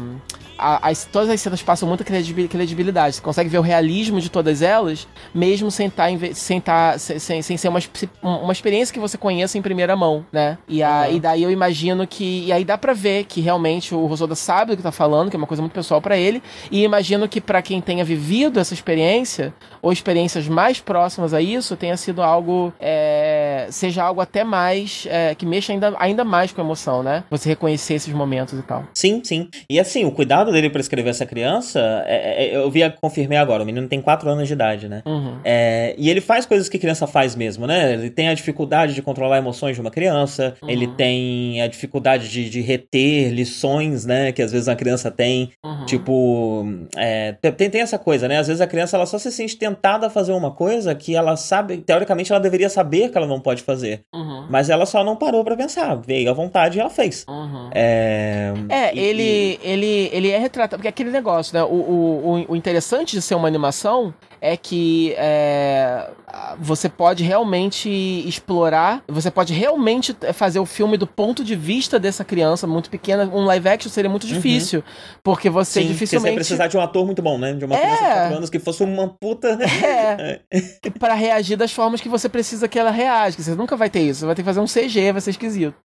a, 0.60 0.90
as, 0.90 1.06
todas 1.06 1.30
as 1.30 1.40
cenas 1.40 1.61
passam 1.61 1.88
muita 1.88 2.03
credibilidade. 2.03 3.15
Você 3.15 3.22
consegue 3.22 3.49
ver 3.49 3.57
o 3.57 3.61
realismo 3.61 4.19
de 4.19 4.30
todas 4.30 4.61
elas, 4.61 5.07
mesmo 5.34 5.72
sem 5.72 5.90
tá 5.90 6.06
sem, 6.34 6.60
tá, 6.60 6.98
sem, 6.98 7.41
sem 7.41 7.57
ser 7.57 7.69
uma, 7.69 7.80
uma 8.22 8.52
experiência 8.52 8.94
que 8.94 8.99
você 8.99 9.18
conheça 9.18 9.57
em 9.57 9.61
primeira 9.61 9.95
mão, 9.95 10.26
né? 10.31 10.57
E, 10.68 10.84
a, 10.84 11.06
uhum. 11.07 11.15
e 11.15 11.19
daí 11.19 11.44
eu 11.44 11.52
imagino 11.52 12.06
que. 12.06 12.45
E 12.45 12.52
aí 12.52 12.65
dá 12.65 12.77
pra 12.77 12.94
ver 12.94 13.26
que 13.26 13.41
realmente 13.41 13.95
o 13.95 14.06
Rosoda 14.06 14.36
sabe 14.36 14.72
do 14.72 14.77
que 14.77 14.84
tá 14.84 14.91
falando, 14.91 15.30
que 15.30 15.36
é 15.36 15.40
uma 15.40 15.48
coisa 15.48 15.61
muito 15.61 15.73
pessoal 15.73 16.02
para 16.02 16.18
ele. 16.18 16.44
E 16.69 16.84
imagino 16.84 17.27
que 17.27 17.40
para 17.40 17.61
quem 17.61 17.80
tenha 17.80 18.03
vivido 18.03 18.60
essa 18.60 18.73
experiência, 18.73 19.53
ou 19.81 19.91
experiências 19.91 20.48
mais 20.48 20.80
próximas 20.80 21.34
a 21.34 21.41
isso, 21.41 21.76
tenha 21.76 21.95
sido 21.95 22.22
algo. 22.22 22.73
É, 22.80 23.68
seja 23.72 24.03
algo 24.03 24.19
até 24.19 24.44
mais. 24.44 25.07
É, 25.10 25.36
que 25.36 25.45
mexa 25.45 25.72
ainda, 25.72 25.95
ainda 25.99 26.23
mais 26.23 26.52
com 26.52 26.61
a 26.61 26.64
emoção, 26.64 27.02
né? 27.02 27.23
Você 27.30 27.49
reconhecer 27.49 27.95
esses 27.95 28.14
momentos 28.14 28.57
e 28.57 28.61
tal. 28.61 28.84
Sim, 28.94 29.22
sim. 29.23 29.49
E 29.69 29.80
assim, 29.80 30.06
o 30.06 30.11
cuidado 30.11 30.49
dele 30.52 30.70
para 30.70 30.82
escrever 30.82 31.10
essa 31.10 31.26
criança, 31.26 32.04
é, 32.06 32.46
é, 32.46 32.56
eu 32.56 32.70
via, 32.70 32.90
confirmei 32.90 33.38
agora, 33.38 33.64
o 33.64 33.66
menino 33.66 33.88
tem 33.88 34.02
4 34.02 34.30
anos 34.30 34.48
de 34.48 34.54
idade, 34.54 34.88
né? 34.88 35.02
Uhum. 35.06 35.40
É, 35.44 35.96
e 35.98 36.10
ele 36.10 36.22
faz 36.22 36.46
coisas 36.46 36.70
que 36.70 36.78
criança 36.78 37.08
faz 37.08 37.36
mesmo, 37.36 37.68
né? 37.68 37.94
Ele 37.94 38.10
tem 38.10 38.30
a 38.30 38.34
dificuldade 38.34 38.94
de 38.94 39.02
controlar 39.02 39.38
emoções 39.38 39.76
de 39.76 39.82
uma 39.82 39.92
criança, 39.92 40.56
uhum. 40.62 40.70
ele 40.70 40.88
tem 40.88 41.62
a 41.62 41.68
dificuldade 41.68 42.30
de, 42.30 42.50
de, 42.50 42.62
reter 42.62 43.32
lições, 43.32 44.06
né? 44.06 44.32
Que 44.32 44.42
às 44.42 44.52
vezes 44.52 44.68
a 44.68 44.76
criança 44.76 45.12
tem. 45.12 45.52
Uhum. 45.64 45.86
Tipo, 45.86 46.66
é, 46.96 47.34
tem, 47.34 47.70
tem 47.70 47.82
essa 47.82 47.98
coisa, 47.98 48.28
né? 48.28 48.38
Às 48.38 48.48
vezes 48.48 48.62
a 48.62 48.68
criança 48.68 48.98
ela 48.98 49.06
só 49.06 49.18
se 49.18 49.32
sente 49.32 49.58
tentada 49.58 50.08
a 50.08 50.10
fazer 50.10 50.32
uma 50.32 50.52
coisa 50.52 50.94
que 50.96 51.16
ela 51.16 51.36
sabe, 51.36 51.78
teoricamente 51.78 52.32
ela 52.32 52.42
deveria 52.42 52.70
saber 52.70 53.10
que 53.10 53.18
ela 53.18 53.28
não 53.28 53.40
pode 53.40 53.64
fazer. 53.64 54.02
Uhum. 54.14 54.48
Mas 54.50 54.70
ela 54.70 54.86
só 54.86 55.04
não 55.04 55.16
parou 55.16 55.44
para 55.44 55.56
pensar. 55.56 55.96
Veio 55.96 56.30
à 56.30 56.34
vontade 56.34 56.78
e 56.78 56.82
ela 56.82 56.90
fez. 56.90 57.26
Uhum. 57.28 57.70
É, 57.74 58.54
é 58.70 58.96
e, 58.96 59.00
ele, 59.00 59.24
e... 59.24 59.60
ele, 59.64 60.10
ele 60.12 60.30
é 60.30 60.39
retratado. 60.40 60.80
Porque 60.80 60.88
aquele 60.88 61.11
negócio, 61.11 61.53
né? 61.53 61.64
O, 61.64 61.68
o, 61.68 62.45
o 62.49 62.56
interessante 62.56 63.16
de 63.16 63.22
ser 63.22 63.36
uma 63.36 63.48
animação 63.48 64.14
é 64.41 64.56
que 64.56 65.14
é, 65.18 66.10
você 66.57 66.88
pode 66.88 67.24
realmente 67.24 67.90
explorar, 67.90 69.03
você 69.07 69.30
pode 69.30 69.53
realmente 69.53 70.16
fazer 70.34 70.60
o 70.60 70.66
filme 70.66 70.98
do 70.98 71.06
ponto 71.06 71.44
de 71.44 71.56
vista 71.56 71.99
dessa 71.99 72.24
criança 72.24 72.66
muito 72.66 72.90
pequena. 72.90 73.26
Um 73.26 73.45
live 73.45 73.68
action 73.68 73.91
seria 73.91 74.10
muito 74.10 74.26
uhum. 74.26 74.34
difícil, 74.34 74.80
uhum. 74.80 75.20
porque 75.24 75.49
você 75.49 75.82
Sim, 75.82 75.88
dificilmente... 75.88 76.36
Porque 76.36 76.44
você 76.44 76.56
precisar 76.56 76.68
de 76.68 76.78
um 76.78 76.82
ator 76.82 77.06
muito 77.06 77.22
bom, 77.22 77.38
né? 77.38 77.53
De 77.53 77.66
uma 77.66 77.76
é... 77.76 77.80
criança 77.80 78.03
de 78.03 78.10
4 78.10 78.38
anos 78.38 78.49
que 78.49 78.60
fosse 78.60 78.84
uma 78.84 79.07
puta... 79.10 79.56
Né? 79.56 79.66
É, 79.84 80.40
é. 80.57 80.90
para 80.98 81.14
reagir 81.14 81.57
das 81.57 81.72
formas 81.72 81.99
que 81.99 82.10
você 82.10 82.30
precisa 82.30 82.68
que 82.68 82.80
ela 82.80 82.91
reaja. 82.91 83.38
Você 83.38 83.56
nunca 83.56 83.76
vai 83.76 83.90
ter 83.90 84.02
isso, 84.02 84.22
você 84.22 84.26
vai 84.26 84.36
ter 84.36 84.41
que 84.41 84.45
fazer 84.45 84.60
um 84.60 84.66
CG, 84.66 85.11
vai 85.11 85.22
ser 85.22 85.32
esquisito. 85.32 85.76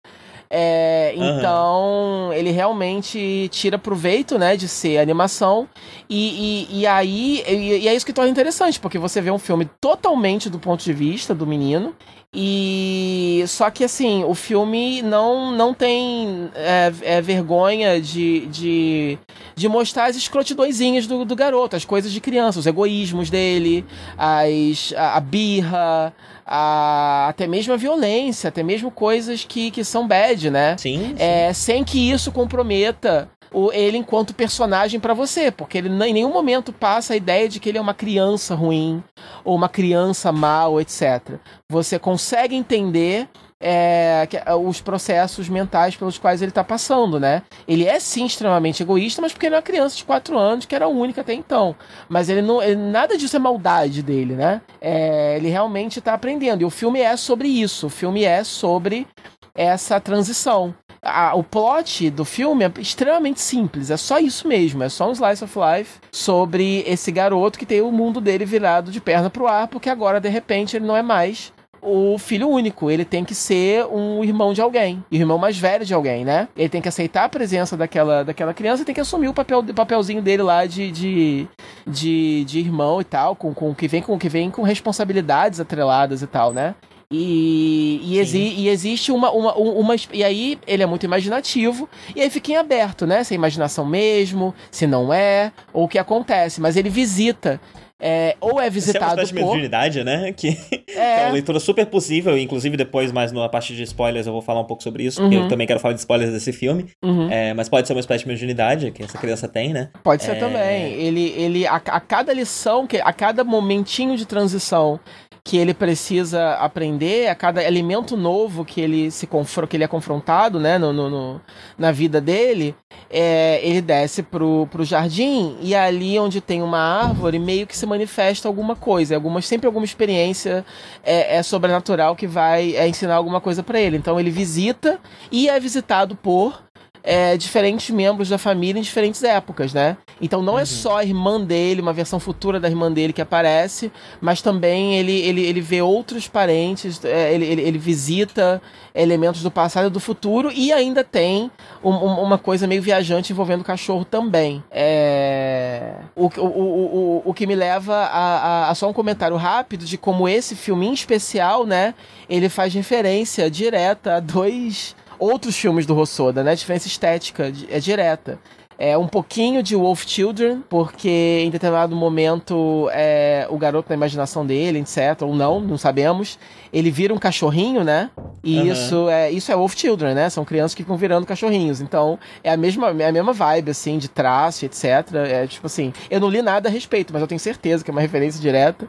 É, 0.56 1.12
uhum. 1.16 1.36
Então, 1.36 2.30
ele 2.32 2.52
realmente 2.52 3.48
tira 3.50 3.76
proveito, 3.76 4.38
né, 4.38 4.56
de 4.56 4.68
ser 4.68 4.98
animação. 4.98 5.68
E, 6.08 6.68
e, 6.70 6.80
e 6.80 6.86
aí, 6.86 7.42
e, 7.44 7.78
e, 7.82 7.88
é 7.88 7.94
isso 7.94 8.06
que 8.06 8.12
torna 8.12 8.30
interessante, 8.30 8.78
porque 8.78 8.96
você 8.96 9.20
vê 9.20 9.32
um 9.32 9.38
filme 9.38 9.68
totalmente 9.80 10.48
do 10.48 10.60
ponto 10.60 10.84
de 10.84 10.92
vista 10.92 11.34
do 11.34 11.44
menino. 11.44 11.92
E 12.34 13.44
só 13.46 13.70
que 13.70 13.84
assim, 13.84 14.24
o 14.24 14.34
filme 14.34 15.02
não, 15.02 15.52
não 15.52 15.72
tem 15.72 16.50
é, 16.54 16.92
é, 17.02 17.22
vergonha 17.22 18.00
de, 18.00 18.46
de, 18.46 19.18
de 19.54 19.68
mostrar 19.68 20.06
as 20.06 20.16
escrotidõezinhas 20.16 21.06
do, 21.06 21.24
do 21.24 21.36
garoto, 21.36 21.76
as 21.76 21.84
coisas 21.84 22.10
de 22.10 22.20
criança, 22.20 22.58
os 22.58 22.66
egoísmos 22.66 23.30
dele, 23.30 23.84
as, 24.18 24.92
a, 24.96 25.16
a 25.16 25.20
birra, 25.20 26.12
a, 26.44 27.28
até 27.28 27.46
mesmo 27.46 27.72
a 27.72 27.76
violência, 27.76 28.48
até 28.48 28.62
mesmo 28.62 28.90
coisas 28.90 29.44
que, 29.44 29.70
que 29.70 29.84
são 29.84 30.06
bad, 30.06 30.50
né? 30.50 30.76
Sim. 30.76 30.98
sim. 30.98 31.14
É, 31.18 31.52
sem 31.52 31.84
que 31.84 32.10
isso 32.10 32.32
comprometa 32.32 33.30
o, 33.54 33.72
ele 33.72 33.96
enquanto 33.96 34.34
personagem 34.34 34.98
para 34.98 35.14
você, 35.14 35.50
porque 35.50 35.78
ele 35.78 35.88
em 35.88 36.12
nenhum 36.12 36.32
momento 36.32 36.72
passa 36.72 37.14
a 37.14 37.16
ideia 37.16 37.48
de 37.48 37.60
que 37.60 37.68
ele 37.68 37.78
é 37.78 37.80
uma 37.80 37.94
criança 37.94 38.54
ruim 38.54 39.02
ou 39.44 39.54
uma 39.54 39.68
criança 39.68 40.32
mal, 40.32 40.80
etc. 40.80 41.38
Você 41.70 41.98
consegue 41.98 42.56
entender 42.56 43.28
é, 43.60 44.28
é, 44.44 44.54
os 44.54 44.80
processos 44.82 45.48
mentais 45.48 45.96
pelos 45.96 46.18
quais 46.18 46.42
ele 46.42 46.50
está 46.50 46.62
passando, 46.62 47.18
né? 47.18 47.42
Ele 47.66 47.86
é 47.86 47.98
sim 47.98 48.26
extremamente 48.26 48.82
egoísta, 48.82 49.22
mas 49.22 49.32
porque 49.32 49.46
ele 49.46 49.54
é 49.54 49.58
uma 49.58 49.62
criança 49.62 49.96
de 49.96 50.04
4 50.04 50.36
anos, 50.36 50.66
que 50.66 50.74
era 50.74 50.86
única 50.86 51.22
até 51.22 51.32
então. 51.32 51.74
Mas 52.06 52.28
ele 52.28 52.42
não. 52.42 52.62
Ele, 52.62 52.76
nada 52.76 53.16
disso 53.16 53.36
é 53.36 53.38
maldade 53.38 54.02
dele, 54.02 54.34
né? 54.34 54.60
É, 54.80 55.36
ele 55.36 55.48
realmente 55.48 55.98
está 55.98 56.12
aprendendo. 56.12 56.60
E 56.60 56.64
o 56.66 56.70
filme 56.70 57.00
é 57.00 57.16
sobre 57.16 57.48
isso. 57.48 57.86
O 57.86 57.90
filme 57.90 58.24
é 58.24 58.44
sobre 58.44 59.06
essa 59.54 59.98
transição. 59.98 60.74
A, 61.04 61.34
o 61.34 61.42
plot 61.42 62.08
do 62.10 62.24
filme 62.24 62.64
é 62.64 62.72
extremamente 62.80 63.40
simples, 63.40 63.90
é 63.90 63.96
só 63.96 64.18
isso 64.18 64.48
mesmo, 64.48 64.82
é 64.82 64.88
só 64.88 65.08
um 65.08 65.12
slice 65.12 65.44
of 65.44 65.54
life 65.58 65.98
sobre 66.10 66.82
esse 66.86 67.12
garoto 67.12 67.58
que 67.58 67.66
tem 67.66 67.82
o 67.82 67.92
mundo 67.92 68.20
dele 68.20 68.46
virado 68.46 68.90
de 68.90 69.00
perna 69.00 69.28
pro 69.28 69.46
ar, 69.46 69.68
porque 69.68 69.90
agora 69.90 70.20
de 70.20 70.28
repente 70.28 70.76
ele 70.76 70.86
não 70.86 70.96
é 70.96 71.02
mais 71.02 71.52
o 71.84 72.16
filho 72.16 72.48
único. 72.48 72.90
Ele 72.90 73.04
tem 73.04 73.24
que 73.24 73.34
ser 73.34 73.84
um 73.86 74.24
irmão 74.24 74.54
de 74.54 74.62
alguém. 74.62 75.04
Irmão 75.12 75.36
mais 75.36 75.58
velho 75.58 75.84
de 75.84 75.92
alguém, 75.92 76.24
né? 76.24 76.48
Ele 76.56 76.68
tem 76.68 76.80
que 76.80 76.88
aceitar 76.88 77.24
a 77.24 77.28
presença 77.28 77.76
daquela, 77.76 78.24
daquela 78.24 78.54
criança 78.54 78.82
e 78.82 78.84
tem 78.86 78.94
que 78.94 79.00
assumir 79.00 79.28
o 79.28 79.34
papel, 79.34 79.62
papelzinho 79.62 80.22
dele 80.22 80.42
lá 80.42 80.64
de, 80.64 80.90
de, 80.90 81.46
de, 81.86 82.44
de 82.44 82.58
irmão 82.58 83.00
e 83.00 83.04
tal, 83.04 83.36
com, 83.36 83.52
com 83.52 83.74
que 83.74 83.86
vem 83.86 84.00
com 84.00 84.18
que 84.18 84.28
vem 84.28 84.50
com 84.50 84.62
responsabilidades 84.62 85.60
atreladas 85.60 86.22
e 86.22 86.26
tal, 86.26 86.52
né? 86.52 86.74
E, 87.16 88.00
e, 88.02 88.18
exi 88.18 88.54
e, 88.56 88.68
existe 88.68 89.12
uma, 89.12 89.30
uma, 89.30 89.54
uma. 89.54 89.94
E 90.12 90.24
aí 90.24 90.58
ele 90.66 90.82
é 90.82 90.86
muito 90.86 91.04
imaginativo. 91.04 91.88
E 92.14 92.20
aí 92.20 92.28
fica 92.28 92.50
em 92.50 92.56
aberto, 92.56 93.06
né? 93.06 93.22
Se 93.22 93.34
é 93.34 93.36
imaginação 93.36 93.86
mesmo, 93.86 94.52
se 94.70 94.84
não 94.86 95.14
é, 95.14 95.52
ou 95.72 95.84
o 95.84 95.88
que 95.88 95.98
acontece. 95.98 96.60
Mas 96.60 96.76
ele 96.76 96.90
visita 96.90 97.60
é, 98.06 98.36
ou 98.38 98.60
é 98.60 98.68
visitado 98.68 99.20
Essa 99.20 99.32
é 99.32 99.34
uma 99.34 99.40
por... 99.40 99.46
mediunidade, 99.52 100.02
né? 100.02 100.32
Que 100.32 100.48
é. 100.90 101.20
é 101.20 101.24
uma 101.24 101.32
leitura 101.32 101.60
super 101.60 101.86
possível, 101.86 102.36
inclusive 102.36 102.76
depois, 102.76 103.12
mais 103.12 103.32
na 103.32 103.48
parte 103.48 103.74
de 103.74 103.82
spoilers, 103.84 104.26
eu 104.26 104.32
vou 104.32 104.42
falar 104.42 104.60
um 104.60 104.66
pouco 104.66 104.82
sobre 104.82 105.04
isso, 105.04 105.22
uhum. 105.22 105.30
porque 105.30 105.44
eu 105.44 105.48
também 105.48 105.66
quero 105.66 105.80
falar 105.80 105.94
de 105.94 106.00
spoilers 106.00 106.30
desse 106.30 106.52
filme. 106.52 106.86
Uhum. 107.02 107.30
É, 107.30 107.54
mas 107.54 107.68
pode 107.68 107.86
ser 107.86 107.94
uma 107.94 108.00
espécie 108.00 108.24
de 108.24 108.28
mediunidade 108.28 108.90
que 108.90 109.02
essa 109.02 109.16
criança 109.16 109.48
tem, 109.48 109.72
né? 109.72 109.88
Pode 110.02 110.22
ser 110.22 110.32
é... 110.32 110.34
também. 110.34 110.92
Ele, 110.94 111.30
ele 111.36 111.66
a, 111.66 111.76
a 111.76 112.00
cada 112.00 112.32
lição, 112.32 112.86
que, 112.86 112.98
a 112.98 113.12
cada 113.12 113.42
momentinho 113.42 114.16
de 114.16 114.26
transição 114.26 114.98
que 115.46 115.58
ele 115.58 115.74
precisa 115.74 116.54
aprender, 116.54 117.28
a 117.28 117.34
cada 117.34 117.62
elemento 117.62 118.16
novo 118.16 118.64
que 118.64 118.80
ele 118.80 119.10
se 119.10 119.28
que 119.68 119.76
ele 119.76 119.84
é 119.84 119.86
confrontado, 119.86 120.58
né, 120.58 120.78
no, 120.78 120.90
no, 120.90 121.10
no 121.10 121.40
na 121.76 121.92
vida 121.92 122.18
dele, 122.18 122.74
é, 123.10 123.60
ele 123.62 123.82
desce 123.82 124.22
pro, 124.22 124.66
pro 124.70 124.84
jardim 124.84 125.58
e 125.60 125.74
ali 125.74 126.18
onde 126.18 126.40
tem 126.40 126.62
uma 126.62 126.78
árvore 126.78 127.38
meio 127.38 127.66
que 127.66 127.76
se 127.76 127.84
manifesta 127.84 128.48
alguma 128.48 128.74
coisa, 128.74 129.14
alguma, 129.14 129.42
sempre 129.42 129.66
alguma 129.66 129.84
experiência 129.84 130.64
é, 131.02 131.36
é 131.36 131.42
sobrenatural 131.42 132.16
que 132.16 132.26
vai 132.26 132.74
é, 132.74 132.88
ensinar 132.88 133.16
alguma 133.16 133.40
coisa 133.40 133.62
para 133.62 133.78
ele. 133.78 133.98
Então 133.98 134.18
ele 134.18 134.30
visita 134.30 134.98
e 135.30 135.50
é 135.50 135.60
visitado 135.60 136.16
por 136.16 136.63
é, 137.06 137.36
diferentes 137.36 137.90
membros 137.90 138.30
da 138.30 138.38
família 138.38 138.80
em 138.80 138.82
diferentes 138.82 139.22
épocas, 139.22 139.74
né? 139.74 139.98
Então 140.22 140.42
não 140.42 140.54
é 140.54 140.56
uhum. 140.56 140.60
é 140.60 140.64
só 140.64 140.96
a 140.96 141.04
irmã 141.04 141.38
dele, 141.38 141.82
uma 141.82 141.92
versão 141.92 142.18
futura 142.18 142.58
da 142.58 142.66
irmã 142.66 142.90
dele 142.90 143.12
que 143.12 143.20
aparece, 143.20 143.92
mas 144.22 144.40
também 144.40 144.96
ele, 144.96 145.12
ele, 145.20 145.44
ele 145.44 145.60
vê 145.60 145.82
outros 145.82 146.26
parentes, 146.26 147.04
é, 147.04 147.34
ele, 147.34 147.44
ele, 147.44 147.62
ele, 147.62 147.78
visita 147.78 148.62
elementos 148.94 149.42
do 149.42 149.50
passado 149.50 149.88
e 149.88 149.90
do 149.90 150.00
futuro, 150.00 150.50
e 150.50 150.72
ainda 150.72 151.04
tem 151.04 151.50
um, 151.82 151.90
um, 151.90 152.22
uma 152.22 152.38
coisa 152.38 152.66
meio 152.66 152.80
viajante 152.80 153.32
envolvendo 153.32 153.60
o 153.60 153.64
cachorro 153.64 154.04
também. 154.04 154.64
É... 154.70 155.96
O, 156.16 156.26
o, 156.26 156.40
o, 156.40 157.22
o, 157.22 157.22
o 157.26 157.34
que 157.34 157.46
me 157.46 157.54
leva 157.54 157.94
a, 157.94 158.38
a, 158.66 158.70
a 158.70 158.74
só 158.74 158.88
um 158.88 158.94
comentário 158.94 159.36
rápido 159.36 159.84
de 159.84 159.98
como 159.98 160.26
esse 160.26 160.56
filme 160.56 160.86
em 160.86 160.92
especial, 160.94 161.66
né, 161.66 161.92
ele 162.30 162.48
faz 162.48 162.72
referência 162.72 163.50
direta 163.50 164.16
a 164.16 164.20
dois 164.20 164.96
outros 165.18 165.56
filmes 165.56 165.86
do 165.86 165.94
Rossoda, 165.94 166.42
né? 166.42 166.52
A 166.52 166.54
diferença 166.54 166.86
estética 166.86 167.52
é 167.68 167.80
direta. 167.80 168.38
É 168.78 168.96
um 168.98 169.06
pouquinho 169.06 169.62
de 169.62 169.76
Wolf 169.76 170.04
Children, 170.06 170.62
porque 170.68 171.42
em 171.44 171.50
determinado 171.50 171.94
momento 171.94 172.88
é, 172.92 173.46
o 173.50 173.56
garoto 173.56 173.88
na 173.88 173.94
imaginação 173.94 174.44
dele, 174.44 174.80
etc., 174.80 175.22
ou 175.22 175.34
não, 175.34 175.60
não 175.60 175.78
sabemos, 175.78 176.38
ele 176.72 176.90
vira 176.90 177.14
um 177.14 177.18
cachorrinho, 177.18 177.84
né? 177.84 178.10
E 178.42 178.58
uhum. 178.58 178.72
isso 178.72 179.08
é 179.08 179.30
isso 179.30 179.52
é 179.52 179.56
Wolf 179.56 179.74
Children, 179.76 180.14
né? 180.14 180.28
São 180.28 180.44
crianças 180.44 180.74
que 180.74 180.82
ficam 180.82 180.96
virando 180.96 181.24
cachorrinhos. 181.24 181.80
Então, 181.80 182.18
é 182.42 182.50
a 182.50 182.56
mesma, 182.56 182.90
é 182.98 183.08
a 183.08 183.12
mesma 183.12 183.32
vibe, 183.32 183.70
assim, 183.70 183.96
de 183.96 184.08
traço, 184.08 184.64
etc. 184.64 184.84
É 185.14 185.46
tipo 185.46 185.66
assim, 185.66 185.92
eu 186.10 186.18
não 186.18 186.28
li 186.28 186.42
nada 186.42 186.68
a 186.68 186.72
respeito, 186.72 187.12
mas 187.12 187.22
eu 187.22 187.28
tenho 187.28 187.38
certeza 187.38 187.84
que 187.84 187.90
é 187.90 187.92
uma 187.92 188.00
referência 188.00 188.40
direta. 188.40 188.88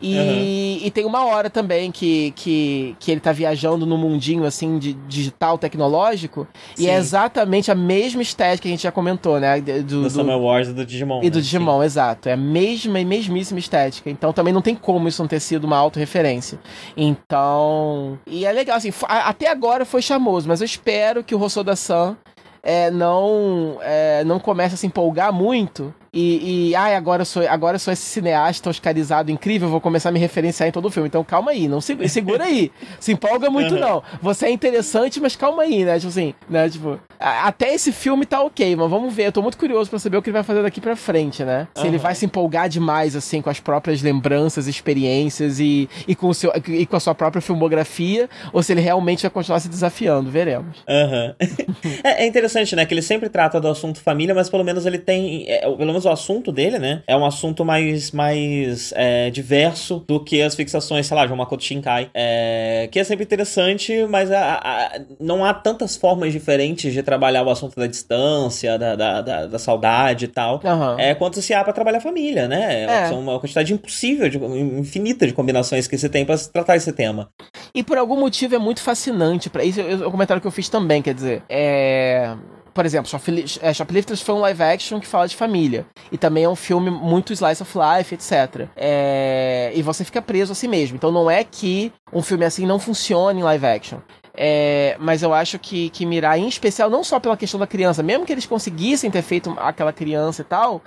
E, 0.00 0.18
uhum. 0.18 0.78
e 0.86 0.90
tem 0.90 1.04
uma 1.04 1.26
hora 1.26 1.50
também 1.50 1.92
que, 1.92 2.32
que, 2.32 2.96
que 2.98 3.10
ele 3.10 3.20
tá 3.20 3.32
viajando 3.32 3.84
no 3.84 3.98
mundinho, 3.98 4.44
assim, 4.44 4.78
de 4.78 4.94
digital, 4.94 5.58
tecnológico, 5.58 6.46
Sim. 6.74 6.84
e 6.84 6.88
é 6.88 6.96
exatamente 6.96 7.70
a 7.70 7.74
mesma 7.74 8.22
estética 8.22 8.62
que 8.62 8.68
a 8.68 8.70
gente 8.70 8.82
já 8.82 8.92
comentou, 8.92 9.35
né? 9.38 9.60
Do, 9.60 10.02
do, 10.02 10.10
Summer 10.10 10.38
Wars 10.38 10.68
e 10.68 10.72
do 10.72 10.84
Digimon. 10.84 11.20
E 11.22 11.30
do 11.30 11.36
né? 11.36 11.42
Digimon, 11.42 11.80
Sim. 11.80 11.86
exato. 11.86 12.28
É 12.28 12.32
a 12.32 12.36
mesma 12.36 13.00
e 13.00 13.04
mesmíssima 13.04 13.58
estética. 13.58 14.10
Então 14.10 14.32
também 14.32 14.52
não 14.52 14.62
tem 14.62 14.74
como 14.74 15.08
isso 15.08 15.22
não 15.22 15.28
ter 15.28 15.40
sido 15.40 15.64
uma 15.64 15.76
autorreferência. 15.76 16.58
Então, 16.96 17.26
então. 17.36 18.18
E 18.26 18.44
é 18.44 18.52
legal, 18.52 18.76
assim, 18.76 18.90
até 19.08 19.48
agora 19.48 19.84
foi 19.84 20.02
chamoso, 20.02 20.48
mas 20.48 20.60
eu 20.60 20.64
espero 20.64 21.22
que 21.22 21.34
o 21.34 21.38
Rossoda 21.38 21.76
San 21.76 22.16
é, 22.62 22.90
não, 22.90 23.78
é, 23.82 24.24
não 24.24 24.38
começa 24.38 24.74
a 24.74 24.78
se 24.78 24.86
empolgar 24.86 25.32
muito 25.32 25.94
e, 26.16 26.70
e 26.70 26.74
ai, 26.74 26.94
agora 26.94 27.22
eu 27.22 27.26
sou, 27.26 27.46
agora 27.46 27.76
eu 27.76 27.78
sou 27.78 27.92
esse 27.92 28.02
cineasta 28.02 28.70
oscarizado 28.70 29.30
incrível, 29.30 29.68
vou 29.68 29.80
começar 29.80 30.08
a 30.08 30.12
me 30.12 30.18
referenciar 30.18 30.68
em 30.68 30.72
todo 30.72 30.86
o 30.86 30.90
filme. 30.90 31.08
Então 31.08 31.22
calma 31.22 31.50
aí, 31.50 31.68
não 31.68 31.80
se, 31.80 31.96
segura 32.08 32.44
aí. 32.44 32.72
se 32.98 33.12
empolga 33.12 33.50
muito 33.50 33.74
uhum. 33.74 33.80
não. 33.80 34.02
Você 34.22 34.46
é 34.46 34.50
interessante, 34.50 35.20
mas 35.20 35.36
calma 35.36 35.62
aí, 35.62 35.84
né? 35.84 35.96
Tipo 35.96 36.08
assim, 36.08 36.34
né? 36.48 36.68
Tipo, 36.70 36.98
até 37.20 37.74
esse 37.74 37.92
filme 37.92 38.24
tá 38.24 38.42
ok, 38.42 38.74
mas 38.76 38.90
vamos 38.90 39.12
ver. 39.12 39.26
Eu 39.26 39.32
tô 39.32 39.42
muito 39.42 39.58
curioso 39.58 39.90
para 39.90 39.98
saber 39.98 40.16
o 40.16 40.22
que 40.22 40.30
ele 40.30 40.34
vai 40.34 40.42
fazer 40.42 40.62
daqui 40.62 40.80
para 40.80 40.96
frente, 40.96 41.44
né? 41.44 41.68
Se 41.74 41.82
uhum. 41.82 41.88
ele 41.88 41.98
vai 41.98 42.14
se 42.14 42.24
empolgar 42.24 42.68
demais 42.68 43.14
assim 43.14 43.42
com 43.42 43.50
as 43.50 43.60
próprias 43.60 44.00
lembranças, 44.00 44.66
experiências 44.66 45.60
e, 45.60 45.88
e 46.08 46.14
com 46.14 46.28
o 46.28 46.34
seu 46.34 46.50
e 46.68 46.86
com 46.86 46.96
a 46.96 47.00
sua 47.00 47.14
própria 47.14 47.42
filmografia, 47.42 48.28
ou 48.52 48.62
se 48.62 48.72
ele 48.72 48.80
realmente 48.80 49.22
vai 49.22 49.30
continuar 49.30 49.60
se 49.60 49.68
desafiando, 49.68 50.30
veremos. 50.30 50.78
Uhum. 50.88 51.34
é, 52.02 52.24
é, 52.24 52.26
interessante, 52.26 52.74
né, 52.74 52.86
que 52.86 52.94
ele 52.94 53.02
sempre 53.02 53.28
trata 53.28 53.60
do 53.60 53.68
assunto 53.68 54.00
família, 54.00 54.34
mas 54.34 54.48
pelo 54.48 54.64
menos 54.64 54.86
ele 54.86 54.98
tem, 54.98 55.44
é, 55.48 55.60
pelo 55.60 55.86
menos 55.86 56.05
o 56.08 56.12
assunto 56.12 56.52
dele, 56.52 56.78
né? 56.78 57.02
É 57.06 57.16
um 57.16 57.24
assunto 57.24 57.64
mais, 57.64 58.10
mais 58.10 58.92
é, 58.96 59.30
diverso 59.30 60.04
do 60.06 60.22
que 60.22 60.42
as 60.42 60.54
fixações, 60.54 61.06
sei 61.06 61.16
lá, 61.16 61.26
de 61.26 61.32
uma 61.32 61.46
Shinkai. 61.58 62.10
É, 62.14 62.88
que 62.92 62.98
é 62.98 63.04
sempre 63.04 63.24
interessante, 63.24 64.06
mas 64.08 64.30
a, 64.30 64.60
a, 64.62 65.00
não 65.18 65.44
há 65.44 65.54
tantas 65.54 65.96
formas 65.96 66.32
diferentes 66.32 66.92
de 66.92 67.02
trabalhar 67.02 67.42
o 67.42 67.50
assunto 67.50 67.76
da 67.76 67.86
distância, 67.86 68.78
da, 68.78 68.94
da, 68.94 69.20
da, 69.20 69.46
da 69.46 69.58
saudade 69.58 70.26
e 70.26 70.28
tal, 70.28 70.60
uhum. 70.62 70.98
é, 70.98 71.14
quanto 71.14 71.40
se 71.40 71.54
há 71.54 71.64
para 71.64 71.72
trabalhar 71.72 71.98
a 71.98 72.00
família, 72.00 72.46
né? 72.46 72.84
É. 72.84 73.08
São 73.08 73.20
uma 73.20 73.38
quantidade 73.40 73.72
impossível, 73.72 74.28
de, 74.28 74.38
infinita 74.38 75.26
de 75.26 75.32
combinações 75.32 75.86
que 75.86 75.96
você 75.96 76.08
tem 76.08 76.24
para 76.24 76.38
tratar 76.38 76.76
esse 76.76 76.92
tema. 76.92 77.30
E 77.74 77.82
por 77.82 77.98
algum 77.98 78.18
motivo 78.18 78.54
é 78.54 78.58
muito 78.58 78.82
fascinante. 78.82 79.50
para 79.50 79.64
Isso 79.64 79.80
é 79.80 79.94
o 80.06 80.10
comentário 80.10 80.40
que 80.40 80.46
eu 80.46 80.52
fiz 80.52 80.68
também, 80.68 81.02
quer 81.02 81.14
dizer, 81.14 81.42
é 81.48 82.34
por 82.76 82.84
exemplo, 82.84 83.10
é, 83.62 83.72
Shoplifters 83.72 84.20
foi 84.20 84.34
um 84.34 84.40
live 84.40 84.62
action 84.62 85.00
que 85.00 85.06
fala 85.06 85.26
de 85.26 85.34
família. 85.34 85.86
E 86.12 86.18
também 86.18 86.44
é 86.44 86.48
um 86.48 86.54
filme 86.54 86.90
muito 86.90 87.32
slice 87.32 87.62
of 87.62 87.72
life, 87.74 88.14
etc. 88.14 88.68
É... 88.76 89.72
E 89.74 89.80
você 89.80 90.04
fica 90.04 90.20
preso 90.20 90.52
a 90.52 90.54
si 90.54 90.68
mesmo. 90.68 90.94
Então 90.94 91.10
não 91.10 91.30
é 91.30 91.42
que 91.42 91.90
um 92.12 92.20
filme 92.20 92.44
assim 92.44 92.66
não 92.66 92.78
funcione 92.78 93.40
em 93.40 93.42
live 93.42 93.64
action. 93.64 93.98
É, 94.34 94.94
mas 95.00 95.22
eu 95.22 95.32
acho 95.32 95.58
que, 95.58 95.88
que 95.88 96.04
Mirai, 96.04 96.40
em 96.40 96.48
especial, 96.48 96.90
não 96.90 97.02
só 97.02 97.18
pela 97.18 97.34
questão 97.34 97.58
da 97.58 97.66
criança, 97.66 98.02
mesmo 98.02 98.26
que 98.26 98.32
eles 98.32 98.44
conseguissem 98.44 99.10
ter 99.10 99.22
feito 99.22 99.56
aquela 99.58 99.94
criança 99.94 100.42
e 100.42 100.44
tal, 100.44 100.82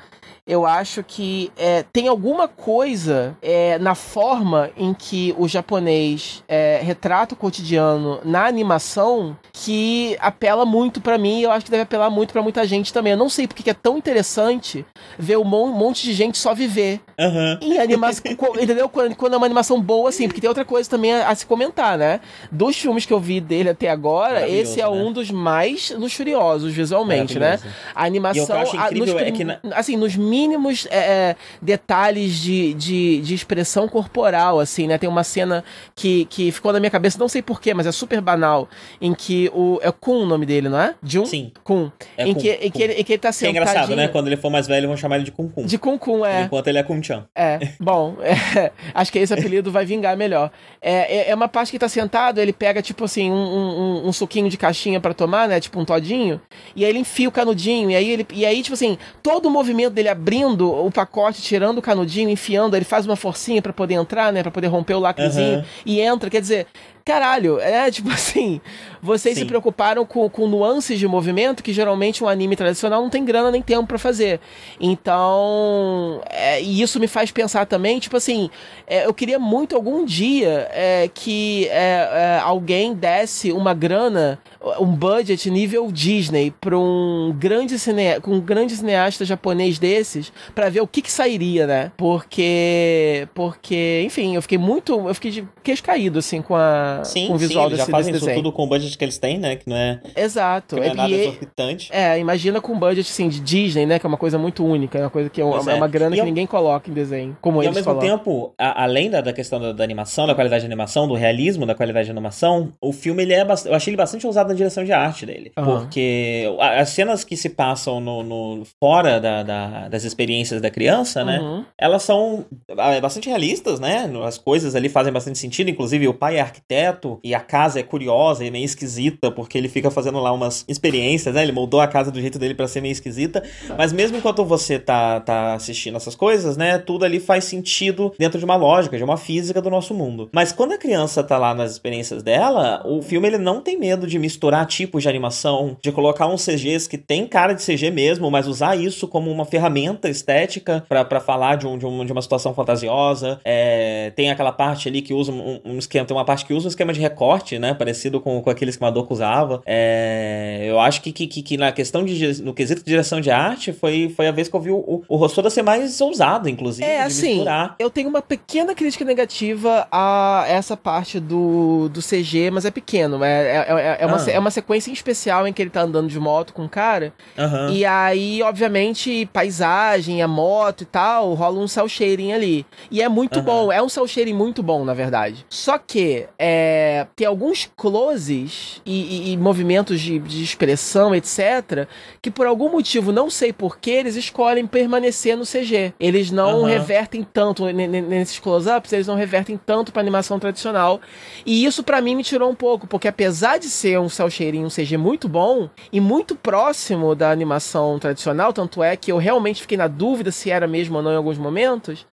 eu 0.50 0.66
acho 0.66 1.04
que 1.04 1.52
é, 1.56 1.84
tem 1.94 2.08
alguma 2.08 2.48
coisa 2.48 3.38
é, 3.40 3.78
na 3.78 3.94
forma 3.94 4.72
em 4.76 4.96
que 4.96 5.36
o 5.38 5.48
japonês 5.48 6.44
é, 6.48 6.82
retrata 6.84 7.36
o 7.36 7.38
cotidiano 7.38 8.20
na 8.26 8.48
animação 8.48 9.38
que 9.54 10.18
apela 10.20 10.66
muito 10.66 11.02
para 11.02 11.20
mim 11.20 11.40
e 11.40 11.44
eu 11.44 11.52
acho 11.52 11.66
que 11.66 11.72
deve 11.72 11.84
apelar 11.84 12.10
muito 12.10 12.34
para 12.34 12.42
muita 12.42 12.66
gente 12.66 12.92
também. 12.92 13.12
Eu 13.12 13.18
não 13.18 13.30
sei 13.30 13.48
porque 13.48 13.70
é 13.70 13.74
tão 13.76 13.96
interessante 13.96 14.84
ver 15.20 15.38
um 15.38 15.44
monte 15.44 16.04
de 16.04 16.14
gente 16.14 16.40
só 16.40 16.56
viver. 16.56 17.00
Uhum. 17.20 17.58
Em 17.62 17.78
animação. 17.78 18.24
entendeu? 18.60 18.90
Quando, 18.90 19.16
quando, 19.16 19.34
é 19.34 19.38
uma 19.38 19.46
animação 19.46 19.80
boa, 19.80 20.10
assim, 20.10 20.28
porque 20.28 20.42
tem 20.42 20.48
outra 20.48 20.66
coisa 20.66 20.90
também 20.90 21.14
a, 21.14 21.30
a, 21.30 21.36
se 21.36 21.46
comentar, 21.46 21.98
né? 21.98 22.22
Dos 22.52 22.76
filmes 22.78 23.06
que 23.06 23.14
eu 23.14 23.20
vi 23.20 23.40
dele 23.40 23.70
até 23.70 23.90
agora, 23.90 24.50
esse 24.50 24.82
é 24.82 24.84
né? 24.84 24.90
um 24.90 25.12
dos 25.12 25.30
mais 25.30 25.92
luxuriosos 25.92 26.74
visualmente, 26.74 27.38
né? 27.38 27.60
A 27.94 28.06
animação. 28.06 28.56
E 28.56 28.60
eu 28.60 28.62
acho 28.64 28.76
incrível 28.76 29.18
a, 29.18 29.20
nos, 29.20 29.28
é 29.28 29.32
que. 29.32 29.44
Na... 29.44 29.60
Assim, 29.74 29.98
nos 29.98 30.16
mínimos 30.40 30.88
é, 30.90 30.98
é, 30.98 31.36
detalhes 31.62 32.40
de, 32.40 32.74
de, 32.74 33.22
de, 33.22 33.34
expressão 33.34 33.88
corporal, 33.88 34.60
assim, 34.60 34.88
né? 34.88 34.98
Tem 34.98 35.10
uma 35.10 35.24
cena 35.24 35.64
que, 35.96 36.26
que 36.26 36.52
ficou 36.52 36.72
na 36.72 36.80
minha 36.80 36.90
cabeça, 36.90 37.18
não 37.20 37.28
sei 37.28 37.42
porquê, 37.42 37.74
mas 37.74 37.86
é 37.86 37.92
super 37.92 38.22
banal, 38.22 38.70
em 39.02 39.14
que 39.14 39.52
o. 39.54 39.80
É 39.82 39.92
Kun 39.92 40.24
o 40.24 40.26
nome 40.26 40.46
dele, 40.46 40.70
não 40.70 40.80
é? 40.80 40.96
Jun? 41.04 41.26
Sim. 41.26 41.52
Kun. 41.64 41.92
É 42.18 42.28
em, 42.28 42.34
Kun, 42.34 42.40
que, 42.40 42.54
Kun. 42.54 42.66
Em, 42.66 42.72
que 42.72 42.84
ele, 42.84 42.94
em 42.94 43.04
que 43.04 43.14
ele 43.14 43.20
tá 43.20 43.32
sentadinho... 43.32 43.64
Que 43.64 43.70
é 43.70 43.72
engraçado, 43.72 43.96
né? 43.96 44.08
Quando 44.08 44.28
ele 44.28 44.38
for 44.38 44.50
mais 44.50 44.68
velho, 44.68 44.88
vão 44.88 44.96
chamar 44.96 45.18
ele 45.18 45.26
de 45.26 45.32
Kun 45.32 45.50
Kun. 45.50 45.66
De 45.66 45.78
Kun 45.78 45.98
Kun, 45.98 46.26
é. 46.26 46.44
Enquanto 46.44 46.68
ele 46.68 46.78
é 46.78 46.84
Kun 46.84 47.04
Chan. 47.04 47.26
É. 47.36 47.60
Bom, 47.80 48.18
é, 48.22 48.72
acho 48.94 49.12
que 49.12 49.20
esse 49.20 49.34
apelido 49.34 49.72
vai 49.72 49.86
vingar 49.86 50.16
melhor. 50.16 50.52
É, 50.82 51.18
é, 51.18 51.30
é 51.30 51.36
uma 51.36 51.48
parte 51.48 51.72
que 51.72 51.80
tá 51.80 51.90
sentado, 51.90 52.40
ele 52.40 52.54
pega, 52.54 52.82
tipo 52.82 53.04
assim, 53.04 53.30
um, 53.30 53.36
um, 53.36 54.08
um 54.08 54.14
suquinho 54.14 54.50
de 54.50 54.58
caixinha 54.58 55.00
para 55.00 55.14
tomar, 55.14 55.48
né? 55.48 55.60
Tipo 55.60 55.80
um 55.80 55.86
todinho. 55.86 56.40
E 56.76 56.86
aí 56.86 56.92
ele 56.92 57.00
enfia 57.00 57.28
o 57.28 57.32
canudinho. 57.32 57.92
E 57.92 57.96
aí, 57.96 58.10
ele, 58.10 58.26
e 58.34 58.46
aí, 58.46 58.62
tipo 58.62 58.74
assim, 58.74 58.98
todo 59.22 59.48
o 59.48 59.52
movimento 59.52 59.94
dele 59.94 60.10
abrindo 60.30 60.72
o 60.72 60.92
pacote, 60.92 61.42
tirando 61.42 61.80
o 61.80 61.82
canudinho, 61.82 62.30
enfiando, 62.30 62.76
ele 62.76 62.86
faz 62.86 63.04
uma 63.06 63.16
forcinha 63.16 63.64
para 63.64 63.74
poder 63.74 63.96
entrar, 63.96 64.32
né? 64.32 64.44
Pra 64.44 64.52
poder 64.52 64.68
romper 64.68 64.94
o 64.94 65.00
lacrezinho. 65.00 65.58
Uhum. 65.58 65.64
E 65.84 66.00
entra. 66.00 66.30
Quer 66.30 66.40
dizer, 66.40 66.68
caralho, 67.04 67.60
é 67.60 67.90
tipo 67.90 68.10
assim, 68.14 68.62
vocês 69.02 69.34
Sim. 69.34 69.42
se 69.42 69.48
preocuparam 69.48 70.06
com, 70.06 70.30
com 70.30 70.48
nuances 70.48 71.00
de 71.00 71.08
movimento 71.08 71.64
que 71.64 71.74
geralmente 71.74 72.24
um 72.24 72.28
anime 72.28 72.56
tradicional 72.56 73.02
não 73.02 73.10
tem 73.10 73.26
grana 73.26 73.50
nem 73.50 73.64
tempo 73.64 73.88
para 73.88 73.98
fazer. 73.98 74.40
Então, 74.80 76.22
é, 76.30 76.62
e 76.62 76.80
isso 76.80 77.00
me 77.00 77.08
faz 77.08 77.32
pensar 77.32 77.66
também, 77.66 78.00
tipo 78.00 78.16
assim, 78.16 78.52
é, 78.86 79.08
eu 79.08 79.14
queria 79.14 79.40
muito 79.40 79.76
algum 79.76 80.06
dia 80.06 80.70
é, 80.72 81.10
que 81.12 81.68
é, 81.70 82.38
é, 82.38 82.40
alguém 82.44 82.94
desse 82.94 83.52
uma 83.52 83.74
grana, 83.74 84.38
um 84.80 84.88
budget 84.88 85.50
nível 85.50 85.90
Disney 85.92 86.52
para 86.52 86.78
um 86.78 87.34
grande 87.38 87.80
cine, 87.80 88.20
um 88.28 88.40
grande 88.40 88.76
cineasta 88.76 89.24
japonês 89.24 89.80
desses, 89.80 90.32
para 90.54 90.70
ver 90.70 90.82
o 90.82 90.88
que 90.88 91.02
que 91.02 91.12
sairia, 91.12 91.66
né? 91.66 91.92
Porque, 91.96 93.28
porque, 93.34 94.04
enfim, 94.06 94.36
eu 94.36 94.42
fiquei 94.42 94.58
muito, 94.58 95.08
eu 95.08 95.14
fiquei 95.14 95.32
de 95.32 95.48
queixo 95.64 95.84
caído 95.84 96.20
assim 96.20 96.42
com 96.42 96.56
a 96.56 97.02
sim, 97.04 97.28
com 97.28 97.34
o 97.34 97.38
visual 97.38 97.66
sim, 97.66 97.70
eles 97.70 97.80
desse, 97.80 97.92
já 97.92 97.98
fazem 97.98 98.14
isso 98.14 98.26
desenho. 98.26 98.44
tudo 98.44 98.52
com 98.52 98.64
o 98.64 98.68
budget 98.68 98.98
que 98.98 99.04
eles 99.04 99.18
têm, 99.18 99.38
né? 99.38 99.56
Que 99.56 99.70
não 99.70 99.78
é. 99.78 100.02
Exato. 100.16 100.76
Que 100.76 100.82
não 100.82 100.88
é 100.88 100.94
nada 100.94 101.10
e, 101.10 101.22
exorbitante. 101.22 101.90
É, 101.92 102.20
imagina 102.20 102.60
com 102.60 102.78
budget 102.78 103.10
assim, 103.10 103.30
de 103.30 103.40
Disney, 103.40 103.86
né? 103.86 104.00
Que 104.00 104.06
é 104.06 104.10
uma 104.10 104.18
coisa 104.18 104.38
muito 104.38 104.66
única, 104.66 104.98
é 104.98 105.02
uma 105.02 105.10
coisa 105.10 105.30
que 105.30 105.40
é, 105.40 105.46
uma, 105.46 105.72
é. 105.72 105.76
uma 105.76 105.88
grana 105.88 106.16
e 106.16 106.20
que 106.20 106.26
ninguém 106.26 106.46
coloca 106.46 106.90
em 106.90 106.94
desenho. 106.94 107.38
Como 107.42 107.62
e 107.62 107.66
eles 107.66 107.70
ao 107.70 107.74
mesmo 107.76 107.94
colocam. 107.94 108.18
tempo, 108.18 108.54
a, 108.58 108.84
além 108.84 109.10
da, 109.10 109.22
da 109.22 109.32
questão 109.32 109.60
da, 109.60 109.72
da, 109.72 109.84
animação, 109.84 110.28
da 110.28 110.36
qualidade 110.36 110.62
de 110.62 110.66
animação, 110.66 111.08
do 111.08 111.14
realismo 111.14 111.66
da 111.66 111.76
qualidade 111.76 112.06
de 112.06 112.12
animação, 112.12 112.74
o 112.82 112.92
filme 112.92 113.24
ele 113.24 113.34
é 113.34 113.40
eu 113.66 113.74
achei 113.74 113.92
ele 113.92 113.98
bastante 113.98 114.28
ousado 114.28 114.49
na 114.50 114.56
direção 114.56 114.84
de 114.84 114.92
arte 114.92 115.26
dele. 115.26 115.52
Uhum. 115.58 115.66
Porque 115.66 116.46
as 116.60 116.90
cenas 116.90 117.24
que 117.24 117.38
se 117.38 117.50
passam 117.50 118.00
no, 118.00 118.24
no 118.24 118.64
fora 118.80 119.20
da, 119.20 119.44
da, 119.44 119.88
das 119.88 120.04
experiências 120.04 120.62
da 120.62 120.70
criança, 120.70 121.24
né? 121.24 121.40
Uhum. 121.40 121.64
Elas 121.78 122.04
são 122.04 122.46
é, 122.68 123.00
bastante 123.00 123.30
realistas, 123.30 123.80
né? 123.80 124.12
As 124.26 124.38
coisas 124.38 124.76
ali 124.76 124.90
fazem 124.90 125.14
bastante 125.14 125.38
sentido. 125.38 125.70
Inclusive, 125.70 126.08
o 126.08 126.14
pai 126.14 126.38
é 126.38 126.42
arquiteto 126.42 127.20
e 127.24 127.34
a 127.34 127.40
casa 127.40 127.80
é 127.80 127.84
curiosa 127.84 128.44
e 128.44 128.52
meio 128.52 128.66
esquisita, 128.66 129.32
porque 129.32 129.58
ele 129.58 129.70
fica 129.70 129.90
fazendo 129.90 130.20
lá 130.20 130.32
umas 130.32 130.66
experiências, 130.68 131.34
né? 131.36 131.44
Ele 131.44 131.52
moldou 131.52 131.80
a 131.80 131.88
casa 131.88 132.12
do 132.12 132.20
jeito 132.20 132.40
dele 132.40 132.54
para 132.54 132.68
ser 132.68 132.82
meio 132.82 132.92
esquisita. 132.92 133.44
Mas 133.78 133.94
mesmo 133.94 134.18
enquanto 134.18 134.44
você 134.44 134.80
tá, 134.80 135.20
tá 135.20 135.54
assistindo 135.54 135.96
essas 135.96 136.16
coisas, 136.16 136.58
né? 136.58 136.78
Tudo 136.78 137.06
ali 137.06 137.20
faz 137.20 137.46
sentido 137.46 138.14
dentro 138.18 138.40
de 138.40 138.46
uma 138.46 138.56
lógica, 138.56 138.98
de 138.98 139.04
uma 139.04 139.18
física 139.18 139.62
do 139.62 139.70
nosso 139.70 139.94
mundo. 139.94 140.30
Mas 140.34 140.52
quando 140.52 140.74
a 140.74 140.78
criança 140.78 141.24
tá 141.24 141.38
lá 141.38 141.54
nas 141.54 141.72
experiências 141.72 142.24
dela, 142.24 142.82
o 142.86 143.02
filme 143.02 143.28
ele 143.28 143.38
não 143.38 143.62
tem 143.62 143.78
medo 143.78 144.08
de 144.08 144.18
misturar 144.18 144.39
tipos 144.68 145.04
de 145.04 145.10
animação, 145.10 145.78
de 145.82 145.92
colocar 145.92 146.28
uns 146.28 146.46
CGs 146.46 146.88
que 146.88 146.98
tem 146.98 147.28
cara 147.28 147.54
de 147.54 147.64
CG 147.64 147.92
mesmo, 147.92 148.30
mas 148.30 148.48
usar 148.48 148.76
isso 148.76 149.08
como 149.08 149.32
uma 149.32 149.46
ferramenta 149.46 150.10
estética 150.10 150.84
para 150.88 151.20
falar 151.20 151.56
de, 151.56 151.68
um, 151.68 151.78
de, 151.78 151.86
um, 151.86 152.06
de, 152.06 152.12
uma 152.12 152.22
situação 152.22 152.54
fantasiosa. 152.54 153.40
É, 153.44 154.12
tem 154.16 154.32
aquela 154.32 154.52
parte 154.52 154.88
ali 154.88 155.02
que 155.02 155.14
usa 155.14 155.32
um, 155.32 155.60
um 155.64 155.78
esquema, 155.78 156.06
tem 156.06 156.16
uma 156.16 156.26
parte 156.26 156.46
que 156.46 156.54
usa 156.54 156.68
um 156.68 156.70
esquema 156.70 156.94
de 156.94 157.00
recorte 157.00 157.50
né? 157.58 157.74
Parecido 157.74 158.20
com, 158.20 158.42
com 158.42 158.50
aqueles 158.50 158.76
que 158.76 158.82
Madoka 158.82 159.14
usava. 159.14 159.62
É, 159.66 160.66
eu 160.66 160.80
acho 160.80 161.02
que, 161.02 161.12
que, 161.12 161.28
que, 161.28 161.58
na 161.58 161.72
questão 161.72 162.04
de 162.04 162.42
no 162.42 162.54
quesito 162.54 162.82
de 162.82 162.88
direção 162.88 163.22
de 163.22 163.32
arte 163.32 163.72
foi, 163.72 164.12
foi 164.16 164.28
a 164.28 164.32
vez 164.32 164.48
que 164.48 164.56
eu 164.56 164.60
vi 164.60 164.72
o, 164.72 165.04
o 165.08 165.16
Rossoda 165.16 165.50
ser 165.50 165.62
mais 165.62 166.00
ousado, 166.02 166.50
inclusive. 166.50 166.88
É, 166.88 167.02
assim, 167.02 167.36
misturar. 167.36 167.76
eu 167.80 167.90
tenho 167.90 168.10
uma 168.10 168.22
pequena 168.22 168.76
crítica 168.76 169.06
negativa 169.06 169.88
a 169.92 170.46
essa 170.48 170.76
parte 170.76 171.20
do, 171.20 171.90
do 171.90 172.02
CG, 172.02 172.52
mas 172.52 172.66
é 172.66 172.72
pequeno. 172.72 173.24
É, 173.24 173.30
é, 173.30 173.66
é, 173.70 173.98
é 174.02 174.06
uma, 174.06 174.18
ah. 174.18 174.29
É 174.30 174.40
uma 174.40 174.52
sequência 174.52 174.90
em 174.90 174.94
especial 174.94 175.48
em 175.48 175.54
que 175.54 175.62
ele 175.62 175.70
tá 175.70 175.82
andando 175.82 176.08
de 176.08 176.20
moto 176.20 176.54
com 176.54 176.64
um 176.64 176.68
cara. 176.68 177.14
Uhum. 177.38 177.74
E 177.74 177.86
aí, 177.86 178.42
obviamente, 178.42 179.28
paisagem, 179.32 180.22
a 180.22 180.28
moto 180.28 180.82
e 180.82 180.86
tal, 180.86 181.34
rola 181.34 181.60
um 181.60 181.68
cel 181.68 181.88
shading 181.88 182.32
ali. 182.32 182.66
E 182.92 183.02
é 183.02 183.10
muito 183.10 183.40
uhum. 183.40 183.46
bom, 183.46 183.72
é 183.72 183.82
um 183.82 183.90
cel 183.90 184.08
shading 184.08 184.34
muito 184.34 184.62
bom, 184.64 184.84
na 184.84 184.94
verdade. 184.94 185.46
Só 185.50 185.78
que 185.78 186.28
é, 186.38 187.08
tem 187.16 187.28
alguns 187.28 187.70
closes 187.76 188.82
e, 188.86 189.30
e, 189.30 189.34
e 189.34 189.38
movimentos 189.38 190.00
de, 190.00 190.20
de, 190.20 190.44
expressão, 190.44 191.14
etc., 191.14 191.88
que 192.22 192.32
por 192.32 192.48
algum 192.48 192.70
motivo, 192.70 193.12
não 193.12 193.30
sei 193.30 193.52
porquê, 193.54 193.92
eles 193.92 194.16
escolhem 194.16 194.66
permanecer 194.66 195.38
no 195.38 195.46
CG. 195.46 195.94
Eles 196.00 196.32
não 196.32 196.62
uhum. 196.62 196.66
revertem 196.66 197.24
tanto 197.24 197.66
nesses 197.66 198.40
close-ups, 198.40 198.92
eles 198.94 199.08
não 199.08 199.16
revertem 199.16 199.60
tanto 199.64 199.92
para 199.92 200.02
animação 200.02 200.40
tradicional. 200.40 201.00
E 201.46 201.66
isso 201.66 201.84
para 201.84 202.02
mim 202.02 202.16
me 202.16 202.24
tirou 202.24 202.50
um 202.50 202.56
pouco, 202.56 202.88
porque 202.88 203.08
apesar 203.08 203.58
de 203.58 203.70
ser 203.70 204.00
um, 204.00 204.10
cel 204.20 204.30
shading 204.30 204.66
um 204.66 204.70
CG 204.70 204.98
muito 204.98 205.30
bom 205.30 205.70
e 205.94 206.02
muito 206.02 206.36
próximo 206.36 207.16
da 207.16 207.32
animação 207.32 207.98
tradicional, 207.98 208.52
tanto 208.52 208.84
é 208.84 208.98
que 208.98 209.12
eu 209.12 209.18
realmente 209.18 209.62
fiquei 209.62 209.78
na 209.78 209.88
dúvida 209.88 210.32
se 210.32 210.52
era 210.52 210.68
mesmo 210.68 210.98
ou 210.98 211.04
não 211.04 211.14
em 211.14 211.16
alguns 211.16 211.38
momentos. 211.38 212.06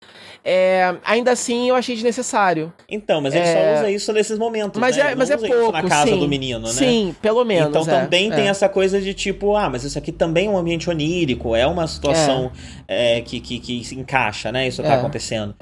É, 0.44 0.94
ainda 1.02 1.32
assim, 1.32 1.70
eu 1.70 1.74
achei 1.74 1.94
desnecessário. 1.94 2.70
Então, 2.88 3.22
mas 3.22 3.34
ele 3.34 3.44
é... 3.46 3.52
só 3.52 3.80
usa 3.80 3.90
isso 3.90 4.12
nesses 4.12 4.38
momentos, 4.38 4.78
mas 4.78 4.96
né? 4.96 5.12
É, 5.12 5.14
mas 5.14 5.30
é 5.30 5.36
pouco, 5.38 5.72
na 5.72 5.82
casa 5.82 6.10
sim. 6.10 6.20
do 6.20 6.28
menino, 6.28 6.66
né? 6.66 6.72
Sim, 6.72 7.16
pelo 7.22 7.42
menos. 7.44 7.70
Então 7.70 7.82
é, 7.82 8.00
também 8.02 8.30
tem 8.30 8.46
é. 8.46 8.48
essa 8.48 8.68
coisa 8.68 9.00
de 9.00 9.14
tipo, 9.14 9.56
ah, 9.56 9.70
mas 9.70 9.84
isso 9.84 9.96
aqui 9.96 10.12
também 10.12 10.46
é 10.46 10.50
um 10.50 10.58
ambiente 10.58 10.90
onírico, 10.90 11.56
é 11.56 11.66
uma 11.66 11.86
situação 11.86 12.52
é. 12.88 13.20
que, 13.20 13.40
que, 13.40 13.58
que 13.58 13.84
se 13.84 13.94
encaixa, 13.94 14.50
né? 14.52 14.68
Isso 14.68 14.82
tá 14.82 14.94
acontecendo. 14.94 15.54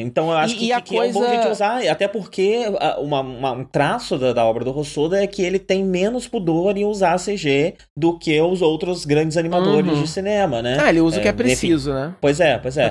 então 0.00 0.30
eu 0.30 0.36
acho 0.36 0.54
e, 0.54 0.58
que, 0.58 0.72
e 0.72 0.82
que 0.82 0.96
coisa... 0.96 1.06
é 1.06 1.10
um 1.10 1.22
bom 1.22 1.28
jeito 1.28 1.42
de 1.42 1.52
usar, 1.52 1.86
até 1.88 2.08
porque 2.08 2.64
uma, 2.98 3.20
uma, 3.20 3.52
um 3.52 3.64
traço 3.64 4.18
da, 4.18 4.32
da, 4.32 4.44
obra 4.44 4.64
do 4.64 4.70
Rossoda 4.70 5.22
é 5.22 5.26
que 5.26 5.42
ele 5.42 5.58
tem 5.58 5.84
menos 5.84 6.26
pudor 6.26 6.76
em 6.76 6.84
usar 6.84 7.18
CG 7.18 7.74
do 7.96 8.18
que 8.18 8.40
os 8.40 8.62
outros 8.62 9.04
grandes 9.04 9.36
animadores 9.36 9.92
uhum. 9.92 10.02
de 10.02 10.08
cinema, 10.08 10.62
né? 10.62 10.78
Ah, 10.80 10.90
ele 10.90 11.00
usa 11.00 11.18
o 11.18 11.22
que 11.22 11.28
é 11.28 11.32
preciso, 11.32 11.90
enfim. 11.90 12.00
né? 12.00 12.14
Pois 12.20 12.40
é, 12.40 12.58
pois 12.58 12.76
é. 12.76 12.90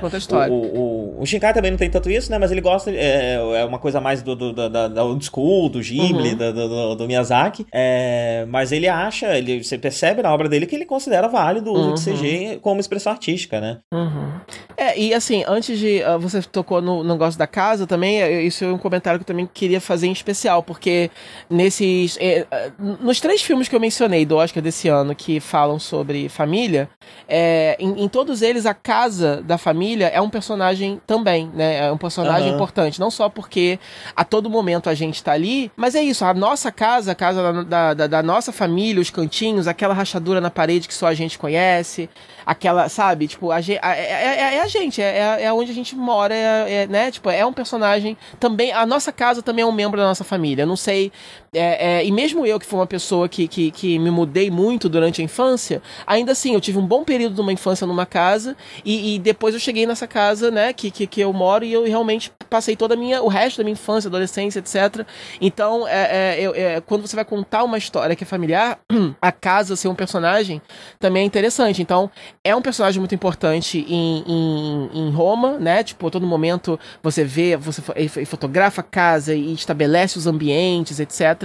O, 0.49 0.53
o, 0.53 1.21
o, 1.21 1.25
Shinkai 1.25 1.53
também 1.53 1.71
não 1.71 1.77
tem 1.77 1.89
tanto 1.89 2.09
isso, 2.09 2.31
né? 2.31 2.37
Mas 2.37 2.51
ele 2.51 2.61
gosta, 2.61 2.91
é, 2.91 3.35
é 3.35 3.65
uma 3.65 3.79
coisa 3.79 3.99
mais 3.99 4.21
do, 4.21 4.35
do, 4.35 4.53
da, 4.53 4.87
da 4.87 5.03
old 5.03 5.23
school, 5.23 5.69
do 5.69 5.79
Ghibli, 5.79 6.31
uhum. 6.31 6.37
do, 6.37 6.53
do, 6.53 6.95
do, 6.95 7.07
Miyazaki. 7.07 7.65
É, 7.71 8.45
mas 8.49 8.71
ele 8.71 8.87
acha, 8.87 9.37
ele, 9.37 9.63
você 9.63 9.77
percebe 9.77 10.21
na 10.21 10.33
obra 10.33 10.47
dele 10.47 10.65
que 10.65 10.75
ele 10.75 10.85
considera 10.85 11.27
válido 11.27 11.71
o 11.71 11.73
uso 11.73 12.09
uhum. 12.09 12.15
de 12.15 12.21
CG 12.21 12.59
como 12.61 12.79
expressão 12.79 13.11
artística, 13.11 13.30
né? 13.59 13.79
Uhum. 13.93 14.31
É, 14.77 14.97
e 14.97 15.13
assim, 15.13 15.43
antes 15.47 15.77
de. 15.77 16.01
Uh, 16.03 16.19
você 16.19 16.41
tocou 16.41 16.81
no 16.81 17.03
negócio 17.03 17.37
da 17.37 17.47
casa 17.47 17.85
também, 17.85 18.21
é, 18.21 18.41
isso 18.41 18.63
é 18.63 18.67
um 18.67 18.77
comentário 18.77 19.19
que 19.19 19.23
eu 19.23 19.27
também 19.27 19.47
queria 19.51 19.79
fazer 19.79 20.07
em 20.07 20.11
especial, 20.11 20.63
porque 20.63 21.11
nesses. 21.49 22.17
É, 22.19 22.45
nos 22.79 23.19
três 23.19 23.41
filmes 23.41 23.67
que 23.67 23.75
eu 23.75 23.79
mencionei 23.79 24.25
do 24.25 24.37
Oscar 24.37 24.61
desse 24.61 24.87
ano 24.87 25.13
que 25.15 25.39
falam 25.39 25.77
sobre 25.79 26.29
família, 26.29 26.89
é, 27.27 27.75
em, 27.79 28.03
em, 28.03 28.07
todos 28.07 28.41
eles 28.41 28.65
a 28.65 28.73
casa 28.73 29.41
da 29.43 29.57
família 29.57 30.07
é 30.07 30.19
um 30.19 30.29
personagem 30.29 31.01
também, 31.05 31.49
né? 31.53 31.87
É 31.87 31.91
um 31.91 31.97
personagem 31.97 32.49
uhum. 32.49 32.55
importante. 32.55 32.99
Não 32.99 33.11
só 33.11 33.29
porque 33.29 33.79
a 34.15 34.23
todo 34.23 34.49
momento 34.49 34.89
a 34.89 34.93
gente 34.93 35.23
tá 35.23 35.33
ali, 35.33 35.71
mas 35.75 35.95
é 35.95 36.01
isso, 36.01 36.25
a 36.25 36.33
nossa 36.33 36.71
casa, 36.71 37.11
a 37.11 37.15
casa 37.15 37.63
da, 37.63 37.93
da, 37.93 38.07
da 38.07 38.23
nossa 38.23 38.51
família, 38.51 39.01
os 39.01 39.09
cantinhos, 39.09 39.67
aquela 39.67 39.93
rachadura 39.93 40.41
na 40.41 40.49
parede 40.49 40.87
que 40.87 40.93
só 40.93 41.07
a 41.07 41.13
gente 41.13 41.37
conhece, 41.37 42.09
aquela, 42.51 42.89
sabe? 42.89 43.27
Tipo, 43.27 43.49
a, 43.51 43.55
a, 43.55 43.59
é, 43.59 43.79
é, 43.81 44.55
é, 44.55 44.61
a 44.61 44.67
gente, 44.67 45.01
é, 45.01 45.43
é 45.43 45.53
onde 45.53 45.71
a 45.71 45.73
gente 45.73 45.95
mora, 45.95 46.35
é, 46.35 46.85
né? 46.87 47.09
Tipo, 47.09 47.29
é 47.29 47.45
um 47.45 47.53
personagem 47.53 48.17
também. 48.39 48.73
A 48.73 48.85
nossa 48.85 49.11
casa 49.11 49.41
também 49.41 49.63
é 49.63 49.65
um 49.65 49.71
membro 49.71 49.97
da 49.97 50.05
nossa 50.05 50.23
família. 50.23 50.63
Eu 50.63 50.67
não 50.67 50.75
sei. 50.75 51.11
E 51.53 52.11
mesmo 52.13 52.45
eu, 52.45 52.57
que 52.57 52.65
fui 52.65 52.79
uma 52.79 52.87
pessoa 52.87 53.27
que, 53.27 53.45
que, 53.45 53.71
que 53.71 53.99
me 53.99 54.09
mudei 54.09 54.49
muito 54.49 54.87
durante 54.87 55.21
a 55.21 55.25
infância, 55.25 55.81
ainda 56.07 56.31
assim, 56.31 56.53
eu 56.53 56.61
tive 56.61 56.77
um 56.77 56.85
bom 56.87 57.03
período 57.03 57.35
de 57.35 57.41
uma 57.41 57.51
infância 57.51 57.85
numa 57.85 58.05
casa 58.05 58.55
e, 58.85 59.15
e 59.15 59.19
depois 59.19 59.53
eu 59.53 59.59
cheguei 59.59 59.85
nessa 59.85 60.07
casa, 60.07 60.49
né, 60.49 60.71
que, 60.71 60.89
que, 60.89 61.05
que 61.05 61.19
eu 61.19 61.33
moro 61.33 61.65
e 61.65 61.73
eu 61.73 61.83
realmente 61.83 62.31
passei 62.49 62.75
toda 62.75 62.93
a 62.93 62.97
minha, 62.97 63.21
o 63.21 63.27
resto 63.27 63.57
da 63.57 63.63
minha 63.65 63.73
infância, 63.73 64.07
adolescência, 64.07 64.59
etc. 64.59 65.05
Então, 65.41 65.85
é, 65.87 66.39
é, 66.39 66.75
é, 66.75 66.81
quando 66.81 67.05
você 67.05 67.17
vai 67.17 67.25
contar 67.25 67.65
uma 67.65 67.77
história 67.77 68.15
que 68.15 68.23
é 68.23 68.27
familiar, 68.27 68.79
a 69.21 69.31
casa 69.31 69.75
ser 69.75 69.89
um 69.89 69.95
personagem 69.95 70.61
também 70.99 71.23
é 71.23 71.25
interessante. 71.25 71.81
Então, 71.81 72.09
é 72.43 72.55
um 72.55 72.61
personagem 72.61 72.99
muito 72.99 73.15
importante 73.15 73.85
em, 73.89 74.23
em, 74.25 74.89
em 74.93 75.11
Roma, 75.11 75.57
né? 75.57 75.83
Tipo, 75.83 76.07
a 76.07 76.11
todo 76.11 76.25
momento 76.25 76.79
você 77.01 77.23
vê, 77.23 77.57
você 77.57 77.81
fotografa 78.25 78.81
a 78.81 78.83
casa 78.83 79.33
e 79.33 79.53
estabelece 79.53 80.17
os 80.17 80.27
ambientes, 80.27 80.99
etc. 80.99 81.40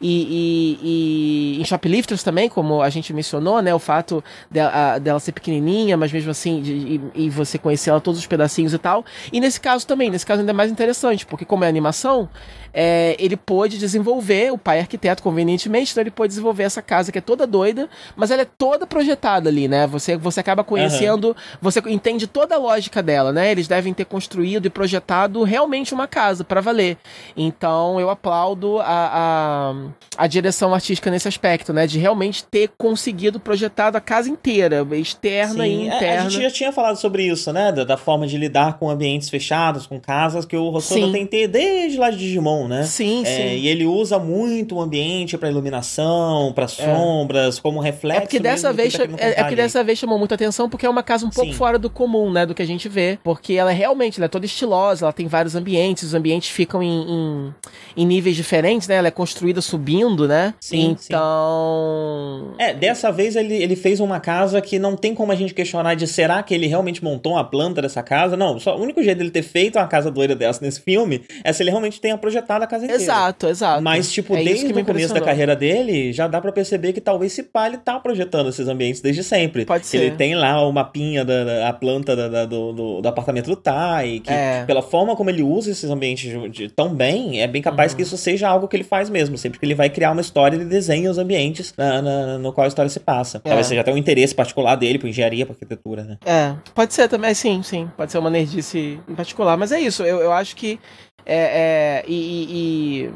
E, 0.00 0.78
e, 0.80 1.58
e 1.58 1.60
em 1.60 1.64
Shoplifters 1.64 2.22
também, 2.22 2.48
como 2.48 2.82
a 2.82 2.90
gente 2.90 3.12
mencionou, 3.12 3.60
né? 3.60 3.74
O 3.74 3.78
fato 3.78 4.22
dela, 4.50 4.98
dela 4.98 5.20
ser 5.20 5.32
pequenininha, 5.32 5.96
mas 5.96 6.12
mesmo 6.12 6.30
assim, 6.30 6.60
de, 6.62 6.72
e, 6.72 7.00
e, 7.26 7.30
você 7.30 7.58
conhecer 7.58 7.90
ela 7.90 8.00
todos 8.00 8.20
os 8.20 8.26
pedacinhos 8.26 8.72
e 8.72 8.78
tal. 8.78 9.04
E 9.32 9.40
nesse 9.40 9.60
caso 9.60 9.86
também, 9.86 10.10
nesse 10.10 10.26
caso 10.26 10.40
ainda 10.40 10.52
é 10.52 10.54
mais 10.54 10.70
interessante, 10.70 11.26
porque 11.26 11.44
como 11.44 11.64
é 11.64 11.68
animação, 11.68 12.28
é, 12.72 13.16
ele 13.18 13.36
pôde 13.36 13.78
desenvolver, 13.78 14.52
o 14.52 14.58
pai 14.58 14.80
arquiteto 14.80 15.22
convenientemente, 15.22 15.92
então 15.92 16.02
ele 16.02 16.10
pôde 16.10 16.28
desenvolver 16.28 16.64
essa 16.64 16.82
casa 16.82 17.10
que 17.10 17.18
é 17.18 17.20
toda 17.20 17.46
doida, 17.46 17.88
mas 18.16 18.30
ela 18.30 18.42
é 18.42 18.44
toda 18.44 18.86
projetada 18.86 19.48
ali, 19.48 19.68
né? 19.68 19.86
Você, 19.86 20.16
você 20.16 20.40
acaba 20.40 20.62
conhecendo, 20.62 21.28
uhum. 21.28 21.34
você 21.60 21.80
entende 21.86 22.26
toda 22.26 22.54
a 22.54 22.58
lógica 22.58 23.02
dela, 23.02 23.32
né? 23.32 23.50
Eles 23.50 23.66
devem 23.66 23.92
ter 23.92 24.04
construído 24.04 24.66
e 24.66 24.70
projetado 24.70 25.42
realmente 25.42 25.92
uma 25.92 26.06
casa 26.06 26.44
para 26.44 26.60
valer. 26.60 26.96
Então 27.36 28.00
eu 28.00 28.10
aplaudo 28.10 28.78
a, 28.80 28.84
a, 28.86 29.74
a, 30.16 30.26
direção 30.26 30.74
artística 30.74 31.10
nesse 31.10 31.28
aspecto, 31.28 31.72
né? 31.72 31.86
De 31.86 31.98
realmente 31.98 32.44
ter 32.44 32.70
conseguido 32.78 33.40
projetado 33.40 33.96
a 33.96 34.00
casa 34.00 34.28
inteira, 34.28 34.86
externa 34.92 35.64
Sim. 35.64 35.70
e 35.70 35.86
interna. 35.86 36.06
É, 36.06 36.18
a, 36.18 36.28
gente 36.28 36.42
já 36.42 36.50
tinha 36.50 36.72
falado 36.72 36.96
sobre 36.96 37.24
isso, 37.24 37.52
né? 37.52 37.72
Da, 37.72 37.84
da, 37.84 37.96
forma 37.96 38.26
de 38.26 38.36
lidar 38.36 38.78
com 38.78 38.88
ambientes 38.88 39.28
fechados, 39.28 39.86
com 39.86 40.00
casas, 40.00 40.44
que 40.44 40.56
o 40.56 40.70
Rossoda 40.70 41.12
tem 41.12 41.26
ter 41.26 41.48
desde 41.48 41.98
lá 41.98 42.10
de 42.10 42.18
Digimon 42.18 42.59
né? 42.68 42.82
Sim, 42.84 43.22
é, 43.22 43.24
sim. 43.24 43.56
E 43.58 43.68
ele 43.68 43.86
usa 43.86 44.18
muito 44.18 44.76
o 44.76 44.80
ambiente 44.80 45.36
para 45.36 45.50
iluminação, 45.50 46.52
para 46.52 46.64
é. 46.64 46.68
sombras, 46.68 47.58
é. 47.58 47.60
como 47.60 47.80
reflexo. 47.80 48.18
É 48.18 48.20
porque 48.22 48.38
dessa 48.38 48.72
vez 48.72 48.92
tá 48.92 49.04
é, 49.18 49.40
é 49.40 49.42
porque 49.42 49.56
dessa 49.56 49.82
vez 49.82 49.98
chamou 49.98 50.18
muita 50.18 50.34
atenção 50.34 50.68
porque 50.68 50.86
é 50.86 50.90
uma 50.90 51.02
casa 51.02 51.26
um 51.26 51.30
pouco 51.30 51.50
sim. 51.50 51.56
fora 51.56 51.78
do 51.78 51.90
comum, 51.90 52.30
né, 52.30 52.46
do 52.46 52.54
que 52.54 52.62
a 52.62 52.66
gente 52.66 52.88
vê, 52.88 53.18
porque 53.22 53.54
ela 53.54 53.70
é 53.70 53.74
realmente, 53.74 54.18
ela 54.18 54.26
é 54.26 54.28
toda 54.28 54.46
estilosa, 54.46 55.04
ela 55.04 55.12
tem 55.12 55.26
vários 55.26 55.54
ambientes, 55.54 56.04
os 56.04 56.14
ambientes 56.14 56.50
ficam 56.50 56.82
em, 56.82 57.02
em, 57.10 57.54
em 57.96 58.06
níveis 58.06 58.36
diferentes, 58.36 58.88
né? 58.88 58.96
Ela 58.96 59.08
é 59.08 59.12
construída 59.12 59.60
subindo, 59.60 60.26
né? 60.26 60.54
Sim. 60.60 60.96
Então, 61.00 62.48
sim. 62.50 62.62
é 62.62 62.74
dessa 62.74 63.10
vez 63.10 63.36
ele, 63.36 63.54
ele 63.54 63.76
fez 63.76 64.00
uma 64.00 64.20
casa 64.20 64.60
que 64.60 64.78
não 64.78 64.96
tem 64.96 65.14
como 65.14 65.32
a 65.32 65.34
gente 65.34 65.54
questionar 65.54 65.94
de 65.94 66.06
será 66.06 66.42
que 66.42 66.54
ele 66.54 66.66
realmente 66.66 67.02
montou 67.02 67.32
uma 67.32 67.44
planta 67.44 67.82
dessa 67.82 68.02
casa? 68.02 68.36
Não, 68.36 68.58
só 68.58 68.76
o 68.76 68.82
único 68.82 69.02
jeito 69.02 69.18
dele 69.18 69.30
ter 69.30 69.42
feito 69.42 69.78
uma 69.78 69.86
casa 69.86 70.10
doida 70.10 70.34
dessa 70.34 70.64
nesse 70.64 70.80
filme 70.80 71.22
é 71.44 71.52
se 71.52 71.62
ele 71.62 71.70
realmente 71.70 72.00
tenha 72.00 72.16
projetado 72.16 72.49
projetada 72.50 72.64
a 72.64 72.68
casa 72.68 72.84
inteira. 72.84 73.02
Exato, 73.02 73.46
exato. 73.46 73.82
Mas, 73.82 74.10
tipo, 74.10 74.34
é 74.34 74.42
desde 74.42 74.72
o 74.72 74.84
começo 74.84 75.14
da 75.14 75.20
carreira 75.20 75.54
dele, 75.54 76.12
já 76.12 76.26
dá 76.26 76.40
para 76.40 76.50
perceber 76.50 76.92
que 76.92 77.00
talvez 77.00 77.32
esse 77.32 77.44
pai 77.44 77.68
ele 77.68 77.78
tá 77.78 77.98
projetando 78.00 78.48
esses 78.48 78.66
ambientes 78.66 79.00
desde 79.00 79.22
sempre. 79.22 79.64
Pode 79.64 79.86
ser. 79.86 79.98
Ele 79.98 80.16
tem 80.16 80.34
lá 80.34 80.66
o 80.66 80.72
mapinha 80.72 81.24
da, 81.24 81.44
da 81.44 81.68
a 81.68 81.72
planta 81.72 82.16
da, 82.16 82.28
da, 82.28 82.44
do, 82.44 82.72
do, 82.72 83.00
do, 83.00 83.08
apartamento 83.08 83.46
do 83.46 83.56
Tai, 83.56 84.20
que 84.20 84.32
é. 84.32 84.64
pela 84.64 84.82
forma 84.82 85.14
como 85.14 85.30
ele 85.30 85.42
usa 85.42 85.70
esses 85.70 85.88
ambientes 85.88 86.30
de, 86.30 86.48
de, 86.48 86.68
tão 86.68 86.94
bem, 86.94 87.40
é 87.40 87.46
bem 87.46 87.62
capaz 87.62 87.92
uhum. 87.92 87.96
que 87.96 88.02
isso 88.02 88.16
seja 88.16 88.48
algo 88.48 88.66
que 88.66 88.76
ele 88.76 88.84
faz 88.84 89.08
mesmo. 89.08 89.36
Sempre 89.38 89.58
que 89.58 89.66
ele 89.66 89.74
vai 89.74 89.90
criar 89.90 90.10
uma 90.10 90.20
história, 90.20 90.56
ele 90.56 90.64
desenha 90.64 91.10
os 91.10 91.18
ambientes 91.18 91.72
na, 91.76 92.02
na, 92.02 92.38
no 92.38 92.52
qual 92.52 92.64
a 92.64 92.68
história 92.68 92.88
se 92.88 93.00
passa. 93.00 93.38
É. 93.38 93.48
Talvez 93.48 93.66
seja 93.66 93.82
até 93.82 93.92
um 93.92 93.96
interesse 93.96 94.34
particular 94.34 94.74
dele 94.74 94.98
por 94.98 95.08
engenharia, 95.08 95.46
por 95.46 95.52
arquitetura, 95.52 96.02
né? 96.02 96.18
É, 96.24 96.54
pode 96.74 96.94
ser 96.94 97.08
também, 97.08 97.34
sim, 97.34 97.62
sim. 97.62 97.90
Pode 97.96 98.10
ser 98.10 98.18
uma 98.18 98.30
nerdice 98.30 98.98
em 99.08 99.14
particular, 99.14 99.56
mas 99.56 99.72
é 99.72 99.80
isso. 99.80 100.02
Eu, 100.02 100.20
eu 100.20 100.32
acho 100.32 100.56
que 100.56 100.78
é, 101.26 102.02
é, 102.02 102.04
e, 102.08 102.39
e, 102.48 103.10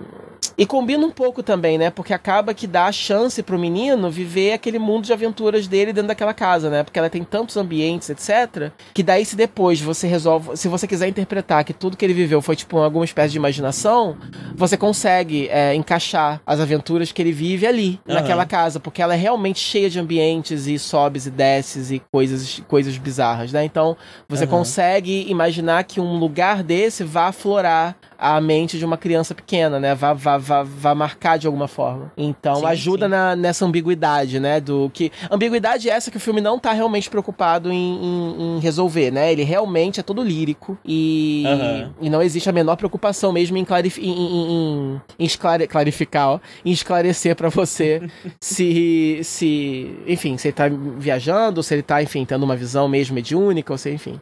e, 0.59 0.67
combina 0.67 1.05
um 1.05 1.11
pouco 1.11 1.43
também, 1.43 1.79
né? 1.79 1.91
Porque 1.91 2.13
acaba 2.13 2.55
que 2.55 2.67
dá 2.67 2.87
a 2.87 2.93
chance 2.93 3.43
pro 3.43 3.59
menino 3.59 4.11
viver 4.11 4.53
aquele 4.53 4.79
mundo 4.79 5.05
de 5.05 5.13
aventuras 5.13 5.67
dele 5.67 5.93
dentro 5.93 6.09
daquela 6.09 6.35
casa, 6.35 6.71
né? 6.71 6.83
Porque 6.83 6.99
ela 6.99 7.11
tem 7.11 7.25
tantos 7.25 7.57
ambientes, 7.57 8.11
etc. 8.11 8.71
Que 8.93 9.03
daí, 9.03 9.25
se 9.25 9.37
depois 9.37 9.81
você 9.81 10.07
resolve. 10.07 10.57
Se 10.57 10.69
você 10.69 10.87
quiser 10.87 11.09
interpretar 11.09 11.65
que 11.65 11.73
tudo 11.73 11.97
que 11.97 12.05
ele 12.05 12.15
viveu 12.15 12.41
foi 12.41 12.57
tipo 12.57 12.79
alguma 12.79 13.05
espécie 13.05 13.33
de 13.33 13.39
imaginação, 13.39 14.17
você 14.55 14.77
consegue 14.77 15.49
é, 15.49 15.75
encaixar 15.75 16.41
as 16.47 16.61
aventuras 16.61 17.13
que 17.13 17.21
ele 17.21 17.33
vive 17.33 17.67
ali, 17.67 18.01
uhum. 18.07 18.15
naquela 18.15 18.47
casa. 18.47 18.79
Porque 18.79 19.03
ela 19.03 19.15
é 19.15 19.19
realmente 19.19 19.59
cheia 19.59 19.91
de 19.91 19.99
ambientes 19.99 20.67
e 20.67 20.79
sobes 20.79 21.27
e 21.27 21.31
desces 21.31 21.91
e 21.91 22.03
coisas, 22.13 22.63
coisas 22.69 22.97
bizarras, 22.97 23.53
né? 23.53 23.65
Então 23.65 23.97
você 24.29 24.45
uhum. 24.45 24.51
consegue 24.51 25.27
imaginar 25.29 25.85
que 25.85 26.01
um 26.01 26.19
lugar 26.19 26.63
desse 26.63 27.05
vá 27.05 27.29
aflorar 27.29 27.97
a 28.19 28.41
mente 28.41 28.79
de 28.79 28.85
uma 28.85 28.97
criança 28.97 29.35
pequena, 29.35 29.79
né? 29.79 29.95
Vá, 29.95 30.13
vá, 30.13 30.39
vá, 30.39 30.63
vá 30.63 30.95
marcar 30.95 31.39
de 31.39 31.47
alguma 31.47 31.69
forma. 31.69 32.13
Então 32.17 32.57
sim, 32.57 32.67
ajuda 32.67 33.07
sim. 33.07 33.11
Na, 33.11 33.37
nessa 33.37 33.65
ambiguidade, 33.65 34.41
né? 34.41 34.61
Do 34.61 34.91
que. 34.93 35.11
Ambiguidade 35.31 35.89
essa 35.89 36.11
que 36.11 36.17
o 36.17 36.21
filme 36.21 36.41
não 36.41 36.59
tá 36.59 36.73
realmente 36.73 37.11
preocupado 37.11 37.73
em, 37.73 37.77
em, 37.77 38.57
em 38.57 38.61
resolver, 38.61 39.11
né? 39.11 39.33
Ele 39.33 39.43
realmente 39.43 40.01
é 40.01 40.03
todo 40.03 40.23
lírico 40.23 40.79
e, 40.85 41.45
uhum. 41.47 41.91
e 42.03 42.11
não 42.11 42.23
existe 42.23 42.49
a 42.49 42.53
menor 42.53 42.77
preocupação 42.77 43.33
mesmo 43.33 43.57
em, 43.57 43.65
clarif 43.65 44.01
em, 44.01 44.11
em, 44.11 45.01
em 45.19 45.25
esclare 45.25 45.67
clarificar, 45.67 46.29
ó, 46.29 46.41
em 46.65 46.71
esclarecer 46.71 47.37
para 47.37 47.49
você 47.49 48.03
se, 48.41 49.21
se. 49.23 49.99
Enfim, 50.07 50.37
se 50.37 50.49
ele 50.49 50.55
tá 50.55 50.65
viajando, 50.99 51.63
se 51.63 51.75
ele 51.75 51.83
tá, 51.83 52.03
enfim, 52.03 52.25
tendo 52.25 52.43
uma 52.43 52.57
visão 52.57 52.89
mesmo 52.89 53.15
mediúnica, 53.15 53.73
ou 53.73 53.79
se, 53.79 53.91
enfim. 53.91 54.21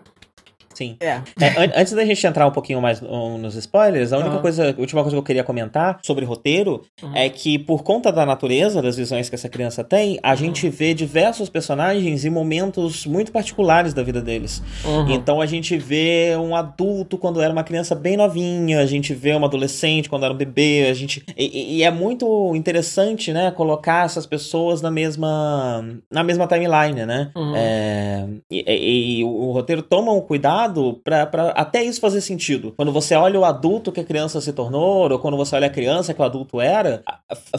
Sim. 0.82 0.96
É. 1.00 1.20
é 1.40 1.80
antes 1.80 1.92
da 1.92 2.04
gente 2.04 2.26
entrar 2.26 2.46
um 2.46 2.50
pouquinho 2.50 2.80
mais 2.80 3.00
nos 3.00 3.54
spoilers, 3.54 4.12
a 4.12 4.18
única 4.18 4.36
uhum. 4.36 4.42
coisa, 4.42 4.74
a 4.76 4.80
última 4.80 5.02
coisa 5.02 5.16
que 5.16 5.18
eu 5.18 5.22
queria 5.22 5.44
comentar 5.44 5.98
sobre 6.02 6.24
roteiro 6.24 6.82
uhum. 7.02 7.14
é 7.14 7.28
que, 7.28 7.58
por 7.58 7.82
conta 7.82 8.10
da 8.10 8.26
natureza 8.26 8.82
das 8.82 8.96
visões 8.96 9.28
que 9.28 9.34
essa 9.34 9.48
criança 9.48 9.84
tem, 9.84 10.18
a 10.22 10.30
uhum. 10.30 10.36
gente 10.36 10.68
vê 10.68 10.94
diversos 10.94 11.48
personagens 11.48 12.24
em 12.24 12.30
momentos 12.30 13.06
muito 13.06 13.30
particulares 13.30 13.94
da 13.94 14.02
vida 14.02 14.20
deles. 14.20 14.62
Uhum. 14.84 15.10
Então 15.10 15.40
a 15.40 15.46
gente 15.46 15.76
vê 15.76 16.34
um 16.36 16.56
adulto 16.56 17.16
quando 17.16 17.40
era 17.40 17.52
uma 17.52 17.64
criança 17.64 17.94
bem 17.94 18.16
novinha, 18.16 18.80
a 18.80 18.86
gente 18.86 19.14
vê 19.14 19.34
uma 19.34 19.46
adolescente 19.46 20.08
quando 20.08 20.24
era 20.24 20.34
um 20.34 20.36
bebê, 20.36 20.88
a 20.90 20.94
gente. 20.94 21.24
E, 21.36 21.78
e 21.78 21.82
é 21.82 21.90
muito 21.90 22.54
interessante, 22.56 23.32
né, 23.32 23.50
colocar 23.50 24.04
essas 24.04 24.26
pessoas 24.26 24.82
na 24.82 24.90
mesma. 24.90 25.84
na 26.10 26.24
mesma 26.24 26.46
timeline, 26.46 27.06
né? 27.06 27.30
Uhum. 27.36 27.52
É, 27.54 28.26
e, 28.50 28.64
e, 28.66 29.20
e, 29.20 29.24
o 29.24 29.52
roteiro 29.52 29.82
toma 29.82 30.12
um 30.12 30.20
cuidado 30.20 30.71
para 31.02 31.50
até 31.50 31.82
isso 31.82 32.00
fazer 32.00 32.20
sentido. 32.20 32.72
Quando 32.76 32.92
você 32.92 33.14
olha 33.14 33.38
o 33.38 33.44
adulto 33.44 33.92
que 33.92 34.00
a 34.00 34.04
criança 34.04 34.40
se 34.40 34.52
tornou, 34.52 35.10
ou 35.10 35.18
quando 35.18 35.36
você 35.36 35.54
olha 35.56 35.66
a 35.66 35.70
criança 35.70 36.14
que 36.14 36.20
o 36.20 36.24
adulto 36.24 36.60
era, 36.60 37.02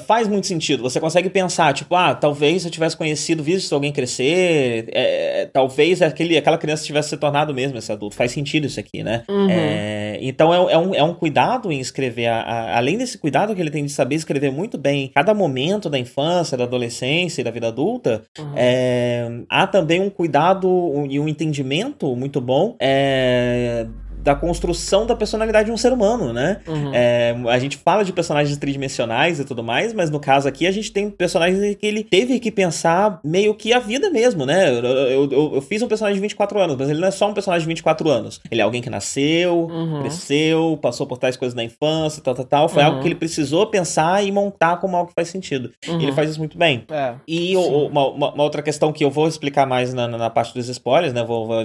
faz 0.05 0.27
muito 0.27 0.47
sentido. 0.47 0.83
Você 0.83 0.99
consegue 0.99 1.29
pensar, 1.29 1.73
tipo, 1.73 1.95
ah, 1.95 2.13
talvez 2.15 2.65
eu 2.65 2.71
tivesse 2.71 2.95
conhecido, 2.97 3.43
visto 3.43 3.73
alguém 3.73 3.91
crescer, 3.91 4.87
é, 4.91 5.49
talvez 5.51 6.01
aquele, 6.01 6.37
aquela 6.37 6.57
criança 6.57 6.85
tivesse 6.85 7.09
se 7.09 7.17
tornado 7.17 7.53
mesmo 7.53 7.77
esse 7.77 7.91
adulto. 7.91 8.15
Faz 8.15 8.31
sentido 8.31 8.67
isso 8.67 8.79
aqui, 8.79 9.03
né? 9.03 9.23
Uhum. 9.29 9.47
É, 9.49 10.17
então 10.21 10.53
é, 10.53 10.73
é, 10.73 10.77
um, 10.77 10.95
é 10.95 11.03
um 11.03 11.13
cuidado 11.13 11.71
em 11.71 11.79
escrever, 11.79 12.27
a, 12.27 12.41
a, 12.41 12.77
além 12.77 12.97
desse 12.97 13.17
cuidado 13.17 13.53
que 13.53 13.61
ele 13.61 13.71
tem 13.71 13.85
de 13.85 13.91
saber 13.91 14.15
escrever 14.15 14.51
muito 14.51 14.77
bem 14.77 15.11
cada 15.13 15.33
momento 15.33 15.89
da 15.89 15.99
infância, 15.99 16.57
da 16.57 16.63
adolescência 16.63 17.41
e 17.41 17.43
da 17.43 17.51
vida 17.51 17.67
adulta, 17.67 18.23
uhum. 18.37 18.53
é, 18.55 19.29
há 19.49 19.67
também 19.67 20.01
um 20.01 20.09
cuidado 20.09 20.67
e 21.09 21.19
um 21.19 21.27
entendimento 21.27 22.15
muito 22.15 22.39
bom 22.39 22.75
é, 22.79 22.92
Yeah. 22.93 24.02
Da 24.23 24.33
construção 24.33 25.05
da 25.05 25.15
personalidade 25.15 25.65
de 25.65 25.71
um 25.71 25.77
ser 25.77 25.91
humano, 25.91 26.31
né? 26.31 26.61
Uhum. 26.65 26.91
É, 26.93 27.35
a 27.49 27.59
gente 27.59 27.77
fala 27.77 28.03
de 28.03 28.13
personagens 28.13 28.57
tridimensionais 28.57 29.39
e 29.39 29.43
tudo 29.43 29.61
mais, 29.61 29.93
mas 29.93 30.09
no 30.09 30.19
caso 30.19 30.47
aqui 30.47 30.65
a 30.65 30.71
gente 30.71 30.91
tem 30.91 31.09
personagens 31.09 31.75
que 31.75 31.85
ele 31.85 32.03
teve 32.03 32.39
que 32.39 32.49
pensar 32.49 33.19
meio 33.23 33.53
que 33.53 33.73
a 33.73 33.79
vida 33.79 34.09
mesmo, 34.09 34.45
né? 34.45 34.69
Eu, 34.69 34.83
eu, 34.83 35.31
eu, 35.31 35.51
eu 35.55 35.61
fiz 35.61 35.81
um 35.81 35.87
personagem 35.87 36.15
de 36.15 36.21
24 36.21 36.59
anos, 36.59 36.77
mas 36.77 36.89
ele 36.89 37.01
não 37.01 37.07
é 37.07 37.11
só 37.11 37.29
um 37.29 37.33
personagem 37.33 37.63
de 37.63 37.67
24 37.67 38.09
anos. 38.09 38.39
Ele 38.49 38.61
é 38.61 38.63
alguém 38.63 38.81
que 38.81 38.89
nasceu, 38.89 39.67
uhum. 39.69 39.99
cresceu, 40.01 40.79
passou 40.81 41.05
por 41.05 41.17
tais 41.17 41.35
coisas 41.35 41.53
na 41.53 41.63
infância, 41.63 42.21
tal, 42.23 42.33
tal, 42.33 42.45
tal. 42.45 42.69
Foi 42.69 42.81
uhum. 42.81 42.89
algo 42.89 43.01
que 43.01 43.07
ele 43.07 43.15
precisou 43.15 43.67
pensar 43.67 44.23
e 44.23 44.31
montar 44.31 44.77
como 44.77 44.95
algo 44.95 45.09
que 45.09 45.15
faz 45.15 45.27
sentido. 45.27 45.71
E 45.85 45.91
ele 45.91 46.07
uhum. 46.07 46.13
faz 46.13 46.29
isso 46.29 46.39
muito 46.39 46.57
bem. 46.57 46.85
É. 46.89 47.15
E 47.27 47.57
o, 47.57 47.87
uma, 47.87 48.07
uma, 48.07 48.43
outra 48.43 48.61
questão 48.61 48.93
que 48.93 49.03
eu 49.03 49.11
vou 49.11 49.27
explicar 49.27 49.65
mais 49.65 49.93
na, 49.93 50.07
na 50.07 50.29
parte 50.29 50.53
dos 50.53 50.69
spoilers, 50.69 51.13
né? 51.13 51.23
Vou, 51.23 51.45
vou 51.45 51.61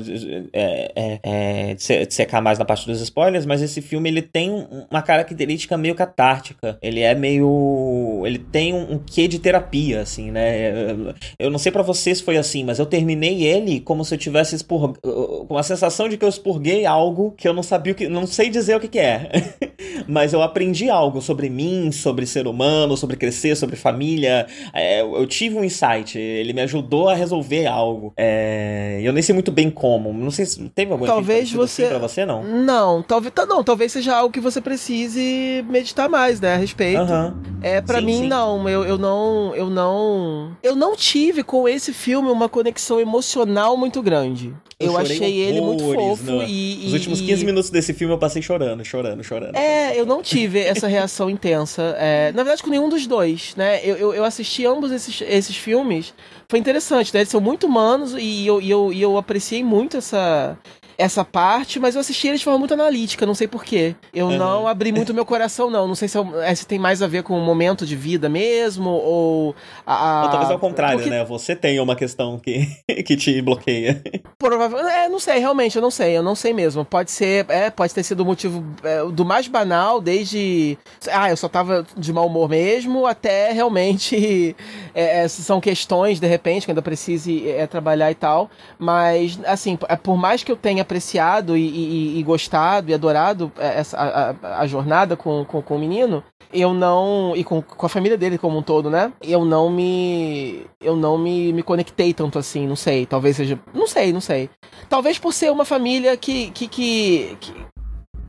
é, 0.52 0.92
é, 0.96 1.20
é, 1.22 1.76
secar 2.08 2.40
mais 2.40 2.47
mais 2.48 2.58
na 2.58 2.64
parte 2.64 2.86
dos 2.86 3.00
spoilers, 3.00 3.44
mas 3.44 3.60
esse 3.60 3.82
filme 3.82 4.08
ele 4.08 4.22
tem 4.22 4.66
uma 4.90 5.02
característica 5.02 5.76
meio 5.76 5.94
catártica. 5.94 6.78
Ele 6.80 7.00
é 7.00 7.14
meio. 7.14 8.22
Ele 8.24 8.38
tem 8.38 8.72
um, 8.72 8.94
um 8.94 8.98
quê 8.98 9.28
de 9.28 9.38
terapia, 9.38 10.00
assim, 10.00 10.30
né? 10.30 10.94
Eu 11.38 11.50
não 11.50 11.58
sei 11.58 11.70
para 11.70 11.82
vocês 11.82 12.18
se 12.18 12.24
foi 12.24 12.36
assim, 12.36 12.64
mas 12.64 12.78
eu 12.78 12.86
terminei 12.86 13.44
ele 13.44 13.80
como 13.80 14.04
se 14.04 14.14
eu 14.14 14.18
tivesse 14.18 14.54
expurg... 14.54 14.98
com 15.46 15.56
a 15.56 15.62
sensação 15.62 16.08
de 16.08 16.16
que 16.16 16.24
eu 16.24 16.28
expurguei 16.28 16.86
algo 16.86 17.34
que 17.36 17.46
eu 17.46 17.52
não 17.52 17.62
sabia 17.62 17.92
o 17.92 17.96
que. 17.96 18.08
Não 18.08 18.26
sei 18.26 18.48
dizer 18.48 18.76
o 18.76 18.80
que, 18.80 18.88
que 18.88 18.98
é. 18.98 19.30
mas 20.08 20.32
eu 20.32 20.42
aprendi 20.42 20.88
algo 20.88 21.20
sobre 21.20 21.50
mim, 21.50 21.92
sobre 21.92 22.26
ser 22.26 22.46
humano, 22.46 22.96
sobre 22.96 23.16
crescer, 23.16 23.56
sobre 23.56 23.76
família. 23.76 24.46
É, 24.72 25.02
eu 25.02 25.26
tive 25.26 25.56
um 25.56 25.64
insight. 25.64 26.18
Ele 26.18 26.52
me 26.52 26.62
ajudou 26.62 27.08
a 27.08 27.14
resolver 27.14 27.66
algo. 27.66 28.12
É, 28.16 29.00
eu 29.02 29.12
nem 29.12 29.22
sei 29.22 29.34
muito 29.34 29.52
bem 29.52 29.70
como. 29.70 30.12
Não 30.12 30.30
sei 30.30 30.46
se 30.46 30.68
teve 30.70 30.92
alguma 30.92 31.06
Talvez 31.06 31.52
você. 31.52 31.82
Assim 31.82 31.90
pra 31.90 31.98
você, 31.98 32.24
não? 32.24 32.37
Não? 32.42 32.98
Não, 32.98 33.02
talvez, 33.02 33.32
não, 33.48 33.64
talvez 33.64 33.92
seja 33.92 34.16
algo 34.16 34.32
que 34.32 34.40
você 34.40 34.60
precise 34.60 35.64
meditar 35.68 36.08
mais, 36.08 36.40
né, 36.40 36.54
a 36.54 36.56
respeito. 36.56 37.00
Uhum. 37.00 37.34
É, 37.62 37.80
para 37.80 38.00
mim 38.00 38.20
sim. 38.20 38.28
não, 38.28 38.68
eu, 38.68 38.84
eu 38.84 38.98
não, 38.98 39.54
eu 39.54 39.70
não, 39.70 40.56
eu 40.62 40.76
não 40.76 40.94
tive 40.94 41.42
com 41.42 41.68
esse 41.68 41.92
filme 41.92 42.30
uma 42.30 42.48
conexão 42.48 43.00
emocional 43.00 43.76
muito 43.76 44.02
grande. 44.02 44.54
Eu, 44.80 44.92
eu 44.92 44.98
achei 44.98 45.40
ele 45.40 45.60
muito 45.60 45.82
fofo 45.92 46.22
no, 46.22 46.42
e, 46.44 46.84
Os 46.86 46.92
últimos 46.92 47.20
15 47.20 47.44
minutos 47.44 47.68
desse 47.68 47.92
filme 47.92 48.14
eu 48.14 48.18
passei 48.18 48.40
chorando, 48.40 48.84
chorando, 48.84 49.24
chorando. 49.24 49.56
É, 49.56 49.98
eu 49.98 50.06
não 50.06 50.22
tive 50.22 50.60
essa 50.60 50.86
reação 50.86 51.28
intensa. 51.28 51.96
É, 51.98 52.30
na 52.30 52.44
verdade, 52.44 52.62
com 52.62 52.70
nenhum 52.70 52.88
dos 52.88 53.04
dois, 53.04 53.56
né? 53.56 53.80
Eu, 53.82 53.96
eu, 53.96 54.14
eu 54.14 54.24
assisti 54.24 54.64
ambos 54.64 54.92
esses, 54.92 55.20
esses 55.22 55.56
filmes. 55.56 56.14
Foi 56.48 56.60
interessante, 56.60 57.12
né? 57.12 57.20
Eles 57.20 57.28
são 57.28 57.40
muito 57.40 57.66
humanos 57.66 58.14
e 58.16 58.46
eu, 58.46 58.60
e 58.60 58.70
eu, 58.70 58.92
e 58.92 59.02
eu 59.02 59.18
apreciei 59.18 59.64
muito 59.64 59.96
essa, 59.96 60.56
essa 60.98 61.24
parte, 61.24 61.78
mas 61.78 61.94
eu 61.94 62.00
assisti 62.00 62.26
ele 62.26 62.38
de 62.38 62.44
forma 62.44 62.58
muito 62.58 62.74
analítica, 62.74 63.24
não 63.24 63.34
sei 63.34 63.46
porquê. 63.46 63.94
Eu 64.12 64.26
uhum. 64.26 64.36
não 64.36 64.66
abri 64.66 64.90
muito 64.90 65.14
meu 65.14 65.24
coração, 65.24 65.70
não. 65.70 65.86
Não 65.86 65.94
sei 65.94 66.08
se, 66.08 66.18
eu, 66.18 66.42
é, 66.42 66.52
se, 66.52 66.66
tem 66.66 66.76
mais 66.76 67.00
a 67.00 67.06
ver 67.06 67.22
com 67.22 67.38
o 67.38 67.40
momento 67.40 67.86
de 67.86 67.94
vida 67.94 68.28
mesmo, 68.28 68.90
ou. 68.90 69.54
A, 69.86 70.22
ou 70.24 70.30
talvez 70.30 70.50
ao 70.50 70.58
contrário, 70.58 70.98
Porque... 70.98 71.08
né? 71.08 71.24
Você 71.24 71.54
tem 71.54 71.78
uma 71.78 71.94
questão 71.94 72.36
que, 72.40 72.66
que 73.06 73.16
te 73.16 73.40
bloqueia. 73.40 74.02
Provavelmente. 74.36 74.92
É, 74.92 75.08
não 75.08 75.20
sei, 75.20 75.38
realmente, 75.38 75.76
eu 75.76 75.82
não 75.82 75.90
sei, 75.90 76.16
eu 76.16 76.22
não 76.22 76.34
sei 76.34 76.52
mesmo. 76.52 76.84
Pode 76.84 77.12
ser. 77.12 77.46
É, 77.48 77.70
pode 77.70 77.94
ter 77.94 78.02
sido 78.02 78.20
o 78.20 78.26
motivo 78.26 78.64
é, 78.82 79.04
do 79.04 79.24
mais 79.24 79.46
banal, 79.46 80.00
desde. 80.00 80.76
Ah, 81.12 81.30
eu 81.30 81.36
só 81.36 81.48
tava 81.48 81.86
de 81.96 82.12
mau 82.12 82.26
humor 82.26 82.48
mesmo, 82.48 83.06
até 83.06 83.52
realmente. 83.52 84.56
É, 84.94 85.22
é 85.22 85.28
são 85.28 85.60
questões, 85.60 86.18
de 86.18 86.26
repente, 86.26 86.64
que 86.64 86.72
ainda 86.72 86.82
precise 86.82 87.48
é, 87.48 87.66
trabalhar 87.66 88.10
e 88.10 88.14
tal. 88.14 88.50
Mas, 88.78 89.38
assim, 89.44 89.78
por 90.02 90.16
mais 90.16 90.42
que 90.42 90.50
eu 90.50 90.56
tenha 90.56 90.84
apreciado 90.88 91.54
e, 91.54 91.68
e, 91.68 92.18
e 92.18 92.22
gostado 92.22 92.90
e 92.90 92.94
adorado 92.94 93.52
é, 93.58 93.78
essa, 93.78 93.98
a, 93.98 94.60
a, 94.62 94.66
jornada 94.66 95.14
com, 95.16 95.44
com, 95.44 95.60
com, 95.60 95.76
o 95.76 95.78
menino, 95.78 96.24
eu 96.50 96.72
não. 96.72 97.34
E 97.36 97.44
com, 97.44 97.60
com 97.60 97.86
a 97.86 97.88
família 97.88 98.16
dele 98.16 98.38
como 98.38 98.58
um 98.58 98.62
todo, 98.62 98.88
né? 98.88 99.12
Eu 99.22 99.44
não 99.44 99.68
me. 99.68 100.66
Eu 100.80 100.96
não 100.96 101.18
me, 101.18 101.52
me 101.52 101.62
conectei 101.62 102.14
tanto 102.14 102.38
assim, 102.38 102.66
não 102.66 102.76
sei. 102.76 103.04
Talvez 103.04 103.36
seja. 103.36 103.60
Não 103.74 103.86
sei, 103.86 104.12
não 104.12 104.20
sei. 104.20 104.48
Talvez 104.88 105.18
por 105.18 105.34
ser 105.34 105.52
uma 105.52 105.66
família 105.66 106.16
que. 106.16 106.50
que, 106.50 106.66
que, 106.66 107.36
que, 107.38 107.52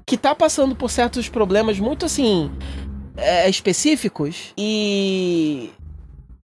que 0.05 0.17
tá 0.17 0.35
passando 0.35 0.75
por 0.75 0.91
certos 0.91 1.29
problemas 1.29 1.79
muito 1.79 2.05
assim. 2.05 2.51
É, 3.15 3.49
específicos 3.49 4.53
e 4.57 5.71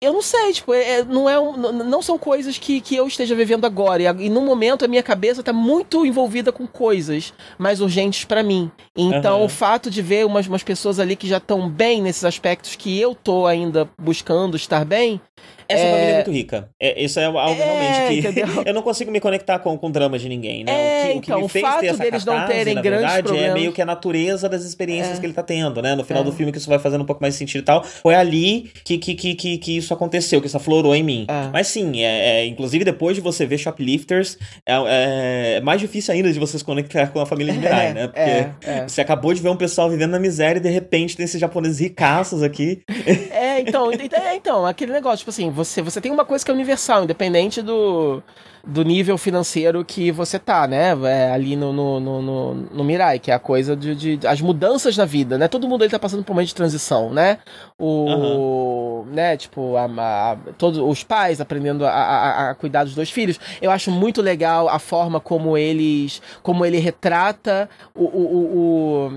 eu 0.04 0.14
não 0.14 0.22
sei, 0.22 0.54
tipo, 0.54 0.74
é, 0.74 1.00
é 1.00 1.04
não, 1.04 1.30
é 1.30 1.36
não 1.72 2.02
são 2.02 2.18
coisas 2.18 2.58
que, 2.58 2.82
que 2.82 2.96
eu 2.96 3.08
esteja 3.08 3.36
vivendo 3.36 3.66
agora. 3.66 4.02
E, 4.02 4.26
e 4.26 4.30
no 4.30 4.42
momento 4.42 4.84
a 4.86 4.88
minha 4.88 5.04
cabeça 5.04 5.40
está 5.40 5.54
muito 5.54 6.06
envolvida 6.06 6.52
com 6.52 6.68
coisas 6.68 7.34
mais 7.58 7.82
urgentes 7.82 8.26
para 8.26 8.44
mim. 8.44 8.72
Então 8.96 9.40
uhum. 9.40 9.46
o 9.46 9.50
fato 9.50 9.90
de 9.90 10.02
ver 10.02 10.26
umas, 10.26 10.48
umas 10.48 10.64
pessoas 10.64 11.00
ali 11.00 11.16
que 11.16 11.28
já 11.28 11.38
estão 11.38 11.70
bem 11.70 12.02
nesses 12.02 12.26
aspectos 12.26 12.76
que 12.76 13.00
eu 13.00 13.16
tô 13.16 13.46
ainda 13.46 13.90
buscando 13.98 14.56
estar 14.58 14.86
bem, 14.86 15.22
essa 15.68 15.84
é... 15.84 15.92
família 15.92 16.12
é 16.12 16.16
muito 16.16 16.32
rica. 16.32 16.70
É, 16.80 17.04
isso 17.04 17.20
é 17.20 17.26
algo 17.26 17.40
é, 17.40 17.54
realmente 17.54 18.34
que 18.34 18.42
eu 18.70 18.74
não 18.74 18.82
consigo 18.82 19.12
me 19.12 19.20
conectar 19.20 19.60
com, 19.60 19.78
com 19.78 19.92
drama 19.92 20.18
de 20.18 20.30
ninguém, 20.30 20.64
né? 20.64 20.72
É, 20.72 21.04
o 21.04 21.12
que, 21.14 21.18
o 21.18 21.22
que 21.22 21.32
então, 21.32 21.42
me 21.42 21.50
fez 21.50 21.76
ter 21.80 21.86
essa 21.88 22.04
deles 22.04 22.24
catarse, 22.24 22.48
não 22.48 22.56
terem 22.56 22.76
na 22.76 22.82
verdade, 22.82 23.24
problemas. 23.24 23.50
é 23.50 23.54
meio 23.54 23.72
que 23.72 23.82
a 23.82 23.86
natureza 23.86 24.50
das 24.50 24.64
experiências 24.64 25.18
é. 25.18 25.20
que 25.20 25.26
ele 25.26 25.34
tá 25.34 25.44
tendo, 25.44 25.82
né? 25.82 25.96
No 25.96 26.04
final 26.04 26.24
do 26.24 26.32
é. 26.32 26.34
filme 26.34 26.52
que 26.52 26.58
isso 26.58 26.70
vai 26.70 26.80
fazendo 26.80 27.02
um 27.02 27.06
pouco 27.06 27.22
mais 27.22 27.36
sentido 27.36 27.62
e 27.62 27.66
tal. 27.66 27.84
Foi 27.84 28.16
ali 28.16 28.72
que, 28.84 28.98
que, 28.98 29.16
que, 29.16 29.36
que, 29.36 29.58
que 29.58 29.78
isso 29.78 29.94
aconteceu, 29.94 30.42
que 30.42 30.48
isso 30.48 30.58
aflorou 30.58 30.96
em 30.96 31.04
mim. 31.04 31.26
É. 31.28 31.50
Mas 31.52 31.68
sim, 31.68 32.02
é, 32.02 32.46
inclusive 32.46 32.84
depois 32.84 33.16
de 33.16 33.22
você 33.22 33.46
ver 33.46 33.58
Shoplifters, 33.58 34.38
é, 34.66 35.62
mais 35.62 35.80
difícil 35.80 36.14
ainda 36.14 36.32
de 36.32 36.40
você 36.40 36.58
se 36.58 36.64
conectar 36.64 37.08
com 37.08 37.20
a 37.20 37.26
família 37.26 37.54
de 37.54 37.60
Mirai, 37.60 37.94
né? 37.94 38.08
Porque 38.08 38.88
você 38.88 39.02
acabou 39.02 39.34
de 39.34 39.42
ver 39.42 39.50
um 39.50 39.56
pessoal 39.56 39.90
vivendo 39.90 40.12
na 40.12 40.20
miséria 40.20 40.60
e 40.60 40.62
de 40.62 40.70
repente 40.70 41.16
tem 41.16 41.24
esses 41.24 41.40
japoneses 41.40 41.80
ricaços 41.80 42.44
aqui. 42.44 42.82
É, 43.34 43.60
então, 43.62 43.92
então, 44.36 44.66
aquele 44.66 44.92
negócio, 44.92 45.20
tipo 45.20 45.30
assim, 45.30 45.50
você, 45.54 45.82
você 45.82 46.02
tem 46.02 46.12
uma 46.12 46.26
coisa 46.26 46.44
que 46.44 46.52
é 46.52 46.54
universal, 46.54 47.04
independente 47.04 47.62
do, 47.62 48.22
do 48.66 48.82
nível 48.84 49.18
financeiro 49.18 49.84
que 49.84 50.10
você 50.10 50.40
tá, 50.40 50.66
né? 50.66 50.94
É, 51.04 51.32
ali 51.32 51.54
no, 51.54 51.74
no, 51.74 52.00
no, 52.00 52.54
no, 52.54 52.84
Mirai, 52.84 53.20
que 53.20 53.30
é 53.30 53.34
a 53.34 53.40
coisa 53.40 53.76
de, 53.76 54.18
de, 54.18 54.26
as 54.26 54.40
mudanças 54.40 54.96
na 54.96 55.04
vida, 55.04 55.38
né? 55.38 55.50
Todo 55.50 55.68
mundo 55.68 55.84
ele 55.84 55.92
tá 55.92 56.00
passando 56.00 56.24
por 56.24 56.32
um 56.32 56.36
momento 56.36 56.48
de 56.48 56.56
transição, 56.56 57.12
né? 57.12 57.40
O, 57.78 58.06
uhum. 58.06 59.06
né, 59.12 59.36
tipo, 59.36 59.76
a, 59.76 59.84
a, 59.84 60.38
todos 60.58 60.80
os 60.80 61.04
pais 61.04 61.42
aprendendo 61.42 61.86
a, 61.86 61.92
a, 61.92 62.50
a, 62.52 62.56
cuidar 62.56 62.86
dos 62.86 62.96
dois 62.96 63.12
filhos. 63.12 63.38
Eu 63.62 63.70
acho 63.70 63.92
muito 63.92 64.22
legal 64.22 64.70
a 64.70 64.80
forma 64.80 65.20
como 65.20 65.58
eles, 65.58 66.22
como 66.42 66.66
ele 66.66 66.80
retrata 66.80 67.70
o, 67.94 68.06
o, 68.06 68.58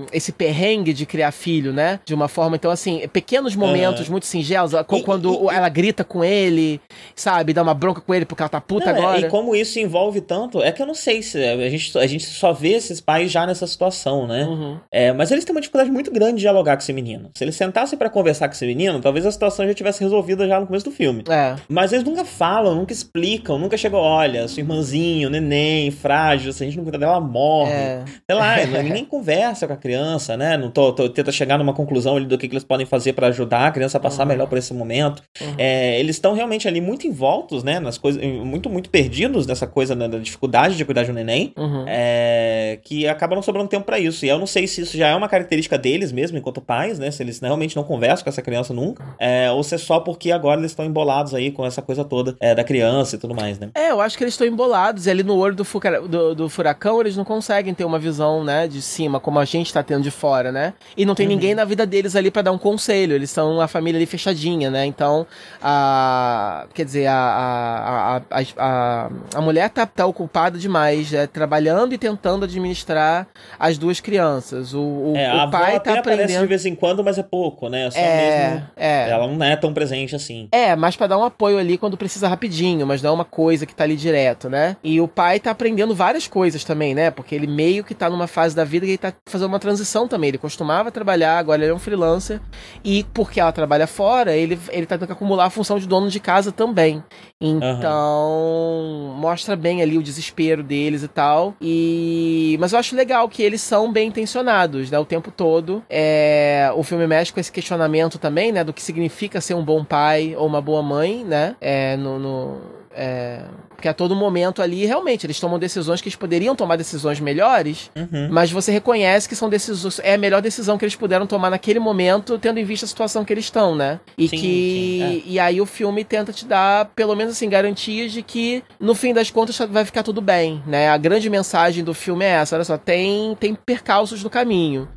o 0.01 0.05
esse 0.11 0.33
perrengue 0.33 0.91
de 0.91 1.05
criar 1.05 1.31
filho, 1.31 1.71
né? 1.71 2.01
De 2.03 2.13
uma 2.13 2.27
forma, 2.27 2.57
então 2.57 2.69
assim, 2.69 3.07
pequenos 3.13 3.55
momentos 3.55 4.07
uhum. 4.07 4.11
muito 4.11 4.25
singelos, 4.25 4.73
quando 5.05 5.33
e, 5.33 5.53
e, 5.53 5.55
ela 5.55 5.69
grita 5.69 6.03
com 6.03 6.21
ele, 6.21 6.81
sabe? 7.15 7.53
Dá 7.53 7.63
uma 7.63 7.73
bronca 7.73 8.01
com 8.01 8.13
ele 8.13 8.25
porque 8.25 8.41
ela 8.41 8.49
tá 8.49 8.59
puta 8.59 8.89
agora 8.89 9.36
como 9.37 9.55
isso 9.55 9.77
envolve 9.77 10.19
tanto, 10.19 10.63
é 10.63 10.71
que 10.71 10.81
eu 10.81 10.85
não 10.87 10.95
sei 10.95 11.21
se 11.21 11.37
a 11.37 11.69
gente, 11.69 11.95
a 11.95 12.07
gente 12.07 12.25
só 12.25 12.51
vê 12.51 12.69
esses 12.69 12.99
pais 12.99 13.31
já 13.31 13.45
nessa 13.45 13.67
situação, 13.67 14.25
né? 14.25 14.45
Uhum. 14.45 14.79
É, 14.91 15.13
mas 15.13 15.29
eles 15.29 15.45
têm 15.45 15.53
uma 15.53 15.61
dificuldade 15.61 15.91
muito 15.91 16.11
grande 16.11 16.37
de 16.37 16.41
dialogar 16.41 16.75
com 16.75 16.81
esse 16.81 16.91
menino. 16.91 17.29
Se 17.35 17.43
eles 17.43 17.55
sentassem 17.55 17.99
para 17.99 18.09
conversar 18.09 18.47
com 18.47 18.55
esse 18.55 18.65
menino, 18.65 18.99
talvez 18.99 19.27
a 19.27 19.31
situação 19.31 19.67
já 19.67 19.75
tivesse 19.75 20.01
resolvida 20.01 20.47
já 20.47 20.59
no 20.59 20.65
começo 20.65 20.85
do 20.85 20.91
filme. 20.91 21.23
É. 21.29 21.55
Mas 21.69 21.93
eles 21.93 22.03
nunca 22.03 22.25
falam, 22.25 22.73
nunca 22.73 22.91
explicam, 22.91 23.59
nunca 23.59 23.77
chegam, 23.77 23.99
olha, 23.99 24.47
seu 24.47 24.63
irmãzinho, 24.63 25.29
neném, 25.29 25.91
frágil, 25.91 26.51
se 26.51 26.63
a 26.63 26.65
gente 26.65 26.77
não 26.77 26.83
cuida 26.83 26.97
dela, 26.97 27.21
morre. 27.21 27.73
É. 27.73 28.05
Sei 28.27 28.35
lá, 28.35 28.55
ninguém 28.81 29.05
conversa 29.05 29.67
com 29.67 29.73
a 29.73 29.77
criança, 29.77 30.35
né? 30.35 30.57
Não 30.57 30.71
tô, 30.71 30.91
tô, 30.93 31.07
tenta 31.09 31.31
chegar 31.31 31.59
numa 31.59 31.75
conclusão 31.75 32.17
ali 32.17 32.25
do 32.25 32.39
que, 32.39 32.47
que 32.47 32.55
eles 32.55 32.63
podem 32.63 32.87
fazer 32.87 33.13
para 33.13 33.27
ajudar 33.27 33.67
a 33.67 33.71
criança 33.71 33.99
a 33.99 34.01
passar 34.01 34.23
uhum. 34.23 34.29
melhor 34.29 34.47
por 34.47 34.57
esse 34.57 34.73
momento. 34.73 35.21
Uhum. 35.39 35.53
É, 35.59 35.99
eles 35.99 36.15
estão 36.15 36.33
realmente 36.33 36.67
ali 36.67 36.81
muito 36.81 37.05
envoltos, 37.05 37.63
né? 37.63 37.79
Nas 37.79 37.99
coisas, 37.99 38.19
muito, 38.23 38.67
muito 38.67 38.89
perdidos 38.89 39.26
nessa 39.27 39.67
coisa 39.67 39.95
né, 39.95 40.07
da 40.07 40.17
dificuldade 40.17 40.75
de 40.75 40.85
cuidar 40.85 41.03
de 41.03 41.11
um 41.11 41.13
neném, 41.13 41.53
uhum. 41.57 41.85
é, 41.87 42.79
que 42.83 43.07
acaba 43.07 43.35
não 43.35 43.41
sobrando 43.41 43.67
tempo 43.67 43.85
para 43.85 43.99
isso. 43.99 44.25
E 44.25 44.29
eu 44.29 44.39
não 44.39 44.47
sei 44.47 44.67
se 44.67 44.81
isso 44.81 44.97
já 44.97 45.07
é 45.07 45.15
uma 45.15 45.27
característica 45.27 45.77
deles 45.77 46.11
mesmo, 46.11 46.37
enquanto 46.37 46.61
pais, 46.61 46.99
né? 46.99 47.11
Se 47.11 47.23
eles 47.23 47.39
realmente 47.39 47.75
não 47.75 47.83
conversam 47.83 48.23
com 48.23 48.29
essa 48.29 48.41
criança 48.41 48.73
nunca, 48.73 49.03
é, 49.19 49.51
ou 49.51 49.63
se 49.63 49.75
é 49.75 49.77
só 49.77 49.99
porque 49.99 50.31
agora 50.31 50.59
eles 50.59 50.71
estão 50.71 50.85
embolados 50.85 51.33
aí 51.33 51.51
com 51.51 51.65
essa 51.65 51.81
coisa 51.81 52.03
toda 52.03 52.35
é, 52.39 52.53
da 52.55 52.63
criança 52.63 53.15
e 53.15 53.19
tudo 53.19 53.35
mais, 53.35 53.59
né? 53.59 53.69
É, 53.75 53.91
eu 53.91 54.01
acho 54.01 54.17
que 54.17 54.23
eles 54.23 54.33
estão 54.33 54.47
embolados. 54.47 55.05
E 55.05 55.09
ali 55.09 55.23
no 55.23 55.35
olho 55.35 55.55
do, 55.55 55.63
do, 56.07 56.35
do, 56.35 56.49
furacão, 56.49 57.01
eles 57.01 57.15
não 57.15 57.23
conseguem 57.23 57.73
ter 57.73 57.85
uma 57.85 57.99
visão, 57.99 58.43
né, 58.43 58.67
de 58.67 58.81
cima, 58.81 59.19
como 59.19 59.39
a 59.39 59.45
gente 59.45 59.73
tá 59.73 59.83
tendo 59.83 60.03
de 60.03 60.11
fora, 60.11 60.51
né? 60.51 60.73
E 60.95 61.05
não 61.05 61.15
tem 61.15 61.27
uhum. 61.27 61.33
ninguém 61.33 61.55
na 61.55 61.65
vida 61.65 61.85
deles 61.85 62.15
ali 62.15 62.31
para 62.31 62.43
dar 62.43 62.51
um 62.51 62.57
conselho. 62.57 63.13
Eles 63.13 63.29
são 63.29 63.59
a 63.61 63.67
família 63.67 63.97
ali 63.97 64.05
fechadinha, 64.05 64.69
né? 64.69 64.85
Então, 64.85 65.25
a. 65.61 66.67
Quer 66.73 66.85
dizer, 66.85 67.07
a, 67.07 67.13
a, 67.13 68.17
a, 68.17 68.41
a, 68.57 69.09
a 69.33 69.41
mulher 69.41 69.69
tá, 69.69 69.85
tá 69.85 70.05
ocupada 70.05 70.57
demais, 70.57 71.13
é, 71.13 71.27
trabalhando 71.27 71.93
e 71.93 71.97
tentando 71.97 72.45
administrar 72.45 73.27
as 73.59 73.77
duas 73.77 73.99
crianças. 73.99 74.73
O, 74.73 74.81
o, 74.81 75.13
é, 75.15 75.45
o 75.45 75.49
pai 75.49 75.79
tá 75.79 75.99
aprendendo. 75.99 76.41
de 76.41 76.47
vez 76.47 76.65
em 76.65 76.75
quando, 76.75 77.03
mas 77.03 77.17
é 77.17 77.23
pouco, 77.23 77.69
né? 77.69 77.89
Só 77.91 77.99
é, 77.99 78.49
mesmo. 78.49 78.67
É. 78.75 79.09
Ela 79.09 79.27
não 79.27 79.45
é 79.45 79.55
tão 79.55 79.73
presente 79.73 80.15
assim. 80.15 80.47
É, 80.51 80.75
mas 80.75 80.95
para 80.95 81.07
dar 81.07 81.17
um 81.17 81.23
apoio 81.23 81.57
ali 81.57 81.77
quando 81.77 81.97
precisa 81.97 82.27
rapidinho, 82.27 82.85
mas 82.85 83.01
não 83.01 83.11
é 83.11 83.13
uma 83.13 83.25
coisa 83.25 83.65
que 83.65 83.75
tá 83.75 83.83
ali 83.83 83.95
direto, 83.95 84.49
né? 84.49 84.77
E 84.83 84.99
o 85.01 85.07
pai 85.07 85.39
tá 85.39 85.51
aprendendo 85.51 85.93
várias 85.95 86.27
coisas 86.27 86.63
também, 86.63 86.93
né? 86.93 87.11
Porque 87.11 87.35
ele 87.35 87.47
meio 87.47 87.83
que 87.83 87.93
tá 87.93 88.09
numa 88.09 88.27
fase 88.27 88.55
da 88.55 88.63
vida 88.63 88.85
que 88.85 88.91
ele 88.91 88.97
tá 88.97 89.13
fazendo 89.27 89.47
uma 89.47 89.59
transição 89.59 90.07
também. 90.07 90.29
Ele 90.29 90.37
costumava 90.37 90.91
trabalhar, 90.91 91.37
agora 91.37 91.61
ele 91.61 91.71
é 91.71 91.73
um 91.73 91.79
freelancer. 91.79 92.39
E 92.83 93.05
porque 93.13 93.39
ela 93.39 93.51
trabalha 93.51 93.87
fora, 93.87 94.33
ele, 94.35 94.59
ele 94.69 94.85
tá 94.85 94.97
tendo 94.97 95.07
que 95.07 95.13
acumular 95.13 95.45
a 95.45 95.49
função 95.49 95.79
de 95.79 95.87
dono 95.87 96.09
de 96.09 96.19
casa 96.19 96.51
também. 96.51 97.03
Então, 97.39 98.31
uhum. 98.31 99.06
Mostra 99.13 99.55
bem 99.55 99.81
ali 99.81 99.97
o 99.97 100.03
desespero 100.03 100.63
deles 100.63 101.03
e 101.03 101.07
tal. 101.07 101.55
E 101.61 102.57
mas 102.59 102.73
eu 102.73 102.79
acho 102.79 102.95
legal 102.95 103.27
que 103.29 103.41
eles 103.43 103.61
são 103.61 103.91
bem 103.91 104.07
intencionados, 104.07 104.89
né, 104.91 104.99
o 104.99 105.05
tempo 105.05 105.31
todo. 105.31 105.83
É, 105.89 106.71
o 106.75 106.83
filme 106.83 107.07
mexe 107.07 107.31
com 107.31 107.39
esse 107.39 107.51
questionamento 107.51 108.17
também, 108.17 108.51
né, 108.51 108.63
do 108.63 108.73
que 108.73 108.81
significa 108.81 109.41
ser 109.41 109.53
um 109.53 109.63
bom 109.63 109.83
pai 109.83 110.35
ou 110.35 110.47
uma 110.47 110.61
boa 110.61 110.81
mãe, 110.81 111.23
né? 111.23 111.55
É, 111.61 111.95
no, 111.97 112.19
no 112.19 112.61
é, 112.91 113.43
porque 113.77 113.87
a 113.87 113.93
todo 113.93 114.15
momento 114.15 114.59
ali, 114.59 114.85
realmente, 114.87 115.27
eles 115.27 115.39
tomam 115.39 115.59
decisões 115.59 116.01
que 116.01 116.09
eles 116.09 116.15
poderiam 116.15 116.55
tomar 116.55 116.77
decisões 116.77 117.19
melhores, 117.19 117.91
uhum. 117.95 118.27
mas 118.31 118.51
você 118.51 118.71
reconhece 118.71 119.29
que 119.29 119.35
são 119.35 119.49
decisões. 119.49 119.99
É 120.03 120.15
a 120.15 120.17
melhor 120.17 120.41
decisão 120.41 120.79
que 120.79 120.83
eles 120.83 120.95
puderam 120.95 121.27
tomar 121.27 121.51
naquele 121.51 121.79
momento, 121.79 122.39
tendo 122.39 122.59
em 122.59 122.65
vista 122.65 122.85
a 122.85 122.89
situação 122.89 123.23
que 123.23 123.31
eles 123.31 123.45
estão, 123.45 123.75
né? 123.75 123.99
E 124.17 124.27
sim, 124.27 124.35
que. 124.35 124.41
Sim, 124.41 125.03
é. 125.03 125.21
E 125.27 125.39
aí 125.39 125.61
o 125.61 125.65
filme 125.67 126.03
tenta 126.03 126.33
te 126.33 126.43
dar, 126.43 126.85
pelo 126.95 127.15
menos 127.15 127.33
assim, 127.33 127.47
garantias 127.47 128.11
de 128.11 128.23
que, 128.23 128.63
no 128.79 128.95
fim 128.95 129.13
das 129.13 129.29
contas, 129.29 129.55
vai 129.69 129.85
ficar 129.85 130.01
tudo 130.01 130.21
bem, 130.21 130.63
né? 130.65 130.89
A 130.89 130.97
grande 130.97 131.29
mensagem 131.29 131.83
do 131.83 131.93
filme 131.93 132.25
é 132.25 132.29
essa: 132.29 132.55
olha 132.55 132.65
só, 132.65 132.79
tem, 132.79 133.35
tem 133.39 133.53
percalços 133.53 134.23
no 134.23 134.29
caminho. 134.29 134.89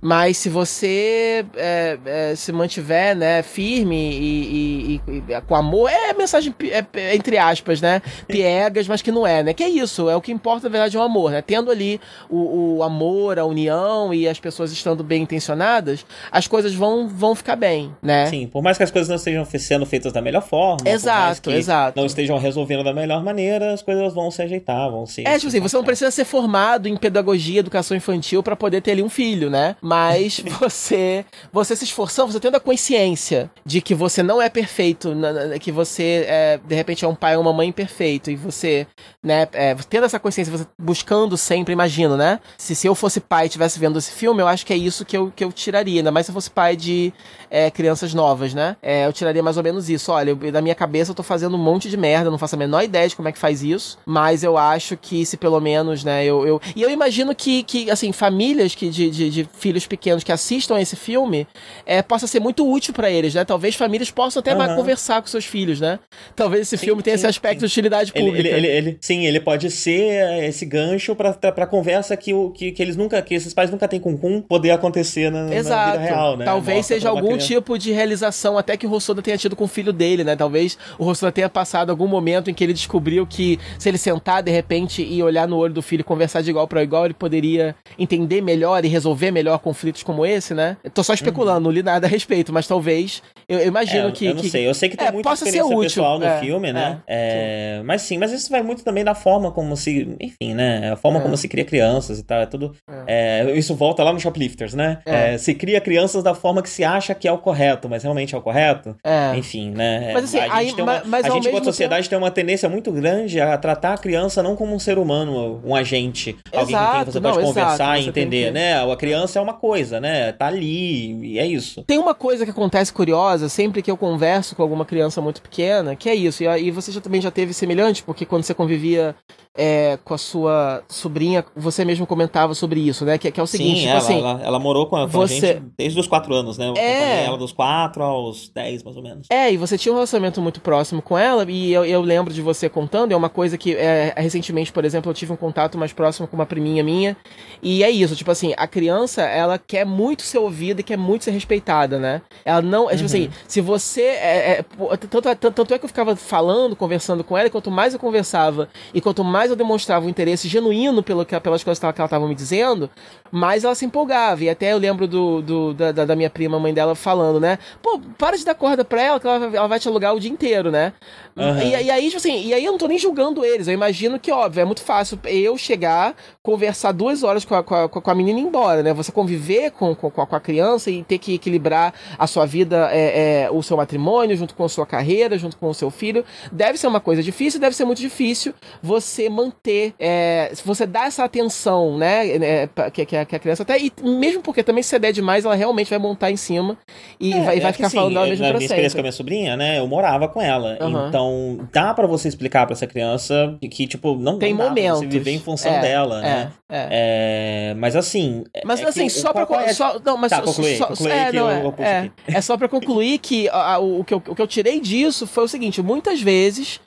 Mas 0.00 0.36
se 0.36 0.48
você 0.48 1.44
é, 1.56 1.98
é, 2.04 2.34
se 2.36 2.52
mantiver 2.52 3.16
né, 3.16 3.42
firme 3.42 3.96
e, 3.96 5.00
e, 5.06 5.22
e, 5.28 5.40
com 5.42 5.54
amor, 5.54 5.90
é 5.90 6.14
mensagem 6.14 6.54
é, 6.70 6.84
é, 6.92 7.14
entre 7.14 7.36
aspas, 7.36 7.80
né? 7.80 8.00
Piegas, 8.26 8.86
mas 8.86 9.02
que 9.02 9.10
não 9.10 9.26
é, 9.26 9.42
né? 9.42 9.52
Que 9.52 9.64
é 9.64 9.68
isso, 9.68 10.08
é 10.08 10.14
o 10.14 10.20
que 10.20 10.30
importa, 10.30 10.68
na 10.68 10.72
verdade, 10.72 10.96
é 10.96 11.00
o 11.00 11.02
amor, 11.02 11.30
né? 11.30 11.42
Tendo 11.42 11.70
ali 11.70 12.00
o, 12.30 12.76
o 12.76 12.82
amor, 12.82 13.38
a 13.38 13.44
união 13.44 14.14
e 14.14 14.28
as 14.28 14.38
pessoas 14.38 14.70
estando 14.70 15.02
bem 15.02 15.22
intencionadas, 15.22 16.06
as 16.30 16.46
coisas 16.46 16.74
vão, 16.74 17.08
vão 17.08 17.34
ficar 17.34 17.56
bem, 17.56 17.92
né? 18.00 18.26
Sim, 18.26 18.46
por 18.46 18.62
mais 18.62 18.76
que 18.76 18.84
as 18.84 18.90
coisas 18.90 19.08
não 19.08 19.16
estejam 19.16 19.44
sendo 19.44 19.84
feitas 19.84 20.12
da 20.12 20.22
melhor 20.22 20.42
forma, 20.42 20.88
exato, 20.88 21.50
exato. 21.50 21.98
não 21.98 22.06
estejam 22.06 22.38
resolvendo 22.38 22.84
da 22.84 22.92
melhor 22.92 23.22
maneira, 23.24 23.72
as 23.72 23.82
coisas 23.82 24.14
vão 24.14 24.30
se 24.30 24.42
ajeitar, 24.42 24.90
vão 24.90 25.06
se. 25.06 25.26
É, 25.26 25.36
tipo 25.36 25.48
assim, 25.48 25.60
você 25.60 25.76
não 25.76 25.84
precisa 25.84 26.10
ser 26.10 26.24
formado 26.24 26.86
em 26.86 26.96
pedagogia, 26.96 27.60
educação 27.60 27.96
infantil 27.96 28.42
para 28.42 28.54
poder 28.54 28.80
ter 28.80 28.92
ali 28.92 29.02
um 29.02 29.08
filho, 29.08 29.50
né? 29.50 29.76
Mas 29.88 30.40
você, 30.60 31.24
você 31.50 31.74
se 31.74 31.84
esforçando, 31.84 32.30
você 32.30 32.38
tendo 32.38 32.56
a 32.56 32.60
consciência 32.60 33.50
de 33.64 33.80
que 33.80 33.94
você 33.94 34.22
não 34.22 34.40
é 34.40 34.50
perfeito, 34.50 35.14
que 35.60 35.72
você 35.72 36.26
é, 36.28 36.60
de 36.62 36.74
repente 36.74 37.04
é 37.04 37.08
um 37.08 37.14
pai 37.14 37.36
ou 37.36 37.42
uma 37.42 37.52
mãe 37.52 37.72
perfeito 37.72 38.30
e 38.30 38.36
você, 38.36 38.86
né, 39.22 39.48
é, 39.52 39.74
tendo 39.88 40.04
essa 40.04 40.18
consciência, 40.18 40.56
você 40.56 40.66
buscando 40.78 41.36
sempre, 41.38 41.72
imagino, 41.72 42.16
né? 42.16 42.38
Se, 42.58 42.74
se 42.74 42.86
eu 42.86 42.94
fosse 42.94 43.18
pai 43.20 43.44
e 43.44 43.46
estivesse 43.46 43.78
vendo 43.78 43.98
esse 43.98 44.12
filme, 44.12 44.42
eu 44.42 44.48
acho 44.48 44.66
que 44.66 44.72
é 44.74 44.76
isso 44.76 45.04
que 45.04 45.16
eu, 45.16 45.32
que 45.34 45.42
eu 45.42 45.50
tiraria, 45.50 46.00
ainda 46.00 46.10
mais 46.10 46.26
se 46.26 46.30
eu 46.30 46.34
fosse 46.34 46.50
pai 46.50 46.76
de 46.76 47.12
é, 47.50 47.70
crianças 47.70 48.12
novas, 48.12 48.52
né? 48.52 48.76
É, 48.82 49.06
eu 49.06 49.12
tiraria 49.12 49.42
mais 49.42 49.56
ou 49.56 49.62
menos 49.62 49.88
isso. 49.88 50.12
Olha, 50.12 50.30
eu, 50.30 50.52
da 50.52 50.60
minha 50.60 50.74
cabeça 50.74 51.12
eu 51.12 51.14
tô 51.14 51.22
fazendo 51.22 51.56
um 51.56 51.62
monte 51.62 51.88
de 51.88 51.96
merda, 51.96 52.30
não 52.30 52.38
faço 52.38 52.56
a 52.56 52.58
menor 52.58 52.82
ideia 52.82 53.08
de 53.08 53.16
como 53.16 53.28
é 53.28 53.32
que 53.32 53.38
faz 53.38 53.62
isso, 53.62 53.98
mas 54.04 54.44
eu 54.44 54.58
acho 54.58 54.96
que 54.96 55.24
se 55.24 55.36
pelo 55.36 55.60
menos, 55.60 56.04
né, 56.04 56.24
eu. 56.24 56.46
eu 56.46 56.60
e 56.76 56.82
eu 56.82 56.90
imagino 56.90 57.34
que, 57.34 57.62
que 57.62 57.90
assim, 57.90 58.12
famílias 58.12 58.74
que 58.74 58.90
de, 58.90 59.10
de, 59.10 59.30
de 59.30 59.48
filhos 59.54 59.77
pequenos 59.86 60.24
que 60.24 60.32
assistam 60.32 60.78
esse 60.80 60.96
filme 60.96 61.46
é, 61.86 62.02
possa 62.02 62.26
ser 62.26 62.40
muito 62.40 62.68
útil 62.70 62.92
para 62.94 63.10
eles, 63.10 63.34
né? 63.34 63.44
Talvez 63.44 63.74
famílias 63.74 64.10
possam 64.10 64.40
até 64.40 64.54
uhum. 64.54 64.76
conversar 64.76 65.20
com 65.20 65.28
seus 65.28 65.44
filhos, 65.44 65.80
né? 65.80 65.98
Talvez 66.34 66.62
esse 66.62 66.76
sim, 66.76 66.86
filme 66.86 67.02
tenha 67.02 67.16
sim, 67.16 67.22
esse 67.22 67.26
aspecto 67.26 67.60
sim. 67.60 67.66
de 67.66 67.72
utilidade 67.72 68.12
pública. 68.12 68.48
Ele, 68.48 68.48
ele, 68.48 68.66
ele, 68.66 68.98
sim, 69.00 69.26
ele 69.26 69.40
pode 69.40 69.70
ser 69.70 70.44
esse 70.44 70.64
gancho 70.64 71.14
pra, 71.14 71.32
pra 71.32 71.66
conversa 71.66 72.16
que, 72.16 72.34
o, 72.34 72.50
que, 72.50 72.72
que 72.72 72.82
eles 72.82 72.96
nunca, 72.96 73.20
que 73.22 73.34
esses 73.34 73.54
pais 73.54 73.70
nunca 73.70 73.86
têm 73.88 74.00
com 74.00 74.16
Kun 74.16 74.40
poder 74.40 74.70
acontecer 74.70 75.30
na, 75.30 75.54
Exato. 75.54 75.86
na 75.86 75.92
vida 75.92 76.04
real, 76.04 76.36
né? 76.36 76.44
Talvez 76.44 76.78
Mostra 76.78 76.96
seja 76.96 77.08
algum 77.08 77.28
criança. 77.28 77.46
tipo 77.46 77.78
de 77.78 77.92
realização 77.92 78.58
até 78.58 78.76
que 78.76 78.86
o 78.86 78.88
Rossoda 78.88 79.22
tenha 79.22 79.36
tido 79.36 79.56
com 79.56 79.64
o 79.64 79.68
filho 79.68 79.92
dele, 79.92 80.24
né? 80.24 80.36
Talvez 80.36 80.78
o 80.98 81.04
Rossoda 81.04 81.32
tenha 81.32 81.48
passado 81.48 81.90
algum 81.90 82.06
momento 82.06 82.50
em 82.50 82.54
que 82.54 82.64
ele 82.64 82.72
descobriu 82.72 83.26
que 83.26 83.58
se 83.78 83.88
ele 83.88 83.98
sentar 83.98 84.42
de 84.42 84.50
repente 84.50 85.02
e 85.02 85.22
olhar 85.22 85.46
no 85.46 85.56
olho 85.56 85.74
do 85.74 85.82
filho 85.82 86.00
e 86.00 86.04
conversar 86.04 86.42
de 86.42 86.50
igual 86.50 86.66
para 86.66 86.82
igual, 86.82 87.04
ele 87.04 87.14
poderia 87.14 87.74
entender 87.98 88.40
melhor 88.40 88.84
e 88.84 88.88
resolver 88.88 89.30
melhor 89.30 89.58
conflitos 89.68 90.02
como 90.02 90.24
esse, 90.24 90.54
né? 90.54 90.78
Eu 90.82 90.90
tô 90.90 91.04
só 91.04 91.12
especulando, 91.12 91.58
uhum. 91.58 91.64
não 91.64 91.70
li 91.70 91.82
nada 91.82 92.06
a 92.06 92.10
respeito, 92.10 92.52
mas 92.52 92.66
talvez 92.66 93.22
eu, 93.48 93.66
imagino 93.66 94.08
é, 94.08 94.12
que. 94.12 94.26
Eu 94.26 94.34
não 94.34 94.42
que, 94.42 94.50
sei, 94.50 94.66
eu 94.66 94.74
sei 94.74 94.88
que 94.88 94.96
tem 94.96 95.08
é, 95.08 95.12
muita 95.12 95.32
experiência 95.32 95.78
pessoal 95.78 96.18
no 96.18 96.24
é, 96.24 96.40
filme, 96.40 96.72
né? 96.72 97.00
É, 97.06 97.82
mas 97.84 98.02
sim, 98.02 98.16
mas 98.18 98.32
isso 98.32 98.50
vai 98.50 98.62
muito 98.62 98.82
também 98.82 99.04
da 99.04 99.14
forma 99.14 99.50
como 99.50 99.76
se. 99.76 100.16
Enfim, 100.20 100.54
né? 100.54 100.92
A 100.92 100.96
forma 100.96 101.20
como 101.20 101.34
é. 101.34 101.36
se 101.36 101.48
cria 101.48 101.64
crianças 101.64 102.18
e 102.18 102.22
tal. 102.22 102.40
É 102.40 102.46
tudo. 102.46 102.74
É. 103.06 103.50
isso 103.56 103.74
volta 103.74 104.02
lá 104.02 104.12
no 104.12 104.20
Shoplifters, 104.20 104.74
né? 104.74 104.98
se 105.38 105.54
cria 105.54 105.80
crianças 105.80 106.22
da 106.22 106.34
forma 106.34 106.62
que 106.62 106.68
se 106.68 106.84
acha 106.84 107.14
que 107.14 107.26
é 107.26 107.32
o 107.32 107.38
correto, 107.38 107.88
mas 107.88 108.02
realmente 108.02 108.34
é 108.34 108.38
o 108.38 108.42
correto. 108.42 108.96
Enfim, 109.36 109.70
né? 109.70 110.12
Mas 110.12 110.24
assim, 110.24 110.38
a 110.38 110.62
gente, 110.62 110.78
aí, 110.78 110.82
uma, 110.82 111.02
mas, 111.04 111.24
a 111.24 111.30
gente 111.30 111.48
como 111.48 111.64
sociedade, 111.64 112.02
tempo... 112.02 112.10
tem 112.10 112.18
uma 112.18 112.30
tendência 112.30 112.68
muito 112.68 112.92
grande 112.92 113.40
a 113.40 113.56
tratar 113.56 113.94
a 113.94 113.98
criança 113.98 114.42
não 114.42 114.56
como 114.56 114.74
um 114.74 114.78
ser 114.78 114.98
humano, 114.98 115.60
um 115.64 115.74
agente, 115.74 116.36
Exato, 116.52 116.58
alguém 116.58 116.76
com 116.76 116.92
quem 116.92 117.04
você 117.12 117.20
não, 117.20 117.32
pode 117.32 117.46
conversar 117.46 118.00
e 118.00 118.08
entender, 118.08 118.46
que... 118.46 118.50
né? 118.52 118.82
A 118.82 118.96
criança 118.96 119.38
é 119.38 119.42
uma 119.42 119.54
coisa, 119.58 120.00
né? 120.00 120.32
Tá 120.32 120.46
ali, 120.46 121.12
e 121.34 121.38
é 121.38 121.46
isso. 121.46 121.82
Tem 121.84 121.98
uma 121.98 122.14
coisa 122.14 122.44
que 122.44 122.50
acontece 122.50 122.92
curiosa 122.92 123.48
sempre 123.48 123.82
que 123.82 123.90
eu 123.90 123.96
converso 123.96 124.56
com 124.56 124.62
alguma 124.62 124.84
criança 124.84 125.20
muito 125.20 125.42
pequena, 125.42 125.94
que 125.94 126.08
é 126.08 126.14
isso. 126.14 126.42
E, 126.42 126.46
e 126.46 126.70
você 126.70 126.90
já 126.92 127.00
também 127.00 127.20
já 127.20 127.30
teve 127.30 127.52
semelhante, 127.52 128.02
porque 128.02 128.24
quando 128.24 128.44
você 128.44 128.54
convivia 128.54 129.14
é, 129.58 129.98
com 130.04 130.14
a 130.14 130.18
sua 130.18 130.84
sobrinha, 130.88 131.44
você 131.56 131.84
mesmo 131.84 132.06
comentava 132.06 132.54
sobre 132.54 132.78
isso, 132.78 133.04
né? 133.04 133.18
Que, 133.18 133.28
que 133.32 133.40
é 133.40 133.42
o 133.42 133.46
seguinte, 133.46 133.80
Sim, 133.80 133.86
tipo 133.86 133.90
ela, 133.90 133.98
assim, 133.98 134.18
ela, 134.20 134.40
ela, 134.44 134.58
morou 134.60 134.86
com 134.86 134.94
a, 134.94 135.04
você... 135.04 135.34
gente 135.34 135.62
desde 135.76 135.98
os 135.98 136.06
quatro 136.06 136.32
anos, 136.32 136.56
né? 136.56 136.68
Eu 136.68 136.74
é... 136.76 137.24
ela 137.24 137.36
dos 137.36 137.50
quatro 137.50 138.00
aos 138.00 138.48
dez, 138.50 138.84
mais 138.84 138.96
ou 138.96 139.02
menos. 139.02 139.26
É, 139.28 139.52
e 139.52 139.56
você 139.56 139.76
tinha 139.76 139.92
um 139.92 139.96
relacionamento 139.96 140.40
muito 140.40 140.60
próximo 140.60 141.02
com 141.02 141.18
ela, 141.18 141.44
e 141.50 141.72
eu, 141.72 141.84
eu 141.84 142.00
lembro 142.00 142.32
de 142.32 142.40
você 142.40 142.68
contando, 142.68 143.10
é 143.10 143.16
uma 143.16 143.28
coisa 143.28 143.58
que 143.58 143.74
é, 143.74 144.14
recentemente, 144.16 144.72
por 144.72 144.84
exemplo, 144.84 145.10
eu 145.10 145.14
tive 145.14 145.32
um 145.32 145.36
contato 145.36 145.76
mais 145.76 145.92
próximo 145.92 146.28
com 146.28 146.36
uma 146.36 146.46
priminha 146.46 146.84
minha, 146.84 147.16
e 147.60 147.82
é 147.82 147.90
isso, 147.90 148.14
tipo 148.14 148.30
assim, 148.30 148.54
a 148.56 148.66
criança, 148.68 149.22
ela 149.22 149.47
ela 149.48 149.58
quer 149.58 149.84
muito 149.84 150.22
ser 150.22 150.38
ouvida 150.38 150.80
e 150.80 150.84
quer 150.84 150.96
muito 150.96 151.24
ser 151.24 151.30
respeitada, 151.30 151.98
né? 151.98 152.22
Ela 152.44 152.62
não. 152.62 152.90
É, 152.90 152.94
tipo 152.94 153.06
assim, 153.06 153.24
uhum. 153.26 153.32
se 153.46 153.60
você. 153.60 154.02
É, 154.02 154.50
é, 154.50 154.62
tanto, 154.96 155.22
tanto, 155.22 155.50
tanto 155.50 155.74
é 155.74 155.78
que 155.78 155.84
eu 155.84 155.88
ficava 155.88 156.14
falando, 156.16 156.76
conversando 156.76 157.24
com 157.24 157.36
ela, 157.36 157.48
e 157.48 157.50
quanto 157.50 157.70
mais 157.70 157.92
eu 157.92 158.00
conversava 158.00 158.68
e 158.92 159.00
quanto 159.00 159.22
mais 159.24 159.50
eu 159.50 159.56
demonstrava 159.56 160.06
um 160.06 160.08
interesse 160.08 160.48
genuíno 160.48 161.02
pelo 161.02 161.24
que, 161.24 161.38
pelas 161.40 161.62
coisas 161.62 161.78
que 161.78 161.84
ela 162.00 162.06
estava 162.06 162.26
me 162.26 162.34
dizendo, 162.34 162.90
mais 163.30 163.64
ela 163.64 163.74
se 163.74 163.84
empolgava. 163.84 164.44
E 164.44 164.50
até 164.50 164.72
eu 164.72 164.78
lembro 164.78 165.06
do, 165.06 165.42
do 165.42 165.74
da, 165.74 165.92
da, 165.92 166.16
minha 166.16 166.30
prima, 166.30 166.58
mãe 166.58 166.72
dela, 166.72 166.94
falando, 166.94 167.40
né? 167.40 167.58
Pô, 167.82 168.00
para 168.16 168.36
de 168.36 168.44
dar 168.44 168.54
corda 168.54 168.84
pra 168.84 169.02
ela, 169.02 169.20
que 169.20 169.26
ela, 169.26 169.56
ela 169.56 169.68
vai 169.68 169.78
te 169.78 169.88
alugar 169.88 170.14
o 170.14 170.20
dia 170.20 170.30
inteiro, 170.30 170.70
né? 170.70 170.92
Uhum. 171.38 171.62
E, 171.62 171.84
e, 171.84 171.90
aí, 171.90 172.06
tipo 172.06 172.16
assim, 172.16 172.46
e 172.46 172.52
aí 172.52 172.64
eu 172.64 172.72
não 172.72 172.78
tô 172.78 172.88
nem 172.88 172.98
julgando 172.98 173.44
eles. 173.44 173.68
Eu 173.68 173.74
imagino 173.74 174.18
que, 174.18 174.30
óbvio, 174.32 174.62
é 174.62 174.64
muito 174.64 174.82
fácil 174.82 175.18
eu 175.24 175.56
chegar, 175.56 176.14
conversar 176.42 176.92
duas 176.92 177.22
horas 177.22 177.44
com 177.44 177.54
a, 177.54 177.62
com 177.62 177.74
a, 177.74 177.88
com 177.88 178.10
a 178.10 178.14
menina 178.14 178.38
e 178.38 178.42
ir 178.42 178.46
embora, 178.46 178.82
né? 178.82 178.92
Você 178.92 179.12
conviver 179.12 179.70
com, 179.70 179.94
com, 179.94 180.10
com 180.10 180.36
a 180.36 180.40
criança 180.40 180.90
e 180.90 181.02
ter 181.04 181.18
que 181.18 181.34
equilibrar 181.34 181.94
a 182.18 182.26
sua 182.26 182.44
vida, 182.44 182.88
é, 182.92 183.44
é, 183.44 183.50
o 183.50 183.62
seu 183.62 183.76
matrimônio, 183.76 184.36
junto 184.36 184.54
com 184.54 184.64
a 184.64 184.68
sua 184.68 184.86
carreira, 184.86 185.38
junto 185.38 185.56
com 185.56 185.68
o 185.68 185.74
seu 185.74 185.90
filho. 185.90 186.24
Deve 186.50 186.76
ser 186.78 186.86
uma 186.86 187.00
coisa 187.00 187.22
difícil, 187.22 187.60
deve 187.60 187.76
ser 187.76 187.84
muito 187.84 188.00
difícil 188.00 188.52
você 188.82 189.28
manter, 189.28 189.94
é, 189.98 190.52
você 190.64 190.86
dar 190.86 191.06
essa 191.06 191.24
atenção, 191.24 191.96
né? 191.96 192.28
É, 192.28 192.68
que, 192.90 193.06
que, 193.06 193.16
a, 193.16 193.24
que 193.24 193.36
a 193.36 193.38
criança 193.38 193.62
até. 193.62 193.78
E 193.78 193.92
mesmo 194.02 194.42
porque 194.42 194.62
também 194.62 194.82
se 194.82 194.90
você 194.90 194.98
der 194.98 195.12
demais, 195.12 195.44
ela 195.44 195.54
realmente 195.54 195.90
vai 195.90 195.98
montar 195.98 196.30
em 196.30 196.36
cima 196.36 196.76
e 197.20 197.32
é, 197.32 197.42
vai, 197.42 197.60
vai 197.60 197.72
ficar 197.72 197.86
assim, 197.86 197.96
falando 197.96 198.14
dela 198.14 198.26
mesmo 198.26 198.42
na 198.42 198.50
pra 198.50 198.58
minha 198.58 198.66
experiência 198.66 198.96
com 198.96 199.00
a 199.00 199.02
minha 199.02 199.12
sobrinha, 199.12 199.56
né? 199.56 199.78
Eu 199.78 199.86
morava 199.86 200.28
com 200.28 200.40
ela. 200.40 200.78
Uhum. 200.80 201.08
Então, 201.08 201.27
dá 201.72 201.94
para 201.94 202.06
você 202.06 202.28
explicar 202.28 202.66
para 202.66 202.74
essa 202.74 202.86
criança 202.86 203.56
que, 203.70 203.86
tipo, 203.86 204.16
não 204.16 204.38
tem 204.38 204.54
não 204.54 204.68
momentos. 204.68 205.00
você 205.00 205.06
viver 205.06 205.32
em 205.32 205.38
função 205.38 205.72
é, 205.72 205.80
dela, 205.80 206.20
né? 206.20 206.52
É, 206.68 207.70
é. 207.70 207.74
mas 207.74 207.96
assim. 207.96 208.44
Mas 208.64 208.82
assim, 208.82 209.08
só 209.08 209.32
pra. 209.32 209.46
É... 209.64 209.72
Só, 209.72 209.98
não, 210.04 210.16
mas 210.16 210.30
tá, 210.30 210.42
concluir, 210.42 210.76
só, 210.76 210.86
concluir 210.86 211.10
é, 211.10 211.32
não, 211.32 211.50
eu, 211.50 211.74
eu 211.78 211.84
é, 211.84 212.10
é, 212.26 212.40
só 212.40 212.56
pra 212.56 212.68
concluir 212.68 213.18
que 213.18 213.48
a, 213.48 213.78
o, 213.78 214.00
o, 214.00 214.04
que 214.04 214.14
eu, 214.14 214.18
o 214.18 214.34
que 214.34 214.42
eu 214.42 214.46
tirei 214.46 214.80
disso 214.80 215.26
foi 215.26 215.44
o 215.44 215.48
seguinte: 215.48 215.82
muitas 215.82 216.20
vezes 216.20 216.80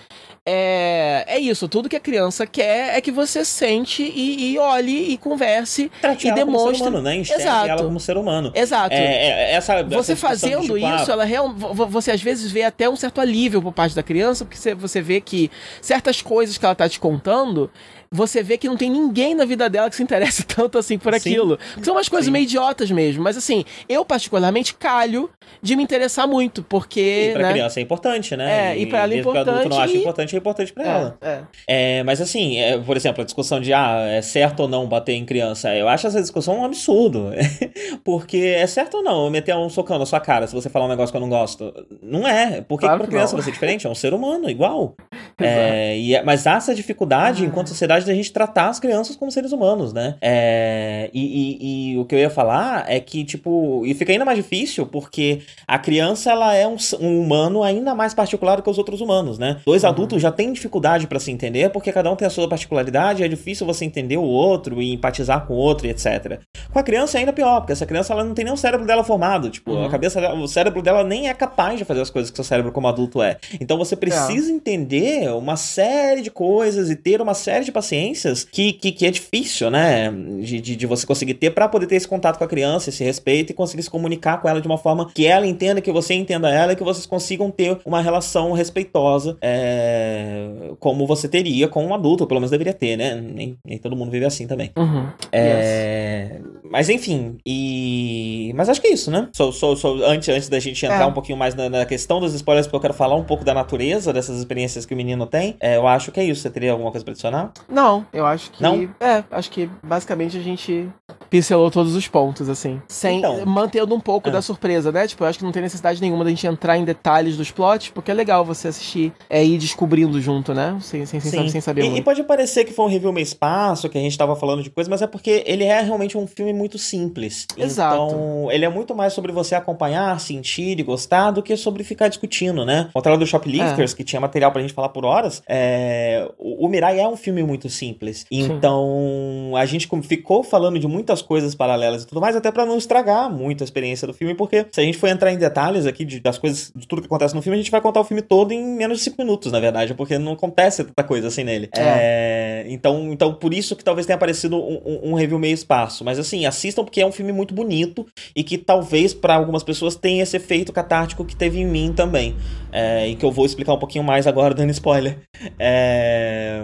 é, 0.44 1.24
é 1.28 1.40
isso, 1.40 1.68
tudo 1.68 1.88
que 1.88 1.96
a 1.96 2.00
criança 2.00 2.48
quer 2.48 2.98
é 2.98 3.02
que 3.02 3.12
você 3.12 3.46
sente 3.46 4.02
e, 4.02 4.54
e 4.54 4.58
olhe 4.58 5.12
e 5.12 5.18
converse 5.18 5.92
Trate 6.02 6.28
e 6.28 6.32
demonstre. 6.32 6.72
Como 6.72 6.76
ser 6.78 6.90
humano, 6.90 7.02
né? 7.04 7.16
Enxergue 7.16 7.44
Exato. 7.44 7.70
ela 7.70 7.84
como 7.84 8.00
ser 8.00 8.18
humano. 8.18 8.52
Exato. 8.56 8.96
É, 8.96 8.98
é, 8.98 9.54
essa, 9.54 9.84
você 9.84 10.14
essa 10.14 10.28
fazendo 10.28 10.62
tipo, 10.62 10.78
isso, 10.80 11.12
ah, 11.12 11.14
ela 11.14 11.26
real, 11.26 11.54
você 11.54 12.10
às 12.10 12.24
vezes 12.24 12.52
vê 12.52 12.64
até 12.64 12.90
um 12.90 12.96
certo 12.96 13.22
alívio 13.22 13.62
por 13.62 13.72
parte 13.72 13.96
da 13.96 14.02
criança, 14.02 14.44
porque 14.44 14.74
você 14.74 15.00
vê 15.00 15.22
que 15.22 15.52
certas 15.80 16.24
coisas 16.24 16.58
que 16.58 16.66
ela 16.66 16.74
tá 16.74 16.90
te 16.90 17.00
contando 17.00 17.70
você 18.14 18.44
vê 18.44 18.58
que 18.58 18.68
não 18.68 18.76
tem 18.76 18.90
ninguém 18.90 19.34
na 19.34 19.46
vida 19.46 19.70
dela 19.70 19.90
que 19.90 19.96
se 19.96 20.04
interesse 20.04 20.44
tanto 20.48 20.78
assim 20.78 20.98
por 20.98 21.16
aquilo. 21.16 21.58
Sim, 21.76 21.84
são 21.84 21.96
umas 21.96 22.10
coisas 22.10 22.26
sim. 22.26 22.32
meio 22.32 22.44
idiotas 22.44 22.92
mesmo. 22.92 23.24
Mas 23.24 23.38
assim, 23.38 23.64
eu 23.88 24.04
particularmente 24.04 24.74
calho 24.74 25.30
de 25.62 25.76
me 25.76 25.84
interessar 25.84 26.28
muito, 26.28 26.62
porque. 26.64 27.30
E 27.30 27.34
pra 27.34 27.44
né? 27.44 27.52
criança 27.54 27.80
é 27.80 27.84
importante, 27.84 28.36
né? 28.36 28.72
É, 28.72 28.78
e, 28.78 28.84
e 28.84 28.86
pra 28.86 29.04
ela 29.04 29.14
é 29.14 29.18
importante. 29.18 29.50
adulto 29.50 29.70
não 29.70 29.80
acha 29.80 29.98
importante, 29.98 30.36
é 30.36 30.40
importante 30.40 30.74
pra 30.74 30.84
é, 30.84 30.88
ela. 30.88 31.18
É. 31.22 31.42
é. 31.68 32.04
mas 32.04 32.20
assim, 32.20 32.58
é, 32.58 32.78
por 32.78 32.98
exemplo, 32.98 33.22
a 33.22 33.26
discussão 33.26 33.62
de 33.62 33.74
ah, 33.74 34.06
é 34.10 34.22
certo 34.22 34.62
ou 34.62 34.68
não 34.68 34.88
bater 34.88 35.14
em 35.14 35.26
criança, 35.26 35.74
eu 35.76 35.88
acho 35.88 36.08
essa 36.08 36.22
discussão 36.22 36.60
um 36.60 36.66
absurdo. 36.66 37.32
porque 38.04 38.38
é 38.38 38.68
certo 38.68 38.98
ou 38.98 39.04
não 39.04 39.26
eu 39.26 39.32
meter 39.32 39.56
um 39.56 39.70
socão 39.70 39.98
na 39.98 40.06
sua 40.06 40.20
cara 40.20 40.48
se 40.48 40.54
você 40.54 40.70
falar 40.70 40.86
um 40.86 40.90
negócio 40.90 41.12
que 41.12 41.18
eu 41.18 41.22
não 41.22 41.30
gosto? 41.30 41.74
Não 42.02 42.28
é. 42.28 42.62
Porque 42.62 42.86
claro 42.86 43.00
pra 43.00 43.08
criança 43.08 43.36
vai 43.36 43.44
ser 43.44 43.52
diferente, 43.52 43.88
é 43.88 43.90
um 43.90 43.96
ser 43.96 44.14
humano, 44.14 44.50
igual. 44.50 44.96
é, 45.40 45.98
e, 45.98 46.16
é, 46.16 46.24
mas 46.24 46.46
há 46.46 46.56
essa 46.56 46.76
dificuldade, 46.76 47.44
ah. 47.44 47.48
enquanto 47.48 47.70
sociedade 47.70 48.01
da 48.06 48.14
gente 48.14 48.32
tratar 48.32 48.70
as 48.70 48.80
crianças 48.80 49.16
como 49.16 49.32
seres 49.32 49.52
humanos, 49.52 49.94
né? 49.94 50.16
É, 50.22 51.10
e, 51.14 51.22
e, 51.22 51.92
e, 51.94 51.98
o 51.98 52.06
que 52.06 52.16
eu 52.16 52.20
ia 52.20 52.30
falar 52.30 52.86
é 52.90 53.00
que, 53.00 53.24
tipo, 53.24 53.84
e 53.86 53.94
fica 53.94 54.12
ainda 54.12 54.26
mais 54.26 54.38
difícil 54.38 54.86
porque 54.86 55.42
a 55.68 55.78
criança, 55.78 56.32
ela 56.32 56.54
é 56.56 56.68
um, 56.68 56.76
um 57.00 57.22
humano 57.22 57.64
ainda 57.64 57.94
mais 57.94 58.14
particular 58.14 58.56
do 58.56 58.64
que 58.64 58.70
os 58.70 58.78
outros 58.78 59.02
humanos, 59.02 59.38
né? 59.38 59.60
Dois 59.66 59.84
uhum. 59.84 59.90
adultos 59.90 60.22
já 60.22 60.32
têm 60.32 60.52
dificuldade 60.52 61.08
para 61.08 61.20
se 61.20 61.32
entender 61.32 61.70
porque 61.70 61.92
cada 61.92 62.12
um 62.12 62.16
tem 62.16 62.28
a 62.28 62.30
sua 62.30 62.48
particularidade, 62.48 63.24
é 63.24 63.28
difícil 63.28 63.66
você 63.66 63.86
entender 63.86 64.18
o 64.18 64.24
outro 64.24 64.82
e 64.82 64.94
empatizar 64.94 65.46
com 65.46 65.54
o 65.54 65.58
outro 65.58 65.88
e 65.88 65.90
etc. 65.90 66.40
Com 66.72 66.80
a 66.80 66.84
criança 66.84 67.18
é 67.18 67.20
ainda 67.20 67.34
pior, 67.34 67.62
porque 67.62 67.74
essa 67.74 67.86
criança, 67.86 68.14
ela 68.14 68.24
não 68.24 68.34
tem 68.34 68.46
nem 68.46 68.54
o 68.54 68.58
cérebro 68.58 68.86
dela 68.86 69.04
formado, 69.04 69.50
tipo, 69.50 69.72
uhum. 69.72 69.86
a 69.86 69.90
cabeça 69.90 70.34
o 70.34 70.48
cérebro 70.48 70.82
dela 70.82 71.04
nem 71.04 71.30
é 71.30 71.34
capaz 71.34 71.78
de 71.78 71.86
fazer 71.86 72.02
as 72.02 72.10
coisas 72.10 72.30
que 72.30 72.36
seu 72.36 72.44
cérebro 72.44 72.72
como 72.72 72.88
adulto 72.88 73.22
é. 73.22 73.38
Então 73.60 73.78
você 73.78 73.96
precisa 73.96 74.50
é. 74.50 74.54
entender 74.54 75.30
uma 75.34 75.56
série 75.56 76.22
de 76.22 76.32
coisas 76.32 76.90
e 76.90 76.96
ter 76.96 77.22
uma 77.22 77.34
série 77.34 77.66
de 77.66 77.72
paciência 77.72 77.91
consciências 77.92 78.44
que, 78.44 78.74
que, 78.74 78.92
que 78.92 79.06
é 79.06 79.12
difícil, 79.12 79.70
né? 79.70 80.12
De, 80.12 80.62
de, 80.62 80.76
de 80.76 80.88
você 80.88 81.06
conseguir 81.06 81.34
ter 81.34 81.52
para 81.52 81.68
poder 81.68 81.88
ter 81.88 81.96
esse 81.96 82.08
contato 82.08 82.38
com 82.38 82.44
a 82.44 82.48
criança, 82.48 82.90
esse 82.90 83.04
respeito 83.04 83.52
e 83.52 83.54
conseguir 83.54 83.84
se 83.84 83.90
comunicar 83.90 84.42
com 84.42 84.48
ela 84.48 84.62
de 84.62 84.68
uma 84.68 84.78
forma 84.78 85.10
que 85.14 85.26
ela 85.26 85.46
entenda, 85.46 85.82
que 85.82 85.92
você 85.92 86.14
entenda 86.14 86.50
ela 86.50 86.74
e 86.74 86.76
que 86.76 86.84
vocês 86.84 87.06
consigam 87.06 87.52
ter 87.52 87.78
uma 87.86 88.02
relação 88.02 88.54
respeitosa 88.54 89.38
é, 89.42 90.72
como 90.80 91.06
você 91.06 91.28
teria 91.28 91.68
com 91.68 91.86
um 91.86 91.94
adulto, 91.94 92.26
pelo 92.26 92.40
menos 92.40 92.52
deveria 92.52 92.74
ter, 92.74 92.96
né? 92.96 93.16
Nem, 93.16 93.58
nem 93.66 93.78
todo 93.78 93.96
mundo 93.96 94.12
vive 94.12 94.26
assim 94.26 94.48
também. 94.48 94.72
Uhum. 94.78 95.08
É, 95.32 96.32
yes. 96.34 96.61
Mas 96.72 96.88
enfim, 96.90 97.38
e. 97.46 98.54
Mas 98.56 98.70
acho 98.70 98.80
que 98.80 98.88
é 98.88 98.94
isso, 98.94 99.12
né? 99.12 99.28
Só, 99.34 99.52
só, 99.52 99.76
só 99.76 99.94
antes, 100.06 100.30
antes 100.30 100.48
da 100.48 100.60
gente 100.60 100.86
entrar 100.86 101.04
é. 101.04 101.06
um 101.06 101.12
pouquinho 101.12 101.38
mais 101.38 101.54
na, 101.54 101.70
na, 101.70 101.86
questão 101.86 102.20
dos 102.22 102.34
spoilers, 102.34 102.66
porque 102.66 102.78
eu 102.78 102.82
quero 102.82 102.94
falar 102.94 103.16
um 103.16 103.24
pouco 103.24 103.44
da 103.44 103.54
natureza 103.54 104.14
dessas 104.14 104.40
experiências 104.40 104.86
que 104.86 104.94
o 104.94 104.98
menino 104.98 105.28
tem, 105.28 105.58
é, 105.60 105.76
eu 105.76 105.86
acho 105.86 106.12
que 106.12 106.20
é 106.20 106.24
isso. 106.24 106.42
Você 106.42 106.50
teria 106.50 106.72
alguma 106.72 106.90
coisa 106.90 107.04
pra 107.04 107.12
adicionar? 107.12 107.52
Não, 107.68 108.06
eu 108.14 108.26
acho 108.26 108.52
que. 108.52 108.64
Não? 108.64 108.90
É, 109.00 109.24
acho 109.32 109.52
que 109.52 109.70
basicamente 109.84 110.38
a 110.38 110.42
gente 110.42 110.90
pincelou 111.32 111.72
todos 111.72 111.96
os 111.96 112.10
pontos, 112.10 112.50
assim. 112.50 112.82
Sem. 112.90 113.20
Então, 113.20 113.46
mantendo 113.46 113.96
um 113.96 114.02
pouco 114.02 114.28
é. 114.28 114.32
da 114.32 114.42
surpresa, 114.42 114.92
né? 114.92 115.08
Tipo, 115.08 115.24
eu 115.24 115.30
acho 115.30 115.40
que 115.40 115.46
não 115.46 115.52
tem 115.54 115.62
necessidade 115.62 116.02
nenhuma 116.02 116.26
da 116.26 116.30
gente 116.30 116.46
entrar 116.46 116.78
em 116.78 116.84
detalhes 116.84 117.38
dos 117.38 117.50
plots, 117.50 117.90
porque 117.90 118.12
é 118.12 118.14
legal 118.14 118.44
você 118.44 118.68
assistir 118.68 119.14
é, 119.30 119.44
ir 119.44 119.58
descobrindo 119.58 120.20
junto, 120.20 120.54
né? 120.54 120.78
Sem, 120.82 121.06
sem, 121.06 121.22
sem, 121.22 121.48
sem 121.48 121.62
saber 121.62 121.84
e, 121.84 121.86
muito. 121.86 122.00
E 122.00 122.04
pode 122.04 122.22
parecer 122.24 122.66
que 122.66 122.74
foi 122.74 122.84
um 122.84 122.90
review 122.90 123.14
meio 123.14 123.24
espaço, 123.24 123.88
que 123.88 123.98
a 123.98 124.02
gente 124.02 124.18
tava 124.18 124.36
falando 124.36 124.62
de 124.62 124.70
coisa, 124.70 124.90
mas 124.90 125.02
é 125.02 125.08
porque 125.08 125.42
ele 125.48 125.64
é 125.64 125.80
realmente 125.80 126.18
um 126.18 126.28
filme 126.28 126.52
muito 126.52 126.78
simples. 126.78 127.48
Exato. 127.58 127.96
Então, 127.96 128.52
ele 128.52 128.66
é 128.66 128.70
muito 128.70 128.94
mais 128.94 129.14
sobre 129.14 129.32
você 129.32 129.56
acompanhar, 129.56 130.20
sentir 130.20 130.78
e 130.78 130.84
gostar 130.84 131.32
do 131.32 131.42
que 131.42 131.56
sobre 131.56 131.86
ficar 131.86 132.10
discutindo, 132.10 132.66
né? 132.66 132.88
Ao 132.88 132.92
contrário 132.92 133.18
do 133.18 133.26
Shoplifters, 133.26 133.94
é. 133.94 133.96
que 133.96 134.04
tinha 134.04 134.20
material 134.20 134.52
pra 134.52 134.62
gente 134.62 134.74
falar 134.74 134.90
por 134.90 135.06
horas, 135.06 135.42
é... 135.48 136.30
o 136.38 136.68
Mirai 136.68 137.00
é 137.00 137.08
um 137.08 137.16
filme 137.16 137.42
muito 137.42 137.70
simples. 137.70 138.26
Então, 138.30 139.54
a 139.56 139.66
gente 139.66 139.88
ficou 140.04 140.44
falando 140.44 140.78
de 140.78 140.88
muitas 140.88 141.21
coisas 141.22 141.56
paralelas 141.56 142.04
e 142.04 142.08
tudo 142.08 142.22
mais, 142.22 142.36
até 142.36 142.52
para 142.52 142.66
não 142.66 142.78
estragar 142.78 143.32
muito 143.32 143.64
a 143.64 143.66
experiência 143.66 144.08
do 144.08 144.14
filme, 144.14 144.36
porque 144.36 144.66
se 144.72 144.80
a 144.80 144.84
gente 144.84 144.98
for 144.98 145.08
entrar 145.08 145.32
em 145.32 145.38
detalhes 145.38 145.86
aqui 145.86 146.06
de, 146.06 146.20
das 146.20 146.38
coisas, 146.38 146.72
de 146.76 146.88
tudo 146.88 147.02
que 147.02 147.08
acontece 147.08 147.36
no 147.36 147.42
filme, 147.42 147.58
a 147.58 147.62
gente 147.62 147.72
vai 147.72 147.82
contar 147.82 148.00
o 148.00 148.04
filme 148.04 148.22
todo 148.22 148.52
em 148.52 148.64
menos 148.64 149.00
de 149.00 149.04
5 149.06 149.16
minutos, 149.20 149.52
na 149.52 149.60
verdade, 149.60 149.94
porque 149.94 150.18
não 150.18 150.34
acontece 150.34 150.84
tanta 150.84 151.04
coisa 151.04 151.28
assim 151.28 151.44
nele. 151.44 151.70
É. 151.76 151.82
É... 151.82 152.66
então, 152.68 153.12
então, 153.12 153.34
por 153.34 153.54
isso 153.54 153.76
que 153.76 153.84
talvez 153.84 154.06
tenha 154.06 154.16
aparecido 154.16 154.58
um, 154.58 155.12
um, 155.12 155.14
review 155.14 155.40
meio 155.40 155.54
espaço. 155.54 156.04
Mas 156.04 156.20
assim, 156.20 156.46
assistam 156.46 156.84
porque 156.84 157.02
é 157.02 157.06
um 157.06 157.12
filme 157.12 157.32
muito 157.32 157.54
bonito 157.54 158.06
e 158.36 158.44
que 158.44 158.58
talvez 158.58 159.14
para 159.14 159.36
algumas 159.36 159.64
pessoas 159.64 159.96
tenha 159.96 160.24
esse 160.24 160.38
efeito 160.38 160.72
catártico 160.72 161.26
que 161.26 161.36
teve 161.36 161.60
em 161.60 161.66
mim 161.66 161.94
também. 161.94 162.36
É, 162.72 163.08
e 163.08 163.16
que 163.16 163.26
eu 163.26 163.32
vou 163.32 163.46
explicar 163.46 163.74
um 163.74 163.80
pouquinho 163.80 164.04
mais 164.04 164.28
agora, 164.28 164.54
dando 164.54 164.72
spoiler. 164.72 165.20
É, 165.60 166.62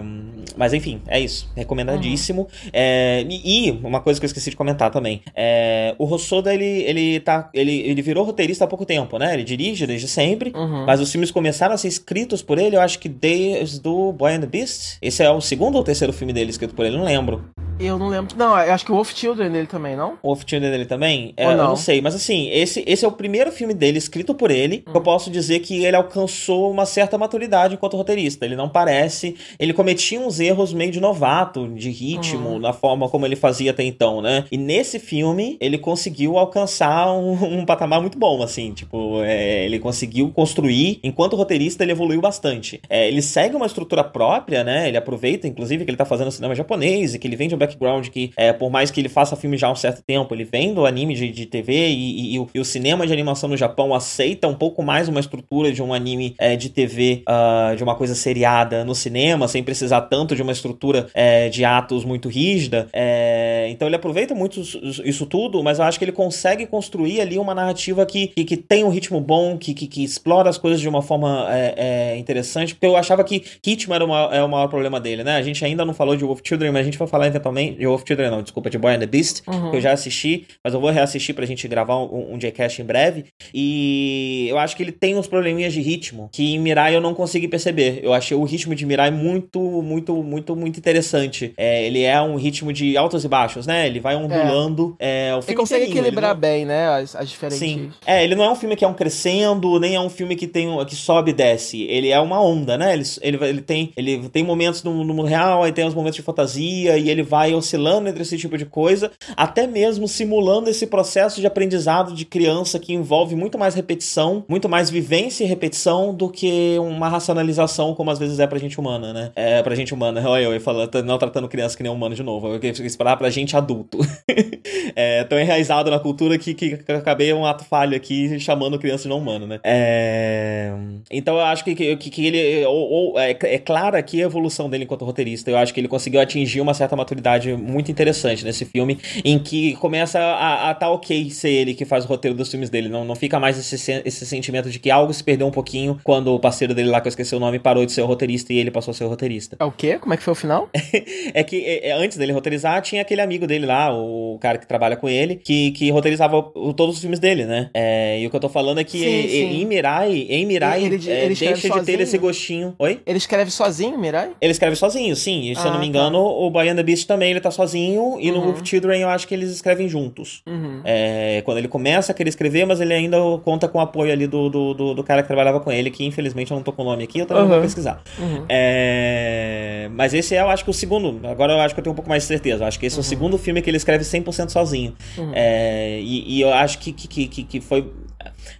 mas 0.56 0.72
enfim, 0.72 1.02
é 1.06 1.20
isso. 1.20 1.50
Recomendadíssimo. 1.54 2.42
Uhum. 2.42 2.70
É, 2.72 3.24
e 3.28 3.70
uma 3.82 4.00
coisa 4.00 4.18
que 4.18 4.24
eu 4.24 4.28
esqueci 4.28 4.47
de 4.50 4.56
comentar 4.56 4.90
também. 4.90 5.22
É, 5.34 5.94
o 5.98 6.04
Rossoda, 6.04 6.52
ele, 6.52 6.64
ele, 6.64 7.20
tá, 7.20 7.48
ele, 7.52 7.80
ele 7.80 8.02
virou 8.02 8.24
roteirista 8.24 8.64
há 8.64 8.68
pouco 8.68 8.84
tempo, 8.84 9.18
né? 9.18 9.34
Ele 9.34 9.44
dirige 9.44 9.86
desde 9.86 10.08
sempre, 10.08 10.52
uhum. 10.54 10.84
mas 10.86 11.00
os 11.00 11.10
filmes 11.10 11.30
começaram 11.30 11.74
a 11.74 11.78
ser 11.78 11.88
escritos 11.88 12.42
por 12.42 12.58
ele, 12.58 12.76
eu 12.76 12.80
acho 12.80 12.98
que 12.98 13.08
desde 13.08 13.86
o 13.88 14.12
Boy 14.12 14.34
and 14.34 14.40
the 14.40 14.46
Beast. 14.46 14.98
Esse 15.00 15.22
é 15.22 15.30
o 15.30 15.40
segundo 15.40 15.76
ou 15.76 15.84
terceiro 15.84 16.12
filme 16.12 16.32
dele 16.32 16.50
escrito 16.50 16.74
por 16.74 16.84
ele, 16.84 16.96
não 16.96 17.04
lembro. 17.04 17.44
Eu 17.80 17.96
não 17.96 18.08
lembro. 18.08 18.36
Não, 18.36 18.58
eu 18.58 18.72
acho 18.72 18.84
que 18.84 18.90
o 18.90 18.94
Wolf 18.94 19.12
Children 19.14 19.52
dele 19.52 19.66
também, 19.66 19.94
não? 19.94 20.18
O 20.22 20.28
Wolf 20.28 20.42
Children 20.44 20.70
dele 20.70 20.84
também? 20.84 21.32
É, 21.36 21.44
não? 21.44 21.52
Eu 21.52 21.56
não 21.58 21.76
sei, 21.76 22.00
mas 22.00 22.14
assim, 22.14 22.48
esse, 22.50 22.82
esse 22.86 23.04
é 23.04 23.08
o 23.08 23.12
primeiro 23.12 23.52
filme 23.52 23.72
dele 23.72 23.98
escrito 23.98 24.34
por 24.34 24.50
ele. 24.50 24.84
Hum. 24.88 24.92
Eu 24.94 25.00
posso 25.00 25.30
dizer 25.30 25.60
que 25.60 25.84
ele 25.84 25.94
alcançou 25.94 26.70
uma 26.72 26.84
certa 26.84 27.16
maturidade 27.16 27.74
enquanto 27.74 27.96
roteirista. 27.96 28.44
Ele 28.44 28.56
não 28.56 28.68
parece. 28.68 29.36
Ele 29.58 29.72
cometia 29.72 30.18
uns 30.18 30.40
erros 30.40 30.72
meio 30.72 30.90
de 30.90 31.00
novato, 31.00 31.68
de 31.68 31.90
ritmo, 31.90 32.54
hum. 32.54 32.58
na 32.58 32.72
forma 32.72 33.08
como 33.08 33.24
ele 33.24 33.36
fazia 33.36 33.70
até 33.70 33.84
então, 33.84 34.20
né? 34.20 34.37
E 34.50 34.56
nesse 34.56 34.98
filme, 34.98 35.56
ele 35.60 35.78
conseguiu 35.78 36.38
alcançar 36.38 37.12
um, 37.12 37.60
um 37.60 37.64
patamar 37.64 38.00
muito 38.00 38.18
bom, 38.18 38.42
assim. 38.42 38.72
Tipo, 38.72 39.22
é, 39.22 39.64
ele 39.64 39.78
conseguiu 39.78 40.30
construir. 40.30 41.00
Enquanto 41.02 41.36
roteirista, 41.36 41.82
ele 41.82 41.92
evoluiu 41.92 42.20
bastante. 42.20 42.80
É, 42.88 43.08
ele 43.08 43.22
segue 43.22 43.56
uma 43.56 43.66
estrutura 43.66 44.04
própria, 44.04 44.62
né? 44.62 44.88
Ele 44.88 44.96
aproveita, 44.96 45.46
inclusive, 45.46 45.84
que 45.84 45.90
ele 45.90 45.96
tá 45.96 46.04
fazendo 46.04 46.30
cinema 46.30 46.54
japonês 46.54 47.14
e 47.14 47.18
que 47.18 47.26
ele 47.26 47.36
vem 47.36 47.48
de 47.48 47.54
um 47.54 47.58
background 47.58 48.08
que, 48.08 48.30
é, 48.36 48.52
por 48.52 48.70
mais 48.70 48.90
que 48.90 49.00
ele 49.00 49.08
faça 49.08 49.36
filme 49.36 49.56
já 49.56 49.68
há 49.68 49.72
um 49.72 49.76
certo 49.76 50.02
tempo, 50.02 50.34
ele 50.34 50.44
vem 50.44 50.74
do 50.74 50.84
anime 50.84 51.14
de, 51.14 51.30
de 51.30 51.46
TV 51.46 51.88
e, 51.88 51.92
e, 51.92 52.34
e, 52.34 52.38
o, 52.38 52.48
e, 52.54 52.60
o, 52.60 52.64
cinema 52.64 53.06
de 53.06 53.12
animação 53.12 53.48
no 53.48 53.56
Japão 53.56 53.94
aceita 53.94 54.46
um 54.48 54.54
pouco 54.54 54.82
mais 54.82 55.08
uma 55.08 55.20
estrutura 55.20 55.72
de 55.72 55.82
um 55.82 55.94
anime 55.94 56.34
é, 56.38 56.56
de 56.56 56.68
TV, 56.68 57.22
uh, 57.28 57.76
de 57.76 57.82
uma 57.82 57.94
coisa 57.94 58.14
seriada 58.14 58.84
no 58.84 58.94
cinema, 58.94 59.48
sem 59.48 59.62
precisar 59.62 60.02
tanto 60.02 60.34
de 60.36 60.42
uma 60.42 60.52
estrutura 60.52 61.06
é, 61.14 61.48
de 61.48 61.64
atos 61.64 62.04
muito 62.04 62.28
rígida. 62.28 62.88
É, 62.92 63.66
então 63.70 63.88
ele 63.88 63.96
aproveita 63.96 64.27
muito 64.34 64.60
isso 64.60 65.26
tudo, 65.26 65.62
mas 65.62 65.78
eu 65.78 65.84
acho 65.84 65.98
que 65.98 66.04
ele 66.04 66.12
consegue 66.12 66.66
construir 66.66 67.20
ali 67.20 67.38
uma 67.38 67.54
narrativa 67.54 68.04
que, 68.06 68.28
que, 68.28 68.44
que 68.44 68.56
tem 68.56 68.84
um 68.84 68.88
ritmo 68.88 69.20
bom, 69.20 69.56
que, 69.56 69.74
que, 69.74 69.86
que, 69.86 70.04
explora 70.04 70.48
as 70.48 70.58
coisas 70.58 70.80
de 70.80 70.88
uma 70.88 71.02
forma 71.02 71.46
é, 71.50 71.74
é, 71.76 72.18
interessante, 72.18 72.74
porque 72.74 72.86
eu 72.86 72.96
achava 72.96 73.22
que 73.24 73.44
ritmo 73.64 73.94
era, 73.94 74.04
uma, 74.04 74.30
é 74.32 74.42
o 74.42 74.48
maior 74.48 74.68
problema 74.68 75.00
dele, 75.00 75.24
né? 75.24 75.36
A 75.36 75.42
gente 75.42 75.64
ainda 75.64 75.84
não 75.84 75.94
falou 75.94 76.16
de 76.16 76.24
Wolf 76.24 76.40
Children, 76.44 76.72
mas 76.72 76.82
a 76.82 76.84
gente 76.84 76.98
vai 76.98 77.08
falar 77.08 77.26
eventualmente. 77.26 77.78
De 77.78 77.86
Wolf 77.86 78.02
Children, 78.06 78.30
não, 78.30 78.42
desculpa, 78.42 78.70
de 78.70 78.78
Boy 78.78 78.94
and 78.94 79.00
the 79.00 79.06
Beast, 79.06 79.42
uhum. 79.46 79.70
que 79.70 79.76
eu 79.76 79.80
já 79.80 79.92
assisti, 79.92 80.46
mas 80.62 80.74
eu 80.74 80.80
vou 80.80 80.90
reassistir 80.90 81.34
pra 81.34 81.46
gente 81.46 81.66
gravar 81.68 81.96
um, 81.96 82.34
um 82.34 82.38
Jcast 82.38 82.80
em 82.80 82.84
breve. 82.84 83.26
E 83.52 84.46
eu 84.48 84.58
acho 84.58 84.76
que 84.76 84.82
ele 84.82 84.92
tem 84.92 85.16
uns 85.16 85.26
probleminhas 85.26 85.72
de 85.72 85.80
ritmo 85.80 86.28
que 86.32 86.54
em 86.54 86.58
Mirai 86.58 86.94
eu 86.94 87.00
não 87.00 87.14
consegui 87.14 87.48
perceber. 87.48 88.00
Eu 88.02 88.12
achei 88.12 88.36
o 88.36 88.44
ritmo 88.44 88.74
de 88.74 88.86
Mirai 88.86 89.10
muito, 89.10 89.60
muito, 89.82 90.22
muito, 90.22 90.56
muito 90.56 90.78
interessante. 90.78 91.52
É, 91.56 91.84
ele 91.84 92.02
é 92.02 92.20
um 92.20 92.36
ritmo 92.36 92.72
de 92.72 92.96
altos 92.96 93.24
e 93.24 93.28
baixos, 93.28 93.66
né? 93.66 93.86
Ele 93.86 94.00
vai 94.00 94.07
ondulando. 94.16 94.96
É. 94.98 95.08
É, 95.08 95.40
ele 95.46 95.56
consegue 95.56 95.84
equilibrar 95.86 96.34
não... 96.34 96.40
bem, 96.40 96.64
né? 96.64 96.88
As, 96.88 97.16
as 97.16 97.28
diferentes. 97.28 97.58
Sim. 97.58 97.90
É, 98.06 98.22
ele 98.22 98.34
não 98.34 98.44
é 98.44 98.50
um 98.50 98.54
filme 98.54 98.76
que 98.76 98.84
é 98.84 98.88
um 98.88 98.94
crescendo, 98.94 99.78
nem 99.80 99.94
é 99.94 100.00
um 100.00 100.10
filme 100.10 100.36
que 100.36 100.46
tem 100.46 100.68
que 100.84 100.94
sobe 100.94 101.30
e 101.30 101.34
desce. 101.34 101.82
Ele 101.84 102.10
é 102.10 102.20
uma 102.20 102.40
onda, 102.40 102.76
né? 102.76 102.92
Ele, 102.92 103.04
ele, 103.22 103.44
ele 103.44 103.60
tem, 103.62 103.92
ele 103.96 104.28
tem 104.28 104.44
momentos 104.44 104.82
no, 104.82 105.04
no 105.04 105.14
mundo 105.14 105.26
real, 105.26 105.62
aí 105.62 105.72
tem 105.72 105.86
os 105.86 105.94
momentos 105.94 106.16
de 106.16 106.22
fantasia, 106.22 106.96
e 106.96 107.10
ele 107.10 107.22
vai 107.22 107.54
oscilando 107.54 108.08
entre 108.08 108.22
esse 108.22 108.36
tipo 108.36 108.56
de 108.56 108.64
coisa, 108.64 109.10
até 109.36 109.66
mesmo 109.66 110.06
simulando 110.06 110.70
esse 110.70 110.86
processo 110.86 111.40
de 111.40 111.46
aprendizado 111.46 112.14
de 112.14 112.24
criança 112.24 112.78
que 112.78 112.92
envolve 112.92 113.34
muito 113.34 113.58
mais 113.58 113.74
repetição, 113.74 114.44
muito 114.48 114.68
mais 114.68 114.90
vivência 114.90 115.44
e 115.44 115.46
repetição 115.46 116.14
do 116.14 116.28
que 116.28 116.76
uma 116.78 117.08
racionalização, 117.08 117.94
como 117.94 118.10
às 118.10 118.18
vezes 118.18 118.38
é 118.38 118.46
pra 118.46 118.58
gente 118.58 118.78
humana, 118.78 119.12
né? 119.12 119.32
É 119.34 119.62
pra 119.62 119.74
gente 119.74 119.94
humana. 119.94 120.22
Olha 120.28 120.42
eu, 120.42 120.54
eu 120.54 120.60
falando, 120.60 121.02
não 121.02 121.18
tratando 121.18 121.48
criança 121.48 121.76
que 121.76 121.82
nem 121.82 121.90
humano 121.90 122.14
de 122.14 122.22
novo. 122.22 122.48
Eu 122.48 122.60
queria 122.60 122.86
esperar 122.86 123.16
pra 123.16 123.30
gente 123.30 123.56
adulto. 123.56 123.97
é 124.94 125.24
tão 125.24 125.38
enraizado 125.38 125.90
na 125.90 125.98
cultura 125.98 126.38
que, 126.38 126.54
que, 126.54 126.76
que 126.76 126.92
acabei 126.92 127.32
um 127.32 127.44
ato 127.44 127.64
falho 127.64 127.96
aqui 127.96 128.38
chamando 128.38 128.78
criança 128.78 129.04
de 129.04 129.08
não 129.08 129.18
humano, 129.18 129.46
né? 129.46 129.60
É... 129.64 130.72
Então 131.10 131.36
eu 131.36 131.42
acho 131.42 131.64
que, 131.64 131.74
que, 131.74 131.96
que 131.96 132.26
ele. 132.26 132.64
Ou, 132.66 132.90
ou, 132.90 133.18
é, 133.18 133.30
é 133.30 133.58
clara 133.58 133.98
aqui 133.98 134.22
a 134.22 134.26
evolução 134.26 134.68
dele 134.68 134.84
enquanto 134.84 135.04
roteirista. 135.04 135.50
Eu 135.50 135.56
acho 135.56 135.72
que 135.72 135.80
ele 135.80 135.88
conseguiu 135.88 136.20
atingir 136.20 136.60
uma 136.60 136.74
certa 136.74 136.96
maturidade 136.96 137.54
muito 137.54 137.90
interessante 137.90 138.44
nesse 138.44 138.64
filme, 138.64 138.98
em 139.24 139.38
que 139.38 139.74
começa 139.76 140.18
a, 140.18 140.70
a 140.70 140.74
tá 140.74 140.90
ok 140.90 141.30
ser 141.30 141.50
ele 141.50 141.74
que 141.74 141.84
faz 141.84 142.04
o 142.04 142.08
roteiro 142.08 142.36
dos 142.36 142.50
filmes 142.50 142.70
dele. 142.70 142.88
Não, 142.88 143.04
não 143.04 143.14
fica 143.14 143.38
mais 143.40 143.58
esse, 143.58 144.02
esse 144.04 144.26
sentimento 144.26 144.70
de 144.70 144.78
que 144.78 144.90
algo 144.90 145.12
se 145.12 145.22
perdeu 145.22 145.46
um 145.46 145.50
pouquinho 145.50 145.98
quando 146.04 146.34
o 146.34 146.40
parceiro 146.40 146.74
dele 146.74 146.88
lá, 146.88 147.00
que 147.00 147.08
eu 147.08 147.10
esqueci 147.10 147.34
o 147.34 147.40
nome, 147.40 147.58
parou 147.58 147.84
de 147.84 147.92
ser 147.92 148.02
o 148.02 148.06
roteirista 148.06 148.52
e 148.52 148.58
ele 148.58 148.70
passou 148.70 148.92
a 148.92 148.94
ser 148.94 149.04
o 149.04 149.08
roteirista. 149.08 149.56
É 149.58 149.64
o 149.64 149.72
quê? 149.72 149.98
Como 149.98 150.14
é 150.14 150.16
que 150.16 150.22
foi 150.22 150.32
o 150.32 150.36
final? 150.36 150.68
é 151.34 151.42
que 151.42 151.64
é, 151.64 151.92
antes 151.92 152.16
dele 152.16 152.32
roteirizar, 152.32 152.80
tinha 152.82 153.02
aquele 153.02 153.20
amigo 153.20 153.46
dele 153.46 153.66
lá, 153.66 153.87
o 153.92 154.38
cara 154.40 154.58
que 154.58 154.66
trabalha 154.66 154.96
com 154.96 155.08
ele, 155.08 155.36
que, 155.36 155.72
que 155.72 155.90
roteirizava 155.90 156.42
todos 156.76 156.96
os 156.96 157.00
filmes 157.00 157.18
dele, 157.18 157.44
né? 157.44 157.70
É, 157.74 158.20
e 158.20 158.26
o 158.26 158.30
que 158.30 158.36
eu 158.36 158.40
tô 158.40 158.48
falando 158.48 158.78
é 158.78 158.84
que 158.84 158.98
sim, 158.98 159.28
sim. 159.28 159.60
em 159.60 159.66
Mirai, 159.66 160.26
em 160.28 160.46
Mirai, 160.46 160.84
ele, 160.84 160.96
ele, 160.96 161.10
é, 161.10 161.24
ele 161.24 161.34
deixa 161.34 161.68
de 161.70 161.84
ter 161.84 162.00
esse 162.00 162.18
gostinho. 162.18 162.74
Oi? 162.78 163.00
Ele 163.06 163.18
escreve 163.18 163.50
sozinho, 163.50 163.98
Mirai? 163.98 164.30
Ele 164.40 164.52
escreve 164.52 164.76
sozinho, 164.76 165.14
sim. 165.16 165.50
E, 165.50 165.54
se 165.54 165.62
ah, 165.62 165.66
eu 165.66 165.72
não 165.72 165.78
me 165.78 165.86
ah, 165.86 165.88
engano, 165.88 166.18
tá. 166.18 166.24
o 166.24 166.50
Boy 166.50 166.68
and 166.68 166.76
the 166.76 166.82
Beast 166.82 167.06
também 167.06 167.30
ele 167.30 167.40
tá 167.40 167.50
sozinho. 167.50 168.18
E 168.20 168.30
uhum. 168.30 168.36
no 168.36 168.44
Wolf 168.44 168.60
Children 168.64 169.00
eu 169.00 169.08
acho 169.08 169.26
que 169.26 169.34
eles 169.34 169.50
escrevem 169.50 169.88
juntos. 169.88 170.42
Uhum. 170.46 170.80
É, 170.84 171.42
quando 171.44 171.58
ele 171.58 171.68
começa 171.68 172.12
a 172.12 172.14
querer 172.14 172.28
escrever, 172.28 172.66
mas 172.66 172.80
ele 172.80 172.92
ainda 172.92 173.18
conta 173.44 173.68
com 173.68 173.78
o 173.78 173.80
apoio 173.80 174.12
ali 174.12 174.26
do, 174.26 174.48
do, 174.48 174.74
do, 174.74 174.94
do 174.94 175.04
cara 175.04 175.22
que 175.22 175.28
trabalhava 175.28 175.60
com 175.60 175.70
ele, 175.70 175.90
que 175.90 176.04
infelizmente 176.04 176.50
eu 176.50 176.56
não 176.56 176.62
tô 176.62 176.72
com 176.72 176.82
o 176.82 176.84
nome 176.84 177.04
aqui, 177.04 177.18
eu 177.18 177.26
também 177.26 177.44
uhum. 177.44 177.48
vou 177.48 177.60
pesquisar. 177.60 178.02
Uhum. 178.18 178.44
É, 178.48 179.88
mas 179.92 180.14
esse 180.14 180.34
é, 180.34 180.40
eu 180.40 180.48
acho 180.48 180.64
que 180.64 180.70
o 180.70 180.74
segundo. 180.74 181.20
Agora 181.26 181.52
eu 181.52 181.60
acho 181.60 181.74
que 181.74 181.80
eu 181.80 181.84
tenho 181.84 181.92
um 181.92 181.96
pouco 181.96 182.08
mais 182.08 182.22
de 182.22 182.28
certeza. 182.28 182.64
Eu 182.64 182.68
acho 182.68 182.78
que 182.78 182.86
esse 182.86 182.96
é 182.96 182.98
o 182.98 183.02
uhum. 183.02 183.08
segundo 183.08 183.38
filme 183.38 183.62
que 183.62 183.70
ele 183.70 183.77
escreve 183.78 184.04
100% 184.04 184.50
sozinho. 184.50 184.94
Uhum. 185.16 185.32
É, 185.34 186.00
e, 186.00 186.36
e, 186.36 186.40
eu 186.40 186.52
acho 186.52 186.78
que, 186.78 186.92
que, 186.92 187.26
que, 187.26 187.42
que 187.44 187.60
foi 187.60 187.90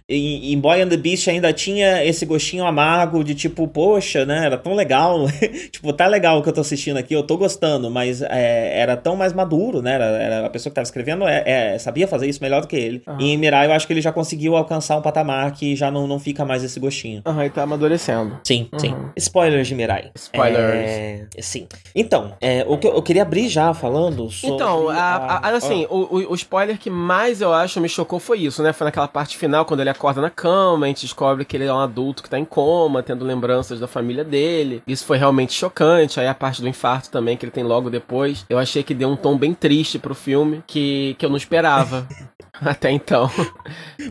em, 0.07 0.59
Boy 0.59 0.81
and 0.81 0.89
the 0.89 0.97
Beast 0.97 1.27
ainda 1.27 1.53
tinha 1.53 2.03
esse 2.03 2.25
gostinho 2.25 2.65
amargo 2.65 3.23
de 3.23 3.35
tipo, 3.35 3.67
poxa, 3.67 4.25
né? 4.25 4.45
Era 4.45 4.57
tão 4.57 4.73
legal. 4.73 5.25
tipo, 5.71 5.93
tá 5.93 6.07
legal 6.07 6.39
o 6.39 6.43
que 6.43 6.49
eu 6.49 6.53
tô 6.53 6.61
assistindo 6.61 6.97
aqui, 6.97 7.13
eu 7.13 7.23
tô 7.23 7.37
gostando, 7.37 7.89
mas 7.91 8.21
é, 8.21 8.79
era 8.79 8.97
tão 8.97 9.15
mais 9.15 9.33
maduro, 9.33 9.81
né? 9.81 9.93
Era, 9.93 10.05
era, 10.05 10.45
a 10.45 10.49
pessoa 10.49 10.71
que 10.71 10.75
tava 10.75 10.83
escrevendo 10.83 11.27
é, 11.27 11.43
é, 11.45 11.77
sabia 11.77 12.07
fazer 12.07 12.27
isso 12.27 12.41
melhor 12.41 12.61
do 12.61 12.67
que 12.67 12.75
ele. 12.75 13.03
Uhum. 13.07 13.17
E 13.19 13.29
em 13.31 13.37
Mirai 13.37 13.67
eu 13.67 13.73
acho 13.73 13.85
que 13.85 13.93
ele 13.93 14.01
já 14.01 14.11
conseguiu 14.11 14.55
alcançar 14.55 14.97
um 14.97 15.01
patamar 15.01 15.51
que 15.51 15.75
já 15.75 15.91
não, 15.91 16.07
não 16.07 16.19
fica 16.19 16.43
mais 16.43 16.63
esse 16.63 16.79
gostinho. 16.79 17.21
Aham, 17.25 17.37
uhum, 17.37 17.45
e 17.45 17.49
tá 17.49 17.63
amadurecendo. 17.63 18.39
Sim, 18.43 18.67
uhum. 18.73 18.79
sim. 18.79 18.95
Spoilers 19.17 19.67
de 19.67 19.75
Mirai. 19.75 20.11
Spoilers. 20.15 20.89
É, 20.89 21.27
sim. 21.39 21.67
Então, 21.93 22.33
é, 22.41 22.65
o 22.67 22.77
que 22.77 22.87
eu, 22.87 22.93
eu, 22.93 23.01
queria 23.01 23.21
abrir 23.21 23.47
já 23.47 23.73
falando 23.73 24.29
sobre. 24.29 24.55
Então, 24.55 24.89
a, 24.89 25.37
a, 25.37 25.49
assim, 25.49 25.85
o, 25.89 26.17
o, 26.17 26.31
o 26.31 26.35
spoiler 26.35 26.77
que 26.77 26.89
mais 26.89 27.41
eu 27.41 27.53
acho 27.53 27.79
me 27.79 27.89
chocou 27.89 28.19
foi 28.19 28.39
isso, 28.39 28.63
né? 28.63 28.73
Foi 28.73 28.85
naquela 28.85 29.07
parte 29.07 29.37
final, 29.37 29.48
quando 29.65 29.81
ele 29.81 29.89
acorda 29.89 30.21
na 30.21 30.29
cama, 30.29 30.85
a 30.85 30.89
gente 30.89 31.01
descobre 31.01 31.45
que 31.45 31.57
ele 31.57 31.65
é 31.65 31.73
um 31.73 31.79
adulto 31.79 32.23
que 32.23 32.29
tá 32.29 32.39
em 32.39 32.45
coma, 32.45 33.03
tendo 33.03 33.25
lembranças 33.25 33.79
da 33.79 33.87
família 33.87 34.23
dele. 34.23 34.81
Isso 34.87 35.05
foi 35.05 35.17
realmente 35.17 35.53
chocante. 35.53 36.19
Aí 36.19 36.27
a 36.27 36.33
parte 36.33 36.61
do 36.61 36.67
infarto 36.67 37.09
também, 37.09 37.37
que 37.37 37.45
ele 37.45 37.51
tem 37.51 37.63
logo 37.63 37.89
depois. 37.89 38.45
Eu 38.49 38.57
achei 38.57 38.83
que 38.83 38.93
deu 38.93 39.09
um 39.09 39.15
tom 39.15 39.37
bem 39.37 39.53
triste 39.53 39.99
pro 39.99 40.15
filme, 40.15 40.63
que, 40.65 41.15
que 41.17 41.25
eu 41.25 41.29
não 41.29 41.37
esperava. 41.37 42.07
Até 42.61 42.91
então. 42.91 43.29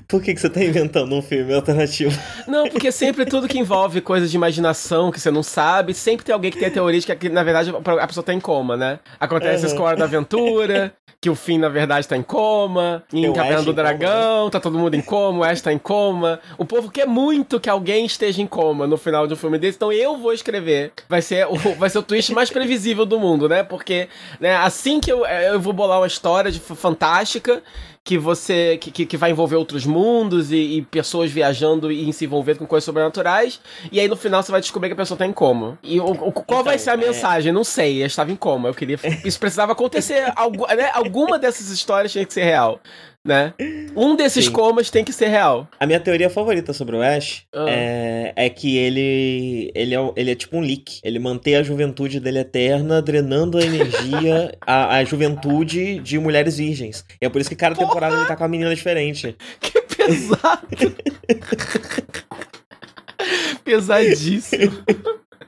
Por 0.06 0.22
que, 0.22 0.34
que 0.34 0.40
você 0.40 0.48
tá 0.48 0.62
inventando 0.62 1.14
um 1.14 1.20
filme 1.20 1.52
alternativo? 1.52 2.18
Não, 2.46 2.68
porque 2.68 2.90
sempre 2.90 3.26
tudo 3.26 3.48
que 3.48 3.58
envolve 3.58 4.00
coisas 4.00 4.30
de 4.30 4.36
imaginação 4.36 5.10
que 5.10 5.20
você 5.20 5.30
não 5.30 5.42
sabe, 5.42 5.92
sempre 5.92 6.24
tem 6.24 6.32
alguém 6.32 6.50
que 6.50 6.58
tem 6.58 6.68
a 6.68 6.70
teoria 6.70 6.98
de 6.98 7.16
que, 7.16 7.28
na 7.28 7.42
verdade, 7.42 7.70
a 8.00 8.06
pessoa 8.06 8.24
tá 8.24 8.32
em 8.32 8.40
coma, 8.40 8.76
né? 8.76 9.00
Acontece 9.20 9.66
uhum. 9.66 9.78
a 9.78 9.82
Hora 9.82 9.96
da 9.96 10.04
Aventura, 10.04 10.94
que 11.20 11.28
o 11.28 11.34
fim, 11.34 11.58
na 11.58 11.68
verdade, 11.68 12.06
tá 12.06 12.16
em 12.16 12.22
coma, 12.22 13.02
em 13.12 13.32
Caverna 13.32 13.62
do 13.62 13.72
Dragão, 13.72 14.48
tá 14.50 14.60
todo 14.60 14.78
mundo 14.78 14.94
em 14.94 15.02
coma, 15.02 15.27
o 15.36 15.44
Ash 15.44 15.60
tá 15.60 15.72
em 15.72 15.78
coma. 15.78 16.40
O 16.56 16.64
povo 16.64 16.90
quer 16.90 17.06
muito 17.06 17.60
que 17.60 17.68
alguém 17.68 18.06
esteja 18.06 18.40
em 18.40 18.46
coma 18.46 18.86
no 18.86 18.96
final 18.96 19.26
de 19.26 19.34
um 19.34 19.36
filme 19.36 19.58
desse, 19.58 19.76
então 19.76 19.92
eu 19.92 20.16
vou 20.16 20.32
escrever. 20.32 20.92
Vai 21.08 21.22
ser 21.22 21.46
o, 21.46 21.56
vai 21.76 21.90
ser 21.90 21.98
o 21.98 22.02
twist 22.02 22.32
mais 22.32 22.50
previsível 22.50 23.04
do 23.04 23.18
mundo, 23.18 23.48
né? 23.48 23.62
Porque 23.62 24.08
né, 24.40 24.56
assim 24.56 25.00
que 25.00 25.12
eu, 25.12 25.24
eu 25.26 25.60
vou 25.60 25.72
bolar 25.72 26.00
uma 26.00 26.06
história 26.06 26.50
de 26.50 26.60
fantástica, 26.60 27.62
que 28.08 28.16
você 28.16 28.78
que, 28.78 29.04
que 29.04 29.16
vai 29.18 29.32
envolver 29.32 29.56
outros 29.56 29.84
mundos 29.84 30.50
e, 30.50 30.56
e, 30.56 30.82
pessoas 30.82 31.30
viajando 31.30 31.92
e 31.92 32.10
se 32.14 32.24
envolvendo 32.24 32.60
com 32.60 32.66
coisas 32.66 32.86
sobrenaturais. 32.86 33.60
E 33.92 34.00
aí 34.00 34.08
no 34.08 34.16
final 34.16 34.42
você 34.42 34.50
vai 34.50 34.62
descobrir 34.62 34.88
que 34.88 34.94
a 34.94 34.96
pessoa 34.96 35.18
tá 35.18 35.26
em 35.26 35.32
coma. 35.32 35.78
E 35.82 36.00
o, 36.00 36.06
o 36.06 36.32
qual 36.32 36.44
então, 36.48 36.64
vai 36.64 36.78
ser 36.78 36.88
a 36.88 36.94
é... 36.94 36.96
mensagem? 36.96 37.52
Não 37.52 37.64
sei. 37.64 38.00
Eu 38.02 38.06
estava 38.06 38.32
em 38.32 38.36
coma. 38.36 38.70
Eu 38.70 38.74
queria. 38.74 38.98
Isso 39.26 39.38
precisava 39.38 39.72
acontecer. 39.72 40.32
algo, 40.36 40.66
né? 40.68 40.90
Alguma 40.94 41.38
dessas 41.38 41.68
histórias 41.68 42.10
tinha 42.10 42.24
que 42.24 42.32
ser 42.32 42.44
real 42.44 42.80
né? 43.28 43.52
Um 43.94 44.16
desses 44.16 44.46
Sim. 44.46 44.52
comas 44.52 44.90
tem 44.90 45.04
que 45.04 45.12
ser 45.12 45.28
real. 45.28 45.68
A 45.78 45.86
minha 45.86 46.00
teoria 46.00 46.30
favorita 46.30 46.72
sobre 46.72 46.96
o 46.96 47.02
Ash 47.02 47.44
ah. 47.54 47.66
é, 47.68 48.32
é 48.34 48.48
que 48.48 48.76
ele, 48.76 49.70
ele, 49.74 49.94
é, 49.94 50.12
ele 50.16 50.30
é 50.30 50.34
tipo 50.34 50.56
um 50.56 50.60
leak. 50.60 51.00
Ele 51.04 51.18
mantém 51.18 51.56
a 51.56 51.62
juventude 51.62 52.18
dele 52.18 52.38
eterna, 52.38 53.02
drenando 53.02 53.58
a 53.58 53.62
energia, 53.62 54.56
a, 54.66 54.96
a 54.96 55.04
juventude 55.04 55.98
de 55.98 56.18
mulheres 56.18 56.56
virgens. 56.56 57.04
E 57.20 57.26
é 57.26 57.28
por 57.28 57.40
isso 57.40 57.50
que 57.50 57.56
cada 57.56 57.74
Porra! 57.74 57.86
temporada 57.86 58.16
ele 58.16 58.26
tá 58.26 58.34
com 58.34 58.44
uma 58.44 58.48
menina 58.48 58.74
diferente. 58.74 59.36
Que 59.60 59.80
pesado! 59.82 60.96
Pesadíssimo. 63.62 64.72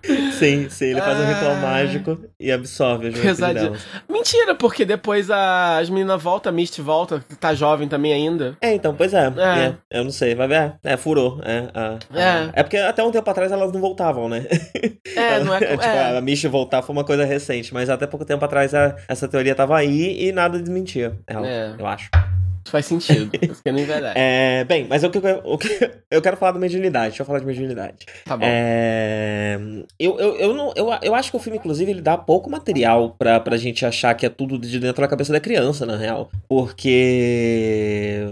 Sim, 0.38 0.68
sim, 0.70 0.86
ele 0.86 1.00
faz 1.00 1.18
um 1.18 1.26
ritual 1.26 1.52
ah. 1.52 1.60
mágico 1.60 2.18
e 2.38 2.50
absorve 2.50 3.08
a 3.08 3.52
delas. 3.52 3.86
Mentira, 4.08 4.54
porque 4.54 4.84
depois 4.84 5.30
a, 5.30 5.78
as 5.78 5.90
meninas 5.90 6.22
voltam, 6.22 6.50
a 6.50 6.52
Misty 6.52 6.80
volta, 6.80 7.22
tá 7.38 7.54
jovem 7.54 7.88
também 7.88 8.12
ainda. 8.12 8.56
É, 8.60 8.72
então, 8.72 8.94
pois 8.94 9.12
é. 9.12 9.26
é. 9.26 9.66
é 9.66 9.98
eu 9.98 10.04
não 10.04 10.10
sei, 10.10 10.34
vai 10.34 10.48
ver. 10.48 10.74
É, 10.82 10.96
furou. 10.96 11.40
É, 11.42 11.68
a, 11.74 11.98
é. 12.14 12.50
é 12.54 12.62
porque 12.62 12.78
até 12.78 13.02
um 13.02 13.10
tempo 13.10 13.28
atrás 13.28 13.52
elas 13.52 13.72
não 13.72 13.80
voltavam, 13.80 14.28
né? 14.28 14.46
É, 15.16 15.40
não 15.42 15.54
é... 15.54 15.58
tipo, 15.66 15.82
é. 15.82 16.18
a 16.18 16.20
Misty 16.20 16.48
voltar 16.48 16.82
foi 16.82 16.94
uma 16.94 17.04
coisa 17.04 17.24
recente, 17.24 17.74
mas 17.74 17.90
até 17.90 18.06
pouco 18.06 18.24
tempo 18.24 18.44
atrás 18.44 18.74
a, 18.74 18.96
essa 19.08 19.26
teoria 19.28 19.54
tava 19.54 19.76
aí 19.76 20.28
e 20.28 20.32
nada 20.32 20.58
desmentia 20.58 21.18
ela, 21.26 21.46
é. 21.46 21.74
eu 21.78 21.86
acho. 21.86 22.10
Faz 22.64 22.86
sentido, 22.86 23.30
porque 23.30 23.72
não 23.72 23.78
envelhece. 23.78 24.14
É, 24.16 24.64
bem, 24.64 24.86
mas 24.88 25.02
que, 25.02 25.18
o 25.44 25.58
que 25.58 25.90
eu 26.10 26.20
quero 26.22 26.36
falar 26.38 26.52
da 26.52 26.58
mediunidade. 26.58 27.08
Deixa 27.08 27.22
eu 27.22 27.26
falar 27.26 27.38
de 27.40 27.46
mediunidade. 27.46 28.06
Tá 28.24 28.36
bom. 28.36 28.44
É, 28.46 29.58
eu, 29.98 30.18
eu, 30.18 30.36
eu, 30.36 30.54
não, 30.54 30.72
eu, 30.76 30.88
eu 31.02 31.14
acho 31.14 31.30
que 31.30 31.36
o 31.36 31.40
filme, 31.40 31.58
inclusive, 31.58 31.90
ele 31.90 32.02
dá 32.02 32.16
pouco 32.16 32.50
material 32.50 33.14
pra, 33.18 33.40
pra 33.40 33.56
gente 33.56 33.84
achar 33.84 34.14
que 34.14 34.26
é 34.26 34.28
tudo 34.28 34.58
de 34.58 34.78
dentro 34.78 35.02
da 35.02 35.08
cabeça 35.08 35.32
da 35.32 35.40
criança, 35.40 35.86
na 35.86 35.96
real. 35.96 36.30
Porque 36.48 38.26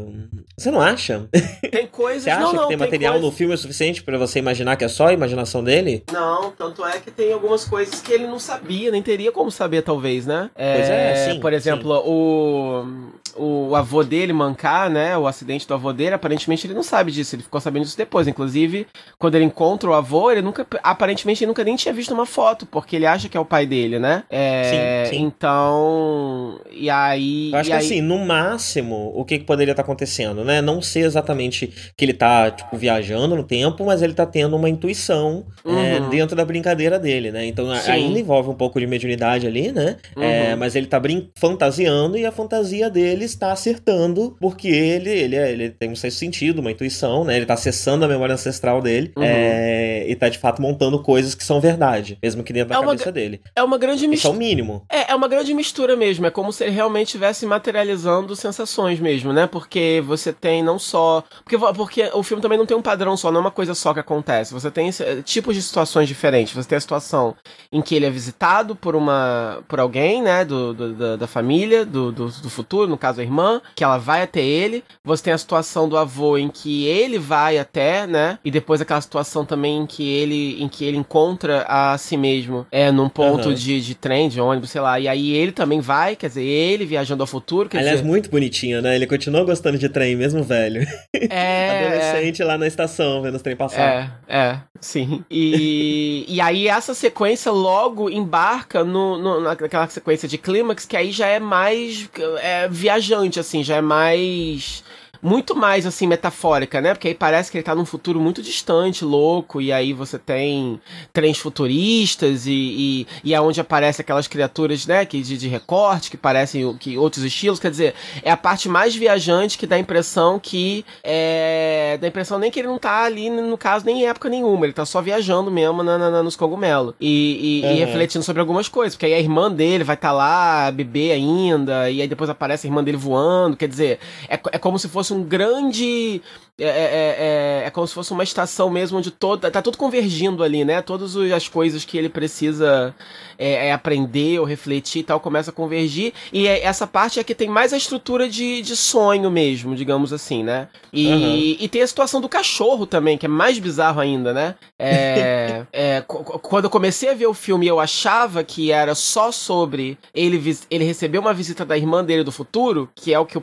Você 0.57 0.71
não 0.71 0.81
acha? 0.81 1.29
Tem 1.71 1.87
coisas... 1.87 2.25
Você 2.25 2.31
acha 2.31 2.41
não, 2.41 2.53
não, 2.53 2.63
que 2.63 2.69
tem, 2.69 2.79
tem 2.79 2.87
material 2.87 3.15
coisa... 3.15 3.27
no 3.27 3.33
filme 3.33 3.55
o 3.55 3.59
suficiente 3.59 4.03
para 4.03 4.19
você 4.19 4.39
imaginar 4.39 4.77
que 4.77 4.85
é 4.85 4.89
só 4.89 5.09
a 5.09 5.13
imaginação 5.13 5.65
dele? 5.65 6.05
Não, 6.13 6.51
tanto 6.53 6.85
é 6.85 6.99
que 7.01 7.11
tem 7.11 7.33
algumas 7.33 7.65
coisas 7.65 8.01
que 8.01 8.13
ele 8.13 8.27
não 8.27 8.39
sabia, 8.39 8.91
nem 8.91 9.03
teria 9.03 9.33
como 9.33 9.51
saber, 9.51 9.83
talvez, 9.83 10.27
né? 10.27 10.51
É, 10.55 10.75
pois 10.75 10.91
é, 10.91 11.33
sim. 11.33 11.41
Por 11.41 11.53
exemplo, 11.53 11.97
sim. 11.97 12.03
o 12.07 13.09
o 13.39 13.75
avô 13.75 14.03
dele 14.03 14.33
mancar, 14.33 14.91
né? 14.91 15.17
O 15.17 15.27
acidente 15.27 15.67
do 15.67 15.75
avô 15.75 15.93
dele, 15.93 16.15
aparentemente 16.15 16.67
ele 16.67 16.75
não 16.75 16.83
sabe 16.83 17.13
disso. 17.13 17.35
Ele 17.35 17.43
ficou 17.43 17.61
sabendo 17.61 17.85
disso 17.85 17.97
depois. 17.97 18.27
Inclusive, 18.27 18.87
quando 19.19 19.35
ele 19.35 19.45
encontra 19.45 19.89
o 19.89 19.95
avô, 19.95 20.31
ele 20.31 20.43
nunca. 20.43 20.67
Aparentemente, 20.83 21.45
ele 21.45 21.49
nunca 21.49 21.65
nem 21.65 21.77
tinha 21.77 21.95
visto 21.95 22.13
uma 22.13 22.27
foto, 22.27 22.67
porque 22.67 22.97
ele 22.97 23.07
acha 23.07 23.29
que 23.29 23.37
é 23.37 23.41
o 23.41 23.45
pai 23.45 23.67
dele, 23.67 23.99
né? 23.99 24.25
É, 24.29 25.05
sim, 25.07 25.17
sim. 25.17 25.23
Então. 25.23 26.61
E 26.71 26.91
aí. 26.91 27.53
Eu 27.53 27.59
acho 27.59 27.71
que 27.71 27.77
aí... 27.77 27.85
assim, 27.85 28.01
no 28.01 28.19
máximo, 28.19 29.13
o 29.15 29.25
que, 29.25 29.39
que 29.39 29.45
poderia 29.45 29.73
estar 29.73 29.83
tá 29.83 29.87
acontecendo, 29.87 30.45
né? 30.45 30.61
Não 30.61 30.83
sei 30.83 31.05
exatamente 31.05 31.73
que 31.97 32.05
ele 32.05 32.15
tá, 32.15 32.51
tipo, 32.51 32.77
viajando 32.77 33.37
no 33.37 33.45
tempo, 33.45 33.85
mas 33.85 34.03
ele 34.03 34.15
tá 34.15 34.27
tendo 34.27 34.57
uma 34.57 34.69
intuição 34.69 35.47
é, 35.65 35.69
uhum. 35.69 35.79
é, 35.79 36.01
dentro 36.11 36.37
da 36.37 36.45
brincadeira 36.45 36.99
dele, 36.99 37.31
né? 37.31 37.47
Então 37.47 37.75
sim. 37.77 37.91
ainda 37.91 38.19
envolve 38.19 38.51
um 38.51 38.55
pouco 38.55 38.81
de 38.81 38.87
mediunidade 38.87 39.47
ali, 39.47 39.73
né? 39.73 39.97
É, 40.17 40.19
uhum. 40.19 40.25
É, 40.25 40.57
mas 40.57 40.75
ele 40.75 40.87
tá 40.87 40.99
brin 40.99 41.29
fantasiando 41.37 42.17
e 42.17 42.27
a 42.27 42.33
fantasia 42.33 42.91
dele 42.91 43.28
está 43.31 43.53
acertando, 43.53 44.37
porque 44.41 44.69
ele, 44.69 45.11
ele, 45.11 45.37
é, 45.37 45.53
ele 45.53 45.71
tem 45.71 45.91
um 45.91 45.97
sentido, 45.97 46.61
uma 46.61 46.71
intuição, 46.71 47.25
né? 47.25 47.35
Ele 47.35 47.45
está 47.45 47.55
acessando 47.55 48.05
a 48.05 48.09
memória 48.09 48.35
ancestral 48.35 48.81
dele 48.81 49.13
uhum. 49.17 49.23
é, 49.23 50.07
e 50.09 50.13
está 50.13 50.29
de 50.29 50.39
fato 50.39 50.61
montando 50.61 51.03
coisas 51.03 51.35
que 51.35 51.45
são 51.45 51.61
verdade, 51.61 52.19
mesmo 52.23 52.43
que 52.43 52.53
dentro 52.53 52.71
da 52.71 52.77
é 52.77 52.85
cabeça 52.85 53.13
dele. 53.13 53.41
É 53.55 53.63
uma 53.63 53.79
grande 53.79 54.07
mistura. 54.07 54.17
Isso 54.17 54.27
é 54.29 54.31
o 54.31 54.49
mínimo. 54.49 54.83
É, 54.91 55.13
é 55.13 55.15
uma 55.15 55.29
grande 55.29 55.55
mistura 55.55 55.97
mesmo. 55.97 56.27
É 56.27 56.31
como 56.31 56.53
se 56.53 56.65
ele 56.65 56.73
realmente 56.73 57.09
estivesse 57.09 57.47
materializando 57.47 58.35
sensações 58.37 59.01
mesmo, 59.01 59.33
né? 59.33 59.47
Porque 59.47 60.03
você 60.07 60.33
tem 60.33 60.63
não 60.63 60.79
só. 60.79 61.25
Porque, 61.45 61.59
porque 61.75 62.11
o 62.13 62.23
filme 62.23 62.43
também 62.43 62.59
não 62.59 62.67
tem 62.67 62.77
um 62.77 62.83
padrão 62.83 63.17
só, 63.17 63.31
não 63.31 63.39
é 63.39 63.41
uma 63.43 63.51
coisa 63.51 63.75
só 63.75 63.95
que 63.95 64.01
acontece. 64.01 64.53
Você 64.53 64.71
tem 64.71 64.91
tipos 65.25 65.55
de 65.55 65.63
situações 65.63 66.09
diferentes. 66.09 66.55
Você 66.55 66.69
tem 66.69 66.77
a 66.77 66.81
situação 66.81 67.35
em 67.73 67.81
que 67.81 67.95
ele 67.95 68.07
é 68.07 68.11
visitado 68.11 68.75
por 68.75 68.97
uma. 68.97 69.63
por 69.69 69.81
alguém, 69.81 70.23
né? 70.23 70.45
Do, 70.45 70.75
do 70.75 70.89
da, 70.95 71.17
da, 71.17 71.27
família, 71.27 71.85
do, 71.85 72.11
do, 72.13 72.29
do 72.29 72.51
futuro, 72.51 72.89
no 72.89 72.99
caso 72.99 73.18
caso 73.19 73.21
a 73.21 73.25
irmã, 73.25 73.61
que 73.75 73.83
ela 73.83 73.99
vai 73.99 74.23
até 74.23 74.41
ele. 74.41 74.85
Você 75.05 75.25
tem 75.25 75.33
a 75.33 75.39
situação 75.39 75.89
do 75.89 75.97
avô 75.97 76.39
em 76.39 76.49
que 76.49 76.87
ele 76.87 77.19
vai 77.19 77.59
até, 77.59 78.07
né? 78.07 78.39
E 78.45 78.51
depois 78.51 78.81
aquela 78.81 79.01
situação 79.01 79.45
também 79.45 79.79
em 79.79 79.87
que 79.87 80.09
ele, 80.09 80.63
em 80.63 80.69
que 80.69 80.85
ele 80.85 80.97
encontra 80.97 81.65
a 81.69 81.97
si 81.99 82.17
mesmo 82.17 82.67
é 82.71 82.91
num 82.91 83.09
ponto 83.09 83.49
uhum. 83.49 83.55
de, 83.55 83.81
de 83.81 83.95
trem, 83.95 84.29
de 84.29 84.41
ônibus, 84.41 84.71
sei 84.71 84.81
lá. 84.81 85.01
E 85.01 85.09
aí 85.09 85.33
ele 85.33 85.53
também 85.53 85.81
vai, 85.81 86.15
quer 86.15 86.29
dizer, 86.29 86.45
ele 86.45 86.85
viajando 86.85 87.23
ao 87.23 87.27
futuro. 87.27 87.69
Quer 87.69 87.79
Aliás, 87.79 87.99
dizer... 87.99 88.09
muito 88.09 88.31
bonitinho, 88.31 88.81
né? 88.81 88.95
Ele 88.95 89.07
continua 89.07 89.45
gostando 89.45 89.79
de 89.79 89.89
trem, 89.89 90.17
mesmo 90.17 90.43
velho. 90.43 90.87
É. 91.31 91.87
Adolescente 91.87 92.43
é... 92.43 92.45
lá 92.45 92.57
na 92.57 92.67
estação, 92.67 93.23
vendo 93.23 93.35
os 93.35 93.43
trem 93.43 93.57
passar. 93.57 94.21
É, 94.29 94.39
é, 94.39 94.61
sim. 94.81 95.25
E, 95.31 96.25
e 96.29 96.41
aí 96.41 96.69
essa 96.69 96.95
sequência 96.95 97.51
logo 97.51 98.09
embarca 98.09 98.85
no, 98.85 99.19
no, 99.19 99.41
naquela 99.41 99.89
sequência 99.89 100.29
de 100.29 100.39
clímax 100.39 100.87
que 100.87 100.97
aí 100.97 101.11
já 101.11 101.27
é 101.27 101.41
mais 101.41 102.09
é, 102.41 102.69
viajante 102.69 103.08
viajante, 103.09 103.41
assim, 103.41 103.65
já 103.65 103.77
é 103.77 103.81
mais 103.81 104.85
muito 105.23 105.55
mais 105.55 105.87
assim 105.87 106.07
metafórica, 106.07 106.81
né? 106.81 106.95
Porque 106.95 107.09
aí 107.09 107.15
parece 107.15 107.51
que 107.51 107.59
ele 107.59 107.65
tá 107.65 107.75
num 107.75 107.85
futuro 107.85 108.21
muito 108.21 108.43
distante, 108.43 109.05
louco, 109.05 109.61
e 109.61 109.73
aí 109.73 109.93
você 109.93 110.19
tem 110.19 110.81
trens 111.13 111.39
futuristas 111.39 112.47
e, 112.47 112.53
e, 112.53 113.07
e 113.25 113.35
é 113.35 113.41
onde 113.41 113.61
aparecem 113.61 114.03
aquelas 114.03 114.29
criaturas, 114.29 114.87
né, 114.87 115.05
que 115.05 115.21
de, 115.23 115.37
de, 115.37 115.49
recorte, 115.49 116.11
que 116.11 116.17
parecem 116.17 116.77
que 116.77 116.97
outros 116.97 117.25
estilos, 117.25 117.59
quer 117.59 117.71
dizer, 117.71 117.95
é 118.23 118.31
a 118.31 118.37
parte 118.37 118.69
mais 118.69 118.95
viajante 118.95 119.59
que 119.59 119.67
dá 119.67 119.77
a 119.77 119.79
impressão 119.79 120.39
que 120.39 120.85
é, 121.03 121.99
dá 122.01 122.07
a 122.07 122.09
impressão 122.09 122.39
nem 122.39 122.51
que 122.51 122.61
ele 122.61 122.69
não 122.69 122.79
tá 122.79 123.05
ali, 123.05 123.31
no 123.31 123.59
caso, 123.59 123.85
nem 123.85 124.03
em 124.03 124.07
época 124.07 124.29
nenhuma, 124.29 124.67
ele 124.67 124.73
tá 124.73 124.85
só 124.85 125.01
viajando 125.01 125.51
mesmo 125.51 125.83
na, 125.83 125.99
na, 125.99 126.23
nos 126.23 126.37
cogumelos 126.37 126.95
e, 127.01 127.63
e, 127.63 127.67
uhum. 127.67 127.73
e, 127.73 127.79
refletindo 127.85 128.25
sobre 128.25 128.41
algumas 128.41 128.69
coisas, 128.69 128.95
porque 128.95 129.07
aí 129.07 129.15
a 129.15 129.21
irmã 129.21 129.51
dele 129.51 129.85
vai 129.85 129.95
estar 129.95 130.09
tá 130.09 130.15
lá, 130.15 130.71
bebê 130.71 131.13
ainda, 131.13 131.91
e 131.91 132.01
aí 132.01 132.09
depois 132.09 132.31
aparece 132.31 132.67
a 132.67 132.71
irmã 132.71 132.83
dele 132.83 132.97
voando, 132.97 133.57
quer 133.57 133.69
dizer, 133.69 133.99
é, 134.29 134.39
é 134.53 134.59
como 134.59 134.79
se 134.79 134.89
fosse 134.89 135.08
fosse 135.09 135.15
um 135.15 135.23
grande 135.23 136.21
é, 136.61 136.67
é, 136.67 136.71
é, 136.71 137.67
é, 137.67 137.71
como 137.71 137.87
se 137.87 137.95
fosse 137.95 138.13
uma 138.13 138.25
estação 138.25 138.69
mesmo 138.69 138.99
onde 138.99 139.13
toda 139.13 139.49
tá 139.49 139.63
tudo 139.63 139.79
convergindo 139.79 140.43
ali, 140.43 140.65
né? 140.65 140.83
Todas 140.83 141.17
as 141.17 141.47
coisas 141.47 141.85
que 141.85 141.97
ele 141.97 142.09
precisa 142.09 142.93
é, 143.39 143.69
é 143.69 143.73
aprender 143.73 144.41
ou 144.41 144.45
refletir 144.45 145.01
e 145.01 145.05
tal 145.05 145.21
começa 145.21 145.51
a 145.51 145.55
convergir. 145.55 146.13
E 146.33 146.49
é, 146.49 146.65
essa 146.65 146.85
parte 146.85 147.21
é 147.21 147.25
que 147.25 147.33
tem 147.33 147.49
mais 147.49 147.73
a 147.73 147.77
estrutura 147.77 148.29
de, 148.29 148.61
de 148.61 148.75
sonho 148.75 149.31
mesmo, 149.31 149.77
digamos 149.77 150.13
assim, 150.13 150.43
né? 150.43 150.67
E, 150.93 151.07
uhum. 151.07 151.57
e 151.61 151.69
tem 151.69 151.81
a 151.81 151.87
situação 151.87 152.21
do 152.21 152.29
cachorro 152.29 152.87
também, 152.87 153.17
que 153.17 153.27
é 153.27 153.29
mais 153.29 153.61
bizarro 153.61 154.01
ainda, 154.01 154.33
né? 154.33 154.57
É, 154.77 155.63
é 155.73 156.05
quando 156.07 156.65
eu 156.65 156.71
comecei 156.71 157.11
a 157.11 157.15
ver 157.15 157.29
o 157.29 157.35
filme, 157.35 157.69
eu 157.69 157.79
achava 157.79 158.43
que 158.43 158.73
era 158.73 158.97
só 158.97 159.31
sobre 159.31 159.97
ele, 160.13 160.57
ele 160.69 160.85
receber 160.85 161.19
uma 161.19 161.33
visita 161.33 161.65
da 161.65 161.77
irmã 161.77 162.03
dele 162.03 162.25
do 162.25 162.33
futuro, 162.33 162.91
que 162.97 163.15
é 163.15 163.19
o 163.21 163.25
que 163.25 163.39
o, 163.39 163.43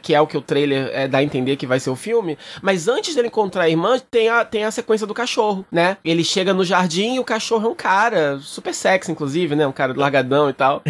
que 0.00 0.14
é 0.14 0.20
o, 0.20 0.26
que 0.26 0.38
o 0.38 0.40
trailer 0.40 1.10
dá 1.10 1.18
a 1.18 1.22
entender 1.22 1.56
que 1.56 1.66
vai 1.66 1.78
ser 1.78 1.90
o 1.90 1.96
filme. 1.96 2.38
Mas 2.62 2.88
antes 2.88 3.14
dele 3.14 3.28
encontrar 3.28 3.64
a 3.64 3.68
irmã, 3.68 3.98
tem 4.10 4.28
a, 4.28 4.44
tem 4.44 4.64
a 4.64 4.70
sequência 4.70 5.06
do 5.06 5.14
cachorro, 5.14 5.64
né? 5.70 5.96
Ele 6.04 6.24
chega 6.24 6.54
no 6.54 6.64
jardim 6.64 7.14
e 7.14 7.18
o 7.18 7.24
cachorro 7.24 7.68
é 7.68 7.70
um 7.70 7.74
cara 7.74 8.38
super 8.40 8.74
sexy, 8.74 9.12
inclusive, 9.12 9.54
né? 9.54 9.66
Um 9.66 9.72
cara 9.72 9.94
largadão 9.96 10.48
e 10.48 10.52
tal. 10.52 10.82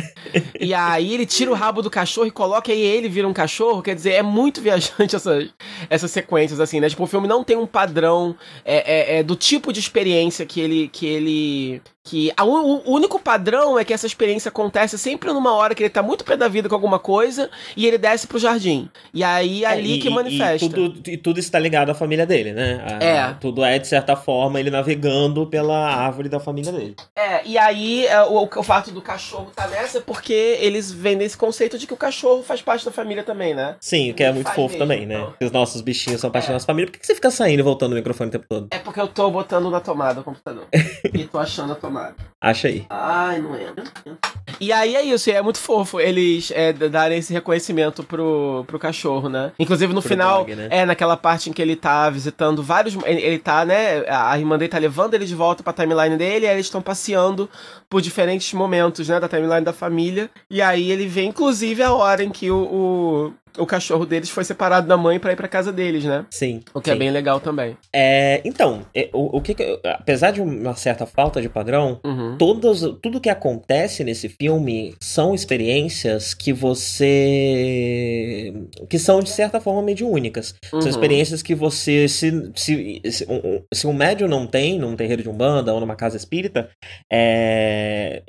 e 0.59 0.75
aí 0.75 1.15
ele 1.15 1.27
tira 1.27 1.51
o 1.51 1.55
rabo 1.55 1.83
do 1.83 1.91
cachorro 1.91 2.27
e 2.27 2.31
coloca 2.31 2.73
e 2.73 2.81
ele 2.81 3.09
vira 3.09 3.29
um 3.29 3.33
cachorro. 3.33 3.83
Quer 3.83 3.95
dizer, 3.95 4.13
é 4.13 4.23
muito 4.23 4.61
viajante 4.61 5.17
essas, 5.17 5.51
essas 5.89 6.11
sequências, 6.11 6.61
assim, 6.61 6.81
né? 6.81 6.89
Tipo, 6.89 7.05
o 7.05 7.07
filme 7.07 7.29
não 7.29 7.45
tem 7.45 7.57
um 7.57 7.67
padrão 7.67 8.37
é, 8.65 9.17
é, 9.17 9.19
é 9.19 9.23
do 9.23 9.37
tipo 9.37 9.73
de 9.73 9.81
experiência 9.81 10.47
que 10.47 10.61
ele, 10.61 10.89
que 10.89 11.07
ele 11.07 11.83
que 12.05 12.31
a, 12.37 12.45
o, 12.45 12.83
o, 12.85 12.93
único 12.93 13.19
padrão 13.19 13.79
é 13.79 13.85
que 13.85 13.93
essa 13.93 14.07
experiência 14.07 14.51
acontece 14.51 14.99
sempre 14.99 15.33
numa 15.33 15.55
hora 15.55 15.75
que 15.75 15.83
ele 15.83 15.91
tá 15.91 16.03
muito 16.03 16.23
pé 16.23 16.37
da 16.37 16.49
vida 16.49 16.69
com 16.69 16.75
alguma 16.75 16.99
coisa 16.99 17.51
e 17.75 17.87
ele 17.87 17.97
desce 17.97 18.27
pro 18.27 18.39
jardim. 18.39 18.91
E 19.13 19.25
aí 19.25 19.65
é, 19.65 19.69
ali 19.69 19.95
e, 19.95 19.99
que 20.01 20.11
manifesta. 20.11 20.67
E 20.67 20.69
tudo, 20.69 21.11
e 21.11 21.17
tudo 21.17 21.41
está 21.41 21.59
ligado 21.59 21.89
à 21.89 21.95
família 21.95 22.27
dele, 22.27 22.53
né? 22.53 22.85
A, 22.87 23.05
é. 23.05 23.35
Tudo 23.41 23.65
é, 23.65 23.79
de 23.79 23.87
certa 23.87 24.15
forma, 24.15 24.61
ele 24.61 24.71
navegando 24.71 25.47
pela 25.47 25.95
árvore 25.95 26.29
da 26.29 26.39
família 26.39 26.71
dele. 26.71 26.95
É, 27.17 27.41
e 27.47 27.57
aí 27.57 28.07
é, 28.07 28.23
o, 28.23 28.47
o 28.55 28.63
fato 28.63 28.91
do 28.91 29.01
cachorro 29.01 29.51
tá 29.57 29.67
nessa 29.67 29.99
é 29.99 30.01
porque 30.03 30.59
eles 30.61 30.93
vendem 30.93 31.27
esse 31.27 31.39
conceito 31.39 31.79
de 31.79 31.87
que 31.87 31.95
o 31.95 31.97
cachorro 31.97 32.43
faz 32.43 32.61
parte 32.61 32.85
da 32.85 32.93
família 32.93 33.23
também, 33.23 33.55
né? 33.55 33.77
Sim, 33.81 34.11
o 34.11 34.15
que 34.15 34.23
é 34.23 34.31
muito 34.31 34.51
fofo 34.51 34.61
mesmo, 34.75 34.79
também, 34.79 35.07
né? 35.07 35.15
Então. 35.15 35.35
Os 35.41 35.51
nossos 35.51 35.81
bichinhos 35.81 36.21
são 36.21 36.31
parte 36.31 36.45
é. 36.45 36.49
da 36.49 36.53
nossa 36.55 36.67
família. 36.67 36.91
Por 36.91 36.99
que 36.99 37.07
você 37.07 37.15
fica 37.15 37.31
saindo 37.31 37.61
e 37.61 37.63
voltando 37.63 37.93
o 37.93 37.95
microfone 37.95 38.29
o 38.29 38.33
tempo 38.33 38.45
todo? 38.47 38.69
É 38.71 38.79
porque 38.79 39.01
eu 39.01 39.09
tô 39.09 39.31
botando 39.31 39.71
na 39.71 39.81
tomada 39.81 40.21
o 40.21 40.25
computador. 40.25 40.67
e 41.15 41.25
tô 41.25 41.39
achando 41.39 41.73
a 41.73 41.77
tomada. 41.77 41.94
Acha 42.41 42.69
aí. 42.69 42.85
Ai, 42.91 43.41
não 43.41 43.55
é. 43.55 43.73
E 44.61 44.73
aí 44.73 44.95
é 44.95 45.03
isso, 45.03 45.31
é 45.31 45.41
muito 45.43 45.59
fofo 45.59 45.99
eles 45.99 46.53
é, 46.55 46.73
darem 46.73 47.19
esse 47.19 47.33
reconhecimento 47.33 48.05
pro, 48.05 48.65
pro 48.67 48.79
cachorro, 48.79 49.29
né? 49.29 49.53
Inclusive 49.59 49.93
no 49.93 50.01
pro 50.01 50.09
final, 50.09 50.39
dog, 50.39 50.55
né? 50.55 50.69
é 50.71 50.85
naquela 50.85 51.17
parte 51.17 51.51
em 51.51 51.53
que 51.53 51.61
ele 51.61 51.75
tá 51.75 52.09
visitando 52.11 52.63
vários. 52.63 52.97
Ele 53.05 53.39
tá, 53.39 53.65
né? 53.65 54.05
A 54.09 54.39
irmã 54.39 54.59
dele 54.59 54.69
tá 54.71 54.79
levando 54.79 55.15
ele 55.15 55.25
de 55.25 55.35
volta 55.35 55.63
pra 55.63 55.73
timeline 55.73 56.17
dele, 56.17 56.47
e 56.47 56.49
aí 56.49 56.55
eles 56.55 56.67
estão 56.67 56.83
passeando 56.83 57.49
por 57.89 58.01
diferentes 58.01 58.53
momentos, 58.53 59.09
né? 59.09 59.19
Da 59.19 59.29
timeline 59.29 59.65
da 59.65 59.73
família. 59.73 60.31
E 60.51 60.61
aí 60.63 60.91
ele 60.91 61.07
vê, 61.07 61.25
inclusive, 61.25 61.83
a 61.83 61.93
hora 61.93 62.23
em 62.23 62.31
que 62.31 62.51
o, 62.51 63.33
o 63.59 63.67
cachorro 63.67 64.05
deles 64.05 64.31
foi 64.31 64.45
separado 64.45 64.87
da 64.87 64.97
mãe 64.97 65.19
para 65.19 65.33
ir 65.33 65.37
para 65.37 65.49
casa 65.49 65.73
deles, 65.73 66.05
né? 66.05 66.27
Sim. 66.31 66.61
O 66.73 66.81
que 66.81 66.91
é 66.91 66.93
sim. 66.93 66.97
é 66.97 66.99
bem 66.99 67.11
legal 67.11 67.41
também. 67.41 67.77
É, 67.93 68.41
então, 68.45 68.85
é, 68.95 69.09
o, 69.13 69.39
o 69.39 69.41
que, 69.41 69.55
apesar 69.85 70.33
de 70.33 70.41
uma 70.41 70.75
certa 70.75 71.07
falta 71.07 71.41
de 71.41 71.49
padrão, 71.49 72.01
uhum. 72.05 72.37
tudo 72.39 73.21
que 73.21 73.31
acontece 73.31 74.03
nesse 74.03 74.29
filme 74.29 74.95
são 75.01 75.35
experiências 75.35 76.35
que 76.35 76.53
você 76.53 78.53
que 78.89 78.99
são 78.99 79.21
de 79.21 79.31
certa 79.31 79.61
forma 79.61 79.83
mediúnicas. 79.83 80.55
Uhum. 80.73 80.81
São 80.81 80.91
experiências 80.91 81.43
que 81.43 81.55
você 81.55 82.09
se 82.09 82.51
se, 82.55 83.01
se, 83.11 83.27
um, 83.29 83.63
se 83.73 83.87
um 83.87 83.93
médium 83.93 84.29
não 84.29 84.47
tem 84.47 84.79
num 84.79 84.97
terreiro 84.97 85.23
de 85.23 85.29
umbanda 85.29 85.73
ou 85.73 85.81
numa 85.81 85.97
casa 85.97 86.17
espírita, 86.17 86.71
é, 87.13 88.23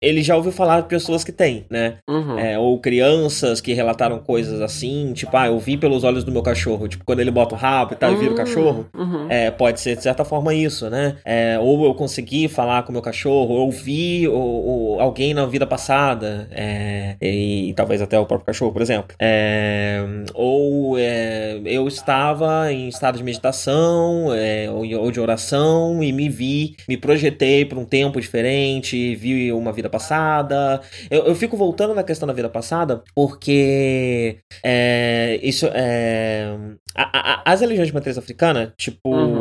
ele 0.00 0.22
já 0.22 0.36
ouviu 0.36 0.52
falar 0.52 0.82
de 0.82 0.88
pessoas 0.88 1.24
que 1.24 1.32
têm, 1.32 1.64
né? 1.70 1.96
Uhum. 2.08 2.38
É, 2.38 2.58
ou 2.58 2.78
crianças 2.78 3.60
que 3.60 3.72
relataram 3.72 4.18
coisas 4.18 4.60
assim, 4.60 5.12
tipo, 5.14 5.34
ah, 5.36 5.46
eu 5.46 5.58
vi 5.58 5.76
pelos 5.76 6.04
olhos 6.04 6.22
do 6.22 6.30
meu 6.30 6.42
cachorro. 6.42 6.86
Tipo, 6.86 7.04
quando 7.04 7.20
ele 7.20 7.30
bota 7.30 7.54
o 7.54 7.58
rabo 7.58 7.94
e 7.94 7.96
tal 7.96 8.10
uhum. 8.10 8.16
e 8.16 8.18
vira 8.18 8.30
o 8.30 8.34
hum, 8.34 8.36
cachorro. 8.36 8.86
Uhum. 8.94 9.26
É, 9.30 9.50
pode 9.50 9.80
ser 9.80 9.96
de 9.96 10.02
certa 10.02 10.24
forma 10.24 10.54
isso, 10.54 10.90
né? 10.90 11.16
É, 11.24 11.58
ou 11.58 11.84
eu 11.84 11.94
consegui 11.94 12.46
falar 12.46 12.82
com 12.82 12.90
o 12.90 12.92
meu 12.92 13.02
cachorro, 13.02 13.54
ou 13.54 13.70
vi 13.70 14.28
ou, 14.28 14.36
ou 14.36 15.00
alguém 15.00 15.32
na 15.32 15.46
vida 15.46 15.66
passada. 15.66 16.46
É, 16.50 17.16
e, 17.20 17.70
e, 17.70 17.74
talvez 17.74 18.02
até 18.02 18.18
o 18.18 18.26
próprio 18.26 18.46
cachorro, 18.46 18.72
por 18.72 18.82
exemplo. 18.82 19.16
É, 19.18 20.04
ou 20.34 20.98
é, 20.98 21.58
eu 21.64 21.88
estava 21.88 22.70
em 22.70 22.88
estado 22.88 23.16
de 23.16 23.24
meditação 23.24 24.26
ou, 24.72 25.00
ou 25.00 25.10
de 25.10 25.20
oração 25.20 26.02
e 26.02 26.12
me 26.12 26.28
vi, 26.28 26.76
me 26.88 26.96
projetei 26.96 27.64
para 27.64 27.78
um 27.78 27.84
tempo 27.84 28.20
diferente, 28.20 29.14
vi 29.14 29.52
uma 29.52 29.72
vida 29.72 29.85
vida 29.86 29.90
passada. 29.90 30.80
Eu, 31.10 31.24
eu 31.26 31.34
fico 31.34 31.56
voltando 31.56 31.94
na 31.94 32.02
questão 32.02 32.26
da 32.26 32.34
vida 32.34 32.48
passada 32.48 33.02
porque 33.14 34.38
é, 34.62 35.38
isso 35.42 35.66
é, 35.72 36.56
a, 36.94 37.42
a, 37.42 37.52
as 37.52 37.60
religiões 37.60 37.88
de 37.88 37.94
matriz 37.94 38.18
africana, 38.18 38.74
tipo, 38.76 39.10
uhum. 39.10 39.35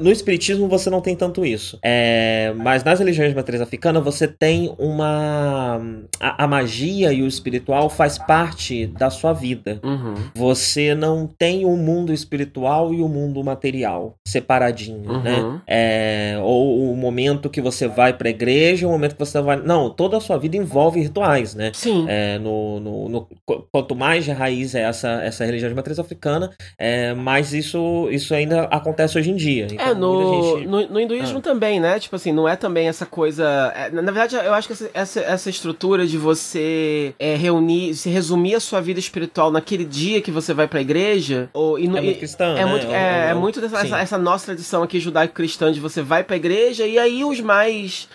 No 0.00 0.10
espiritismo 0.10 0.68
você 0.68 0.88
não 0.90 1.00
tem 1.00 1.14
tanto 1.14 1.44
isso. 1.44 1.78
É, 1.82 2.52
mas 2.56 2.84
nas 2.84 2.98
religiões 2.98 3.30
de 3.30 3.36
matriz 3.36 3.60
africana 3.60 4.00
você 4.00 4.26
tem 4.26 4.74
uma 4.78 5.80
a, 6.20 6.44
a, 6.44 6.46
magia 6.46 7.12
e 7.12 7.22
o 7.22 7.26
espiritual 7.26 7.90
faz 7.90 8.18
parte 8.18 8.86
da 8.86 9.10
sua 9.10 9.32
vida. 9.32 9.80
Uhum. 9.82 10.14
Você 10.34 10.94
não 10.94 11.26
tem 11.26 11.64
o 11.64 11.70
um 11.70 11.76
mundo 11.76 12.12
espiritual 12.12 12.92
e 12.94 13.00
o 13.00 13.06
um 13.06 13.08
mundo 13.08 13.42
material 13.42 14.14
separadinho, 14.26 15.10
uhum. 15.10 15.22
né? 15.22 15.60
É, 15.66 16.38
ou 16.42 16.92
o 16.92 16.96
momento 16.96 17.50
que 17.50 17.60
você 17.60 17.86
vai 17.86 18.12
para 18.12 18.28
a 18.28 18.30
igreja, 18.30 18.86
o 18.86 18.90
momento 18.90 19.12
que 19.12 19.20
você 19.20 19.40
vai, 19.40 19.56
não, 19.56 19.90
toda 19.90 20.16
a 20.16 20.20
sua 20.20 20.38
vida 20.38 20.56
envolve 20.56 21.00
rituais, 21.00 21.54
né? 21.54 21.70
Sim. 21.74 22.06
É, 22.08 22.38
no, 22.38 22.80
no, 22.80 23.08
no, 23.08 23.28
quanto 23.70 23.94
mais 23.94 24.24
de 24.24 24.30
raiz 24.32 24.74
é 24.74 24.82
essa 24.82 25.18
essa 25.22 25.44
religião 25.44 25.68
de 25.68 25.74
matriz 25.74 25.98
africana, 25.98 26.50
é, 26.78 27.14
mas 27.14 27.52
isso, 27.52 28.08
isso 28.10 28.34
ainda 28.34 28.64
acontece 28.64 29.18
hoje 29.18 29.30
em 29.30 29.36
dia. 29.36 29.57
Então, 29.64 29.86
é, 29.86 29.94
no, 29.94 30.56
gente... 30.56 30.66
no, 30.66 30.88
no, 30.88 31.00
hinduísmo 31.00 31.38
ah. 31.38 31.42
também, 31.42 31.80
né? 31.80 31.98
Tipo 31.98 32.16
assim, 32.16 32.32
não 32.32 32.48
é 32.48 32.56
também 32.56 32.88
essa 32.88 33.06
coisa. 33.06 33.72
É, 33.74 33.90
na 33.90 34.12
verdade, 34.12 34.36
eu 34.36 34.54
acho 34.54 34.66
que 34.68 34.72
essa, 34.72 34.90
essa, 34.94 35.20
essa 35.20 35.50
estrutura 35.50 36.06
de 36.06 36.16
você 36.16 37.14
é, 37.18 37.34
reunir, 37.36 37.94
se 37.94 38.08
resumir 38.10 38.54
a 38.54 38.60
sua 38.60 38.80
vida 38.80 39.00
espiritual 39.00 39.50
naquele 39.50 39.84
dia 39.84 40.20
que 40.20 40.30
você 40.30 40.54
vai 40.54 40.66
pra 40.66 40.80
igreja. 40.80 41.48
Ou, 41.52 41.78
no, 41.78 41.96
é 41.96 42.00
muito 42.00 42.18
cristã, 42.18 42.52
é, 42.52 42.54
né? 42.54 42.66
muito, 42.66 42.86
é, 42.86 43.26
é, 43.26 43.30
é 43.30 43.34
muito 43.34 43.60
dessa, 43.60 43.80
essa, 43.80 44.00
essa, 44.00 44.18
nossa 44.18 44.46
tradição 44.46 44.82
aqui 44.82 45.00
judaico-cristã 45.00 45.72
de 45.72 45.80
você 45.80 46.02
vai 46.02 46.24
pra 46.24 46.36
igreja 46.36 46.86
e 46.86 46.98
aí 46.98 47.24
os 47.24 47.40
mais 47.40 48.08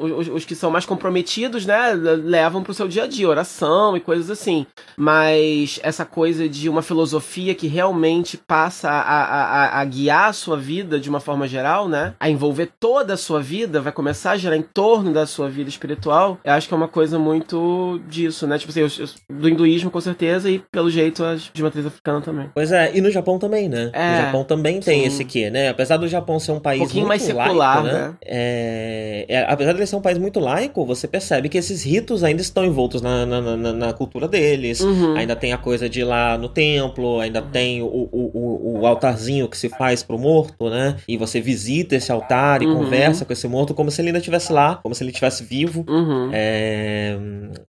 os, 0.00 0.28
os, 0.28 0.44
que 0.44 0.54
são 0.54 0.70
mais 0.70 0.86
comprometidos, 0.86 1.66
né, 1.66 1.92
levam 1.92 2.62
pro 2.62 2.74
seu 2.74 2.88
dia 2.88 3.04
a 3.04 3.06
dia, 3.06 3.28
oração 3.28 3.96
e 3.96 4.00
coisas 4.00 4.30
assim. 4.30 4.66
Mas 4.96 5.78
essa 5.82 6.04
coisa 6.04 6.48
de 6.48 6.68
uma 6.68 6.82
filosofia 6.82 7.54
que 7.54 7.66
realmente 7.66 8.36
passa 8.36 8.90
a, 8.90 9.80
a, 9.80 9.84
guiar 9.84 10.30
a 10.30 10.32
sua 10.32 10.56
vida 10.56 10.98
de 10.98 11.08
uma 11.08 11.20
forma 11.20 11.46
geral, 11.46 11.88
né, 11.88 12.14
a 12.18 12.28
envolver 12.28 12.70
toda 12.78 13.14
a 13.14 13.16
sua 13.16 13.40
vida, 13.40 13.80
vai 13.80 13.92
começar 13.92 14.32
a 14.32 14.36
gerar 14.36 14.56
em 14.56 14.62
torno 14.62 15.12
da 15.12 15.26
sua 15.26 15.48
vida 15.48 15.68
espiritual, 15.68 16.38
eu 16.44 16.52
acho 16.52 16.68
que 16.68 16.74
é 16.74 16.76
uma 16.76 16.88
coisa 16.88 17.18
muito 17.18 18.00
disso, 18.08 18.46
né, 18.46 18.58
tipo 18.58 18.70
assim, 18.70 19.04
do 19.30 19.48
hinduísmo 19.48 19.90
com 19.90 20.00
certeza 20.00 20.50
e 20.50 20.58
pelo 20.70 20.90
jeito 20.90 21.24
as 21.24 21.50
de 21.52 21.62
matriz 21.62 21.86
africana 21.86 22.20
também. 22.20 22.50
Pois 22.54 22.72
é, 22.72 22.90
e 22.94 23.00
no 23.00 23.10
Japão 23.10 23.38
também, 23.38 23.68
né? 23.68 23.90
É, 23.92 24.10
no 24.10 24.22
Japão 24.22 24.44
também 24.44 24.80
tem 24.80 25.00
sim. 25.00 25.06
esse 25.06 25.24
quê, 25.24 25.50
né? 25.50 25.68
Apesar 25.68 25.96
do 25.96 26.08
Japão 26.08 26.38
ser 26.38 26.52
um 26.52 26.60
país 26.60 26.80
um 26.80 26.84
pouquinho 26.84 27.06
mais 27.06 27.22
secular, 27.22 27.54
laico, 27.54 27.86
né? 27.86 27.92
né? 27.92 28.14
É, 28.22 28.71
é, 28.72 29.26
é, 29.28 29.46
apesar 29.48 29.72
de 29.72 29.78
ele 29.78 29.86
ser 29.86 29.96
um 29.96 30.00
país 30.00 30.18
muito 30.18 30.40
laico, 30.40 30.84
você 30.86 31.06
percebe 31.06 31.48
que 31.48 31.58
esses 31.58 31.84
ritos 31.84 32.24
ainda 32.24 32.40
estão 32.40 32.64
envoltos 32.64 33.02
na, 33.02 33.26
na, 33.26 33.56
na, 33.56 33.72
na 33.72 33.92
cultura 33.92 34.26
deles. 34.26 34.80
Uhum. 34.80 35.14
Ainda 35.16 35.36
tem 35.36 35.52
a 35.52 35.58
coisa 35.58 35.88
de 35.88 36.00
ir 36.00 36.04
lá 36.04 36.38
no 36.38 36.48
templo, 36.48 37.20
ainda 37.20 37.42
uhum. 37.42 37.50
tem 37.50 37.82
o, 37.82 37.86
o, 37.86 38.80
o, 38.80 38.86
altarzinho 38.86 39.48
que 39.48 39.56
se 39.56 39.68
faz 39.68 40.02
pro 40.02 40.18
morto, 40.18 40.70
né? 40.70 40.96
E 41.06 41.16
você 41.16 41.40
visita 41.40 41.94
esse 41.94 42.10
altar 42.10 42.62
e 42.62 42.66
uhum. 42.66 42.78
conversa 42.78 43.24
com 43.24 43.32
esse 43.32 43.46
morto 43.46 43.74
como 43.74 43.90
se 43.90 44.00
ele 44.00 44.08
ainda 44.08 44.18
estivesse 44.18 44.52
lá, 44.52 44.76
como 44.76 44.94
se 44.94 45.02
ele 45.02 45.10
estivesse 45.10 45.44
vivo. 45.44 45.84
Uhum. 45.88 46.30
É... 46.32 47.16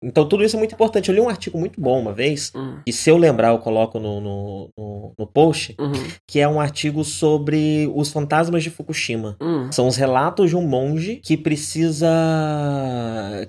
Então 0.01 0.27
tudo 0.27 0.43
isso 0.43 0.55
é 0.55 0.59
muito 0.59 0.73
importante. 0.73 1.09
Eu 1.09 1.15
li 1.15 1.21
um 1.21 1.29
artigo 1.29 1.57
muito 1.57 1.79
bom 1.81 1.99
uma 1.99 2.13
vez, 2.13 2.51
uhum. 2.55 2.79
e 2.85 2.93
se 2.93 3.09
eu 3.09 3.17
lembrar, 3.17 3.49
eu 3.49 3.59
coloco 3.59 3.99
no, 3.99 4.21
no, 4.21 4.69
no, 4.77 5.13
no 5.17 5.27
post, 5.27 5.75
uhum. 5.79 5.91
que 6.27 6.39
é 6.39 6.47
um 6.47 6.59
artigo 6.59 7.03
sobre 7.03 7.91
os 7.93 8.11
fantasmas 8.11 8.63
de 8.63 8.69
Fukushima. 8.69 9.37
São 9.71 9.87
os 9.87 9.95
relatos 9.95 10.49
de 10.49 10.55
um 10.55 10.65
monge 10.81 11.17
que 11.23 11.37
precisa. 11.37 12.07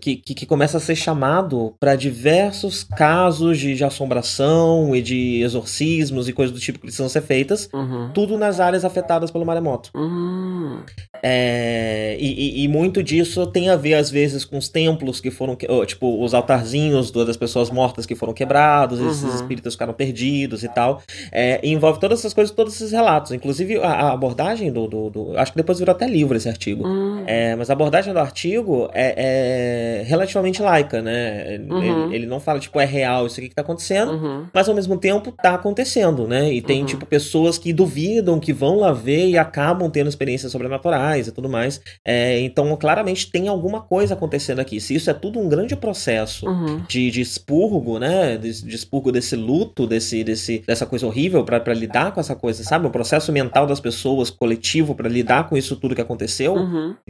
que, 0.00 0.16
que, 0.16 0.34
que 0.34 0.46
começa 0.46 0.76
a 0.78 0.80
ser 0.80 0.96
chamado 0.96 1.74
para 1.78 1.96
diversos 1.96 2.84
casos 2.84 3.58
de, 3.58 3.74
de, 3.74 3.84
assombração 3.84 4.94
e 4.94 5.02
de 5.02 5.42
exorcismos 5.42 6.28
e 6.28 6.32
coisas 6.32 6.54
do 6.54 6.60
tipo 6.60 6.78
que 6.78 6.86
precisam 6.86 7.08
ser 7.08 7.22
feitas, 7.22 7.68
uhum. 7.72 8.10
tudo 8.12 8.38
nas 8.38 8.60
áreas 8.60 8.84
afetadas 8.84 9.30
pelo 9.30 9.44
maremoto. 9.44 9.90
Uhum. 9.94 10.80
É, 11.22 12.16
e, 12.18 12.64
e, 12.64 12.68
muito 12.68 13.02
disso 13.02 13.46
tem 13.46 13.68
a 13.68 13.76
ver, 13.76 13.94
às 13.94 14.10
vezes, 14.10 14.44
com 14.44 14.58
os 14.58 14.68
templos 14.68 15.20
que 15.20 15.30
foram. 15.30 15.56
Tipo, 15.86 16.22
os 16.22 16.34
altarzinhos 16.34 17.10
das 17.10 17.36
pessoas 17.36 17.70
mortas 17.70 18.06
que 18.06 18.14
foram 18.14 18.32
quebrados, 18.32 18.98
uhum. 18.98 19.08
esses 19.08 19.34
espíritos 19.36 19.74
ficaram 19.74 19.92
perdidos 19.92 20.64
e 20.64 20.68
tal. 20.68 21.02
É, 21.30 21.60
e 21.62 21.72
envolve 21.72 22.00
todas 22.00 22.18
essas 22.18 22.34
coisas, 22.34 22.54
todos 22.54 22.74
esses 22.74 22.90
relatos. 22.90 23.30
Inclusive, 23.30 23.78
a, 23.78 23.88
a 23.88 24.12
abordagem 24.12 24.72
do, 24.72 24.86
do, 24.88 25.10
do, 25.10 25.38
Acho 25.38 25.52
que 25.52 25.58
depois 25.58 25.78
virou 25.78 25.94
até 25.94 26.06
livro 26.06 26.36
esse 26.36 26.48
artigo. 26.48 26.86
Uhum. 26.86 27.21
É, 27.26 27.56
mas 27.56 27.70
a 27.70 27.72
abordagem 27.72 28.12
do 28.12 28.18
artigo 28.18 28.88
é, 28.92 30.00
é 30.00 30.02
relativamente 30.04 30.62
laica, 30.62 31.02
né? 31.02 31.58
Uhum. 31.68 32.04
Ele, 32.06 32.16
ele, 32.16 32.26
não 32.26 32.40
fala, 32.40 32.58
tipo, 32.58 32.80
é 32.80 32.84
real 32.84 33.26
isso 33.26 33.38
aqui 33.38 33.48
que 33.48 33.54
tá 33.54 33.62
acontecendo, 33.62 34.12
uhum. 34.12 34.46
mas 34.52 34.68
ao 34.68 34.74
mesmo 34.74 34.96
tempo 34.96 35.32
tá 35.32 35.54
acontecendo, 35.54 36.26
né? 36.26 36.52
E 36.52 36.60
tem, 36.60 36.80
uhum. 36.80 36.86
tipo, 36.86 37.06
pessoas 37.06 37.58
que 37.58 37.72
duvidam, 37.72 38.38
que 38.38 38.52
vão 38.52 38.76
lá 38.76 38.92
ver 38.92 39.28
e 39.28 39.38
acabam 39.38 39.90
tendo 39.90 40.08
experiências 40.08 40.52
sobrenaturais 40.52 41.28
e 41.28 41.32
tudo 41.32 41.48
mais. 41.48 41.80
É, 42.04 42.40
então, 42.40 42.74
claramente 42.76 43.30
tem 43.30 43.48
alguma 43.48 43.80
coisa 43.80 44.14
acontecendo 44.14 44.60
aqui. 44.60 44.80
Se 44.80 44.94
isso 44.94 45.10
é 45.10 45.14
tudo 45.14 45.38
um 45.38 45.48
grande 45.48 45.76
processo 45.76 46.46
uhum. 46.46 46.82
de, 46.88 47.10
de 47.10 47.20
expurgo, 47.20 47.98
né? 47.98 48.36
De, 48.36 48.62
de, 48.62 48.74
expurgo 48.74 49.12
desse 49.12 49.36
luto, 49.36 49.86
desse, 49.86 50.24
desse, 50.24 50.62
dessa 50.66 50.86
coisa 50.86 51.06
horrível 51.06 51.44
para 51.44 51.74
lidar 51.74 52.12
com 52.12 52.20
essa 52.20 52.34
coisa, 52.34 52.62
sabe? 52.64 52.86
Um 52.86 52.90
processo 52.90 53.32
mental 53.32 53.66
das 53.66 53.80
pessoas, 53.80 54.30
coletivo, 54.30 54.94
para 54.94 55.08
lidar 55.08 55.48
com 55.48 55.56
isso 55.56 55.76
tudo 55.76 55.94
que 55.94 56.00
aconteceu. 56.00 56.56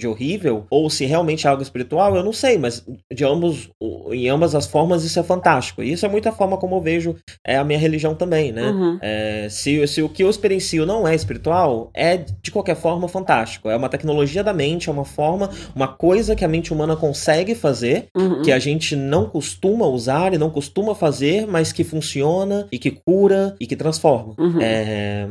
De 0.02 0.08
horrível, 0.08 0.66
ou 0.68 0.90
se 0.90 1.06
realmente 1.06 1.46
é 1.46 1.50
algo 1.50 1.62
espiritual, 1.62 2.16
eu 2.16 2.24
não 2.24 2.32
sei, 2.32 2.58
mas 2.58 2.84
de 3.14 3.24
ambos, 3.24 3.70
em 4.10 4.28
ambas 4.28 4.52
as 4.52 4.66
formas 4.66 5.04
isso 5.04 5.20
é 5.20 5.22
fantástico. 5.22 5.80
E 5.80 5.92
isso 5.92 6.04
é 6.04 6.08
muita 6.08 6.32
forma 6.32 6.56
como 6.56 6.74
eu 6.74 6.80
vejo 6.80 7.14
é, 7.46 7.56
a 7.56 7.62
minha 7.62 7.78
religião 7.78 8.12
também, 8.12 8.50
né? 8.50 8.66
Uhum. 8.68 8.98
É, 9.00 9.46
se, 9.48 9.86
se 9.86 10.02
o 10.02 10.08
que 10.08 10.24
eu 10.24 10.28
experiencio 10.28 10.84
não 10.84 11.06
é 11.06 11.14
espiritual, 11.14 11.88
é 11.94 12.16
de 12.16 12.50
qualquer 12.50 12.74
forma 12.74 13.06
fantástico. 13.06 13.70
É 13.70 13.76
uma 13.76 13.88
tecnologia 13.88 14.42
da 14.42 14.52
mente, 14.52 14.88
é 14.88 14.92
uma 14.92 15.04
forma, 15.04 15.48
uma 15.72 15.86
coisa 15.86 16.34
que 16.34 16.44
a 16.44 16.48
mente 16.48 16.72
humana 16.72 16.96
consegue 16.96 17.54
fazer, 17.54 18.08
uhum. 18.16 18.42
que 18.42 18.50
a 18.50 18.58
gente 18.58 18.96
não 18.96 19.28
costuma 19.28 19.86
usar 19.86 20.34
e 20.34 20.38
não 20.38 20.50
costuma 20.50 20.96
fazer, 20.96 21.46
mas 21.46 21.72
que 21.72 21.84
funciona 21.84 22.66
e 22.72 22.76
que 22.76 22.90
cura 22.90 23.54
e 23.60 23.68
que 23.68 23.76
transforma. 23.76 24.34
Uhum. 24.36 24.60
É, 24.60 25.28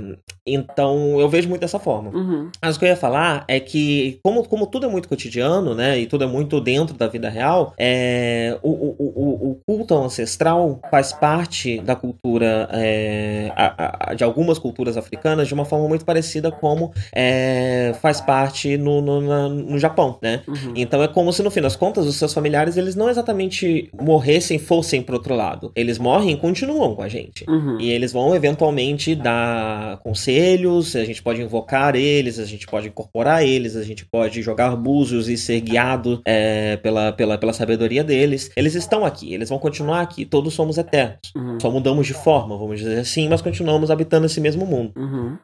então 0.47 1.19
eu 1.19 1.27
vejo 1.27 1.49
muito 1.49 1.61
dessa 1.61 1.77
forma. 1.79 2.09
Uhum. 2.11 2.49
Mas 2.61 2.75
o 2.75 2.79
que 2.79 2.85
eu 2.85 2.89
ia 2.89 2.95
falar 2.95 3.43
é 3.47 3.59
que, 3.59 4.19
como, 4.23 4.47
como 4.47 4.60
como 4.61 4.67
tudo 4.67 4.85
é 4.85 4.89
muito 4.89 5.09
cotidiano, 5.09 5.73
né, 5.73 5.97
e 5.97 6.05
tudo 6.05 6.23
é 6.23 6.27
muito 6.27 6.61
dentro 6.61 6.95
da 6.95 7.07
vida 7.07 7.29
real, 7.29 7.73
é, 7.79 8.57
o, 8.61 8.69
o, 8.69 8.95
o, 8.99 9.51
o 9.51 9.55
culto 9.65 9.95
ancestral 9.95 10.79
faz 10.91 11.11
parte 11.11 11.79
da 11.79 11.95
cultura, 11.95 12.69
é, 12.71 13.51
a, 13.55 14.11
a, 14.11 14.13
de 14.13 14.23
algumas 14.23 14.59
culturas 14.59 14.97
africanas, 14.97 15.47
de 15.47 15.53
uma 15.53 15.65
forma 15.65 15.87
muito 15.87 16.05
parecida 16.05 16.51
como 16.51 16.93
é, 17.11 17.95
faz 18.01 18.21
parte 18.21 18.77
no, 18.77 19.01
no, 19.01 19.21
na, 19.21 19.49
no 19.49 19.79
Japão, 19.79 20.19
né? 20.21 20.43
Uhum. 20.47 20.73
Então 20.75 21.01
é 21.01 21.07
como 21.07 21.33
se 21.33 21.41
no 21.41 21.49
fim 21.49 21.61
das 21.61 21.75
contas 21.75 22.05
os 22.05 22.17
seus 22.17 22.33
familiares 22.33 22.77
eles 22.77 22.95
não 22.95 23.09
exatamente 23.09 23.89
morressem, 23.99 24.59
fossem 24.59 25.01
pro 25.01 25.15
outro 25.15 25.33
lado. 25.33 25.71
Eles 25.75 25.97
morrem 25.97 26.31
e 26.31 26.37
continuam 26.37 26.95
com 26.95 27.01
a 27.01 27.09
gente. 27.09 27.45
Uhum. 27.49 27.79
E 27.79 27.89
eles 27.89 28.13
vão 28.13 28.35
eventualmente 28.35 29.15
dar 29.15 29.97
conselhos, 29.99 30.95
a 30.95 31.05
gente 31.05 31.23
pode 31.23 31.41
invocar 31.41 31.95
eles, 31.95 32.37
a 32.37 32.45
gente 32.45 32.67
pode 32.67 32.87
incorporar 32.87 33.43
eles, 33.43 33.75
a 33.75 33.83
gente 33.83 34.05
pode 34.05 34.41
jogar 34.41 34.50
búzios 34.77 35.27
e 35.27 35.37
ser 35.37 35.61
guiado 35.61 36.21
é, 36.25 36.77
pela, 36.77 37.11
pela, 37.11 37.37
pela 37.37 37.53
sabedoria 37.53 38.03
deles. 38.03 38.51
Eles 38.55 38.75
estão 38.75 39.05
aqui, 39.05 39.33
eles 39.33 39.49
vão 39.49 39.59
continuar 39.59 40.01
aqui. 40.01 40.25
Todos 40.25 40.53
somos 40.53 40.77
eternos. 40.77 41.19
Uhum. 41.35 41.59
Só 41.59 41.69
mudamos 41.69 42.07
de 42.07 42.13
forma, 42.13 42.57
vamos 42.57 42.79
dizer 42.79 42.99
assim, 42.99 43.27
mas 43.29 43.41
continuamos 43.41 43.91
habitando 43.91 44.25
esse 44.25 44.39
mesmo 44.39 44.65
mundo. 44.65 44.93
Uhum. 44.95 45.37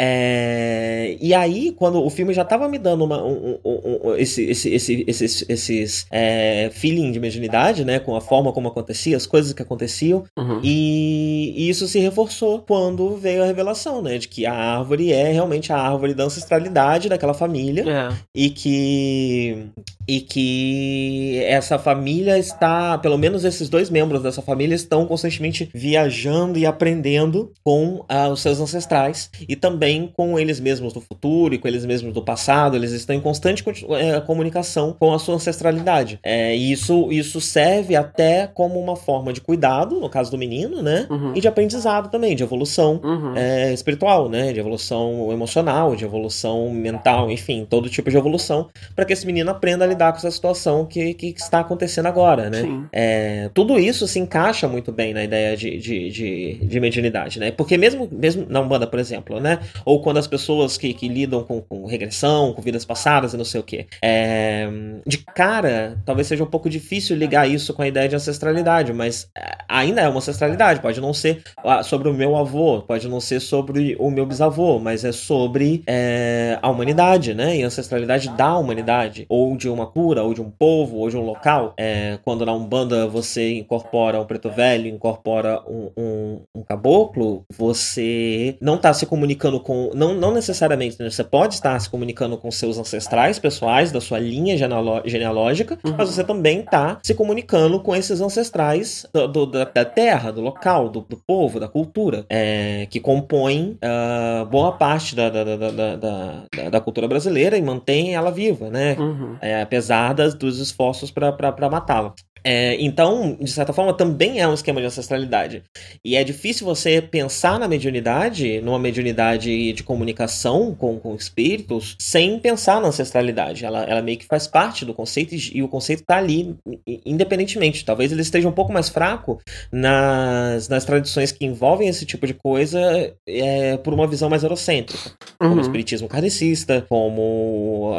É, 0.00 1.16
e 1.20 1.34
aí, 1.34 1.72
quando 1.72 2.00
o 2.00 2.08
filme 2.08 2.32
já 2.32 2.44
tava 2.44 2.68
me 2.68 2.78
dando 2.78 3.04
uma, 3.04 3.20
um, 3.20 3.58
um, 3.64 4.00
um, 4.04 4.14
esse, 4.14 4.44
esse, 4.44 4.72
esse, 4.72 5.04
esses, 5.08 5.44
esses 5.48 6.06
é, 6.12 6.70
feeling 6.72 7.10
de 7.10 7.18
mediunidade, 7.18 7.84
né? 7.84 7.98
Com 7.98 8.14
a 8.14 8.20
forma 8.20 8.52
como 8.52 8.68
acontecia, 8.68 9.16
as 9.16 9.26
coisas 9.26 9.52
que 9.52 9.60
aconteciam. 9.60 10.22
Uhum. 10.38 10.60
E, 10.62 11.52
e, 11.56 11.68
isso 11.68 11.88
se 11.88 11.98
reforçou 11.98 12.60
quando 12.60 13.16
veio 13.16 13.42
a 13.42 13.46
revelação, 13.46 14.00
né? 14.00 14.18
De 14.18 14.28
que 14.28 14.46
a 14.46 14.54
árvore 14.54 15.12
é 15.12 15.32
realmente 15.32 15.72
a 15.72 15.76
árvore 15.76 16.14
da 16.14 16.24
ancestralidade 16.24 17.08
daquela 17.08 17.34
família. 17.34 17.84
É. 17.88 18.14
E 18.32 18.50
que. 18.50 19.66
E 20.06 20.20
que 20.20 21.42
essa 21.44 21.78
família 21.78 22.38
está, 22.38 22.96
pelo 22.96 23.18
menos 23.18 23.44
esses 23.44 23.68
dois 23.68 23.90
membros 23.90 24.22
dessa 24.22 24.40
família 24.40 24.74
estão 24.74 25.04
constantemente 25.04 25.68
viajando 25.74 26.58
e 26.58 26.64
aprendendo 26.64 27.52
com 27.62 28.02
ah, 28.08 28.28
os 28.28 28.40
seus 28.40 28.58
ancestrais. 28.58 29.30
E 29.46 29.54
também 29.58 30.12
com 30.16 30.38
eles 30.38 30.60
mesmos 30.60 30.92
do 30.92 31.00
futuro 31.00 31.54
e 31.54 31.58
com 31.58 31.68
eles 31.68 31.84
mesmos 31.84 32.12
do 32.14 32.22
passado, 32.22 32.76
eles 32.76 32.92
estão 32.92 33.14
em 33.14 33.20
constante 33.20 33.64
é, 33.98 34.20
comunicação 34.20 34.94
com 34.98 35.12
a 35.12 35.18
sua 35.18 35.34
ancestralidade. 35.34 36.18
É, 36.22 36.56
e 36.56 36.72
isso, 36.72 37.10
isso 37.12 37.40
serve 37.40 37.96
até 37.96 38.46
como 38.46 38.80
uma 38.80 38.96
forma 38.96 39.32
de 39.32 39.40
cuidado, 39.40 40.00
no 40.00 40.08
caso 40.08 40.30
do 40.30 40.38
menino, 40.38 40.82
né? 40.82 41.06
Uhum. 41.10 41.32
E 41.34 41.40
de 41.40 41.48
aprendizado 41.48 42.10
também, 42.10 42.34
de 42.34 42.42
evolução 42.42 43.00
uhum. 43.02 43.36
é, 43.36 43.72
espiritual, 43.72 44.28
né? 44.28 44.52
De 44.52 44.60
evolução 44.60 45.30
emocional, 45.32 45.94
de 45.96 46.04
evolução 46.04 46.70
mental, 46.70 47.30
enfim, 47.30 47.66
todo 47.68 47.88
tipo 47.88 48.10
de 48.10 48.16
evolução, 48.16 48.68
para 48.94 49.04
que 49.04 49.12
esse 49.12 49.26
menino 49.26 49.50
aprenda 49.50 49.84
a 49.84 49.88
lidar 49.88 50.12
com 50.12 50.18
essa 50.18 50.30
situação 50.30 50.84
que, 50.84 51.14
que 51.14 51.34
está 51.36 51.60
acontecendo 51.60 52.06
agora, 52.06 52.48
né? 52.50 52.88
É, 52.92 53.50
tudo 53.54 53.78
isso 53.78 54.06
se 54.06 54.18
encaixa 54.18 54.68
muito 54.68 54.92
bem 54.92 55.12
na 55.12 55.24
ideia 55.24 55.56
de, 55.56 55.78
de, 55.78 56.10
de, 56.10 56.54
de 56.62 56.80
mediunidade, 56.80 57.38
né? 57.38 57.50
Porque 57.50 57.76
mesmo, 57.76 58.08
mesmo 58.10 58.46
na 58.48 58.60
Umbanda, 58.60 58.86
por 58.86 58.98
exemplo, 58.98 59.40
né? 59.40 59.47
Ou 59.84 60.02
quando 60.02 60.18
as 60.18 60.26
pessoas 60.26 60.76
que, 60.76 60.92
que 60.92 61.08
lidam 61.08 61.44
com, 61.44 61.60
com 61.60 61.86
regressão, 61.86 62.52
com 62.52 62.62
vidas 62.62 62.84
passadas 62.84 63.34
e 63.34 63.36
não 63.36 63.44
sei 63.44 63.60
o 63.60 63.64
que, 63.64 63.86
é, 64.02 64.68
de 65.06 65.18
cara, 65.18 65.98
talvez 66.04 66.26
seja 66.26 66.44
um 66.44 66.48
pouco 66.48 66.68
difícil 66.68 67.16
ligar 67.16 67.48
isso 67.48 67.72
com 67.72 67.82
a 67.82 67.88
ideia 67.88 68.08
de 68.08 68.16
ancestralidade, 68.16 68.92
mas 68.92 69.28
é, 69.36 69.58
ainda 69.68 70.00
é 70.00 70.08
uma 70.08 70.18
ancestralidade, 70.18 70.80
pode 70.80 71.00
não 71.00 71.12
ser 71.12 71.42
ah, 71.64 71.82
sobre 71.82 72.08
o 72.08 72.14
meu 72.14 72.36
avô, 72.36 72.82
pode 72.82 73.08
não 73.08 73.20
ser 73.20 73.40
sobre 73.40 73.96
o 73.98 74.10
meu 74.10 74.26
bisavô, 74.26 74.78
mas 74.78 75.04
é 75.04 75.12
sobre 75.12 75.82
é, 75.86 76.58
a 76.60 76.68
humanidade, 76.68 77.34
né? 77.34 77.56
E 77.56 77.62
ancestralidade 77.62 78.28
da 78.30 78.56
humanidade, 78.56 79.26
ou 79.28 79.56
de 79.56 79.68
uma 79.68 79.86
cura, 79.86 80.22
ou 80.22 80.34
de 80.34 80.42
um 80.42 80.50
povo, 80.50 80.96
ou 80.96 81.08
de 81.08 81.16
um 81.16 81.22
local. 81.22 81.74
É, 81.76 82.18
quando 82.24 82.44
na 82.44 82.52
Umbanda 82.52 83.06
você 83.06 83.58
incorpora 83.58 84.20
um 84.20 84.24
preto 84.24 84.50
velho, 84.50 84.88
incorpora 84.88 85.62
um, 85.66 85.90
um, 85.96 86.40
um 86.56 86.62
caboclo, 86.62 87.44
você 87.56 88.56
não 88.60 88.74
está 88.74 88.92
se 88.92 89.06
comunicando 89.06 89.37
com. 89.38 89.90
Não, 89.94 90.14
não 90.14 90.32
necessariamente, 90.32 90.96
né? 90.98 91.10
você 91.10 91.24
pode 91.24 91.54
estar 91.54 91.78
se 91.78 91.88
comunicando 91.88 92.36
com 92.36 92.50
seus 92.50 92.78
ancestrais 92.78 93.38
pessoais, 93.38 93.92
da 93.92 94.00
sua 94.00 94.18
linha 94.18 94.56
genealógica, 94.56 95.78
uhum. 95.84 95.94
mas 95.96 96.10
você 96.10 96.24
também 96.24 96.60
está 96.60 96.98
se 97.02 97.14
comunicando 97.14 97.80
com 97.80 97.94
esses 97.94 98.20
ancestrais 98.20 99.06
do, 99.12 99.28
do, 99.28 99.46
da, 99.46 99.64
da, 99.64 99.84
terra, 99.84 100.30
do 100.30 100.40
local, 100.40 100.88
do, 100.88 101.00
do 101.00 101.16
povo, 101.16 101.60
da 101.60 101.68
cultura, 101.68 102.26
é, 102.28 102.86
que 102.90 103.00
compõem 103.00 103.78
uh, 103.82 104.44
boa 104.46 104.72
parte 104.72 105.14
da, 105.14 105.28
da, 105.30 105.44
da, 105.44 106.70
da, 106.70 106.80
cultura 106.80 107.08
brasileira 107.08 107.56
e 107.56 107.62
mantém 107.62 108.14
ela 108.14 108.30
viva, 108.30 108.70
né? 108.70 108.96
Uhum. 108.98 109.36
É, 109.40 109.62
apesar 109.62 110.12
das, 110.14 110.34
dos 110.34 110.58
esforços 110.58 111.10
para 111.10 111.70
matá-la. 111.70 112.14
É, 112.44 112.76
então, 112.80 113.36
de 113.40 113.50
certa 113.50 113.72
forma, 113.72 113.92
também 113.92 114.40
é 114.40 114.48
um 114.48 114.54
esquema 114.54 114.80
de 114.80 114.86
ancestralidade. 114.86 115.62
E 116.04 116.16
é 116.16 116.24
difícil 116.24 116.66
você 116.66 117.00
pensar 117.00 117.58
na 117.58 117.68
mediunidade, 117.68 118.60
numa 118.60 118.78
mediunidade 118.78 119.72
de 119.72 119.82
comunicação 119.82 120.74
com, 120.74 120.98
com 120.98 121.14
espíritos, 121.14 121.96
sem 121.98 122.38
pensar 122.38 122.80
na 122.80 122.88
ancestralidade. 122.88 123.64
Ela, 123.64 123.84
ela 123.84 124.02
meio 124.02 124.18
que 124.18 124.26
faz 124.26 124.46
parte 124.46 124.84
do 124.84 124.94
conceito 124.94 125.34
e, 125.34 125.58
e 125.58 125.62
o 125.62 125.68
conceito 125.68 126.00
está 126.00 126.16
ali, 126.16 126.56
independentemente. 127.04 127.84
Talvez 127.84 128.12
ele 128.12 128.22
esteja 128.22 128.48
um 128.48 128.52
pouco 128.52 128.72
mais 128.72 128.88
fraco 128.88 129.40
nas, 129.72 130.68
nas 130.68 130.84
tradições 130.84 131.32
que 131.32 131.44
envolvem 131.44 131.88
esse 131.88 132.04
tipo 132.04 132.26
de 132.26 132.34
coisa 132.34 132.80
é, 133.26 133.76
por 133.78 133.94
uma 133.94 134.06
visão 134.06 134.28
mais 134.28 134.42
eurocêntrica. 134.42 135.10
Uhum. 135.40 135.50
Como 135.50 135.56
o 135.56 135.60
espiritismo 135.60 136.08
kardecista, 136.08 136.84
como 136.88 137.94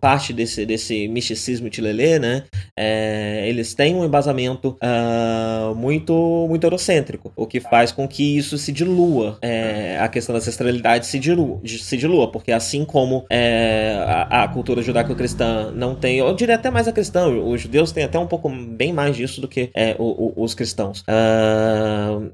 parte 0.00 0.32
desse, 0.32 0.64
desse 0.64 1.08
misticismo 1.08 1.68
tilelê, 1.68 2.18
né? 2.18 2.44
É, 2.78 3.44
eles 3.48 3.74
têm 3.74 3.81
um 3.94 4.04
embasamento 4.04 4.76
uh, 4.82 5.74
muito, 5.74 6.46
muito 6.48 6.64
eurocêntrico, 6.64 7.32
o 7.34 7.46
que 7.46 7.60
faz 7.60 7.90
com 7.92 8.06
que 8.06 8.36
isso 8.36 8.58
se 8.58 8.72
dilua, 8.72 9.38
é, 9.40 9.98
a 10.00 10.08
questão 10.08 10.32
da 10.32 10.38
ancestralidade 10.38 11.06
se 11.06 11.18
dilua, 11.18 11.60
se 11.64 11.96
dilua 11.96 12.30
porque 12.30 12.52
assim 12.52 12.84
como 12.84 13.24
é, 13.30 13.96
a, 14.06 14.44
a, 14.44 14.48
cultura 14.48 14.82
judaico-cristã 14.82 15.70
não 15.74 15.94
tem, 15.94 16.18
eu 16.18 16.34
diria 16.34 16.54
até 16.54 16.70
mais 16.70 16.86
a 16.86 16.92
cristã, 16.92 17.28
os 17.28 17.60
judeus 17.60 17.92
têm 17.92 18.04
até 18.04 18.18
um 18.18 18.26
pouco 18.26 18.48
bem 18.48 18.92
mais 18.92 19.16
disso 19.16 19.40
do 19.40 19.48
que 19.48 19.70
é, 19.74 19.96
o, 19.98 20.04
o, 20.04 20.44
os 20.44 20.54
cristãos, 20.54 21.00
uh, 21.02 22.30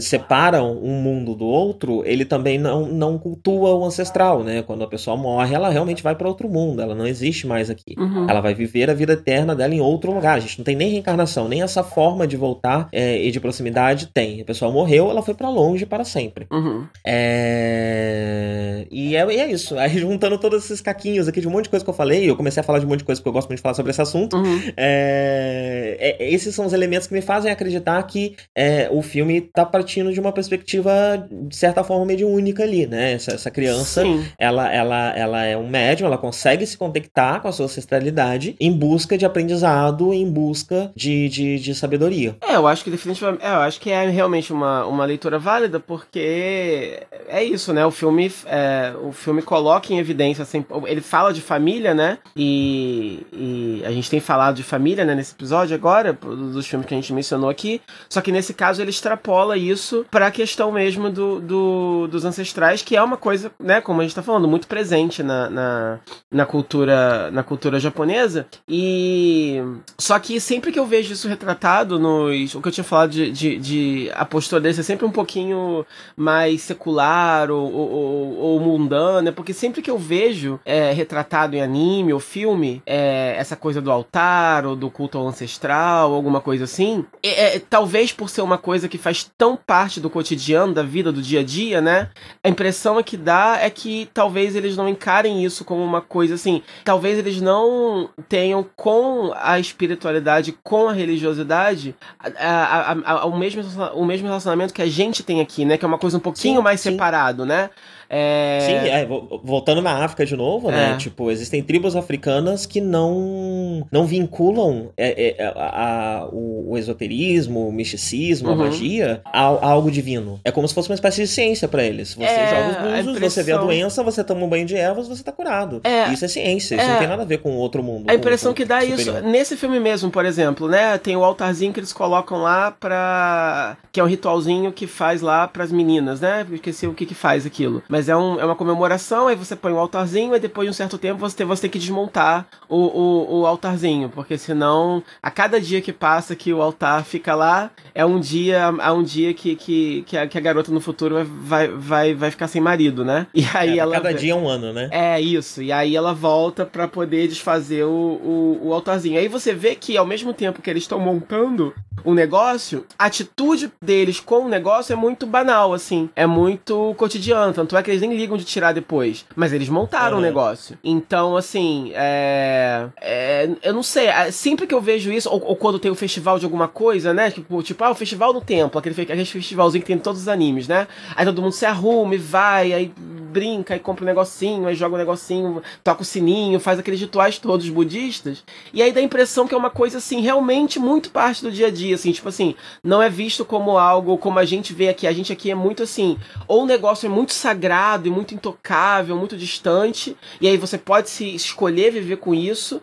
separam 0.00 0.78
um 0.82 1.00
mundo 1.00 1.34
do 1.34 1.46
outro, 1.46 2.02
ele 2.06 2.24
também 2.24 2.58
não, 2.58 2.86
não 2.86 3.18
cultua 3.18 3.74
o 3.74 3.84
ancestral, 3.84 4.42
né? 4.42 4.62
Quando 4.62 4.84
a 4.84 4.86
pessoa 4.86 5.16
morre, 5.16 5.54
ela 5.54 5.68
realmente 5.68 6.02
vai 6.02 6.14
para 6.14 6.28
outro 6.28 6.48
mundo, 6.48 6.80
ela 6.80 6.94
não 6.94 7.06
existe 7.06 7.46
mais 7.46 7.70
aqui. 7.70 7.94
Uhum. 7.98 8.28
Ela 8.28 8.40
vai 8.40 8.54
viver 8.54 8.90
a 8.90 8.94
vida 8.94 9.14
eterna 9.14 9.54
dela 9.54 9.74
em 9.74 9.80
outro 9.80 10.12
lugar. 10.12 10.36
A 10.36 10.40
gente 10.40 10.58
não 10.58 10.64
tem 10.64 10.76
nem 10.76 10.85
nem 10.86 10.92
reencarnação, 10.92 11.48
nem 11.48 11.62
essa 11.62 11.82
forma 11.82 12.26
de 12.26 12.36
voltar 12.36 12.88
é, 12.92 13.20
e 13.22 13.30
de 13.30 13.40
proximidade 13.40 14.06
tem. 14.06 14.40
A 14.40 14.44
pessoa 14.44 14.70
morreu, 14.70 15.10
ela 15.10 15.22
foi 15.22 15.34
para 15.34 15.48
longe 15.48 15.84
para 15.84 16.04
sempre. 16.04 16.46
Uhum. 16.50 16.86
É... 17.04 18.86
E, 18.90 19.16
é, 19.16 19.26
e 19.26 19.40
é 19.40 19.50
isso. 19.50 19.76
Aí 19.78 19.90
juntando 19.98 20.38
todos 20.38 20.64
esses 20.64 20.80
caquinhos 20.80 21.28
aqui 21.28 21.40
de 21.40 21.48
um 21.48 21.50
monte 21.50 21.64
de 21.64 21.70
coisa 21.70 21.84
que 21.84 21.90
eu 21.90 21.94
falei, 21.94 22.28
eu 22.28 22.36
comecei 22.36 22.60
a 22.60 22.64
falar 22.64 22.78
de 22.78 22.86
um 22.86 22.88
monte 22.88 23.00
de 23.00 23.04
coisa 23.04 23.20
porque 23.20 23.28
eu 23.28 23.32
gosto 23.32 23.48
muito 23.48 23.58
de 23.58 23.62
falar 23.62 23.74
sobre 23.74 23.90
esse 23.90 24.00
assunto. 24.00 24.36
Uhum. 24.36 24.60
É... 24.76 26.16
é 26.20 26.30
esses 26.30 26.54
são 26.54 26.66
os 26.66 26.72
elementos 26.72 27.06
que 27.06 27.14
me 27.14 27.20
fazem 27.20 27.50
acreditar 27.50 28.02
que 28.04 28.36
é, 28.54 28.88
o 28.90 29.02
filme 29.02 29.40
tá 29.40 29.64
partindo 29.64 30.12
de 30.12 30.20
uma 30.20 30.32
perspectiva, 30.32 31.26
de 31.30 31.56
certa 31.56 31.82
forma, 31.82 32.04
mediúnica 32.04 32.62
ali, 32.62 32.86
né? 32.86 33.12
Essa, 33.12 33.32
essa 33.32 33.50
criança, 33.50 34.02
ela, 34.38 34.72
ela, 34.72 35.16
ela 35.16 35.44
é 35.44 35.56
um 35.56 35.68
médium, 35.68 36.06
ela 36.06 36.18
consegue 36.18 36.66
se 36.66 36.76
conectar 36.76 37.40
com 37.40 37.48
a 37.48 37.52
sua 37.52 37.66
ancestralidade 37.66 38.54
em 38.60 38.72
busca 38.72 39.16
de 39.16 39.24
aprendizado, 39.24 40.12
em 40.12 40.30
busca 40.30 40.75
de, 40.94 41.28
de, 41.28 41.58
de 41.58 41.74
sabedoria. 41.74 42.36
É, 42.40 42.56
eu 42.56 42.66
acho 42.66 42.84
que 42.84 42.90
definitivamente. 42.90 43.44
É, 43.44 43.50
eu 43.50 43.60
acho 43.60 43.80
que 43.80 43.90
é 43.90 44.08
realmente 44.08 44.52
uma, 44.52 44.84
uma 44.86 45.04
leitura 45.04 45.38
válida, 45.38 45.78
porque 45.80 47.02
é 47.28 47.42
isso, 47.42 47.72
né? 47.72 47.84
O 47.84 47.90
filme, 47.90 48.32
é, 48.46 48.94
o 49.02 49.12
filme 49.12 49.42
coloca 49.42 49.92
em 49.92 49.98
evidência, 49.98 50.42
assim, 50.42 50.64
ele 50.86 51.00
fala 51.00 51.32
de 51.32 51.40
família, 51.40 51.94
né? 51.94 52.18
E, 52.36 53.26
e 53.32 53.82
a 53.84 53.90
gente 53.90 54.10
tem 54.10 54.20
falado 54.20 54.56
de 54.56 54.62
família, 54.62 55.04
né, 55.04 55.14
nesse 55.14 55.34
episódio 55.34 55.74
agora, 55.74 56.12
dos 56.12 56.66
filmes 56.66 56.86
que 56.86 56.94
a 56.94 56.96
gente 56.96 57.12
mencionou 57.12 57.50
aqui. 57.50 57.80
Só 58.08 58.20
que 58.20 58.32
nesse 58.32 58.54
caso 58.54 58.80
ele 58.80 58.90
extrapola 58.90 59.56
isso 59.56 60.04
para 60.10 60.26
a 60.26 60.30
questão 60.30 60.72
mesmo 60.72 61.10
do, 61.10 61.40
do, 61.40 62.06
dos 62.08 62.24
ancestrais, 62.24 62.82
que 62.82 62.96
é 62.96 63.02
uma 63.02 63.16
coisa, 63.16 63.50
né, 63.58 63.80
como 63.80 64.00
a 64.00 64.04
gente 64.04 64.14
tá 64.14 64.22
falando, 64.22 64.48
muito 64.48 64.66
presente 64.66 65.22
na, 65.22 65.50
na, 65.50 65.98
na 66.30 66.46
cultura 66.46 67.30
na 67.30 67.42
cultura 67.42 67.78
japonesa. 67.78 68.46
E 68.68 69.62
só 69.98 70.18
que 70.18 70.40
sempre 70.40 70.65
sempre 70.66 70.72
que 70.72 70.80
eu 70.80 70.86
vejo 70.86 71.12
isso 71.12 71.28
retratado 71.28 71.98
nos. 71.98 72.54
O 72.54 72.60
que 72.60 72.68
eu 72.68 72.72
tinha 72.72 72.82
falado 72.82 73.10
de, 73.10 73.30
de, 73.30 73.58
de 73.58 74.10
a 74.14 74.24
postura 74.24 74.68
é 74.68 74.72
sempre 74.72 75.06
um 75.06 75.10
pouquinho 75.10 75.86
mais 76.16 76.62
secular 76.62 77.50
ou, 77.50 77.72
ou, 77.72 78.36
ou 78.36 78.60
mundana, 78.60 79.30
porque 79.30 79.52
sempre 79.52 79.80
que 79.80 79.90
eu 79.90 79.98
vejo 79.98 80.58
é, 80.64 80.92
retratado 80.92 81.54
em 81.54 81.62
anime 81.62 82.12
ou 82.12 82.18
filme, 82.18 82.82
é, 82.84 83.36
essa 83.38 83.54
coisa 83.54 83.80
do 83.80 83.92
altar 83.92 84.66
ou 84.66 84.74
do 84.74 84.90
culto 84.90 85.18
ao 85.18 85.28
ancestral, 85.28 86.12
alguma 86.12 86.40
coisa 86.40 86.64
assim, 86.64 87.04
é, 87.22 87.56
é, 87.56 87.58
talvez 87.60 88.12
por 88.12 88.28
ser 88.28 88.40
uma 88.40 88.58
coisa 88.58 88.88
que 88.88 88.98
faz 88.98 89.30
tão 89.38 89.56
parte 89.56 90.00
do 90.00 90.10
cotidiano, 90.10 90.74
da 90.74 90.82
vida, 90.82 91.12
do 91.12 91.22
dia 91.22 91.40
a 91.40 91.44
dia, 91.44 91.80
né? 91.80 92.10
A 92.42 92.48
impressão 92.48 92.98
é 92.98 93.02
que 93.04 93.16
dá 93.16 93.58
é 93.60 93.70
que 93.70 94.08
talvez 94.12 94.56
eles 94.56 94.76
não 94.76 94.88
encarem 94.88 95.44
isso 95.44 95.64
como 95.64 95.84
uma 95.84 96.00
coisa 96.00 96.34
assim. 96.34 96.62
Talvez 96.84 97.18
eles 97.18 97.40
não 97.40 98.10
tenham 98.28 98.66
com 98.74 99.32
a 99.36 99.60
espiritualidade 99.60 100.55
com 100.62 100.88
a 100.88 100.92
religiosidade 100.92 101.94
a, 102.18 102.30
a, 102.38 102.92
a, 102.92 103.26
o, 103.26 103.36
mesmo, 103.36 103.62
o 103.94 104.04
mesmo 104.04 104.26
relacionamento 104.26 104.74
que 104.74 104.82
a 104.82 104.86
gente 104.86 105.22
tem 105.22 105.40
aqui, 105.40 105.64
né? 105.64 105.76
Que 105.76 105.84
é 105.84 105.88
uma 105.88 105.98
coisa 105.98 106.16
um 106.16 106.20
pouquinho 106.20 106.58
sim, 106.58 106.62
mais 106.62 106.80
sim. 106.80 106.92
separado, 106.92 107.44
né? 107.44 107.70
É... 108.08 108.58
Sim, 108.60 108.72
é, 108.72 109.06
voltando 109.42 109.82
na 109.82 110.04
África 110.04 110.24
de 110.24 110.36
novo, 110.36 110.70
né? 110.70 110.92
É. 110.92 110.96
Tipo, 110.96 111.30
existem 111.30 111.62
tribos 111.62 111.96
africanas 111.96 112.66
que 112.66 112.80
não 112.80 113.86
não 113.90 114.06
vinculam 114.06 114.90
é, 114.96 115.34
é, 115.38 115.44
a, 115.44 116.20
a, 116.20 116.26
o, 116.26 116.72
o, 116.72 116.78
esoterismo, 116.78 117.68
o 117.68 117.72
misticismo, 117.72 118.48
uhum. 118.48 118.54
a 118.54 118.56
magia 118.56 119.20
a, 119.24 119.40
a, 119.40 119.66
algo 119.70 119.90
divino. 119.90 120.40
É 120.44 120.50
como 120.50 120.66
se 120.66 120.74
fosse 120.74 120.88
uma 120.88 120.94
espécie 120.94 121.22
de 121.22 121.28
ciência 121.28 121.68
para 121.68 121.84
eles. 121.84 122.14
Você 122.14 122.24
joga 122.24 122.68
os 122.68 122.76
búzios, 122.76 123.16
impressão... 123.16 123.30
você 123.30 123.42
vê 123.42 123.52
a 123.52 123.58
doença, 123.58 124.02
você 124.02 124.24
toma 124.24 124.44
um 124.44 124.48
banho 124.48 124.66
de 124.66 124.76
ervas, 124.76 125.08
você 125.08 125.22
tá 125.22 125.32
curado. 125.32 125.80
É. 125.84 126.12
Isso 126.12 126.24
é 126.24 126.28
ciência, 126.28 126.76
isso 126.76 126.86
não 126.86 126.98
tem 126.98 127.08
nada 127.08 127.22
a 127.22 127.26
ver 127.26 127.38
com 127.38 127.56
outro 127.56 127.82
mundo. 127.82 128.08
A 128.10 128.14
impressão 128.14 128.52
que 128.52 128.64
dá 128.64 128.80
superior. 128.80 129.18
isso, 129.18 129.28
nesse 129.28 129.56
filme 129.56 129.80
mesmo, 129.80 130.10
por 130.10 130.24
exemplo, 130.24 130.68
né? 130.68 130.98
Tem 130.98 131.16
o 131.16 131.24
altarzinho 131.24 131.72
que 131.72 131.80
eles 131.80 131.92
colocam 131.92 132.42
lá 132.42 132.70
pra. 132.70 133.76
que 133.90 134.00
é 134.00 134.02
um 134.02 134.06
ritualzinho 134.06 134.72
que 134.72 134.86
faz 134.86 135.20
lá 135.20 135.46
pras 135.48 135.72
meninas, 135.72 136.20
né? 136.20 136.46
Esqueci 136.52 136.86
o 136.86 136.94
que 136.94 137.06
que 137.06 137.14
faz 137.14 137.46
aquilo. 137.46 137.82
Mas 137.88 137.95
mas 137.96 138.10
é, 138.10 138.16
um, 138.16 138.38
é 138.38 138.44
uma 138.44 138.54
comemoração, 138.54 139.26
aí 139.26 139.34
você 139.34 139.56
põe 139.56 139.72
o 139.72 139.76
um 139.76 139.78
altarzinho, 139.78 140.36
e 140.36 140.38
depois 140.38 140.66
de 140.66 140.70
um 140.70 140.74
certo 140.74 140.98
tempo 140.98 141.18
você 141.18 141.34
tem, 141.34 141.46
você 141.46 141.62
tem 141.62 141.70
que 141.70 141.78
desmontar 141.78 142.46
o, 142.68 142.76
o, 142.76 143.40
o, 143.40 143.46
altarzinho, 143.46 144.10
porque 144.10 144.36
senão, 144.36 145.02
a 145.22 145.30
cada 145.30 145.58
dia 145.58 145.80
que 145.80 145.94
passa 145.94 146.36
que 146.36 146.52
o 146.52 146.60
altar 146.60 147.02
fica 147.06 147.34
lá, 147.34 147.70
é 147.94 148.04
um 148.04 148.20
dia, 148.20 148.70
é 148.82 148.92
um 148.92 149.02
dia 149.02 149.32
que, 149.32 149.56
que, 149.56 150.02
que, 150.06 150.14
a, 150.14 150.26
que 150.26 150.36
a 150.36 150.40
garota 150.42 150.70
no 150.70 150.78
futuro 150.78 151.26
vai, 151.40 151.68
vai, 151.68 152.14
vai 152.14 152.30
ficar 152.30 152.48
sem 152.48 152.60
marido, 152.60 153.02
né? 153.02 153.26
E 153.32 153.46
aí 153.54 153.78
é, 153.78 153.80
ela. 153.80 153.94
Cada 153.94 154.12
dia 154.12 154.32
é 154.32 154.36
um 154.36 154.46
ano, 154.46 154.74
né? 154.74 154.90
É, 154.92 155.18
isso. 155.18 155.62
E 155.62 155.72
aí 155.72 155.96
ela 155.96 156.12
volta 156.12 156.66
para 156.66 156.86
poder 156.86 157.26
desfazer 157.28 157.84
o, 157.84 157.88
o, 157.88 158.60
o 158.64 158.74
altarzinho. 158.74 159.18
Aí 159.18 159.28
você 159.28 159.54
vê 159.54 159.74
que 159.74 159.96
ao 159.96 160.04
mesmo 160.04 160.34
tempo 160.34 160.60
que 160.60 160.68
eles 160.68 160.82
estão 160.82 161.00
montando 161.00 161.72
o 162.04 162.14
negócio, 162.14 162.86
a 162.98 163.06
atitude 163.06 163.70
deles 163.82 164.20
com 164.20 164.44
o 164.44 164.48
negócio 164.48 164.92
é 164.92 164.96
muito 164.96 165.26
banal, 165.26 165.72
assim. 165.74 166.08
É 166.14 166.26
muito 166.26 166.94
cotidiano. 166.96 167.52
Tanto 167.52 167.76
é 167.76 167.82
que 167.86 167.92
eles 167.92 168.02
nem 168.02 168.16
ligam 168.16 168.36
de 168.36 168.44
tirar 168.44 168.72
depois. 168.72 169.24
Mas 169.34 169.52
eles 169.52 169.68
montaram 169.68 170.16
o 170.16 170.16
uhum. 170.16 170.22
negócio. 170.22 170.76
Então, 170.82 171.36
assim, 171.36 171.92
é, 171.94 172.86
é, 173.00 173.48
Eu 173.62 173.72
não 173.72 173.82
sei. 173.82 174.08
É, 174.08 174.30
sempre 174.30 174.66
que 174.66 174.74
eu 174.74 174.80
vejo 174.80 175.12
isso, 175.12 175.30
ou, 175.30 175.42
ou, 175.44 175.56
quando 175.56 175.78
tem 175.78 175.90
o 175.90 175.94
um 175.94 175.96
festival 175.96 176.38
de 176.38 176.44
alguma 176.44 176.66
coisa, 176.66 177.14
né? 177.14 177.30
Tipo, 177.30 177.62
tipo, 177.62 177.82
ah, 177.84 177.90
o 177.90 177.94
festival 177.94 178.32
no 178.32 178.40
templo, 178.40 178.78
aquele, 178.78 179.00
aquele 179.00 179.24
festivalzinho 179.24 179.82
que 179.82 179.86
tem 179.86 179.98
todos 179.98 180.22
os 180.22 180.28
animes, 180.28 180.66
né? 180.66 180.88
Aí 181.14 181.24
todo 181.24 181.40
mundo 181.40 181.52
se 181.52 181.64
arruma 181.64 182.14
e 182.14 182.18
vai, 182.18 182.72
aí 182.72 182.92
brinca 182.96 183.76
e 183.76 183.78
compra 183.78 184.02
um 184.02 184.06
negocinho, 184.06 184.66
aí 184.66 184.74
joga 184.74 184.94
um 184.94 184.98
negocinho, 184.98 185.62
toca 185.84 186.02
o 186.02 186.04
sininho, 186.04 186.58
faz 186.58 186.78
aqueles 186.78 187.00
rituais 187.00 187.38
todos 187.38 187.68
budistas. 187.68 188.42
E 188.72 188.82
aí 188.82 188.92
dá 188.92 189.00
a 189.00 189.02
impressão 189.02 189.46
que 189.46 189.54
é 189.54 189.58
uma 189.58 189.70
coisa, 189.70 189.98
assim, 189.98 190.20
realmente 190.20 190.78
muito 190.78 191.10
parte 191.10 191.42
do 191.42 191.52
dia 191.52 191.68
a 191.68 191.70
dia, 191.70 191.94
assim, 191.94 192.10
tipo 192.12 192.28
assim, 192.28 192.54
não 192.82 193.00
é 193.02 193.08
visto 193.08 193.44
como 193.44 193.78
algo 193.78 194.18
como 194.18 194.38
a 194.38 194.44
gente 194.44 194.72
vê 194.72 194.88
aqui. 194.88 195.06
A 195.06 195.12
gente 195.12 195.32
aqui 195.32 195.50
é 195.50 195.54
muito 195.54 195.82
assim, 195.82 196.18
ou 196.48 196.62
o 196.62 196.66
negócio 196.66 197.06
é 197.06 197.08
muito 197.08 197.32
sagrado 197.32 197.75
e 198.08 198.10
muito 198.10 198.34
intocável, 198.34 199.16
muito 199.16 199.36
distante, 199.36 200.16
e 200.40 200.48
aí 200.48 200.56
você 200.56 200.78
pode 200.78 201.10
se 201.10 201.34
escolher 201.34 201.92
viver 201.92 202.16
com 202.16 202.34
isso, 202.34 202.80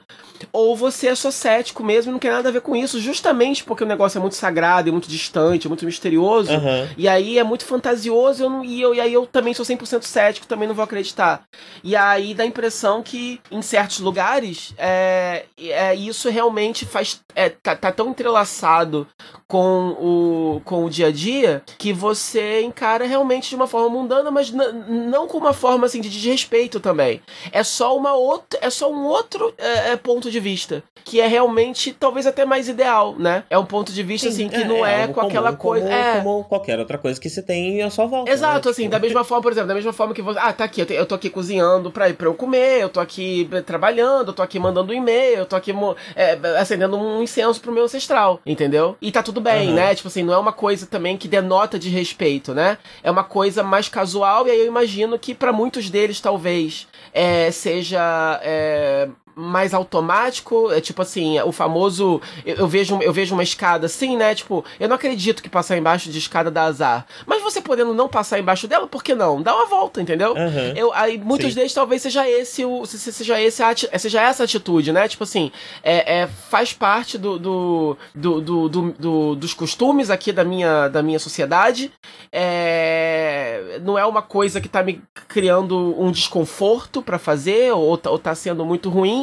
ou 0.51 0.75
você 0.75 1.07
é 1.07 1.15
só 1.15 1.31
cético 1.31 1.83
mesmo 1.83 2.11
e 2.11 2.13
não 2.13 2.19
quer 2.19 2.31
nada 2.31 2.49
a 2.49 2.51
ver 2.51 2.61
com 2.61 2.75
isso, 2.75 2.99
justamente 2.99 3.63
porque 3.63 3.83
o 3.83 3.87
negócio 3.87 4.17
é 4.17 4.21
muito 4.21 4.35
sagrado 4.35 4.89
e 4.89 4.91
muito 4.91 5.07
distante, 5.07 5.67
muito 5.67 5.85
misterioso, 5.85 6.51
uhum. 6.51 6.87
e 6.97 7.07
aí 7.07 7.37
é 7.37 7.43
muito 7.43 7.65
fantasioso 7.65 8.43
eu 8.43 8.49
não, 8.49 8.65
e, 8.65 8.81
eu, 8.81 8.93
e 8.93 9.01
aí 9.01 9.13
eu 9.13 9.25
também 9.25 9.53
sou 9.53 9.65
100% 9.65 10.03
cético, 10.03 10.47
também 10.47 10.67
não 10.67 10.75
vou 10.75 10.83
acreditar. 10.83 11.43
E 11.83 11.95
aí 11.95 12.33
dá 12.33 12.43
a 12.43 12.47
impressão 12.47 13.03
que 13.03 13.39
em 13.51 13.61
certos 13.61 13.99
lugares 13.99 14.73
é, 14.77 15.45
é 15.59 15.95
isso 15.95 16.29
realmente 16.29 16.85
faz 16.85 17.21
é, 17.35 17.49
tá, 17.49 17.75
tá 17.75 17.91
tão 17.91 18.09
entrelaçado 18.09 19.07
com 19.47 19.89
o, 19.99 20.61
com 20.65 20.85
o 20.85 20.89
dia 20.89 21.07
a 21.07 21.11
dia 21.11 21.61
que 21.77 21.93
você 21.93 22.61
encara 22.61 23.05
realmente 23.05 23.49
de 23.49 23.55
uma 23.55 23.67
forma 23.67 23.89
mundana, 23.89 24.31
mas 24.31 24.51
não 24.51 25.27
com 25.27 25.37
uma 25.37 25.53
forma 25.53 25.85
assim 25.85 26.01
de 26.01 26.09
desrespeito 26.09 26.79
também. 26.79 27.21
É 27.51 27.63
só 27.63 27.95
uma 27.95 28.13
outra, 28.13 28.59
é 28.61 28.69
só 28.69 28.91
um 28.91 29.05
outro 29.05 29.53
é, 29.57 29.91
é 29.91 29.95
ponto 29.95 30.31
de 30.31 30.32
vista 30.39 30.83
que 31.03 31.19
é 31.19 31.27
realmente 31.27 31.93
talvez 31.93 32.25
até 32.25 32.45
mais 32.45 32.67
ideal, 32.67 33.15
né? 33.17 33.43
É 33.49 33.57
um 33.57 33.65
ponto 33.65 33.91
de 33.91 34.01
vista 34.03 34.29
Sim, 34.29 34.45
assim 34.45 34.49
que 34.49 34.63
é, 34.63 34.65
não 34.65 34.85
é, 34.85 35.03
é 35.03 35.07
com 35.07 35.13
comum, 35.13 35.27
aquela 35.27 35.53
coisa, 35.53 35.85
como, 35.85 35.97
é 35.97 36.17
como 36.17 36.43
qualquer 36.45 36.79
outra 36.79 36.97
coisa 36.97 37.19
que 37.19 37.29
você 37.29 37.41
tem 37.41 37.81
à 37.81 37.89
sua 37.89 38.05
volta. 38.05 38.29
Né? 38.29 38.33
Exato, 38.33 38.67
né? 38.67 38.71
assim, 38.71 38.83
tipo... 38.83 38.91
da 38.91 38.99
mesma 38.99 39.23
forma, 39.23 39.41
por 39.41 39.51
exemplo, 39.51 39.67
da 39.67 39.73
mesma 39.73 39.93
forma 39.93 40.13
que 40.13 40.21
você, 40.21 40.39
ah, 40.39 40.53
tá 40.53 40.63
aqui, 40.63 40.81
eu, 40.81 40.85
te, 40.85 40.93
eu 40.93 41.05
tô 41.05 41.15
aqui 41.15 41.29
cozinhando 41.29 41.91
para 41.91 42.09
ir 42.09 42.13
para 42.13 42.27
eu 42.27 42.33
comer, 42.33 42.81
eu 42.81 42.89
tô 42.89 42.99
aqui 42.99 43.49
trabalhando, 43.65 44.29
eu 44.29 44.33
tô 44.33 44.41
aqui 44.41 44.59
mandando 44.59 44.93
um 44.93 44.95
e-mail, 44.95 45.39
eu 45.39 45.45
tô 45.45 45.55
aqui 45.55 45.73
é, 46.15 46.39
acendendo 46.57 46.97
um 46.97 47.21
incenso 47.21 47.59
pro 47.59 47.71
meu 47.71 47.83
ancestral, 47.83 48.39
entendeu? 48.45 48.95
E 49.01 49.11
tá 49.11 49.21
tudo 49.21 49.41
bem, 49.41 49.69
uhum. 49.69 49.75
né? 49.75 49.93
Tipo 49.95 50.07
assim, 50.07 50.23
não 50.23 50.33
é 50.33 50.37
uma 50.37 50.53
coisa 50.53 50.85
também 50.85 51.17
que 51.17 51.27
denota 51.27 51.77
de 51.77 51.89
respeito, 51.89 52.53
né? 52.53 52.77
É 53.03 53.11
uma 53.11 53.23
coisa 53.23 53.63
mais 53.63 53.89
casual 53.89 54.47
e 54.47 54.51
aí 54.51 54.59
eu 54.59 54.67
imagino 54.67 55.19
que 55.19 55.33
para 55.33 55.51
muitos 55.51 55.89
deles 55.89 56.21
talvez 56.21 56.87
é, 57.13 57.51
seja 57.51 58.39
é, 58.43 59.07
mais 59.35 59.73
automático, 59.73 60.71
é 60.71 60.79
tipo 60.79 61.01
assim, 61.01 61.39
o 61.41 61.51
famoso 61.51 62.21
eu, 62.45 62.57
eu, 62.57 62.67
vejo 62.67 62.99
eu 63.01 63.11
vejo 63.11 63.33
uma 63.33 63.43
escada 63.43 63.87
assim, 63.87 64.15
né? 64.15 64.35
Tipo, 64.35 64.63
eu 64.79 64.87
não 64.87 64.95
acredito 64.95 65.41
que 65.41 65.49
passar 65.49 65.77
embaixo 65.77 66.09
de 66.09 66.17
escada 66.17 66.51
dá 66.51 66.63
azar. 66.63 67.05
Mas 67.25 67.41
você 67.41 67.61
podendo 67.61 67.93
não 67.93 68.07
passar 68.07 68.39
embaixo 68.39 68.67
dela, 68.67 68.87
por 68.87 69.03
que 69.03 69.15
não? 69.15 69.41
Dá 69.41 69.55
uma 69.55 69.65
volta, 69.65 70.01
entendeu? 70.01 70.33
Uhum. 70.33 70.73
Eu 70.75 70.93
aí 70.93 71.17
muitos 71.17 71.49
Sim. 71.49 71.55
deles 71.55 71.73
talvez 71.73 72.01
seja 72.01 72.29
esse 72.29 72.63
o 72.63 72.85
seja 72.85 73.41
esse 73.41 73.63
seja 73.97 74.21
essa 74.21 74.43
atitude, 74.43 74.91
né? 74.91 75.07
Tipo 75.07 75.23
assim, 75.23 75.51
é, 75.81 76.19
é 76.19 76.27
faz 76.27 76.73
parte 76.73 77.17
do 77.17 77.39
do, 77.39 77.97
do, 78.13 78.41
do, 78.41 78.69
do, 78.99 79.35
dos 79.35 79.53
costumes 79.53 80.09
aqui 80.09 80.31
da 80.31 80.43
minha 80.43 80.87
da 80.87 81.01
minha 81.01 81.19
sociedade. 81.19 81.91
É, 82.31 83.79
não 83.83 83.97
é 83.97 84.05
uma 84.05 84.21
coisa 84.21 84.61
que 84.61 84.69
tá 84.69 84.83
me 84.83 85.01
criando 85.27 85.95
um 85.99 86.11
desconforto 86.11 87.01
para 87.01 87.17
fazer 87.17 87.71
ou, 87.73 87.99
ou 88.05 88.19
tá 88.19 88.35
sendo 88.35 88.65
muito 88.65 88.89
ruim 88.89 89.22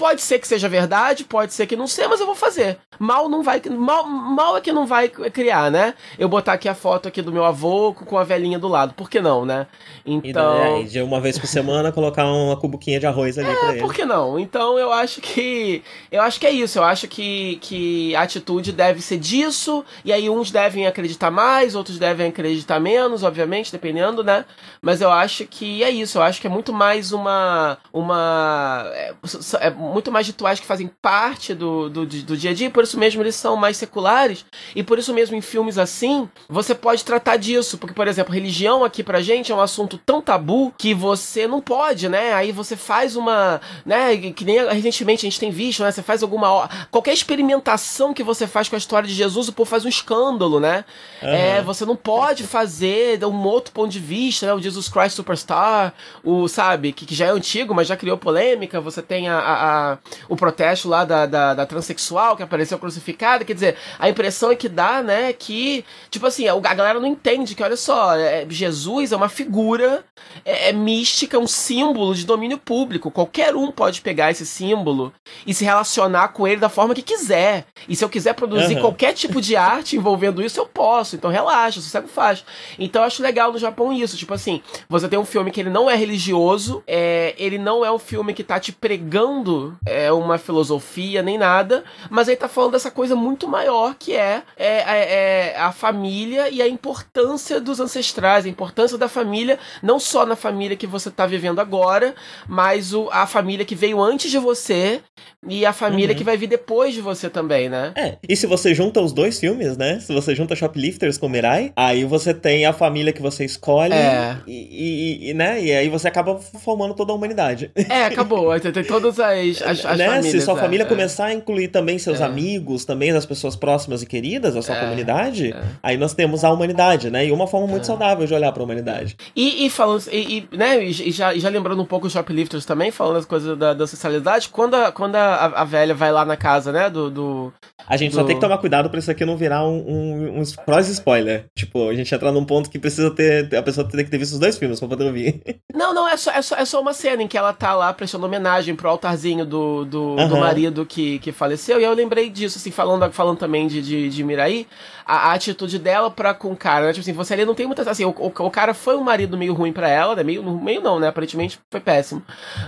Pode 0.00 0.22
ser 0.22 0.38
que 0.38 0.48
seja 0.48 0.66
verdade, 0.66 1.24
pode 1.24 1.52
ser 1.52 1.66
que 1.66 1.76
não 1.76 1.86
seja, 1.86 2.08
mas 2.08 2.20
eu 2.20 2.24
vou 2.24 2.34
fazer. 2.34 2.78
Mal 2.98 3.28
não 3.28 3.42
vai. 3.42 3.60
Mal, 3.68 4.06
mal 4.06 4.56
é 4.56 4.60
que 4.62 4.72
não 4.72 4.86
vai 4.86 5.08
criar, 5.08 5.70
né? 5.70 5.92
Eu 6.18 6.26
botar 6.26 6.54
aqui 6.54 6.70
a 6.70 6.74
foto 6.74 7.06
aqui 7.06 7.20
do 7.20 7.30
meu 7.30 7.44
avô 7.44 7.92
com 7.92 8.16
a 8.16 8.24
velhinha 8.24 8.58
do 8.58 8.66
lado. 8.66 8.94
Por 8.94 9.10
que 9.10 9.20
não, 9.20 9.44
né? 9.44 9.66
Então. 10.06 10.80
E 10.80 10.84
de 10.84 11.02
uma 11.02 11.20
vez 11.20 11.38
por 11.38 11.46
semana 11.46 11.92
colocar 11.92 12.24
uma 12.24 12.56
cubuquinha 12.56 12.98
de 12.98 13.06
arroz 13.06 13.36
ali 13.36 13.50
é, 13.50 13.54
pra 13.54 13.72
ele. 13.72 13.80
Por 13.80 13.92
que 13.92 14.06
não? 14.06 14.38
Então 14.38 14.78
eu 14.78 14.90
acho 14.90 15.20
que. 15.20 15.82
Eu 16.10 16.22
acho 16.22 16.40
que 16.40 16.46
é 16.46 16.50
isso. 16.50 16.78
Eu 16.78 16.84
acho 16.84 17.06
que, 17.06 17.58
que 17.60 18.16
a 18.16 18.22
atitude 18.22 18.72
deve 18.72 19.02
ser 19.02 19.18
disso. 19.18 19.84
E 20.02 20.14
aí 20.14 20.30
uns 20.30 20.50
devem 20.50 20.86
acreditar 20.86 21.30
mais, 21.30 21.74
outros 21.74 21.98
devem 21.98 22.28
acreditar 22.28 22.80
menos, 22.80 23.22
obviamente, 23.22 23.70
dependendo, 23.70 24.24
né? 24.24 24.46
Mas 24.80 25.02
eu 25.02 25.10
acho 25.10 25.46
que 25.46 25.84
é 25.84 25.90
isso. 25.90 26.16
Eu 26.16 26.22
acho 26.22 26.40
que 26.40 26.46
é 26.46 26.50
muito 26.50 26.72
mais 26.72 27.12
uma. 27.12 27.76
Uma. 27.92 28.90
É, 28.94 29.14
é 29.60 29.70
muito 29.90 30.10
mais 30.10 30.26
rituais 30.26 30.60
que 30.60 30.66
fazem 30.66 30.90
parte 31.00 31.54
do, 31.54 31.88
do, 31.88 32.06
do 32.06 32.36
dia 32.36 32.50
a 32.50 32.54
dia, 32.54 32.70
por 32.70 32.84
isso 32.84 32.98
mesmo 32.98 33.22
eles 33.22 33.34
são 33.34 33.56
mais 33.56 33.76
seculares, 33.76 34.44
e 34.74 34.82
por 34.82 34.98
isso 34.98 35.12
mesmo 35.12 35.36
em 35.36 35.40
filmes 35.40 35.78
assim, 35.78 36.28
você 36.48 36.74
pode 36.74 37.04
tratar 37.04 37.36
disso, 37.36 37.78
porque, 37.78 37.94
por 37.94 38.08
exemplo, 38.08 38.32
religião 38.32 38.84
aqui 38.84 39.02
pra 39.02 39.20
gente 39.20 39.52
é 39.52 39.54
um 39.54 39.60
assunto 39.60 39.98
tão 39.98 40.20
tabu 40.20 40.72
que 40.76 40.94
você 40.94 41.46
não 41.46 41.60
pode, 41.60 42.08
né? 42.08 42.32
Aí 42.32 42.52
você 42.52 42.76
faz 42.76 43.16
uma, 43.16 43.60
né, 43.84 44.16
que 44.16 44.44
nem 44.44 44.66
recentemente 44.68 45.26
a 45.26 45.28
gente 45.30 45.40
tem 45.40 45.50
visto, 45.50 45.82
né? 45.82 45.90
Você 45.90 46.02
faz 46.02 46.22
alguma 46.22 46.68
qualquer 46.90 47.12
experimentação 47.12 48.14
que 48.14 48.22
você 48.22 48.46
faz 48.46 48.68
com 48.68 48.76
a 48.76 48.78
história 48.78 49.08
de 49.08 49.14
Jesus, 49.14 49.48
o 49.48 49.52
povo 49.52 49.68
faz 49.68 49.84
um 49.84 49.88
escândalo, 49.88 50.60
né? 50.60 50.84
Uhum. 51.22 51.28
É, 51.28 51.62
você 51.62 51.84
não 51.84 51.96
pode 51.96 52.44
fazer 52.44 53.24
um 53.24 53.44
outro 53.44 53.72
ponto 53.72 53.90
de 53.90 53.98
vista, 53.98 54.46
né? 54.46 54.54
O 54.54 54.60
Jesus 54.60 54.88
Christ 54.88 55.16
Superstar, 55.16 55.94
o, 56.24 56.48
sabe, 56.48 56.92
que, 56.92 57.06
que 57.06 57.14
já 57.14 57.26
é 57.26 57.30
antigo, 57.30 57.74
mas 57.74 57.88
já 57.88 57.96
criou 57.96 58.16
polêmica, 58.16 58.80
você 58.80 59.02
tem 59.02 59.28
a, 59.28 59.38
a, 59.38 59.79
a 59.88 59.98
o 60.28 60.36
protesto 60.36 60.88
lá 60.88 61.04
da, 61.04 61.26
da, 61.26 61.54
da, 61.54 61.66
transexual 61.66 62.36
que 62.36 62.42
apareceu 62.42 62.78
crucificada. 62.78 63.44
Quer 63.44 63.54
dizer, 63.54 63.76
a 63.98 64.08
impressão 64.08 64.50
é 64.50 64.56
que 64.56 64.68
dá, 64.68 65.02
né, 65.02 65.32
que, 65.32 65.84
tipo 66.10 66.26
assim, 66.26 66.46
a, 66.48 66.52
a 66.52 66.74
galera 66.74 67.00
não 67.00 67.06
entende 67.06 67.54
que, 67.54 67.62
olha 67.62 67.76
só, 67.76 68.14
é, 68.16 68.46
Jesus 68.48 69.12
é 69.12 69.16
uma 69.16 69.28
figura 69.28 70.04
é, 70.44 70.68
é 70.68 70.72
mística, 70.72 71.38
um 71.38 71.46
símbolo 71.46 72.14
de 72.14 72.24
domínio 72.24 72.58
público. 72.58 73.10
Qualquer 73.10 73.54
um 73.54 73.70
pode 73.70 74.00
pegar 74.00 74.30
esse 74.30 74.46
símbolo 74.46 75.12
e 75.46 75.54
se 75.54 75.64
relacionar 75.64 76.28
com 76.28 76.46
ele 76.46 76.60
da 76.60 76.68
forma 76.68 76.94
que 76.94 77.02
quiser. 77.02 77.66
E 77.88 77.96
se 77.96 78.04
eu 78.04 78.08
quiser 78.08 78.34
produzir 78.34 78.74
uhum. 78.74 78.80
qualquer 78.80 79.12
tipo 79.12 79.40
de 79.40 79.56
arte 79.56 79.96
envolvendo 79.96 80.42
isso, 80.42 80.60
eu 80.60 80.66
posso. 80.66 81.16
Então 81.16 81.30
relaxa, 81.30 81.80
sossego 81.80 82.08
faz. 82.08 82.44
Então 82.78 83.02
eu 83.02 83.06
acho 83.06 83.22
legal 83.22 83.52
no 83.52 83.58
Japão 83.58 83.92
isso. 83.92 84.16
Tipo 84.16 84.34
assim, 84.34 84.62
você 84.88 85.08
tem 85.08 85.18
um 85.18 85.24
filme 85.24 85.50
que 85.50 85.60
ele 85.60 85.70
não 85.70 85.90
é 85.90 85.96
religioso, 85.96 86.82
é, 86.86 87.34
ele 87.38 87.58
não 87.58 87.84
é 87.84 87.90
um 87.90 87.98
filme 87.98 88.34
que 88.34 88.44
tá 88.44 88.58
te 88.58 88.72
pregando 88.72 89.69
é, 89.86 90.12
uma 90.12 90.38
filosofia 90.38 91.22
nem 91.22 91.38
nada, 91.38 91.84
mas 92.08 92.28
ele 92.28 92.36
tá 92.36 92.48
falando 92.48 92.72
dessa 92.72 92.90
coisa 92.90 93.14
muito 93.14 93.48
maior 93.48 93.94
que 93.98 94.14
é, 94.14 94.42
é, 94.56 94.76
é, 94.78 95.52
é 95.52 95.56
a 95.58 95.72
família 95.72 96.48
e 96.48 96.60
a 96.62 96.68
importância 96.68 97.60
dos 97.60 97.80
ancestrais, 97.80 98.46
a 98.46 98.48
importância 98.48 98.96
da 98.96 99.08
família, 99.08 99.58
não 99.82 99.98
só 99.98 100.24
na 100.26 100.36
família 100.36 100.76
que 100.76 100.86
você 100.86 101.10
tá 101.10 101.26
vivendo 101.26 101.60
agora, 101.60 102.14
mas 102.48 102.92
o, 102.92 103.08
a 103.10 103.26
família 103.26 103.64
que 103.64 103.74
veio 103.74 104.00
antes 104.00 104.30
de 104.30 104.38
você 104.38 105.00
e 105.48 105.64
a 105.64 105.72
família 105.72 106.10
uhum. 106.10 106.18
que 106.18 106.24
vai 106.24 106.36
vir 106.36 106.46
depois 106.46 106.94
de 106.94 107.00
você 107.00 107.30
também, 107.30 107.68
né? 107.68 107.92
É, 107.96 108.16
e 108.28 108.36
se 108.36 108.46
você 108.46 108.74
junta 108.74 109.00
os 109.00 109.12
dois 109.12 109.38
filmes, 109.38 109.76
né? 109.76 109.98
Se 110.00 110.12
você 110.12 110.34
junta 110.34 110.54
Shoplifters 110.54 111.16
com 111.16 111.28
Mirai, 111.28 111.72
aí 111.74 112.04
você 112.04 112.34
tem 112.34 112.66
a 112.66 112.72
família 112.72 113.12
que 113.12 113.22
você 113.22 113.44
escolhe 113.44 113.94
é. 113.94 114.36
e, 114.46 114.52
e, 114.52 115.30
e, 115.30 115.34
né? 115.34 115.62
E 115.62 115.72
aí 115.72 115.88
você 115.88 116.08
acaba 116.08 116.38
formando 116.38 116.94
toda 116.94 117.12
a 117.12 117.14
humanidade. 117.14 117.70
É, 117.88 118.04
acabou. 118.04 118.58
Tem 118.60 118.84
todas 118.84 119.18
as, 119.18 119.59
as, 119.62 119.84
as 119.84 119.98
né? 119.98 120.06
famílias. 120.06 120.30
Se 120.30 120.40
sua 120.40 120.54
é, 120.54 120.60
família 120.60 120.84
é. 120.84 120.86
começar 120.86 121.26
a 121.26 121.34
incluir 121.34 121.68
também 121.68 121.98
seus 121.98 122.20
é. 122.20 122.24
amigos, 122.24 122.84
também 122.84 123.10
as 123.10 123.26
pessoas 123.26 123.56
próximas 123.56 124.02
e 124.02 124.06
queridas 124.06 124.54
da 124.54 124.62
sua 124.62 124.76
é, 124.76 124.80
comunidade, 124.80 125.52
é. 125.52 125.62
aí 125.82 125.96
nós 125.96 126.14
temos 126.14 126.44
a 126.44 126.50
humanidade, 126.50 127.10
né? 127.10 127.26
E 127.26 127.32
uma 127.32 127.46
forma 127.46 127.66
muito 127.66 127.86
saudável 127.86 128.26
de 128.26 128.34
olhar 128.34 128.52
para 128.52 128.62
a 128.62 128.64
humanidade. 128.64 129.16
E, 129.34 129.66
e 129.66 129.70
falando, 129.70 130.02
e, 130.10 130.48
e, 130.52 130.56
né? 130.56 130.84
E 130.84 131.10
já, 131.10 131.34
já 131.34 131.48
lembrando 131.48 131.82
um 131.82 131.86
pouco 131.86 132.06
os 132.06 132.12
Shoplifters 132.12 132.64
também, 132.64 132.90
falando 132.90 133.18
as 133.18 133.26
coisas 133.26 133.56
da, 133.58 133.74
da 133.74 133.86
socialidade, 133.86 134.48
quando 134.48 134.74
a, 134.74 134.92
quando 134.92 135.16
a, 135.16 135.46
a 135.46 135.64
velha 135.64 135.94
vai 135.94 136.12
lá 136.12 136.24
na 136.24 136.36
casa, 136.36 136.72
né? 136.72 136.88
Do. 136.88 137.10
do 137.10 137.52
a 137.86 137.96
gente 137.96 138.12
do... 138.12 138.16
só 138.16 138.24
tem 138.24 138.36
que 138.36 138.40
tomar 138.40 138.58
cuidado 138.58 138.88
pra 138.90 138.98
isso 138.98 139.10
aqui 139.10 139.24
não 139.24 139.36
virar 139.36 139.64
um, 139.64 139.78
um, 139.78 140.38
um 140.38 140.42
spoiler. 140.42 141.46
Tipo, 141.54 141.88
a 141.88 141.94
gente 141.94 142.14
entrar 142.14 142.32
num 142.32 142.44
ponto 142.44 142.70
que 142.70 142.78
precisa 142.78 143.10
ter. 143.10 143.54
A 143.54 143.62
pessoa 143.62 143.88
tem 143.88 144.04
que 144.04 144.10
ter 144.10 144.18
visto 144.18 144.34
os 144.34 144.38
dois 144.38 144.56
filmes 144.56 144.78
pra 144.78 144.88
poder 144.88 145.04
ouvir. 145.04 145.40
Não, 145.74 145.94
não, 145.94 146.08
é 146.08 146.16
só, 146.16 146.30
é 146.32 146.42
só, 146.42 146.56
é 146.56 146.64
só 146.64 146.80
uma 146.80 146.92
cena 146.92 147.22
em 147.22 147.28
que 147.28 147.38
ela 147.38 147.52
tá 147.52 147.74
lá 147.74 147.92
prestando 147.92 148.26
homenagem 148.26 148.74
pro 148.74 148.88
altarzinho 148.88 149.39
do 149.44 149.70
do, 149.70 149.84
do, 149.84 150.02
uhum. 150.16 150.28
do 150.28 150.36
marido 150.36 150.86
que, 150.86 151.18
que 151.18 151.32
faleceu, 151.32 151.80
e 151.80 151.84
eu 151.84 151.92
lembrei 151.92 152.30
disso, 152.30 152.58
assim, 152.58 152.70
falando, 152.70 153.10
falando 153.12 153.38
também 153.38 153.66
de, 153.66 153.82
de, 153.82 154.08
de 154.08 154.24
Miraí, 154.24 154.66
a, 155.10 155.30
a, 155.30 155.32
atitude 155.32 155.78
dela 155.78 156.08
pra 156.08 156.32
com 156.32 156.52
o 156.52 156.56
cara, 156.56 156.86
né? 156.86 156.92
Tipo 156.92 157.00
assim, 157.00 157.12
você 157.12 157.34
ali 157.34 157.44
não 157.44 157.54
tem 157.54 157.66
muita. 157.66 157.88
Assim, 157.90 158.04
o, 158.04 158.10
o, 158.10 158.26
o 158.26 158.50
cara 158.50 158.72
foi 158.72 158.96
um 158.96 159.02
marido 159.02 159.36
meio 159.36 159.52
ruim 159.52 159.72
para 159.72 159.88
ela, 159.88 160.14
né? 160.14 160.22
Meio, 160.22 160.42
meio 160.42 160.80
não, 160.80 161.00
né? 161.00 161.08
Aparentemente 161.08 161.58
foi 161.68 161.80
péssimo. 161.80 162.22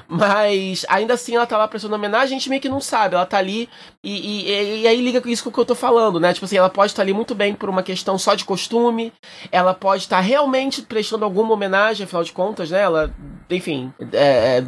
Mas 0.08 0.84
ainda 0.88 1.14
assim 1.14 1.36
ela 1.36 1.46
tá 1.46 1.56
lá 1.56 1.68
prestando 1.68 1.94
homenagem, 1.94 2.36
a 2.36 2.38
gente 2.38 2.50
meio 2.50 2.60
que 2.60 2.68
não 2.68 2.80
sabe. 2.80 3.14
Ela 3.14 3.24
tá 3.24 3.38
ali 3.38 3.68
e, 4.02 4.42
e, 4.50 4.80
e 4.82 4.88
aí 4.88 5.00
liga 5.00 5.20
com 5.20 5.28
isso 5.28 5.48
que 5.48 5.58
eu 5.58 5.64
tô 5.64 5.74
falando, 5.76 6.18
né? 6.18 6.32
Tipo 6.32 6.46
assim, 6.46 6.56
ela 6.56 6.68
pode 6.68 6.90
estar 6.90 7.02
tá 7.02 7.04
ali 7.04 7.12
muito 7.12 7.34
bem 7.34 7.54
por 7.54 7.68
uma 7.68 7.82
questão 7.82 8.18
só 8.18 8.34
de 8.34 8.44
costume, 8.44 9.12
ela 9.52 9.72
pode 9.72 10.02
estar 10.02 10.16
tá 10.16 10.22
realmente 10.22 10.82
prestando 10.82 11.24
alguma 11.24 11.52
homenagem, 11.52 12.04
afinal 12.04 12.24
de 12.24 12.32
contas, 12.32 12.70
né? 12.70 12.80
Ela, 12.80 13.14
enfim, 13.48 13.92
é, 14.12 14.58
é, 14.58 14.64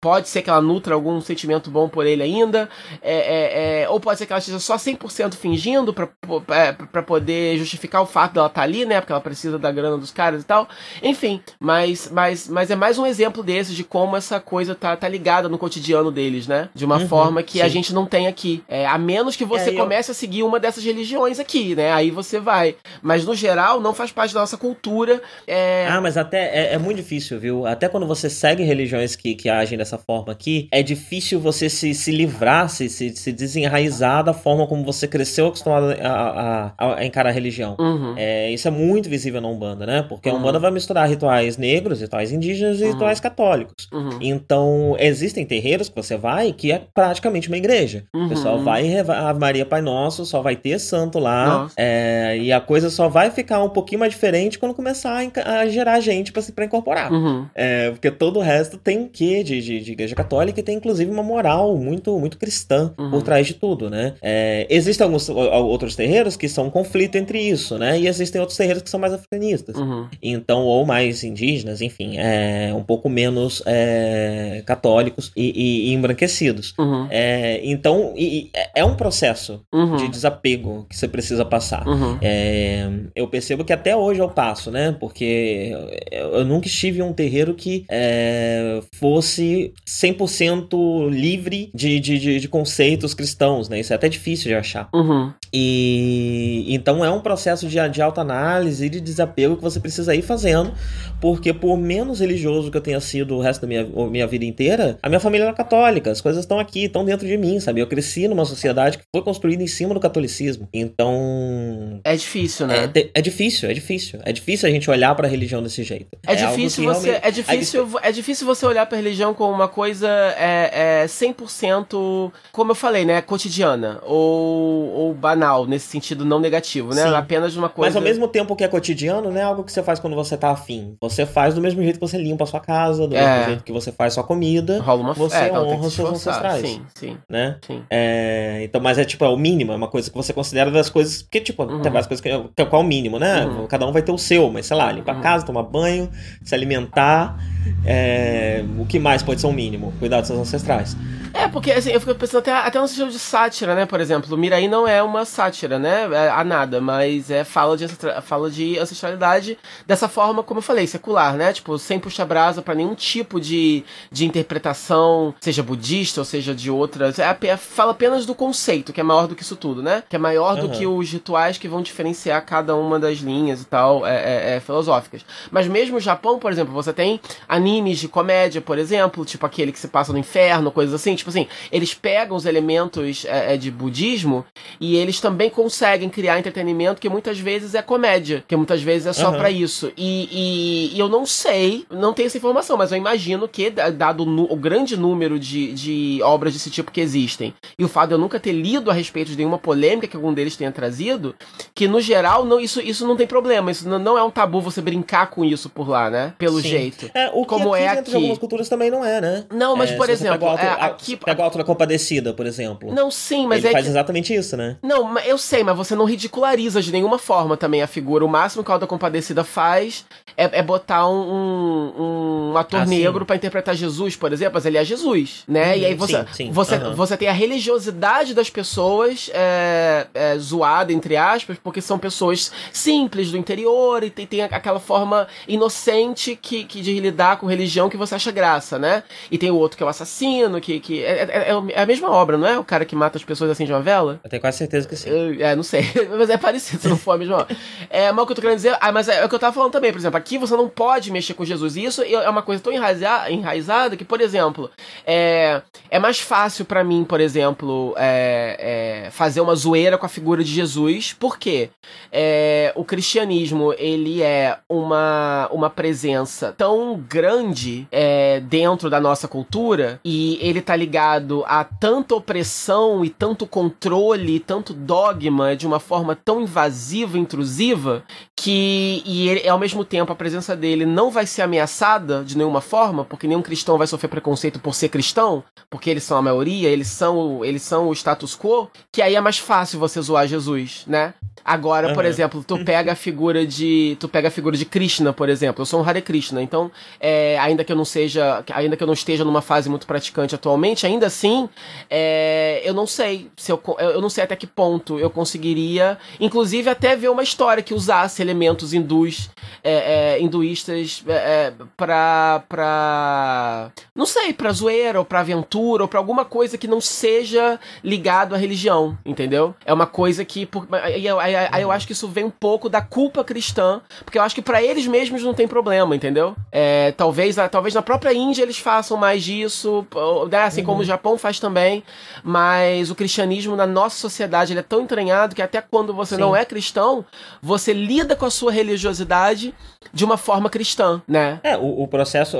pode 0.00 0.28
ser 0.28 0.40
que 0.40 0.48
ela 0.48 0.62
nutra 0.62 0.94
algum 0.94 1.20
sentimento 1.20 1.70
bom 1.70 1.88
por 1.88 2.06
ele 2.06 2.22
ainda, 2.22 2.70
é, 3.02 3.14
é, 3.14 3.82
é 3.82 3.88
ou 3.88 4.00
pode 4.00 4.18
ser 4.18 4.26
que 4.26 4.32
ela 4.32 4.38
esteja 4.38 4.58
só 4.58 4.76
100% 4.76 5.34
fingindo 5.34 5.92
pra, 5.92 6.08
pra, 6.46 6.72
pra 6.72 7.02
poder 7.10 7.58
justificar 7.58 8.00
o 8.02 8.06
fato 8.06 8.34
dela 8.34 8.46
estar 8.46 8.60
tá 8.60 8.64
ali, 8.64 8.84
né? 8.84 9.00
Porque 9.00 9.10
ela 9.10 9.20
precisa 9.20 9.58
da 9.58 9.72
grana 9.72 9.98
dos 9.98 10.12
caras 10.12 10.42
e 10.42 10.44
tal. 10.44 10.68
Enfim, 11.02 11.42
mas, 11.58 12.08
mas, 12.08 12.46
mas 12.46 12.70
é 12.70 12.76
mais 12.76 12.98
um 12.98 13.04
exemplo 13.04 13.42
desse 13.42 13.74
de 13.74 13.82
como 13.82 14.16
essa 14.16 14.38
coisa 14.38 14.76
tá, 14.76 14.96
tá 14.96 15.08
ligada 15.08 15.48
no 15.48 15.58
cotidiano 15.58 16.12
deles, 16.12 16.46
né? 16.46 16.68
De 16.72 16.84
uma 16.84 16.98
uhum, 16.98 17.08
forma 17.08 17.42
que 17.42 17.58
sim. 17.58 17.62
a 17.62 17.68
gente 17.68 17.92
não 17.92 18.06
tem 18.06 18.28
aqui. 18.28 18.62
É, 18.68 18.86
a 18.86 18.96
menos 18.96 19.34
que 19.34 19.44
você 19.44 19.70
é, 19.70 19.72
comece 19.72 20.10
eu... 20.10 20.12
a 20.12 20.14
seguir 20.14 20.44
uma 20.44 20.60
dessas 20.60 20.84
religiões 20.84 21.40
aqui, 21.40 21.74
né? 21.74 21.92
Aí 21.92 22.12
você 22.12 22.38
vai. 22.38 22.76
Mas 23.02 23.24
no 23.24 23.34
geral, 23.34 23.80
não 23.80 23.92
faz 23.92 24.12
parte 24.12 24.32
da 24.32 24.38
nossa 24.38 24.56
cultura. 24.56 25.20
É... 25.48 25.88
Ah, 25.90 26.00
mas 26.00 26.16
até 26.16 26.38
é, 26.56 26.74
é, 26.74 26.78
muito 26.78 26.98
difícil, 26.98 27.40
viu? 27.40 27.66
Até 27.66 27.88
quando 27.88 28.06
você 28.06 28.30
segue 28.30 28.62
religiões 28.62 29.16
que, 29.16 29.34
que 29.34 29.48
agem 29.48 29.76
dessa 29.76 29.98
forma 29.98 30.32
aqui, 30.32 30.68
é 30.70 30.80
difícil 30.80 31.40
você 31.40 31.68
se, 31.68 31.92
se 31.92 32.12
livrar, 32.12 32.68
se, 32.68 32.88
se, 32.88 33.16
se 33.16 33.32
desenraizar 33.32 34.22
da 34.22 34.32
forma 34.32 34.64
como 34.68 34.84
você 34.84 35.08
cresceu 35.08 35.48
acostumado 35.48 35.96
a, 36.00 36.72
a, 36.78 36.89
a 36.89 36.89
a 36.94 37.04
encarar 37.04 37.30
a 37.30 37.32
religião. 37.32 37.76
Uhum. 37.78 38.14
É, 38.16 38.50
isso 38.50 38.68
é 38.68 38.70
muito 38.70 39.08
visível 39.08 39.40
na 39.40 39.48
Umbanda, 39.48 39.86
né? 39.86 40.02
Porque 40.08 40.28
a 40.28 40.34
Umbanda 40.34 40.58
uhum. 40.58 40.62
vai 40.62 40.70
misturar 40.70 41.08
rituais 41.08 41.56
negros, 41.56 42.00
rituais 42.00 42.32
indígenas 42.32 42.80
e 42.80 42.84
uhum. 42.84 42.92
rituais 42.92 43.20
católicos. 43.20 43.88
Uhum. 43.92 44.18
Então, 44.20 44.96
existem 44.98 45.44
terreiros 45.44 45.88
que 45.88 45.96
você 45.96 46.16
vai 46.16 46.52
que 46.52 46.72
é 46.72 46.82
praticamente 46.92 47.48
uma 47.48 47.56
igreja. 47.56 48.04
O 48.14 48.28
pessoal 48.28 48.60
vai 48.60 48.98
a 48.98 49.32
Maria 49.34 49.64
Pai 49.64 49.80
Nosso, 49.80 50.24
só 50.24 50.42
vai 50.42 50.56
ter 50.56 50.78
santo 50.78 51.18
lá. 51.18 51.68
É, 51.76 52.36
e 52.38 52.52
a 52.52 52.60
coisa 52.60 52.90
só 52.90 53.08
vai 53.08 53.30
ficar 53.30 53.62
um 53.62 53.68
pouquinho 53.68 54.00
mais 54.00 54.12
diferente 54.12 54.58
quando 54.58 54.74
começar 54.74 55.20
a, 55.44 55.60
a 55.60 55.68
gerar 55.68 56.00
gente 56.00 56.32
pra, 56.32 56.42
pra 56.54 56.64
incorporar. 56.64 57.10
É, 57.54 57.90
porque 57.90 58.10
todo 58.10 58.38
o 58.38 58.42
resto 58.42 58.76
tem 58.76 59.08
quê 59.08 59.42
de, 59.42 59.60
de, 59.60 59.80
de, 59.80 59.92
igreja 59.92 60.14
católica 60.14 60.60
e 60.60 60.62
tem 60.62 60.76
inclusive 60.76 61.10
uma 61.10 61.22
moral 61.22 61.76
muito, 61.76 62.18
muito 62.18 62.38
cristã 62.38 62.92
por 63.10 63.22
trás 63.22 63.46
de 63.46 63.54
tudo, 63.54 63.90
né? 63.90 64.14
É, 64.22 64.66
existem 64.70 65.04
alguns 65.04 65.28
outros 65.28 65.96
terreiros 65.96 66.36
que 66.36 66.48
são 66.48 66.70
conflito 66.80 67.16
entre 67.16 67.38
isso, 67.38 67.78
né? 67.78 67.98
E 68.00 68.06
existem 68.06 68.40
outros 68.40 68.56
terreiros 68.56 68.82
que 68.82 68.90
são 68.90 68.98
mais 68.98 69.12
africanistas. 69.12 69.76
Uhum. 69.76 70.08
Então, 70.22 70.62
ou 70.62 70.86
mais 70.86 71.22
indígenas, 71.22 71.80
enfim, 71.80 72.16
é, 72.16 72.72
um 72.74 72.82
pouco 72.82 73.08
menos 73.08 73.62
é, 73.66 74.62
católicos 74.64 75.30
e, 75.36 75.50
e, 75.50 75.90
e 75.90 75.94
embranquecidos. 75.94 76.74
Uhum. 76.78 77.06
É, 77.10 77.60
então, 77.64 78.14
e, 78.16 78.50
é 78.74 78.84
um 78.84 78.94
processo 78.94 79.60
uhum. 79.72 79.96
de 79.96 80.08
desapego 80.08 80.86
que 80.88 80.96
você 80.96 81.06
precisa 81.06 81.44
passar. 81.44 81.86
Uhum. 81.86 82.18
É, 82.22 82.88
eu 83.14 83.28
percebo 83.28 83.64
que 83.64 83.72
até 83.72 83.94
hoje 83.94 84.20
eu 84.20 84.28
passo, 84.28 84.70
né? 84.70 84.96
Porque 84.98 85.72
eu 86.10 86.44
nunca 86.44 86.66
estive 86.66 87.00
em 87.00 87.02
um 87.02 87.12
terreiro 87.12 87.54
que 87.54 87.84
é, 87.90 88.80
fosse 88.94 89.72
100% 89.86 91.10
livre 91.10 91.70
de, 91.74 92.00
de, 92.00 92.18
de, 92.18 92.40
de, 92.40 92.48
conceitos 92.48 93.14
cristãos, 93.14 93.68
né? 93.68 93.80
Isso 93.80 93.92
é 93.92 93.96
até 93.96 94.08
difícil 94.08 94.48
de 94.48 94.54
achar. 94.54 94.88
Uhum. 94.94 95.32
E 95.52 96.66
então 96.68 97.04
é 97.04 97.10
um 97.10 97.20
processo 97.20 97.66
de, 97.66 97.76
de 97.88 98.02
alta 98.02 98.20
análise 98.20 98.86
e 98.86 98.88
de 98.88 99.00
desapego 99.00 99.56
que 99.56 99.62
você 99.62 99.80
precisa 99.80 100.14
ir 100.14 100.22
fazendo, 100.22 100.72
porque 101.20 101.52
por 101.52 101.76
menos 101.76 102.20
religioso 102.20 102.70
que 102.70 102.76
eu 102.76 102.80
tenha 102.80 103.00
sido 103.00 103.36
o 103.36 103.40
resto 103.40 103.62
da 103.62 103.66
minha, 103.66 103.84
minha 103.84 104.26
vida 104.26 104.44
inteira, 104.44 104.98
a 105.02 105.08
minha 105.08 105.20
família 105.20 105.44
era 105.44 105.52
católica, 105.52 106.10
as 106.10 106.20
coisas 106.20 106.44
estão 106.44 106.58
aqui, 106.58 106.84
estão 106.84 107.04
dentro 107.04 107.26
de 107.26 107.36
mim, 107.36 107.58
sabe? 107.60 107.80
Eu 107.80 107.86
cresci 107.86 108.28
numa 108.28 108.44
sociedade 108.44 108.98
que 108.98 109.04
foi 109.14 109.22
construída 109.22 109.62
em 109.62 109.66
cima 109.66 109.94
do 109.94 110.00
catolicismo. 110.00 110.68
Então. 110.72 112.00
É 112.04 112.14
difícil, 112.14 112.66
né? 112.66 112.90
É, 112.94 113.10
é 113.14 113.22
difícil, 113.22 113.68
é 113.68 113.74
difícil. 113.74 114.20
É 114.24 114.32
difícil 114.32 114.68
a 114.68 114.72
gente 114.72 114.90
olhar 114.90 115.14
para 115.14 115.26
a 115.26 115.30
religião 115.30 115.62
desse 115.62 115.82
jeito. 115.82 116.08
É, 116.26 116.32
é 116.32 116.36
difícil 116.36 116.84
você. 116.84 117.10
Realmente... 117.10 117.26
É 117.26 117.30
difícil, 117.30 117.88
é 118.02 118.12
difícil 118.12 118.46
você 118.46 118.66
olhar 118.66 118.86
para 118.86 118.96
a 118.96 119.00
religião 119.00 119.34
como 119.34 119.52
uma 119.52 119.68
coisa 119.68 120.08
é, 120.08 121.02
é 121.02 121.06
100%, 121.06 122.32
como 122.52 122.70
eu 122.70 122.74
falei, 122.74 123.04
né? 123.04 123.20
Cotidiana. 123.20 124.00
Ou, 124.04 124.90
ou 124.92 125.14
banal, 125.14 125.39
nesse 125.66 125.86
sentido 125.86 126.24
não 126.24 126.38
negativo, 126.38 126.94
né? 126.94 127.02
Sim. 127.02 127.14
Apenas 127.14 127.56
uma 127.56 127.68
coisa. 127.68 127.88
Mas 127.88 127.96
ao 127.96 128.02
mesmo 128.02 128.28
tempo 128.28 128.54
que 128.54 128.64
é 128.64 128.68
cotidiano, 128.68 129.30
não 129.30 129.40
é 129.40 129.42
algo 129.42 129.64
que 129.64 129.72
você 129.72 129.82
faz 129.82 129.98
quando 129.98 130.14
você 130.14 130.36
tá 130.36 130.50
afim. 130.50 130.96
Você 131.00 131.26
faz 131.26 131.54
do 131.54 131.60
mesmo 131.60 131.82
jeito 131.82 131.98
que 131.98 132.06
você 132.06 132.18
limpa 132.18 132.44
a 132.44 132.46
sua 132.46 132.60
casa, 132.60 133.06
do 133.06 133.16
é. 133.16 133.26
mesmo 133.26 133.44
jeito 133.46 133.64
que 133.64 133.72
você 133.72 133.92
faz 133.92 134.14
sua 134.14 134.24
comida. 134.24 134.80
Rola 134.80 135.00
uma 135.02 135.12
Você 135.14 135.36
é, 135.36 135.52
honra 135.52 135.86
os 135.86 135.92
seus 135.92 136.10
ancestrais. 136.10 136.66
Sim, 136.66 136.82
sim. 136.94 137.16
Né? 137.28 137.56
Sim. 137.66 137.82
É, 137.90 138.60
então, 138.64 138.80
mas 138.80 138.98
é 138.98 139.04
tipo, 139.04 139.24
é 139.24 139.28
o 139.28 139.36
mínimo, 139.36 139.72
é 139.72 139.76
uma 139.76 139.88
coisa 139.88 140.10
que 140.10 140.16
você 140.16 140.32
considera 140.32 140.70
das 140.70 140.88
coisas. 140.88 141.22
Porque, 141.22 141.40
tipo, 141.40 141.62
uhum. 141.62 141.80
tem 141.80 141.90
várias 141.90 142.06
coisas 142.06 142.20
que, 142.20 142.28
é 142.28 142.64
qual 142.64 142.82
é 142.82 142.84
o 142.84 142.88
mínimo, 142.88 143.18
né? 143.18 143.46
Uhum. 143.46 143.66
Cada 143.66 143.86
um 143.86 143.92
vai 143.92 144.02
ter 144.02 144.12
o 144.12 144.18
seu, 144.18 144.50
mas 144.50 144.66
sei 144.66 144.76
lá, 144.76 144.90
limpar 144.92 145.14
uhum. 145.14 145.20
a 145.20 145.22
casa, 145.22 145.46
tomar 145.46 145.62
banho, 145.62 146.10
se 146.42 146.54
alimentar. 146.54 147.38
É, 147.84 148.64
o 148.78 148.86
que 148.86 148.98
mais 148.98 149.22
pode 149.22 149.40
ser 149.40 149.46
um 149.46 149.52
mínimo? 149.52 149.92
Cuidar 149.98 150.20
dos 150.20 150.28
seus 150.28 150.38
ancestrais. 150.40 150.96
É, 151.32 151.48
porque 151.48 151.70
assim, 151.70 151.90
eu 151.90 152.00
fico 152.00 152.14
pensando 152.14 152.40
até, 152.40 152.52
até 152.52 152.80
no 152.80 152.88
sentido 152.88 153.10
de 153.10 153.18
sátira, 153.18 153.74
né? 153.74 153.86
Por 153.86 154.00
exemplo, 154.00 154.36
Miraí 154.36 154.68
não 154.68 154.86
é 154.86 155.02
uma 155.02 155.24
sátira, 155.30 155.78
né? 155.78 156.08
É, 156.12 156.28
a 156.28 156.42
nada, 156.42 156.80
mas 156.80 157.30
é 157.30 157.44
fala 157.44 157.76
de, 157.76 157.86
fala 158.22 158.50
de 158.50 158.78
ancestralidade 158.78 159.56
dessa 159.86 160.08
forma, 160.08 160.42
como 160.42 160.58
eu 160.58 160.62
falei, 160.62 160.86
secular, 160.86 161.36
né? 161.36 161.52
Tipo, 161.52 161.78
sem 161.78 161.98
puxar 161.98 162.24
brasa 162.24 162.60
para 162.60 162.74
nenhum 162.74 162.94
tipo 162.94 163.40
de, 163.40 163.84
de 164.10 164.26
interpretação, 164.26 165.34
seja 165.40 165.62
budista 165.62 166.20
ou 166.20 166.24
seja 166.24 166.54
de 166.54 166.70
outras. 166.70 167.18
É, 167.18 167.36
é, 167.42 167.56
fala 167.56 167.92
apenas 167.92 168.26
do 168.26 168.34
conceito, 168.34 168.92
que 168.92 169.00
é 169.00 169.04
maior 169.04 169.28
do 169.28 169.36
que 169.36 169.42
isso 169.42 169.56
tudo, 169.56 169.82
né? 169.82 170.02
Que 170.08 170.16
é 170.16 170.18
maior 170.18 170.56
uhum. 170.56 170.66
do 170.66 170.70
que 170.70 170.86
os 170.86 171.10
rituais 171.10 171.58
que 171.58 171.68
vão 171.68 171.80
diferenciar 171.80 172.44
cada 172.44 172.74
uma 172.74 172.98
das 172.98 173.18
linhas 173.18 173.62
e 173.62 173.66
tal, 173.66 174.04
é, 174.04 174.16
é, 174.16 174.56
é, 174.56 174.60
filosóficas. 174.60 175.24
Mas 175.50 175.68
mesmo 175.68 175.96
o 175.96 176.00
Japão, 176.00 176.38
por 176.38 176.50
exemplo, 176.50 176.74
você 176.74 176.92
tem 176.92 177.20
animes 177.48 177.98
de 177.98 178.08
comédia, 178.08 178.60
por 178.60 178.78
exemplo, 178.78 179.24
tipo 179.24 179.46
aquele 179.46 179.70
que 179.70 179.78
se 179.78 179.88
passa 179.88 180.12
no 180.12 180.18
inferno, 180.18 180.72
coisas 180.72 180.94
assim 180.94 181.14
Tipo 181.20 181.30
assim, 181.30 181.46
eles 181.70 181.94
pegam 181.94 182.36
os 182.36 182.46
elementos 182.46 183.24
é, 183.26 183.56
de 183.56 183.70
budismo 183.70 184.44
e 184.80 184.96
eles 184.96 185.19
também 185.20 185.50
conseguem 185.50 186.08
criar 186.08 186.38
entretenimento 186.38 187.00
que 187.00 187.08
muitas 187.08 187.38
vezes 187.38 187.74
é 187.74 187.82
comédia, 187.82 188.44
que 188.46 188.56
muitas 188.56 188.82
vezes 188.82 189.06
é 189.06 189.12
só 189.12 189.30
uhum. 189.30 189.38
para 189.38 189.50
isso. 189.50 189.92
E, 189.96 190.28
e, 190.30 190.96
e, 190.96 190.98
eu 190.98 191.08
não 191.08 191.26
sei, 191.26 191.84
não 191.90 192.12
tenho 192.12 192.26
essa 192.26 192.38
informação, 192.38 192.76
mas 192.76 192.92
eu 192.92 192.98
imagino 192.98 193.48
que, 193.48 193.70
dado 193.70 194.22
o 194.22 194.56
grande 194.56 194.96
número 194.96 195.38
de, 195.38 195.72
de 195.72 196.22
obras 196.22 196.52
desse 196.52 196.70
tipo 196.70 196.90
que 196.90 197.00
existem, 197.00 197.54
e 197.78 197.84
o 197.84 197.88
fato 197.88 198.08
de 198.08 198.14
eu 198.14 198.18
nunca 198.18 198.40
ter 198.40 198.52
lido 198.52 198.90
a 198.90 198.94
respeito 198.94 199.30
de 199.30 199.36
nenhuma 199.36 199.58
polêmica 199.58 200.06
que 200.06 200.16
algum 200.16 200.32
deles 200.32 200.56
tenha 200.56 200.72
trazido, 200.72 201.34
que 201.74 201.86
no 201.86 202.00
geral 202.00 202.44
não, 202.44 202.60
isso, 202.60 202.80
isso 202.80 203.06
não 203.06 203.16
tem 203.16 203.26
problema, 203.26 203.70
isso 203.70 203.88
não, 203.88 204.18
é 204.18 204.22
um 204.22 204.30
tabu 204.30 204.60
você 204.60 204.80
brincar 204.80 205.30
com 205.30 205.44
isso 205.44 205.68
por 205.68 205.88
lá, 205.88 206.10
né? 206.10 206.34
Pelo 206.38 206.60
Sim. 206.60 206.68
jeito. 206.68 207.10
É, 207.14 207.30
o 207.32 207.42
que 207.42 207.48
como 207.48 207.74
aqui, 207.74 207.84
é 207.84 207.88
aqui. 207.88 208.14
algumas 208.14 208.38
culturas 208.38 208.68
também 208.68 208.90
não 208.90 209.04
é, 209.04 209.20
né? 209.20 209.44
Não, 209.52 209.76
mas 209.76 209.90
é, 209.90 209.96
por 209.96 210.08
exemplo, 210.08 210.48
é, 210.48 210.68
aqui. 210.80 211.16
Pega 211.16 211.40
o 211.40 211.44
Alto 211.44 211.58
da 211.58 211.64
Compadecida, 211.64 212.32
por 212.32 212.46
exemplo. 212.46 212.92
Não, 212.92 213.10
sim, 213.10 213.46
mas 213.46 213.58
Ele 213.58 213.68
é. 213.68 213.72
faz 213.72 213.84
que... 213.84 213.90
exatamente 213.90 214.34
isso, 214.34 214.56
né? 214.56 214.76
Não, 214.82 215.04
eu 215.24 215.38
sei, 215.38 215.62
mas 215.64 215.76
você 215.76 215.94
não 215.94 216.04
ridiculariza 216.04 216.80
de 216.80 216.92
nenhuma 216.92 217.18
forma 217.18 217.56
também 217.56 217.82
a 217.82 217.86
figura. 217.86 218.24
O 218.24 218.28
máximo 218.28 218.62
que 218.62 218.70
o 218.70 218.72
Alto 218.72 218.82
da 218.82 218.86
Compadecida 218.86 219.44
faz 219.44 220.04
é, 220.36 220.58
é 220.58 220.62
botar 220.62 221.08
um, 221.08 221.20
um, 221.20 222.50
um 222.52 222.56
ator 222.56 222.80
ah, 222.80 222.86
negro 222.86 223.26
para 223.26 223.36
interpretar 223.36 223.74
Jesus, 223.74 224.16
por 224.16 224.32
exemplo, 224.32 224.54
mas 224.54 224.66
ele 224.66 224.78
é 224.78 224.84
Jesus, 224.84 225.44
né? 225.46 225.72
Uhum, 225.72 225.78
e 225.78 225.86
aí 225.86 225.94
você, 225.94 226.18
sim, 226.18 226.26
sim. 226.32 226.52
Você, 226.52 226.76
uhum. 226.76 226.94
você 226.94 227.16
tem 227.16 227.28
a 227.28 227.32
religiosidade 227.32 228.34
das 228.34 228.50
pessoas 228.50 229.30
é, 229.34 230.06
é, 230.14 230.38
zoada, 230.38 230.92
entre 230.92 231.16
aspas, 231.16 231.58
porque 231.62 231.80
são 231.80 231.98
pessoas 231.98 232.52
simples 232.72 233.30
do 233.30 233.36
interior 233.36 234.02
e 234.02 234.10
tem, 234.10 234.26
tem 234.26 234.42
aquela 234.42 234.80
forma 234.80 235.26
inocente 235.46 236.38
que, 236.40 236.64
que 236.64 236.80
de 236.80 236.98
lidar 237.00 237.38
com 237.38 237.46
religião 237.46 237.88
que 237.88 237.96
você 237.96 238.14
acha 238.14 238.30
graça, 238.30 238.78
né? 238.78 239.02
E 239.30 239.38
tem 239.38 239.50
o 239.50 239.56
outro 239.56 239.76
que 239.76 239.82
é 239.82 239.86
o 239.86 239.88
assassino, 239.88 240.60
que, 240.60 240.80
que 240.80 241.02
é, 241.02 241.22
é, 241.22 241.50
é, 241.50 241.72
é, 241.74 241.82
a 241.82 241.86
mesma 241.86 242.10
obra, 242.10 242.36
não 242.36 242.46
é? 242.46 242.58
O 242.58 242.64
cara 242.64 242.84
que 242.84 242.96
mata 242.96 243.18
as 243.18 243.24
pessoas 243.24 243.50
assim 243.50 243.64
de 243.64 243.72
uma 243.72 243.80
vela? 243.80 244.20
Eu 244.22 244.30
tenho 244.30 244.40
quase 244.40 244.58
certeza 244.58 244.88
que 244.90 244.96
sim. 244.96 245.08
Eu, 245.08 245.46
é, 245.46 245.56
não 245.56 245.62
sei. 245.62 245.84
mas 246.18 246.28
é 246.28 246.36
parecido, 246.36 246.82
se 246.82 246.88
não 246.88 246.96
for 246.96 247.12
a 247.12 247.18
mesma. 247.18 247.46
É, 247.88 248.12
mas 248.12 248.22
o 248.22 248.26
que 248.26 248.32
eu 248.32 248.36
tô 248.36 248.42
querendo 248.42 248.56
dizer. 248.56 248.76
Ah, 248.80 248.92
mas 248.92 249.08
é, 249.08 249.20
é, 249.20 249.24
o 249.24 249.28
que 249.28 249.34
eu 249.34 249.38
tava 249.38 249.54
falando 249.54 249.72
também, 249.72 249.92
por 249.92 249.98
exemplo, 249.98 250.18
aqui 250.18 250.36
você 250.36 250.56
não 250.56 250.68
pode 250.68 251.10
mexer 251.10 251.34
com 251.34 251.44
Jesus. 251.44 251.76
E 251.76 251.84
isso 251.84 252.02
é 252.02 252.28
uma 252.28 252.42
coisa 252.42 252.62
tão 252.62 252.72
enraizada, 252.72 253.30
enraizada 253.30 253.96
que, 253.96 254.04
por 254.04 254.20
exemplo, 254.20 254.70
é, 255.06 255.62
é 255.88 255.98
mais 255.98 256.20
fácil 256.20 256.64
para 256.64 256.84
mim, 256.84 257.04
por 257.04 257.20
exemplo, 257.20 257.94
é, 257.96 259.06
é, 259.06 259.10
fazer 259.10 259.40
uma 259.40 259.54
zoeira 259.54 259.96
com 259.96 260.06
a 260.06 260.08
figura 260.08 260.42
de 260.42 260.50
Jesus. 260.50 261.14
Por 261.18 261.38
quê? 261.38 261.70
É, 262.12 262.72
o 262.74 262.84
cristianismo, 262.84 263.72
ele 263.78 264.22
é 264.22 264.58
uma, 264.68 265.48
uma 265.52 265.70
presença 265.70 266.54
tão 266.56 266.98
grande 266.98 267.86
é, 267.90 268.40
dentro 268.40 268.90
da 268.90 269.00
nossa 269.00 269.28
cultura 269.28 270.00
e 270.04 270.38
ele 270.40 270.60
tá 270.60 270.74
ligado 270.74 271.44
a 271.46 271.64
tanta 271.64 272.14
opressão 272.14 273.04
e 273.04 273.10
tanto 273.10 273.46
controle 273.46 274.36
e 274.36 274.40
tanto 274.40 274.72
dogma 274.80 275.54
de 275.54 275.66
uma 275.66 275.78
forma 275.78 276.16
tão 276.16 276.40
invasiva, 276.40 277.18
intrusiva, 277.18 278.02
que 278.36 279.02
e 279.04 279.28
ele, 279.28 279.48
ao 279.48 279.58
mesmo 279.58 279.84
tempo 279.84 280.12
a 280.12 280.16
presença 280.16 280.56
dele 280.56 280.86
não 280.86 281.10
vai 281.10 281.26
ser 281.26 281.42
ameaçada 281.42 282.24
de 282.24 282.36
nenhuma 282.36 282.60
forma, 282.60 283.04
porque 283.04 283.26
nenhum 283.26 283.42
cristão 283.42 283.78
vai 283.78 283.86
sofrer 283.86 284.08
preconceito 284.08 284.58
por 284.58 284.74
ser 284.74 284.88
cristão, 284.88 285.44
porque 285.68 285.90
eles 285.90 286.04
são 286.04 286.16
a 286.16 286.22
maioria, 286.22 286.68
eles 286.68 286.88
são, 286.88 287.44
eles 287.44 287.62
são 287.62 287.88
o 287.88 287.92
status 287.92 288.36
quo, 288.36 288.70
que 288.92 289.02
aí 289.02 289.14
é 289.14 289.20
mais 289.20 289.38
fácil 289.38 289.78
você 289.78 290.00
zoar 290.00 290.26
Jesus, 290.26 290.84
né? 290.86 291.14
Agora, 291.50 291.88
uhum. 291.88 291.94
por 291.94 292.04
exemplo, 292.04 292.44
tu 292.46 292.64
pega 292.64 292.92
a 292.92 292.94
figura 292.94 293.44
de. 293.44 293.96
Tu 293.98 294.08
pega 294.08 294.28
a 294.28 294.30
figura 294.30 294.56
de 294.56 294.64
Krishna, 294.64 295.12
por 295.12 295.28
exemplo. 295.28 295.62
Eu 295.62 295.66
sou 295.66 295.80
um 295.80 295.82
Hare 295.82 296.00
Krishna, 296.00 296.40
então, 296.40 296.70
é, 297.00 297.36
ainda 297.40 297.64
que 297.64 297.72
eu 297.72 297.76
não 297.76 297.84
seja. 297.84 298.44
Ainda 298.54 298.76
que 298.76 298.82
eu 298.84 298.86
não 298.86 298.94
esteja 298.94 299.24
numa 299.24 299.42
fase 299.42 299.68
muito 299.68 299.84
praticante 299.84 300.32
atualmente, 300.32 300.86
ainda 300.86 301.06
assim, 301.08 301.48
é, 301.90 302.62
eu 302.62 302.72
não 302.72 302.86
sei 302.86 303.32
se 303.36 303.50
eu, 303.50 303.60
eu 303.80 304.00
não 304.00 304.08
sei 304.08 304.22
até 304.22 304.36
que 304.36 304.46
ponto 304.46 305.00
eu 305.00 305.10
conseguiria, 305.10 305.98
inclusive, 306.20 306.70
até 306.70 306.94
ver 306.94 307.08
uma 307.08 307.24
história 307.24 307.64
que 307.64 307.74
usasse 307.74 308.22
elementos 308.22 308.72
hindus, 308.72 309.28
é, 309.64 310.18
é 310.18 310.22
hinduístas 310.22 311.02
é, 311.08 311.12
é, 311.12 311.52
pra, 311.76 312.44
pra. 312.48 313.72
Não 313.92 314.06
sei, 314.06 314.32
pra 314.32 314.52
zoeira, 314.52 315.00
ou 315.00 315.04
pra 315.04 315.18
aventura, 315.18 315.82
ou 315.82 315.88
pra 315.88 315.98
alguma 315.98 316.24
coisa 316.24 316.56
que 316.56 316.68
não 316.68 316.80
seja 316.80 317.58
ligado 317.82 318.36
à 318.36 318.38
religião, 318.38 318.96
entendeu? 319.04 319.52
É 319.64 319.74
uma 319.74 319.86
coisa 319.86 320.24
que. 320.24 320.46
Por, 320.46 320.68
eu, 320.94 321.18
aí, 321.40 321.48
aí, 321.52 321.62
eu 321.62 321.70
acho 321.70 321.86
que 321.86 321.92
isso 321.92 322.08
vem 322.08 322.24
um 322.24 322.30
pouco 322.30 322.68
da 322.68 322.80
culpa 322.80 323.24
cristã, 323.24 323.80
porque 324.04 324.18
eu 324.18 324.22
acho 324.22 324.34
que 324.34 324.42
para 324.42 324.62
eles 324.62 324.86
mesmos 324.86 325.22
não 325.22 325.34
tem 325.34 325.48
problema, 325.48 325.94
entendeu? 325.94 326.36
É, 326.52 326.92
talvez, 326.92 327.36
talvez 327.50 327.74
na 327.74 327.82
própria 327.82 328.12
Índia 328.12 328.42
eles 328.42 328.58
façam 328.58 328.96
mais 328.96 329.22
disso, 329.22 329.86
né? 330.30 330.42
assim 330.42 330.60
uhum. 330.60 330.66
como 330.66 330.80
o 330.80 330.84
Japão 330.84 331.16
faz 331.16 331.40
também, 331.40 331.82
mas 332.22 332.90
o 332.90 332.94
cristianismo 332.94 333.56
na 333.56 333.66
nossa 333.66 333.96
sociedade 333.96 334.52
ele 334.52 334.60
é 334.60 334.64
tão 334.64 334.82
entranhado 334.82 335.34
que 335.34 335.42
até 335.42 335.60
quando 335.60 335.94
você 335.94 336.14
Sim. 336.14 336.20
não 336.20 336.34
é 336.34 336.44
cristão, 336.44 337.04
você 337.42 337.72
lida 337.72 338.14
com 338.14 338.26
a 338.26 338.30
sua 338.30 338.52
religiosidade 338.52 339.54
de 339.92 340.04
uma 340.04 340.16
forma 340.16 340.50
cristã, 340.50 341.00
né? 341.06 341.40
É, 341.42 341.56
o, 341.56 341.82
o 341.82 341.88
processo, 341.88 342.38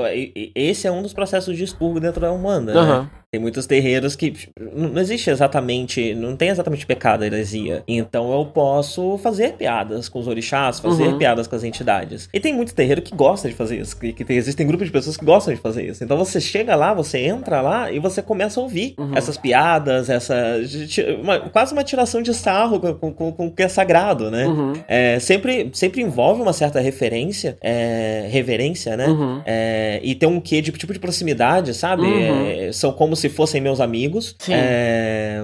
esse 0.55 0.87
é 0.87 0.91
um 0.91 1.01
dos 1.01 1.13
processos 1.13 1.57
de 1.57 1.63
expurgo 1.63 1.99
dentro 1.99 2.21
da 2.21 2.31
Umbanda, 2.31 2.73
uhum. 2.73 3.01
né? 3.01 3.09
Tem 3.33 3.39
muitos 3.39 3.65
terreiros 3.65 4.13
que 4.13 4.33
não 4.59 4.99
existe 4.99 5.29
exatamente, 5.29 6.13
não 6.13 6.35
tem 6.35 6.49
exatamente 6.49 6.85
pecado, 6.85 7.23
heresia. 7.23 7.81
Então 7.87 8.29
eu 8.33 8.45
posso 8.45 9.17
fazer 9.19 9.53
piadas 9.53 10.09
com 10.09 10.19
os 10.19 10.27
orixás, 10.27 10.81
fazer 10.81 11.07
uhum. 11.07 11.17
piadas 11.17 11.47
com 11.47 11.55
as 11.55 11.63
entidades. 11.63 12.27
E 12.33 12.41
tem 12.41 12.53
muito 12.53 12.75
terreiro 12.75 13.01
que 13.01 13.15
gosta 13.15 13.47
de 13.47 13.55
fazer 13.55 13.79
isso, 13.79 13.97
que, 13.97 14.11
que 14.11 14.25
tem, 14.25 14.35
existem 14.35 14.67
grupos 14.67 14.87
de 14.87 14.91
pessoas 14.91 15.15
que 15.15 15.23
gostam 15.23 15.53
de 15.53 15.61
fazer 15.61 15.85
isso. 15.85 16.03
Então 16.03 16.17
você 16.17 16.41
chega 16.41 16.75
lá, 16.75 16.93
você 16.93 17.19
entra 17.19 17.61
lá 17.61 17.89
e 17.89 17.99
você 17.99 18.21
começa 18.21 18.59
a 18.59 18.63
ouvir 18.63 18.95
uhum. 18.97 19.15
essas 19.15 19.37
piadas, 19.37 20.09
essa 20.09 20.35
uma, 21.23 21.39
quase 21.39 21.71
uma 21.71 21.85
tiração 21.85 22.21
de 22.21 22.33
sarro 22.33 22.81
com, 22.81 23.13
com, 23.13 23.31
com 23.31 23.47
o 23.47 23.51
que 23.51 23.63
é 23.63 23.69
sagrado, 23.69 24.29
né? 24.29 24.45
Uhum. 24.45 24.73
É, 24.89 25.19
sempre, 25.19 25.69
sempre 25.71 26.01
envolve 26.01 26.41
uma 26.41 26.51
certa 26.51 26.81
referência, 26.81 27.57
é, 27.61 28.27
reverência, 28.29 28.97
né? 28.97 29.07
Uhum. 29.07 29.41
É, 29.45 30.01
e 30.03 30.15
tem 30.15 30.27
um 30.27 30.41
quê 30.41 30.61
de 30.61 30.69
tipo 30.73 30.91
de 30.91 30.99
proximidade, 30.99 31.73
sabe? 31.73 32.03
Uhum. 32.03 32.45
É, 32.45 32.73
são 32.73 32.91
como 32.91 33.20
se 33.21 33.29
fossem 33.29 33.61
meus 33.61 33.79
amigos. 33.79 34.35
Sim. 34.39 34.53
É, 34.53 35.41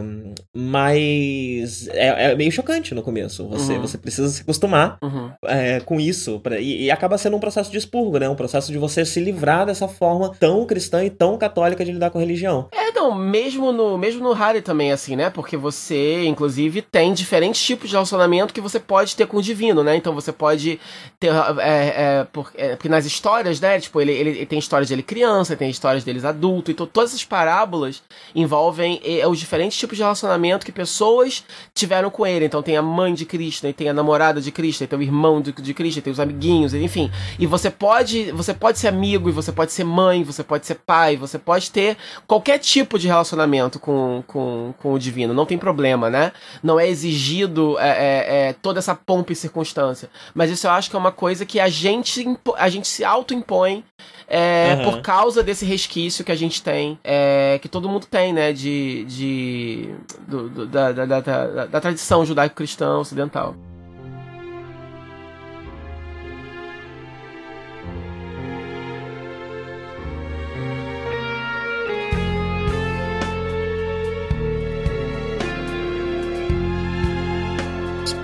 mas 0.59 1.88
é, 1.89 2.31
é, 2.31 2.35
meio 2.35 2.51
chocante 2.51 2.95
no 2.95 3.03
começo. 3.03 3.47
Você, 3.49 3.73
uhum. 3.73 3.81
você 3.81 3.95
precisa 3.95 4.27
se 4.27 4.41
acostumar 4.41 4.97
uhum. 5.03 5.29
é, 5.43 5.79
com 5.81 5.99
isso. 5.99 6.39
Pra, 6.39 6.59
e, 6.59 6.85
e, 6.85 6.91
acaba 6.91 7.15
sendo 7.15 7.38
um 7.38 7.39
processo 7.39 7.69
de 7.69 7.77
expurgo, 7.77 8.17
né? 8.17 8.27
Um 8.27 8.35
processo 8.35 8.71
de 8.71 8.79
você 8.79 9.05
se 9.05 9.19
livrar 9.19 9.67
dessa 9.67 9.88
forma 9.88 10.34
tão 10.39 10.65
cristã 10.65 11.03
e 11.05 11.11
tão 11.11 11.38
católica 11.38 11.85
de 11.85 11.91
lidar 11.91 12.09
com 12.09 12.17
a 12.17 12.21
religião. 12.21 12.69
É, 12.71 12.91
não, 12.91 13.13
mesmo 13.13 13.71
no, 13.71 13.99
mesmo 13.99 14.23
no 14.23 14.34
Harry 14.34 14.63
também, 14.63 14.91
assim, 14.91 15.15
né? 15.15 15.29
Porque 15.29 15.55
você, 15.55 16.25
inclusive, 16.25 16.81
tem 16.81 17.13
diferentes 17.13 17.63
tipos 17.63 17.89
de 17.89 17.95
relacionamento 17.95 18.51
que 18.51 18.59
você 18.61 18.79
pode 18.79 19.15
ter 19.15 19.27
com 19.27 19.38
o 19.38 19.41
divino, 19.43 19.84
né? 19.84 19.95
Então 19.95 20.11
você 20.11 20.31
pode 20.31 20.79
ter. 21.19 21.31
É, 21.59 22.21
é, 22.21 22.27
por, 22.34 22.51
é, 22.55 22.75
porque 22.75 22.89
nas 22.89 23.05
histórias, 23.05 23.61
né? 23.61 23.79
Tipo, 23.79 24.01
ele, 24.01 24.11
ele, 24.11 24.29
ele 24.31 24.45
tem 24.47 24.57
histórias 24.57 24.89
dele 24.89 25.03
criança, 25.03 25.55
tem 25.55 25.69
histórias 25.69 26.03
deles 26.03 26.25
adulto, 26.25 26.71
então 26.71 26.88
todas 26.88 27.11
essas 27.11 27.23
parábolas 27.23 28.01
envolvem 28.34 28.99
é, 29.03 29.27
os 29.27 29.38
diferentes 29.38 29.77
tipos 29.77 29.95
de 29.95 30.01
relacionamento 30.01 30.46
que 30.65 30.71
pessoas 30.71 31.43
tiveram 31.73 32.09
com 32.09 32.25
ele. 32.25 32.45
Então 32.45 32.61
tem 32.61 32.77
a 32.77 32.81
mãe 32.81 33.13
de 33.13 33.25
Krishna, 33.25 33.69
e 33.69 33.73
tem 33.73 33.89
a 33.89 33.93
namorada 33.93 34.39
de 34.39 34.51
Krishna, 34.51 34.87
tem 34.87 34.99
o 34.99 35.01
irmão 35.01 35.41
de, 35.41 35.51
de 35.51 35.73
Krishna, 35.73 36.01
tem 36.01 36.11
os 36.11 36.19
amiguinhos, 36.19 36.73
enfim. 36.73 37.11
E 37.37 37.45
você 37.45 37.69
pode, 37.69 38.31
você 38.31 38.53
pode 38.53 38.79
ser 38.79 38.87
amigo, 38.87 39.29
e 39.29 39.31
você 39.31 39.51
pode 39.51 39.71
ser 39.71 39.83
mãe, 39.83 40.23
você 40.23 40.43
pode 40.43 40.65
ser 40.65 40.75
pai, 40.75 41.17
você 41.17 41.37
pode 41.37 41.71
ter 41.71 41.97
qualquer 42.25 42.59
tipo 42.59 42.97
de 42.97 43.07
relacionamento 43.07 43.79
com, 43.79 44.23
com, 44.27 44.73
com 44.77 44.93
o 44.93 44.99
divino. 44.99 45.33
Não 45.33 45.45
tem 45.45 45.57
problema, 45.57 46.09
né? 46.09 46.31
Não 46.61 46.79
é 46.79 46.87
exigido 46.87 47.77
é, 47.79 47.89
é, 47.89 48.49
é, 48.49 48.53
toda 48.53 48.79
essa 48.79 48.95
pompa 48.95 49.33
e 49.33 49.35
circunstância. 49.35 50.09
Mas 50.33 50.51
isso 50.51 50.67
eu 50.67 50.71
acho 50.71 50.89
que 50.89 50.95
é 50.95 50.99
uma 50.99 51.11
coisa 51.11 51.45
que 51.45 51.59
a 51.59 51.69
gente, 51.69 52.25
a 52.57 52.69
gente 52.69 52.87
se 52.87 53.03
auto-impõe 53.03 53.83
é, 54.27 54.75
uhum. 54.77 54.91
por 54.91 55.01
causa 55.01 55.41
desse 55.41 55.65
resquício 55.65 56.23
que 56.23 56.31
a 56.31 56.35
gente 56.35 56.61
tem, 56.61 56.99
é, 57.03 57.59
que 57.61 57.69
todo 57.69 57.87
mundo 57.87 58.05
tem, 58.05 58.33
né, 58.33 58.51
de, 58.51 59.05
de 59.05 59.89
do, 60.27 60.49
do, 60.49 60.67
da, 60.67 60.91
da, 60.91 61.05
da, 61.05 61.19
da, 61.21 61.65
da 61.65 61.81
tradição 61.81 62.25
judaico-cristã 62.25 62.97
ocidental. 62.97 63.55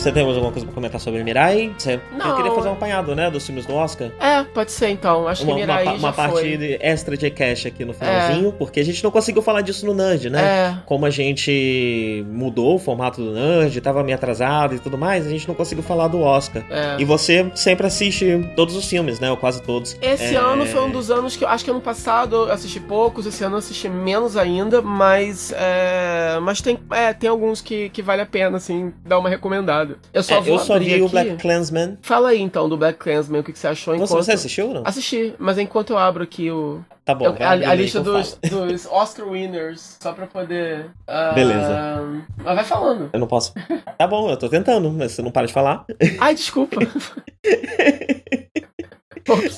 Você 0.04 0.12
tem 0.12 0.26
mais 0.26 0.36
alguma 0.36 0.52
coisa 0.52 0.66
pra 0.66 0.76
comentar 0.76 1.00
sobre 1.00 1.24
Mirai? 1.24 1.74
Você 1.78 1.98
não. 2.12 2.32
Eu 2.32 2.36
queria 2.36 2.52
fazer 2.52 2.68
um 2.68 2.74
apanhado, 2.74 3.16
né, 3.16 3.32
dos 3.32 3.46
filmes 3.46 3.66
do 3.66 3.74
Oscar. 3.74 4.12
É, 4.20 4.44
pode 4.44 4.74
ser 4.74 4.90
então. 4.90 5.30
Acho 5.30 5.46
uma, 5.46 5.54
que 5.54 5.62
Mirai 5.62 5.86
uma, 5.86 5.94
uma 5.94 6.12
parte 6.12 6.34
foi. 6.34 6.78
extra 6.82 7.16
de 7.16 7.32
cash 7.32 7.68
aqui 7.68 7.86
no 7.86 7.94
finalzinho, 7.94 8.50
é. 8.50 8.52
porque 8.52 8.82
a 8.82 8.84
gente 8.84 9.02
não 9.02 9.10
conseguiu 9.10 9.42
falar 9.42 9.62
disso 9.62 9.86
no 9.86 9.94
Nerd, 9.94 10.30
né? 10.30 10.44
É. 10.44 10.78
Como 10.86 11.06
a 11.06 11.10
gente 11.10 12.26
mudou 12.28 12.76
o 12.76 12.80
formato 12.80 13.24
do 13.24 13.32
Nerd, 13.32 13.80
tava 13.80 14.04
meio 14.04 14.18
atrasado 14.18 14.76
e 14.76 14.80
tudo 14.80 14.98
mais, 14.98 15.26
a 15.26 15.30
gente 15.30 15.48
não 15.48 15.56
conseguiu 15.56 15.86
falar 15.86 16.10
do 16.10 16.20
Oscar. 16.20 16.66
É. 16.70 16.98
E 17.00 17.06
você 17.06 17.50
sempre 17.56 17.88
assiste 17.88 18.52
todos 18.58 18.76
os 18.76 18.86
filmes, 18.86 19.22
né? 19.22 19.32
Ou 19.32 19.38
quase 19.38 19.62
todos. 19.62 19.98
Esse 20.02 20.36
é... 20.36 20.38
ano 20.38 20.66
foi 20.66 20.82
um 20.84 20.92
dos 20.92 21.12
anos 21.12 21.38
que 21.38 21.46
eu 21.46 21.48
acho 21.48 21.64
que 21.64 21.72
ano 21.72 21.80
passado 21.80 22.36
eu 22.36 22.52
assisti 22.52 22.82
poucos, 22.82 23.26
esse 23.26 23.42
ano 23.42 23.56
eu 23.56 23.60
assisti 23.60 23.88
menos 23.88 24.36
ainda, 24.36 24.82
mas 24.82 25.54
é, 25.56 26.40
mas 26.42 26.60
tem, 26.60 26.78
é, 26.92 27.14
tem 27.14 27.30
alguns 27.30 27.62
que, 27.62 27.88
que 27.88 28.02
vale 28.02 28.22
a 28.22 28.26
pena, 28.26 28.58
assim, 28.58 28.92
dar 29.06 29.18
uma 29.18 29.30
recomendada. 29.30 29.93
Eu 30.14 30.24
só 30.24 30.42
vou 30.42 30.56
eu 30.56 30.60
só 30.60 30.80
vi 30.80 30.94
aqui. 30.94 31.02
o 31.02 31.10
Black 31.10 31.38
Clansman. 31.38 31.98
Fala 32.02 32.30
aí 32.30 32.42
então 32.42 32.68
do 32.70 32.78
Black 32.78 33.00
Clansman, 33.00 33.42
o 33.42 33.44
que, 33.44 33.54
que 33.54 33.60
você 33.60 33.68
achou 33.68 33.96
enquanto... 33.96 34.10
Você 34.10 34.32
assistiu 34.34 34.74
não? 34.74 34.84
Assisti, 34.86 35.34
mas 35.38 35.58
enquanto 35.58 35.92
eu 35.92 35.98
abro 35.98 36.24
aqui 36.24 36.50
o... 36.52 36.82
Tá 37.06 37.14
bom. 37.14 37.26
Eu, 37.26 37.36
a, 37.40 37.52
a 37.52 37.76
lista 37.76 38.00
dos, 38.00 38.38
dos, 38.50 38.86
Oscar 38.86 39.28
winners, 39.28 39.98
só 40.02 40.14
pra 40.14 40.26
poder... 40.28 40.92
Uh, 41.08 41.36
Beleza. 41.36 42.26
Mas 42.38 42.56
vai 42.56 42.64
falando. 42.64 43.10
Eu 43.12 43.20
não 43.20 43.28
posso... 43.28 43.54
Tá 43.98 44.08
bom, 44.08 44.30
eu 44.30 44.38
tô 44.38 44.50
tentando, 44.50 44.92
mas 44.92 45.12
você 45.12 45.22
não 45.22 45.32
para 45.32 45.48
de 45.48 45.54
falar. 45.54 45.86
Ai, 46.20 46.36
desculpa. 46.36 46.80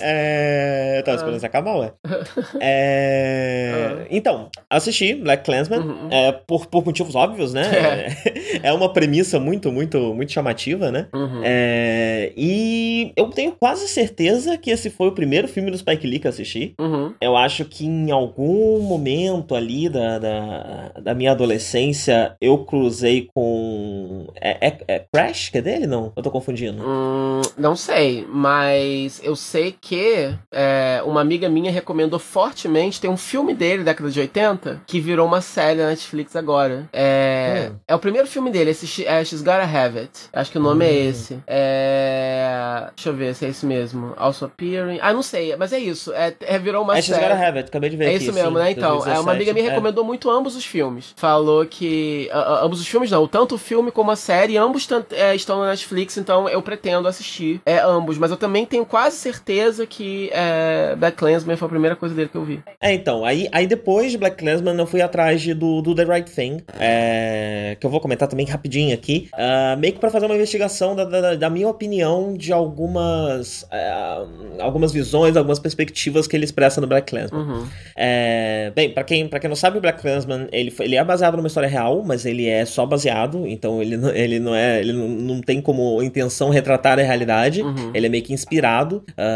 É... 0.01 1.01
Tava 1.05 1.17
esperando 1.17 1.37
isso 1.37 1.45
acabar, 1.45 1.75
ué. 1.77 1.93
É... 2.59 4.07
Então, 4.09 4.49
assisti 4.69 5.13
Black 5.15 5.43
Clansman 5.43 5.79
uhum. 5.79 6.07
é, 6.09 6.31
por, 6.31 6.67
por 6.67 6.85
motivos 6.85 7.15
óbvios, 7.15 7.53
né? 7.53 7.63
É. 7.63 8.59
é 8.69 8.73
uma 8.73 8.91
premissa 8.91 9.39
muito, 9.39 9.71
muito, 9.71 10.13
muito 10.13 10.31
chamativa, 10.31 10.91
né? 10.91 11.07
Uhum. 11.13 11.41
É... 11.43 12.31
E 12.35 13.11
eu 13.15 13.27
tenho 13.29 13.51
quase 13.53 13.87
certeza 13.87 14.57
que 14.57 14.71
esse 14.71 14.89
foi 14.89 15.07
o 15.07 15.11
primeiro 15.11 15.47
filme 15.47 15.71
do 15.71 15.77
Spike 15.77 16.07
Lee 16.07 16.19
que 16.19 16.27
eu 16.27 16.29
assisti. 16.29 16.75
Uhum. 16.79 17.13
Eu 17.19 17.35
acho 17.35 17.65
que 17.65 17.85
em 17.85 18.11
algum 18.11 18.79
momento 18.81 19.55
ali 19.55 19.89
da, 19.89 20.19
da, 20.19 20.91
da 21.01 21.13
minha 21.13 21.31
adolescência 21.31 22.35
eu 22.41 22.59
cruzei 22.59 23.27
com. 23.33 24.27
É, 24.39 24.67
é, 24.67 24.77
é, 24.87 25.05
Crash 25.11 25.49
que 25.49 25.57
é 25.57 25.61
dele? 25.61 25.87
Não? 25.87 26.11
Eu 26.15 26.23
tô 26.23 26.31
confundindo. 26.31 26.83
Hum, 26.83 27.41
não 27.57 27.75
sei, 27.75 28.25
mas 28.27 29.21
eu 29.23 29.35
sei 29.35 29.54
sei 29.55 29.73
que 29.79 30.35
é, 30.51 31.01
uma 31.05 31.21
amiga 31.21 31.47
minha 31.47 31.71
recomendou 31.71 32.19
fortemente. 32.19 32.99
Tem 32.99 33.09
um 33.09 33.15
filme 33.15 33.53
dele, 33.53 33.85
década 33.85 34.11
de 34.11 34.19
80, 34.19 34.81
que 34.85 34.99
virou 34.99 35.25
uma 35.25 35.39
série 35.39 35.79
na 35.79 35.87
Netflix 35.87 36.35
agora. 36.35 36.89
É, 36.91 37.71
hum. 37.71 37.75
é 37.87 37.95
o 37.95 37.99
primeiro 37.99 38.27
filme 38.27 38.51
dele, 38.51 38.71
esse 38.71 39.05
é 39.05 39.23
She's 39.23 39.41
Gotta 39.41 39.63
Have 39.63 39.99
It. 39.99 40.11
Acho 40.33 40.51
que 40.51 40.57
o 40.57 40.61
nome 40.61 40.83
é 40.83 40.89
hum. 40.89 40.91
é 40.91 40.95
esse. 40.95 41.39
É, 41.47 42.89
deixa 42.97 43.09
eu 43.09 43.13
ver 43.13 43.33
se 43.33 43.45
é 43.45 43.49
esse 43.49 43.65
mesmo. 43.65 44.13
Also 44.17 44.43
Appearing. 44.43 44.99
Ah, 45.01 45.13
não 45.13 45.23
sei, 45.23 45.55
mas 45.55 45.71
é 45.71 45.79
isso. 45.79 46.11
É, 46.11 46.35
é 46.41 46.59
virou 46.59 46.83
uma 46.83 46.97
é 46.97 47.01
série. 47.01 47.17
She's 47.17 47.29
Gotta 47.29 47.47
Have 47.47 47.57
It, 47.59 47.69
acabei 47.69 47.89
de 47.89 47.95
ver 47.95 48.05
É 48.05 48.15
aqui, 48.15 48.23
isso 48.23 48.33
mesmo, 48.33 48.57
sim, 48.57 48.63
né? 48.63 48.71
Então, 48.71 48.97
2017, 48.97 49.17
é, 49.17 49.21
uma 49.21 49.31
amiga 49.31 49.53
me 49.53 49.61
recomendou 49.61 50.03
muito 50.03 50.29
ambos 50.29 50.57
os 50.57 50.65
filmes. 50.65 51.13
Falou 51.15 51.65
que. 51.65 52.29
Uh, 52.33 52.65
ambos 52.65 52.81
os 52.81 52.87
filmes 52.87 53.09
não, 53.09 53.25
tanto 53.25 53.55
o 53.55 53.57
filme 53.57 53.89
como 53.89 54.11
a 54.11 54.17
série 54.17 54.57
ambos 54.57 54.85
estão 55.33 55.59
na 55.61 55.69
Netflix, 55.69 56.17
então 56.17 56.49
eu 56.49 56.61
pretendo 56.61 57.07
assistir 57.07 57.61
é, 57.65 57.79
ambos. 57.79 58.17
Mas 58.17 58.31
eu 58.31 58.37
também 58.37 58.65
tenho 58.65 58.85
quase 58.85 59.15
certeza 59.15 59.44
que 59.87 60.29
é, 60.33 60.95
Black 60.95 61.17
Clansman 61.17 61.55
foi 61.57 61.65
a 61.65 61.69
primeira 61.69 61.95
coisa 61.95 62.15
dele 62.15 62.29
que 62.29 62.35
eu 62.35 62.43
vi. 62.43 62.61
É, 62.81 62.93
então, 62.93 63.23
aí, 63.23 63.47
aí 63.51 63.67
depois 63.67 64.11
de 64.11 64.17
Black 64.17 64.37
Clansman 64.37 64.75
eu 64.77 64.87
fui 64.87 65.01
atrás 65.01 65.41
de, 65.41 65.53
do, 65.53 65.81
do 65.81 65.93
The 65.93 66.03
Right 66.03 66.31
Thing, 66.31 66.61
é, 66.79 67.77
que 67.79 67.85
eu 67.85 67.89
vou 67.89 67.99
comentar 67.99 68.27
também 68.27 68.45
rapidinho 68.45 68.93
aqui, 68.93 69.29
uh, 69.33 69.77
meio 69.77 69.93
que 69.93 69.99
pra 69.99 70.09
fazer 70.09 70.25
uma 70.25 70.35
investigação 70.35 70.95
da, 70.95 71.05
da, 71.05 71.35
da 71.35 71.49
minha 71.49 71.67
opinião 71.67 72.33
de 72.33 72.51
algumas, 72.51 73.63
uh, 73.63 74.61
algumas 74.61 74.91
visões, 74.91 75.37
algumas 75.37 75.59
perspectivas 75.59 76.27
que 76.27 76.35
ele 76.35 76.45
expressa 76.45 76.81
no 76.81 76.87
Black 76.87 77.09
Clansman. 77.09 77.41
Uhum. 77.41 77.67
É, 77.95 78.71
bem, 78.75 78.89
para 78.89 79.03
quem, 79.03 79.27
pra 79.27 79.39
quem 79.39 79.49
não 79.49 79.55
sabe, 79.55 79.77
o 79.77 79.81
Black 79.81 80.01
Clansman, 80.01 80.47
ele, 80.51 80.73
ele 80.79 80.95
é 80.95 81.03
baseado 81.03 81.35
numa 81.37 81.47
história 81.47 81.69
real, 81.69 82.03
mas 82.03 82.25
ele 82.25 82.47
é 82.47 82.65
só 82.65 82.85
baseado, 82.85 83.45
então 83.47 83.81
ele, 83.81 83.95
ele 84.13 84.39
não 84.39 84.55
é, 84.55 84.79
ele 84.79 84.93
não, 84.93 85.07
não 85.07 85.41
tem 85.41 85.61
como 85.61 86.01
intenção 86.01 86.49
retratar 86.49 86.99
a 86.99 87.03
realidade, 87.03 87.61
uhum. 87.61 87.91
ele 87.93 88.07
é 88.07 88.09
meio 88.09 88.23
que 88.23 88.33
inspirado, 88.33 89.03
uh, 89.11 89.34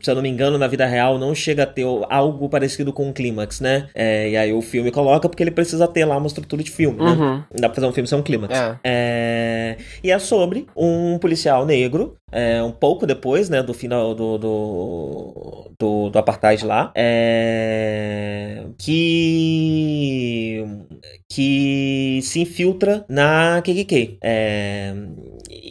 se 0.00 0.10
eu 0.10 0.14
não 0.14 0.22
me 0.22 0.28
engano, 0.28 0.58
na 0.58 0.66
vida 0.66 0.86
real 0.86 1.18
não 1.18 1.34
chega 1.34 1.64
a 1.64 1.66
ter 1.66 1.84
algo 2.08 2.48
parecido 2.48 2.92
com 2.92 3.08
um 3.08 3.12
clímax, 3.12 3.60
né? 3.60 3.88
É, 3.94 4.30
e 4.30 4.36
aí 4.36 4.52
o 4.52 4.60
filme 4.60 4.90
coloca 4.90 5.28
porque 5.28 5.42
ele 5.42 5.50
precisa 5.50 5.86
ter 5.86 6.04
lá 6.04 6.16
uma 6.16 6.26
estrutura 6.26 6.62
de 6.62 6.70
filme, 6.70 6.98
né? 6.98 7.10
Uhum. 7.10 7.34
Não 7.50 7.60
dá 7.60 7.68
pra 7.68 7.76
fazer 7.76 7.86
um 7.86 7.92
filme 7.92 8.08
sem 8.08 8.18
um 8.18 8.22
clímax. 8.22 8.58
É. 8.58 8.78
É, 8.84 9.76
e 10.02 10.10
é 10.10 10.18
sobre 10.18 10.66
um 10.76 11.18
policial 11.18 11.64
negro 11.64 12.16
é, 12.32 12.62
um 12.62 12.70
pouco 12.70 13.06
depois, 13.06 13.48
né, 13.48 13.62
do 13.62 13.74
final 13.74 14.14
do, 14.14 14.38
do, 14.38 15.70
do, 15.78 16.10
do 16.10 16.18
apartheid 16.18 16.64
lá, 16.64 16.92
é, 16.94 18.64
que 18.78 20.64
que 21.28 22.20
se 22.22 22.40
infiltra 22.40 23.04
na 23.08 23.62
KKK. 23.62 24.18
É, 24.22 24.94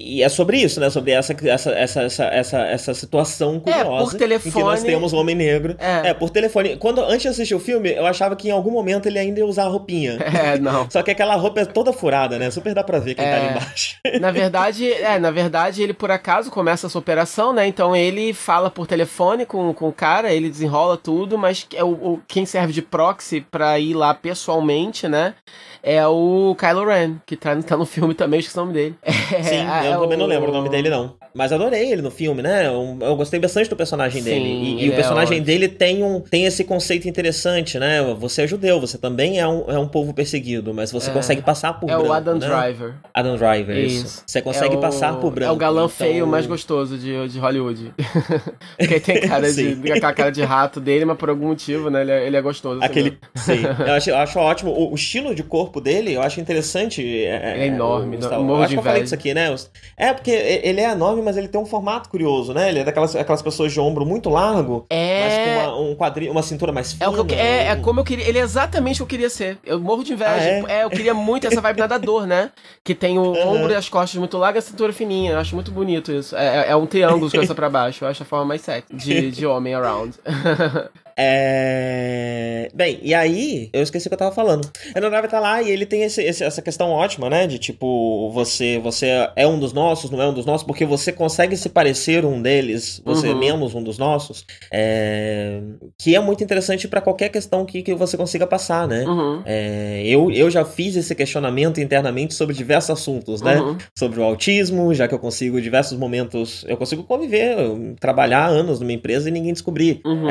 e 0.09 0.23
é 0.23 0.29
sobre 0.29 0.57
isso, 0.57 0.79
né? 0.79 0.89
Sobre 0.89 1.11
essa, 1.11 1.33
essa, 1.33 1.71
essa, 1.71 2.01
essa, 2.01 2.23
essa, 2.25 2.57
essa 2.59 2.93
situação 2.93 3.59
curiosa. 3.59 3.83
É, 3.89 3.99
por 3.99 4.13
telefone. 4.15 4.49
Em 4.49 4.57
que 4.57 4.63
nós 4.63 4.83
temos 4.83 5.13
um 5.13 5.17
homem 5.17 5.35
negro. 5.35 5.75
É. 5.79 6.09
é, 6.09 6.13
por 6.13 6.29
telefone. 6.29 6.77
Quando, 6.77 7.01
antes 7.01 7.21
de 7.21 7.27
assistir 7.27 7.55
o 7.55 7.59
filme, 7.59 7.91
eu 7.91 8.05
achava 8.05 8.35
que 8.35 8.47
em 8.47 8.51
algum 8.51 8.71
momento 8.71 9.05
ele 9.05 9.19
ainda 9.19 9.39
ia 9.39 9.45
usar 9.45 9.63
a 9.63 9.67
roupinha. 9.67 10.17
É, 10.39 10.57
não. 10.57 10.89
Só 10.89 11.03
que 11.03 11.11
aquela 11.11 11.35
roupa 11.35 11.59
é 11.59 11.65
toda 11.65 11.91
furada, 11.91 12.39
né? 12.39 12.49
Super 12.49 12.73
dá 12.73 12.81
pra 12.81 12.99
ver 12.99 13.13
quem 13.13 13.25
é, 13.25 13.29
tá 13.29 13.37
ali 13.37 13.47
é. 13.47 13.51
embaixo. 13.51 13.97
Na 14.21 14.31
verdade, 14.31 14.89
é, 14.91 15.19
na 15.19 15.31
verdade, 15.31 15.83
ele 15.83 15.93
por 15.93 16.09
acaso 16.09 16.49
começa 16.49 16.87
essa 16.87 16.97
operação, 16.97 17.51
né? 17.51 17.67
Então 17.67 17.93
ele 17.93 18.33
fala 18.33 18.69
por 18.69 18.87
telefone 18.87 19.45
com, 19.45 19.73
com 19.73 19.89
o 19.89 19.93
cara, 19.93 20.31
ele 20.31 20.49
desenrola 20.49 20.95
tudo, 20.95 21.37
mas 21.37 21.67
é 21.75 21.83
o, 21.83 21.89
o 21.89 22.21
quem 22.27 22.45
serve 22.45 22.71
de 22.71 22.81
proxy 22.81 23.41
pra 23.41 23.77
ir 23.79 23.93
lá 23.93 24.13
pessoalmente, 24.13 25.07
né? 25.07 25.33
É 25.81 26.05
o 26.07 26.55
Kylo 26.59 26.85
Ren, 26.85 27.15
que 27.25 27.35
tá, 27.35 27.55
tá 27.61 27.77
no 27.77 27.85
filme 27.85 28.13
também, 28.13 28.39
esqueci 28.39 28.57
o 28.57 28.61
nome 28.61 28.73
dele. 28.73 28.95
Sim, 29.43 29.55
é, 29.55 29.93
eu 29.93 30.01
também 30.01 30.17
o... 30.17 30.19
não 30.19 30.27
lembro 30.27 30.49
o 30.49 30.53
nome 30.53 30.69
dele, 30.69 30.89
não. 30.89 31.17
Mas 31.33 31.53
adorei 31.53 31.91
ele 31.91 32.01
no 32.01 32.09
filme, 32.09 32.41
né? 32.41 32.67
Eu, 32.67 32.97
eu 33.01 33.15
gostei 33.15 33.39
bastante 33.39 33.69
do 33.69 33.75
personagem 33.75 34.21
Sim, 34.21 34.29
dele. 34.29 34.45
E, 34.45 34.85
e 34.85 34.89
o 34.89 34.93
é 34.93 34.95
personagem 34.95 35.37
é 35.37 35.41
dele 35.41 35.67
tem, 35.67 36.03
um, 36.03 36.19
tem 36.19 36.45
esse 36.45 36.63
conceito 36.63 37.07
interessante, 37.07 37.77
né? 37.77 38.01
Você 38.19 38.43
é 38.43 38.47
judeu, 38.47 38.79
você 38.79 38.97
também 38.97 39.39
é 39.39 39.47
um, 39.47 39.69
é 39.69 39.77
um 39.77 39.87
povo 39.87 40.13
perseguido, 40.13 40.73
mas 40.73 40.91
você 40.91 41.09
é. 41.09 41.13
consegue 41.13 41.41
passar 41.41 41.79
por 41.79 41.89
é 41.89 41.93
branco. 41.93 42.07
É 42.07 42.09
o 42.09 42.13
Adam 42.13 42.35
né? 42.35 42.47
Driver. 42.47 42.95
Adam 43.13 43.35
Driver, 43.37 43.77
isso. 43.77 44.05
isso. 44.05 44.23
Você 44.25 44.41
consegue 44.41 44.75
é 44.75 44.79
passar 44.79 45.19
por 45.19 45.31
branco. 45.31 45.51
É 45.51 45.53
o 45.53 45.57
galã 45.57 45.85
então... 45.85 45.89
feio 45.89 46.25
mais 46.25 46.47
gostoso 46.47 46.97
de, 46.97 47.27
de 47.27 47.39
Hollywood. 47.39 47.93
Porque 48.77 48.99
tem 48.99 49.21
cara 49.27 49.51
de. 49.51 49.91
aquela 49.91 50.13
cara 50.13 50.31
de 50.31 50.41
rato 50.41 50.79
dele, 50.79 51.05
mas 51.05 51.17
por 51.17 51.29
algum 51.29 51.47
motivo, 51.47 51.89
né? 51.89 52.01
Ele 52.01 52.11
é, 52.11 52.27
ele 52.27 52.37
é 52.37 52.41
gostoso. 52.41 52.81
Aquele. 52.83 53.17
Sim. 53.35 53.61
Eu 53.85 53.93
acho, 53.93 54.09
eu 54.09 54.17
acho 54.17 54.39
ótimo. 54.39 54.71
O, 54.71 54.91
o, 54.91 54.95
estilo 54.95 55.35
de 55.35 55.43
corpo 55.43 55.68
dele, 55.79 56.13
eu 56.13 56.21
acho 56.21 56.41
interessante. 56.41 57.01
É, 57.25 57.59
é 57.59 57.67
enorme, 57.67 58.17
o, 58.17 58.19
o, 58.19 58.49
eu 58.49 58.55
acho 58.63 58.73
que 58.73 58.79
eu 58.79 58.83
falei 58.83 59.03
isso 59.03 59.13
aqui, 59.13 59.33
né? 59.33 59.53
É, 59.95 60.13
porque 60.13 60.31
ele 60.31 60.81
é 60.81 60.91
enorme, 60.91 61.21
mas 61.21 61.37
ele 61.37 61.47
tem 61.47 61.61
um 61.61 61.65
formato 61.65 62.09
curioso, 62.09 62.53
né? 62.53 62.69
Ele 62.69 62.79
é 62.79 62.83
daquelas 62.83 63.15
aquelas 63.15 63.41
pessoas 63.41 63.71
de 63.71 63.79
ombro 63.79 64.05
muito 64.05 64.29
largo, 64.29 64.85
é... 64.89 65.23
mas 65.23 65.37
com 65.37 65.69
uma, 65.69 65.91
um 65.91 65.95
quadril, 65.95 66.31
uma 66.31 66.43
cintura 66.43 66.71
mais 66.71 66.93
fina. 66.93 67.05
É, 67.05 67.07
eu, 67.07 67.27
é, 67.31 67.67
é, 67.67 67.75
como 67.75 67.99
eu 67.99 68.03
queria. 68.03 68.27
Ele 68.27 68.39
é 68.39 68.41
exatamente 68.41 69.03
o 69.03 69.05
que 69.05 69.15
eu 69.15 69.19
queria 69.19 69.29
ser. 69.29 69.57
Eu 69.65 69.79
morro 69.79 70.03
de 70.03 70.13
inveja. 70.13 70.31
Ah, 70.31 70.71
é? 70.71 70.79
é? 70.79 70.83
eu 70.83 70.89
queria 70.89 71.13
muito 71.13 71.45
essa 71.45 71.59
vibe 71.59 71.79
nadador, 71.79 72.25
né? 72.25 72.51
Que 72.83 72.95
tem 72.95 73.17
o 73.17 73.23
uhum. 73.23 73.55
ombro 73.55 73.71
e 73.71 73.75
as 73.75 73.89
costas 73.89 74.17
muito 74.17 74.37
largas 74.37 74.65
e 74.65 74.67
a 74.67 74.71
cintura 74.71 74.93
fininha. 74.93 75.33
Eu 75.33 75.39
acho 75.39 75.55
muito 75.55 75.71
bonito 75.71 76.11
isso. 76.11 76.35
É, 76.35 76.67
é, 76.67 76.71
é 76.71 76.75
um 76.75 76.85
triângulo 76.85 77.27
de 77.27 77.33
cabeça 77.33 77.55
pra 77.55 77.69
baixo. 77.69 78.05
Eu 78.05 78.09
acho 78.09 78.23
a 78.23 78.25
forma 78.25 78.45
mais 78.45 78.61
sexy 78.61 78.93
de, 78.93 79.31
de 79.31 79.45
homem 79.45 79.73
around. 79.73 80.15
É... 81.21 82.69
Bem, 82.73 82.97
e 83.01 83.13
aí, 83.13 83.69
eu 83.73 83.83
esqueci 83.83 84.07
o 84.07 84.09
que 84.09 84.13
eu 84.13 84.17
tava 84.17 84.33
falando. 84.33 84.71
A 84.95 84.99
Driver 85.01 85.29
tá 85.29 85.39
lá 85.41 85.61
e 85.61 85.69
ele 85.69 85.85
tem 85.85 86.03
esse, 86.03 86.23
esse, 86.23 86.45
essa 86.45 86.61
questão 86.61 86.91
ótima, 86.91 87.29
né? 87.29 87.45
De 87.45 87.59
tipo, 87.59 88.31
você, 88.31 88.79
você 88.79 89.29
é 89.35 89.45
um 89.45 89.59
dos 89.59 89.73
nossos, 89.73 90.09
não 90.09 90.21
é 90.21 90.29
um 90.29 90.33
dos 90.33 90.45
nossos, 90.45 90.65
porque 90.65 90.85
você 90.85 91.11
consegue 91.11 91.57
se 91.57 91.67
parecer 91.67 92.23
um 92.23 92.41
deles, 92.41 93.01
você 93.03 93.27
uhum. 93.27 93.35
é 93.35 93.39
menos 93.39 93.75
um 93.75 93.83
dos 93.83 93.97
nossos. 93.97 94.45
É... 94.71 95.59
Que 95.97 96.15
é 96.15 96.21
muito 96.21 96.41
interessante 96.41 96.87
para 96.87 97.01
qualquer 97.01 97.27
questão 97.27 97.65
que, 97.65 97.81
que 97.81 97.93
você 97.93 98.15
consiga 98.15 98.47
passar, 98.47 98.87
né? 98.87 99.03
Uhum. 99.03 99.41
É... 99.45 100.01
Eu, 100.05 100.31
eu 100.31 100.49
já 100.49 100.63
fiz 100.63 100.95
esse 100.95 101.13
questionamento 101.13 101.81
internamente 101.81 102.33
sobre 102.33 102.55
diversos 102.55 102.91
assuntos, 102.91 103.41
né? 103.41 103.59
Uhum. 103.59 103.77
Sobre 103.97 104.21
o 104.21 104.23
autismo, 104.23 104.93
já 104.93 105.05
que 105.05 105.13
eu 105.13 105.19
consigo, 105.19 105.59
diversos 105.59 105.97
momentos, 105.97 106.63
eu 106.65 106.77
consigo 106.77 107.03
conviver, 107.03 107.57
trabalhar 107.99 108.45
anos 108.45 108.79
numa 108.79 108.93
empresa 108.93 109.27
e 109.27 109.31
ninguém 109.33 109.51
descobrir. 109.51 109.99
Uhum. 110.05 110.29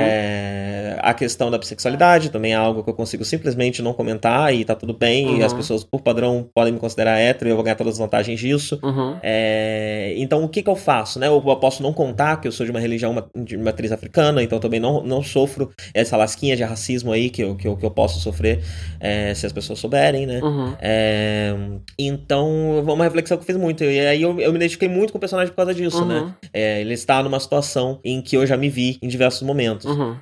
É 0.79 0.99
a 1.03 1.13
questão 1.13 1.51
da 1.51 1.59
bissexualidade 1.59 2.31
também 2.31 2.53
é 2.53 2.57
algo 2.57 2.83
que 2.83 2.91
eu 2.91 2.95
consigo 2.95 3.25
simplesmente 3.25 3.83
não 3.83 3.93
comentar 3.93 4.55
e 4.55 4.65
tá 4.65 4.75
tudo 4.75 4.93
bem. 4.93 5.27
Uhum. 5.27 5.37
E 5.39 5.43
as 5.43 5.53
uhum. 5.53 5.59
pessoas, 5.59 5.85
por 5.85 6.01
padrão, 6.01 6.49
podem 6.55 6.73
me 6.73 6.79
considerar 6.79 7.19
hétero 7.19 7.49
e 7.49 7.53
eu 7.53 7.57
vou 7.57 7.65
ganhar 7.65 7.77
todas 7.77 7.95
as 7.95 7.99
vantagens 7.99 8.39
disso. 8.39 8.79
Uhum. 8.83 9.17
É, 9.23 10.15
então, 10.17 10.45
o 10.45 10.49
que 10.49 10.63
que 10.63 10.71
eu 10.71 10.77
faço, 10.77 11.19
né? 11.19 11.27
Eu, 11.27 11.43
eu 11.45 11.57
posso 11.57 11.83
não 11.83 11.93
contar 11.93 12.41
que 12.41 12.47
eu 12.47 12.53
sou 12.53 12.65
de 12.65 12.71
uma 12.71 12.81
religião 12.81 13.29
de 13.37 13.57
matriz 13.57 13.91
africana, 13.93 14.43
então 14.43 14.59
também 14.59 14.79
não, 14.81 15.03
não 15.03 15.23
sofro 15.23 15.71
essa 15.93 16.17
lasquinha 16.17 16.57
de 16.57 16.63
racismo 16.63 17.13
aí 17.13 17.31
que 17.31 17.43
eu, 17.43 17.57
que 17.57 17.67
eu, 17.67 17.77
que 17.77 17.85
eu 17.85 17.91
posso 17.91 18.21
sofrer 18.21 18.63
é, 19.01 19.35
se 19.35 19.47
as 19.47 19.53
pessoas 19.53 19.79
souberem, 19.79 20.27
né? 20.27 20.41
Uhum. 20.43 20.75
É, 20.81 21.55
então, 21.99 22.81
uma 22.81 23.05
reflexão 23.05 23.37
que 23.37 23.43
eu 23.43 23.47
fiz 23.47 23.57
muito. 23.57 23.85
E 23.85 24.01
aí 24.01 24.23
eu, 24.23 24.39
eu 24.41 24.53
me 24.53 24.57
identifiquei 24.57 24.89
muito 24.89 25.13
com 25.13 25.19
o 25.19 25.21
personagem 25.21 25.51
por 25.51 25.57
causa 25.57 25.75
disso, 25.75 26.05
né? 26.05 26.21
Uhum. 26.21 26.33
É, 26.53 26.81
ele 26.81 26.95
está 26.95 27.23
numa 27.23 27.41
situação 27.41 28.01
em 28.05 28.21
que 28.21 28.37
eu 28.37 28.47
já 28.47 28.57
me 28.57 28.69
vi 28.69 28.99
em 29.03 29.09
diversos 29.09 29.43
momentos. 29.43 29.87
Uhum. 29.87 30.17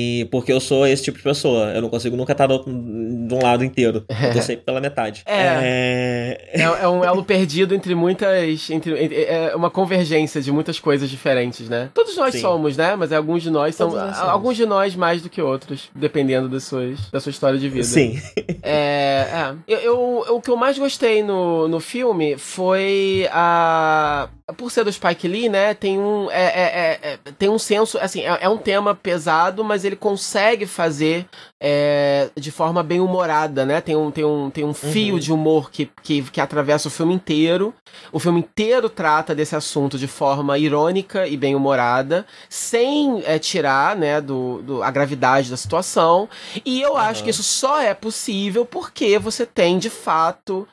E 0.00 0.24
porque 0.26 0.52
eu 0.52 0.60
sou 0.60 0.86
esse 0.86 1.02
tipo 1.02 1.18
de 1.18 1.24
pessoa. 1.24 1.72
Eu 1.72 1.82
não 1.82 1.90
consigo 1.90 2.16
nunca 2.16 2.32
estar 2.32 2.46
do, 2.46 2.64
de 2.64 3.34
um 3.34 3.42
lado 3.42 3.64
inteiro. 3.64 4.04
Eu 4.22 4.32
tô 4.32 4.42
sempre 4.42 4.64
pela 4.64 4.80
metade. 4.80 5.22
É. 5.26 6.38
É... 6.54 6.60
é, 6.60 6.62
é 6.62 6.88
um 6.88 7.04
elo 7.04 7.24
perdido 7.24 7.74
entre 7.74 7.94
muitas. 7.94 8.70
Entre, 8.70 9.24
é 9.24 9.54
uma 9.54 9.70
convergência 9.70 10.40
de 10.40 10.50
muitas 10.50 10.78
coisas 10.78 11.10
diferentes, 11.10 11.68
né? 11.68 11.90
Todos 11.92 12.16
nós 12.16 12.34
Sim. 12.34 12.40
somos, 12.40 12.76
né? 12.76 12.96
Mas 12.96 13.12
alguns 13.12 13.42
de 13.42 13.50
nós 13.50 13.74
são. 13.74 13.90
Nós 13.90 14.18
alguns 14.18 14.56
de 14.56 14.66
nós 14.66 14.94
mais 14.94 15.22
do 15.22 15.28
que 15.28 15.42
outros, 15.42 15.90
dependendo 15.94 16.48
das 16.48 16.64
suas, 16.64 17.10
da 17.10 17.20
sua 17.20 17.30
história 17.30 17.58
de 17.58 17.68
vida. 17.68 17.84
Sim. 17.84 18.20
É. 18.62 19.26
é. 19.32 19.54
Eu, 19.66 19.78
eu, 19.78 20.24
o 20.36 20.40
que 20.40 20.50
eu 20.50 20.56
mais 20.56 20.78
gostei 20.78 21.22
no, 21.22 21.68
no 21.68 21.80
filme 21.80 22.36
foi 22.36 23.28
a 23.32 24.28
por 24.56 24.70
ser 24.70 24.84
do 24.84 24.92
Spike 24.92 25.28
Lee, 25.28 25.48
né, 25.48 25.74
tem 25.74 25.98
um, 25.98 26.30
é, 26.30 26.44
é, 26.44 26.98
é, 27.02 27.10
é 27.12 27.18
tem 27.38 27.48
um 27.48 27.58
senso, 27.58 27.98
assim, 27.98 28.22
é, 28.22 28.38
é, 28.42 28.48
um 28.48 28.56
tema 28.56 28.94
pesado, 28.94 29.64
mas 29.64 29.84
ele 29.84 29.89
consegue 29.96 30.66
fazer 30.66 31.26
é, 31.60 32.30
de 32.34 32.50
forma 32.50 32.82
bem 32.82 33.00
humorada, 33.00 33.66
né, 33.66 33.80
tem 33.80 33.94
um, 33.94 34.10
tem 34.10 34.24
um, 34.24 34.48
tem 34.48 34.64
um 34.64 34.72
fio 34.72 35.14
uhum. 35.14 35.20
de 35.20 35.32
humor 35.32 35.70
que, 35.70 35.90
que, 36.02 36.22
que 36.22 36.40
atravessa 36.40 36.88
o 36.88 36.90
filme 36.90 37.12
inteiro, 37.12 37.74
o 38.10 38.18
filme 38.18 38.40
inteiro 38.40 38.88
trata 38.88 39.34
desse 39.34 39.54
assunto 39.54 39.98
de 39.98 40.06
forma 40.06 40.56
irônica 40.56 41.26
e 41.26 41.36
bem 41.36 41.54
humorada, 41.54 42.24
sem 42.48 43.22
é, 43.26 43.38
tirar, 43.38 43.94
né, 43.94 44.20
do, 44.20 44.62
do, 44.62 44.82
a 44.82 44.90
gravidade 44.90 45.50
da 45.50 45.56
situação, 45.56 46.28
e 46.64 46.80
eu 46.80 46.92
uhum. 46.92 46.96
acho 46.96 47.22
que 47.22 47.30
isso 47.30 47.42
só 47.42 47.80
é 47.80 47.92
possível 47.92 48.64
porque 48.64 49.18
você 49.18 49.44
tem, 49.44 49.78
de 49.78 49.90
fato, 49.90 50.66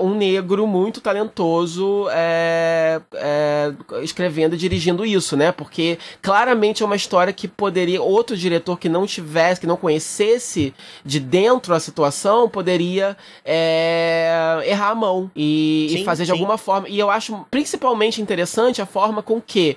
um 0.00 0.14
negro 0.14 0.66
muito 0.66 1.00
talentoso, 1.00 2.06
é, 2.10 3.00
é, 3.14 3.72
escrevendo 4.02 4.54
e 4.54 4.58
dirigindo 4.58 5.04
isso, 5.04 5.36
né? 5.36 5.52
Porque 5.52 5.98
claramente 6.22 6.82
é 6.82 6.86
uma 6.86 6.96
história 6.96 7.32
que 7.32 7.46
poderia 7.46 8.00
outro 8.00 8.36
diretor 8.36 8.78
que 8.78 8.88
não 8.88 9.06
tivesse, 9.06 9.60
que 9.60 9.66
não 9.66 9.76
conhecesse 10.00 10.74
de 11.04 11.20
dentro 11.20 11.74
a 11.74 11.78
situação, 11.78 12.48
poderia 12.48 13.16
é, 13.44 14.62
errar 14.64 14.90
a 14.90 14.94
mão 14.94 15.30
e, 15.36 15.88
sim, 15.90 16.00
e 16.00 16.04
fazer 16.04 16.24
de 16.24 16.32
alguma 16.32 16.56
forma. 16.56 16.88
E 16.88 16.98
eu 16.98 17.10
acho 17.10 17.46
principalmente 17.50 18.20
interessante 18.22 18.80
a 18.80 18.86
forma 18.86 19.22
com 19.22 19.40
que 19.40 19.76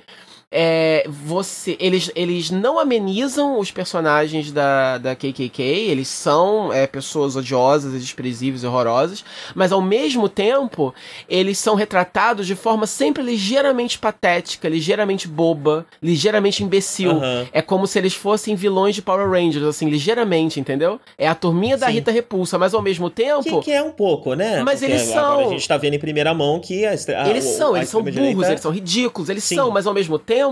é, 0.55 1.07
você, 1.09 1.75
eles, 1.79 2.11
eles 2.15 2.51
não 2.51 2.77
amenizam 2.77 3.57
os 3.57 3.71
personagens 3.71 4.51
da, 4.51 4.99
da 4.99 5.15
KKK, 5.15 5.63
eles 5.63 6.07
são 6.07 6.71
é, 6.71 6.85
pessoas 6.85 7.35
odiosas, 7.35 7.99
desprezíveis 7.99 8.63
e 8.63 8.67
horrorosas, 8.67 9.25
mas 9.55 9.71
ao 9.71 9.81
mesmo 9.81 10.29
tempo, 10.29 10.93
eles 11.27 11.57
são 11.57 11.73
retratados 11.73 12.45
de 12.45 12.53
forma 12.53 12.85
sempre 12.85 13.23
ligeiramente 13.23 13.97
patética, 13.97 14.69
ligeiramente 14.69 15.27
boba, 15.27 15.87
ligeiramente 15.99 16.63
imbecil. 16.63 17.13
Uhum. 17.13 17.47
É 17.51 17.61
como 17.63 17.87
se 17.87 17.97
eles 17.97 18.13
fossem 18.13 18.53
vilões 18.53 18.93
de 18.93 19.01
Power 19.01 19.27
Rangers, 19.27 19.65
assim, 19.65 19.89
ligeiramente, 19.89 20.59
entendeu? 20.59 21.01
É 21.17 21.27
a 21.27 21.33
turminha 21.33 21.77
da 21.77 21.87
Sim. 21.87 21.93
Rita 21.93 22.11
Repulsa, 22.11 22.59
mas 22.59 22.75
ao 22.75 22.81
mesmo 22.81 23.09
tempo. 23.09 23.41
Que, 23.41 23.61
que 23.61 23.71
é 23.71 23.81
um 23.81 23.91
pouco, 23.91 24.35
né? 24.35 24.61
Mas 24.61 24.81
Porque 24.81 24.91
eles 24.91 25.07
são. 25.07 25.39
a 25.39 25.49
gente 25.49 25.67
tá 25.67 25.77
vendo 25.77 25.95
em 25.95 25.99
primeira 25.99 26.31
mão 26.31 26.59
que. 26.59 26.85
A, 26.85 26.91
a, 26.91 27.29
eles 27.29 27.43
são, 27.43 27.75
eles 27.75 27.89
são 27.89 28.03
burros, 28.03 28.47
eles 28.47 28.61
são 28.61 28.71
ridículos, 28.71 29.29
eles 29.29 29.43
Sim. 29.43 29.55
são, 29.55 29.71
mas 29.71 29.87
ao 29.87 29.95
mesmo 29.95 30.19
tempo, 30.19 30.42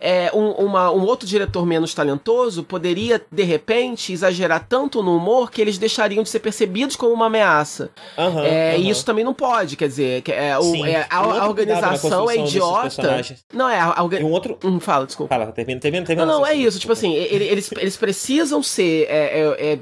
é, 0.00 0.30
um, 0.34 0.50
uma, 0.52 0.90
um 0.90 1.04
outro 1.04 1.26
diretor 1.26 1.66
menos 1.66 1.94
talentoso 1.94 2.62
poderia, 2.62 3.20
de 3.30 3.42
repente, 3.42 4.12
exagerar 4.12 4.66
tanto 4.68 5.02
no 5.02 5.16
humor 5.16 5.50
que 5.50 5.60
eles 5.60 5.78
deixariam 5.78 6.22
de 6.22 6.28
ser 6.28 6.40
percebidos 6.40 6.96
como 6.96 7.12
uma 7.12 7.26
ameaça. 7.26 7.90
Uhum, 8.16 8.40
é, 8.40 8.74
uhum. 8.74 8.82
E 8.82 8.90
isso 8.90 9.04
também 9.04 9.24
não 9.24 9.34
pode, 9.34 9.76
quer 9.76 9.88
dizer, 9.88 10.22
é, 10.28 10.58
o, 10.58 10.86
é, 10.86 11.06
a, 11.08 11.16
a, 11.16 11.48
organização 11.48 12.30
é 12.30 12.36
idiota. 12.36 13.22
Não, 13.52 13.68
é. 13.68 13.78
A, 13.78 13.94
a 13.96 14.02
orga... 14.02 14.24
um 14.24 14.30
outro. 14.30 14.58
Hum, 14.64 14.80
fala, 14.80 15.06
desculpa. 15.06 15.34
Fala, 15.34 15.52
termina, 15.52 15.80
termina, 15.80 16.04
termina. 16.04 16.26
Não, 16.26 16.40
não, 16.40 16.46
é 16.46 16.54
isso. 16.54 16.78
Tipo 16.78 16.92
assim, 16.92 17.14
eles, 17.14 17.70
eles 17.72 17.96
precisam 17.96 18.62
ser 18.62 19.06
é, 19.08 19.56
é, 19.58 19.78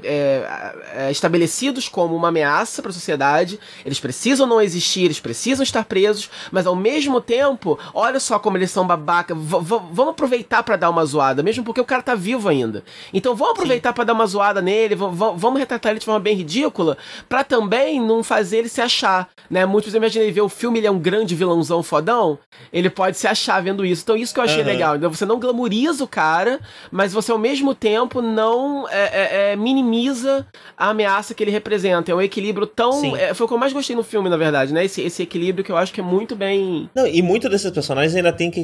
é, 1.07 1.11
estabelecidos 1.11 1.87
como 1.89 2.15
uma 2.15 2.29
ameaça 2.29 2.81
para 2.81 2.91
a 2.91 2.93
sociedade. 2.93 3.59
Eles 3.85 3.99
precisam 3.99 4.47
não 4.47 4.61
existir, 4.61 5.05
eles 5.05 5.19
precisam 5.19 5.63
estar 5.63 5.85
presos, 5.85 6.29
mas 6.51 6.65
ao 6.65 6.75
mesmo 6.75 7.21
tempo, 7.21 7.77
olha 7.93 8.19
só 8.19 8.39
como 8.39 8.57
eles 8.57 8.71
são 8.71 8.85
babaca. 9.25 9.33
V 9.33 9.57
vamos 9.91 10.11
aproveitar 10.11 10.63
para 10.63 10.75
dar 10.75 10.89
uma 10.89 11.05
zoada, 11.05 11.41
mesmo 11.41 11.63
porque 11.63 11.81
o 11.81 11.85
cara 11.85 12.01
tá 12.01 12.15
vivo 12.15 12.47
ainda. 12.47 12.83
Então 13.13 13.35
vamos 13.35 13.53
aproveitar 13.53 13.93
para 13.93 14.03
dar 14.03 14.13
uma 14.13 14.25
zoada 14.25 14.61
nele, 14.61 14.95
vamos 14.95 15.57
retratar 15.57 15.91
ele 15.91 15.99
de 15.99 16.05
forma 16.05 16.19
bem 16.19 16.35
ridícula, 16.35 16.97
para 17.27 17.43
também 17.43 17.99
não 17.99 18.23
fazer 18.23 18.57
ele 18.59 18.69
se 18.69 18.81
achar, 18.81 19.29
né? 19.49 19.65
Muitos 19.65 19.93
imaginam 19.93 20.25
ele 20.25 20.33
ver 20.33 20.41
o 20.41 20.49
filme, 20.49 20.79
ele 20.79 20.87
é 20.87 20.91
um 20.91 20.99
grande 20.99 21.33
vilãozão 21.35 21.81
fodão, 21.81 22.37
ele 22.71 22.89
pode 22.89 23.17
se 23.17 23.27
achar 23.27 23.61
vendo 23.61 23.85
isso. 23.85 24.03
Então 24.03 24.15
isso 24.15 24.33
que 24.33 24.39
eu 24.39 24.43
achei 24.43 24.61
uhum. 24.61 24.67
legal. 24.67 24.95
Então 24.95 25.11
você 25.11 25.25
não 25.25 25.39
glamoriza 25.39 26.03
o 26.03 26.07
cara, 26.07 26.59
mas 26.91 27.13
você 27.13 27.31
ao 27.31 27.37
mesmo 27.37 27.73
tempo 27.73 28.21
não 28.21 28.87
é, 28.89 29.03
é, 29.03 29.51
é, 29.51 29.55
minimiza 29.55 30.45
a 30.77 30.89
ameaça 30.89 31.33
que 31.33 31.43
ele 31.43 31.51
representa. 31.51 32.11
É 32.11 32.15
um 32.15 32.21
equilíbrio 32.21 32.67
tão. 32.67 33.15
É, 33.15 33.33
foi 33.33 33.45
o 33.45 33.47
que 33.47 33.53
eu 33.53 33.57
mais 33.57 33.73
gostei 33.73 33.95
no 33.95 34.03
filme, 34.03 34.29
na 34.29 34.37
verdade, 34.37 34.73
né? 34.73 34.83
Esse, 34.83 35.01
esse 35.01 35.23
equilíbrio 35.23 35.63
que 35.63 35.71
eu 35.71 35.77
acho 35.77 35.93
que 35.93 36.01
é 36.01 36.03
muito 36.03 36.35
bem. 36.35 36.89
Não, 36.93 37.07
e 37.07 37.21
muito 37.21 37.49
desses 37.49 37.71
personagens 37.71 38.15
ainda 38.15 38.33
tem 38.33 38.51
que 38.51 38.61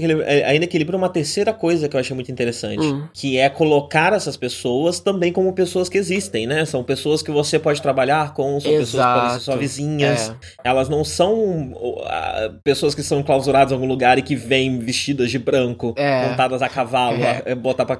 ainda 0.52 0.66
equilibra 0.66 0.96
uma 0.96 1.10
terceira 1.10 1.54
coisa 1.54 1.88
que 1.88 1.96
eu 1.96 2.00
achei 2.00 2.16
muito 2.16 2.32
interessante, 2.32 2.86
hum. 2.86 3.08
que 3.14 3.38
é 3.38 3.50
colocar 3.50 4.14
essas 4.14 4.38
pessoas 4.38 5.00
também 5.00 5.32
como 5.32 5.52
pessoas 5.54 5.90
que 5.90 5.98
existem, 5.98 6.48
né? 6.48 6.66
São 6.66 6.84
pessoas 6.84 7.22
que 7.22 7.32
você 7.32 7.60
pode 7.60 7.82
trabalhar 7.82 8.34
com, 8.34 8.60
são 8.60 8.72
Exato. 8.72 8.80
pessoas 8.80 9.06
que 9.06 9.14
podem 9.14 9.30
ser 9.32 9.40
suas 9.40 9.60
vizinhas. 9.60 10.30
É. 10.30 10.70
Elas 10.70 10.90
não 10.90 11.04
são 11.04 11.74
uh, 11.74 12.54
pessoas 12.64 12.96
que 12.96 13.04
são 13.04 13.24
clausuradas 13.24 13.72
em 13.72 13.76
algum 13.76 13.88
lugar 13.88 14.18
e 14.18 14.22
que 14.22 14.36
vêm 14.36 14.80
vestidas 14.80 15.32
de 15.32 15.40
branco, 15.40 15.94
é. 15.98 16.30
montadas 16.30 16.62
a 16.62 16.70
cavalo, 16.70 17.18
é. 17.24 17.56
botar 17.56 17.86
pra, 17.86 18.00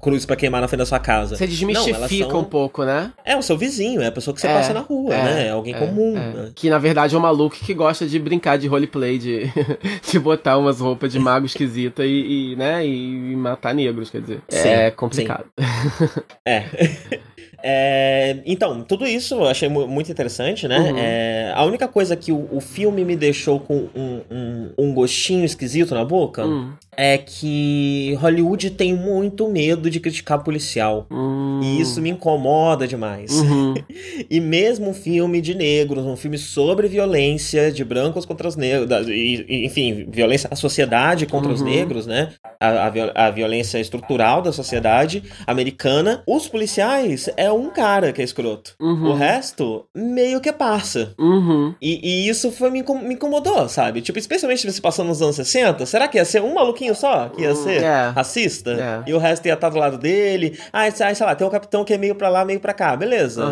cruz 0.00 0.26
para 0.26 0.36
queimar 0.36 0.60
na 0.60 0.68
frente 0.68 0.80
da 0.80 0.86
sua 0.86 0.98
casa. 0.98 1.36
Você 1.36 1.46
desmistifica 1.46 2.24
não, 2.24 2.30
são... 2.30 2.40
um 2.40 2.44
pouco, 2.44 2.84
né? 2.84 3.12
É 3.24 3.36
o 3.36 3.42
seu 3.42 3.56
vizinho, 3.56 4.00
é 4.02 4.06
a 4.06 4.12
pessoa 4.12 4.34
que 4.34 4.40
você 4.40 4.48
é, 4.48 4.54
passa 4.54 4.72
na 4.72 4.80
rua, 4.80 5.14
é, 5.14 5.22
né? 5.22 5.46
É 5.48 5.50
alguém 5.50 5.74
comum. 5.74 6.12
Né? 6.12 6.50
Que 6.54 6.70
na 6.70 6.78
verdade 6.78 7.14
é 7.14 7.18
um 7.18 7.20
maluco 7.20 7.56
que 7.56 7.74
gosta 7.74 8.06
de 8.06 8.18
brincar 8.18 8.56
de 8.58 8.66
roleplay, 8.66 9.18
de, 9.18 9.50
de 10.10 10.18
botar 10.18 10.58
umas 10.58 10.80
roupas 10.80 11.12
de 11.12 11.18
mago 11.18 11.41
esquisita 11.46 12.04
e, 12.04 12.52
e, 12.52 12.56
né, 12.56 12.86
e 12.86 13.36
matar 13.36 13.74
negros, 13.74 14.10
quer 14.10 14.20
dizer. 14.20 14.40
Sim, 14.48 14.68
é 14.68 14.90
complicado. 14.90 15.46
é. 16.46 16.64
É, 17.64 18.38
então, 18.44 18.82
tudo 18.82 19.06
isso 19.06 19.36
eu 19.36 19.46
achei 19.46 19.68
muito 19.68 20.10
interessante, 20.10 20.66
né? 20.66 20.78
Uhum. 20.78 20.98
É, 20.98 21.52
a 21.54 21.64
única 21.64 21.86
coisa 21.86 22.16
que 22.16 22.32
o, 22.32 22.48
o, 22.50 22.60
filme 22.60 23.04
me 23.04 23.14
deixou 23.14 23.60
com 23.60 23.88
um, 23.94 24.20
um, 24.28 24.70
um 24.76 24.92
gostinho 24.92 25.44
esquisito 25.44 25.94
na 25.94 26.04
boca 26.04 26.44
uhum. 26.44 26.72
É 26.96 27.16
que 27.16 28.14
Hollywood 28.20 28.70
tem 28.70 28.94
muito 28.94 29.48
medo 29.48 29.88
de 29.88 29.98
criticar 29.98 30.42
policial. 30.42 31.06
Uhum. 31.10 31.60
E 31.62 31.80
isso 31.80 32.00
me 32.02 32.10
incomoda 32.10 32.86
demais. 32.86 33.32
Uhum. 33.32 33.74
e 34.30 34.40
mesmo 34.40 34.90
um 34.90 34.94
filme 34.94 35.40
de 35.40 35.54
negros, 35.54 36.04
um 36.04 36.16
filme 36.16 36.36
sobre 36.36 36.88
violência 36.88 37.72
de 37.72 37.84
brancos 37.84 38.26
contra 38.26 38.46
os 38.46 38.56
negros, 38.56 39.08
enfim, 39.48 40.06
violência 40.10 40.48
à 40.50 40.56
sociedade 40.56 41.26
contra 41.26 41.50
os 41.50 41.60
uhum. 41.60 41.68
negros, 41.68 42.06
né? 42.06 42.32
A, 42.60 42.88
a, 42.88 43.26
a 43.26 43.30
violência 43.30 43.78
estrutural 43.78 44.42
da 44.42 44.52
sociedade 44.52 45.22
americana, 45.46 46.22
os 46.26 46.46
policiais 46.46 47.28
é 47.36 47.50
um 47.50 47.70
cara 47.70 48.12
que 48.12 48.20
é 48.20 48.24
escroto. 48.24 48.74
Uhum. 48.78 49.10
O 49.10 49.14
resto, 49.14 49.86
meio 49.94 50.40
que 50.40 50.48
é 50.48 50.52
parça. 50.52 51.14
Uhum. 51.18 51.74
E, 51.80 52.26
e, 52.26 52.28
isso 52.28 52.52
foi, 52.52 52.70
me, 52.70 52.82
me 52.82 53.14
incomodou, 53.14 53.68
sabe? 53.68 54.02
Tipo, 54.02 54.18
especialmente 54.18 54.70
se 54.70 54.80
passando 54.80 55.08
nos 55.08 55.22
anos 55.22 55.36
60, 55.36 55.86
será 55.86 56.06
que 56.06 56.18
ia 56.18 56.24
ser 56.24 56.42
um 56.42 56.54
maluquinho 56.82 56.94
só 56.94 57.28
que 57.28 57.42
ia 57.42 57.50
uhum. 57.50 57.54
ser. 57.54 57.82
É. 57.82 58.08
racista? 58.08 58.72
É. 59.06 59.10
E 59.10 59.14
o 59.14 59.18
resto 59.18 59.46
ia 59.46 59.54
estar 59.54 59.68
do 59.68 59.78
lado 59.78 59.98
dele? 59.98 60.58
Ah, 60.72 60.90
sei 60.90 61.26
lá, 61.26 61.34
tem 61.34 61.46
um 61.46 61.50
capitão 61.50 61.84
que 61.84 61.92
é 61.92 61.98
meio 61.98 62.14
pra 62.14 62.28
lá, 62.28 62.44
meio 62.44 62.60
pra 62.60 62.72
cá. 62.72 62.96
Beleza. 62.96 63.44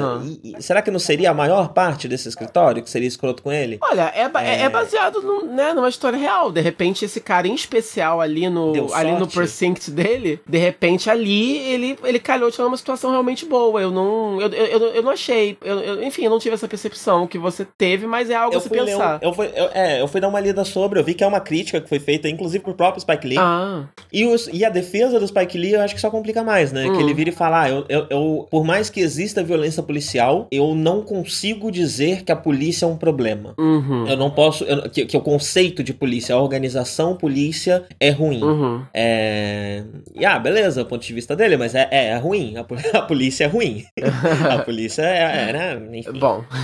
E, 0.42 0.54
e, 0.56 0.62
será 0.62 0.82
que 0.82 0.90
não 0.90 0.98
seria 0.98 1.30
a 1.30 1.34
maior 1.34 1.68
parte 1.72 2.08
desse 2.08 2.28
escritório 2.28 2.82
que 2.82 2.90
seria 2.90 3.08
escroto 3.08 3.42
com 3.42 3.52
ele? 3.52 3.78
Olha, 3.82 4.12
é, 4.14 4.30
é... 4.44 4.62
é 4.62 4.68
baseado 4.68 5.20
no, 5.20 5.44
né, 5.44 5.72
numa 5.72 5.88
história 5.88 6.18
real. 6.18 6.50
De 6.50 6.60
repente, 6.60 7.04
esse 7.04 7.20
cara 7.20 7.46
em 7.46 7.54
especial 7.54 8.20
ali 8.20 8.48
no, 8.48 8.92
ali 8.94 9.12
no 9.12 9.26
precinct 9.26 9.90
dele, 9.90 10.40
de 10.46 10.58
repente 10.58 11.10
ali 11.10 11.58
ele, 11.58 11.98
ele 12.04 12.18
calhou 12.18 12.50
de 12.50 12.60
uma 12.60 12.76
situação 12.76 13.10
realmente 13.10 13.44
boa. 13.44 13.80
Eu 13.80 13.90
eu 13.90 13.92
não. 13.92 14.40
Eu, 14.40 14.48
eu, 14.48 14.78
eu 14.94 15.02
não 15.02 15.10
achei. 15.10 15.58
Eu, 15.62 15.80
eu, 15.80 16.02
enfim, 16.02 16.24
eu 16.24 16.30
não 16.30 16.38
tive 16.38 16.54
essa 16.54 16.68
percepção 16.68 17.26
que 17.26 17.38
você 17.38 17.66
teve, 17.76 18.06
mas 18.06 18.30
é 18.30 18.34
algo 18.34 18.56
a 18.56 18.60
se 18.60 18.70
pensar. 18.70 19.16
Um, 19.16 19.26
eu, 19.26 19.34
fui, 19.34 19.46
eu, 19.54 19.68
é, 19.74 20.00
eu 20.00 20.08
fui 20.08 20.20
dar 20.20 20.28
uma 20.28 20.40
lida 20.40 20.64
sobre, 20.64 20.98
eu 20.98 21.04
vi 21.04 21.14
que 21.14 21.24
é 21.24 21.26
uma 21.26 21.40
crítica 21.40 21.80
que 21.80 21.88
foi 21.88 21.98
feita, 21.98 22.28
inclusive, 22.28 22.62
por 22.62 22.74
próprio 22.74 23.00
Spike 23.00 23.19
Lee. 23.26 23.38
Ah. 23.38 23.84
E, 24.12 24.24
os, 24.24 24.48
e 24.52 24.64
a 24.64 24.70
defesa 24.70 25.18
do 25.18 25.26
Spike 25.26 25.58
Lee 25.58 25.72
eu 25.72 25.80
acho 25.80 25.94
que 25.94 26.00
só 26.00 26.10
complica 26.10 26.42
mais, 26.42 26.72
né? 26.72 26.86
Hum. 26.86 26.96
Que 26.96 27.02
ele 27.02 27.14
vira 27.14 27.30
e 27.30 27.32
fala: 27.32 27.62
ah, 27.62 27.68
eu, 27.68 27.84
eu, 27.88 28.06
eu, 28.10 28.48
por 28.50 28.64
mais 28.64 28.90
que 28.90 29.00
exista 29.00 29.42
violência 29.42 29.82
policial, 29.82 30.46
eu 30.50 30.74
não 30.74 31.02
consigo 31.02 31.70
dizer 31.70 32.22
que 32.22 32.32
a 32.32 32.36
polícia 32.36 32.84
é 32.84 32.88
um 32.88 32.96
problema. 32.96 33.54
Uhum. 33.58 34.06
Eu 34.06 34.16
não 34.16 34.30
posso. 34.30 34.64
Eu, 34.64 34.88
que, 34.90 35.06
que 35.06 35.16
o 35.16 35.20
conceito 35.20 35.82
de 35.82 35.92
polícia, 35.92 36.34
a 36.34 36.40
organização 36.40 37.16
polícia 37.16 37.84
é 37.98 38.10
ruim. 38.10 38.42
Uhum. 38.42 38.82
É. 38.94 39.84
E 40.14 40.24
ah, 40.24 40.38
beleza, 40.38 40.82
do 40.82 40.88
ponto 40.88 41.06
de 41.06 41.12
vista 41.12 41.36
dele, 41.36 41.56
mas 41.56 41.74
é, 41.74 41.88
é, 41.90 42.06
é 42.08 42.16
ruim. 42.16 42.54
A, 42.56 42.60
a 42.98 43.02
polícia 43.02 43.44
é 43.44 43.46
ruim. 43.46 43.84
a 44.50 44.58
polícia 44.58 45.02
é, 45.02 45.52
né? 45.52 45.98
Enfim. 45.98 46.18
Bom. 46.18 46.44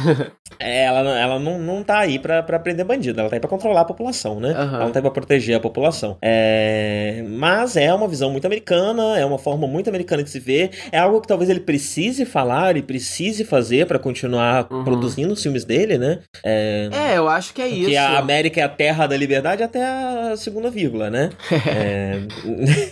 É, 0.61 0.85
ela, 0.85 1.01
ela 1.19 1.39
não, 1.39 1.59
não 1.59 1.83
tá 1.83 1.99
aí 1.99 2.19
pra, 2.19 2.43
pra 2.43 2.59
prender 2.59 2.85
bandido, 2.85 3.21
ela 3.21 3.29
tá 3.29 3.37
aí 3.37 3.41
pra 3.41 3.51
controlar 3.51 3.81
a 3.81 3.85
população, 3.85 4.41
né? 4.41 4.51
Uhum. 4.51 4.75
Ela 4.75 4.85
não 4.85 4.93
tá 4.93 5.01
aí 5.01 5.03
pra 5.03 5.11
proteger 5.11 5.57
a 5.57 5.61
população. 5.61 6.17
É, 6.23 6.46
mas 7.29 7.77
é 7.77 7.93
uma 7.93 8.09
visão 8.09 8.31
muito 8.31 8.45
americana, 8.45 9.19
é 9.19 9.25
uma 9.25 9.39
forma 9.39 9.67
muito 9.67 9.89
americana 9.89 10.23
de 10.23 10.31
se 10.31 10.41
ver. 10.41 10.71
É 10.91 10.99
algo 10.99 11.21
que 11.21 11.29
talvez 11.29 11.51
ele 11.51 11.61
precise 11.61 12.25
falar 12.25 12.77
e 12.77 12.83
precise 12.83 13.45
fazer 13.45 13.87
para 13.87 13.99
continuar 13.99 14.67
uhum. 14.71 14.85
produzindo 14.85 15.33
os 15.33 15.43
filmes 15.43 15.65
dele, 15.65 15.99
né? 15.99 16.21
É, 16.45 16.89
é, 16.93 17.19
eu 17.19 17.29
acho 17.29 17.53
que 17.55 17.63
é 17.63 17.69
isso. 17.69 17.91
Que 17.91 17.97
a 17.97 18.19
América 18.19 18.61
é 18.61 18.65
a 18.65 18.69
terra 18.69 19.07
da 19.07 19.17
liberdade 19.17 19.63
até 19.63 19.85
a 19.85 20.37
segunda 20.37 20.71
vírgula, 20.71 21.11
né? 21.11 21.31
é... 21.67 22.21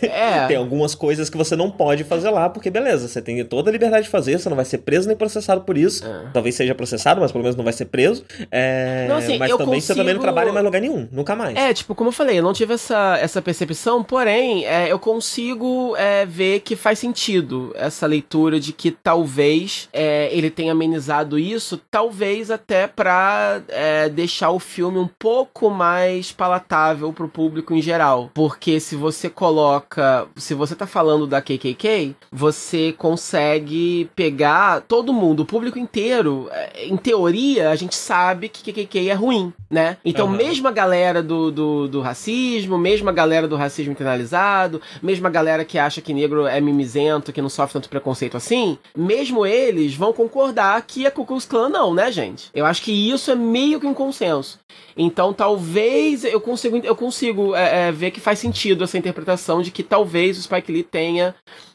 é. 0.07 0.47
tem 0.49 0.57
algumas 0.57 0.95
coisas 0.95 1.29
que 1.31 1.37
você 1.37 1.57
não 1.57 1.71
pode 1.71 2.05
fazer 2.05 2.31
lá, 2.31 2.49
porque 2.49 2.71
beleza, 2.71 3.09
você 3.09 3.21
tem 3.21 3.43
toda 3.45 3.71
a 3.71 3.73
liberdade 3.73 4.05
de 4.05 4.11
fazer, 4.11 4.39
você 4.39 4.49
não 4.49 4.57
vai 4.57 4.65
ser 4.65 4.79
preso 4.79 5.09
nem 5.09 5.17
processado 5.17 5.63
por 5.63 5.77
isso. 5.77 6.07
É. 6.07 6.31
Talvez 6.33 6.55
seja 6.55 6.75
processado, 6.75 7.21
mas 7.21 7.33
pelo 7.33 7.43
menos 7.43 7.57
não 7.57 7.65
vai 7.65 7.73
ser 7.73 7.87
preso. 7.87 8.25
É... 8.51 9.07
Não, 9.09 9.17
assim, 9.17 9.39
mas 9.39 9.51
também 9.51 9.67
consigo... 9.67 9.87
você 9.87 9.95
também 9.95 10.15
não 10.15 10.21
trabalha 10.21 10.51
em 10.51 10.53
mais 10.53 10.65
lugar 10.65 10.81
nenhum, 10.81 11.09
nunca 11.11 11.35
mais. 11.35 11.57
É, 11.57 11.73
tipo, 11.73 11.95
como 11.95 12.09
eu 12.09 12.13
falei, 12.13 12.39
eu 12.39 12.43
não 12.43 12.53
tive 12.53 12.75
essa, 12.75 13.19
essa 13.21 13.41
percepção, 13.45 14.03
porém, 14.03 14.65
é, 14.65 14.91
eu 14.91 14.99
consigo 14.99 15.95
é, 15.97 16.27
ver 16.27 16.61
que 16.61 16.75
faz 16.75 16.99
sentido 16.99 17.73
essa 17.75 18.07
leitura 18.07 18.59
de 18.59 18.73
que 18.73 18.91
talvez 18.91 19.89
é, 19.93 20.29
ele 20.33 20.51
tenha 20.51 20.73
amenizado 20.73 21.39
isso, 21.39 21.81
talvez 21.91 22.51
até 22.51 22.87
pra 22.87 23.61
é, 23.69 24.09
deixar 24.09 24.51
o 24.51 24.59
filme 24.59 24.99
um 24.99 25.09
pouco 25.19 25.71
mais 25.71 26.33
palatável 26.33 27.13
pro 27.13 27.29
público 27.29 27.75
em 27.75 27.83
geral. 27.83 28.31
Porque 28.35 28.81
se 28.81 28.97
você 28.97 29.29
coloca. 29.29 30.27
Se 30.37 30.55
você 30.55 30.75
tá 30.75 30.87
falando 30.87 31.27
da 31.27 31.43
KKK, 31.43 32.15
você 32.33 32.93
consegue 32.97 34.11
pegar 34.17 34.83
todo 34.83 35.13
mundo, 35.13 35.41
o 35.41 35.47
público 35.47 35.79
inteiro, 35.79 36.49
é, 36.51 36.87
em 36.87 36.97
teoria, 36.97 37.71
a 37.71 37.77
gente 37.77 37.95
sabe 37.95 38.49
que 38.49 38.73
KKK 38.73 39.11
é 39.11 39.15
ruim, 39.15 39.53
né? 39.71 39.97
Então, 40.05 40.27
uhum. 40.27 40.33
mesmo 40.33 40.69
a 40.69 40.71
galera 40.71 41.23
do, 41.23 41.51
do, 41.51 41.89
do, 41.89 42.01
racismo, 42.01 42.79
mesmo 42.79 43.09
a 43.09 43.13
galera 43.13 43.34
do 43.43 43.57
racismo 43.57 43.93
internalizado, 43.93 44.81
mesmo 45.03 45.27
a 45.27 45.31
galera 45.31 45.65
que 45.65 45.79
acha 45.79 46.01
que 46.01 46.15
negro 46.15 46.47
é 46.47 46.61
mimizento, 46.61 47.33
que 47.33 47.43
não 47.43 47.49
sofre 47.49 47.75
tanto 47.75 47.89
preconceito 47.89 48.37
assim, 48.37 48.79
mesmo 48.97 49.45
eles 49.45 49.95
vão 49.95 50.13
concordar 50.13 50.81
que 50.83 51.07
a 51.07 51.11
Ku 51.11 51.25
Klux 51.25 51.45
Klan 51.45 51.69
não, 51.69 51.93
né, 51.93 52.11
gente? 52.11 52.51
Eu 52.55 52.67
acho 52.67 52.83
que 52.83 52.93
isso 52.93 53.31
é 53.31 53.35
meio 53.35 53.81
que 53.81 53.87
um 53.87 53.95
consenso. 53.95 54.59
Então 54.97 55.33
talvez 55.33 56.25
eu 56.25 56.41
consigo, 56.41 56.77
eu 56.79 56.97
consigo 56.97 57.55
é, 57.55 57.89
é, 57.89 57.93
ver 57.93 58.11
que 58.11 58.21
faz 58.21 58.39
sentido 58.39 58.85
essa 58.85 58.99
interpretação 58.99 59.63
de 59.63 59.71
que 59.71 59.83
talvez 59.83 60.39
o 60.39 60.43
Spike 60.43 60.73
Lee 60.73 60.83
tenha 60.83 61.35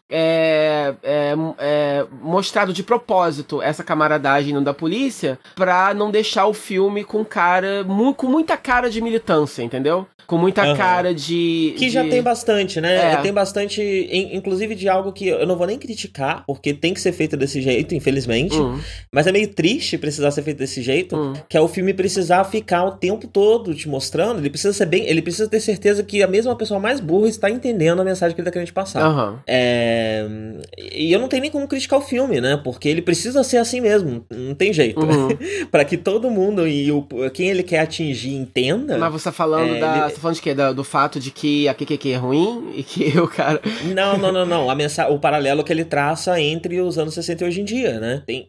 é, 0.10 0.96
é, 1.04 1.36
é, 1.60 2.06
mostrado 2.22 2.74
de 2.74 2.84
propósito 2.84 3.62
essa 3.62 3.84
camaradagem 3.84 4.62
da 4.64 4.74
polícia 4.74 5.38
pra 5.56 5.94
não 5.94 6.10
deixar 6.10 6.48
o 6.48 6.54
filme 6.54 7.04
com 7.04 7.24
cara 7.24 7.86
com 8.18 8.28
muita 8.28 8.58
cara 8.58 8.90
de 8.90 9.02
militância, 9.02 9.62
entendeu? 9.62 10.08
com 10.30 10.38
muita 10.38 10.64
uhum. 10.64 10.76
cara 10.76 11.12
de. 11.12 11.74
Que 11.76 11.88
de... 11.88 11.90
já 11.90 12.08
tem 12.08 12.22
bastante, 12.22 12.80
né? 12.80 13.14
É. 13.14 13.16
Tem 13.18 13.34
bastante, 13.34 13.82
inclusive 14.32 14.76
de 14.76 14.88
algo 14.88 15.12
que 15.12 15.28
eu 15.28 15.48
não 15.48 15.56
vou 15.56 15.66
nem 15.66 15.80
criticar, 15.80 16.44
porque 16.46 16.72
tem 16.72 16.94
que 16.94 17.02
ser 17.02 17.12
feito 17.14 17.36
desse 17.36 17.60
jeito, 17.60 17.96
infelizmente. 17.96 18.56
Uhum. 18.56 18.80
Mas 19.12 19.26
é 19.26 19.32
meio 19.32 19.48
triste 19.48 19.98
precisar 19.98 20.30
ser 20.30 20.44
feito 20.44 20.60
desse 20.60 20.84
jeito, 20.84 21.16
uhum. 21.16 21.34
que 21.50 21.58
é 21.58 21.62
o 21.62 21.68
filme 21.68 21.96
precisar 21.96 22.44
ficar 22.44 22.84
o 22.86 22.92
tempo 22.92 23.28
todo 23.28 23.74
te 23.74 23.90
mostrando. 23.90 24.38
Ele 24.40 24.52
precisa 24.52 24.72
ser 24.72 24.86
bem. 24.86 25.04
Ele 25.08 25.20
precisa 25.24 25.48
ter 25.48 25.60
certeza 25.60 26.04
que 26.04 26.22
a 26.22 26.28
mesma 26.28 26.56
pessoa 26.56 26.80
mais 26.80 27.00
burra 27.00 27.28
está 27.28 27.50
entendendo 27.50 28.00
a 28.00 28.06
mensagem 28.06 28.36
que 28.36 28.42
ele 28.42 28.46
tá 28.46 28.52
querendo 28.52 28.72
passar. 28.72 29.02
É... 29.48 29.99
E 30.78 31.12
eu 31.12 31.20
não 31.20 31.28
tenho 31.28 31.42
nem 31.42 31.52
como 31.52 31.68
criticar 31.68 32.00
o 32.00 32.02
filme, 32.02 32.42
né? 32.42 32.60
Porque 32.64 32.88
ele 32.88 33.02
precisa 33.02 33.44
ser 33.44 33.58
assim 33.58 33.82
mesmo. 33.82 34.26
Não 34.30 34.56
tem 34.56 34.74
jeito. 34.74 35.00
Uhum. 35.00 35.30
para 35.72 35.86
que 35.86 35.98
todo 35.98 36.30
mundo 36.30 36.68
e 36.68 36.92
o, 36.92 37.08
quem 37.34 37.50
ele 37.50 37.64
quer 37.64 37.80
atingir 37.80 38.34
entenda. 38.34 38.98
Mas 38.98 39.12
você 39.12 39.26
tá 39.26 39.32
falando 39.32 39.76
é, 39.76 39.80
da. 39.80 39.98
Ele 40.06 40.14
tá 40.14 40.20
falando 40.20 40.36
de 40.36 40.42
quê? 40.42 40.54
Do, 40.54 40.74
do 40.74 40.84
fato 40.84 41.20
de 41.20 41.32
que 41.32 41.68
a 41.68 41.74
KKK 41.74 42.14
é 42.14 42.18
ruim 42.18 42.72
e 42.76 42.84
que 42.84 43.18
o 43.20 43.28
cara. 43.28 43.62
Não, 43.94 44.18
não, 44.18 44.32
não, 44.32 44.46
não. 44.46 44.70
A 44.70 44.76
mensa... 44.76 45.08
O 45.10 45.20
paralelo 45.20 45.64
que 45.64 45.72
ele 45.72 45.86
traça 45.86 46.40
entre 46.40 46.80
os 46.80 46.98
anos 46.98 47.14
60 47.14 47.44
e 47.44 47.48
hoje 47.48 47.62
em 47.62 47.66
dia, 47.66 48.00
né? 48.00 48.24
Tem... 48.26 48.48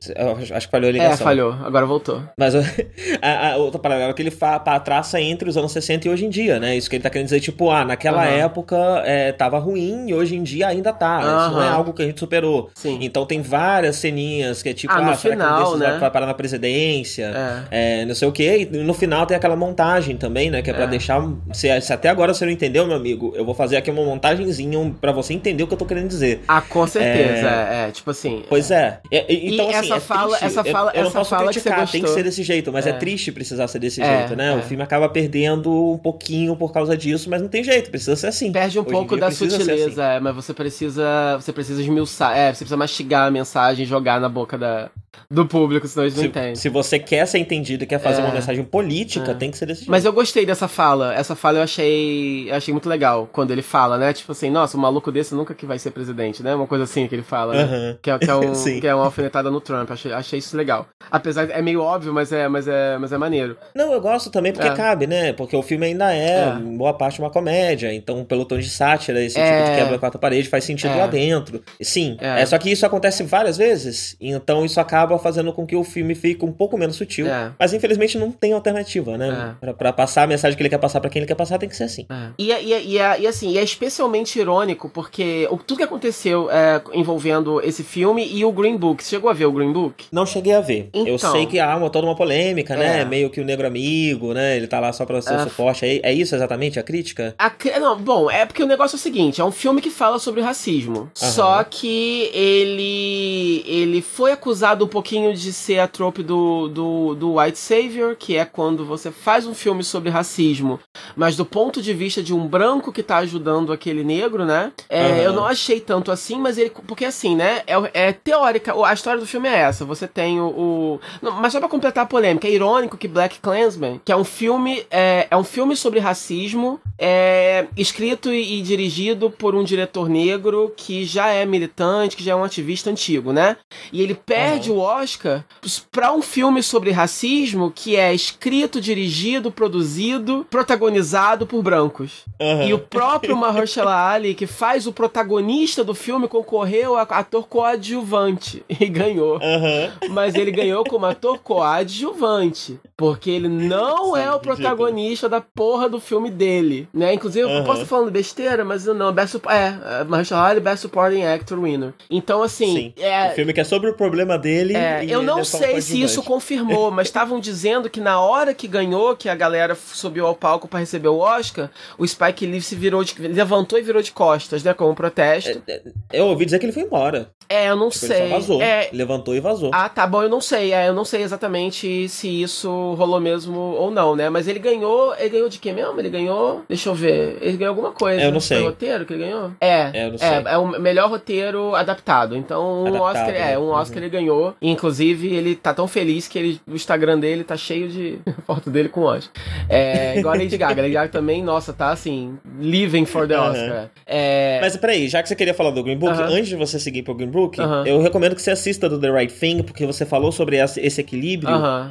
acho 0.55 0.67
que 0.67 0.71
falhou 0.71 0.89
a 0.89 0.93
ligação. 0.93 1.15
É, 1.15 1.17
falhou. 1.17 1.53
Agora 1.53 1.87
voltou. 1.87 2.23
Mas 2.37 2.55
a, 3.21 3.53
a, 3.53 3.57
o 3.57 3.79
paralelo 3.79 4.15
que 4.15 4.23
ele 4.23 4.31
fa... 4.31 4.59
traça 4.59 5.21
entre 5.21 5.49
os 5.49 5.57
anos 5.57 5.73
60 5.73 6.09
e 6.09 6.11
hoje 6.11 6.27
em 6.27 6.31
dia, 6.31 6.59
né? 6.59 6.77
Isso 6.77 6.89
que 6.89 6.97
ele 6.97 7.03
tá 7.03 7.11
querendo 7.11 7.27
dizer, 7.27 7.41
tipo, 7.41 7.71
ah, 7.71 7.85
naquela 7.85 8.23
uhum. 8.23 8.39
época 8.39 8.77
é, 9.05 9.33
tava 9.33 9.59
ruim 9.59 10.09
e 10.09 10.15
hoje 10.15 10.37
em 10.37 10.43
dia 10.43 10.69
ainda 10.69 10.93
tá. 10.93 11.19
Uhum. 11.19 11.40
Isso 11.47 11.55
não 11.55 11.63
é 11.63 11.69
algo 11.69 11.93
que 11.93 12.03
a 12.03 12.07
gente 12.07 12.19
superou. 12.19 12.71
Sim. 12.75 12.99
Então 13.01 13.27
tem 13.27 13.41
várias 13.43 13.97
ceninhas 13.97 14.63
que 14.63 14.69
é 14.69 14.75
tipo, 14.75 14.93
ah, 14.93 14.99
ah 14.99 15.03
no 15.03 15.17
final, 15.17 15.77
né? 15.77 15.99
vai 15.99 16.11
parar 16.11 16.27
na 16.27 16.35
presidência, 16.35 17.67
é. 17.71 18.01
É, 18.03 18.05
não 18.05 18.15
sei 18.15 18.29
o 18.29 18.33
quê. 18.33 18.69
E 18.71 18.77
no 18.79 18.95
final 18.95 19.27
tem 19.27 19.37
aquela 19.37 19.57
montagem 19.57 20.17
também, 20.17 20.51
né? 20.51 20.63
Que 20.63 20.71
é 20.71 20.73
pra 20.73 20.85
é. 20.85 20.87
deixar. 20.87 21.23
Se, 21.53 21.81
se, 21.81 21.93
até 21.93 22.09
agora 22.09 22.33
você 22.35 22.45
não 22.45 22.53
entendeu, 22.53 22.87
meu 22.87 22.97
amigo, 22.97 23.33
eu 23.35 23.45
vou 23.45 23.55
fazer 23.55 23.77
aqui 23.77 23.91
uma 23.91 24.05
montagenzinha 24.05 24.95
para 25.01 25.13
você 25.13 25.35
entender 25.35 25.63
o 25.63 25.67
que 25.67 25.75
eu 25.75 25.79
tô 25.79 25.87
querendo 25.87 26.09
dizer. 26.09 26.43
Ah, 26.47 26.61
com 26.61 26.87
certeza. 26.87 27.49
É, 27.49 27.89
é 27.89 27.91
tipo 27.91 28.11
assim. 28.11 28.43
Pois 28.49 28.71
é. 28.71 29.01
então, 29.11 29.71
e 29.71 29.75
assim, 29.75 29.93
essa 29.93 30.01
fala, 30.01 30.37
triste. 30.37 30.45
essa 30.45 30.65
fala, 30.65 30.91
eu, 30.91 30.95
eu 30.95 31.01
essa 31.01 31.05
não 31.05 31.13
posso 31.13 31.31
fala 31.31 31.53
criticar, 31.53 31.87
que 31.87 31.93
tem 31.93 32.03
que 32.03 32.09
ser 32.09 32.23
desse 32.23 32.43
jeito, 32.43 32.73
mas 32.73 32.87
é, 32.87 32.93
triste 32.93 33.33
precisar 33.33 33.69
ser 33.69 33.79
desse 33.79 34.03
jeito, 34.05 34.37
né? 34.37 34.55
O 34.57 34.63
filme 34.63 34.83
acaba 34.83 35.09
perdendo 35.09 35.93
um 35.93 35.99
pouquinho 35.99 36.57
por 36.57 36.73
causa 36.73 36.97
disso, 36.97 37.29
mas 37.31 37.41
não 37.41 37.49
tem 37.49 37.63
jeito, 37.63 37.91
precisa 37.91 38.17
ser 38.17 38.29
assim. 38.29 38.53
Perde 38.53 38.79
um 38.79 38.83
Hoje 38.83 38.91
pouco 38.91 39.17
da 39.17 39.31
sutileza, 39.31 40.05
assim. 40.05 40.17
é, 40.17 40.21
mas 40.21 40.35
você 40.35 40.53
precisa. 40.53 41.30
Você 41.37 41.53
precisa 41.53 41.81
esmiuçar. 41.83 42.37
É, 42.37 42.53
você 42.53 42.59
precisa 42.59 42.77
mastigar 42.77 43.27
a 43.27 43.31
mensagem 43.31 43.85
jogar 43.87 44.21
na 44.21 44.29
boca 44.29 44.57
da, 44.59 44.91
do 45.31 45.47
público, 45.47 45.87
senão 45.87 46.05
eles 46.05 46.17
não 46.17 46.25
entendem. 46.25 46.57
Se 46.57 46.69
você 46.69 46.99
quer 46.99 47.25
ser 47.27 47.39
entendido 47.39 47.85
e 47.85 47.87
quer 47.87 48.01
fazer 48.01 48.21
é, 48.21 48.25
uma 48.25 48.35
mensagem 48.35 48.65
política, 48.65 49.31
é. 49.31 49.35
tem 49.35 49.51
que 49.51 49.57
ser 49.57 49.67
desse 49.67 49.83
jeito. 49.83 49.91
Mas 49.91 50.05
eu 50.05 50.13
gostei 50.13 50.45
dessa 50.45 50.67
fala. 50.67 51.15
Essa 51.15 51.37
fala 51.37 51.59
eu 51.59 51.63
achei, 51.63 52.51
achei 52.51 52.73
muito 52.73 52.89
legal 52.89 53.29
quando 53.33 53.53
ele 53.53 53.63
fala, 53.63 53.97
né? 53.97 54.13
Tipo 54.13 54.33
assim, 54.33 54.51
nossa, 54.51 54.77
um 54.77 54.81
maluco 54.81 55.13
desse 55.13 55.35
nunca 55.35 55.55
que 55.55 55.67
vai 55.67 55.79
ser 55.79 55.93
presidente, 55.93 56.43
né? 56.43 56.55
Uma 56.55 56.67
coisa 56.67 56.85
assim 56.85 57.07
que 57.07 57.15
ele 57.15 57.23
fala, 57.23 57.55
né? 57.55 57.97
Que, 58.03 58.11
é, 58.11 58.19
que, 58.19 58.31
é 58.31 58.35
um, 58.35 58.53
que 58.81 58.87
é 58.87 58.95
uma 58.95 59.05
alfinetada 59.05 59.51
no 59.51 59.61
Trump. 59.61 59.91
Achei, 59.91 60.13
achei 60.13 60.39
isso 60.39 60.57
legal. 60.57 60.89
Apesar, 61.11 61.49
é 61.51 61.63
meio 61.63 61.81
óbvio, 61.81 62.13
mas 62.13 62.33
é, 62.33 62.49
mas 62.49 62.67
é, 62.67 62.99
mas 62.99 63.13
é 63.13 63.19
maneiro. 63.19 63.57
Não, 63.75 63.93
eu 63.93 64.01
gosto 64.01 64.31
também 64.31 64.53
porque 64.53 64.67
é. 64.67 64.75
cabe, 64.75 65.07
né? 65.07 65.33
Porque 65.33 65.55
o 65.57 65.63
filme 65.63 65.87
ainda 65.87 66.13
é, 66.13 66.49
é, 66.49 66.53
boa 66.55 66.95
parte, 66.95 67.21
uma 67.21 67.31
comédia. 67.31 67.93
Então, 67.93 68.25
pelo 68.25 68.45
tom 68.45 68.59
de 68.59 68.69
sátira, 68.69 69.23
esse 69.23 69.37
tipo 69.37 69.47
de 69.47 69.71
é. 69.71 69.77
quebra 69.77 69.99
quarta 69.99 70.19
parede 70.19 70.49
faz 70.49 70.65
sentido 70.65 70.97
lá 70.97 71.07
dentro. 71.07 71.63
Sim, 71.81 72.17
é. 72.21 72.45
só 72.47 72.59
que 72.59 72.71
isso 72.71 72.85
acontece 72.85 73.23
várias 73.23 73.57
vezes. 73.57 74.17
Então, 74.21 74.65
isso 74.65 74.81
acaba 74.81 75.00
fazendo 75.19 75.53
com 75.53 75.67
que 75.67 75.77
o 75.77 75.85
filme 75.85 76.15
fica 76.15 76.45
um 76.45 76.53
pouco 76.53 76.77
menos 76.77 76.97
sutil. 76.97 77.27
É. 77.27 77.53
Mas 77.59 77.73
infelizmente 77.73 78.19
não 78.19 78.31
tem 78.31 78.53
alternativa, 78.53 79.17
né? 79.17 79.55
É. 79.55 79.61
Pra, 79.61 79.75
pra, 79.75 79.93
passar 79.93 80.23
a 80.23 80.27
mensagem 80.27 80.57
que 80.57 80.63
ele 80.63 80.71
quer 80.71 80.79
passar 80.79 81.01
para 81.01 81.11
quem 81.11 81.21
ele 81.21 81.27
quer 81.27 81.35
passar, 81.35 81.59
tem 81.59 81.69
que 81.69 81.77
ser 81.77 81.85
assim. 81.85 82.07
É. 82.09 82.29
E, 82.39 82.51
e, 82.51 82.97
e, 82.97 82.97
e, 82.97 83.27
assim, 83.27 83.57
é 83.57 83.63
especialmente 83.63 84.39
irônico 84.39 84.89
porque 84.89 85.47
o, 85.51 85.57
tudo 85.57 85.79
que 85.79 85.85
aconteceu 85.85 86.51
é, 86.51 86.81
envolvendo 86.95 87.61
esse 87.63 87.83
filme 87.83 88.27
e 88.27 88.45
o 88.45 88.53
Green 88.53 88.77
Book. 88.77 89.03
Você 89.03 89.11
chegou 89.11 89.31
a 89.31 89.35
ver 89.35 89.47
o 89.47 89.53
Green 89.53 89.73
Book? 89.73 90.07
Não 90.13 90.27
cheguei 90.27 90.55
a 90.55 90.61
ver. 90.61 90.91
Então, 90.93 91.07
Eu 91.07 91.19
sei 91.19 91.47
que 91.47 91.59
há 91.59 91.77
uma, 91.77 91.91
toda 91.91 92.07
uma 92.07 92.17
polêmica, 92.17 92.77
né? 92.77 93.01
É. 93.01 93.05
Meio 93.05 93.31
que 93.31 93.41
o 93.41 93.45
negro 93.45 93.67
amigo, 93.67 94.33
né? 94.33 94.57
Ele 94.57 94.67
tá 94.67 94.81
lá 94.81 94.93
só 94.93 95.05
pra 95.05 95.21
ser 95.21 95.35
o 95.35 95.41
é. 95.41 95.45
suporte. 95.45 95.85
É, 95.85 96.11
é 96.11 96.13
isso 96.13 96.35
exatamente 96.35 96.79
a 96.79 96.83
crítica? 96.83 97.35
A, 97.39 97.53
não, 97.79 97.99
bom, 97.99 98.31
é 98.31 98.45
porque 98.47 98.63
o 98.63 98.67
negócio 98.67 98.97
é 98.97 98.99
o 98.99 99.01
seguinte: 99.01 99.41
é 99.41 99.45
um 99.45 99.51
filme 99.51 99.81
que 99.81 99.91
fala 99.91 100.19
sobre 100.19 100.41
racismo. 100.41 101.11
Só 101.15 101.63
que 101.65 102.31
ele. 102.33 103.65
ele 103.67 104.03
foi 104.03 104.33
acusado 104.33 104.87
pouquinho 104.91 105.35
de 105.35 105.53
ser 105.53 105.79
a 105.79 105.89
trope 105.89 106.23
do, 106.23 106.69
do, 106.69 107.15
do 107.15 107.39
White 107.39 107.59
Savior, 107.59 108.17
que 108.17 108.37
é 108.37 108.45
quando 108.45 108.85
você 108.85 109.11
faz 109.11 109.47
um 109.47 109.55
filme 109.55 109.83
sobre 109.83 110.11
racismo, 110.11 110.79
mas 111.17 111.37
do 111.37 111.45
ponto 111.45 111.81
de 111.81 111.95
vista 111.95 112.23
de 112.23 112.35
um 112.35 112.47
branco 112.47 112.93
que 112.93 113.03
tá 113.03 113.19
ajudando 113.19 113.73
aquele 113.73 114.05
negro, 114.05 114.45
né? 114.45 114.73
É, 114.89 115.03
uhum. 115.03 115.17
Eu 115.17 115.33
não 115.33 115.47
achei 115.47 115.81
tanto 115.81 116.11
assim, 116.11 116.39
mas 116.39 116.59
ele. 116.59 116.71
Porque 116.87 117.05
assim, 117.05 117.37
né? 117.37 117.63
É, 117.67 118.09
é 118.09 118.13
teórica. 118.13 118.75
A 118.85 118.93
história 118.93 119.21
do 119.21 119.27
filme 119.27 119.49
é 119.49 119.59
essa. 119.59 119.85
Você 119.85 120.07
tem 120.07 120.41
o. 120.41 120.49
o 120.49 121.01
não, 121.23 121.33
mas 121.33 121.53
só 121.53 121.61
pra 121.61 121.69
completar 121.69 122.05
a 122.05 122.07
polêmica, 122.07 122.49
é 122.49 122.51
irônico 122.51 122.97
que 122.97 123.09
Black 123.09 123.39
Klansman, 123.41 124.01
que 124.05 124.13
é 124.13 124.17
um 124.17 124.25
filme. 124.25 124.85
É, 124.91 125.27
é 125.31 125.37
um 125.37 125.45
filme 125.45 125.77
sobre 125.77 126.01
racismo, 126.01 126.81
é, 126.99 127.67
escrito 127.77 128.33
e, 128.33 128.59
e 128.59 128.63
dirigido 128.63 129.31
por 129.31 129.55
um 129.55 129.65
diretor 129.65 130.09
negro 130.09 130.73
que 130.77 131.05
já 131.05 131.29
é 131.29 131.45
militante, 131.47 132.17
que 132.17 132.25
já 132.25 132.33
é 132.33 132.37
um 132.37 132.45
ativista 132.45 132.91
antigo, 132.91 133.33
né? 133.33 133.57
E 133.93 134.03
ele 134.03 134.15
perde 134.15 134.71
uhum. 134.71 134.79
o 134.79 134.80
Oscar 134.81 135.45
para 135.91 136.13
um 136.13 136.23
filme 136.23 136.63
sobre 136.63 136.91
racismo 136.91 137.73
que 137.75 137.97
é 137.97 138.15
escrito, 138.15 138.81
dirigido, 138.81 139.51
produzido, 139.51 140.47
protagonizado 140.51 141.47
por 141.47 141.63
brancos. 141.63 142.25
Uhum. 142.41 142.69
E 142.69 142.75
o 142.75 142.79
próprio 142.79 143.37
Mahershala 143.37 144.11
Ali, 144.11 144.35
que 144.35 144.47
faz 144.47 144.87
o 144.87 144.93
protagonista 144.93 145.85
do 145.85 145.95
filme, 145.95 146.29
concorreu 146.29 146.97
a 146.97 147.03
ator 147.03 147.47
coadjuvante 147.47 148.65
e 148.69 148.87
ganhou. 148.87 149.35
Uhum. 149.35 150.11
Mas 150.11 150.35
ele 150.35 150.51
ganhou 150.51 150.85
como 150.85 151.07
ator 151.07 151.39
coadjuvante, 151.39 152.79
porque 152.97 153.31
ele 153.31 153.49
não 153.49 154.17
é 154.17 154.33
o 154.33 154.41
protagonista 154.41 155.29
da 155.29 155.41
porra 155.41 155.89
do 155.89 156.01
filme 156.01 156.31
dele, 156.31 156.89
né? 156.93 157.15
Inclusive, 157.15 157.45
uhum. 157.45 157.59
eu 157.59 157.65
posso 157.65 157.83
estar 157.83 157.97
falando 157.97 158.11
besteira, 158.11 158.65
mas 158.65 158.87
não, 158.87 159.13
best, 159.13 159.37
é, 159.49 160.05
Mahershala 160.05 160.49
Ali, 160.49 160.61
Best 160.61 160.83
Supporting 160.83 161.23
Actor 161.23 161.61
Winner. 161.61 161.93
Então, 162.11 162.43
assim... 162.43 162.75
Sim. 162.75 162.95
É, 162.99 163.31
o 163.31 163.35
filme 163.35 163.53
que 163.53 163.61
é 163.61 163.65
sobre 163.65 163.91
o 163.91 163.95
problema 163.95 164.39
dele 164.39 164.70
é, 164.75 165.05
eu 165.09 165.23
não 165.23 165.45
sei 165.45 165.81
se 165.81 166.01
isso 166.01 166.23
confirmou, 166.23 166.91
mas 166.91 167.09
estavam 167.09 167.41
dizendo 167.41 167.89
que 167.91 168.01
na 168.01 168.21
hora 168.21 168.55
que 168.55 168.69
ganhou, 168.69 169.17
que 169.17 169.29
a 169.29 169.35
galera 169.35 169.75
subiu 169.75 170.27
ao 170.27 170.35
palco 170.35 170.69
para 170.69 170.81
receber 170.81 171.09
o 171.09 171.19
Oscar, 171.19 171.71
o 171.99 172.07
Spike 172.07 172.47
Lee 172.47 172.61
se 172.61 172.75
virou 172.75 173.05
de, 173.05 173.15
levantou 173.29 173.79
e 173.79 173.83
virou 173.83 174.03
de 174.03 174.13
costas, 174.13 174.63
né, 174.63 174.75
como 174.75 174.95
protesto. 174.95 175.63
É, 175.67 175.73
é, 176.13 176.21
eu 176.21 176.27
ouvi 176.27 176.45
dizer 176.45 176.59
que 176.59 176.67
ele 176.67 176.73
foi 176.73 176.83
embora. 176.83 177.31
É, 177.51 177.69
eu 177.69 177.75
não 177.75 177.89
tipo, 177.89 178.07
sei. 178.07 178.17
Ele 178.17 178.29
só 178.29 178.35
vazou. 178.37 178.63
É... 178.63 178.89
Levantou 178.93 179.35
e 179.35 179.41
vazou. 179.41 179.73
Ah, 179.75 179.89
tá 179.89 180.07
bom, 180.07 180.23
eu 180.23 180.29
não 180.29 180.41
sei. 180.41 180.73
É, 180.73 180.89
eu 180.89 180.95
não 180.95 181.05
sei 181.05 181.23
exatamente 181.23 182.09
se 182.09 182.43
isso 182.43 182.95
rolou 182.95 183.19
mesmo 183.19 183.59
ou 183.59 183.91
não, 183.91 184.15
né? 184.15 184.31
Mas 184.31 184.47
ele 184.47 184.61
ganhou. 184.61 185.13
Ele 185.17 185.31
ganhou 185.31 185.49
de 185.49 185.59
quê 185.59 185.73
mesmo? 185.73 185.99
Ele 185.99 186.09
ganhou. 186.09 186.63
Deixa 186.69 186.89
eu 186.89 186.95
ver. 186.95 187.39
Ele 187.41 187.57
ganhou 187.57 187.73
alguma 187.73 187.91
coisa. 187.91 188.23
É, 188.23 188.27
eu 188.27 188.31
não 188.31 188.39
sei. 188.39 188.59
Foi 188.59 188.67
o 188.67 188.71
roteiro 188.71 189.05
que 189.05 189.15
ele 189.15 189.25
ganhou? 189.25 189.51
É. 189.61 189.91
É, 189.93 190.07
eu 190.07 190.11
não 190.13 190.19
sei. 190.19 190.29
é, 190.29 190.43
é 190.47 190.59
o 190.59 190.67
melhor 190.81 191.11
roteiro 191.11 191.75
adaptado. 191.75 192.37
Então, 192.37 192.85
um 192.85 192.87
adaptado, 192.87 193.03
Oscar. 193.03 193.31
É, 193.31 193.33
né? 193.33 193.59
um 193.59 193.71
Oscar 193.71 193.99
uhum. 193.99 194.05
ele 194.05 194.11
ganhou. 194.11 194.55
Inclusive, 194.63 195.35
ele 195.35 195.55
tá 195.55 195.73
tão 195.73 195.89
feliz 195.89 196.29
que 196.29 196.39
ele, 196.39 196.61
o 196.67 196.75
Instagram 196.75 197.19
dele 197.19 197.45
tá 197.45 197.57
cheio 197.57 197.89
de 197.89 198.19
foto 198.47 198.71
dele 198.71 198.89
com 198.89 199.03
Oscar. 199.03 199.33
É, 199.69 200.19
igual 200.19 200.35
a 200.35 200.37
Lady 200.37 200.57
Gaga. 200.57 200.83
Lady 200.83 200.95
Gaga 200.95 201.11
também, 201.11 201.43
nossa, 201.43 201.73
tá 201.73 201.91
assim, 201.91 202.39
living 202.59 203.07
for 203.07 203.27
the 203.27 203.39
Oscar. 203.39 203.83
Uhum. 203.83 203.89
É... 204.07 204.59
Mas 204.61 204.77
peraí, 204.77 205.09
já 205.09 205.23
que 205.23 205.29
você 205.29 205.35
queria 205.35 205.55
falar 205.55 205.71
do 205.71 205.83
Green 205.83 205.97
Book, 205.97 206.17
uhum. 206.17 206.25
antes 206.25 206.49
de 206.49 206.57
você 206.57 206.79
seguir 206.79 207.03
pro 207.03 207.15
Green 207.15 207.31
Book, 207.31 207.59
eu 207.87 208.01
recomendo 208.01 208.35
que 208.35 208.43
você 208.43 208.51
assista 208.51 208.89
do 208.89 209.01
The 209.01 209.11
Right 209.11 209.33
Thing, 209.33 209.63
porque 209.63 209.87
você 209.87 210.05
falou 210.05 210.31
sobre 210.31 210.57
esse 210.57 211.01
equilíbrio 211.01 211.51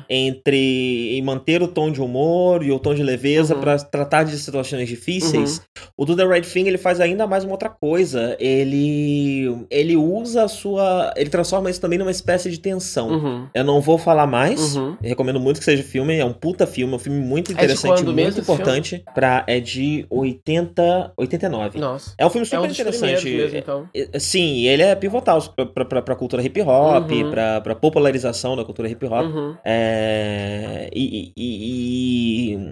entre 0.10 1.22
manter 1.24 1.62
o 1.62 1.68
tom 1.68 1.92
de 1.92 2.02
humor 2.02 2.64
e 2.64 2.72
o 2.72 2.80
tom 2.80 2.94
de 2.94 3.04
leveza 3.04 3.56
uhum. 3.56 3.62
para 3.62 3.78
tratar 3.80 4.24
de 4.24 4.38
situações 4.38 4.88
difíceis. 4.88 5.58
Uhum. 5.58 5.64
O 5.98 6.06
do 6.06 6.16
The 6.16 6.26
Right 6.26 6.50
Thing 6.50 6.68
ele 6.68 6.78
faz 6.78 7.00
ainda 7.00 7.26
mais 7.26 7.44
uma 7.44 7.54
outra 7.54 7.70
coisa. 7.70 8.36
Ele 8.40 9.66
ele 9.70 9.96
usa 9.96 10.44
a 10.44 10.48
sua, 10.48 11.14
ele 11.16 11.30
transforma 11.30 11.70
isso 11.70 11.82
também 11.82 11.98
numa 11.98 12.12
espécie 12.12 12.50
de 12.50 12.59
tensão. 12.60 13.10
Uhum. 13.10 13.48
Eu 13.54 13.64
não 13.64 13.82
vou 13.82 13.98
falar 13.98 14.28
mais. 14.28 14.76
Uhum. 14.76 14.98
recomendo 15.02 15.40
muito 15.40 15.60
que 15.60 15.66
seja 15.66 15.84
filme. 15.84 16.18
É 16.18 16.26
um 16.26 16.34
puta 16.34 16.68
filme, 16.68 16.94
é 16.94 16.96
um 16.96 17.00
filme 17.00 17.20
muito 17.20 17.52
interessante, 17.52 18.02
é 18.02 18.06
muito 18.06 18.40
importante. 18.40 19.04
Pra, 19.14 19.44
é 19.48 19.60
de 19.60 20.06
80, 20.10 21.14
89. 21.18 21.80
Nossa. 21.80 22.14
É 22.18 22.26
um 22.26 22.30
filme 22.30 22.46
super 22.46 22.58
é 22.58 22.68
um 22.68 22.72
interessante. 22.72 23.26
Mesmo, 23.26 23.58
então. 23.58 23.90
É, 23.96 24.10
é, 24.14 24.20
sim, 24.20 24.66
ele 24.66 24.84
é 24.84 24.96
pivotal 24.96 25.42
pra, 25.74 25.86
pra, 25.86 26.02
pra 26.02 26.16
cultura 26.16 26.42
hip 26.44 26.62
hop, 26.62 27.12
uhum. 27.12 27.32
pra, 27.32 27.62
pra 27.62 27.76
popularização 27.76 28.56
da 28.56 28.64
cultura 28.64 28.90
hip 28.90 29.06
hop. 29.06 29.26
Uhum. 29.26 29.56
É, 29.64 30.90
e, 30.94 31.34
e, 31.36 32.54
e, 32.56 32.72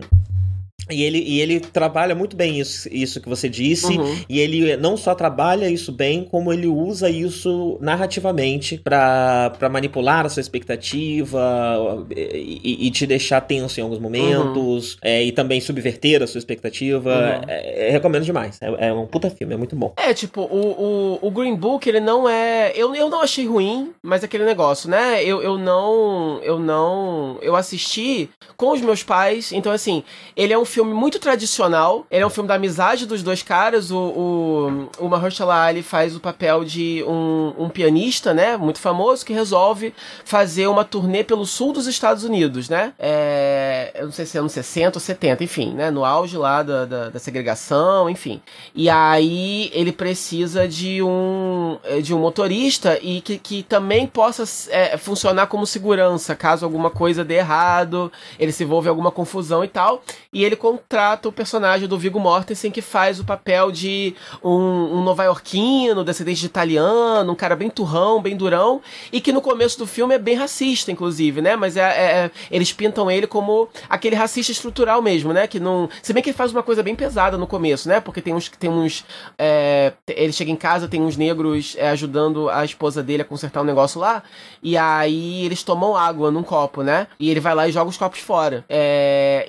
E 0.89 1.03
ele, 1.03 1.19
e 1.19 1.41
ele 1.41 1.59
trabalha 1.59 2.15
muito 2.15 2.35
bem 2.35 2.59
isso, 2.59 2.87
isso 2.91 3.19
que 3.19 3.27
você 3.27 3.49
disse, 3.49 3.97
uhum. 3.97 4.19
e 4.29 4.39
ele 4.39 4.77
não 4.77 4.95
só 4.95 5.13
trabalha 5.13 5.69
isso 5.69 5.91
bem, 5.91 6.23
como 6.23 6.53
ele 6.53 6.67
usa 6.67 7.09
isso 7.09 7.77
narrativamente 7.81 8.79
para 8.83 9.69
manipular 9.71 10.25
a 10.25 10.29
sua 10.29 10.41
expectativa 10.41 12.05
e, 12.15 12.87
e, 12.87 12.91
te 12.91 13.05
deixar 13.05 13.41
tenso 13.41 13.79
em 13.79 13.83
alguns 13.83 13.99
momentos, 13.99 14.93
uhum. 14.93 14.99
é, 15.03 15.23
e 15.23 15.31
também 15.31 15.59
subverter 15.59 16.23
a 16.23 16.27
sua 16.27 16.39
expectativa. 16.39 17.09
Uhum. 17.09 17.49
É, 17.49 17.87
é, 17.87 17.91
recomendo 17.91 18.23
demais. 18.23 18.59
É, 18.61 18.87
é, 18.87 18.93
um 18.93 19.05
puta 19.05 19.29
filme, 19.29 19.53
é 19.53 19.57
muito 19.57 19.75
bom. 19.75 19.93
É, 19.97 20.13
tipo, 20.13 20.41
o, 20.41 21.19
o, 21.21 21.27
o, 21.27 21.31
Green 21.31 21.55
Book, 21.55 21.87
ele 21.87 21.99
não 21.99 22.27
é. 22.27 22.71
Eu, 22.75 22.95
eu 22.95 23.09
não 23.09 23.21
achei 23.21 23.45
ruim, 23.45 23.91
mas 24.01 24.23
aquele 24.23 24.45
negócio, 24.45 24.89
né? 24.89 25.23
Eu, 25.23 25.41
eu 25.41 25.57
não. 25.57 26.39
Eu 26.43 26.59
não. 26.59 27.37
Eu 27.41 27.55
assisti 27.55 28.29
com 28.55 28.71
os 28.71 28.81
meus 28.81 29.03
pais, 29.03 29.51
então 29.51 29.71
assim, 29.71 30.03
ele 30.35 30.53
é 30.53 30.57
um 30.57 30.65
filme 30.65 30.76
muito 30.85 31.19
tradicional. 31.19 32.05
Ele 32.09 32.23
é 32.23 32.27
um 32.27 32.29
filme 32.29 32.47
da 32.47 32.55
amizade 32.55 33.05
dos 33.05 33.23
dois 33.23 33.41
caras. 33.41 33.91
O, 33.91 33.97
o, 33.97 35.05
o 35.05 35.09
Mahershala 35.09 35.63
Ali 35.63 35.81
faz 35.81 36.15
o 36.15 36.19
papel 36.19 36.63
de 36.63 37.03
um, 37.07 37.53
um 37.57 37.69
pianista, 37.69 38.33
né? 38.33 38.57
Muito 38.57 38.79
famoso, 38.79 39.25
que 39.25 39.33
resolve 39.33 39.93
fazer 40.25 40.67
uma 40.67 40.83
turnê 40.83 41.23
pelo 41.23 41.45
sul 41.45 41.73
dos 41.73 41.87
Estados 41.87 42.23
Unidos, 42.23 42.69
né? 42.69 42.93
É, 42.99 43.91
eu 43.95 44.05
não 44.05 44.11
sei 44.11 44.25
se 44.25 44.37
é 44.37 44.39
anos 44.39 44.51
60 44.51 44.97
ou 44.97 45.01
70, 45.01 45.43
enfim, 45.43 45.73
né? 45.73 45.91
No 45.91 46.03
auge 46.05 46.37
lá 46.37 46.63
da, 46.63 46.85
da, 46.85 47.09
da 47.09 47.19
segregação, 47.19 48.09
enfim. 48.09 48.41
E 48.73 48.89
aí 48.89 49.69
ele 49.73 49.91
precisa 49.91 50.67
de 50.67 51.01
um, 51.01 51.77
de 52.01 52.13
um 52.13 52.19
motorista 52.19 52.97
e 53.01 53.21
que, 53.21 53.37
que 53.37 53.63
também 53.63 54.07
possa 54.07 54.43
é, 54.69 54.97
funcionar 54.97 55.47
como 55.47 55.65
segurança, 55.65 56.35
caso 56.35 56.65
alguma 56.65 56.89
coisa 56.89 57.23
dê 57.23 57.35
errado, 57.35 58.11
ele 58.39 58.51
se 58.51 58.63
envolve 58.63 58.87
em 58.87 58.89
alguma 58.89 59.11
confusão 59.11 59.63
e 59.63 59.67
tal. 59.67 60.03
E 60.31 60.43
ele 60.43 60.55
contrata 60.67 61.29
o 61.29 61.31
personagem 61.31 61.87
do 61.87 61.97
Viggo 61.97 62.19
Mortensen, 62.19 62.69
que 62.69 62.81
faz 62.81 63.21
o 63.21 63.23
papel 63.23 63.71
de 63.71 64.13
um, 64.43 64.97
um 64.97 65.01
nova-iorquino, 65.01 66.03
descendente 66.03 66.41
de 66.41 66.45
italiano, 66.45 67.31
um 67.31 67.35
cara 67.35 67.55
bem 67.55 67.69
turrão, 67.69 68.21
bem 68.21 68.35
durão, 68.35 68.81
e 69.11 69.21
que 69.21 69.31
no 69.31 69.41
começo 69.41 69.77
do 69.79 69.87
filme 69.87 70.13
é 70.13 70.19
bem 70.19 70.35
racista, 70.35 70.91
inclusive, 70.91 71.41
né? 71.41 71.55
Mas 71.55 71.77
é, 71.77 71.81
é, 71.81 72.25
é 72.25 72.31
eles 72.51 72.73
pintam 72.73 73.09
ele 73.09 73.27
como 73.27 73.69
aquele 73.89 74.15
racista 74.15 74.51
estrutural 74.51 75.01
mesmo, 75.01 75.31
né? 75.31 75.47
Que 75.47 75.57
não. 75.57 75.89
Se 76.01 76.11
bem 76.11 76.21
que 76.21 76.29
ele 76.29 76.37
faz 76.37 76.51
uma 76.51 76.63
coisa 76.63 76.83
bem 76.83 76.95
pesada 76.95 77.37
no 77.37 77.47
começo, 77.47 77.87
né? 77.87 78.01
Porque 78.01 78.21
tem 78.21 78.33
uns. 78.33 78.49
Tem 78.49 78.69
uns 78.69 79.05
é, 79.37 79.93
ele 80.09 80.33
chega 80.33 80.51
em 80.51 80.55
casa, 80.55 80.87
tem 80.87 81.01
uns 81.01 81.15
negros 81.15 81.75
é, 81.77 81.89
ajudando 81.89 82.49
a 82.49 82.65
esposa 82.65 83.01
dele 83.01 83.21
a 83.21 83.25
consertar 83.25 83.61
um 83.61 83.65
negócio 83.65 84.01
lá, 84.01 84.21
e 84.61 84.75
aí 84.75 85.45
eles 85.45 85.63
tomam 85.63 85.95
água 85.95 86.29
num 86.29 86.43
copo, 86.43 86.83
né? 86.83 87.07
E 87.17 87.29
ele 87.29 87.39
vai 87.39 87.55
lá 87.55 87.67
e 87.67 87.71
joga 87.71 87.89
os 87.89 87.97
copos 87.97 88.19
fora. 88.19 88.65
É, 88.67 89.45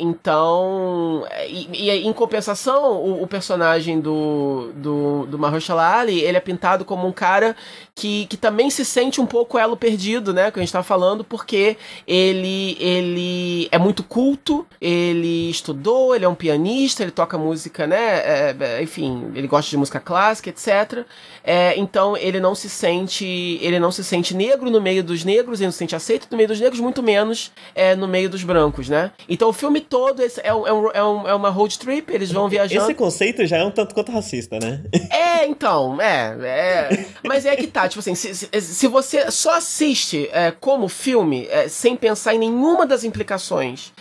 E, 1.49 1.69
e, 1.73 1.91
em 1.91 2.13
compensação, 2.13 2.93
o, 2.93 3.23
o, 3.23 3.27
personagem 3.27 4.01
do, 4.01 4.73
do, 4.75 5.27
do 5.27 5.39
Mahershala 5.39 5.99
Ali, 5.99 6.21
ele 6.21 6.37
é 6.37 6.41
pintado 6.41 6.85
como 6.85 7.07
um 7.07 7.13
cara 7.13 7.57
que, 7.99 8.27
que 8.27 8.37
também 8.37 8.71
se 8.71 8.85
sente 8.85 9.21
um 9.21 9.27
pouco 9.27 9.59
elo 9.59 9.77
perdido, 9.77 10.33
né? 10.33 10.53
Que 10.53 10.61
a 10.61 10.63
gente 10.63 10.73
tá 10.73 10.85
falando, 10.85 11.25
porque 11.25 11.77
ele, 12.07 12.77
ele 12.79 13.69
é 13.73 13.77
muito 13.77 14.05
culto, 14.05 14.65
ele 14.81 15.51
estudou, 15.51 16.15
ele 16.15 16.25
é 16.25 16.29
um 16.29 16.35
pianista, 16.35 17.03
ele 17.03 17.11
toca 17.11 17.37
música, 17.37 17.89
né? 17.89 17.97
É, 17.97 18.57
é 18.61 18.83
enfim, 18.83 19.33
ele 19.35 19.49
gosta 19.49 19.69
de 19.69 19.77
música 19.77 19.99
clássica, 19.99 20.49
etc. 20.49 21.05
É, 21.43 21.77
então 21.77 22.17
ele 22.17 22.39
não 22.39 22.55
se 22.55 22.71
sente. 22.71 23.59
Ele 23.61 23.81
não 23.81 23.91
se 23.91 24.05
sente 24.05 24.33
negro 24.33 24.71
no 24.71 24.81
meio 24.81 25.03
dos 25.03 25.25
negros, 25.25 25.59
ele 25.59 25.67
não 25.67 25.73
se 25.73 25.79
sente 25.79 25.97
aceito 25.97 26.29
no 26.31 26.37
meio 26.37 26.49
dos 26.49 26.61
negros, 26.61 26.81
muito 26.81 27.03
menos 27.03 27.51
é, 27.75 27.97
no 27.97 28.07
meio 28.07 28.31
dos 28.31 28.45
brancos, 28.45 28.89
né? 28.89 29.11
Então 29.29 29.49
o 29.49 29.53
filme 29.53 29.81
todo 29.81 30.23
é, 30.23 30.29
é, 30.45 30.55
um, 30.55 30.91
é, 30.93 31.03
um, 31.03 31.29
é 31.29 31.35
uma 31.35 31.51
road 31.51 31.77
trip, 31.77 32.15
eles 32.15 32.31
vão 32.31 32.49
viajando. 32.49 32.85
Esse 32.85 32.95
conceito 32.95 33.45
já 33.45 33.57
é 33.57 33.65
um 33.65 33.73
tanto 33.73 33.93
quanto 33.93 34.13
racista, 34.13 34.61
né? 34.61 34.85
É, 35.11 35.47
então, 35.47 36.01
é. 36.01 36.37
é 36.43 37.07
mas 37.25 37.45
é 37.45 37.57
que 37.57 37.67
tá, 37.67 37.88
tipo 37.89 38.01
assim, 38.01 38.15
se, 38.15 38.35
se, 38.35 38.49
se 38.61 38.87
você 38.87 39.31
só 39.31 39.57
assiste 39.57 40.29
é, 40.33 40.51
como 40.51 40.89
filme, 40.89 41.47
é, 41.51 41.69
sem 41.69 41.97
pensar 41.97 42.35
em 42.35 42.39
nenhuma 42.39 42.87
das 42.87 43.05
implicações 43.05 43.93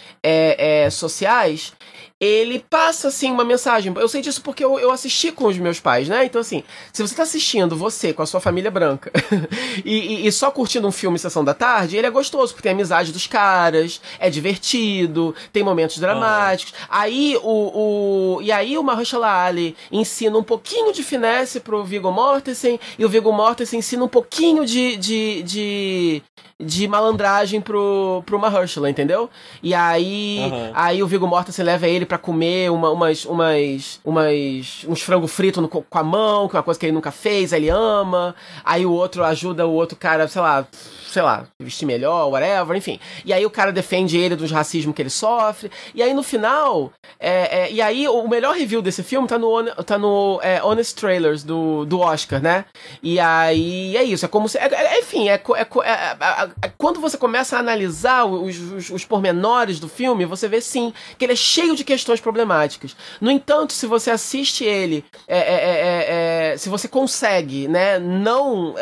sociais, 0.92 1.74
ele 2.20 2.66
passa, 2.68 3.10
assim, 3.10 3.32
uma 3.32 3.46
mensagem. 3.46 3.94
Eu 3.96 4.08
sei 4.08 4.22
disso 4.22 4.42
porque 4.42 4.64
eu, 4.64 4.80
eu 4.80 4.92
assisti 4.92 5.32
com 5.32 5.46
os 5.46 5.58
meus 5.58 5.80
pais, 5.80 6.10
né? 6.10 6.26
Então, 6.26 6.42
assim, 6.42 6.64
se 6.92 7.02
você 7.02 7.14
tá 7.14 7.24
assistindo, 7.24 7.76
você, 7.76 8.12
com 8.12 8.24
a 8.24 8.26
sua 8.26 8.40
família 8.40 8.72
branca, 8.72 9.12
e, 9.86 10.24
e, 10.24 10.28
e, 10.28 10.32
só 10.32 10.50
curtindo 10.50 10.88
um 10.88 10.92
filme 10.92 11.20
Sessão 11.20 11.46
da 11.46 11.54
Tarde, 11.54 11.96
ele 11.96 12.08
é 12.08 12.10
gostoso, 12.10 12.54
porque 12.54 12.64
tem 12.64 12.72
amizade 12.72 13.12
dos 13.12 13.28
caras, 13.28 14.02
é 14.18 14.32
divertido, 14.32 15.36
tem 15.54 15.64
momentos 15.64 16.00
dramáticos. 16.00 16.74
Aí, 16.90 17.38
o, 17.44 18.38
o... 18.38 18.42
E 18.42 18.52
aí, 18.52 18.78
o 18.78 18.84
Mahershala 18.84 19.46
Ali 19.46 19.76
ensina 19.92 20.38
um 20.38 20.44
pouquinho 20.44 20.92
de 20.92 21.04
finesse 21.04 21.60
pro 21.60 21.84
Viggo 21.84 22.12
Mortensen, 22.12 22.80
e 22.98 23.06
o 23.06 23.10
Viggo 23.10 23.32
Mortensen 23.32 23.78
ensina 23.78 24.04
um 24.04 24.08
pouquinho 24.08 24.66
de, 24.66 24.98
de, 24.98 25.44
de, 25.44 26.24
de 26.60 26.88
malandragem 26.88 27.62
pro, 27.62 28.24
pro 28.26 28.40
Mahershala, 28.40 28.90
entendeu? 28.90 29.30
E 29.62 29.76
aí, 29.76 30.40
uhum. 30.52 30.72
aí 30.74 31.04
o 31.04 31.08
Viggo 31.08 31.28
Mortensen 31.28 31.64
leva 31.64 31.88
ele 31.88 32.04
para 32.04 32.18
comer 32.18 32.72
uma, 32.72 32.90
umas, 32.90 33.26
umas, 33.26 34.00
umas, 34.04 34.86
uns 34.88 35.02
frango 35.02 35.28
frito 35.28 35.62
no, 35.62 35.68
com 35.68 35.86
a 35.92 36.04
mão, 36.04 36.48
que 36.50 36.56
é 36.56 36.58
uma 36.58 36.64
coisa 36.64 36.80
que 36.80 36.86
ele 36.88 36.94
nunca 36.94 37.12
fez, 37.12 37.54
aí 37.54 37.60
ele 37.60 37.70
ama. 37.70 38.36
Aí 38.66 38.88
o 38.88 38.92
outro 38.92 39.24
ajuda 39.24 39.68
o 39.68 39.72
outro 39.72 39.96
cara, 39.96 40.28
sei 40.28 40.42
lá, 40.42 40.66
sei 41.10 41.22
lá, 41.22 41.48
vestir 41.60 41.86
melhor, 41.86 42.30
whatever, 42.30 42.76
enfim. 42.76 43.00
E 43.26 43.34
aí 43.34 43.46
o 43.46 43.50
cara 43.50 43.72
defende 43.72 44.18
ele 44.18 44.36
dos 44.36 44.52
racismos 44.52 44.96
que 44.96 45.02
ele 45.02 45.10
sofre. 45.10 45.72
E 45.96 46.04
aí 46.04 46.14
no 46.14 46.24
final, 46.24 46.92
é, 47.20 47.62
é, 47.62 47.72
e 47.72 47.82
aí 47.82 48.08
o 48.08 48.28
melhor 48.28 48.56
review 48.56 48.82
desse 48.82 49.04
filme 49.04 49.28
tá 49.28 49.38
no, 49.38 49.64
tá 49.84 49.98
no 49.98 50.40
é, 50.44 50.62
Honest 50.64 50.96
Trailers 50.96 51.44
do, 51.44 51.86
do 51.86 52.00
Oscar, 52.00 52.42
né? 52.42 52.66
E 53.02 53.20
aí 53.20 53.96
é 53.96 54.04
isso, 54.04 54.26
é 54.26 54.28
como 54.28 54.50
se. 54.50 54.58
É, 54.58 54.68
é, 54.68 55.00
enfim, 55.00 55.30
é, 55.30 55.36
é, 55.36 56.72
quando 56.78 57.00
você 57.00 57.18
começa 57.18 57.56
a 57.56 57.60
analisar 57.60 58.26
os, 58.26 58.60
os, 58.60 58.90
os 58.90 59.06
pormenores 59.06 59.80
do 59.80 59.88
filme, 59.88 60.26
você 60.26 60.48
vê 60.48 60.62
sim 60.62 60.94
que 61.18 61.26
ele 61.26 61.34
é 61.34 61.36
cheio 61.36 61.76
de 61.76 61.84
questões 61.84 62.20
problemáticas. 62.20 62.96
No 63.22 63.32
entanto, 63.32 63.74
se 63.74 63.86
você 63.86 64.12
assiste 64.12 64.64
ele, 64.64 65.04
se 66.58 66.70
você 66.70 66.88
consegue, 66.88 67.68
né, 67.68 68.00
não. 68.00 68.76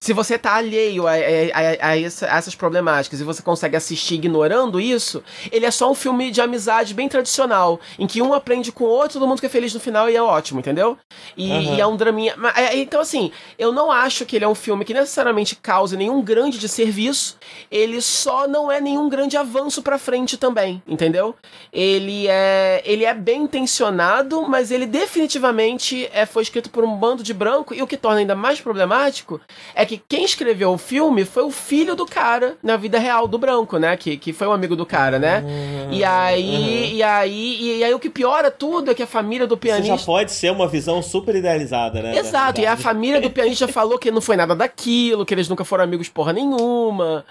se 0.00 0.12
você 0.12 0.38
tá 0.38 0.54
alheio 0.54 0.85
alheio 0.86 1.06
a, 1.06 1.12
a, 1.12 1.88
a, 1.90 2.00
essa, 2.00 2.26
a, 2.26 2.38
essas 2.38 2.54
problemáticas 2.54 3.20
e 3.20 3.24
você 3.24 3.42
consegue 3.42 3.76
assistir 3.76 4.14
ignorando 4.14 4.80
isso, 4.80 5.22
ele 5.50 5.66
é 5.66 5.70
só 5.70 5.90
um 5.90 5.94
filme 5.94 6.30
de 6.30 6.40
amizade 6.40 6.94
bem 6.94 7.08
tradicional, 7.08 7.80
em 7.98 8.06
que 8.06 8.22
um 8.22 8.32
aprende 8.32 8.70
com 8.70 8.84
o 8.84 8.88
outro, 8.88 9.18
todo 9.18 9.28
mundo 9.28 9.38
fica 9.38 9.48
feliz 9.48 9.74
no 9.74 9.80
final 9.80 10.08
e 10.08 10.16
é 10.16 10.22
ótimo, 10.22 10.60
entendeu? 10.60 10.96
E, 11.36 11.50
uhum. 11.50 11.74
e 11.74 11.80
é 11.80 11.86
um 11.86 11.96
draminha. 11.96 12.34
É, 12.54 12.76
então, 12.76 13.00
assim, 13.00 13.30
eu 13.58 13.72
não 13.72 13.90
acho 13.90 14.24
que 14.24 14.36
ele 14.36 14.44
é 14.44 14.48
um 14.48 14.54
filme 14.54 14.84
que 14.84 14.94
necessariamente 14.94 15.56
cause 15.56 15.96
nenhum 15.96 16.22
grande 16.22 16.58
de 16.58 16.68
serviço, 16.68 17.36
ele 17.70 18.00
só 18.00 18.46
não 18.46 18.70
é 18.70 18.80
nenhum 18.80 19.08
grande 19.08 19.36
avanço 19.36 19.82
pra 19.82 19.98
frente 19.98 20.36
também, 20.36 20.82
entendeu? 20.86 21.34
Ele 21.72 22.26
é, 22.28 22.82
ele 22.84 23.04
é 23.04 23.14
bem 23.14 23.42
intencionado, 23.42 24.42
mas 24.48 24.70
ele 24.70 24.86
definitivamente 24.86 26.08
é, 26.12 26.26
foi 26.26 26.42
escrito 26.42 26.70
por 26.70 26.84
um 26.84 26.96
bando 26.96 27.22
de 27.22 27.34
branco, 27.34 27.74
e 27.74 27.82
o 27.82 27.86
que 27.86 27.96
torna 27.96 28.18
ainda 28.18 28.34
mais 28.34 28.60
problemático 28.60 29.40
é 29.74 29.84
que 29.84 30.00
quem 30.08 30.24
escreveu 30.24 30.75
o 30.76 30.78
filme 30.78 31.24
foi 31.24 31.42
o 31.42 31.50
filho 31.50 31.96
do 31.96 32.04
cara 32.04 32.56
na 32.62 32.76
vida 32.76 32.98
real 32.98 33.26
do 33.26 33.38
branco, 33.38 33.78
né? 33.78 33.96
Que, 33.96 34.16
que 34.16 34.32
foi 34.32 34.46
um 34.46 34.52
amigo 34.52 34.76
do 34.76 34.84
cara, 34.84 35.18
né? 35.18 35.40
Uhum. 35.40 35.92
E 35.92 36.04
aí, 36.04 36.44
uhum. 36.44 36.96
e 36.96 37.02
aí, 37.02 37.78
e 37.78 37.84
aí 37.84 37.94
o 37.94 37.98
que 37.98 38.10
piora 38.10 38.50
tudo 38.50 38.90
é 38.90 38.94
que 38.94 39.02
a 39.02 39.06
família 39.06 39.46
do 39.46 39.56
pianista. 39.56 39.94
Isso 39.94 40.04
já 40.04 40.06
pode 40.06 40.32
ser 40.32 40.52
uma 40.52 40.68
visão 40.68 41.02
super 41.02 41.34
idealizada, 41.34 42.02
né? 42.02 42.16
Exato, 42.16 42.60
e 42.60 42.66
a 42.66 42.76
família 42.76 43.20
do 43.20 43.30
pianista 43.32 43.66
falou 43.66 43.98
que 43.98 44.10
não 44.10 44.20
foi 44.20 44.36
nada 44.36 44.54
daquilo, 44.54 45.24
que 45.24 45.32
eles 45.32 45.48
nunca 45.48 45.64
foram 45.64 45.84
amigos 45.84 46.08
porra 46.08 46.32
nenhuma. 46.32 47.24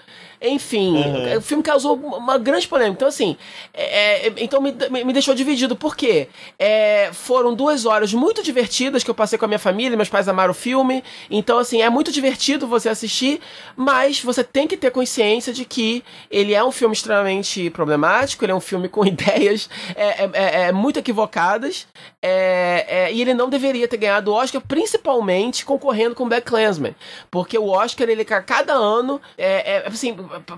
Enfim, 0.47 0.95
uhum. 0.95 1.37
o 1.37 1.41
filme 1.41 1.63
causou 1.63 1.95
uma 1.95 2.37
grande 2.37 2.67
polêmica. 2.67 2.95
Então, 2.95 3.07
assim, 3.07 3.37
é, 3.73 4.27
é, 4.27 4.33
então 4.37 4.61
me, 4.61 4.71
me 4.71 5.13
deixou 5.13 5.33
dividido. 5.33 5.75
Por 5.75 5.95
quê? 5.95 6.27
É, 6.57 7.09
foram 7.13 7.53
duas 7.53 7.85
horas 7.85 8.13
muito 8.13 8.43
divertidas 8.43 9.03
que 9.03 9.09
eu 9.09 9.15
passei 9.15 9.37
com 9.37 9.45
a 9.45 9.47
minha 9.47 9.59
família, 9.59 9.97
meus 9.97 10.09
pais 10.09 10.27
amaram 10.27 10.51
o 10.51 10.55
filme. 10.55 11.03
Então, 11.29 11.57
assim, 11.57 11.81
é 11.81 11.89
muito 11.89 12.11
divertido 12.11 12.67
você 12.67 12.89
assistir, 12.89 13.39
mas 13.75 14.21
você 14.21 14.43
tem 14.43 14.67
que 14.67 14.77
ter 14.77 14.91
consciência 14.91 15.53
de 15.53 15.65
que 15.65 16.03
ele 16.29 16.53
é 16.53 16.63
um 16.63 16.71
filme 16.71 16.93
extremamente 16.93 17.69
problemático, 17.69 18.43
ele 18.45 18.51
é 18.51 18.55
um 18.55 18.61
filme 18.61 18.87
com 18.87 19.05
ideias 19.05 19.69
é, 19.95 20.29
é, 20.33 20.71
é, 22.25 22.85
é 22.87 23.13
e 23.13 23.21
ele 23.21 23.33
não 23.33 23.49
deveria 23.49 23.87
ter 23.87 23.97
ganhado 23.97 24.31
o 24.31 24.33
Oscar, 24.33 24.61
principalmente 24.67 25.63
concorrendo 25.65 26.15
com 26.15 26.27
Black 26.27 26.47
Clansman. 26.47 26.95
Porque 27.29 27.57
o 27.57 27.67
Oscar, 27.69 28.09
ele 28.09 28.23
a 28.23 28.41
cada 28.41 28.73
ano, 28.73 29.21
é, 29.37 29.83
assim, 29.85 30.15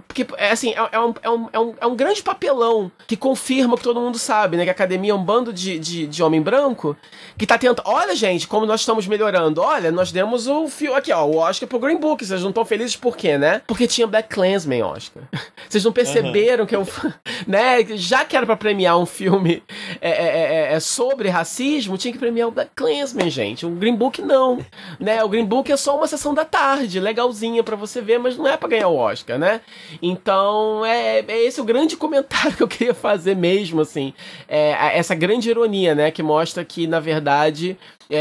porque, 0.07 0.25
é 0.37 0.51
assim, 0.51 0.71
é, 0.71 0.89
é, 0.91 0.99
um, 0.99 1.13
é, 1.21 1.29
um, 1.29 1.49
é, 1.51 1.59
um, 1.59 1.73
é 1.81 1.85
um 1.87 1.95
grande 1.95 2.23
papelão 2.23 2.91
que 3.05 3.17
confirma 3.17 3.75
que 3.77 3.83
todo 3.83 3.99
mundo 3.99 4.17
sabe, 4.17 4.57
né? 4.57 4.63
Que 4.63 4.69
a 4.69 4.73
academia 4.73 5.11
é 5.11 5.15
um 5.15 5.23
bando 5.23 5.51
de, 5.51 5.77
de, 5.77 6.07
de 6.07 6.23
homem 6.23 6.41
branco 6.41 6.95
que 7.37 7.45
tá 7.45 7.57
tentando. 7.57 7.81
Olha, 7.85 8.15
gente, 8.15 8.47
como 8.47 8.65
nós 8.65 8.81
estamos 8.81 9.05
melhorando. 9.07 9.61
Olha, 9.61 9.91
nós 9.91 10.11
demos 10.11 10.47
o 10.47 10.67
fio 10.67 10.95
aqui, 10.95 11.11
ó, 11.11 11.25
o 11.25 11.37
Oscar 11.37 11.67
pro 11.67 11.79
Green 11.79 11.97
Book. 11.97 12.25
Vocês 12.25 12.41
não 12.41 12.49
estão 12.49 12.63
felizes 12.63 12.95
por 12.95 13.17
quê, 13.17 13.37
né? 13.37 13.61
Porque 13.67 13.87
tinha 13.87 14.07
Black 14.07 14.29
Clansman 14.29 14.83
Oscar. 14.83 15.23
Vocês 15.67 15.83
não 15.83 15.91
perceberam 15.91 16.61
uhum. 16.61 16.67
que 16.67 16.75
eu, 16.75 16.87
né, 17.45 17.85
já 17.95 18.23
que 18.23 18.37
era 18.37 18.45
para 18.45 18.55
premiar 18.55 18.97
um 18.97 19.05
filme 19.05 19.63
é, 20.01 20.09
é, 20.09 20.25
é, 20.71 20.73
é, 20.73 20.79
sobre 20.79 21.29
racismo, 21.29 21.56
tinha 21.97 22.11
que 22.11 22.19
premiar 22.19 22.47
o 22.47 22.51
Black 22.51 22.71
Clansman, 22.75 23.29
gente. 23.29 23.65
O 23.65 23.69
Green 23.69 23.95
Book 23.95 24.21
não, 24.21 24.59
né? 24.99 25.23
O 25.23 25.29
Green 25.29 25.45
Book 25.45 25.71
é 25.71 25.77
só 25.77 25.97
uma 25.97 26.07
sessão 26.07 26.33
da 26.33 26.45
tarde, 26.45 26.99
legalzinha 26.99 27.63
para 27.63 27.75
você 27.75 28.01
ver, 28.01 28.19
mas 28.19 28.37
não 28.37 28.47
é 28.47 28.57
para 28.57 28.69
ganhar 28.69 28.87
o 28.87 28.95
Oscar, 28.95 29.37
né? 29.37 29.61
Então, 30.01 30.85
é, 30.85 31.19
é 31.27 31.45
esse 31.45 31.59
o 31.59 31.63
grande 31.63 31.95
comentário 31.97 32.55
que 32.55 32.63
eu 32.63 32.67
queria 32.67 32.93
fazer 32.93 33.35
mesmo, 33.35 33.81
assim. 33.81 34.13
É, 34.47 34.97
essa 34.97 35.15
grande 35.15 35.49
ironia, 35.49 35.95
né, 35.95 36.11
que 36.11 36.23
mostra 36.23 36.63
que 36.63 36.87
na 36.87 36.99
verdade 36.99 37.77
é, 38.09 38.15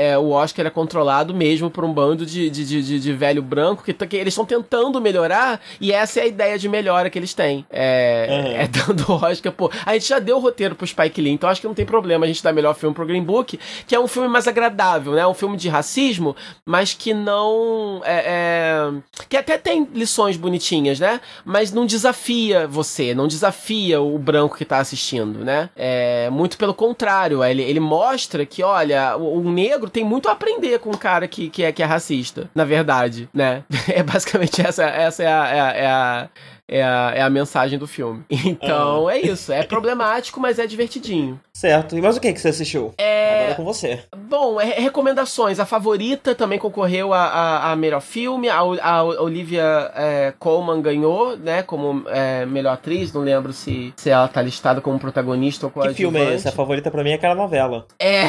é, 0.00 0.10
é, 0.10 0.18
o 0.18 0.30
Oscar 0.30 0.66
é 0.66 0.70
controlado 0.70 1.32
mesmo 1.32 1.70
por 1.70 1.84
um 1.84 1.92
bando 1.92 2.26
de, 2.26 2.50
de, 2.50 2.64
de, 2.64 3.00
de 3.00 3.12
velho 3.12 3.42
branco 3.42 3.84
que, 3.84 3.92
que 3.92 4.16
eles 4.16 4.32
estão 4.32 4.44
tentando 4.44 5.00
melhorar 5.00 5.60
e 5.80 5.92
essa 5.92 6.20
é 6.20 6.24
a 6.24 6.26
ideia 6.26 6.58
de 6.58 6.68
melhora 6.68 7.08
que 7.08 7.18
eles 7.18 7.32
têm. 7.32 7.64
É, 7.70 8.26
uhum. 8.28 8.60
é 8.60 8.68
dando 8.68 9.04
o 9.12 9.24
Oscar, 9.24 9.52
pô. 9.52 9.70
A 9.86 9.92
gente 9.94 10.08
já 10.08 10.18
deu 10.18 10.36
o 10.36 10.40
roteiro 10.40 10.74
pro 10.74 10.86
Spike 10.86 11.20
Lee, 11.20 11.32
então 11.32 11.48
acho 11.48 11.60
que 11.60 11.66
não 11.66 11.74
tem 11.74 11.86
problema 11.86 12.24
a 12.24 12.28
gente 12.28 12.42
dar 12.42 12.52
melhor 12.52 12.69
filme 12.74 12.94
pro 12.94 13.06
Green 13.06 13.22
Book, 13.22 13.58
que 13.86 13.94
é 13.94 14.00
um 14.00 14.06
filme 14.06 14.28
mais 14.28 14.46
agradável, 14.46 15.12
né? 15.12 15.26
Um 15.26 15.34
filme 15.34 15.56
de 15.56 15.68
racismo, 15.68 16.34
mas 16.64 16.94
que 16.94 17.12
não. 17.12 18.00
É, 18.04 18.22
é, 18.26 19.24
que 19.28 19.36
até 19.36 19.58
tem 19.58 19.88
lições 19.94 20.36
bonitinhas, 20.36 20.98
né? 20.98 21.20
Mas 21.44 21.72
não 21.72 21.86
desafia 21.86 22.66
você, 22.66 23.14
não 23.14 23.26
desafia 23.26 24.00
o 24.00 24.18
branco 24.18 24.56
que 24.56 24.64
tá 24.64 24.78
assistindo, 24.78 25.44
né? 25.44 25.70
É, 25.76 26.28
muito 26.30 26.56
pelo 26.56 26.74
contrário, 26.74 27.42
ele, 27.44 27.62
ele 27.62 27.80
mostra 27.80 28.44
que, 28.46 28.62
olha, 28.62 29.16
o, 29.16 29.50
negro 29.50 29.90
tem 29.90 30.04
muito 30.04 30.28
a 30.28 30.32
aprender 30.32 30.78
com 30.78 30.90
um 30.90 30.94
cara 30.94 31.26
que, 31.26 31.50
que, 31.50 31.62
é, 31.62 31.72
que 31.72 31.82
é 31.82 31.86
racista, 31.86 32.50
na 32.54 32.64
verdade, 32.64 33.28
né? 33.32 33.64
É 33.90 34.02
basicamente 34.04 34.64
essa, 34.64 34.84
essa 34.84 35.22
é 35.22 35.26
a, 35.26 35.48
é 35.48 35.60
a, 35.60 35.72
é 35.72 35.86
a 35.86 36.28
é 36.70 36.84
a, 36.84 37.12
é 37.16 37.20
a 37.20 37.28
mensagem 37.28 37.78
do 37.78 37.86
filme. 37.86 38.24
Então 38.60 39.06
ah. 39.08 39.16
é 39.16 39.20
isso. 39.20 39.52
É 39.52 39.62
problemático, 39.62 40.40
mas 40.40 40.58
é 40.58 40.66
divertidinho. 40.66 41.40
Certo. 41.52 41.96
E 41.96 42.00
mais 42.00 42.16
o 42.16 42.20
que, 42.20 42.32
que 42.32 42.40
você 42.40 42.48
assistiu? 42.48 42.94
É... 42.98 43.34
Agora 43.34 43.50
é 43.50 43.54
com 43.54 43.64
você. 43.64 44.00
Bom, 44.16 44.60
é, 44.60 44.80
recomendações. 44.80 45.60
A 45.60 45.66
favorita 45.66 46.34
também 46.34 46.58
concorreu 46.58 47.12
a, 47.12 47.22
a, 47.22 47.72
a 47.72 47.76
melhor 47.76 48.00
filme. 48.00 48.48
A, 48.48 48.58
a 48.58 49.02
Olivia 49.02 49.90
é, 49.94 50.34
Colman 50.38 50.80
ganhou, 50.80 51.36
né? 51.36 51.62
Como 51.62 52.04
é, 52.08 52.46
melhor 52.46 52.72
atriz. 52.72 53.12
Não 53.12 53.22
lembro 53.22 53.52
se, 53.52 53.92
se 53.96 54.10
ela 54.10 54.26
tá 54.26 54.42
listada 54.42 54.80
como 54.80 54.98
protagonista 54.98 55.66
ou 55.66 55.70
coadjuvante. 55.70 55.96
Que 55.96 56.02
filme 56.02 56.18
é 56.18 56.34
esse? 56.34 56.48
A 56.48 56.52
favorita 56.52 56.90
pra 56.90 57.04
mim 57.04 57.10
é 57.10 57.14
aquela 57.14 57.34
novela. 57.34 57.86
É. 57.98 58.24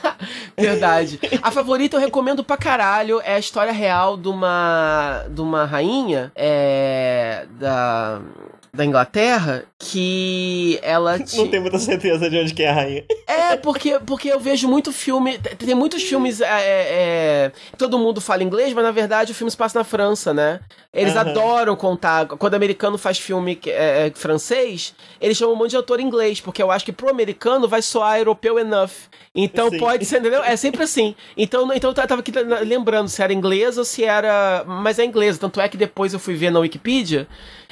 Verdade. 0.56 1.18
A 1.42 1.50
favorita 1.50 1.96
eu 1.96 2.00
recomendo 2.00 2.44
pra 2.44 2.56
caralho. 2.56 3.20
É 3.24 3.34
a 3.34 3.38
história 3.38 3.72
real 3.72 4.16
de 4.16 4.28
uma, 4.28 5.24
de 5.28 5.40
uma 5.40 5.64
rainha 5.64 6.30
é, 6.34 7.46
da 7.58 7.69
uh, 7.70 8.20
da 8.72 8.84
Inglaterra 8.84 9.64
que 9.78 10.78
ela 10.82 11.18
não 11.34 11.48
tem 11.48 11.60
muita 11.60 11.78
certeza 11.78 12.28
de 12.28 12.38
onde 12.38 12.54
que 12.54 12.62
é 12.62 12.70
a 12.70 12.72
rainha 12.72 13.04
é 13.26 13.56
porque 13.56 13.98
porque 14.06 14.28
eu 14.28 14.38
vejo 14.38 14.68
muito 14.68 14.92
filme 14.92 15.38
tem 15.38 15.74
muitos 15.74 16.02
filmes 16.02 16.40
é, 16.40 16.46
é, 16.46 16.60
é, 16.62 17.52
todo 17.76 17.98
mundo 17.98 18.20
fala 18.20 18.42
inglês 18.42 18.72
mas 18.72 18.84
na 18.84 18.92
verdade 18.92 19.32
o 19.32 19.34
filme 19.34 19.50
se 19.50 19.56
passa 19.56 19.78
na 19.78 19.84
França 19.84 20.32
né 20.32 20.60
eles 20.92 21.14
uhum. 21.14 21.20
adoram 21.20 21.76
contar 21.76 22.26
quando 22.26 22.52
o 22.52 22.56
americano 22.56 22.98
faz 22.98 23.18
filme 23.18 23.58
é, 23.66 24.06
é, 24.06 24.12
francês 24.14 24.94
eles 25.20 25.36
chamam 25.36 25.54
um 25.54 25.58
monte 25.58 25.70
de 25.70 25.76
autor 25.76 26.00
inglês 26.00 26.40
porque 26.40 26.62
eu 26.62 26.70
acho 26.70 26.84
que 26.84 26.92
pro 26.92 27.10
americano 27.10 27.68
vai 27.68 27.82
soar 27.82 28.18
europeu 28.18 28.58
enough 28.58 29.10
então 29.34 29.70
Sim. 29.70 29.78
pode 29.78 30.04
ser, 30.04 30.18
entendeu? 30.18 30.42
É 30.42 30.56
sempre 30.56 30.82
assim. 30.82 31.14
Então, 31.36 31.72
então 31.72 31.90
eu 31.90 31.94
tava 31.94 32.20
aqui 32.20 32.32
lembrando 32.66 33.08
se 33.08 33.22
era 33.22 33.32
inglês 33.32 33.78
ou 33.78 33.84
se 33.84 34.04
era. 34.04 34.64
Mas 34.66 34.98
é 34.98 35.04
inglês. 35.04 35.38
Tanto 35.38 35.60
é 35.60 35.68
que 35.68 35.76
depois 35.76 36.12
eu 36.12 36.18
fui 36.18 36.34
ver 36.34 36.50
na 36.50 36.58
Wikipedia 36.58 37.28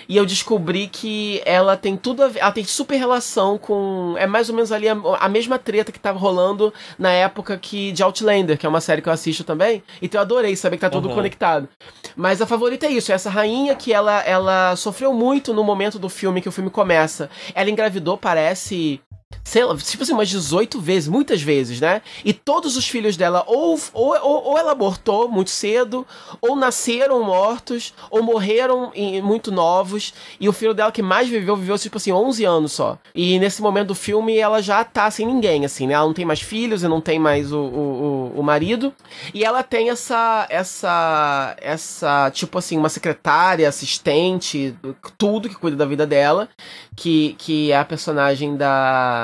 e 0.09 0.17
eu 0.17 0.25
descobri 0.25 0.89
que 0.89 1.43
ela 1.45 1.77
tem 1.77 1.97
tudo 1.97 2.23
a 2.23 2.28
ver, 2.28 2.41
ela 2.41 2.51
tem 2.51 2.65
super 2.65 2.97
relação 2.97 3.59
com. 3.59 4.15
É 4.17 4.27
mais 4.27 4.49
ou 4.49 4.55
menos 4.55 4.73
ali 4.73 4.89
a, 4.89 4.97
a, 5.20 5.28
mesma 5.28 5.59
treta 5.59 5.93
que 5.93 6.01
tava 6.01 6.19
rolando 6.19 6.73
na 6.99 7.12
época 7.12 7.59
que 7.59 7.93
de 7.93 8.03
Outlander, 8.03 8.57
que 8.57 8.65
é 8.65 8.69
uma 8.69 8.81
série 8.81 9.03
que 9.03 9.09
eu 9.09 9.12
assisto 9.12 9.45
também. 9.45 9.83
Então 10.01 10.19
eu 10.19 10.23
adorei 10.23 10.57
saber 10.57 10.77
que 10.77 10.81
tá 10.81 10.89
tudo 10.89 11.09
uhum. 11.09 11.15
conectado. 11.15 11.69
Mas 12.17 12.41
a 12.41 12.47
favorita 12.47 12.87
é 12.87 12.91
isso, 12.91 13.12
é 13.12 13.15
essa 13.15 13.28
rainha 13.28 13.75
que 13.75 13.93
ela, 13.93 14.20
ela 14.23 14.75
sofreu 14.77 15.12
muito 15.12 15.53
no 15.53 15.62
momento 15.62 15.99
do 15.99 16.09
filme 16.09 16.41
que 16.41 16.49
o 16.49 16.53
filme 16.53 16.70
começa. 16.70 17.28
Ela 17.55 17.70
engravidou, 17.70 18.17
parece 18.17 19.01
sei 19.48 19.65
lá, 19.65 19.74
tipo 19.78 20.02
assim, 20.02 20.12
umas 20.12 20.28
18 20.28 20.78
vezes, 20.78 21.08
muitas 21.08 21.40
vezes, 21.40 21.81
né? 21.81 22.02
E 22.23 22.34
todos 22.34 22.76
os 22.76 22.86
filhos 22.86 23.16
dela 23.16 23.44
ou, 23.47 23.81
ou, 23.94 24.15
ou, 24.23 24.58
ela 24.58 24.73
abortou 24.73 25.26
muito 25.26 25.50
cedo, 25.50 26.07
ou 26.39 26.55
nasceram 26.55 27.23
mortos, 27.23 27.94
ou 28.10 28.23
morreram 28.23 28.90
em, 28.94 29.23
muito 29.23 29.50
novos. 29.50 30.12
E 30.39 30.50
o 30.50 30.52
filho 30.52 30.74
dela 30.74 30.92
que 30.92 31.00
mais 31.00 31.28
viveu, 31.28 31.57
viveu, 31.57 31.78
tipo 31.78 31.97
assim, 31.97 32.12
11 32.12 32.44
anos 32.44 32.73
só. 32.73 32.98
E 33.15 33.39
nesse 33.39 33.62
momento 33.62 33.89
do 33.89 33.94
filme, 33.94 34.36
ela 34.36 34.60
já 34.60 34.84
tá 34.84 35.10
sem 35.10 35.26
ninguém, 35.26 35.65
assim, 35.65 35.86
né? 35.86 35.94
Ela 35.94 36.05
não 36.07 36.15
tem 36.15 36.26
mais 36.26 36.42
filhos 36.42 36.82
e 36.82 36.89
não 36.89 37.00
tem 37.00 37.18
mais 37.18 37.50
o, 37.50 37.58
o, 37.58 38.32
o, 38.36 38.40
o 38.40 38.42
marido. 38.42 38.92
E 39.32 39.44
ela 39.44 39.62
tem 39.62 39.89
essa, 39.89 40.47
essa, 40.50 41.57
essa, 41.58 42.31
tipo 42.32 42.58
assim, 42.58 42.76
uma 42.76 42.90
secretária, 42.90 43.66
assistente, 43.66 44.76
tudo 45.16 45.48
que 45.48 45.55
cuida 45.55 45.76
da 45.76 45.86
vida 45.86 46.07
dela, 46.07 46.50
que, 46.94 47.34
que 47.39 47.73
é 47.73 47.78
a 47.78 47.84
personagem 47.84 48.55
da 48.55 49.18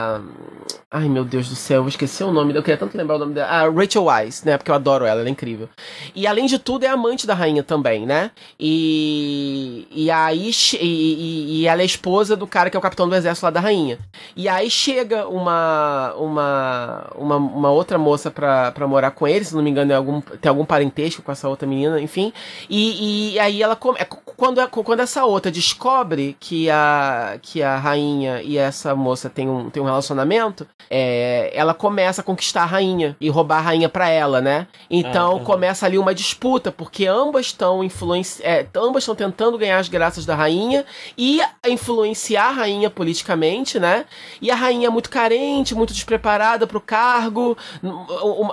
Ai, 0.97 1.09
meu 1.09 1.25
Deus 1.25 1.49
do 1.49 1.57
céu, 1.57 1.83
eu 1.83 1.89
esqueci 1.89 2.23
o 2.23 2.31
nome. 2.31 2.55
Eu 2.55 2.63
queria 2.63 2.79
tanto 2.79 2.97
lembrar 2.97 3.17
o 3.17 3.19
nome 3.19 3.35
dela. 3.35 3.49
Ah, 3.51 3.69
Rachel 3.69 4.05
Weisz, 4.05 4.45
né? 4.45 4.57
Porque 4.57 4.71
eu 4.71 4.77
adoro 4.77 5.05
ela, 5.05 5.23
ela 5.23 5.29
é 5.29 5.33
incrível. 5.33 5.69
E 6.15 6.25
além 6.25 6.47
de 6.47 6.57
tudo, 6.57 6.85
é 6.85 6.89
amante 6.89 7.27
da 7.27 7.35
rainha 7.35 7.65
também, 7.65 8.07
né? 8.07 8.31
E. 8.61 9.89
E 9.91 10.09
aí. 10.09 10.53
E, 10.81 11.63
e, 11.63 11.67
ela 11.67 11.83
é 11.83 11.85
esposa 11.85 12.37
do 12.37 12.47
cara 12.47 12.71
que 12.71 12.77
é 12.77 12.79
o 12.79 12.81
capitão 12.81 13.09
do 13.09 13.15
exército 13.17 13.45
lá 13.45 13.51
da 13.51 13.59
rainha. 13.59 13.99
E 14.37 14.49
aí 14.49 14.71
chega 14.71 15.27
uma. 15.27 16.15
Uma. 16.17 17.11
Uma, 17.17 17.37
uma 17.39 17.71
outra 17.73 17.99
moça 17.99 18.31
pra, 18.31 18.71
pra 18.71 18.87
morar 18.87 19.11
com 19.11 19.27
ele, 19.27 19.45
se 19.45 19.53
não 19.53 19.65
me 19.65 19.71
engano, 19.71 19.91
é 19.91 19.97
algum, 19.97 20.21
tem 20.21 20.49
algum 20.49 20.65
parentesco 20.65 21.23
com 21.23 21.33
essa 21.33 21.49
outra 21.49 21.67
menina, 21.67 22.01
enfim. 22.01 22.33
E, 22.71 23.33
e 23.35 23.39
aí 23.41 23.61
ela. 23.61 23.77
É, 23.97 24.05
quando, 24.05 24.69
quando 24.69 25.01
essa 25.01 25.25
outra 25.25 25.51
descobre 25.51 26.37
que 26.39 26.71
a, 26.71 27.39
que 27.43 27.63
a 27.63 27.77
rainha 27.77 28.43
e 28.43 28.59
essa 28.59 28.95
moça 28.95 29.29
têm 29.29 29.49
um, 29.49 29.71
têm 29.71 29.83
um 29.85 29.87
relacionamento, 29.87 30.67
é, 30.91 31.51
ela 31.55 31.75
começa 31.75 32.21
a 32.21 32.25
conquistar 32.25 32.63
a 32.63 32.67
rainha 32.67 33.17
e 33.21 33.29
roubar 33.29 33.59
a 33.59 33.61
rainha 33.61 33.89
para 33.89 34.09
ela, 34.09 34.41
né? 34.41 34.67
Então 34.91 35.37
ah, 35.37 35.41
começa 35.41 35.87
ali 35.87 35.99
uma 35.99 36.15
disputa, 36.15 36.73
porque 36.73 37.07
ambas 37.07 37.47
estão 37.47 37.85
influenci... 37.85 38.43
É, 38.43 38.67
ambas 38.77 39.03
estão 39.03 39.15
tentando 39.15 39.59
ganhar 39.59 39.79
as 39.79 39.89
graças 39.89 40.27
da 40.27 40.35
rainha 40.35 40.85
e 41.17 41.41
influenciar 41.67 42.49
a 42.49 42.53
rainha 42.53 42.91
politicamente, 42.91 43.79
né? 43.79 44.05
E 44.41 44.51
a 44.51 44.55
rainha 44.55 44.89
é 44.89 44.91
muito 44.91 45.11
carente, 45.11 45.75
muito 45.75 45.93
despreparada 45.93 46.67
para 46.67 46.79
o 46.79 46.81
cargo. 46.81 47.57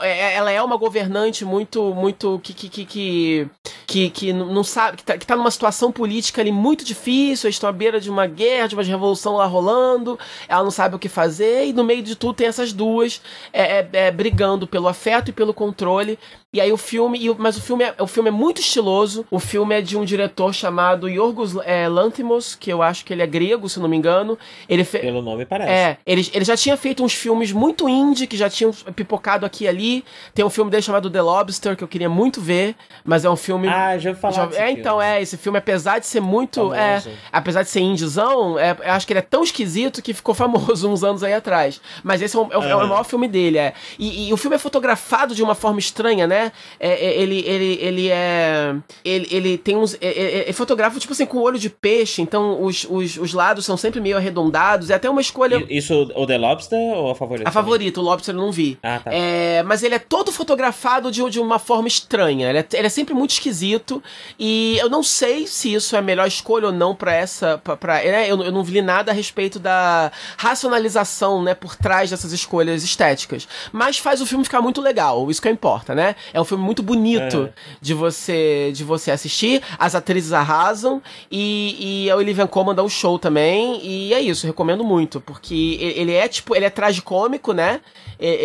É, 0.02 0.36
ela 0.36 0.52
é 0.52 0.62
uma 0.62 0.78
governante 0.78 1.46
muito, 1.46 1.94
muito 1.96 2.40
que 2.44 2.54
que, 2.54 2.70
que, 2.70 2.86
que, 2.86 3.48
que, 3.88 4.10
que 4.10 4.34
não 4.34 4.64
sabe, 4.64 4.98
que 4.98 5.04
tá, 5.04 5.18
que 5.18 5.26
tá 5.26 5.36
numa 5.36 5.52
situação 5.52 5.92
política 5.92 6.42
ali 6.42 6.52
muito 6.52 6.84
difícil. 6.84 7.48
Eles 7.48 7.56
estão 7.56 7.70
à 7.70 7.74
beira 7.74 8.00
de 8.00 8.10
uma 8.10 8.28
guerra, 8.28 8.68
de 8.68 8.76
uma 8.76 8.84
revolução 8.84 9.38
lá 9.38 9.46
rolando. 9.46 10.20
Ela 10.48 10.64
não 10.64 10.72
sabe 10.72 10.96
o 10.96 11.00
que 11.00 11.10
fazer 11.10 11.21
e 11.66 11.74
no 11.74 11.84
meio 11.84 12.02
de 12.02 12.16
tudo 12.16 12.34
tem 12.34 12.48
essas 12.48 12.74
duas 12.74 13.22
é, 13.52 13.80
é, 13.80 13.90
é, 13.94 14.12
brigando 14.12 14.66
pelo 14.66 14.88
afeto 14.88 15.30
e 15.30 15.34
pelo 15.34 15.54
controle. 15.54 16.18
E 16.54 16.60
aí 16.60 16.70
o 16.70 16.78
filme, 16.78 17.18
e, 17.18 17.34
mas 17.38 17.56
o 17.56 17.62
filme, 17.62 17.86
é, 17.86 17.96
o 17.98 18.08
filme 18.08 18.28
é 18.28 18.32
muito 18.32 18.60
estiloso. 18.60 19.26
O 19.32 19.40
filme 19.40 19.74
é 19.74 19.82
de 19.82 19.98
um 19.98 20.04
diretor 20.04 20.54
chamado 20.54 21.08
Yorgos 21.08 21.56
é, 21.64 21.88
Lanthimos, 21.88 22.56
que 22.56 22.70
eu 22.70 22.82
acho 22.82 23.06
que 23.06 23.14
ele 23.14 23.22
é 23.22 23.28
grego, 23.28 23.70
se 23.70 23.80
não 23.80 23.88
me 23.88 23.96
engano. 23.96 24.38
Ele 24.68 24.84
fe... 24.84 25.00
Pelo 25.00 25.22
nome 25.22 25.46
parece. 25.46 25.72
É, 25.72 25.98
ele, 26.06 26.30
ele 26.34 26.44
já 26.44 26.58
tinha 26.58 26.76
feito 26.76 27.04
uns 27.04 27.14
filmes 27.14 27.54
muito 27.54 27.88
indie, 27.88 28.28
que 28.28 28.36
já 28.36 28.50
tinham 28.50 28.74
pipocado 28.96 29.46
aqui 29.46 29.64
e 29.64 29.68
ali. 29.68 30.04
Tem 30.34 30.44
um 30.44 30.50
filme 30.50 30.70
dele 30.70 30.84
chamado 30.84 31.10
The 31.10 31.22
Lobster, 31.22 31.78
que 31.78 31.84
eu 31.84 31.88
queria 31.88 32.10
muito 32.10 32.42
ver, 32.42 32.76
mas 33.06 33.24
é 33.24 33.30
um 33.30 33.38
filme... 33.38 33.70
Ah, 33.70 33.98
já 33.98 34.14
falar 34.14 34.52
já... 34.52 34.64
É, 34.66 34.72
então, 34.72 35.02
é, 35.02 35.22
esse 35.22 35.38
filme, 35.38 35.58
apesar 35.58 36.00
de 36.00 36.06
ser 36.08 36.20
muito... 36.20 36.74
É, 36.74 37.02
apesar 37.32 37.64
de 37.64 37.70
ser 37.70 37.80
indiezão, 37.80 38.58
é, 38.58 38.72
eu 38.72 38.92
acho 38.92 39.08
que 39.08 39.14
ele 39.14 39.20
é 39.20 39.24
tão 39.24 39.44
esquisito 39.44 40.02
que 40.02 40.14
ficou 40.14 40.34
famoso 40.36 40.90
uns 40.90 41.04
anos 41.04 41.11
aí 41.24 41.34
atrás. 41.34 41.82
Mas 42.04 42.22
esse 42.22 42.36
é, 42.36 42.40
um, 42.40 42.48
é, 42.52 42.70
é 42.70 42.76
o 42.76 42.88
maior 42.88 43.04
filme 43.04 43.28
dele, 43.28 43.58
é. 43.58 43.74
E, 44.00 44.30
e 44.30 44.34
o 44.34 44.38
filme 44.38 44.56
é 44.56 44.60
fotografado 44.60 45.36
de 45.36 45.44
uma 45.44 45.56
forma 45.56 45.80
estranha, 45.80 46.26
né? 46.26 46.52
É, 46.80 46.90
é, 46.90 47.22
ele, 47.22 47.44
ele, 47.46 47.80
ele 47.82 48.10
é. 48.10 48.76
Ele, 49.04 49.28
ele 49.32 49.58
tem 49.58 49.76
uns. 49.76 49.96
É, 49.96 50.08
é, 50.08 50.50
é 50.50 50.54
fotográfico, 50.54 51.00
tipo 51.00 51.14
assim, 51.14 51.26
com 51.26 51.40
olho 51.40 51.60
de 51.60 51.70
peixe, 51.70 52.22
então 52.22 52.64
os, 52.64 52.86
os, 52.90 53.18
os 53.18 53.34
lados 53.34 53.66
são 53.66 53.76
sempre 53.76 54.00
meio 54.00 54.18
arredondados. 54.18 54.90
É 54.90 54.96
até 54.96 55.10
uma 55.10 55.22
escolha. 55.22 55.64
Isso, 55.70 56.12
o 56.16 56.26
The 56.26 56.38
Lobster 56.38 56.80
ou 56.80 57.12
a 57.12 57.16
favorita? 57.16 57.50
A 57.50 57.52
favorita, 57.52 58.00
o 58.00 58.04
Lobster 58.04 58.34
eu 58.34 58.42
não 58.42 58.52
vi. 58.52 58.78
Ah, 58.82 59.00
tá. 59.04 59.14
É, 59.14 59.64
mas 59.64 59.84
ele 59.84 59.96
é 59.96 60.00
todo 60.00 60.32
fotografado 60.32 61.12
de, 61.12 61.28
de 61.30 61.40
uma 61.40 61.60
forma 61.60 61.88
estranha. 61.88 62.50
Ele 62.50 62.60
é, 62.60 62.68
ele 62.74 62.88
é 62.88 62.90
sempre 62.90 63.14
muito 63.14 63.32
esquisito. 63.32 64.02
E 64.40 64.78
eu 64.80 64.90
não 64.90 65.04
sei 65.04 65.48
se 65.48 65.74
isso 65.74 65.96
é 65.96 66.00
a 66.00 66.02
melhor 66.02 66.28
escolha 66.28 66.68
ou 66.68 66.74
não 66.74 66.96
para 66.96 67.14
essa. 67.14 67.58
Pra, 67.58 67.78
pra, 67.78 67.94
né? 67.96 68.30
eu, 68.30 68.42
eu 68.42 68.52
não 68.52 68.64
vi 68.64 68.82
nada 68.82 69.12
a 69.12 69.14
respeito 69.14 69.60
da 69.60 70.12
racionalização, 70.38 71.01
né, 71.42 71.54
por 71.54 71.76
trás 71.76 72.10
dessas 72.10 72.32
escolhas 72.32 72.84
estéticas. 72.84 73.48
Mas 73.72 73.98
faz 73.98 74.22
o 74.22 74.26
filme 74.26 74.44
ficar 74.44 74.62
muito 74.62 74.82
legal, 74.82 75.30
isso 75.30 75.42
que 75.42 75.50
importa, 75.50 75.94
né? 75.94 76.16
É 76.34 76.42
um 76.42 76.46
filme 76.46 76.64
muito 76.64 76.82
bonito 76.82 77.50
é. 77.50 77.54
de 77.82 77.94
você 77.94 78.72
de 78.74 78.84
você 78.84 79.12
assistir. 79.12 79.62
As 79.78 79.96
atrizes 79.96 80.34
arrasam 80.34 81.02
e, 81.30 82.06
e 82.06 82.12
a 82.12 82.16
Olivia 82.16 82.48
Colman 82.48 82.76
dá 82.76 82.84
um 82.84 82.90
show 82.90 83.20
também. 83.20 83.80
E 83.84 84.14
é 84.14 84.22
isso, 84.22 84.48
recomendo 84.48 84.84
muito, 84.84 85.22
porque 85.22 85.78
ele 85.80 86.14
é 86.14 86.28
tipo, 86.28 86.56
ele 86.56 86.66
é 86.66 86.70
tragicômico, 86.70 87.54
né? 87.54 87.82
É, 88.24 88.36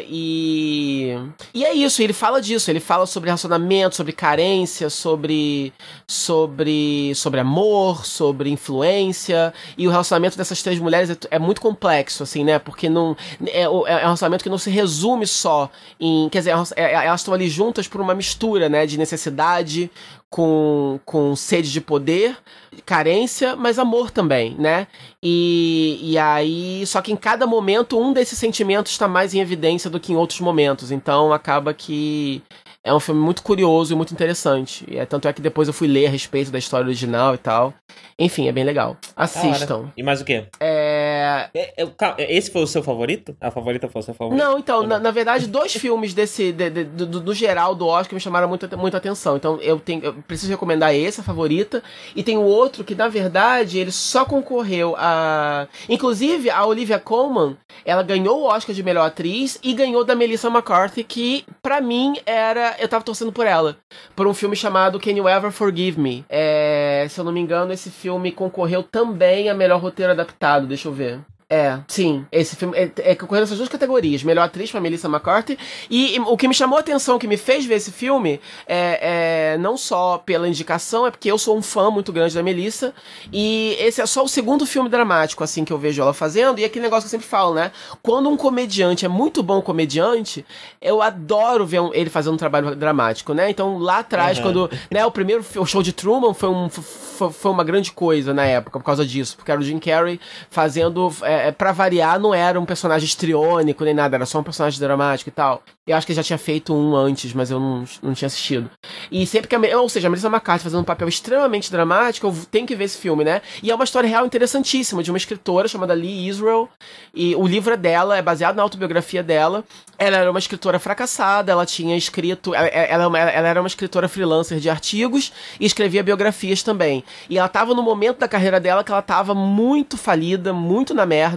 é, 0.00 0.06
e, 0.06 1.16
e 1.54 1.64
é 1.64 1.72
isso, 1.72 2.02
ele 2.02 2.12
fala 2.12 2.42
disso, 2.42 2.70
ele 2.70 2.78
fala 2.78 3.06
sobre 3.06 3.28
relacionamento, 3.28 3.96
sobre 3.96 4.12
carência, 4.12 4.90
sobre, 4.90 5.72
sobre, 6.06 7.14
sobre 7.14 7.40
amor, 7.40 8.04
sobre 8.04 8.50
influência, 8.50 9.54
e 9.78 9.88
o 9.88 9.90
relacionamento 9.90 10.36
dessas 10.36 10.62
três 10.62 10.78
mulheres 10.78 11.08
é, 11.08 11.16
é 11.30 11.38
muito 11.38 11.58
complexo, 11.58 11.77
assim, 11.86 12.44
né? 12.44 12.58
Porque 12.58 12.88
não, 12.88 13.16
é, 13.46 13.62
é, 13.62 13.68
um 13.68 13.82
relacionamento 13.82 14.42
que 14.42 14.50
não 14.50 14.58
se 14.58 14.70
resume 14.70 15.26
só 15.26 15.70
em. 16.00 16.28
Quer 16.28 16.38
dizer, 16.38 16.54
é, 16.76 16.82
é, 16.82 17.06
elas 17.06 17.20
estão 17.20 17.34
ali 17.34 17.48
juntas 17.48 17.86
por 17.86 18.00
uma 18.00 18.14
mistura, 18.14 18.68
né? 18.68 18.86
De 18.86 18.98
necessidade 18.98 19.90
com, 20.30 21.00
com 21.04 21.34
sede 21.34 21.72
de 21.72 21.80
poder, 21.80 22.36
carência, 22.84 23.56
mas 23.56 23.78
amor 23.78 24.10
também, 24.10 24.54
né? 24.58 24.86
E, 25.22 25.98
e 26.02 26.18
aí, 26.18 26.86
só 26.86 27.00
que 27.00 27.12
em 27.12 27.16
cada 27.16 27.46
momento 27.46 27.98
um 27.98 28.12
desses 28.12 28.38
sentimentos 28.38 28.92
está 28.92 29.08
mais 29.08 29.34
em 29.34 29.40
evidência 29.40 29.88
do 29.88 29.98
que 29.98 30.12
em 30.12 30.16
outros 30.16 30.40
momentos. 30.40 30.90
Então 30.90 31.32
acaba 31.32 31.72
que 31.72 32.42
é 32.88 32.94
um 32.94 33.00
filme 33.00 33.20
muito 33.20 33.42
curioso 33.42 33.92
e 33.92 33.96
muito 33.96 34.12
interessante. 34.12 34.84
E 34.88 34.96
é, 34.96 35.04
tanto 35.04 35.28
é 35.28 35.32
que 35.32 35.42
depois 35.42 35.68
eu 35.68 35.74
fui 35.74 35.86
ler 35.86 36.06
a 36.06 36.10
respeito 36.10 36.50
da 36.50 36.58
história 36.58 36.86
original 36.86 37.34
e 37.34 37.38
tal. 37.38 37.74
Enfim, 38.18 38.48
é 38.48 38.52
bem 38.52 38.64
legal. 38.64 38.96
Assistam. 39.14 39.92
E 39.96 40.02
mais 40.02 40.20
o 40.20 40.24
quê? 40.24 40.46
É... 40.58 41.48
é, 41.54 41.86
é 42.18 42.36
esse 42.36 42.50
foi 42.50 42.62
o 42.62 42.66
seu 42.66 42.82
favorito? 42.82 43.36
A 43.40 43.50
favorita 43.50 43.88
foi 43.88 44.00
o 44.00 44.02
seu 44.02 44.14
favorito? 44.14 44.42
Não, 44.42 44.58
então, 44.58 44.82
na, 44.82 44.98
na, 44.98 45.10
verdade, 45.12 45.46
dois 45.46 45.72
filmes 45.76 46.14
desse, 46.14 46.50
de, 46.50 46.68
de, 46.68 46.84
do, 46.84 47.20
do, 47.20 47.34
geral 47.34 47.76
do 47.76 47.86
Oscar 47.86 48.14
me 48.14 48.20
chamaram 48.20 48.48
muita, 48.48 48.76
muita 48.76 48.96
atenção. 48.96 49.36
Então, 49.36 49.60
eu, 49.60 49.78
tenho, 49.78 50.02
eu 50.02 50.14
preciso 50.14 50.50
recomendar 50.50 50.92
esse, 50.94 51.20
a 51.20 51.24
favorita. 51.24 51.80
E 52.16 52.22
tem 52.24 52.36
o 52.36 52.42
outro 52.42 52.82
que, 52.82 52.94
na 52.94 53.06
verdade, 53.06 53.78
ele 53.78 53.92
só 53.92 54.24
concorreu 54.24 54.96
a. 54.98 55.68
Inclusive, 55.88 56.50
a 56.50 56.66
Olivia 56.66 56.98
Colman, 56.98 57.56
ela 57.84 58.02
ganhou 58.02 58.40
o 58.40 58.44
Oscar 58.46 58.74
de 58.74 58.82
melhor 58.82 59.06
atriz 59.06 59.60
e 59.62 59.72
ganhou 59.72 60.04
da 60.04 60.16
Melissa 60.16 60.48
McCarthy, 60.48 61.04
que, 61.04 61.44
para 61.62 61.80
mim, 61.80 62.16
era 62.26 62.77
eu 62.78 62.88
tava 62.88 63.04
torcendo 63.04 63.32
por 63.32 63.46
ela. 63.46 63.76
Por 64.14 64.26
um 64.26 64.34
filme 64.34 64.56
chamado 64.56 65.00
Can 65.00 65.12
You 65.12 65.28
Ever 65.28 65.50
Forgive 65.50 66.00
Me? 66.00 66.24
É, 66.28 67.06
se 67.08 67.20
eu 67.20 67.24
não 67.24 67.32
me 67.32 67.40
engano, 67.40 67.72
esse 67.72 67.90
filme 67.90 68.32
concorreu 68.32 68.82
também 68.82 69.48
a 69.48 69.54
melhor 69.54 69.80
roteiro 69.80 70.12
adaptado. 70.12 70.66
Deixa 70.66 70.88
eu 70.88 70.92
ver. 70.92 71.20
É, 71.50 71.78
sim. 71.88 72.26
Esse 72.30 72.54
filme 72.56 72.76
é, 72.76 72.90
é 72.98 73.14
concorrendo 73.14 73.44
essas 73.44 73.56
duas 73.56 73.70
categorias. 73.70 74.22
Melhor 74.22 74.42
atriz 74.42 74.70
pra 74.70 74.82
Melissa 74.82 75.08
McCarthy. 75.08 75.58
E, 75.88 76.16
e, 76.16 76.20
o 76.20 76.36
que 76.36 76.46
me 76.46 76.52
chamou 76.52 76.76
a 76.76 76.80
atenção, 76.80 77.18
que 77.18 77.26
me 77.26 77.38
fez 77.38 77.64
ver 77.64 77.76
esse 77.76 77.90
filme, 77.90 78.38
é, 78.66 79.54
é, 79.54 79.58
não 79.58 79.74
só 79.74 80.18
pela 80.18 80.46
indicação, 80.46 81.06
é 81.06 81.10
porque 81.10 81.30
eu 81.30 81.38
sou 81.38 81.56
um 81.56 81.62
fã 81.62 81.90
muito 81.90 82.12
grande 82.12 82.34
da 82.34 82.42
Melissa. 82.42 82.92
E 83.32 83.74
esse 83.80 83.98
é 83.98 84.04
só 84.04 84.24
o 84.24 84.28
segundo 84.28 84.66
filme 84.66 84.90
dramático, 84.90 85.42
assim, 85.42 85.64
que 85.64 85.72
eu 85.72 85.78
vejo 85.78 86.02
ela 86.02 86.12
fazendo. 86.12 86.58
E 86.58 86.66
aquele 86.66 86.82
negócio 86.82 87.08
que 87.08 87.14
eu 87.14 87.18
sempre 87.18 87.26
falo, 87.26 87.54
né? 87.54 87.72
Quando 88.02 88.28
um 88.28 88.36
comediante 88.36 89.06
é 89.06 89.08
muito 89.08 89.42
bom 89.42 89.62
comediante, 89.62 90.44
eu 90.82 91.00
adoro 91.00 91.64
ver 91.64 91.80
um, 91.80 91.94
ele 91.94 92.10
fazendo 92.10 92.34
um 92.34 92.38
trabalho 92.38 92.76
dramático, 92.76 93.32
né? 93.32 93.48
Então, 93.48 93.78
lá 93.78 94.00
atrás, 94.00 94.36
uhum. 94.36 94.44
quando. 94.44 94.70
Né, 94.90 95.04
o 95.06 95.10
primeiro 95.10 95.42
o 95.56 95.64
show 95.64 95.82
de 95.82 95.94
Truman 95.94 96.34
foi, 96.34 96.50
um, 96.50 96.68
foi, 96.68 97.30
foi, 97.30 97.50
uma 97.50 97.64
grande 97.64 97.90
coisa 97.90 98.34
na 98.34 98.44
época, 98.44 98.78
por 98.78 98.84
causa 98.84 99.06
disso. 99.06 99.34
Porque 99.36 99.50
era 99.50 99.58
o 99.58 99.64
Jim 99.64 99.78
Carrey 99.78 100.20
fazendo. 100.50 101.10
É, 101.22 101.37
é, 101.38 101.52
para 101.52 101.72
variar, 101.72 102.18
não 102.18 102.34
era 102.34 102.60
um 102.60 102.66
personagem 102.66 103.06
estriônico 103.06 103.84
nem 103.84 103.94
nada, 103.94 104.16
era 104.16 104.26
só 104.26 104.38
um 104.40 104.42
personagem 104.42 104.78
dramático 104.78 105.28
e 105.28 105.32
tal. 105.32 105.62
Eu 105.86 105.96
acho 105.96 106.06
que 106.06 106.12
ele 106.12 106.16
já 106.18 106.22
tinha 106.22 106.38
feito 106.38 106.74
um 106.74 106.94
antes, 106.94 107.32
mas 107.32 107.50
eu 107.50 107.58
não, 107.58 107.84
não 108.02 108.12
tinha 108.12 108.26
assistido. 108.26 108.70
E 109.10 109.26
sempre 109.26 109.48
que 109.48 109.56
a, 109.56 109.78
ou 109.80 109.88
seja, 109.88 110.06
a 110.06 110.10
Melissa 110.10 110.28
McCarthy 110.28 110.64
fazendo 110.64 110.80
um 110.80 110.84
papel 110.84 111.08
extremamente 111.08 111.72
dramático, 111.72 112.26
eu 112.26 112.36
tenho 112.50 112.66
que 112.66 112.76
ver 112.76 112.84
esse 112.84 112.98
filme, 112.98 113.24
né? 113.24 113.40
E 113.62 113.70
é 113.70 113.74
uma 113.74 113.84
história 113.84 114.08
real 114.08 114.26
interessantíssima 114.26 115.02
de 115.02 115.10
uma 115.10 115.16
escritora 115.16 115.66
chamada 115.66 115.94
Lee 115.94 116.28
Israel. 116.28 116.68
E 117.14 117.34
o 117.34 117.46
livro 117.46 117.72
é 117.72 117.76
dela, 117.76 118.18
é 118.18 118.22
baseado 118.22 118.56
na 118.56 118.62
autobiografia 118.62 119.22
dela. 119.22 119.64
Ela 119.98 120.18
era 120.18 120.30
uma 120.30 120.38
escritora 120.38 120.78
fracassada, 120.78 121.52
ela 121.52 121.64
tinha 121.64 121.96
escrito. 121.96 122.54
Ela, 122.54 122.66
ela, 122.66 123.18
ela 123.18 123.48
era 123.48 123.60
uma 123.60 123.66
escritora 123.66 124.08
freelancer 124.08 124.60
de 124.60 124.68
artigos 124.68 125.32
e 125.58 125.64
escrevia 125.64 126.02
biografias 126.02 126.62
também. 126.62 127.02
E 127.30 127.38
ela 127.38 127.48
tava 127.48 127.74
no 127.74 127.82
momento 127.82 128.18
da 128.18 128.28
carreira 128.28 128.60
dela 128.60 128.84
que 128.84 128.92
ela 128.92 129.02
tava 129.02 129.34
muito 129.34 129.96
falida, 129.96 130.52
muito 130.52 130.92
na 130.92 131.06
merda. 131.06 131.27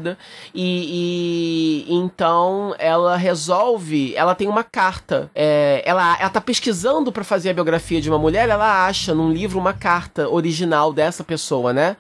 E, 0.54 1.86
e 1.90 1.94
então 1.94 2.76
ela 2.78 3.16
resolve. 3.18 4.16
Ela 4.16 4.36
tem 4.36 4.48
uma 4.48 4.64
carta. 4.64 5.30
É, 5.34 5.82
ela, 5.86 6.18
ela 6.20 6.30
tá 6.30 6.42
pesquisando 6.42 7.12
para 7.12 7.24
fazer 7.24 7.50
a 7.50 7.54
biografia 7.54 8.02
de 8.02 8.10
uma 8.10 8.20
mulher, 8.20 8.50
ela 8.50 8.86
acha 8.86 9.14
num 9.14 9.32
livro 9.32 9.60
uma 9.60 9.74
carta 9.74 10.30
original 10.30 10.94
dessa 10.94 11.24
pessoa, 11.24 11.74
né? 11.74 11.98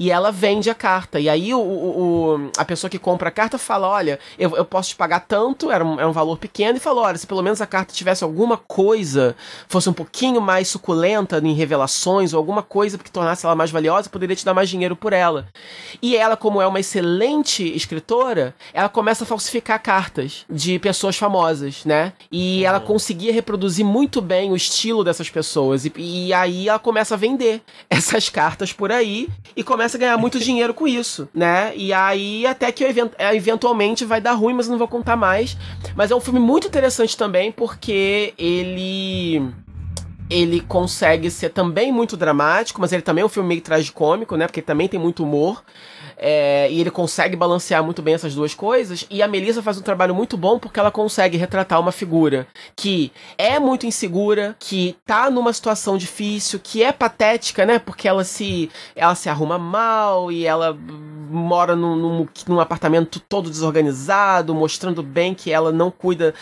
E 0.00 0.10
ela 0.10 0.32
vende 0.32 0.70
a 0.70 0.74
carta. 0.74 1.20
E 1.20 1.28
aí 1.28 1.52
o, 1.52 1.60
o, 1.60 2.50
a 2.56 2.64
pessoa 2.64 2.90
que 2.90 2.98
compra 2.98 3.28
a 3.28 3.30
carta 3.30 3.58
fala: 3.58 3.86
Olha, 3.86 4.18
eu, 4.38 4.56
eu 4.56 4.64
posso 4.64 4.88
te 4.88 4.96
pagar 4.96 5.20
tanto, 5.20 5.70
era 5.70 5.84
um, 5.84 6.00
era 6.00 6.08
um 6.08 6.12
valor 6.12 6.38
pequeno, 6.38 6.78
e 6.78 6.80
falou: 6.80 7.04
Olha, 7.04 7.18
se 7.18 7.26
pelo 7.26 7.42
menos 7.42 7.60
a 7.60 7.66
carta 7.66 7.92
tivesse 7.92 8.24
alguma 8.24 8.56
coisa, 8.56 9.36
fosse 9.68 9.90
um 9.90 9.92
pouquinho 9.92 10.40
mais 10.40 10.68
suculenta 10.68 11.38
em 11.44 11.52
revelações, 11.52 12.32
ou 12.32 12.38
alguma 12.38 12.62
coisa 12.62 12.96
que 12.96 13.10
tornasse 13.10 13.44
ela 13.44 13.54
mais 13.54 13.70
valiosa, 13.70 14.08
poderia 14.08 14.34
te 14.34 14.44
dar 14.44 14.54
mais 14.54 14.70
dinheiro 14.70 14.96
por 14.96 15.12
ela. 15.12 15.46
E 16.00 16.16
ela, 16.16 16.34
como 16.34 16.62
é 16.62 16.66
uma 16.66 16.80
excelente 16.80 17.62
escritora, 17.62 18.54
ela 18.72 18.88
começa 18.88 19.24
a 19.24 19.26
falsificar 19.26 19.82
cartas 19.82 20.46
de 20.48 20.78
pessoas 20.78 21.18
famosas, 21.18 21.84
né? 21.84 22.14
E 22.32 22.64
ela 22.64 22.80
conseguia 22.80 23.34
reproduzir 23.34 23.84
muito 23.84 24.22
bem 24.22 24.50
o 24.50 24.56
estilo 24.56 25.04
dessas 25.04 25.28
pessoas. 25.28 25.84
E, 25.84 25.92
e 25.98 26.32
aí 26.32 26.70
ela 26.70 26.78
começa 26.78 27.14
a 27.14 27.18
vender 27.18 27.60
essas 27.90 28.30
cartas 28.30 28.72
por 28.72 28.90
aí 28.90 29.28
e 29.54 29.62
começa 29.62 29.89
começa 29.90 29.96
a 29.96 30.00
ganhar 30.00 30.16
muito 30.16 30.38
dinheiro 30.40 30.72
com 30.72 30.86
isso, 30.86 31.28
né? 31.34 31.72
E 31.74 31.92
aí 31.92 32.46
até 32.46 32.70
que 32.70 32.84
é, 32.84 33.34
eventualmente 33.34 34.04
vai 34.04 34.20
dar 34.20 34.32
ruim, 34.32 34.54
mas 34.54 34.66
eu 34.66 34.72
não 34.72 34.78
vou 34.78 34.88
contar 34.88 35.16
mais. 35.16 35.56
Mas 35.96 36.10
é 36.10 36.14
um 36.14 36.20
filme 36.20 36.38
muito 36.38 36.66
interessante 36.66 37.16
também 37.16 37.50
porque 37.50 38.34
ele 38.38 39.42
ele 40.28 40.60
consegue 40.60 41.28
ser 41.28 41.50
também 41.50 41.90
muito 41.90 42.16
dramático, 42.16 42.80
mas 42.80 42.92
ele 42.92 43.02
também 43.02 43.22
é 43.22 43.24
um 43.24 43.28
filme 43.28 43.48
meio 43.48 43.60
tragicômico, 43.60 44.36
né? 44.36 44.46
Porque 44.46 44.60
ele 44.60 44.66
também 44.66 44.86
tem 44.86 45.00
muito 45.00 45.24
humor. 45.24 45.62
É, 46.22 46.70
e 46.70 46.78
ele 46.78 46.90
consegue 46.90 47.34
balancear 47.34 47.82
muito 47.82 48.02
bem 48.02 48.12
essas 48.12 48.34
duas 48.34 48.52
coisas. 48.52 49.06
E 49.08 49.22
a 49.22 49.28
Melissa 49.28 49.62
faz 49.62 49.78
um 49.78 49.82
trabalho 49.82 50.14
muito 50.14 50.36
bom 50.36 50.58
porque 50.58 50.78
ela 50.78 50.90
consegue 50.90 51.38
retratar 51.38 51.80
uma 51.80 51.90
figura 51.90 52.46
que 52.76 53.10
é 53.38 53.58
muito 53.58 53.86
insegura, 53.86 54.54
que 54.58 54.96
tá 55.06 55.30
numa 55.30 55.50
situação 55.52 55.96
difícil, 55.96 56.60
que 56.62 56.82
é 56.82 56.92
patética, 56.92 57.64
né? 57.64 57.78
Porque 57.78 58.06
ela 58.06 58.22
se, 58.22 58.70
ela 58.94 59.14
se 59.14 59.30
arruma 59.30 59.58
mal 59.58 60.30
e 60.30 60.44
ela 60.44 60.76
mora 61.30 61.74
num, 61.74 61.96
num, 61.96 62.28
num 62.46 62.60
apartamento 62.60 63.20
todo 63.20 63.48
desorganizado, 63.48 64.54
mostrando 64.54 65.02
bem 65.02 65.32
que 65.32 65.50
ela 65.50 65.72
não 65.72 65.90
cuida 65.90 66.34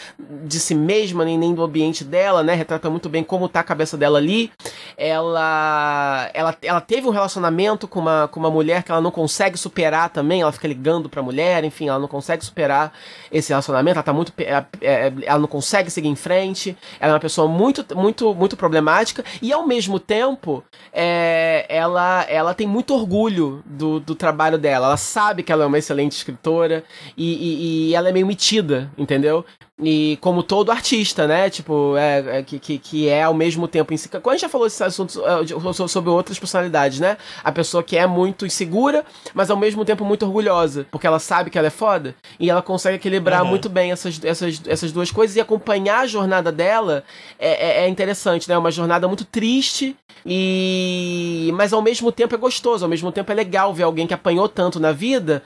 de 0.45 0.59
si 0.59 0.75
mesma 0.75 1.25
nem, 1.25 1.39
nem 1.39 1.55
do 1.55 1.63
ambiente 1.63 2.03
dela, 2.03 2.43
né? 2.43 2.55
Retrata 2.55 2.91
muito 2.91 3.09
bem 3.09 3.23
como 3.23 3.49
tá 3.49 3.61
a 3.61 3.65
cabeça 3.65 3.97
dela 3.97 4.19
ali. 4.19 4.51
Ela, 4.97 6.31
ela, 6.35 6.57
ela 6.63 6.81
teve 6.81 7.07
um 7.07 7.13
relacionamento 7.13 7.87
com 7.87 8.01
uma, 8.01 8.27
com 8.29 8.41
uma 8.41 8.51
mulher 8.51 8.83
que 8.83 8.91
ela 8.91 9.01
não 9.01 9.11
consegue 9.11 9.57
superar 9.69 10.09
também, 10.09 10.41
ela 10.41 10.53
fica 10.53 10.67
ligando 10.67 11.09
pra 11.09 11.23
mulher, 11.23 11.63
enfim, 11.63 11.89
ela 11.89 11.99
não 11.99 12.09
consegue 12.09 12.45
superar 12.45 12.93
esse 13.31 13.51
relacionamento, 13.51 13.97
ela 13.97 14.03
tá 14.03 14.13
muito. 14.13 14.33
É, 14.39 14.65
é, 14.81 15.13
ela 15.23 15.39
não 15.39 15.47
consegue 15.47 15.91
seguir 15.91 16.09
em 16.09 16.17
frente, 16.17 16.77
ela 16.99 17.13
é 17.13 17.15
uma 17.15 17.21
pessoa 17.21 17.47
muito, 17.47 17.85
muito, 17.97 18.35
muito 18.35 18.57
problemática, 18.57 19.25
e 19.43 19.53
ao 19.53 19.67
mesmo 19.67 20.01
tempo, 20.01 20.65
é, 20.93 21.67
ela, 21.69 22.25
ela 22.29 22.55
tem 22.55 22.67
muito 22.67 22.95
orgulho 22.95 23.63
do, 23.67 24.01
do 24.01 24.15
trabalho 24.15 24.59
dela. 24.59 24.87
Ela 24.87 24.97
sabe 24.97 25.43
que 25.43 25.53
ela 25.53 25.65
é 25.65 25.67
uma 25.67 25.79
excelente 25.79 26.13
escritora 26.13 26.83
e, 27.17 27.35
e, 27.35 27.89
e 27.91 27.95
ela 27.95 28.09
é 28.09 28.13
meio 28.13 28.27
metida, 28.27 28.91
entendeu? 28.97 29.45
E 29.81 30.19
como 30.21 30.43
todo 30.43 30.73
artista, 30.73 31.27
né? 31.29 31.49
Tipo, 31.49 31.97
é, 31.97 32.39
é 32.39 32.43
que, 32.43 32.59
que, 32.59 32.79
que, 32.79 33.09
é 33.09 33.23
ao 33.23 33.35
mesmo 33.35 33.69
tempo. 33.69 33.95
Quando 34.11 34.29
a 34.29 34.33
gente 34.33 34.41
já 34.41 34.49
falou 34.49 34.67
é, 34.67 35.89
sobre 35.89 36.11
outras 36.11 36.39
personalidades, 36.39 36.99
né? 36.99 37.17
A 37.45 37.53
pessoa 37.53 37.83
que 37.83 37.97
é 37.97 38.07
muito 38.07 38.45
insegura, 38.45 39.05
mas 39.33 39.51
ao 39.51 39.57
mesmo 39.57 39.85
tempo 39.85 40.05
muito 40.05 40.27
orgulhosa, 40.27 40.87
porque 40.91 41.07
ela 41.07 41.21
sabe 41.21 41.49
que 41.49 41.57
ela 41.57 41.69
é 41.69 41.71
foda. 41.71 42.15
E 42.41 42.51
ela 42.51 42.61
consegue 42.61 42.97
equilibrar 42.97 43.43
uhum. 43.43 43.49
muito 43.49 43.69
bem 43.69 43.93
essas, 43.93 44.21
essas, 44.25 44.61
essas 44.67 44.91
duas 44.91 45.13
coisas 45.13 45.37
e 45.37 45.41
acompanhar 45.41 46.01
a 46.01 46.07
jornada 46.07 46.51
dela 46.51 47.05
é, 47.39 47.83
é, 47.83 47.85
é 47.85 47.89
interessante, 47.89 48.49
né? 48.49 48.57
É 48.57 48.59
uma 48.59 48.73
jornada 48.73 49.07
muito 49.07 49.25
triste 49.25 49.97
E 50.25 51.51
mas 51.55 51.73
ao 51.73 51.83
mesmo 51.83 52.11
tempo 52.13 52.35
é 52.35 52.39
gostoso, 52.39 52.85
ao 52.85 52.89
mesmo 52.89 53.11
tempo 53.13 53.31
é 53.31 53.35
legal 53.35 53.73
ver 53.73 53.85
alguém 53.85 54.07
que 54.07 54.15
apanhou 54.15 54.49
tanto 54.49 54.79
na 54.79 54.93
vida, 54.93 55.43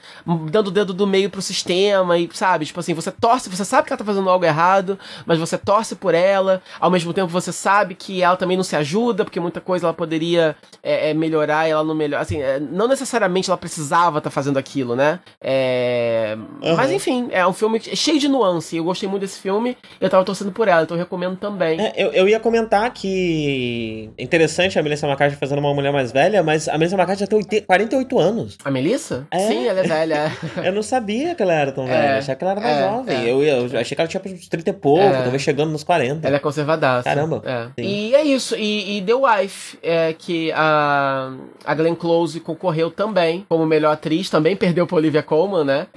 dando 0.49 0.67
o 0.67 0.71
dedo 0.71 0.93
do 0.93 1.07
meio 1.07 1.29
pro 1.29 1.41
sistema 1.41 2.17
e 2.17 2.29
sabe, 2.33 2.65
tipo 2.65 2.79
assim, 2.79 2.93
você 2.93 3.11
torce, 3.11 3.49
você 3.49 3.65
sabe 3.65 3.87
que 3.87 3.93
ela 3.93 3.97
tá 3.97 4.05
fazendo 4.05 4.29
algo 4.29 4.45
errado, 4.45 4.97
mas 5.25 5.39
você 5.39 5.57
torce 5.57 5.95
por 5.95 6.13
ela, 6.13 6.61
ao 6.79 6.91
mesmo 6.91 7.13
tempo 7.13 7.27
você 7.27 7.51
sabe 7.51 7.95
que 7.95 8.21
ela 8.21 8.35
também 8.35 8.57
não 8.57 8.63
se 8.63 8.75
ajuda, 8.75 9.23
porque 9.23 9.39
muita 9.39 9.61
coisa 9.61 9.85
ela 9.85 9.93
poderia 9.93 10.55
é, 10.81 11.09
é, 11.09 11.13
melhorar 11.13 11.67
e 11.67 11.71
ela 11.71 11.83
não 11.83 11.95
melhora, 11.95 12.21
assim, 12.21 12.41
é, 12.41 12.59
não 12.59 12.87
necessariamente 12.87 13.49
ela 13.49 13.57
precisava 13.57 14.17
estar 14.17 14.29
tá 14.29 14.33
fazendo 14.33 14.57
aquilo, 14.57 14.95
né? 14.95 15.19
É, 15.41 16.37
uhum. 16.61 16.75
Mas 16.75 16.91
enfim, 16.91 17.29
é 17.31 17.45
um 17.45 17.53
filme 17.53 17.79
cheio 17.79 18.19
de 18.19 18.27
nuance, 18.27 18.77
eu 18.77 18.83
gostei 18.83 19.07
muito 19.09 19.21
desse 19.21 19.39
filme, 19.39 19.77
eu 19.99 20.09
tava 20.09 20.23
torcendo 20.23 20.51
por 20.51 20.67
ela, 20.67 20.83
então 20.83 20.95
eu 20.95 21.01
recomendo 21.03 21.37
também. 21.37 21.79
É, 21.79 21.93
eu, 21.97 22.11
eu 22.11 22.29
ia 22.29 22.39
comentar 22.39 22.91
que 22.91 24.09
interessante 24.17 24.62
a 24.79 24.83
Melissa 24.83 25.07
McCarthy 25.07 25.37
fazendo 25.37 25.59
uma 25.59 25.73
mulher 25.73 25.91
mais 25.91 26.11
velha, 26.11 26.43
mas 26.43 26.67
a 26.67 26.77
Melissa 26.77 26.95
McCarthy 26.95 27.21
já 27.21 27.27
tem 27.27 27.61
48 27.61 28.19
anos. 28.19 28.57
A 28.63 28.71
Melissa? 28.71 29.27
É. 29.31 29.39
Sim, 29.39 29.67
ela 29.67 29.79
é 29.79 29.83
velha. 29.83 30.31
eu 30.63 30.71
não 30.71 30.83
sabia 30.83 31.35
que 31.35 31.43
ela 31.43 31.53
era 31.53 31.71
tão 31.71 31.85
velha, 31.85 31.97
é, 31.97 32.17
achei 32.17 32.35
que 32.35 32.43
ela 32.43 32.51
era 32.51 32.61
mais 32.61 32.77
é, 32.77 32.81
jovem. 32.81 33.17
É. 33.17 33.31
Eu, 33.31 33.43
eu, 33.43 33.79
achei 33.79 33.95
que 33.95 34.01
ela 34.01 34.07
tinha 34.07 34.21
uns 34.25 34.47
30 34.47 34.69
e 34.69 34.73
pouco, 34.73 35.03
é. 35.03 35.21
talvez 35.21 35.41
chegando 35.41 35.71
nos 35.71 35.83
40. 35.83 36.27
Ela 36.27 36.37
é 36.37 36.39
conservadaça. 36.39 37.03
Caramba. 37.03 37.41
É. 37.45 37.81
E 37.81 38.15
é 38.15 38.23
isso, 38.23 38.55
e, 38.55 38.97
e 38.97 39.01
The 39.01 39.13
Wife, 39.13 39.77
é, 39.81 40.13
que 40.13 40.51
a, 40.53 41.33
a 41.65 41.75
Glenn 41.75 41.95
Close 41.95 42.39
concorreu 42.39 42.89
também 42.91 43.45
como 43.49 43.65
melhor 43.65 43.91
atriz, 43.93 44.29
também 44.29 44.55
perdeu 44.55 44.87
pra 44.87 44.97
Olivia 44.97 45.23
Colman, 45.23 45.63
né? 45.63 45.87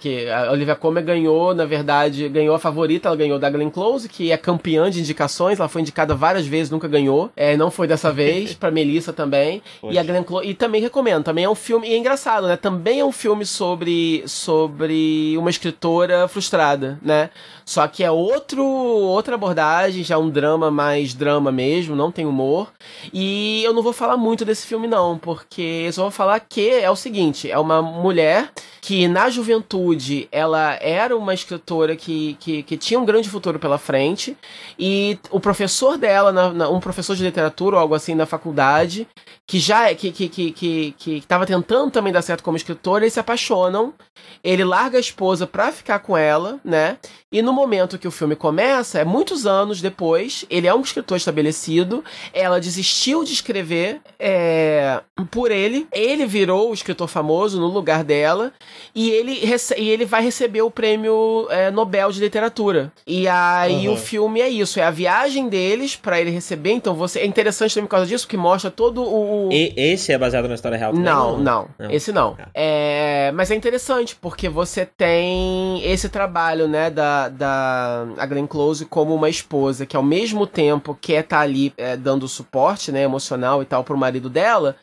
Que 0.00 0.28
a 0.28 0.50
Olivia 0.50 0.74
Colman 0.74 1.04
ganhou, 1.04 1.54
na 1.54 1.64
verdade, 1.64 2.28
ganhou 2.28 2.54
a 2.54 2.58
favorita, 2.58 3.08
ela 3.08 3.16
ganhou 3.16 3.38
da 3.38 3.50
Glenn 3.50 3.70
Close, 3.70 4.08
que 4.08 4.32
é 4.32 4.36
campeã 4.36 4.90
de 4.90 5.00
indicações, 5.00 5.58
ela 5.58 5.68
foi 5.68 5.82
indicada 5.82 6.14
várias 6.14 6.46
vezes, 6.46 6.70
nunca 6.70 6.88
ganhou. 6.88 7.30
É, 7.36 7.56
não 7.56 7.70
foi 7.70 7.86
dessa 7.86 8.05
vez, 8.12 8.54
pra 8.54 8.70
Melissa 8.70 9.12
também. 9.12 9.62
Poxa. 9.80 9.94
E 9.94 9.98
a 9.98 10.02
Glenn 10.02 10.22
Close, 10.22 10.48
e 10.48 10.54
também 10.54 10.80
recomendo, 10.80 11.24
também 11.24 11.44
é 11.44 11.48
um 11.48 11.54
filme, 11.54 11.88
e 11.88 11.94
é 11.94 11.96
engraçado, 11.96 12.46
né? 12.46 12.56
Também 12.56 13.00
é 13.00 13.04
um 13.04 13.12
filme 13.12 13.44
sobre, 13.44 14.22
sobre 14.26 15.34
uma 15.38 15.50
escritora 15.50 16.28
frustrada, 16.28 16.98
né? 17.02 17.30
Só 17.64 17.86
que 17.88 18.04
é 18.04 18.10
outro, 18.10 18.64
outra 18.64 19.34
abordagem, 19.34 20.04
já 20.04 20.16
um 20.16 20.30
drama 20.30 20.70
mais 20.70 21.14
drama 21.14 21.50
mesmo, 21.50 21.96
não 21.96 22.12
tem 22.12 22.24
humor. 22.24 22.72
E 23.12 23.62
eu 23.64 23.72
não 23.72 23.82
vou 23.82 23.92
falar 23.92 24.16
muito 24.16 24.44
desse 24.44 24.66
filme 24.66 24.86
não, 24.86 25.18
porque 25.18 25.84
eu 25.86 25.92
só 25.92 26.02
vou 26.02 26.10
falar 26.12 26.38
que 26.38 26.70
é 26.70 26.88
o 26.88 26.96
seguinte, 26.96 27.50
é 27.50 27.58
uma 27.58 27.82
mulher 27.82 28.52
que 28.86 29.08
na 29.08 29.28
juventude 29.28 30.28
ela 30.30 30.78
era 30.80 31.16
uma 31.16 31.34
escritora 31.34 31.96
que, 31.96 32.36
que, 32.38 32.62
que 32.62 32.76
tinha 32.76 33.00
um 33.00 33.04
grande 33.04 33.28
futuro 33.28 33.58
pela 33.58 33.78
frente 33.78 34.36
e 34.78 35.18
o 35.28 35.40
professor 35.40 35.98
dela, 35.98 36.30
na, 36.30 36.52
na, 36.52 36.68
um 36.68 36.78
professor 36.78 37.16
de 37.16 37.24
literatura 37.24 37.74
ou 37.74 37.82
algo 37.82 37.95
assim 37.96 38.14
na 38.14 38.26
faculdade, 38.26 39.08
que 39.46 39.60
já 39.60 39.94
que 39.94 40.10
que 40.10 40.28
que 40.28 40.52
que 40.52 40.94
que 40.98 41.16
estava 41.18 41.46
tentando 41.46 41.90
também 41.90 42.12
dar 42.12 42.22
certo 42.22 42.42
como 42.42 42.56
escritor, 42.56 43.02
eles 43.02 43.12
se 43.12 43.20
apaixonam. 43.20 43.94
Ele 44.42 44.64
larga 44.64 44.96
a 44.96 45.00
esposa 45.00 45.46
pra 45.46 45.70
ficar 45.70 45.98
com 46.00 46.16
ela, 46.16 46.58
né? 46.64 46.98
E 47.30 47.42
no 47.42 47.52
momento 47.52 47.98
que 47.98 48.08
o 48.08 48.10
filme 48.10 48.34
começa, 48.34 48.98
é 48.98 49.04
muitos 49.04 49.46
anos 49.46 49.80
depois, 49.80 50.44
ele 50.48 50.66
é 50.66 50.74
um 50.74 50.80
escritor 50.80 51.16
estabelecido, 51.16 52.04
ela 52.32 52.60
desistiu 52.60 53.24
de 53.24 53.32
escrever 53.32 54.00
é, 54.18 55.00
por 55.30 55.50
ele, 55.50 55.86
ele 55.92 56.24
virou 56.24 56.70
o 56.70 56.74
escritor 56.74 57.08
famoso 57.08 57.60
no 57.60 57.66
lugar 57.66 58.04
dela, 58.04 58.52
e 58.94 59.10
ele, 59.10 59.40
e 59.76 59.90
ele 59.90 60.04
vai 60.04 60.22
receber 60.22 60.62
o 60.62 60.70
prêmio 60.70 61.46
é, 61.50 61.70
Nobel 61.70 62.10
de 62.10 62.20
Literatura. 62.20 62.92
E 63.06 63.28
aí 63.28 63.88
uhum. 63.88 63.94
o 63.94 63.96
filme 63.96 64.40
é 64.40 64.48
isso, 64.48 64.80
é 64.80 64.84
a 64.84 64.90
viagem 64.90 65.48
deles 65.48 65.96
para 65.96 66.20
ele 66.20 66.30
receber, 66.30 66.72
então 66.72 66.94
você 66.94 67.20
é 67.20 67.26
interessante 67.26 67.74
também 67.74 67.86
por 67.86 67.90
causa 67.90 68.06
disso, 68.06 68.28
que 68.28 68.36
mostra 68.36 68.70
todo 68.70 69.02
o... 69.02 69.35
E, 69.50 69.72
esse 69.76 70.12
é 70.12 70.18
baseado 70.18 70.48
na 70.48 70.54
história 70.54 70.76
real? 70.76 70.92
Não, 70.92 71.38
não, 71.38 71.68
não, 71.78 71.90
esse 71.90 72.12
não. 72.12 72.36
Ah. 72.38 72.48
É, 72.54 73.32
mas 73.34 73.50
é 73.50 73.54
interessante, 73.54 74.16
porque 74.16 74.48
você 74.48 74.86
tem 74.86 75.82
esse 75.84 76.08
trabalho, 76.08 76.68
né, 76.68 76.90
da 76.90 77.28
da, 77.28 78.06
a 78.18 78.26
Glenn 78.26 78.46
Close 78.46 78.84
como 78.84 79.14
uma 79.14 79.28
esposa 79.28 79.86
que 79.86 79.96
ao 79.96 80.02
mesmo 80.02 80.46
tempo 80.46 80.96
quer 81.00 81.20
estar 81.24 81.38
tá 81.38 81.42
ali 81.42 81.72
é, 81.76 81.96
dando 81.96 82.28
suporte, 82.28 82.90
né, 82.92 83.02
emocional 83.02 83.62
e 83.62 83.64
tal 83.64 83.84
pro 83.84 83.96
marido 83.96 84.28
dela, 84.28 84.76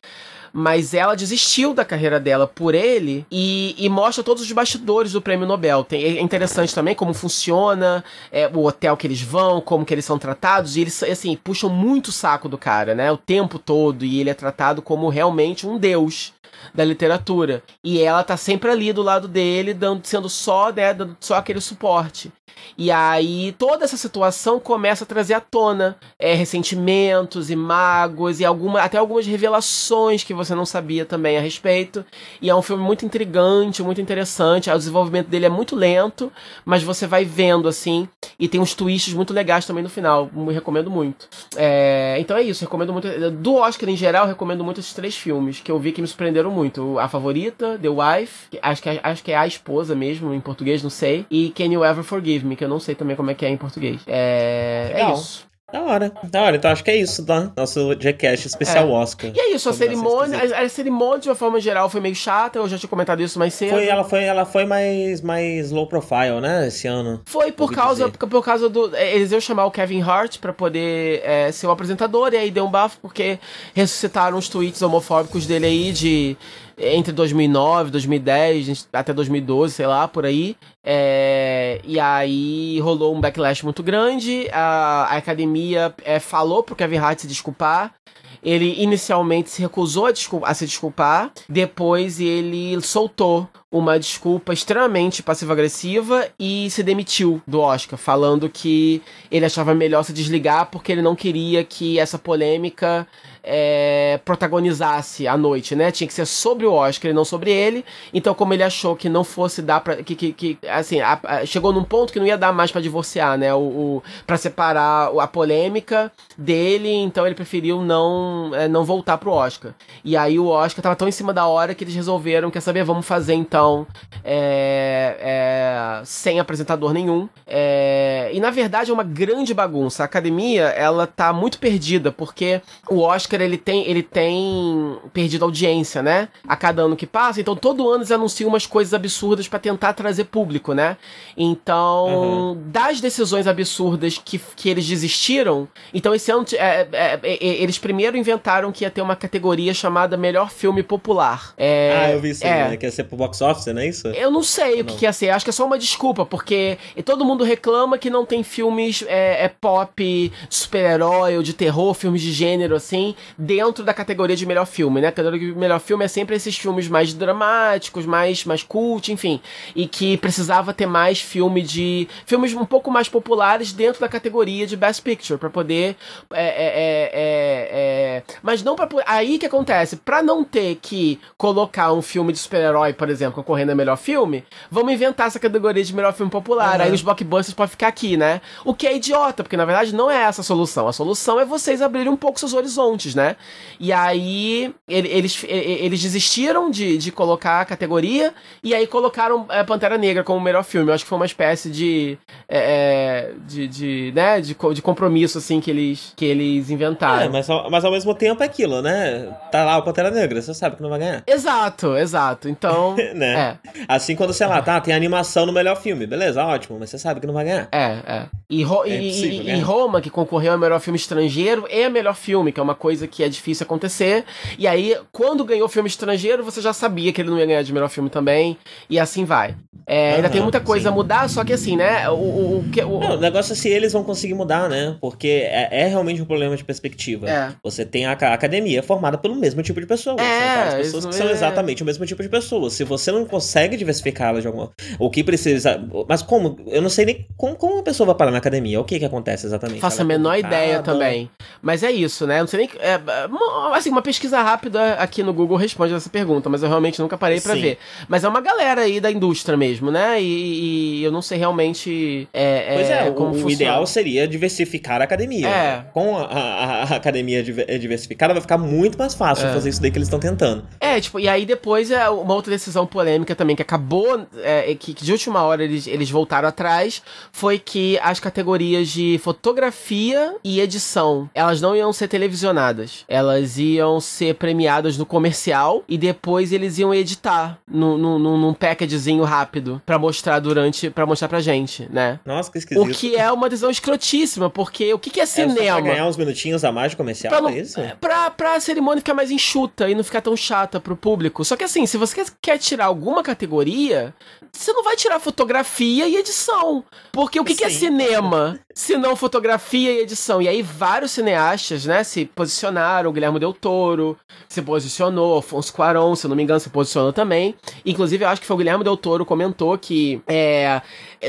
mas 0.54 0.94
ela 0.94 1.16
desistiu 1.16 1.74
da 1.74 1.84
carreira 1.84 2.20
dela 2.20 2.46
por 2.46 2.76
ele 2.76 3.26
e, 3.32 3.76
e 3.76 3.90
mostra 3.90 4.24
todos 4.24 4.44
os 4.44 4.52
bastidores 4.52 5.14
do 5.14 5.22
prêmio 5.22 5.48
Nobel. 5.48 5.84
Tem, 5.84 6.04
é 6.04 6.22
interessante 6.22 6.76
também 6.76 6.94
como 6.94 7.12
funciona 7.12 8.04
é, 8.32 8.48
o 8.48 8.64
hotel 8.64 8.96
que 8.96 9.08
eles 9.08 9.22
vão, 9.22 9.60
como 9.60 9.84
que 9.84 9.94
eles 9.94 10.06
são 10.06 10.20
tratados, 10.20 10.78
e 10.78 10.82
eles, 10.82 11.02
assim, 11.02 11.36
puxam 11.36 11.70
muito 11.70 12.10
o 12.10 12.12
saco 12.12 12.48
do 12.48 12.58
cara, 12.58 12.94
né, 12.94 13.12
o 13.12 13.18
tempo 13.18 13.58
todo, 13.58 14.06
e 14.06 14.20
ele 14.20 14.30
é 14.30 14.34
tratado 14.36 14.82
como 14.82 15.10
realmente 15.10 15.66
um 15.66 15.80
deus 15.80 16.34
da 16.74 16.84
literatura. 16.84 17.64
E 17.84 18.02
ela 18.02 18.24
tá 18.24 18.38
sempre 18.38 18.70
ali 18.70 18.94
do 18.94 19.02
lado 19.02 19.28
dele, 19.28 19.74
dando, 19.74 20.06
sendo 20.06 20.30
só, 20.30 20.72
né, 20.72 20.94
dando 20.94 21.18
só 21.20 21.36
aquele 21.36 21.62
suporte. 21.62 22.32
E 22.78 22.90
aí 22.92 23.54
toda 23.58 23.86
essa 23.86 23.98
situação 23.98 24.60
começa 24.60 25.04
a 25.04 25.08
trazer 25.08 25.34
à 25.34 25.40
tona 25.40 25.96
é, 26.18 26.34
ressentimentos 26.34 27.50
e 27.50 27.56
mágoas 27.56 28.40
e 28.40 28.46
alguma, 28.46 28.82
até 28.82 28.98
algumas 28.98 29.26
revelações 29.26 30.24
que 30.24 30.34
você 30.34 30.56
não 30.56 30.66
sabia 30.66 31.06
também 31.06 31.38
a 31.38 31.42
respeito. 31.42 32.06
E 32.42 32.50
é 32.50 32.56
um 32.56 32.62
filme 32.62 32.84
muito 32.84 33.06
intrigante, 33.06 33.84
muito 33.84 34.02
interessante. 34.02 34.70
O 34.70 34.78
desenvolvimento 34.78 35.28
dele 35.28 35.46
é 35.46 35.50
muito 35.50 35.76
lento, 35.76 36.32
mas 36.66 36.84
você 36.84 37.06
vai 37.06 37.26
vendo 37.26 37.68
assim. 37.68 38.08
E 38.40 38.48
tem 38.48 38.60
uns 38.60 38.74
twists 38.74 39.14
muito 39.14 39.34
legais 39.34 39.66
também 39.66 39.84
no 39.84 39.90
final. 39.90 40.30
Me 40.34 40.54
recomendo 40.54 40.90
muito. 40.90 41.28
É, 41.56 42.18
então 42.20 42.36
é 42.36 42.42
isso, 42.42 42.64
recomendo 42.64 42.92
muito. 42.92 43.08
Do 43.32 43.56
Oscar 43.56 43.90
em 43.90 43.96
geral, 43.96 44.26
recomendo 44.26 44.64
muito 44.64 44.80
esses 44.80 44.94
três 44.94 45.16
filmes 45.16 45.60
que 45.60 45.72
eu 45.72 45.78
vi 45.80 45.92
que 45.92 46.02
me 46.02 46.08
surpreenderam 46.08 46.50
muito. 46.54 47.00
A 47.00 47.08
Favorita, 47.08 47.78
The 47.78 47.90
Wife, 47.90 48.58
acho 48.62 48.82
que, 48.82 48.90
é, 48.90 49.00
acho 49.04 49.24
que 49.24 49.32
é 49.32 49.38
a 49.38 49.48
esposa 49.48 49.96
mesmo, 49.96 50.34
em 50.34 50.40
português, 50.40 50.84
não 50.84 50.90
sei. 50.90 51.26
E 51.30 51.50
Can 51.50 51.66
You 51.66 51.84
Ever 51.84 52.04
Forgive 52.04 52.46
Me, 52.46 52.56
que 52.56 52.64
eu 52.64 52.70
não 52.70 52.80
sei 52.80 52.96
também 52.96 53.16
como 53.16 53.32
é 53.32 53.34
que 53.34 53.46
é 53.46 53.50
em 53.50 53.58
português. 53.58 54.02
É, 54.08 54.92
é 54.96 55.12
isso. 55.12 55.46
Da 55.74 55.82
hora, 55.82 56.12
da 56.26 56.44
hora. 56.44 56.56
Então 56.56 56.70
acho 56.70 56.84
que 56.84 56.92
é 56.92 56.98
isso, 56.98 57.26
tá? 57.26 57.52
Nosso 57.58 58.00
Jackass 58.00 58.46
especial 58.46 58.88
é. 58.90 58.92
Oscar. 58.92 59.32
E 59.34 59.40
é 59.40 59.56
isso, 59.56 59.68
a 59.68 59.74
cerimônia, 59.74 60.38
a, 60.38 60.62
a, 60.62 60.70
cerimônia 60.70 61.18
de 61.22 61.30
uma 61.30 61.36
forma 61.36 61.60
geral 61.60 61.90
foi 61.90 62.00
meio 62.00 62.14
chata, 62.14 62.60
eu 62.60 62.68
já 62.68 62.78
tinha 62.78 62.88
comentado 62.88 63.24
isso 63.24 63.40
mais 63.40 63.56
cedo. 63.56 63.72
Foi, 63.72 63.88
ela 63.88 64.04
foi, 64.04 64.24
ela 64.24 64.46
foi 64.46 64.66
mais, 64.66 65.22
mais 65.22 65.72
low 65.72 65.88
profile, 65.88 66.40
né, 66.40 66.68
esse 66.68 66.88
ano. 66.88 67.24
Foi 67.26 67.52
por 67.52 67.72
causa, 67.72 68.08
por, 68.08 68.30
por, 68.30 68.46
causa 68.46 68.70
do... 68.70 68.96
É, 68.96 69.16
eles 69.16 69.32
iam 69.32 69.42
chamar 69.42 69.66
o 69.66 69.72
Kevin 69.72 70.04
Hart 70.04 70.38
pra 70.38 70.54
poder 70.54 71.24
é, 71.26 71.52
ser 71.52 71.66
o 71.66 71.72
apresentador, 71.72 72.32
e 72.34 72.38
aí 72.38 72.52
deu 72.52 72.66
um 72.66 72.72
bafo 72.72 73.00
porque 73.02 73.40
ressuscitaram 73.74 74.38
os 74.38 74.48
tweets 74.48 74.84
homofóbicos 74.84 75.48
dele 75.48 75.66
aí 75.66 75.92
de 75.92 76.38
entre 76.78 77.12
2009, 77.14 77.92
2010, 77.92 78.88
até 78.92 79.14
2012, 79.14 79.74
sei 79.74 79.88
lá, 79.88 80.08
por 80.08 80.26
aí. 80.26 80.56
É, 80.84 81.80
e 81.84 82.00
aí 82.00 82.80
rolou 82.80 83.16
um 83.16 83.22
backlash 83.22 83.64
muito 83.64 83.84
grande. 83.84 84.48
A, 84.52 85.08
a 85.10 85.18
academia 85.18 85.94
é, 86.04 86.20
falou 86.20 86.64
pro 86.64 86.76
Kevin 86.76 86.98
Hart 86.98 87.20
se 87.20 87.28
desculpar. 87.28 87.94
Ele 88.42 88.82
inicialmente 88.82 89.50
se 89.50 89.62
recusou 89.62 90.08
a, 90.08 90.12
desculpa, 90.12 90.48
a 90.48 90.54
se 90.54 90.66
desculpar. 90.66 91.32
Depois 91.48 92.20
ele 92.20 92.80
soltou 92.82 93.48
uma 93.72 93.98
desculpa 93.98 94.54
extremamente 94.54 95.24
passiva-agressiva 95.24 96.28
e 96.38 96.70
se 96.70 96.84
demitiu 96.84 97.42
do 97.48 97.60
Oscar, 97.60 97.98
falando 97.98 98.50
que 98.50 99.02
ele 99.32 99.46
achava 99.46 99.74
melhor 99.74 100.04
se 100.04 100.14
desligar 100.14 100.70
porque 100.70 100.92
ele 100.92 101.02
não 101.02 101.16
queria 101.16 101.64
que 101.64 101.98
essa 101.98 102.20
polêmica 102.20 103.08
é, 103.44 104.20
protagonizasse 104.24 105.28
a 105.28 105.36
noite, 105.36 105.76
né? 105.76 105.92
Tinha 105.92 106.08
que 106.08 106.14
ser 106.14 106.26
sobre 106.26 106.66
o 106.66 106.72
Oscar 106.72 107.12
e 107.12 107.14
não 107.14 107.26
sobre 107.26 107.52
ele. 107.52 107.84
Então, 108.14 108.34
como 108.34 108.54
ele 108.54 108.64
achou 108.64 108.96
que 108.96 109.10
não 109.10 109.24
fosse 109.24 109.62
dar 109.62 109.82
pra. 109.82 109.98
Que, 109.98 110.16
que, 110.16 110.34
que 110.34 110.58
assim, 110.68 111.02
a, 111.02 111.20
a, 111.24 111.46
chegou 111.46 111.74
num 111.74 111.84
ponto 111.84 112.14
que 112.14 112.20
não 112.20 112.26
ia 112.26 112.38
dar 112.38 112.54
mais 112.54 112.72
para 112.72 112.82
divorciar, 112.82 113.38
né? 113.38 113.54
O, 113.54 113.60
o, 113.60 114.04
pra 114.26 114.38
separar 114.38 115.12
a 115.20 115.28
polêmica 115.28 116.12
dele, 116.38 116.90
então 116.90 117.26
ele 117.26 117.36
preferiu 117.36 117.82
não, 117.82 118.52
é, 118.54 118.68
não 118.68 118.86
voltar 118.86 119.18
pro 119.18 119.32
Oscar. 119.32 119.74
E 120.06 120.16
aí 120.16 120.40
o 120.40 120.48
Oscar 120.48 120.82
tava 120.82 120.96
tão 120.96 121.08
em 121.08 121.12
cima 121.12 121.34
da 121.34 121.46
hora 121.46 121.76
que 121.76 121.84
eles 121.84 121.96
resolveram, 121.96 122.50
quer 122.50 122.62
saber, 122.62 122.84
vamos 122.84 123.06
fazer 123.06 123.34
então 123.34 123.86
é, 124.24 125.18
é, 125.20 126.02
sem 126.06 126.40
apresentador 126.40 126.94
nenhum. 126.94 127.28
É, 127.46 128.30
e 128.34 128.40
na 128.40 128.52
verdade 128.52 128.90
é 128.90 128.94
uma 128.94 129.04
grande 129.04 129.54
bagunça. 129.54 130.04
A 130.04 130.06
academia, 130.06 130.64
ela 130.70 131.06
tá 131.06 131.34
muito 131.34 131.60
perdida, 131.60 132.12
porque 132.12 132.62
o 132.90 133.00
Oscar 133.00 133.33
Oscar 133.34 133.42
ele 133.42 133.58
tem, 133.58 133.88
ele 133.90 134.04
tem 134.04 134.98
perdido 135.12 135.44
audiência, 135.44 136.02
né? 136.02 136.30
A 136.48 136.56
cada 136.56 136.84
ano 136.84 136.96
que 136.96 137.08
passa. 137.08 137.42
Então 137.42 137.56
todo 137.56 137.90
ano 137.90 138.00
eles 138.00 138.12
anunciam 138.12 138.50
umas 138.50 138.66
coisas 138.66 138.94
absurdas 138.94 139.48
para 139.48 139.60
tentar 139.60 139.94
trazer 139.94 140.26
público, 140.26 140.74
né? 140.74 140.98
Então, 141.36 142.52
uhum. 142.52 142.64
das 142.68 143.02
decisões 143.02 143.48
absurdas 143.48 144.18
que, 144.24 144.40
que 144.56 144.70
eles 144.70 144.86
desistiram, 144.86 145.68
então 145.94 146.14
esse 146.14 146.32
ano 146.32 146.46
é, 146.54 146.88
é, 146.92 147.20
é, 147.24 147.38
eles 147.42 147.78
primeiro 147.80 148.16
inventaram 148.16 148.72
que 148.72 148.84
ia 148.84 148.92
ter 148.92 149.02
uma 149.02 149.16
categoria 149.16 149.74
chamada 149.74 150.16
Melhor 150.16 150.52
Filme 150.52 150.84
Popular. 150.84 151.54
É, 151.58 152.06
ah, 152.06 152.12
eu 152.12 152.20
vi 152.20 152.30
isso, 152.30 152.46
é, 152.46 152.70
né? 152.70 152.78
Que 152.78 152.86
ia 152.86 152.92
ser 152.92 153.06
pro 153.06 153.18
box 153.18 153.42
office 153.42 153.68
não 153.68 153.82
é 153.82 153.88
isso? 153.88 154.08
Eu 154.10 154.30
não 154.30 154.44
sei 154.44 154.82
o 154.82 154.86
que, 154.86 154.96
que 154.98 155.06
ia 155.06 155.14
ser. 155.14 155.30
Acho 155.30 155.46
que 155.46 155.50
é 155.50 155.54
só 155.54 155.66
uma 155.66 155.78
desculpa, 155.78 156.26
porque 156.26 156.78
todo 157.06 157.26
mundo 157.26 157.44
reclama 157.44 157.98
que 157.98 158.10
não 158.10 158.26
tem 158.26 158.44
filmes 158.44 159.04
é, 159.08 159.46
é 159.46 159.48
pop, 159.48 160.32
super-herói 160.50 161.38
ou 161.38 161.44
de 161.44 161.54
terror, 161.54 161.94
filmes 161.94 162.22
de 162.22 162.32
gênero, 162.32 162.76
assim, 162.76 163.16
dentro 163.38 163.84
da 163.84 163.94
categoria 163.94 164.36
de 164.36 164.46
melhor 164.46 164.66
filme, 164.66 165.02
né? 165.02 165.08
A 165.08 165.12
categoria 165.12 165.54
de 165.54 165.60
melhor 165.60 165.80
filme 165.80 166.06
é 166.06 166.08
sempre 166.08 166.36
esses 166.36 166.58
filmes 166.58 166.88
mais 166.88 167.14
dramáticos, 167.14 168.06
mais, 168.06 168.46
mais 168.46 168.64
cult, 168.64 169.12
enfim. 169.12 169.42
E 169.76 169.88
que 169.88 170.18
precisava 170.18 170.74
ter 170.74 170.86
mais 170.86 171.20
filme 171.20 171.62
de. 171.62 172.08
filmes 172.26 172.54
um 172.54 172.66
pouco 172.66 172.92
mais 172.92 173.10
populares 173.10 173.72
dentro 173.74 174.02
da 174.02 174.08
categoria 174.08 174.66
de 174.66 174.76
Best 174.76 175.02
Picture, 175.02 175.40
para 175.40 175.50
poder. 175.50 175.96
É, 176.32 176.44
é, 176.44 176.46
é, 176.46 177.12
é, 177.14 177.70
é, 177.72 178.24
mas 178.42 178.64
não 178.64 178.76
para 178.76 178.90
Aí 179.06 179.38
que 179.38 179.46
acontece, 179.46 179.96
para 179.98 180.22
não 180.22 180.44
ter 180.44 180.78
que 180.82 181.20
colocar 181.38 181.92
um 181.94 182.02
filme 182.02 182.32
de 182.32 182.40
super-herói, 182.40 182.94
por 182.94 183.10
exemplo, 183.10 183.36
concorrendo 183.36 183.72
a 183.72 183.76
melhor 183.76 183.98
filme, 183.98 184.44
vamos 184.70 184.94
inventar 184.94 185.28
essa 185.28 185.40
categoria 185.40 185.84
de 185.84 185.96
melhor 185.96 186.14
filme 186.14 186.32
popular. 186.32 186.80
Uhum. 186.80 186.86
Aí 186.86 186.92
os 186.92 187.02
blockbusters 187.02 187.54
podem 187.54 187.72
ficar 187.72 187.88
aqui, 187.88 188.18
né? 188.18 188.42
O 188.64 188.74
que 188.74 188.88
é 188.88 188.96
idiota, 188.96 189.44
porque 189.44 189.58
na 189.58 189.66
verdade 189.66 189.94
não 189.96 190.10
é 190.10 190.24
essa 190.24 190.42
a 190.42 190.44
solução. 190.44 190.88
A 190.88 190.94
solução 190.94 191.40
é 191.40 191.46
vocês 191.46 191.82
abrirem 191.82 192.12
um 192.12 192.18
pouco 192.18 192.40
seus 192.40 192.54
horizontes, 192.54 193.13
né? 193.16 193.36
E 193.80 193.92
aí 193.92 194.74
eles, 194.88 195.44
eles 195.48 196.02
desistiram 196.02 196.70
de, 196.70 196.98
de 196.98 197.12
colocar 197.12 197.62
a 197.62 197.66
categoria 197.66 198.34
e 198.64 198.74
aí 198.74 198.88
colocaram 198.88 199.46
é, 199.50 199.64
Pantera 199.64 199.98
Negra 199.98 200.24
como 200.24 200.40
melhor 200.40 200.64
filme. 200.64 200.90
Eu 200.90 200.94
acho 200.94 201.04
que 201.04 201.10
foi 201.10 201.18
uma 201.18 201.26
espécie 201.26 201.70
de. 201.70 202.18
É, 202.48 202.64
é 202.64 203.34
de, 203.46 203.68
de, 203.68 204.12
né, 204.16 204.40
de, 204.42 204.56
de 204.74 204.82
compromisso, 204.82 205.38
assim, 205.38 205.60
que 205.60 205.70
eles, 205.70 206.14
que 206.16 206.26
eles 206.26 206.70
inventaram. 206.70 207.24
É, 207.24 207.30
mas, 207.30 207.48
mas 207.70 207.86
ao 207.86 207.92
mesmo 207.92 208.14
tempo 208.16 208.42
é 208.42 208.46
aquilo, 208.46 208.82
né? 208.82 209.36
Tá 209.52 209.64
lá 209.64 209.78
o 209.78 209.84
Pantera 209.84 210.10
Negra, 210.10 210.42
você 210.42 210.54
sabe 210.54 210.76
que 210.76 210.82
não 210.82 210.90
vai 210.90 211.00
ganhar. 211.00 211.24
Exato, 211.28 211.98
exato. 211.98 212.50
Então. 212.50 212.96
né? 213.14 213.58
É. 213.66 213.86
Assim 213.88 214.16
quando, 214.16 214.34
sei 214.34 214.48
lá, 214.48 214.62
tá, 214.62 214.80
tem 214.80 214.94
animação 214.94 215.46
no 215.46 215.54
melhor 215.54 215.76
filme, 215.76 216.06
beleza, 216.06 216.44
ótimo, 216.44 216.78
mas 216.80 216.90
você 216.90 216.98
sabe 216.98 217.20
que 217.20 217.28
não 217.28 217.34
vai 217.34 217.46
ganhar. 217.46 217.68
É, 217.72 217.98
é. 218.06 218.26
E, 218.50 218.64
Ro 218.64 218.84
é 218.86 218.90
e, 218.90 219.50
e 219.50 219.60
Roma, 219.60 220.02
que 220.02 220.10
concorreu 220.10 220.54
ao 220.54 220.58
melhor 220.58 220.80
filme 220.80 220.98
estrangeiro, 220.98 221.66
é 221.70 221.90
melhor 221.90 222.16
filme, 222.16 222.52
que 222.52 222.60
é 222.60 222.64
uma 222.64 222.76
coisa 222.76 223.03
que 223.08 223.24
é 223.24 223.30
difícil 223.30 223.64
acontecer. 223.64 224.26
E 224.58 224.68
aí, 224.68 224.96
quando 225.12 225.44
ganhou 225.44 225.68
filme 225.68 225.88
estrangeiro, 225.88 226.44
você 226.44 226.62
já 226.62 226.74
sabia 226.74 227.12
que 227.12 227.22
ele 227.22 227.30
não 227.30 227.40
ia 227.40 227.46
ganhar 227.46 227.64
de 227.64 227.74
melhor 227.74 227.90
filme 227.90 228.10
também. 228.10 228.58
E 228.90 229.00
assim 229.00 229.26
vai. 229.26 229.56
É, 229.86 230.10
uhum, 230.12 230.16
ainda 230.16 230.30
tem 230.30 230.42
muita 230.42 230.62
coisa 230.62 230.84
sim. 230.84 230.90
a 230.90 230.92
mudar, 230.92 231.30
só 231.30 231.44
que 231.44 231.52
assim, 231.52 231.76
né? 231.76 232.10
O, 232.10 232.14
o, 232.14 232.60
o. 232.60 233.00
Não, 233.00 233.16
o 233.16 233.20
negócio 233.20 233.52
é 233.52 233.56
se 233.56 233.68
eles 233.68 233.92
vão 233.92 234.04
conseguir 234.04 234.34
mudar, 234.34 234.70
né? 234.70 234.96
Porque 235.02 235.28
é, 235.28 235.68
é 235.72 235.88
realmente 235.88 236.22
um 236.22 236.26
problema 236.26 236.56
de 236.56 236.64
perspectiva. 236.64 237.30
É. 237.30 237.50
Você 237.62 237.86
tem 237.86 238.06
a, 238.06 238.12
a, 238.12 238.34
academia 238.34 238.82
formada 238.82 239.18
pelo 239.18 239.36
mesmo 239.36 239.62
tipo 239.62 239.82
de 239.82 239.86
pessoa. 239.86 240.16
É, 240.22 240.24
são 240.24 240.56
várias 240.56 240.74
pessoas 240.76 241.06
que 241.08 241.16
são 241.16 241.28
é. 241.28 241.32
exatamente 241.32 241.84
o 241.84 241.86
mesmo 241.86 242.06
tipo 242.06 242.24
de 242.24 242.30
pessoa. 242.30 242.70
Se 242.70 242.84
você 242.84 243.12
não 243.12 243.26
consegue 243.26 243.76
diversificá-las 243.76 244.42
de 244.42 244.48
alguma. 244.48 244.72
O 244.98 245.10
que 245.10 245.24
precisa. 245.24 245.84
Mas 246.08 246.22
como? 246.22 246.58
Eu 246.68 246.82
não 246.82 246.90
sei 246.90 247.06
nem 247.06 247.28
como, 247.36 247.56
como 247.56 247.74
uma 247.74 247.84
pessoa 247.84 248.08
vai 248.08 248.16
parar 248.16 248.32
na 248.32 248.38
academia. 248.38 248.80
O 248.80 248.86
que 248.86 249.00
que 249.00 249.06
acontece 249.06 249.46
exatamente? 249.46 249.82
Faço 249.82 250.02
a 250.02 250.06
menor 250.06 250.38
ideia 250.38 250.82
também. 250.82 251.30
Mas 251.62 251.84
é 251.84 251.92
isso, 251.92 252.26
né? 252.26 252.40
Não 252.40 252.48
sei 252.48 252.60
nem. 252.60 252.70
É, 252.94 253.76
assim, 253.76 253.90
uma 253.90 254.02
pesquisa 254.02 254.42
rápida 254.42 254.94
aqui 254.96 255.24
no 255.24 255.34
Google 255.34 255.58
responde 255.58 255.94
essa 255.94 256.10
pergunta, 256.10 256.50
mas 256.50 256.64
eu 256.64 256.70
realmente 256.70 257.02
nunca 257.02 257.18
parei 257.18 257.40
para 257.40 257.56
ver. 257.56 257.78
Mas 258.08 258.24
é 258.24 258.30
uma 258.30 258.42
galera 258.42 258.82
aí 258.82 259.00
da 259.00 259.12
indústria 259.12 259.58
mesmo, 259.58 259.92
né? 259.92 260.22
E, 260.22 261.00
e 261.00 261.04
eu 261.04 261.12
não 261.12 261.22
sei 261.22 261.38
realmente. 261.38 262.28
É, 262.34 262.74
pois 262.76 262.90
é, 262.90 263.12
como 263.12 263.36
o, 263.36 263.46
o 263.46 263.50
ideal 263.50 263.86
seria 263.86 264.28
diversificar 264.28 265.02
a 265.02 265.04
academia. 265.04 265.48
É. 265.48 265.86
Com 265.94 266.18
a, 266.18 266.24
a, 266.24 266.84
a, 266.84 266.96
academia 266.96 267.44
diversificada 267.44 268.34
vai 268.34 268.42
ficar 268.42 268.58
muito 268.58 268.98
mais 268.98 269.14
fácil 269.14 269.48
é. 269.48 269.54
fazer 269.54 269.70
isso 269.70 269.82
daí 269.82 269.92
que 269.92 269.98
eles 269.98 270.08
estão 270.08 270.20
tentando. 270.20 270.66
É, 270.80 271.00
tipo, 271.00 271.20
e 271.20 271.28
aí 271.28 271.46
depois 271.46 271.92
é 271.92 272.10
uma 272.10 272.34
outra 272.34 272.52
decisão 272.52 272.86
polêmica 272.86 273.36
também 273.36 273.56
que 273.56 273.62
acabou, 273.62 274.26
é, 274.42 274.76
que, 274.76 274.94
que 274.94 275.04
de 275.04 275.12
última 275.12 275.42
hora 275.44 275.64
eles, 275.64 275.88
eles 275.88 276.10
voltaram 276.10 276.48
atrás, 276.48 277.02
foi 277.32 277.60
que 277.60 278.00
as 278.00 278.20
categorias 278.20 278.90
de 278.90 279.20
fotografia 279.24 280.36
e 280.44 280.60
edição, 280.60 281.30
elas 281.34 281.62
não 281.62 281.76
iam 281.76 281.92
ser 281.94 282.08
televisionadas. 282.08 282.83
Elas 283.08 283.58
iam 283.58 284.00
ser 284.00 284.36
premiadas 284.36 284.98
no 284.98 285.06
comercial 285.06 285.84
e 285.88 285.98
depois 285.98 286.52
eles 286.52 286.78
iam 286.78 286.94
editar 286.94 287.60
no, 287.68 287.98
no, 287.98 288.20
no, 288.20 288.38
num 288.38 288.54
packagezinho 288.54 289.24
rápido 289.24 289.82
para 289.86 289.98
mostrar 289.98 290.40
durante, 290.40 290.90
para 290.90 291.06
mostrar 291.06 291.28
pra 291.28 291.40
gente, 291.40 291.88
né? 291.92 292.20
Nossa, 292.26 292.52
que 292.52 292.58
esquisito. 292.58 292.86
O 292.86 292.90
que 292.90 293.16
é 293.16 293.32
uma 293.32 293.50
decisão 293.50 293.70
escrotíssima, 293.70 294.50
porque 294.50 294.94
o 294.94 295.00
que, 295.00 295.10
que 295.10 295.20
é 295.20 295.26
cinema? 295.26 295.62
É 295.62 295.72
pra 295.72 295.82
ganhar 295.82 296.08
uns 296.08 296.18
minutinhos 296.18 296.64
a 296.64 296.72
mais 296.72 296.92
de 296.92 296.98
comercial, 296.98 297.32
pra 297.32 297.42
não, 297.42 297.50
é 297.50 297.60
isso? 297.60 297.80
Pra, 298.00 298.30
pra 298.30 298.60
cerimônia 298.60 299.02
ficar 299.02 299.14
mais 299.14 299.32
enxuta 299.32 299.90
e 299.90 299.96
não 299.96 300.04
ficar 300.04 300.22
tão 300.22 300.36
chata 300.36 300.80
pro 300.80 300.96
público. 300.96 301.44
Só 301.44 301.56
que 301.56 301.64
assim, 301.64 301.86
se 301.86 301.98
você 301.98 302.26
quer 302.42 302.58
tirar 302.58 302.86
alguma 302.86 303.24
categoria, 303.24 304.14
você 304.52 304.72
não 304.72 304.84
vai 304.84 304.96
tirar 304.96 305.20
fotografia 305.20 306.08
e 306.08 306.16
edição. 306.16 306.84
Porque 307.12 307.40
o 307.40 307.44
que, 307.44 307.56
que 307.56 307.64
é 307.64 307.70
cinema? 307.70 308.60
Se 308.74 308.98
não 308.98 309.16
fotografia 309.16 309.92
e 309.92 310.00
edição. 310.00 310.42
E 310.42 310.48
aí 310.48 310.62
vários 310.62 311.12
cineastas, 311.12 311.86
né, 311.86 312.04
se 312.04 312.26
posicionaram. 312.26 312.63
O 313.08 313.12
Guilherme 313.12 313.40
Del 313.40 313.54
Toro 313.54 314.18
se 314.48 314.62
posicionou. 314.62 315.38
Afonso 315.38 315.74
Cuarón, 315.74 316.16
se 316.16 316.28
não 316.28 316.36
me 316.36 316.44
engano, 316.44 316.60
se 316.60 316.70
posicionou 316.70 317.12
também. 317.12 317.56
Inclusive, 317.86 318.24
eu 318.24 318.30
acho 318.30 318.42
que 318.42 318.48
foi 318.48 318.56
o 318.56 318.58
Guilherme 318.58 318.84
Del 318.84 318.98
Toro 318.98 319.26
comentou 319.26 319.78
que 319.78 320.22
é, 320.28 320.82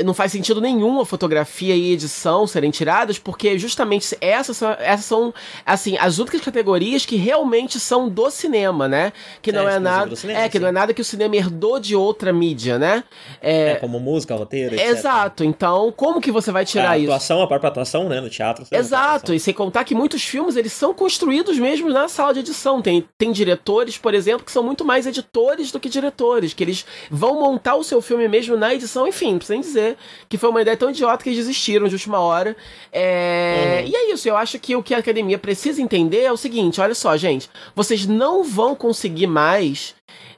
não 0.03 0.13
faz 0.13 0.31
sentido 0.31 0.61
nenhum 0.61 0.99
a 0.99 1.05
fotografia 1.05 1.75
e 1.75 1.91
edição 1.91 2.47
serem 2.47 2.71
tiradas, 2.71 3.19
porque 3.19 3.57
justamente 3.57 4.15
essas 4.21 4.57
são, 4.57 4.71
essas 4.79 5.05
são 5.05 5.33
assim, 5.65 5.97
as 5.97 6.19
únicas 6.19 6.41
categorias 6.41 7.05
que 7.05 7.15
realmente 7.15 7.79
são 7.79 8.09
do 8.09 8.29
cinema, 8.29 8.87
né? 8.87 9.11
Que 9.41 9.51
não 9.51 9.67
é, 9.67 9.75
é 9.75 9.79
nada. 9.79 10.15
Cinema, 10.15 10.39
é, 10.39 10.49
que 10.49 10.59
não 10.59 10.67
é 10.67 10.71
nada 10.71 10.93
que 10.93 11.01
o 11.01 11.05
cinema 11.05 11.35
herdou 11.35 11.79
de 11.79 11.95
outra 11.95 12.31
mídia, 12.31 12.77
né? 12.77 13.03
É, 13.41 13.71
é 13.71 13.75
como 13.75 13.99
música, 13.99 14.35
roteiro, 14.35 14.75
etc. 14.75 14.87
Exato. 14.87 15.43
Então, 15.43 15.93
como 15.95 16.21
que 16.21 16.31
você 16.31 16.51
vai 16.51 16.65
tirar 16.65 16.91
a 16.91 16.97
isso? 16.97 17.11
A 17.11 17.15
atuação, 17.15 17.41
a 17.41 17.47
própria 17.47 17.69
atuação, 17.69 18.09
né? 18.09 18.21
No 18.21 18.29
teatro. 18.29 18.65
Exato. 18.71 19.33
E 19.33 19.39
sem 19.39 19.53
contar 19.53 19.83
que 19.83 19.95
muitos 19.95 20.23
filmes, 20.23 20.55
eles 20.55 20.73
são 20.73 20.93
construídos 20.93 21.24
mesmo 21.25 21.89
na 21.89 22.07
sala 22.07 22.33
de 22.33 22.39
edição. 22.39 22.81
Tem, 22.81 23.05
tem 23.17 23.31
diretores, 23.31 23.97
por 23.97 24.13
exemplo, 24.13 24.45
que 24.45 24.51
são 24.51 24.63
muito 24.63 24.85
mais 24.85 25.05
editores 25.05 25.71
do 25.71 25.79
que 25.79 25.89
diretores, 25.89 26.53
que 26.53 26.63
eles 26.63 26.85
vão 27.09 27.39
montar 27.39 27.75
o 27.75 27.83
seu 27.83 28.01
filme 28.01 28.27
mesmo 28.27 28.57
na 28.57 28.73
edição, 28.73 29.07
enfim, 29.07 29.31
não 29.31 29.37
precisa 29.37 29.53
nem 29.53 29.61
dizer 29.61 29.97
que 30.29 30.37
foi 30.37 30.49
uma 30.49 30.61
ideia 30.61 30.77
tão 30.77 30.89
idiota 30.89 31.23
que 31.23 31.29
eles 31.29 31.39
desistiram 31.39 31.87
de 31.87 31.95
última 31.95 32.19
hora. 32.19 32.55
É... 32.91 33.81
Uhum. 33.83 33.91
E 33.91 33.95
é 33.95 34.13
isso, 34.13 34.27
eu 34.27 34.37
acho 34.37 34.59
que 34.59 34.75
o 34.75 34.83
que 34.83 34.93
a 34.93 34.99
academia 34.99 35.37
precisa 35.37 35.81
entender 35.81 36.21
é 36.21 36.31
o 36.31 36.37
seguinte: 36.37 36.81
olha 36.81 36.95
só, 36.95 37.15
gente, 37.17 37.49
vocês 37.75 38.05
não 38.05 38.43
vão 38.43 38.75
conseguir 38.75 39.27
mais 39.27 39.95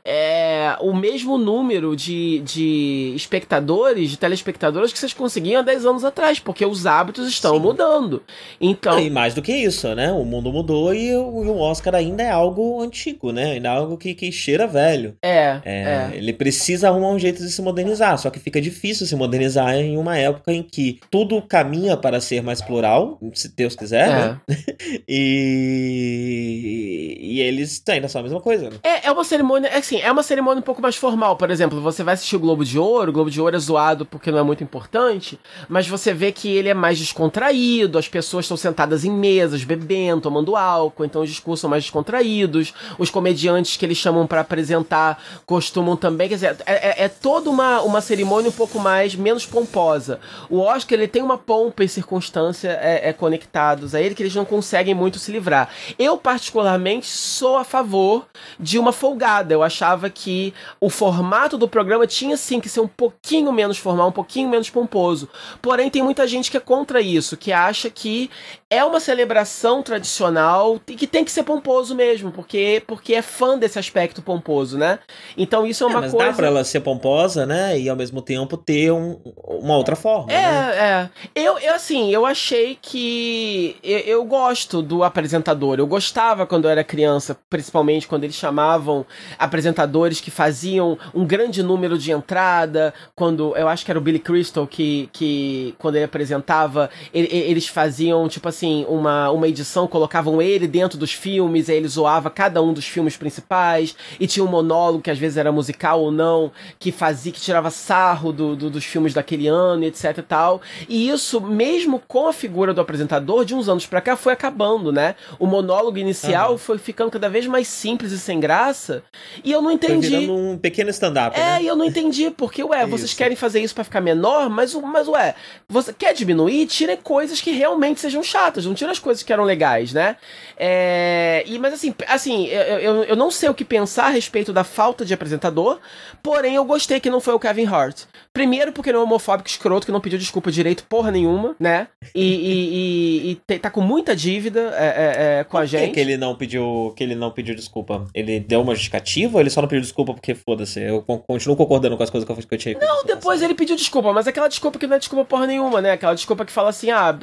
é, 0.09 0.77
o 0.79 0.95
mesmo 0.95 1.37
número 1.37 1.93
de, 1.93 2.39
de 2.39 3.11
espectadores, 3.13 4.09
de 4.09 4.17
telespectadores 4.17 4.93
que 4.93 4.99
vocês 4.99 5.11
conseguiam 5.11 5.59
há 5.59 5.63
10 5.63 5.85
anos 5.85 6.05
atrás, 6.05 6.39
porque 6.39 6.65
os 6.65 6.85
hábitos 6.85 7.27
estão 7.27 7.55
Sim. 7.55 7.61
mudando. 7.61 8.23
Então, 8.61 8.97
e 8.97 9.09
mais 9.09 9.33
do 9.33 9.41
que 9.41 9.51
isso, 9.51 9.93
né? 9.95 10.09
O 10.13 10.23
mundo 10.23 10.49
mudou 10.49 10.93
e 10.93 11.13
o, 11.13 11.43
e 11.43 11.49
o 11.49 11.59
Oscar 11.59 11.93
ainda 11.93 12.23
é 12.23 12.29
algo 12.29 12.81
antigo, 12.81 13.33
né? 13.33 13.51
Ainda 13.51 13.67
é 13.67 13.71
algo 13.71 13.97
que, 13.97 14.15
que 14.15 14.31
cheira 14.31 14.65
velho. 14.65 15.17
É, 15.21 15.59
é, 15.65 15.65
é, 15.65 16.09
Ele 16.13 16.31
precisa 16.31 16.87
arrumar 16.87 17.09
um 17.09 17.19
jeito 17.19 17.43
de 17.43 17.51
se 17.51 17.61
modernizar, 17.61 18.17
só 18.17 18.29
que 18.29 18.39
fica 18.39 18.61
difícil 18.61 19.05
se 19.05 19.15
modernizar 19.15 19.75
em 19.75 19.97
uma 19.97 20.17
época 20.17 20.53
em 20.53 20.63
que 20.63 21.01
tudo 21.11 21.41
caminha 21.41 21.97
para 21.97 22.21
ser 22.21 22.41
mais 22.41 22.61
plural, 22.61 23.19
se 23.33 23.53
Deus 23.53 23.75
quiser, 23.75 24.07
né? 24.07 24.39
é. 24.47 24.53
né? 24.53 24.59
e, 25.05 27.17
e 27.19 27.41
eles 27.41 27.83
ainda 27.89 28.07
são 28.07 28.21
a 28.21 28.23
mesma 28.23 28.39
coisa. 28.39 28.69
Né? 28.69 28.77
É, 28.81 29.07
é 29.07 29.11
uma 29.11 29.25
cerimônia, 29.25 29.67
é 29.67 29.79
assim, 29.79 29.96
assim, 29.97 30.01
é 30.01 30.11
uma 30.11 30.23
cerimônia 30.23 30.59
um 30.59 30.63
pouco 30.63 30.81
mais 30.81 30.95
formal. 30.95 31.35
Por 31.35 31.49
exemplo, 31.49 31.81
você 31.81 32.03
vai 32.03 32.13
assistir 32.13 32.35
o 32.35 32.39
Globo 32.39 32.63
de 32.63 32.77
Ouro, 32.77 33.09
o 33.09 33.13
Globo 33.13 33.29
de 33.29 33.41
Ouro 33.41 33.55
é 33.55 33.59
zoado 33.59 34.05
porque 34.05 34.31
não 34.31 34.39
é 34.39 34.43
muito 34.43 34.63
importante, 34.63 35.39
mas 35.67 35.87
você 35.87 36.13
vê 36.13 36.31
que 36.31 36.49
ele 36.49 36.69
é 36.69 36.73
mais 36.73 36.97
descontraído, 36.97 37.97
as 37.97 38.07
pessoas 38.07 38.45
estão 38.45 38.57
sentadas 38.57 39.03
em 39.03 39.11
mesas, 39.11 39.63
bebendo, 39.63 40.21
tomando 40.21 40.55
álcool, 40.55 41.05
então 41.05 41.21
os 41.21 41.29
discursos 41.29 41.61
são 41.61 41.69
mais 41.69 41.83
descontraídos, 41.83 42.73
os 42.97 43.09
comediantes 43.09 43.77
que 43.77 43.85
eles 43.85 43.97
chamam 43.97 44.27
para 44.27 44.41
apresentar 44.41 45.21
costumam 45.45 45.95
também, 45.95 46.29
quer 46.29 46.35
dizer, 46.35 46.57
é, 46.65 47.03
é, 47.03 47.05
é, 47.05 47.09
toda 47.09 47.49
uma, 47.49 47.81
uma 47.81 48.01
cerimônia 48.01 48.49
um 48.49 48.53
pouco 48.53 48.79
mais, 48.79 49.15
menos 49.15 49.45
pomposa. 49.45 50.19
O 50.49 50.59
Oscar, 50.59 50.97
ele 50.97 51.07
tem 51.07 51.21
uma 51.21 51.37
pompa 51.37 51.83
e 51.83 51.89
circunstância 51.89 52.69
é, 52.81 53.09
é 53.09 53.13
conectados 53.13 53.95
a 53.95 54.01
ele 54.01 54.15
que 54.15 54.23
eles 54.23 54.35
não 54.35 54.45
conseguem 54.45 54.93
muito 54.93 55.19
se 55.19 55.31
livrar. 55.31 55.69
Eu, 55.97 56.17
particularmente, 56.17 57.07
sou 57.07 57.57
a 57.57 57.63
favor 57.63 58.25
de 58.59 58.77
uma 58.77 58.91
folgada, 58.91 59.53
eu 59.53 59.63
achava 59.63 59.86
achava 59.87 60.09
que 60.09 60.53
o 60.81 60.89
formato 60.89 61.57
do 61.57 61.67
programa 61.67 62.05
tinha 62.05 62.35
sim 62.35 62.59
que 62.59 62.67
ser 62.67 62.81
um 62.81 62.87
pouquinho 62.87 63.51
menos 63.53 63.77
formal, 63.77 64.09
um 64.09 64.11
pouquinho 64.11 64.49
menos 64.49 64.69
pomposo. 64.69 65.29
Porém, 65.61 65.89
tem 65.89 66.03
muita 66.03 66.27
gente 66.27 66.51
que 66.51 66.57
é 66.57 66.59
contra 66.59 66.99
isso, 66.99 67.37
que 67.37 67.51
acha 67.53 67.89
que 67.89 68.29
é 68.69 68.83
uma 68.83 68.99
celebração 68.99 69.81
tradicional 69.81 70.79
e 70.87 70.95
que 70.95 71.07
tem 71.07 71.23
que 71.23 71.31
ser 71.31 71.43
pomposo 71.43 71.95
mesmo, 71.95 72.31
porque, 72.31 72.83
porque 72.85 73.13
é 73.13 73.21
fã 73.21 73.57
desse 73.57 73.79
aspecto 73.79 74.21
pomposo, 74.21 74.77
né? 74.77 74.99
Então 75.37 75.65
isso 75.65 75.83
é 75.83 75.87
uma 75.87 75.99
é, 75.99 76.01
mas 76.01 76.11
coisa. 76.11 76.31
Dá 76.31 76.33
pra 76.33 76.47
ela 76.47 76.63
ser 76.63 76.81
pomposa, 76.81 77.45
né? 77.45 77.79
E 77.79 77.89
ao 77.89 77.95
mesmo 77.95 78.21
tempo 78.21 78.57
ter 78.57 78.91
um, 78.91 79.19
uma 79.45 79.77
outra 79.77 79.95
forma. 79.95 80.31
É, 80.31 80.41
né? 80.41 80.77
é. 80.77 81.09
Eu, 81.35 81.57
eu, 81.59 81.73
assim, 81.73 82.11
eu 82.11 82.25
achei 82.25 82.77
que. 82.81 83.75
Eu, 83.83 83.99
eu 83.99 84.25
gosto 84.25 84.81
do 84.81 85.03
apresentador. 85.03 85.79
Eu 85.79 85.87
gostava 85.87 86.45
quando 86.45 86.65
eu 86.65 86.71
era 86.71 86.83
criança, 86.83 87.37
principalmente 87.49 88.07
quando 88.07 88.23
eles 88.23 88.35
chamavam 88.35 89.05
apresentadores 89.37 89.77
apresentadores 89.77 90.21
que 90.21 90.31
faziam 90.31 90.97
um 91.13 91.25
grande 91.25 91.61
número 91.61 91.97
de 91.97 92.11
entrada, 92.11 92.93
quando 93.15 93.55
eu 93.55 93.67
acho 93.67 93.85
que 93.85 93.91
era 93.91 93.99
o 93.99 94.01
Billy 94.01 94.19
Crystal 94.19 94.65
que, 94.65 95.09
que 95.11 95.75
quando 95.77 95.95
ele 95.95 96.05
apresentava, 96.05 96.89
ele, 97.13 97.27
eles 97.31 97.67
faziam 97.67 98.27
tipo 98.27 98.47
assim, 98.47 98.56
uma, 98.65 99.29
uma 99.31 99.47
edição, 99.47 99.87
colocavam 99.87 100.41
ele 100.41 100.67
dentro 100.67 100.97
dos 100.97 101.11
filmes, 101.13 101.69
ele 101.69 101.87
zoava 101.87 102.29
cada 102.29 102.61
um 102.61 102.73
dos 102.73 102.87
filmes 102.87 103.17
principais, 103.17 103.95
e 104.19 104.27
tinha 104.27 104.43
um 104.43 104.49
monólogo 104.49 105.01
que 105.01 105.11
às 105.11 105.17
vezes 105.17 105.37
era 105.37 105.51
musical 105.51 106.01
ou 106.01 106.11
não, 106.11 106.51
que 106.79 106.91
fazia, 106.91 107.31
que 107.31 107.41
tirava 107.41 107.69
sarro 107.69 108.31
do, 108.31 108.55
do 108.55 108.69
dos 108.69 108.85
filmes 108.85 109.13
daquele 109.13 109.47
ano, 109.47 109.83
etc 109.83 110.17
e 110.17 110.21
tal. 110.21 110.61
E 110.87 111.09
isso, 111.09 111.41
mesmo 111.41 112.01
com 112.07 112.27
a 112.27 112.33
figura 112.33 112.73
do 112.73 112.81
apresentador, 112.81 113.43
de 113.43 113.55
uns 113.55 113.67
anos 113.67 113.85
pra 113.85 114.01
cá, 114.01 114.15
foi 114.15 114.33
acabando, 114.33 114.91
né? 114.91 115.15
O 115.39 115.45
monólogo 115.45 115.97
inicial 115.97 116.53
uhum. 116.53 116.57
foi 116.57 116.77
ficando 116.77 117.11
cada 117.11 117.29
vez 117.29 117.47
mais 117.47 117.67
simples 117.67 118.11
e 118.11 118.19
sem 118.19 118.39
graça. 118.39 119.03
E 119.43 119.51
eu 119.51 119.61
não 119.61 119.71
entendi. 119.71 120.09
Foi 120.09 120.29
um 120.29 120.57
pequeno 120.57 120.89
stand-up. 120.89 121.37
É, 121.37 121.39
né? 121.39 121.63
e 121.63 121.67
eu 121.67 121.75
não 121.75 121.85
entendi, 121.85 122.31
porque, 122.31 122.63
ué, 122.63 122.81
isso. 122.81 122.91
vocês 122.91 123.13
querem 123.13 123.35
fazer 123.35 123.61
isso 123.61 123.73
para 123.73 123.83
ficar 123.83 124.01
menor, 124.01 124.49
mas, 124.49 124.73
mas, 124.73 125.07
ué, 125.07 125.35
você 125.67 125.93
quer 125.93 126.13
diminuir? 126.13 126.67
Tira 126.67 126.95
coisas 126.97 127.41
que 127.41 127.51
realmente 127.51 127.99
sejam 127.99 128.21
chatas, 128.23 128.46
não 128.65 128.73
tira 128.73 128.91
as 128.91 128.99
coisas 128.99 129.23
que 129.23 129.31
eram 129.31 129.43
legais, 129.43 129.93
né? 129.93 130.17
É, 130.57 131.43
e, 131.45 131.59
mas 131.59 131.73
assim, 131.73 131.93
assim 132.07 132.47
eu, 132.47 132.79
eu, 132.79 133.03
eu 133.03 133.15
não 133.15 133.29
sei 133.31 133.49
o 133.49 133.53
que 133.53 133.65
pensar 133.65 134.05
a 134.05 134.09
respeito 134.09 134.51
da 134.53 134.63
falta 134.63 135.05
de 135.05 135.13
apresentador, 135.13 135.79
porém 136.21 136.55
eu 136.55 136.65
gostei 136.65 136.99
que 136.99 137.09
não 137.09 137.19
foi 137.19 137.33
o 137.33 137.39
Kevin 137.39 137.65
Hart. 137.65 138.03
Primeiro 138.33 138.71
porque 138.71 138.89
ele 138.89 138.97
é 138.97 138.99
um 138.99 139.03
homofóbico 139.03 139.49
escroto 139.49 139.85
que 139.85 139.91
não 139.91 140.01
pediu 140.01 140.19
desculpa 140.19 140.51
direito 140.51 140.83
porra 140.83 141.11
nenhuma, 141.11 141.55
né? 141.59 141.87
E, 142.13 142.21
e, 142.23 143.31
e, 143.31 143.53
e 143.53 143.59
tá 143.59 143.69
com 143.69 143.81
muita 143.81 144.15
dívida 144.15 144.73
é, 144.75 144.85
é, 144.85 145.39
é, 145.39 145.43
com 145.43 145.57
Por 145.57 145.63
a 145.63 145.65
gente. 145.65 145.87
Que, 145.87 145.93
que 145.95 145.99
ele 145.99 146.17
não 146.17 146.35
pediu 146.35 146.93
que 146.95 147.03
ele 147.03 147.15
não 147.15 147.31
pediu 147.31 147.55
desculpa? 147.55 148.05
Ele 148.13 148.39
deu 148.39 148.61
uma 148.61 148.73
justificativa 148.73 149.35
ou 149.35 149.41
ele 149.41 149.49
só 149.49 149.61
não 149.61 149.67
pediu 149.67 149.81
desculpa 149.81 150.13
porque 150.13 150.35
foda-se? 150.35 150.79
Eu 150.79 151.01
continuo 151.01 151.55
concordando 151.55 151.97
com 151.97 152.03
as 152.03 152.09
coisas 152.09 152.25
que 152.25 152.31
eu, 152.31 152.47
que 152.47 152.55
eu 152.55 152.57
tinha 152.57 152.77
Não, 152.79 153.03
depois 153.03 153.41
ele 153.41 153.53
pediu 153.53 153.75
desculpa, 153.75 154.13
mas 154.13 154.27
aquela 154.27 154.47
desculpa 154.47 154.77
que 154.77 154.87
não 154.87 154.95
é 154.95 154.99
desculpa 154.99 155.25
porra 155.25 155.47
nenhuma, 155.47 155.81
né? 155.81 155.91
Aquela 155.91 156.13
desculpa 156.13 156.45
que 156.45 156.51
fala 156.51 156.69
assim: 156.69 156.91
ah, 156.91 157.17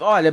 olha, 0.00 0.32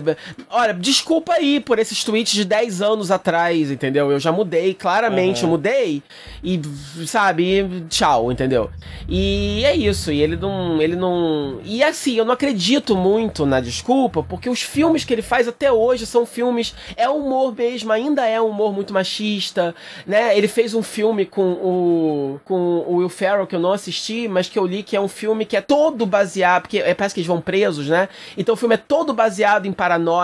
olha, 0.49 0.73
desculpa 0.73 1.33
aí 1.33 1.59
por 1.59 1.79
esses 1.79 2.03
tweets 2.03 2.33
de 2.33 2.45
10 2.45 2.81
anos 2.81 3.11
atrás, 3.11 3.71
entendeu? 3.71 4.11
Eu 4.11 4.19
já 4.19 4.31
mudei, 4.31 4.73
claramente 4.73 5.43
uhum. 5.43 5.47
eu 5.47 5.49
mudei. 5.51 6.03
E, 6.43 6.59
sabe, 7.05 7.85
tchau, 7.89 8.31
entendeu? 8.31 8.69
E 9.07 9.63
é 9.65 9.75
isso. 9.75 10.11
E 10.11 10.21
ele 10.21 10.35
não. 10.35 10.81
Ele 10.81 10.95
não. 10.95 11.59
E 11.63 11.83
assim, 11.83 12.15
eu 12.15 12.25
não 12.25 12.33
acredito 12.33 12.95
muito 12.95 13.45
na 13.45 13.59
desculpa, 13.59 14.23
porque 14.23 14.49
os 14.49 14.61
filmes 14.61 15.03
que 15.03 15.13
ele 15.13 15.21
faz 15.21 15.47
até 15.47 15.71
hoje 15.71 16.05
são 16.05 16.25
filmes. 16.25 16.73
É 16.95 17.07
humor 17.09 17.53
mesmo, 17.55 17.91
ainda 17.91 18.25
é 18.25 18.41
um 18.41 18.47
humor 18.47 18.73
muito 18.73 18.93
machista, 18.93 19.75
né? 20.05 20.37
Ele 20.37 20.47
fez 20.47 20.73
um 20.73 20.83
filme 20.83 21.25
com 21.25 21.51
o. 21.53 22.39
com 22.45 22.85
o 22.87 22.95
Will 22.97 23.09
Ferrell 23.09 23.47
que 23.47 23.55
eu 23.55 23.59
não 23.59 23.73
assisti, 23.73 24.27
mas 24.27 24.47
que 24.47 24.57
eu 24.57 24.65
li 24.65 24.83
que 24.83 24.95
é 24.95 25.01
um 25.01 25.07
filme 25.07 25.45
que 25.45 25.57
é 25.57 25.61
todo 25.61 26.05
baseado. 26.05 26.63
Porque 26.63 26.79
é, 26.79 26.93
parece 26.93 27.13
que 27.13 27.21
eles 27.21 27.27
vão 27.27 27.41
presos, 27.41 27.87
né? 27.87 28.09
Então 28.37 28.53
o 28.53 28.57
filme 28.57 28.75
é 28.75 28.77
todo 28.77 29.13
baseado 29.13 29.65
em 29.65 29.71
paranoia 29.71 30.20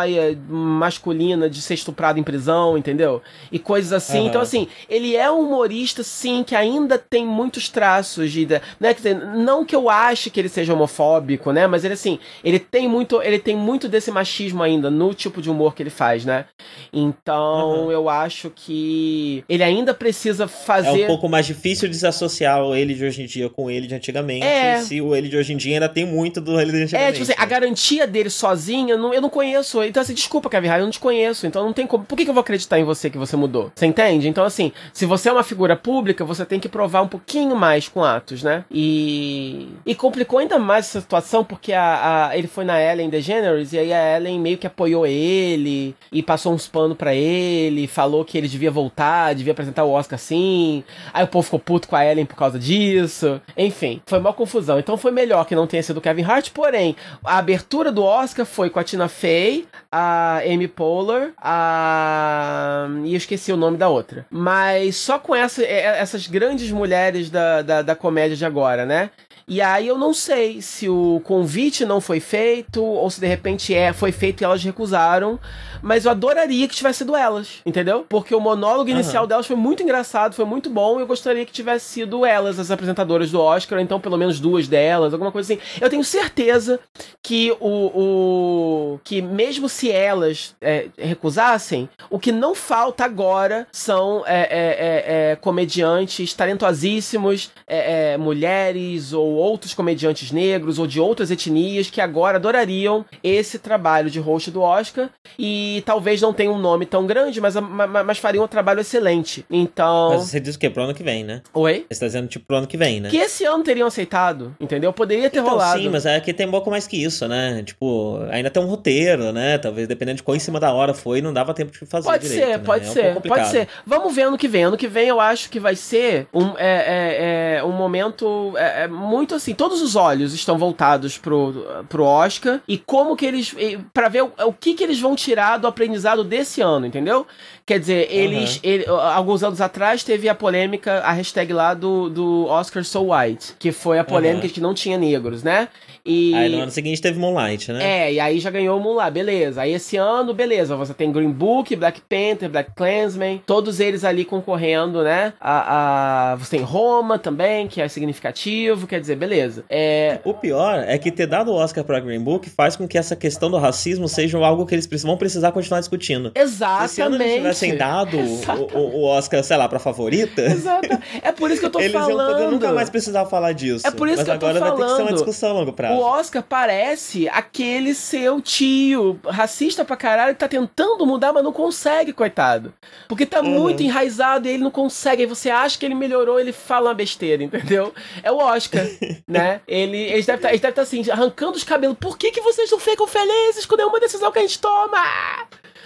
masculina 0.50 1.50
de 1.50 1.62
ser 1.62 1.74
estuprado 1.74 2.20
em 2.20 2.24
prisão, 2.24 2.78
entendeu? 2.78 3.22
E 3.52 3.60
coisas 3.60 3.94
assim. 3.94 4.20
Uhum. 4.20 4.28
Então, 4.28 4.42
assim, 4.42 4.68
ele 4.90 5.16
é 5.16 5.30
um 5.32 5.40
humorista, 5.40 6.04
sim, 6.04 6.44
que 6.44 6.56
ainda 6.56 6.98
tem 6.98 7.26
muitos 7.26 7.70
traços 7.70 8.32
de. 8.32 8.46
Né? 8.46 8.60
Quer 8.80 8.96
dizer, 8.96 9.16
não 9.16 9.66
que 9.66 9.76
eu 9.76 9.90
ache 9.90 10.30
que 10.30 10.40
ele 10.40 10.50
seja 10.50 10.74
homofóbico, 10.74 11.52
né? 11.52 11.68
Mas 11.68 11.84
ele 11.84 11.94
assim, 11.94 12.20
ele 12.44 12.60
tem 12.60 12.88
muito, 12.88 13.22
ele 13.22 13.40
tem 13.40 13.56
muito 13.56 13.88
desse 13.88 14.12
machismo 14.12 14.64
ainda 14.64 14.90
no 14.90 15.14
tipo 15.14 15.42
de 15.42 15.50
humor 15.50 15.74
que 15.76 15.84
ele 15.84 15.90
faz, 15.90 16.26
né? 16.26 16.46
Então, 16.92 17.86
uhum. 17.86 17.92
eu 17.92 18.10
acho 18.10 18.52
que 18.54 19.44
ele 19.48 19.64
ainda 19.64 19.94
precisa 19.94 20.48
fazer 20.48 21.02
É 21.02 21.04
um 21.06 21.08
pouco 21.08 21.30
mais 21.30 21.46
difícil 21.46 21.90
desassociar 21.90 22.64
o 22.64 22.76
ele 22.76 22.94
de 22.94 23.06
hoje 23.06 23.24
em 23.24 23.26
dia 23.26 23.50
com 23.50 23.66
o 23.66 23.72
ele 23.72 23.88
de 23.88 23.96
antigamente, 23.96 24.46
é... 24.46 24.80
se 24.80 25.02
o 25.02 25.16
ele 25.16 25.28
de 25.28 25.38
hoje 25.38 25.54
em 25.54 25.58
dia 25.58 25.76
ainda 25.76 25.90
tem 25.90 26.06
muito 26.06 26.40
do 26.40 26.60
ele 26.60 26.72
de 26.72 26.84
antigamente. 26.84 27.10
É, 27.10 27.12
tipo 27.12 27.24
assim, 27.24 27.34
a 27.38 27.46
garantia 27.46 28.08
dele 28.08 28.30
sozinho, 28.30 28.92
eu 28.92 28.98
não, 28.98 29.14
eu 29.14 29.22
não 29.22 29.30
conheço. 29.30 29.80
Então 29.88 30.02
assim, 30.02 30.14
desculpa, 30.14 30.50
Kevin 30.50 30.68
Hart, 30.68 30.80
eu 30.80 30.86
não 30.86 30.92
te 30.92 31.00
conheço, 31.00 31.48
então 31.48 31.64
não 31.66 31.74
tem 31.74 31.88
como. 31.88 32.06
Por 32.06 32.16
que, 32.16 32.24
que 32.24 32.30
eu 32.30 32.34
vou 32.34 32.42
acreditar 32.42 32.80
em 32.80 32.84
você 32.84 33.10
que 33.10 33.18
você 33.18 33.36
mudou? 33.36 33.72
Você 33.76 33.86
entende? 33.86 34.28
Então 34.28 34.44
assim, 34.44 34.72
se 34.94 35.06
você 35.06 35.30
é 35.30 35.32
uma 35.32 35.44
figura 35.44 35.76
pública, 35.76 36.26
você 36.26 36.46
tem 36.46 36.60
que 36.60 36.70
provar 36.70 37.02
um 37.02 37.08
pouquinho 37.08 37.56
mais 37.56 37.88
com 37.88 38.04
atos, 38.04 38.44
né? 38.44 38.66
E 38.72 39.68
e 39.86 39.96
complicou 39.96 40.40
ainda 40.40 40.60
mais 40.60 40.86
essa 40.86 41.02
situação 41.02 41.44
porque 41.44 41.74
a, 41.74 42.28
a, 42.28 42.38
ele 42.38 42.48
foi 42.48 42.66
na 42.66 42.82
Ellen 42.82 43.10
DeGeneres 43.10 43.74
e 43.74 43.80
aí 43.80 43.94
a 43.94 44.18
Ellen 44.18 44.40
meio 44.40 44.58
que 44.58 44.68
apoiou 44.68 45.06
ele 45.06 45.96
e 46.12 46.22
passou 46.22 46.54
uns 46.54 46.68
panos 46.68 46.98
para 46.98 47.14
ele, 47.14 47.88
falou 47.88 48.26
que 48.26 48.38
ele 48.38 48.48
devia 48.48 48.72
voltar, 48.72 49.34
devia 49.34 49.54
apresentar 49.54 49.84
o 49.84 49.92
Oscar 49.92 50.20
sim. 50.20 50.84
Aí 51.14 51.24
o 51.24 51.28
povo 51.28 51.44
ficou 51.44 51.60
puto 51.60 51.88
com 51.88 51.96
a 51.96 52.06
Ellen 52.06 52.26
por 52.26 52.36
causa 52.36 52.60
disso. 52.60 53.42
Enfim, 53.58 54.02
foi 54.06 54.20
uma 54.20 54.34
confusão. 54.34 54.80
Então 54.80 54.98
foi 54.98 55.12
melhor 55.12 55.46
que 55.46 55.56
não 55.56 55.68
tenha 55.68 55.84
sido 55.84 55.98
o 55.98 56.02
Kevin 56.02 56.24
Hart, 56.24 56.52
porém, 56.52 56.96
a 57.24 57.38
abertura 57.38 57.92
do 57.92 58.04
Oscar 58.04 58.46
foi 58.46 58.70
com 58.70 58.80
a 58.80 58.84
Tina 58.84 59.08
Fey, 59.08 59.66
a 59.92 60.40
Amy 60.40 60.68
Poehler, 60.68 61.34
a. 61.38 62.88
e 63.04 63.14
eu 63.14 63.18
esqueci 63.18 63.52
o 63.52 63.58
nome 63.58 63.78
da 63.78 63.90
outra. 63.90 64.26
Mas 64.30 64.96
só 64.96 65.20
com 65.20 65.36
essa, 65.36 65.64
essas 65.64 66.28
grandes 66.28 66.72
mulheres 66.72 67.30
da, 67.30 67.62
da, 67.62 67.82
da 67.82 67.96
comédia 67.96 68.36
de 68.36 68.46
agora, 68.46 68.86
né? 68.86 69.10
E 69.50 69.62
aí 69.62 69.88
eu 69.88 69.98
não 69.98 70.14
sei 70.14 70.62
se 70.62 70.90
o 70.90 71.22
convite 71.24 71.86
não 71.86 72.02
foi 72.02 72.20
feito 72.20 72.84
ou 72.84 73.10
se 73.10 73.22
de 73.22 73.28
repente 73.28 73.74
é, 73.74 73.94
foi 73.94 74.12
feito 74.12 74.42
e 74.42 74.44
elas 74.44 74.62
recusaram, 74.62 75.40
mas 75.82 76.04
eu 76.04 76.12
adoraria 76.12 76.68
que 76.68 76.76
tivesse 76.76 77.00
sido 77.00 77.16
elas, 77.16 77.62
entendeu? 77.66 78.06
Porque 78.10 78.36
o 78.36 78.42
monólogo 78.42 78.90
inicial 78.90 79.24
uhum. 79.24 79.30
delas 79.30 79.48
foi 79.48 79.56
muito 79.56 79.82
engraçado, 79.82 80.36
foi 80.36 80.44
muito 80.44 80.70
bom, 80.70 80.98
e 80.98 81.02
eu 81.02 81.08
gostaria 81.08 81.46
que 81.46 81.54
tivesse 81.54 81.86
sido 81.86 82.26
elas 82.26 82.60
as 82.60 82.72
apresentadoras 82.72 83.32
do 83.32 83.40
Oscar, 83.40 83.80
então 83.80 84.02
pelo 84.02 84.18
menos 84.18 84.38
duas 84.38 84.68
delas, 84.68 85.14
alguma 85.14 85.32
coisa 85.32 85.54
assim. 85.54 85.62
Eu 85.80 85.90
tenho 85.90 86.04
certeza 86.04 86.78
que 87.24 87.56
o, 87.62 88.96
o 88.96 89.00
que 89.02 89.22
mesmo 89.22 89.70
se 89.70 89.90
elas 89.90 90.58
é, 90.60 90.88
recusassem, 90.98 91.88
o 92.10 92.20
que 92.20 92.34
não 92.34 92.54
falta 92.54 93.06
agora 93.06 93.66
são 93.72 94.24
é, 94.28 94.42
é, 94.42 94.48
é, 94.50 95.32
é 95.32 95.36
comediantes 95.38 96.34
talentosíssimos, 96.34 97.50
é, 97.66 98.18
mulheres 98.18 99.14
ou 99.14 99.37
outros 99.38 99.74
comediantes 99.74 100.32
negros 100.32 100.80
ou 100.80 100.88
de 100.88 101.00
outras 101.00 101.32
etnias 101.32 101.90
que 101.90 102.02
agora 102.02 102.38
adorariam 102.38 103.06
esse 103.24 103.60
trabalho 103.60 104.10
de 104.10 104.20
host 104.20 104.52
do 104.52 104.62
Oscar 104.62 105.10
e 105.38 105.84
talvez 105.86 106.22
não 106.22 106.34
tenha 106.34 106.52
um 106.52 106.58
nome 106.58 106.86
tão 106.86 107.06
grande, 107.06 107.40
mas, 107.40 107.56
mas 107.56 108.18
fariam 108.18 108.44
um 108.44 108.48
trabalho 108.48 108.82
excelente. 108.82 109.46
Então. 109.50 110.10
Mas 110.12 110.24
você 110.24 110.40
diz 110.40 110.56
o 110.56 110.60
que? 110.60 110.70
Pro 110.70 110.84
ano 110.84 110.94
que 110.94 111.04
vem, 111.04 111.24
né? 111.24 111.42
Oi? 111.54 111.86
Você 111.90 112.00
tá 112.00 112.06
dizendo 112.08 112.28
tipo 112.28 112.46
pro 112.46 112.58
ano 112.58 112.68
que 112.68 112.78
vem, 112.78 113.00
né? 113.00 113.10
Que 113.10 113.18
esse 113.18 113.46
ano 113.46 113.64
teriam 113.64 113.88
aceitado, 113.88 114.56
entendeu? 114.60 114.92
Poderia 114.94 115.30
ter 115.30 115.40
então, 115.40 115.52
rolado. 115.52 115.80
Sim, 115.80 115.90
mas 115.90 116.06
é 116.06 116.20
que 116.20 116.34
tem 116.34 116.48
um 116.48 116.52
pouco 116.52 116.70
mais 116.70 116.88
que 116.88 117.02
isso, 117.02 117.28
né? 117.28 117.64
Tipo, 117.64 118.20
ainda 118.30 118.50
tem 118.50 118.62
um 118.62 118.68
roteiro, 118.68 119.32
né? 119.32 119.58
Talvez 119.58 119.88
dependendo 119.88 120.18
de 120.18 120.24
quão 120.24 120.36
em 120.36 120.40
cima 120.40 120.60
da 120.60 120.72
hora 120.72 120.94
foi, 120.94 121.22
não 121.22 121.34
dava 121.34 121.54
tempo 121.54 121.72
de 121.72 121.80
fazer 121.86 122.08
pode 122.08 122.28
direito. 122.28 122.46
Ser, 122.46 122.58
né? 122.58 122.64
Pode 122.64 122.86
é 122.86 122.90
ser, 122.90 123.22
pode 123.22 123.48
ser. 123.50 123.68
Vamos 123.86 124.16
ver 124.16 124.24
ano 124.24 124.38
que 124.38 124.48
vem. 124.48 124.64
Ano 124.64 124.78
que 124.78 124.88
vem 124.88 125.08
eu 125.08 125.20
acho 125.20 125.50
que 125.50 125.60
vai 125.60 125.76
ser 125.76 126.28
um, 126.34 126.58
é, 126.58 127.56
é, 127.58 127.58
é 127.58 127.64
um 127.64 127.72
momento 127.72 128.54
é, 128.58 128.84
é 128.84 128.88
muito 128.88 129.27
muito 129.28 129.36
assim, 129.36 129.54
todos 129.54 129.82
os 129.82 129.98
olhos 129.98 130.34
estão 130.34 130.58
voltados 130.58 131.18
pro, 131.18 131.84
pro 131.90 132.06
Oscar 132.06 132.62
e 132.66 132.78
como 132.78 133.16
que 133.16 133.26
eles. 133.26 133.54
para 133.94 134.08
ver 134.08 134.24
o, 134.24 134.32
o, 134.46 134.54
que 134.54 134.74
que 134.74 134.84
eles 134.84 135.00
vão 135.00 135.16
tirar 135.16 135.58
do 135.58 135.68
aprendizado 135.68 136.24
desse 136.24 136.62
ano, 136.62 136.86
entendeu? 136.86 137.28
Quer 137.66 137.80
dizer, 137.80 138.08
eles. 138.10 138.56
Uhum. 138.56 138.62
Ele, 138.64 138.86
alguns 138.88 139.44
anos 139.44 139.60
atrás 139.60 140.04
teve 140.04 140.30
a 140.30 140.36
polêmica, 140.36 141.00
a 141.00 141.12
hashtag 141.12 141.52
lá 141.52 141.74
do, 141.74 142.10
do 142.10 142.46
Oscar 142.46 142.86
So 142.86 143.12
White, 143.14 143.56
que 143.60 143.74
foi 143.74 144.00
a 144.00 144.04
polêmica 144.04 144.44
uhum. 144.44 144.48
de 144.48 144.54
que 144.54 144.62
não 144.62 144.74
tinha 144.74 144.98
negros, 144.98 145.44
né? 145.44 145.68
E... 146.08 146.34
Aí 146.34 146.50
no 146.50 146.62
ano 146.62 146.72
seguinte 146.72 147.02
teve 147.02 147.20
Moonlight, 147.20 147.72
né? 147.74 148.08
É, 148.08 148.14
e 148.14 148.20
aí 148.20 148.40
já 148.40 148.50
ganhou 148.50 148.80
o 148.80 148.82
Moonlight, 148.82 149.12
beleza. 149.12 149.62
Aí 149.62 149.74
esse 149.74 149.98
ano, 149.98 150.34
beleza, 150.34 150.76
você 150.78 150.94
tem 150.94 151.12
Green 151.12 151.32
Book, 151.32 151.76
Black 151.76 152.02
Panther, 152.02 152.50
Black 152.50 152.72
Clansman, 152.74 153.42
todos 153.46 153.82
eles 153.82 154.06
ali 154.06 154.24
concorrendo, 154.24 155.04
né? 155.04 155.34
A, 155.40 156.32
a, 156.32 156.36
você 156.38 156.58
tem 156.58 156.66
Roma 156.66 157.20
também, 157.20 157.68
que 157.68 157.82
é 157.82 157.88
significativo, 157.90 158.88
quer 158.88 159.02
dizer, 159.02 159.18
beleza. 159.18 159.66
É... 159.70 160.20
O 160.24 160.34
pior 160.34 160.84
é 160.88 160.98
que 160.98 161.12
ter 161.12 161.28
dado 161.28 161.52
o 161.52 161.56
Oscar 161.56 161.84
pra 161.84 162.00
Green 162.00 162.22
Book 162.22 162.50
faz 162.50 162.78
com 162.78 162.88
que 162.88 162.98
essa 162.98 163.16
questão 163.16 163.52
do 163.52 163.58
racismo 163.58 164.08
seja 164.08 164.38
algo 164.38 164.66
que 164.66 164.74
eles 164.74 164.88
vão 165.04 165.18
precisar 165.18 165.52
continuar 165.52 165.80
discutindo. 165.80 166.32
Exatamente. 166.34 166.90
Se 166.90 166.94
esse 166.94 167.02
ano 167.02 167.16
eles 167.16 167.36
tivessem 167.36 167.76
dado 167.76 168.18
o, 168.18 168.78
o, 168.78 169.04
Oscar, 169.04 169.44
sei 169.44 169.58
lá, 169.58 169.68
pra 169.68 169.80
favorita... 169.80 170.42
Exato. 170.42 170.88
É 171.22 171.32
por 171.34 171.52
isso 171.52 171.60
que 171.60 171.66
eu 171.66 171.70
tô 171.70 171.80
eles 171.80 171.92
falando. 171.94 172.12
Eles 172.12 172.30
iam 172.30 172.34
poder 172.34 172.52
nunca 172.52 172.72
mais 172.72 172.90
precisar 172.90 173.26
falar 173.26 173.52
disso. 173.52 173.86
É 173.86 173.92
por 173.92 174.08
isso 174.08 174.18
Mas 174.18 174.26
que 174.26 174.32
eu 174.32 174.40
tô 174.40 174.46
falando. 174.48 174.64
agora 174.64 174.78
vai 174.78 174.88
ter 174.88 174.92
que 174.92 174.96
ser 174.96 175.02
uma 175.02 175.14
discussão 175.14 175.50
a 175.50 175.54
longo 175.54 175.74
prazo 175.74 175.97
o 175.98 176.02
Oscar 176.02 176.44
parece 176.44 177.28
aquele 177.30 177.94
seu 177.94 178.42
tio 178.42 179.20
racista 179.26 179.84
pra 179.84 179.98
caralho 179.98 180.34
que 180.34 180.40
tá 180.40 180.48
tentando 180.48 181.06
mudar, 181.06 181.34
mas 181.34 181.44
não 181.44 181.54
consegue, 181.54 182.14
coitado. 182.14 182.74
Porque 183.08 183.26
tá 183.26 183.42
uhum. 183.42 183.50
muito 183.50 183.84
enraizado 183.84 184.48
e 184.48 184.52
ele 184.52 184.64
não 184.64 184.72
consegue. 184.72 185.24
Aí 185.24 185.28
você 185.28 185.50
acha 185.50 185.78
que 185.78 185.86
ele 185.86 185.96
melhorou, 185.96 186.40
ele 186.40 186.52
fala 186.52 186.90
uma 186.90 186.94
besteira, 186.94 187.44
entendeu? 187.44 187.94
É 188.24 188.32
o 188.32 188.38
Oscar, 188.38 188.86
né? 189.28 189.62
Ele, 189.68 189.98
eles 189.98 190.26
devem 190.26 190.42
tá, 190.42 190.54
estar 190.54 190.72
tá, 190.72 190.82
assim, 190.82 191.10
arrancando 191.10 191.58
os 191.58 191.64
cabelos. 191.64 191.98
Por 192.00 192.18
que, 192.18 192.32
que 192.32 192.42
vocês 192.42 192.70
não 192.72 192.80
ficam 192.80 193.08
felizes 193.08 193.66
com 193.66 193.76
nenhuma 193.76 194.00
decisão 194.00 194.32
que 194.32 194.40
a 194.40 194.42
gente 194.42 194.60
toma? 194.60 194.98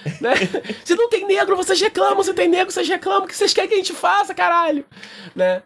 né? 0.20 0.34
Se 0.84 0.96
não 0.96 1.10
tem 1.10 1.26
negro, 1.26 1.56
vocês 1.56 1.80
reclamam, 1.80 2.24
se 2.24 2.34
tem 2.34 2.48
negro, 2.48 2.72
vocês 2.72 2.88
reclamam, 2.88 3.26
o 3.26 3.28
que 3.28 3.36
vocês 3.36 3.54
querem 3.54 3.70
que 3.70 3.76
a 3.76 3.78
gente 3.78 3.94
faça, 3.94 4.34
caralho? 4.34 4.84
Né? 5.36 5.62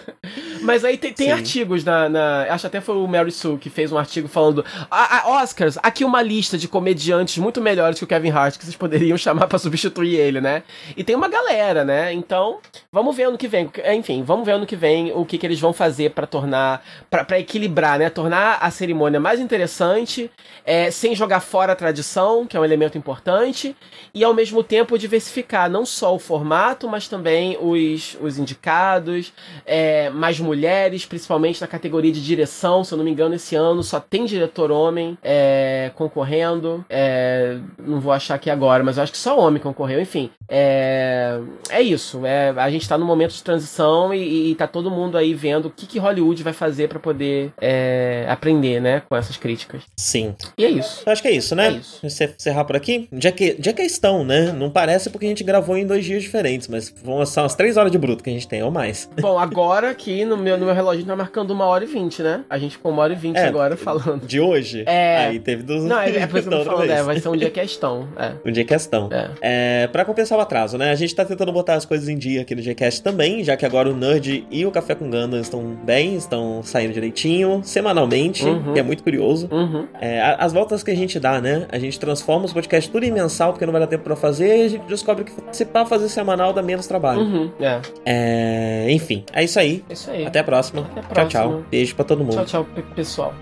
Mas 0.62 0.84
aí 0.84 0.98
tem, 0.98 1.12
tem 1.12 1.32
artigos 1.32 1.84
na, 1.84 2.08
na, 2.08 2.42
Acho 2.50 2.66
até 2.66 2.80
foi 2.80 2.96
o 2.96 3.06
Mary 3.06 3.32
Sue 3.32 3.58
que 3.58 3.69
fez 3.70 3.92
um 3.92 3.98
artigo 3.98 4.28
falando. 4.28 4.64
A, 4.90 5.18
a 5.18 5.42
Oscars, 5.42 5.78
aqui 5.82 6.04
uma 6.04 6.22
lista 6.22 6.58
de 6.58 6.68
comediantes 6.68 7.38
muito 7.38 7.60
melhores 7.60 7.98
que 7.98 8.04
o 8.04 8.06
Kevin 8.06 8.30
Hart 8.30 8.58
que 8.58 8.64
vocês 8.64 8.76
poderiam 8.76 9.16
chamar 9.18 9.46
para 9.46 9.58
substituir 9.58 10.16
ele, 10.16 10.40
né? 10.40 10.62
E 10.96 11.04
tem 11.04 11.16
uma 11.16 11.28
galera, 11.28 11.84
né? 11.84 12.12
Então, 12.12 12.58
vamos 12.92 13.16
ver 13.16 13.24
ano 13.24 13.38
que 13.38 13.48
vem. 13.48 13.70
Enfim, 13.94 14.22
vamos 14.22 14.44
ver 14.44 14.52
ano 14.52 14.66
que 14.66 14.76
vem 14.76 15.12
o 15.12 15.24
que, 15.24 15.38
que 15.38 15.46
eles 15.46 15.60
vão 15.60 15.72
fazer 15.72 16.10
para 16.10 16.26
tornar. 16.26 16.82
para 17.08 17.38
equilibrar, 17.38 17.98
né? 17.98 18.10
Tornar 18.10 18.58
a 18.60 18.70
cerimônia 18.70 19.20
mais 19.20 19.40
interessante, 19.40 20.30
é, 20.64 20.90
sem 20.90 21.14
jogar 21.14 21.40
fora 21.40 21.72
a 21.72 21.76
tradição, 21.76 22.46
que 22.46 22.56
é 22.56 22.60
um 22.60 22.64
elemento 22.64 22.98
importante, 22.98 23.76
e 24.12 24.24
ao 24.24 24.34
mesmo 24.34 24.62
tempo 24.62 24.98
diversificar 24.98 25.70
não 25.70 25.86
só 25.86 26.14
o 26.14 26.18
formato, 26.18 26.88
mas 26.88 27.08
também 27.08 27.56
os, 27.60 28.16
os 28.20 28.38
indicados, 28.38 29.32
é, 29.64 30.10
mais 30.10 30.38
mulheres, 30.40 31.04
principalmente 31.04 31.60
na 31.60 31.66
categoria 31.66 32.12
de 32.12 32.24
direção. 32.24 32.82
Se 32.84 32.92
eu 32.92 32.98
não 32.98 33.04
me 33.04 33.10
engano, 33.10 33.34
esse 33.34 33.54
ano 33.54 33.59
só 33.82 34.00
tem 34.00 34.24
diretor 34.24 34.70
homem 34.70 35.16
é, 35.22 35.90
concorrendo. 35.94 36.84
É, 36.88 37.58
não 37.78 38.00
vou 38.00 38.12
achar 38.12 38.34
aqui 38.34 38.50
agora, 38.50 38.82
mas 38.82 38.96
eu 38.96 39.02
acho 39.02 39.12
que 39.12 39.18
só 39.18 39.38
homem 39.38 39.62
concorreu. 39.62 40.00
Enfim, 40.00 40.30
é, 40.48 41.38
é 41.70 41.82
isso. 41.82 42.24
É, 42.24 42.50
a 42.56 42.70
gente 42.70 42.88
tá 42.88 42.96
num 42.96 43.06
momento 43.06 43.32
de 43.32 43.42
transição 43.42 44.12
e, 44.12 44.50
e 44.50 44.54
tá 44.54 44.66
todo 44.66 44.90
mundo 44.90 45.16
aí 45.16 45.34
vendo 45.34 45.66
o 45.66 45.70
que, 45.70 45.86
que 45.86 45.98
Hollywood 45.98 46.42
vai 46.42 46.52
fazer 46.52 46.88
para 46.88 46.98
poder 46.98 47.52
é, 47.60 48.26
aprender, 48.28 48.80
né, 48.80 49.02
com 49.08 49.16
essas 49.16 49.36
críticas. 49.36 49.82
Sim. 49.96 50.34
E 50.56 50.64
é 50.64 50.70
isso. 50.70 51.02
Eu 51.04 51.12
acho 51.12 51.22
que 51.22 51.28
é 51.28 51.32
isso, 51.32 51.54
né? 51.54 51.68
É 51.68 51.72
isso. 51.72 52.00
Encerrar 52.04 52.64
por 52.64 52.76
aqui. 52.76 53.08
Já 53.12 53.32
que, 53.32 53.56
já 53.58 53.72
que 53.72 53.82
estão, 53.82 54.24
né? 54.24 54.52
Não 54.52 54.70
parece 54.70 55.10
porque 55.10 55.26
a 55.26 55.28
gente 55.28 55.44
gravou 55.44 55.76
em 55.76 55.86
dois 55.86 56.04
dias 56.04 56.22
diferentes, 56.22 56.68
mas 56.68 56.92
vão 57.02 57.24
ser 57.24 57.40
umas 57.40 57.54
três 57.54 57.76
horas 57.76 57.90
de 57.90 57.98
bruto 57.98 58.22
que 58.22 58.30
a 58.30 58.32
gente 58.32 58.48
tem, 58.48 58.62
ou 58.62 58.70
mais. 58.70 59.08
Bom, 59.20 59.38
agora 59.38 59.90
aqui 59.90 60.24
no 60.24 60.36
meu, 60.36 60.56
no 60.56 60.66
meu 60.66 60.74
relógio 60.74 61.04
tá 61.04 61.16
marcando 61.16 61.50
uma 61.50 61.66
hora 61.66 61.84
e 61.84 61.86
vinte, 61.86 62.22
né? 62.22 62.44
A 62.48 62.58
gente 62.58 62.76
ficou 62.76 62.92
uma 62.92 63.02
hora 63.02 63.12
e 63.12 63.16
vinte 63.16 63.36
é, 63.36 63.49
agora 63.50 63.76
falando. 63.76 64.26
De 64.26 64.40
hoje? 64.40 64.84
É. 64.86 65.26
Aí 65.26 65.38
teve 65.38 65.62
dos. 65.62 65.84
Não, 65.84 66.00
é, 66.00 66.10
é 66.16 66.26
por 66.26 66.38
isso 66.38 66.48
que 66.48 66.54
eu 66.54 66.64
tô 66.64 66.70
falando, 66.70 66.90
é, 66.90 67.02
vai 67.02 67.18
ser 67.18 67.28
um 67.28 67.36
dia 67.36 67.50
questão. 67.50 68.08
É. 68.16 68.32
Um 68.44 68.52
dia 68.52 68.64
questão. 68.64 69.08
É. 69.12 69.30
é. 69.40 69.86
Pra 69.88 70.04
compensar 70.04 70.38
o 70.38 70.40
atraso, 70.40 70.78
né? 70.78 70.90
A 70.90 70.94
gente 70.94 71.14
tá 71.14 71.24
tentando 71.24 71.52
botar 71.52 71.74
as 71.74 71.84
coisas 71.84 72.08
em 72.08 72.16
dia 72.16 72.42
aqui 72.42 72.54
no 72.54 72.62
Gcast 72.62 73.02
também, 73.02 73.42
já 73.44 73.56
que 73.56 73.66
agora 73.66 73.88
o 73.88 73.96
Nerd 73.96 74.46
e 74.50 74.66
o 74.66 74.70
Café 74.70 74.94
com 74.94 75.10
Ganda 75.10 75.38
estão 75.38 75.76
bem, 75.84 76.16
estão 76.16 76.62
saindo 76.62 76.92
direitinho, 76.92 77.60
semanalmente, 77.64 78.44
uhum. 78.44 78.72
que 78.72 78.78
é 78.78 78.82
muito 78.82 79.02
curioso. 79.02 79.48
Uhum. 79.50 79.86
É, 80.00 80.36
as 80.38 80.52
voltas 80.52 80.82
que 80.82 80.90
a 80.90 80.96
gente 80.96 81.18
dá, 81.18 81.40
né? 81.40 81.66
A 81.70 81.78
gente 81.78 81.98
transforma 81.98 82.44
os 82.44 82.52
podcasts 82.52 82.90
tudo 82.90 83.04
em 83.04 83.10
mensal, 83.10 83.52
porque 83.52 83.64
não 83.66 83.72
vai 83.72 83.80
dar 83.80 83.86
tempo 83.86 84.04
pra 84.04 84.16
fazer, 84.16 84.58
e 84.58 84.62
a 84.64 84.68
gente 84.68 84.86
descobre 84.86 85.24
que 85.24 85.32
se 85.52 85.64
pá 85.64 85.84
fazer 85.84 86.08
semanal 86.08 86.52
dá 86.52 86.62
menos 86.62 86.86
trabalho. 86.86 87.20
Uhum. 87.20 87.50
É. 87.60 87.80
é. 88.04 88.86
Enfim, 88.90 89.24
é 89.32 89.44
isso 89.44 89.58
aí. 89.58 89.84
É 89.88 89.92
isso 89.92 90.10
aí. 90.10 90.26
Até 90.26 90.40
a 90.40 90.44
próxima. 90.44 90.82
Até 90.82 91.00
a 91.00 91.02
próxima. 91.02 91.28
Tchau, 91.28 91.50
tchau. 91.50 91.64
Beijo 91.70 91.94
pra 91.94 92.04
todo 92.04 92.24
mundo. 92.24 92.34
Tchau, 92.34 92.44
tchau, 92.44 92.66
pessoal. 92.94 93.34